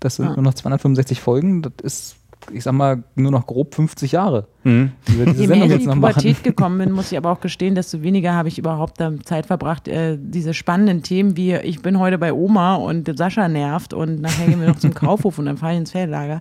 Das 0.05 0.15
sind 0.17 0.25
Ja. 0.25 0.33
nur 0.35 0.43
noch 0.43 0.53
265 0.53 1.19
Folgen. 1.19 1.63
Das 1.63 1.71
ist, 1.81 2.15
ich 2.53 2.63
sag 2.63 2.73
mal, 2.73 3.03
nur 3.15 3.31
noch 3.31 3.47
grob 3.47 3.73
50 3.73 4.11
Jahre, 4.11 4.45
Mhm. 4.63 4.91
die 5.07 5.17
wir 5.17 5.25
diese 5.25 5.41
Je 5.41 5.47
mehr 5.47 5.57
ich 5.57 5.63
in 5.63 5.69
jetzt 5.71 5.81
die. 5.87 5.87
Pubertät 5.89 6.43
gekommen 6.43 6.77
bin, 6.77 6.91
muss 6.91 7.11
ich 7.11 7.17
aber 7.17 7.31
auch 7.31 7.39
gestehen, 7.41 7.73
desto 7.73 8.03
weniger 8.03 8.33
habe 8.33 8.47
ich 8.47 8.59
überhaupt 8.59 9.03
Zeit 9.23 9.47
verbracht, 9.47 9.87
äh, 9.87 10.17
diese 10.21 10.53
spannenden 10.53 11.01
Themen 11.01 11.35
wie 11.37 11.55
ich 11.55 11.81
bin 11.81 11.97
heute 11.97 12.19
bei 12.19 12.31
Oma 12.33 12.75
und 12.75 13.17
Sascha 13.17 13.47
nervt 13.47 13.93
und 13.95 14.21
nachher 14.21 14.45
gehen 14.47 14.61
wir 14.61 14.67
noch 14.67 14.77
zum 14.79 14.93
Kaufhof 14.93 15.39
und 15.39 15.45
dann 15.47 15.57
fahre 15.57 15.73
ich 15.73 15.79
ins 15.79 15.91
Ferienlager. 15.91 16.39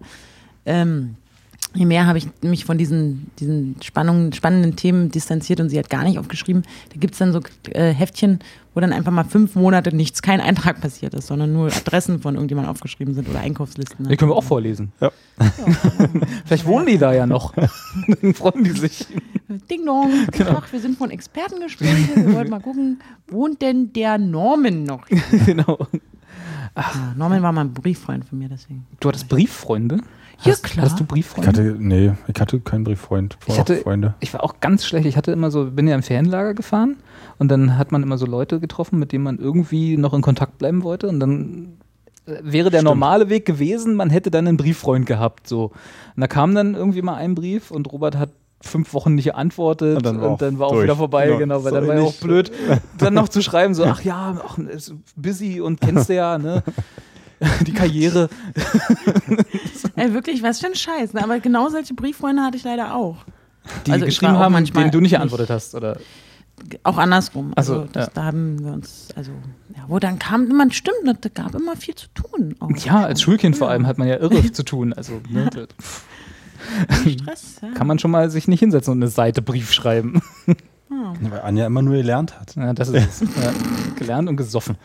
Ähm, 0.66 1.16
je 1.74 1.84
mehr 1.84 2.06
habe 2.06 2.18
ich 2.18 2.28
mich 2.42 2.64
von 2.64 2.78
diesen, 2.78 3.30
diesen 3.38 3.76
Spannungen, 3.82 4.32
spannenden 4.32 4.76
Themen 4.76 5.10
distanziert 5.10 5.60
und 5.60 5.68
sie 5.68 5.78
hat 5.78 5.90
gar 5.90 6.04
nicht 6.04 6.18
aufgeschrieben. 6.18 6.62
Da 6.92 6.98
gibt 6.98 7.14
es 7.14 7.18
dann 7.18 7.32
so 7.32 7.40
äh, 7.72 7.92
Heftchen, 7.92 8.38
wo 8.74 8.80
dann 8.80 8.92
einfach 8.92 9.12
mal 9.12 9.24
fünf 9.24 9.54
Monate 9.56 9.94
nichts, 9.94 10.22
kein 10.22 10.40
Eintrag 10.40 10.80
passiert 10.80 11.14
ist, 11.14 11.26
sondern 11.26 11.52
nur 11.52 11.66
Adressen 11.66 12.20
von 12.20 12.34
irgendjemandem 12.34 12.70
aufgeschrieben 12.70 13.14
sind 13.14 13.28
oder 13.28 13.40
Einkaufslisten. 13.40 14.08
Die 14.08 14.16
können 14.16 14.30
wir 14.30 14.36
auch 14.36 14.44
vorlesen. 14.44 14.92
Ja. 15.00 15.10
Vielleicht 16.46 16.64
wohnen 16.66 16.86
die 16.86 16.98
da 16.98 17.12
ja 17.12 17.26
noch. 17.26 17.54
Dann 18.22 18.34
freuen 18.34 18.64
die 18.64 18.70
sich. 18.70 19.06
Ding 19.70 19.84
dong, 19.84 20.10
Genau. 20.32 20.56
Ach, 20.58 20.72
wir 20.72 20.80
sind 20.80 20.96
von 20.96 21.10
Expertengesprächen. 21.10 22.26
Wir 22.26 22.34
wollten 22.34 22.50
mal 22.50 22.60
gucken, 22.60 23.00
wohnt 23.28 23.62
denn 23.62 23.92
der 23.92 24.18
Norman 24.18 24.84
noch? 24.84 25.06
genau. 25.46 25.78
Ja, 26.76 27.14
Norman 27.16 27.42
war 27.42 27.52
mal 27.52 27.62
ein 27.62 27.72
Brieffreund 27.72 28.24
von 28.24 28.38
mir, 28.38 28.48
deswegen. 28.48 28.86
Du 29.00 29.08
hattest 29.08 29.28
Brieffreunde? 29.28 29.98
Ja, 30.42 30.52
Hast, 30.52 30.62
klar. 30.64 30.84
Hattest 30.84 30.98
du 31.00 31.04
Ich 31.04 31.08
Brieffreunde? 31.08 31.48
hatte, 31.48 31.76
nee, 31.78 32.12
ich 32.26 32.40
hatte 32.40 32.60
keinen 32.60 32.84
Brieffreund. 32.84 33.38
Ich 33.46 33.58
hatte- 33.58 33.76
Freunde. 33.76 34.14
Ich 34.20 34.32
war 34.34 34.42
auch 34.44 34.60
ganz 34.60 34.84
schlecht. 34.84 35.06
Ich 35.06 35.16
hatte 35.16 35.32
immer 35.32 35.50
so, 35.50 35.66
bin 35.70 35.86
ja 35.88 35.94
im 35.94 36.02
Ferienlager 36.02 36.54
gefahren 36.54 36.96
und 37.38 37.48
dann 37.50 37.78
hat 37.78 37.92
man 37.92 38.02
immer 38.02 38.18
so 38.18 38.26
Leute 38.26 38.60
getroffen, 38.60 38.98
mit 38.98 39.12
denen 39.12 39.24
man 39.24 39.38
irgendwie 39.38 39.96
noch 39.96 40.12
in 40.14 40.22
Kontakt 40.22 40.58
bleiben 40.58 40.82
wollte 40.82 41.08
und 41.08 41.20
dann 41.20 41.78
äh, 42.26 42.32
wäre 42.42 42.70
der 42.70 42.78
Stimmt. 42.80 42.90
normale 42.90 43.28
Weg 43.30 43.46
gewesen, 43.46 43.94
man 43.94 44.10
hätte 44.10 44.30
dann 44.30 44.46
einen 44.48 44.56
Brieffreund 44.56 45.06
gehabt. 45.06 45.46
So. 45.48 45.66
Und 46.16 46.20
da 46.20 46.26
kam 46.26 46.54
dann 46.54 46.74
irgendwie 46.74 47.02
mal 47.02 47.14
ein 47.14 47.34
Brief 47.34 47.70
und 47.70 47.90
Robert 47.92 48.16
hat 48.18 48.30
fünf 48.60 48.94
Wochen 48.94 49.14
nicht 49.14 49.26
geantwortet 49.26 49.96
Und 49.98 50.06
dann 50.06 50.20
war 50.58 50.68
auch 50.68 50.70
auch 50.70 50.72
durch. 50.72 50.84
wieder 50.84 50.96
vorbei, 50.96 51.26
Genau. 51.26 51.38
genau, 51.38 51.64
weil 51.64 51.72
dann 51.72 51.86
war 51.86 51.96
ja 51.96 52.00
auch 52.02 52.14
blöd, 52.14 52.50
dann 52.96 53.12
noch 53.12 53.28
zu 53.28 53.42
schreiben, 53.42 53.74
so, 53.74 53.84
ach 53.84 54.00
ja, 54.02 54.40
ach, 54.46 54.56
ist 54.58 54.94
busy 55.16 55.60
und 55.60 55.82
kennst 55.82 56.08
du 56.08 56.14
ja, 56.14 56.38
ne? 56.38 56.62
Die 57.66 57.72
Karriere. 57.72 58.28
Ey, 59.96 60.12
wirklich, 60.12 60.42
was 60.42 60.60
für 60.60 60.66
ein 60.66 60.74
Scheiß. 60.74 61.12
Ne? 61.12 61.22
Aber 61.22 61.40
genau 61.40 61.68
solche 61.68 61.94
Brieffreunde 61.94 62.42
hatte 62.42 62.56
ich 62.56 62.64
leider 62.64 62.94
auch. 62.94 63.16
Die 63.86 63.92
Also 63.92 64.04
ich 64.04 64.18
geschrieben 64.18 64.38
haben, 64.38 64.52
manchmal 64.52 64.84
denen 64.84 64.92
du 64.92 65.00
nicht 65.00 65.12
geantwortet 65.12 65.50
hast, 65.50 65.74
oder? 65.74 65.98
Auch 66.82 66.98
andersrum. 66.98 67.52
Ach 67.56 67.64
so, 67.64 67.74
Also 67.74 67.88
das, 67.92 68.06
ja. 68.06 68.12
da 68.14 68.24
haben 68.24 68.64
wir 68.64 68.72
uns, 68.72 69.08
also, 69.16 69.32
ja, 69.76 69.84
wo 69.88 69.98
dann 69.98 70.18
kam, 70.18 70.48
man 70.48 70.70
stimmt, 70.70 70.96
da 71.04 71.28
gab 71.28 71.54
immer 71.54 71.76
viel 71.76 71.94
zu 71.94 72.06
tun. 72.14 72.54
Auch. 72.60 72.70
Ja, 72.84 73.04
als 73.04 73.22
Schulkind 73.22 73.56
vor 73.56 73.68
allem 73.68 73.86
hat 73.86 73.98
man 73.98 74.08
ja 74.08 74.16
irre 74.16 74.52
zu 74.52 74.62
tun. 74.62 74.92
Also, 74.92 75.20
ne, 75.28 75.48
Stress, 75.50 77.56
ja. 77.60 77.68
kann 77.74 77.86
man 77.86 77.98
schon 77.98 78.10
mal 78.10 78.30
sich 78.30 78.48
nicht 78.48 78.60
hinsetzen 78.60 78.92
und 78.92 78.98
eine 78.98 79.10
Seite 79.10 79.42
Brief 79.42 79.72
schreiben. 79.72 80.22
Weil 81.20 81.40
Anja 81.40 81.66
immer 81.66 81.82
nur 81.82 81.96
gelernt 81.96 82.38
hat. 82.38 82.54
Ja, 82.56 82.72
das 82.72 82.88
ist 82.88 83.22
es. 83.22 83.28
Ja, 83.42 83.52
gelernt 83.96 84.28
und 84.28 84.36
gesoffen. 84.36 84.76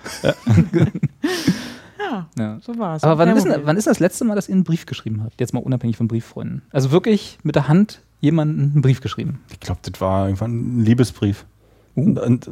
Ja, 2.09 2.27
Ja. 2.37 2.57
so 2.61 2.77
war 2.77 2.95
es. 2.95 3.03
Aber 3.03 3.17
wann 3.17 3.35
ist, 3.35 3.47
wann 3.63 3.77
ist 3.77 3.87
das 3.87 3.99
letzte 3.99 4.25
Mal, 4.25 4.35
dass 4.35 4.49
ihr 4.49 4.55
einen 4.55 4.63
Brief 4.63 4.85
geschrieben 4.85 5.23
habt? 5.23 5.39
Jetzt 5.39 5.53
mal 5.53 5.59
unabhängig 5.61 5.97
von 5.97 6.07
Brieffreunden. 6.07 6.61
Also 6.71 6.91
wirklich 6.91 7.37
mit 7.43 7.55
der 7.55 7.67
Hand 7.67 8.01
jemanden 8.19 8.71
einen 8.73 8.81
Brief 8.81 9.01
geschrieben. 9.01 9.41
Ich 9.51 9.59
glaube, 9.59 9.79
das 9.83 9.99
war 10.01 10.25
irgendwann 10.27 10.79
ein 10.79 10.85
Liebesbrief. 10.85 11.45
Uh. 11.95 12.01
Und, 12.01 12.19
und 12.19 12.49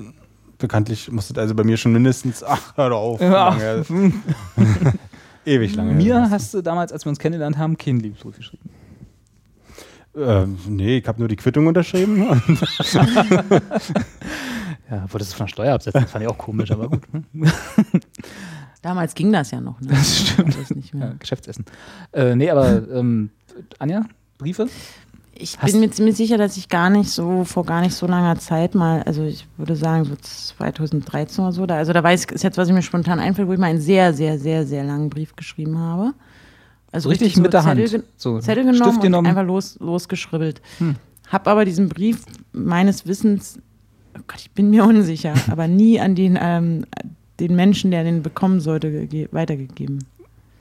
bekanntlich 0.58 1.12
musste 1.12 1.34
das 1.34 1.44
also 1.44 1.56
bei 1.56 1.64
mir 1.64 1.78
schon 1.78 1.94
mindestens, 1.94 2.44
ach, 2.44 2.76
hör 2.78 2.90
doch 2.90 3.00
auf, 3.00 3.22
Ja. 3.22 3.50
lange. 3.50 4.14
ewig 5.46 5.76
lange. 5.76 5.94
Mir 5.94 6.30
hast 6.30 6.54
du 6.54 6.62
damals, 6.62 6.92
als 6.92 7.06
wir 7.06 7.10
uns 7.10 7.20
kennengelernt 7.20 7.58
haben, 7.58 7.78
keinen 7.78 8.00
Liebesbrief 8.00 8.38
geschrieben. 8.38 8.70
Ähm, 10.16 10.58
nee, 10.68 10.98
ich 10.98 11.08
habe 11.08 11.20
nur 11.20 11.28
die 11.28 11.36
Quittung 11.36 11.68
unterschrieben. 11.68 12.26
Ja, 14.90 15.04
wolltest 15.12 15.34
du 15.34 15.38
von 15.38 15.48
der 15.48 15.52
Steuer 15.52 15.74
absetzen? 15.74 16.02
Das 16.02 16.12
fand 16.12 16.24
ich 16.24 16.30
auch 16.30 16.38
komisch, 16.38 16.72
aber 16.72 16.88
gut. 16.88 17.02
Damals 18.82 19.16
ging 19.16 19.32
das 19.32 19.52
ja 19.52 19.60
noch. 19.62 19.80
Ne? 19.82 19.88
Das 19.90 20.20
stimmt. 20.20 20.56
Alles 20.56 20.76
nicht 20.76 20.94
mehr. 20.94 21.08
Ja, 21.10 21.14
Geschäftsessen. 21.20 21.66
Äh, 22.14 22.36
nee, 22.36 22.50
aber 22.50 22.88
ähm, 22.90 23.30
Anja, 23.80 24.04
Briefe? 24.38 24.68
Ich 25.40 25.58
Hast- 25.60 25.72
bin 25.72 25.82
mir 25.82 25.92
ziemlich 25.92 26.16
sicher, 26.16 26.38
dass 26.38 26.58
ich 26.58 26.68
gar 26.70 26.90
nicht 26.90 27.10
so, 27.12 27.44
vor 27.44 27.64
gar 27.66 27.82
nicht 27.82 27.94
so 27.94 28.08
langer 28.08 28.38
Zeit 28.40 28.74
mal, 28.76 29.04
also 29.04 29.24
ich 29.24 29.48
würde 29.58 29.76
sagen 29.76 30.04
so 30.06 30.16
2013 30.16 31.44
oder 31.44 31.52
so, 31.52 31.66
da, 31.68 31.76
also 31.78 31.94
da 31.94 32.04
weiß 32.04 32.26
ich, 32.26 32.32
ist 32.32 32.44
jetzt, 32.44 32.58
was 32.58 32.68
ich 32.68 32.74
mir 32.74 32.82
spontan 32.82 33.20
einfällt, 33.20 33.48
wo 33.48 33.54
ich 33.54 33.60
mal 33.60 33.68
einen 33.68 33.80
sehr, 33.82 34.14
sehr, 34.14 34.40
sehr, 34.40 34.66
sehr 34.66 34.84
langen 34.84 35.10
Brief 35.10 35.36
geschrieben 35.36 35.78
habe. 35.78 36.14
Also 36.92 37.06
So 37.06 37.10
richtig 37.10 37.38
mit 37.38 37.54
der 37.54 37.66
Hand. 37.66 37.80
Zettel, 37.80 38.00
ge- 38.00 38.10
So, 38.16 38.40
Zettel 38.40 38.64
genommen 38.64 38.78
Stift 38.82 38.96
und 38.98 39.02
genommen. 39.04 39.28
Hm. 39.28 39.38
einfach 39.38 39.46
los, 39.48 39.78
losgeschribbelt. 39.80 40.62
Hab 41.32 41.48
aber 41.48 41.66
diesen 41.66 41.90
Brief 41.90 42.24
meines 42.54 43.06
Wissens, 43.06 43.60
oh 44.18 44.22
Gott, 44.28 44.40
ich 44.40 44.52
bin 44.52 44.70
mir 44.72 44.86
unsicher, 44.86 45.34
aber 45.52 45.68
nie 45.68 46.00
an 46.00 46.16
den, 46.16 46.38
ähm, 46.42 46.86
den 47.40 47.56
Menschen, 47.56 47.92
der 47.92 48.04
den 48.04 48.24
bekommen 48.24 48.60
sollte, 48.60 48.88
gege- 48.90 49.28
weitergegeben. 49.32 50.06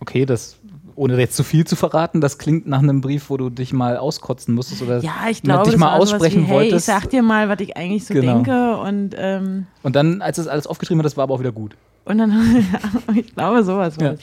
Okay, 0.01 0.27
das, 0.27 0.57
ohne 0.95 1.19
jetzt 1.19 1.37
zu 1.37 1.43
viel 1.43 1.67
zu 1.67 1.75
verraten, 1.77 2.21
das 2.21 2.39
klingt 2.39 2.67
nach 2.67 2.81
einem 2.81 3.01
Brief, 3.01 3.31
wo 3.31 3.37
du 3.37 3.49
dich 3.51 3.73
mal 3.73 3.97
auskotzen 3.97 4.55
musstest 4.55 4.83
oder 4.83 4.99
Ja, 5.01 5.15
ich 5.31 5.43
mal 5.43 5.53
glaube, 5.55 5.65
dich 5.65 5.73
das 5.73 5.81
mal 5.81 5.97
aussprechen 5.99 6.43
wie, 6.43 6.47
hey, 6.47 6.55
wolltest. 6.57 6.89
ich 6.89 6.95
sag 6.95 7.09
dir 7.11 7.23
mal, 7.23 7.49
was 7.49 7.61
ich 7.61 7.77
eigentlich 7.77 8.05
so 8.05 8.15
Genau. 8.15 8.35
denke 8.35 8.77
und 8.79 9.15
ähm, 9.19 9.67
Und 9.83 9.97
dann, 9.97 10.21
als 10.23 10.39
es 10.39 10.47
alles 10.49 10.67
aufgeschrieben 10.67 10.99
hat, 11.01 11.07
das 11.07 11.17
war 11.17 11.25
aber 11.25 11.35
auch 11.35 11.41
wieder 11.41 11.53
gut. 11.53 11.77
Und 12.05 12.19
dann, 12.19 12.31
ja, 12.73 13.15
ich 13.15 13.35
glaube, 13.35 13.65
sowas 13.65 13.99
war 13.99 14.07
Ja. 14.07 14.13
es. 14.13 14.21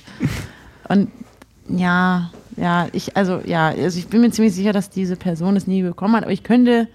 Und 0.89 1.09
ja, 1.69 2.29
ja, 2.55 2.87
ich, 2.91 3.17
also, 3.17 3.41
ja, 3.45 3.69
also 3.69 3.97
ich 3.97 4.07
bin 4.07 4.21
mir 4.21 4.29
ziemlich 4.31 4.53
sicher, 4.53 4.73
dass 4.73 4.89
diese 4.89 5.15
Person 5.15 5.55
es 5.55 5.65
nie 5.65 5.81
bekommen 5.81 6.15
hat, 6.15 6.23
aber 6.23 6.31
ich 6.33 6.43
könnte 6.43 6.87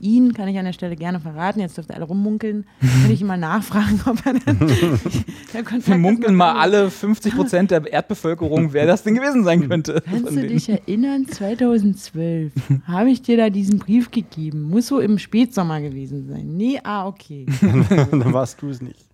ihn, 0.00 0.34
kann 0.34 0.48
ich 0.48 0.58
an 0.58 0.64
der 0.64 0.72
Stelle 0.72 0.96
gerne 0.96 1.20
verraten, 1.20 1.60
jetzt 1.60 1.76
dürft 1.76 1.90
ihr 1.90 1.96
alle 1.96 2.04
rummunkeln, 2.04 2.66
könnte 2.80 3.12
ich 3.12 3.20
ihn 3.20 3.26
mal 3.26 3.36
nachfragen, 3.36 4.00
ob 4.06 4.24
er 4.24 4.32
der 5.54 5.62
Kontakt 5.62 5.88
Wir 5.88 5.98
munkeln 5.98 6.34
mal 6.34 6.54
alle 6.54 6.90
50 6.90 7.34
Prozent 7.34 7.70
der 7.70 7.90
Erdbevölkerung, 7.90 8.72
wer 8.72 8.86
das 8.86 9.02
denn 9.02 9.14
gewesen 9.14 9.44
sein 9.44 9.68
könnte. 9.68 10.02
Kannst 10.10 10.30
du 10.30 10.36
denen. 10.36 10.48
dich 10.48 10.68
erinnern, 10.68 11.26
2012 11.26 12.52
habe 12.86 13.10
ich 13.10 13.22
dir 13.22 13.36
da 13.36 13.50
diesen 13.50 13.78
Brief 13.78 14.10
gegeben. 14.10 14.62
Muss 14.62 14.88
so 14.88 15.00
im 15.00 15.18
Spätsommer 15.18 15.80
gewesen 15.80 16.26
sein. 16.28 16.56
Nee, 16.56 16.80
ah, 16.82 17.06
okay. 17.06 17.46
Dann 17.60 18.32
warst 18.32 18.60
du 18.62 18.68
es 18.68 18.80
nicht. 18.80 19.05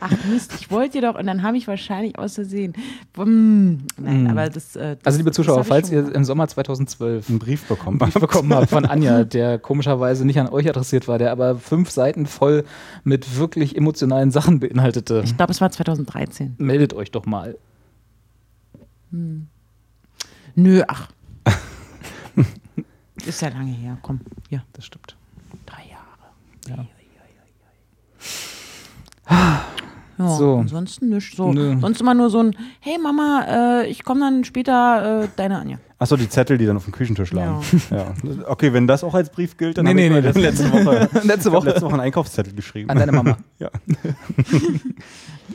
Ach 0.00 0.12
Mist, 0.30 0.52
ich 0.60 0.70
wollte 0.70 0.98
dir 1.00 1.12
doch, 1.12 1.18
und 1.18 1.26
dann 1.26 1.42
habe 1.42 1.56
ich 1.56 1.66
wahrscheinlich 1.66 2.18
aus 2.18 2.34
Versehen. 2.34 2.74
Hm, 3.16 3.86
nein, 3.96 4.20
Hm. 4.20 4.26
aber 4.30 4.50
das. 4.50 4.76
Äh, 4.76 4.96
das 4.96 5.04
Also 5.06 5.18
liebe 5.18 5.32
Zuschauer, 5.32 5.64
falls 5.64 5.90
ihr 5.90 6.00
gemacht. 6.02 6.16
im 6.16 6.24
Sommer 6.24 6.48
2012 6.48 7.28
Einen 7.30 7.38
Brief 7.38 7.64
bekommen. 7.66 7.98
Brief 7.98 8.14
bekommen 8.14 8.52
habt 8.54 8.70
von 8.70 8.84
Anja, 8.84 9.24
der 9.24 9.58
komischerweise 9.58 10.24
nicht 10.26 10.38
an 10.38 10.48
euch 10.48 10.68
adressiert 10.68 11.08
war, 11.08 11.18
der 11.18 11.32
aber 11.32 11.56
fünf 11.56 11.90
Seiten 11.90 12.26
voll 12.26 12.64
mit 13.02 13.38
wirklich 13.38 13.76
emotionalen 13.76 14.30
Sachen 14.30 14.60
beinhaltete, 14.60 15.22
Ich 15.24 15.36
glaube, 15.36 15.52
es 15.52 15.60
war 15.60 15.70
2013. 15.70 16.54
meldet 16.58 16.92
euch 16.92 17.10
doch 17.10 17.24
mal. 17.26 17.56
Nö, 20.56 20.82
ach. 20.88 21.08
Ist 23.26 23.40
ja 23.42 23.48
lange 23.48 23.70
her. 23.72 23.96
Komm, 24.02 24.20
hier. 24.50 24.64
Das 24.72 24.84
stimmt. 24.84 25.16
Drei 25.66 25.82
Jahre. 25.88 26.78
Ja. 26.78 26.86
Ja, 30.16 30.28
So. 30.28 30.56
ansonsten 30.58 31.08
nichts. 31.08 31.36
So. 31.36 31.52
Nö. 31.52 31.76
Sonst 31.80 32.00
immer 32.00 32.14
nur 32.14 32.30
so 32.30 32.40
ein, 32.40 32.56
hey 32.80 32.98
Mama, 32.98 33.82
äh, 33.82 33.86
ich 33.88 34.04
komme 34.04 34.20
dann 34.20 34.44
später, 34.44 35.24
äh, 35.24 35.28
deine 35.36 35.58
Anja. 35.58 35.78
Achso, 36.04 36.16
die 36.18 36.28
Zettel, 36.28 36.58
die 36.58 36.66
dann 36.66 36.76
auf 36.76 36.84
dem 36.84 36.92
Küchentisch 36.92 37.32
lagen. 37.32 37.60
Ja. 37.90 38.12
Okay, 38.46 38.74
wenn 38.74 38.86
das 38.86 39.02
auch 39.02 39.14
als 39.14 39.30
Brief 39.30 39.56
gilt, 39.56 39.78
dann 39.78 39.86
Nee, 39.86 39.94
nee, 39.94 40.06
ich 40.08 40.12
nee, 40.12 40.20
das- 40.20 40.36
letzte 40.36 40.70
Woche, 40.70 41.08
Letzte 41.24 41.50
Woche. 41.50 41.66
letzte 41.68 41.82
Woche 41.82 41.92
einen 41.94 42.00
Einkaufszettel 42.02 42.52
geschrieben. 42.52 42.90
An 42.90 42.98
deine 42.98 43.12
Mama. 43.12 43.38
Ja. 43.58 43.70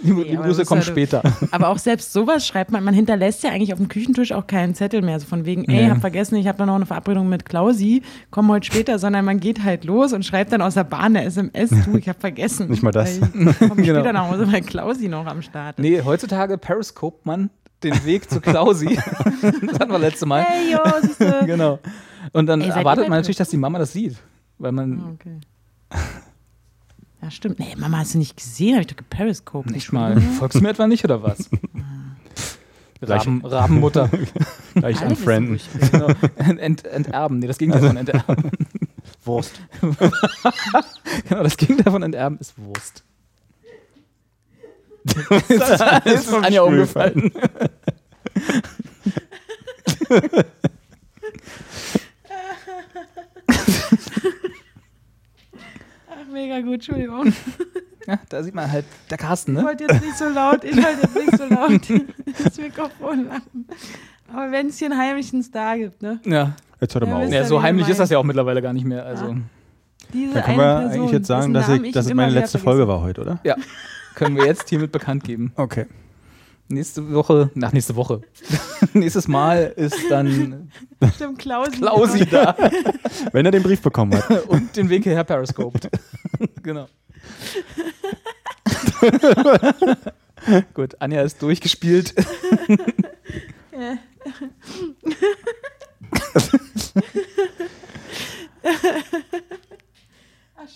Die, 0.04 0.12
Nee, 0.14 0.24
die 0.24 0.36
Grüße 0.38 0.66
kommen 0.66 0.82
ja- 0.82 0.88
später. 0.88 1.22
Aber 1.52 1.68
auch 1.70 1.78
selbst 1.78 2.14
sowas 2.14 2.48
schreibt 2.48 2.72
man, 2.72 2.84
man 2.84 2.94
hinterlässt 2.94 3.44
ja 3.44 3.50
eigentlich 3.52 3.74
auf 3.74 3.80
dem 3.80 3.88
Küchentisch 3.90 4.32
auch 4.32 4.48
keinen 4.48 4.74
Zettel 4.76 5.02
mehr. 5.02 5.20
So 5.20 5.26
von 5.28 5.46
wegen, 5.46 5.66
ey, 5.66 5.84
Nee. 5.86 5.90
hab 5.90 6.00
vergessen, 6.02 6.36
ich 6.36 6.48
habe 6.48 6.58
da 6.58 6.66
noch 6.66 6.76
eine 6.76 6.86
Verabredung 6.86 7.28
mit 7.30 7.46
Klausi, 7.46 8.02
komm 8.32 8.50
heute 8.50 8.66
später, 8.68 8.98
sondern 9.00 9.26
man 9.26 9.40
geht 9.40 9.64
halt 9.64 9.84
los 9.86 10.14
und 10.14 10.26
schreibt 10.26 10.52
dann 10.52 10.62
aus 10.62 10.76
der 10.76 10.84
Bahn 10.86 11.16
eine 11.16 11.26
SMS, 11.26 11.70
du, 11.86 11.98
ich 11.98 12.08
habe 12.08 12.20
vergessen. 12.20 12.70
Nicht 12.70 12.84
mal 12.84 12.92
das. 12.92 13.18
Ich 13.18 13.22
komme 13.22 13.54
Genau. 13.76 14.00
später 14.00 14.14
nach 14.14 14.30
Hause, 14.32 14.52
weil 14.52 14.62
Klausi 14.62 15.08
noch 15.10 15.26
am 15.26 15.42
Start 15.42 15.78
ist. 15.80 15.84
Nee, 15.84 16.02
heutzutage 16.04 16.58
periscope 16.58 17.20
man 17.24 17.50
den 17.84 18.04
Weg 18.06 18.30
zu 18.30 18.42
Klausi. 18.42 18.96
das 19.42 19.80
hatten 19.80 19.92
wir 19.92 20.00
letzte 20.00 20.26
Mal. 20.26 20.44
Hey, 20.44 20.72
yo, 20.74 20.80
siehste. 21.02 21.44
Genau. 21.46 21.80
Und 22.34 22.46
dann 22.48 22.62
Ey, 22.62 22.70
erwartet 22.70 23.08
man 23.10 23.20
natürlich, 23.20 23.38
dass 23.38 23.50
die 23.50 23.58
Mama 23.58 23.80
das 23.80 23.94
sieht. 23.94 24.18
Weil 24.58 24.72
man 24.72 25.14
Okay. 25.14 25.40
Ja, 27.22 27.32
stimmt. 27.32 27.60
Nee, 27.60 27.76
Mama, 27.78 27.98
hast 28.00 28.14
du 28.14 28.18
nicht 28.18 28.38
gesehen? 28.38 28.74
Habe 28.74 28.82
ich 28.82 28.88
doch 28.88 28.96
geperiscope. 28.96 29.72
nicht 29.72 29.92
mal. 29.92 30.20
Folgst 30.22 30.58
du 30.60 30.64
mir 30.64 30.70
etwa 30.70 30.88
nicht 30.88 31.04
oder 31.04 31.22
was? 31.24 31.50
Raben, 33.02 33.46
Rabenmutter. 33.46 34.10
Gleich 34.76 34.98
an 34.98 35.04
Alle 35.04 35.12
wissen, 35.12 35.22
wo 35.22 35.26
Friend. 35.26 35.56
ich 35.56 35.70
bin. 35.70 35.92
genau. 35.92 36.08
Ent, 36.60 36.86
enterben. 36.86 37.40
Nee, 37.40 37.48
das 37.48 37.58
Gegenteil 37.58 37.88
von 37.88 37.98
enterben. 37.98 38.52
Wurst. 39.24 39.60
genau, 41.28 41.44
das 41.44 41.58
Gegenteil 41.58 41.92
von 41.92 42.04
enterben 42.04 42.38
ist 42.40 42.58
Wurst. 42.58 43.04
Das 45.50 46.06
ist 46.06 46.34
Anja 46.34 46.62
umgefallen. 46.62 47.32
Ach, 56.10 56.32
mega 56.32 56.60
gut, 56.62 56.76
Entschuldigung. 56.76 57.34
Ja, 58.08 58.20
da 58.30 58.42
sieht 58.44 58.56
man 58.56 58.72
halt 58.72 58.86
der 59.10 59.18
Carsten, 59.18 59.52
Ich 59.54 59.58
ne? 59.62 59.68
wollte 59.68 59.84
jetzt 59.84 60.02
nicht 60.04 60.18
so 60.18 60.26
laut, 60.30 60.64
ich 60.64 60.76
wollte 60.76 61.02
jetzt 61.02 61.16
nicht 61.16 61.38
so 61.38 61.46
laut 61.46 61.90
ins 61.90 62.58
Mikrofon 62.58 63.26
lachen. 63.28 63.68
Aber 64.34 64.52
wenn 64.52 64.68
es 64.68 64.78
hier 64.80 64.90
einen 64.92 65.00
heimlichen 65.00 65.44
Star 65.44 65.78
gibt, 65.78 66.02
ne? 66.02 66.20
Ja. 66.26 66.54
Jetzt 66.82 66.96
hört 66.96 67.04
er 67.04 67.10
mal 67.10 67.26
auf. 67.26 67.32
ja, 67.32 67.44
so 67.46 67.62
heimlich 67.62 67.88
ist 67.90 68.00
das 68.00 68.10
ja 68.10 68.18
auch 68.18 68.24
mittlerweile 68.24 68.62
gar 68.62 68.74
nicht 68.74 68.86
mehr. 68.86 69.06
Also, 69.06 69.28
Ja. 69.28 69.36
Diese 70.12 70.34
Dann 70.34 70.44
können 70.44 70.58
wir 70.58 70.64
Person, 70.64 70.92
eigentlich 71.02 71.12
jetzt 71.12 71.28
sagen, 71.28 71.54
dass, 71.54 71.70
ich, 71.70 71.92
dass 71.92 72.08
es 72.08 72.14
meine 72.16 72.32
letzte. 72.32 72.58
Folge 72.58 72.88
war 72.88 73.02
heute, 73.02 73.22
oder? 73.22 73.40
ja, 73.44 73.56
können 74.16 74.36
wir 74.36 74.46
jetzt 74.46 74.70
hiermit 74.70 74.92
bekannt 74.92 75.24
geben. 75.24 75.54
Okay. 75.56 75.86
Nächste 76.72 77.12
Woche, 77.14 77.50
nach 77.56 77.74
nächste 77.74 77.96
Woche. 77.96 78.22
Nächstes 78.94 79.28
Mal 79.28 79.74
ist 79.76 79.98
dann 80.10 80.72
Stimmt, 81.16 81.40
Klausi. 81.40 81.72
Klausi 81.72 82.26
da 82.28 82.56
Wenn 83.32 83.46
er 83.46 83.52
den 83.52 83.64
Brief 83.64 83.82
bekommen 83.82 84.14
hat. 84.14 84.46
und 84.48 84.76
den 84.76 84.90
Weg 84.90 85.04
hierher 85.04 85.24
periscoped. 85.24 85.90
genau. 86.62 86.88
Gut, 90.76 90.96
Anja 91.00 91.24
ist 91.24 91.42
durchgespielt. 91.42 92.14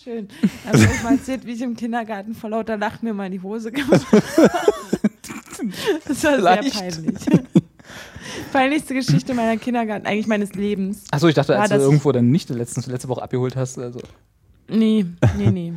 Schön. 0.03 0.27
Dann 0.65 0.73
habe 0.81 0.93
ich 0.93 1.03
mal 1.03 1.13
erzählt, 1.13 1.45
wie 1.45 1.51
ich 1.53 1.61
im 1.61 1.75
Kindergarten 1.75 2.33
vor 2.35 2.49
lauter 2.49 2.77
Lachen 2.77 3.05
mir 3.07 3.13
mal 3.13 3.25
in 3.27 3.33
die 3.33 3.41
Hose 3.41 3.71
gemacht 3.71 4.05
habe. 4.11 4.23
Das 6.07 6.23
war 6.25 6.33
Vielleicht. 6.35 6.73
sehr 6.73 6.81
peinlich. 6.91 7.15
Peinlichste 8.51 8.93
Geschichte 8.93 9.33
meiner 9.33 9.57
Kindergarten, 9.57 10.05
eigentlich 10.05 10.27
meines 10.27 10.53
Lebens. 10.53 11.03
Achso, 11.11 11.27
ich 11.27 11.35
dachte, 11.35 11.53
War 11.53 11.61
als 11.61 11.69
du 11.69 11.75
das- 11.75 11.83
irgendwo 11.85 12.11
dann 12.11 12.31
nicht 12.31 12.49
letztens, 12.49 12.87
letzte 12.87 13.07
Woche 13.07 13.21
abgeholt 13.21 13.55
hast. 13.55 13.77
Also. 13.79 13.99
Nee, 14.67 15.05
nee, 15.37 15.51
nee. 15.51 15.73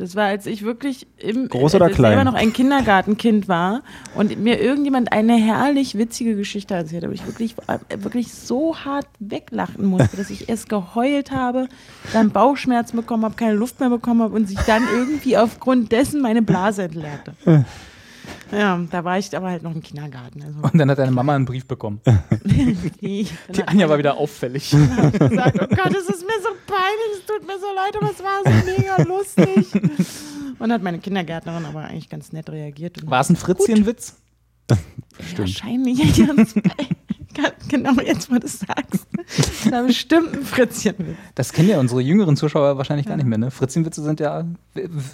Das 0.00 0.16
war, 0.16 0.24
als 0.24 0.46
ich 0.46 0.62
wirklich 0.62 1.06
im, 1.18 1.48
Groß 1.48 1.74
oder 1.74 1.90
klein? 1.90 2.12
selber 2.12 2.24
noch 2.24 2.32
ein 2.32 2.54
Kindergartenkind 2.54 3.48
war 3.48 3.82
und 4.14 4.38
mir 4.40 4.58
irgendjemand 4.58 5.12
eine 5.12 5.36
herrlich 5.36 5.98
witzige 5.98 6.36
Geschichte 6.36 6.72
erzählt 6.72 7.02
hat, 7.02 7.10
wo 7.10 7.14
ich 7.14 7.26
wirklich, 7.26 7.54
äh, 7.66 8.02
wirklich 8.02 8.32
so 8.32 8.74
hart 8.78 9.06
weglachen 9.18 9.84
musste, 9.84 10.16
dass 10.16 10.30
ich 10.30 10.48
erst 10.48 10.70
geheult 10.70 11.32
habe, 11.32 11.68
dann 12.14 12.30
Bauchschmerzen 12.30 12.96
bekommen 12.96 13.26
habe, 13.26 13.34
keine 13.34 13.52
Luft 13.52 13.78
mehr 13.78 13.90
bekommen 13.90 14.22
habe 14.22 14.34
und 14.34 14.48
sich 14.48 14.58
dann 14.60 14.82
irgendwie 14.90 15.36
aufgrund 15.36 15.92
dessen 15.92 16.22
meine 16.22 16.40
Blase 16.40 16.84
entleerte. 16.84 17.34
Ja, 18.52 18.80
da 18.90 19.04
war 19.04 19.18
ich 19.18 19.34
aber 19.36 19.50
halt 19.50 19.62
noch 19.62 19.74
im 19.74 19.82
Kindergarten. 19.82 20.42
Also, 20.42 20.58
Und 20.60 20.76
dann 20.78 20.90
hat 20.90 20.98
deine 20.98 21.12
Mama 21.12 21.34
einen 21.34 21.44
Brief 21.44 21.66
bekommen. 21.66 22.00
Die 22.44 23.26
hat 23.48 23.68
Anja 23.68 23.88
war 23.88 23.98
wieder 23.98 24.16
auffällig. 24.16 24.70
gesagt, 24.70 25.58
oh 25.60 25.66
Gott, 25.66 25.94
es 25.94 26.08
ist 26.08 26.26
mir 26.26 26.40
so 26.42 26.50
peinlich, 26.66 27.18
es 27.18 27.26
tut 27.26 27.46
mir 27.46 27.58
so 27.58 27.66
leid, 27.74 27.96
aber 27.96 28.10
es 28.10 28.22
war 28.22 28.42
so 28.44 28.66
mega 28.66 29.02
lustig. 29.02 30.58
Und 30.58 30.72
hat 30.72 30.82
meine 30.82 30.98
Kindergärtnerin 30.98 31.64
aber 31.64 31.84
eigentlich 31.84 32.08
ganz 32.08 32.32
nett 32.32 32.50
reagiert. 32.50 33.08
War 33.08 33.20
es 33.20 33.30
ein 33.30 33.36
Fritzchenwitz? 33.36 34.16
Wahrscheinlich. 35.36 36.00
Ich 37.62 37.68
kann 37.68 37.82
kann, 37.82 37.94
genau 37.94 38.02
jetzt, 38.02 38.30
wo 38.30 38.34
du 38.38 38.46
es 38.46 38.60
sagst. 38.60 39.06
Das 39.36 39.72
war 39.72 39.82
bestimmt 39.84 40.32
ein 40.34 40.42
Fritzchenwitz. 40.42 41.16
Das 41.34 41.52
kennen 41.52 41.68
ja 41.68 41.78
unsere 41.80 42.00
jüngeren 42.00 42.36
Zuschauer 42.36 42.76
wahrscheinlich 42.76 43.06
gar 43.06 43.16
nicht 43.16 43.26
mehr, 43.26 43.38
ne? 43.38 43.50
Fritzenwitze 43.50 44.02
sind 44.02 44.20
ja. 44.20 44.44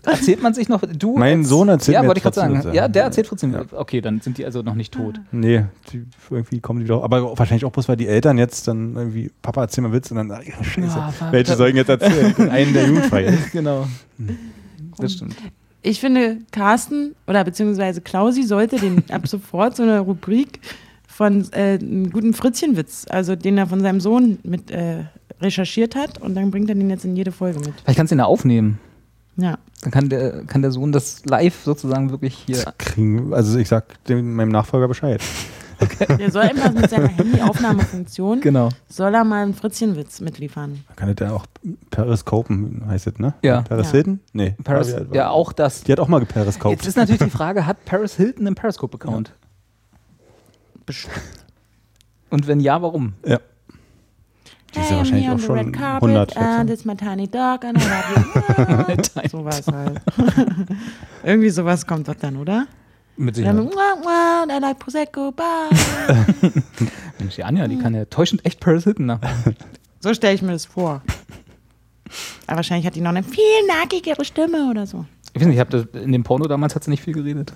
Erzählt 0.05 0.43
man 0.43 0.55
sich 0.55 0.69
noch. 0.69 0.81
Du 0.83 1.17
Mein 1.17 1.41
als- 1.41 1.49
Sohn 1.49 1.69
erzählt 1.69 1.95
Ja, 1.95 2.03
mir 2.03 2.09
wollte 2.09 2.19
ich 2.19 2.23
gerade 2.23 2.35
sagen. 2.37 2.75
Ja, 2.75 2.89
der 2.89 3.05
erzählt 3.05 3.27
Fritzenwitze. 3.27 3.77
Okay, 3.79 4.01
dann 4.01 4.21
sind 4.21 4.39
die 4.39 4.45
also 4.45 4.63
noch 4.63 4.75
nicht 4.75 4.93
tot. 4.95 5.21
Nee, 5.33 5.65
die, 5.93 6.05
irgendwie 6.31 6.61
kommen 6.61 6.81
die 6.81 6.87
doch. 6.87 7.03
Aber 7.03 7.39
wahrscheinlich 7.39 7.65
auch 7.65 7.73
bloß, 7.73 7.89
weil 7.89 7.97
die 7.97 8.07
Eltern 8.09 8.39
jetzt 8.39 8.67
dann 8.69 8.95
irgendwie, 8.97 9.31
Papa 9.43 9.63
erzähl 9.63 9.83
mal 9.83 9.93
Witz 9.93 10.11
und 10.11 10.17
dann, 10.17 10.31
ach, 10.33 10.43
scheiße, 10.65 10.87
Ja, 10.87 11.13
welche 11.31 11.57
sollen 11.57 11.77
jetzt 11.77 11.89
erzählen? 11.89 12.35
Einen 12.51 12.73
der 12.73 12.87
jugendfrei 12.87 13.25
ist. 13.25 13.53
genau. 13.53 13.87
Das 14.99 15.13
stimmt. 15.13 15.37
Ich 15.83 16.01
finde, 16.01 16.39
Carsten 16.51 17.15
oder 17.29 17.45
beziehungsweise 17.45 18.01
Klausi 18.01 18.43
sollte 18.43 18.77
den 18.77 19.05
ab 19.11 19.29
sofort 19.29 19.77
so 19.77 19.85
eine 19.85 20.01
Rubrik 20.01 20.59
von 21.17 21.51
äh, 21.53 21.79
einem 21.81 22.11
guten 22.11 22.35
Fritzchenwitz, 22.35 23.07
also 23.09 23.37
den 23.37 23.57
er 23.57 23.67
von 23.67 23.81
seinem 23.81 24.01
Sohn 24.01 24.39
mit 24.43 24.71
äh, 24.71 25.05
recherchiert 25.41 25.97
hat 25.97 26.19
und 26.19 26.35
dann 26.35 26.51
bringt 26.51 26.69
er 26.69 26.75
den 26.75 26.91
jetzt 26.91 27.07
in 27.07 27.17
jede 27.17 27.33
Folge 27.33 27.59
mit. 27.61 27.73
Vielleicht 27.83 27.97
kannst 27.97 28.11
du 28.11 28.17
ihn 28.17 28.19
ja 28.19 28.27
aufnehmen. 28.27 28.79
Ja. 29.39 29.57
Dann 29.83 29.91
kann 29.93 30.09
der, 30.11 30.45
kann 30.45 30.61
der 30.63 30.73
Sohn 30.73 30.93
das 30.93 31.25
live 31.25 31.63
sozusagen 31.65 32.11
wirklich 32.11 32.35
hier. 32.47 32.65
Kriegen, 32.79 33.33
also 33.33 33.59
ich 33.59 33.69
sag 33.69 34.03
dem, 34.05 34.35
meinem 34.35 34.51
Nachfolger 34.51 34.89
Bescheid. 34.89 35.23
Der 36.19 36.31
soll 36.31 36.41
einfach 36.45 36.73
mit 36.73 36.89
seiner 36.89 37.09
Handyaufnahmefunktion, 37.09 38.41
Genau. 38.41 38.71
soll 38.89 39.15
er 39.15 39.25
mal 39.25 39.43
einen 39.43 39.53
Fritzchenwitz 39.53 40.23
mitliefern. 40.23 40.83
Man 40.89 40.97
kann 40.97 41.15
das 41.15 41.29
ja 41.29 41.35
auch 41.35 41.45
Periskopen, 41.91 42.83
heißt 42.89 43.09
das, 43.09 43.19
ne? 43.19 43.35
Ja. 43.43 43.61
Paris 43.63 43.87
Ja. 43.89 43.93
Hilton? 43.93 44.21
Nee. 44.33 44.55
Paris, 44.65 44.95
ja, 45.13 45.29
auch 45.29 45.53
das. 45.53 45.83
Die 45.83 45.93
hat 45.93 46.01
auch 46.01 46.09
mal 46.09 46.21
geperiskopt. 46.21 46.75
Jetzt 46.77 46.87
ist 46.87 46.97
natürlich 46.97 47.21
die 47.23 47.29
Frage, 47.31 47.67
hat 47.67 47.85
Paris 47.85 48.15
Hilton 48.17 48.47
einen 48.47 48.55
Periscope-Account? 48.57 49.35
Bestimmt. 50.87 51.15
Und 52.31 52.47
wenn 52.47 52.61
ja, 52.61 52.81
warum? 52.83 53.15
Ja. 53.25 53.41
Die 54.75 54.81
ist 54.81 54.85
ja 54.85 54.91
Hey, 54.91 54.97
wahrscheinlich 54.99 55.29
auch 55.29 55.33
on 55.33 55.39
the 55.39 55.47
schon 55.47 55.59
red 55.59 55.73
carpet, 55.73 56.09
100. 56.09 56.37
and 56.37 56.71
it's 56.71 56.85
my 56.85 56.95
tiny 56.95 57.27
dog 57.29 57.65
and 57.65 57.79
I 57.79 57.83
love 57.83 58.91
you. 58.91 58.97
Tiny 58.97 59.29
so 59.29 59.45
was 59.45 59.67
halt. 59.67 60.01
Irgendwie 61.25 61.51
sowas 61.51 61.87
kommt 61.87 62.09
doch 62.09 62.15
dann, 62.15 62.37
oder? 62.37 62.67
Mit 63.17 63.37
Dann, 63.39 63.57
Sicherheit. 63.67 63.75
wah, 63.75 64.05
wah, 64.49 64.57
I 64.57 64.61
like 64.61 64.79
Prosecco, 64.79 65.33
bye. 65.33 65.71
Mensch, 67.19 67.37
die 67.37 67.45
Anja, 67.45 67.67
die 67.67 67.79
kann 67.79 67.95
ja 67.95 68.05
täuschend 68.05 68.45
echt 68.45 68.61
Paris 68.61 68.85
Hilton 68.85 69.07
nach. 69.07 69.21
So 70.01 70.13
stelle 70.15 70.35
ich 70.35 70.43
mir 70.43 70.53
das 70.53 70.67
vor. 70.67 71.03
Aber 72.47 72.57
wahrscheinlich 72.59 72.87
hat 72.87 72.95
die 72.95 73.01
noch 73.01 73.09
eine 73.11 73.25
viel 73.25 73.43
nackigere 73.67 74.25
Stimme 74.25 74.69
oder 74.71 74.87
so. 74.87 75.05
Ich 75.33 75.41
weiß 75.41 75.47
nicht, 75.49 75.57
ich 75.57 75.61
hab 75.61 75.71
das, 75.71 75.87
in 75.95 76.13
dem 76.13 76.23
Porno 76.23 76.47
damals 76.47 76.75
hat 76.77 76.85
sie 76.85 76.91
nicht 76.91 77.03
viel 77.03 77.15
geredet. 77.15 77.53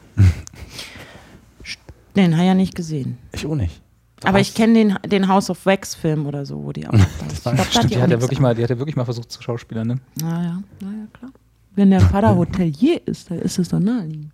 Den 2.16 2.32
habe 2.32 2.42
ich 2.42 2.48
ja 2.48 2.54
nicht 2.54 2.74
gesehen. 2.74 3.18
Ich 3.32 3.46
auch 3.46 3.54
nicht. 3.54 3.80
Aber 4.24 4.40
ich 4.40 4.54
kenne 4.54 4.74
den, 4.74 4.98
den 5.06 5.28
House 5.28 5.48
of 5.48 5.64
Wax 5.64 5.94
Film 5.94 6.26
oder 6.26 6.44
so, 6.44 6.62
wo 6.62 6.72
die 6.72 6.86
auch. 6.88 6.92
ich 6.92 7.42
glaub, 7.42 7.56
da 7.56 7.64
Stimmt, 7.64 7.90
die, 7.90 8.00
hat 8.00 8.10
ja 8.10 8.20
wirklich 8.20 8.40
mal, 8.40 8.54
die 8.54 8.62
hat 8.62 8.70
ja 8.70 8.78
wirklich 8.78 8.96
mal 8.96 9.04
versucht 9.04 9.30
zu 9.32 9.42
Schauspielern, 9.42 9.86
ne? 9.86 10.00
Naja, 10.20 10.62
naja, 10.80 11.06
klar. 11.12 11.30
Wenn 11.74 11.90
der 11.90 12.00
Vater 12.00 12.36
Hotelier 12.36 13.00
ist, 13.06 13.30
dann 13.30 13.38
ist 13.38 13.58
es 13.58 13.68
doch 13.68 13.78
naheliegend. 13.78 14.32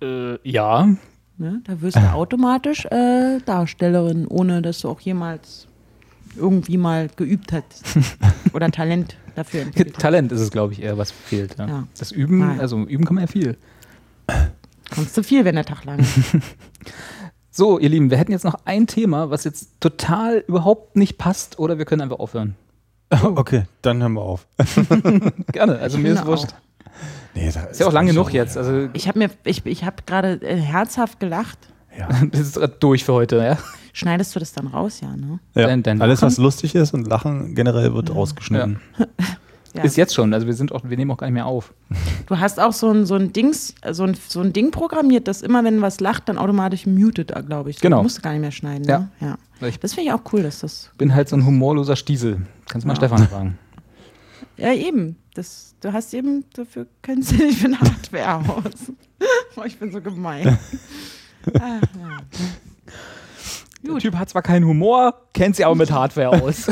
Äh, 0.00 0.38
ja. 0.48 0.86
Ne? 1.38 1.60
Da 1.64 1.80
wirst 1.80 1.96
du 1.96 2.12
automatisch 2.12 2.84
äh, 2.86 3.40
Darstellerin, 3.44 4.26
ohne 4.26 4.62
dass 4.62 4.80
du 4.80 4.88
auch 4.88 5.00
jemals 5.00 5.66
irgendwie 6.36 6.76
mal 6.76 7.08
geübt 7.16 7.52
hast. 7.52 7.82
Oder 8.52 8.70
Talent 8.70 9.16
dafür 9.34 9.62
entwickelt 9.62 9.96
hast. 9.96 10.02
Talent 10.02 10.32
ist 10.32 10.40
es, 10.40 10.50
glaube 10.50 10.74
ich, 10.74 10.82
eher, 10.82 10.96
was 10.98 11.10
fehlt. 11.10 11.58
Ja. 11.58 11.66
Ja. 11.66 11.88
Das 11.98 12.12
Üben, 12.12 12.38
Nein. 12.40 12.60
also 12.60 12.84
üben 12.84 13.04
kann 13.04 13.14
man 13.14 13.24
ja 13.24 13.28
viel. 13.28 13.56
Kannst 14.90 15.16
du 15.16 15.22
viel, 15.22 15.44
wenn 15.44 15.54
der 15.56 15.64
Tag 15.64 15.84
lang 15.84 15.98
ist. 16.00 16.36
So, 17.50 17.78
ihr 17.78 17.88
Lieben, 17.88 18.10
wir 18.10 18.18
hätten 18.18 18.32
jetzt 18.32 18.44
noch 18.44 18.56
ein 18.66 18.86
Thema, 18.86 19.30
was 19.30 19.44
jetzt 19.44 19.80
total 19.80 20.44
überhaupt 20.46 20.94
nicht 20.94 21.16
passt, 21.16 21.58
oder 21.58 21.78
wir 21.78 21.86
können 21.86 22.02
einfach 22.02 22.18
aufhören. 22.18 22.54
Okay, 23.22 23.62
dann 23.80 24.02
hören 24.02 24.12
wir 24.12 24.20
auf. 24.20 24.46
Gerne, 25.52 25.78
also 25.78 25.96
Ich 25.96 26.02
mir 26.02 26.12
ist 26.12 26.26
wurscht. 26.26 26.48
Nee, 27.34 27.50
da 27.50 27.60
Ist 27.62 27.80
ja 27.80 27.86
auch 27.86 27.92
lang 27.94 28.06
genug 28.08 28.34
jetzt. 28.34 28.58
Also 28.58 28.90
Ich 28.92 29.08
habe 29.08 29.18
mir, 29.20 29.30
ich, 29.44 29.64
ich 29.64 29.84
habe 29.84 29.96
gerade 30.04 30.34
äh, 30.42 30.56
herzhaft 30.56 31.18
gelacht. 31.18 31.56
Ja. 31.98 32.08
das 32.30 32.40
ist 32.40 32.60
durch 32.80 33.04
für 33.04 33.14
heute, 33.14 33.36
ja? 33.38 33.58
Schneidest 33.94 34.34
du 34.34 34.38
das 34.40 34.52
dann 34.52 34.66
raus, 34.66 35.00
ja, 35.00 35.16
ne? 35.16 35.38
Ja. 35.54 35.66
Dein- 35.68 35.82
dein 35.82 36.02
Alles, 36.02 36.20
was 36.20 36.36
lustig 36.36 36.74
ist 36.74 36.92
und 36.92 37.06
Lachen 37.06 37.54
generell 37.54 37.94
wird 37.94 38.14
rausgeschnitten. 38.14 38.80
Ja. 38.98 39.06
Ist 39.84 39.96
jetzt 39.96 40.14
schon, 40.14 40.32
also 40.34 40.46
wir 40.46 40.54
sind 40.54 40.72
auch, 40.72 40.82
wir 40.84 40.96
nehmen 40.96 41.10
auch 41.10 41.16
gar 41.16 41.26
nicht 41.26 41.34
mehr 41.34 41.46
auf. 41.46 41.72
Du 42.26 42.38
hast 42.38 42.58
auch 42.60 42.72
so 42.72 42.90
ein, 42.90 43.06
so 43.06 43.14
ein 43.14 43.32
Dings, 43.32 43.74
so 43.90 44.04
ein, 44.04 44.16
so 44.28 44.40
ein 44.40 44.52
Ding 44.52 44.70
programmiert, 44.70 45.28
das 45.28 45.42
immer, 45.42 45.62
wenn 45.64 45.82
was 45.82 46.00
lacht, 46.00 46.28
dann 46.28 46.38
automatisch 46.38 46.86
mutet, 46.86 47.32
glaube 47.46 47.70
ich. 47.70 47.80
Genau. 47.80 47.98
Du 47.98 48.02
musst 48.04 48.22
gar 48.22 48.32
nicht 48.32 48.40
mehr 48.40 48.50
schneiden, 48.52 48.84
Ja. 48.88 48.98
ne? 49.00 49.10
Ja. 49.20 49.38
Das 49.80 49.94
finde 49.94 50.10
ich 50.10 50.12
auch 50.14 50.20
cool, 50.32 50.42
dass 50.42 50.60
das. 50.60 50.90
bin 50.98 51.14
halt 51.14 51.28
so 51.28 51.36
ein 51.36 51.44
humorloser 51.46 51.96
Stiesel. 51.96 52.42
Kannst 52.68 52.84
du 52.84 52.88
mal 52.88 52.94
Ja. 52.94 52.96
Stefan 52.96 53.28
fragen. 53.28 53.58
Ja, 54.58 54.72
eben. 54.72 55.16
Das, 55.34 55.74
du 55.82 55.92
hast 55.92 56.14
eben, 56.14 56.44
dafür 56.54 56.86
kennst 57.02 57.32
du 57.32 57.36
dich 57.36 57.58
für 57.58 57.78
Hardware 57.78 58.36
aus. 58.56 58.90
oh, 59.56 59.62
ich 59.66 59.78
bin 59.78 59.92
so 59.92 60.00
gemein. 60.00 60.58
ah, 61.54 61.58
ja. 61.60 61.80
Der 63.86 63.98
Typ 63.98 64.14
hat 64.16 64.30
zwar 64.30 64.40
keinen 64.40 64.64
Humor, 64.64 65.14
kennt 65.34 65.56
sie 65.56 65.64
aber 65.66 65.74
mit 65.74 65.90
Hardware 65.92 66.42
aus. 66.42 66.68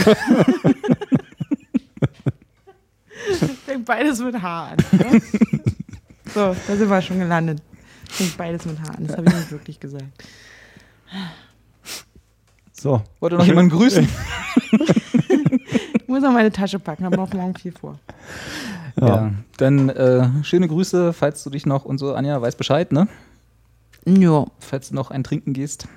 Fängt 3.67 3.85
beides 3.85 4.21
mit 4.21 4.41
H 4.41 4.65
an. 4.69 4.77
Ne? 4.93 5.21
so, 6.35 6.57
da 6.67 6.77
sind 6.77 6.89
wir 6.89 7.03
schon 7.03 7.19
gelandet. 7.19 7.63
Fängt 8.09 8.37
beides 8.37 8.65
mit 8.67 8.79
H 8.81 8.85
an. 8.93 9.07
Das 9.07 9.17
habe 9.17 9.29
ich 9.29 9.35
nicht 9.35 9.51
wirklich 9.51 9.81
gesagt. 9.81 10.05
So. 12.73 13.03
Wollte 13.21 13.37
noch 13.37 13.47
jemanden 13.47 13.71
grüßen? 13.71 14.09
Ich 16.05 16.09
muss 16.09 16.23
noch 16.23 16.33
meine 16.33 16.53
Tasche 16.53 16.79
packen, 16.79 17.05
habe 17.07 17.17
noch 17.17 17.33
morgen 17.33 17.57
viel 17.57 17.73
vor. 17.73 17.99
Ja. 19.01 19.07
Ja. 19.09 19.31
Dann 19.57 19.89
äh, 19.89 20.29
schöne 20.45 20.69
Grüße, 20.69 21.13
falls 21.13 21.43
du 21.43 21.51
dich 21.51 21.67
noch 21.67 21.85
und 21.85 21.99
so, 21.99 22.15
Anja, 22.15 22.41
weiß 22.41 22.55
Bescheid, 22.57 22.93
ne? 22.93 23.09
Ja. 24.07 24.45
Falls 24.61 24.91
du 24.91 24.95
noch 24.95 25.11
ein 25.11 25.25
Trinken 25.25 25.55
gehst. 25.55 25.89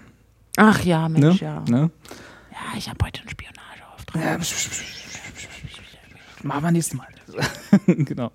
Ach 0.56 0.84
ja, 0.84 1.08
Ne? 1.10 1.20
Mensch, 1.20 1.42
ja. 1.42 1.64
ne? 1.70 1.92
Ja, 2.52 2.78
ich 2.78 2.90
habe 2.90 3.06
heute 3.06 3.20
einen 3.20 3.30
Spionageauftrag. 3.30 4.24
Ja, 4.24 4.38
Machen 6.42 6.64
wir 6.64 6.72
nächstes 6.72 6.98
Mal. 6.98 7.08
genau. 7.88 8.32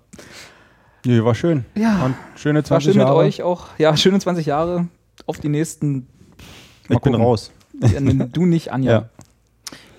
Nee, 1.05 1.23
war 1.23 1.35
schön. 1.35 1.65
Ja. 1.75 2.05
Und 2.05 2.15
schöne 2.35 2.59
War 2.59 2.63
20 2.65 2.93
schön 2.93 2.99
mit 2.99 3.07
Jahre. 3.07 3.17
euch 3.17 3.41
auch. 3.43 3.67
Ja, 3.77 3.95
schöne 3.97 4.19
20 4.19 4.45
Jahre. 4.45 4.87
Auf 5.25 5.39
die 5.39 5.49
nächsten. 5.49 6.07
Ich 6.83 6.87
bin 6.89 6.99
gucken. 6.99 7.15
raus. 7.21 7.51
Ja, 7.81 7.99
nee, 7.99 8.27
du 8.31 8.45
nicht, 8.45 8.71
Anja. 8.71 8.91
Ja. 8.91 9.09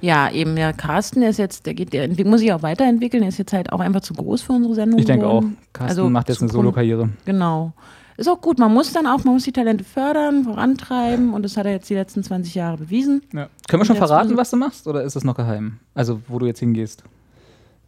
Ja, 0.01 0.31
eben, 0.31 0.55
der 0.55 0.75
Carsten, 0.75 1.21
der 1.23 1.31
ist 1.31 1.39
jetzt, 1.39 1.65
der 1.65 1.73
geht, 1.73 1.95
der 1.95 2.09
muss 2.27 2.41
sich 2.41 2.53
auch 2.53 2.63
weiterentwickeln, 2.63 3.23
der 3.23 3.31
ist 3.31 3.39
jetzt 3.39 3.55
halt 3.55 3.73
auch 3.73 3.81
einfach 3.81 4.03
zu 4.03 4.13
groß 4.13 4.43
für 4.43 4.53
unsere 4.53 4.75
Sendung. 4.75 4.99
Ich 5.01 5.07
denke 5.07 5.27
auch. 5.27 5.43
Carsten 5.73 5.89
Also 5.99 6.11
macht 6.11 6.29
jetzt 6.29 6.43
eine 6.43 6.51
Solo-Karriere. 6.51 7.09
Genau. 7.25 7.73
Ist 8.19 8.29
auch 8.29 8.41
gut, 8.41 8.59
man 8.59 8.73
muss 8.73 8.93
dann 8.93 9.07
auch, 9.07 9.25
man 9.25 9.33
muss 9.35 9.45
die 9.45 9.53
Talente 9.53 9.83
fördern, 9.83 10.45
vorantreiben 10.45 11.33
und 11.33 11.43
das 11.43 11.57
hat 11.57 11.65
er 11.65 11.73
jetzt 11.73 11.89
die 11.89 11.95
letzten 11.95 12.23
20 12.23 12.55
Jahre 12.55 12.77
bewiesen. 12.77 13.23
Ja. 13.33 13.49
Können 13.67 13.81
wir 13.81 13.87
schon 13.87 13.97
verraten, 13.97 14.37
was 14.37 14.51
du 14.51 14.57
machst? 14.57 14.87
Oder 14.87 15.03
ist 15.03 15.17
es 15.17 15.25
noch 15.25 15.35
geheim? 15.35 15.79
Also, 15.95 16.21
wo 16.29 16.39
du 16.39 16.47
jetzt 16.47 16.61
hingehst? 16.61 17.03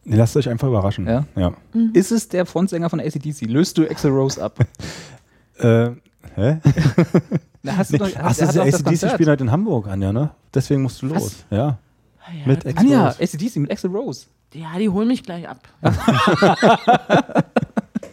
Nee, 0.09 0.17
lasst 0.17 0.37
euch 0.37 0.49
einfach 0.49 0.69
überraschen. 0.69 1.07
Ja? 1.07 1.25
Ja. 1.35 1.53
Ist 1.93 2.13
es 2.13 2.29
der 2.29 2.47
Frontsänger 2.47 2.89
von 2.89 3.01
ACDC? 3.01 3.43
Löst 3.47 3.77
du 3.77 3.83
Axel 3.91 4.11
Rose 4.13 4.43
ab? 4.43 4.59
Äh, 5.59 5.93
hä? 6.35 6.59
Na, 7.63 7.79
hast 7.79 7.91
Nee, 7.91 7.97
du 7.97 8.05
Ach, 8.05 8.31
ist 8.31 8.43
doch 8.43 8.53
der 8.53 8.67
das 8.67 8.85
ACDC 8.85 9.11
spielt 9.15 9.27
halt 9.31 9.41
in 9.41 9.51
Hamburg, 9.51 9.89
Anja, 9.89 10.13
ne? 10.13 10.29
Deswegen 10.53 10.83
musst 10.83 11.01
du 11.01 11.09
Was? 11.09 11.23
los. 11.23 11.45
Ja. 11.49 11.79
Ah 12.21 12.31
ja, 12.39 12.47
Mit 12.47 12.67
Ex 12.67 12.79
Anja, 12.79 13.07
Rose. 13.07 13.23
ACDC 13.23 13.57
mit 13.57 13.71
Axel 13.71 13.91
Rose. 13.91 14.27
Ja, 14.53 14.79
die 14.79 14.91
holen 14.91 15.09
mich 15.09 15.23
gleich 15.23 15.49
ab. 15.49 15.67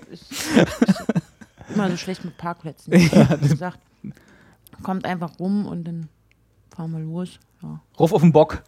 ich, 0.09 0.21
ich, 0.31 1.75
immer 1.75 1.89
so 1.91 1.97
schlecht 1.97 2.23
mit 2.23 2.37
Parkplätzen. 2.37 2.93
Ich 2.93 3.13
hab 3.13 3.41
gesagt, 3.41 3.79
kommt 4.83 5.03
einfach 5.03 5.37
rum 5.37 5.65
und 5.65 5.83
dann 5.83 6.07
fahren 6.73 6.93
wir 6.93 6.99
los. 6.99 7.39
Ja. 7.61 7.81
Ruf 7.99 8.13
auf 8.13 8.21
den 8.21 8.31
Bock. 8.31 8.63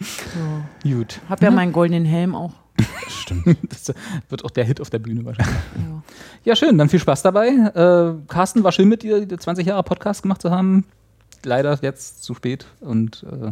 So. 0.00 0.88
Gut. 0.88 1.20
Hab 1.28 1.42
ja 1.42 1.50
meinen 1.50 1.72
goldenen 1.72 2.04
Helm 2.04 2.34
auch. 2.34 2.52
Stimmt. 3.08 3.58
Das 3.68 3.92
wird 4.28 4.44
auch 4.44 4.50
der 4.50 4.64
Hit 4.64 4.80
auf 4.80 4.90
der 4.90 5.00
Bühne 5.00 5.24
wahrscheinlich. 5.24 5.54
Ja. 5.76 6.02
Ja, 6.44 6.56
schön, 6.56 6.78
dann 6.78 6.88
viel 6.88 7.00
Spaß 7.00 7.22
dabei. 7.22 7.48
Äh, 7.48 8.14
Carsten, 8.28 8.62
war 8.62 8.72
schön 8.72 8.88
mit 8.88 9.02
dir, 9.02 9.26
die 9.26 9.36
20 9.36 9.66
Jahre 9.66 9.82
Podcast 9.82 10.22
gemacht 10.22 10.40
zu 10.40 10.50
haben. 10.50 10.84
Leider 11.44 11.78
jetzt 11.82 12.22
zu 12.22 12.34
spät 12.34 12.66
und 12.80 13.24
äh, 13.30 13.50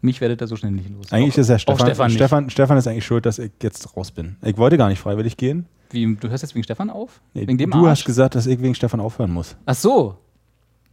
mich 0.00 0.20
werdet 0.20 0.40
ihr 0.40 0.46
so 0.46 0.56
schnell 0.56 0.72
nicht 0.72 0.88
los. 0.90 1.12
Eigentlich 1.12 1.34
Auch- 1.34 1.38
ist 1.38 1.48
ja 1.48 1.58
Stefan, 1.58 1.86
Stefan, 1.86 2.10
Stefan. 2.10 2.50
Stefan, 2.50 2.76
ist 2.78 2.86
eigentlich 2.86 3.06
schuld, 3.06 3.26
dass 3.26 3.38
ich 3.38 3.50
jetzt 3.62 3.96
raus 3.96 4.10
bin. 4.10 4.36
Ich 4.42 4.56
wollte 4.56 4.78
gar 4.78 4.88
nicht 4.88 5.00
freiwillig 5.00 5.36
gehen. 5.36 5.66
Wie, 5.90 6.16
du 6.16 6.28
hörst 6.28 6.42
jetzt 6.42 6.54
wegen 6.54 6.64
Stefan 6.64 6.90
auf? 6.90 7.20
Nee, 7.34 7.46
wegen 7.46 7.56
dem 7.58 7.70
du 7.70 7.78
Arsch? 7.86 8.00
hast 8.00 8.04
gesagt, 8.04 8.34
dass 8.34 8.46
ich 8.46 8.60
wegen 8.60 8.74
Stefan 8.74 9.00
aufhören 9.00 9.30
muss. 9.32 9.56
Ach 9.66 9.74
so. 9.74 10.16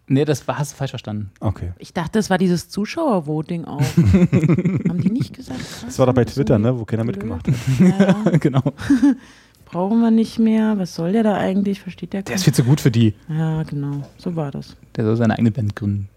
Nee, 0.07 0.23
das 0.23 0.47
war, 0.47 0.59
hast 0.59 0.73
du 0.73 0.77
falsch 0.77 0.91
verstanden. 0.91 1.31
Okay. 1.39 1.73
Ich 1.79 1.93
dachte, 1.93 2.11
das 2.13 2.29
war 2.29 2.37
dieses 2.37 2.69
Zuschauervoting 2.69 3.65
auch. 3.65 3.81
Haben 3.97 5.01
die 5.01 5.09
nicht 5.09 5.33
gesagt? 5.33 5.59
Das 5.83 5.97
war 5.97 6.05
doch 6.05 6.13
bei 6.13 6.25
Twitter, 6.25 6.55
so 6.55 6.61
ne, 6.61 6.79
wo 6.79 6.85
keiner 6.85 7.03
blöd. 7.03 7.15
mitgemacht 7.15 7.47
hat. 7.47 7.55
Ja, 7.79 8.07
ja. 8.31 8.37
genau. 8.39 8.61
Brauchen 9.65 10.01
wir 10.01 10.11
nicht 10.11 10.37
mehr. 10.37 10.77
Was 10.77 10.93
soll 10.93 11.11
der 11.11 11.23
da 11.23 11.35
eigentlich? 11.35 11.81
Versteht 11.81 12.13
der? 12.13 12.21
Der 12.21 12.35
ist 12.35 12.43
viel 12.43 12.53
zu 12.53 12.63
gut 12.63 12.81
für 12.81 12.91
die. 12.91 13.15
ja, 13.27 13.63
genau. 13.63 14.07
So 14.17 14.35
war 14.35 14.51
das. 14.51 14.77
Der 14.95 15.05
soll 15.05 15.15
seine 15.15 15.33
eigene 15.33 15.51
Band 15.51 15.75
gründen. 15.75 16.07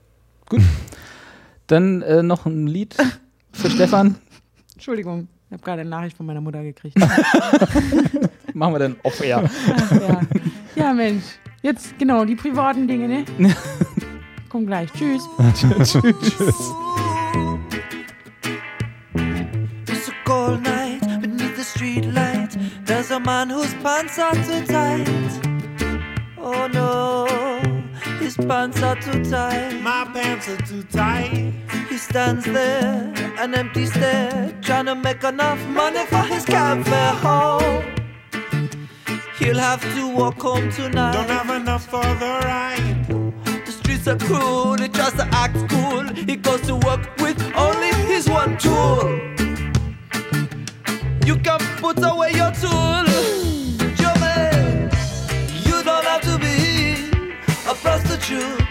Gut. 0.51 0.61
Dann 1.67 2.03
äh, 2.03 2.23
noch 2.23 2.45
ein 2.45 2.67
Lied 2.67 2.95
für 3.53 3.71
Stefan. 3.71 4.17
Entschuldigung, 4.75 5.29
ich 5.47 5.53
habe 5.55 5.63
gerade 5.63 5.81
eine 5.81 5.91
Nachricht 5.91 6.17
von 6.17 6.27
meiner 6.27 6.43
Mutter 6.43 6.63
gekriegt. 6.63 6.97
Machen 8.55 8.75
wir 8.75 8.79
dann 8.79 8.97
off-air. 9.03 9.51
ja. 9.91 10.21
ja, 10.77 10.93
Mensch. 10.93 11.25
Jetzt, 11.61 11.99
genau, 11.99 12.25
die 12.25 12.37
privaten 12.37 12.87
Dinge, 12.87 13.09
ne? 13.09 13.25
Komm 14.49 14.67
gleich. 14.67 14.91
Tschüss. 14.97 15.29
Tschüss. 15.55 16.73
It's 19.89 20.09
a 20.09 20.13
cold 20.25 20.63
night 20.63 21.01
beneath 21.21 21.57
the 21.57 21.65
street 21.65 22.05
light. 22.15 22.57
There's 22.85 23.11
a 23.11 23.19
man 23.19 23.51
whose 23.51 23.75
pants 23.83 24.19
are 24.21 24.35
too 24.35 24.65
tight. 24.67 25.09
Oh 26.39 26.69
no, 26.69 27.27
his 28.21 28.37
pants 28.37 28.81
are 28.83 28.95
too 28.95 29.25
tight. 29.29 29.81
My 29.83 30.05
pants 30.15 30.49
are 30.49 30.57
too 30.59 30.85
tight. 30.85 31.53
He 31.89 31.99
stands 31.99 32.45
there, 32.45 33.13
an 33.37 33.55
empty 33.55 33.87
stare, 33.87 34.55
trying 34.63 34.87
to 34.87 34.95
make 34.95 35.25
enough 35.25 35.59
money 35.67 36.07
for 36.07 36.23
his 36.23 36.45
cab 36.45 36.85
fare 36.85 37.13
home. 37.15 37.98
He'll 39.39 39.57
have 39.57 39.81
to 39.95 40.09
walk 40.09 40.41
home 40.41 40.69
tonight. 40.73 41.13
Don't 41.13 41.31
have 41.31 41.51
enough 41.51 41.87
for 41.87 42.03
the 42.03 42.41
ride. 42.45 43.07
The 43.65 43.71
streets 43.71 44.09
are 44.09 44.19
cruel, 44.19 44.77
he 44.77 44.89
tries 44.89 45.13
to 45.13 45.29
act 45.31 45.57
cool. 45.71 46.03
He 46.13 46.35
goes 46.35 46.61
to 46.63 46.75
work 46.75 47.09
with 47.19 47.41
only 47.55 47.93
his 48.13 48.29
one 48.29 48.59
tool. 48.59 49.05
You 51.25 51.37
can 51.37 51.61
put 51.79 52.03
away 52.03 52.33
your 52.33 52.51
tool. 52.51 53.05
Joey, 53.95 54.91
you 55.69 55.85
don't 55.85 56.05
have 56.05 56.23
to 56.23 56.37
be 56.41 57.09
a 57.71 57.75
prostitute. 57.75 58.67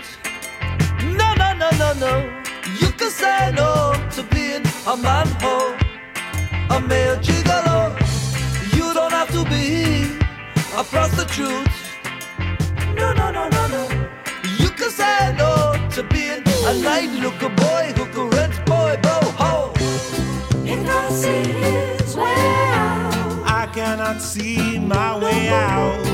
No, 1.15 1.33
no, 1.35 1.53
no, 1.53 1.69
no, 1.79 1.93
no. 1.93 2.43
You 2.81 2.89
can 2.91 3.09
say 3.09 3.53
no 3.55 3.93
to 4.15 4.23
being 4.35 4.65
a 4.85 4.97
manhole, 4.97 5.75
a 6.75 6.81
male 6.81 7.15
gigolo. 7.19 7.95
You 8.75 8.93
don't 8.93 9.13
have 9.13 9.31
to 9.31 9.45
be 9.45 10.26
a 10.77 10.83
prostitute. 10.83 11.67
No, 12.93 13.11
no, 13.11 13.31
no, 13.31 13.49
no, 13.49 13.67
no. 13.67 14.09
You 14.59 14.69
can 14.69 14.91
say 14.91 15.35
no 15.35 15.73
to 15.95 16.03
being 16.03 16.43
a 16.65 16.73
night 16.75 17.09
looker 17.19 17.49
boy 17.49 17.93
who 17.97 18.05
can 18.13 18.29
rent 18.29 18.53
boy 18.67 18.95
bo 19.01 19.17
ho. 19.39 19.73
He 20.63 20.75
can't 20.75 21.13
see 21.13 21.51
his 21.51 22.15
way 22.15 22.43
out. 22.75 23.41
I 23.45 23.67
cannot 23.73 24.21
see 24.21 24.77
my 24.77 25.17
way 25.17 25.49
out. 25.49 26.05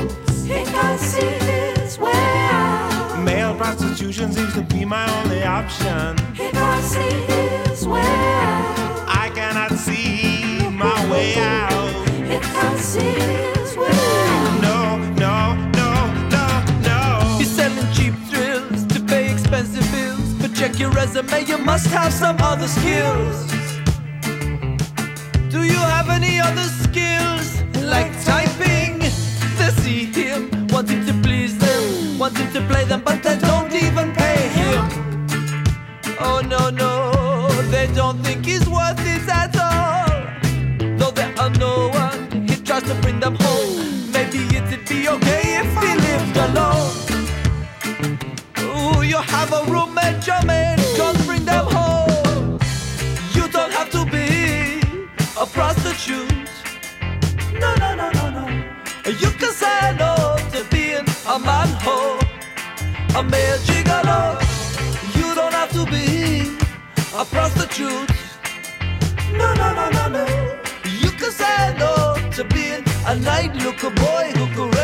He 0.46 0.64
can't 0.64 1.00
see 1.00 1.34
his 1.44 1.98
way 1.98 2.12
out. 2.14 3.22
Male 3.22 3.54
prostitution 3.56 4.32
seems 4.32 4.54
to 4.54 4.62
be 4.62 4.86
my 4.86 5.04
only 5.20 5.44
option. 5.44 6.16
He 6.32 6.48
can't 6.48 6.84
see 6.84 7.16
his 7.34 7.86
way 7.86 8.00
out. 8.00 9.04
I 9.24 9.30
cannot 9.34 9.72
see 9.72 10.66
my 10.70 11.10
way 11.10 11.34
out. 11.36 12.08
He 12.08 12.38
can't 12.38 12.80
see 12.80 13.43
check 20.74 20.80
your 20.80 20.90
resume, 20.90 21.44
you 21.46 21.58
must 21.58 21.86
have 21.86 22.12
some 22.12 22.36
other 22.40 22.66
skills. 22.66 23.46
Do 25.50 25.62
you 25.62 25.78
have 25.78 26.08
any 26.08 26.40
other 26.40 26.68
skills 26.82 27.62
like 27.82 28.12
typing? 28.24 28.98
They 29.58 29.70
see 29.82 30.04
him, 30.06 30.66
wanting 30.68 31.04
to 31.06 31.12
please 31.22 31.56
them, 31.58 32.18
wanting 32.18 32.50
to 32.52 32.60
play 32.66 32.84
them, 32.84 33.02
but 33.04 33.22
they 33.22 33.36
don't 33.38 33.72
even 33.72 34.12
pay 34.14 34.48
him. 34.48 34.82
Oh 36.18 36.40
no, 36.44 36.70
no, 36.70 37.48
they 37.70 37.86
don't 37.94 38.18
think 38.24 38.44
he's 38.44 38.63
a 49.54 49.64
roommate, 49.70 50.20
just 50.96 51.24
bring 51.26 51.44
them 51.44 51.66
home. 51.66 52.58
You 53.34 53.44
don't 53.48 53.72
have 53.72 53.90
to 53.90 54.04
be 54.14 54.80
a 55.40 55.46
prostitute. 55.46 56.50
No, 57.62 57.70
no, 57.82 57.94
no, 58.00 58.10
no, 58.18 58.26
no. 58.38 58.44
You 59.22 59.30
can 59.40 59.52
say 59.52 59.96
no 59.98 60.12
to 60.52 60.60
being 60.70 61.06
a 61.34 61.38
manhole, 61.38 62.18
a. 64.02 64.38
You 65.18 65.34
don't 65.38 65.54
have 65.60 65.72
to 65.78 65.84
be 65.94 66.56
a 67.20 67.24
prostitute. 67.24 68.10
No, 69.40 69.48
no, 69.60 69.68
no, 69.78 69.86
no, 69.98 70.04
no. 70.16 70.26
You 71.02 71.10
can 71.20 71.30
say 71.30 71.76
no 71.78 72.16
to 72.36 72.44
being 72.44 72.82
a 73.06 73.14
night 73.16 73.54
looker 73.64 73.90
boy 73.90 74.32
who 74.36 74.46
could 74.56 74.74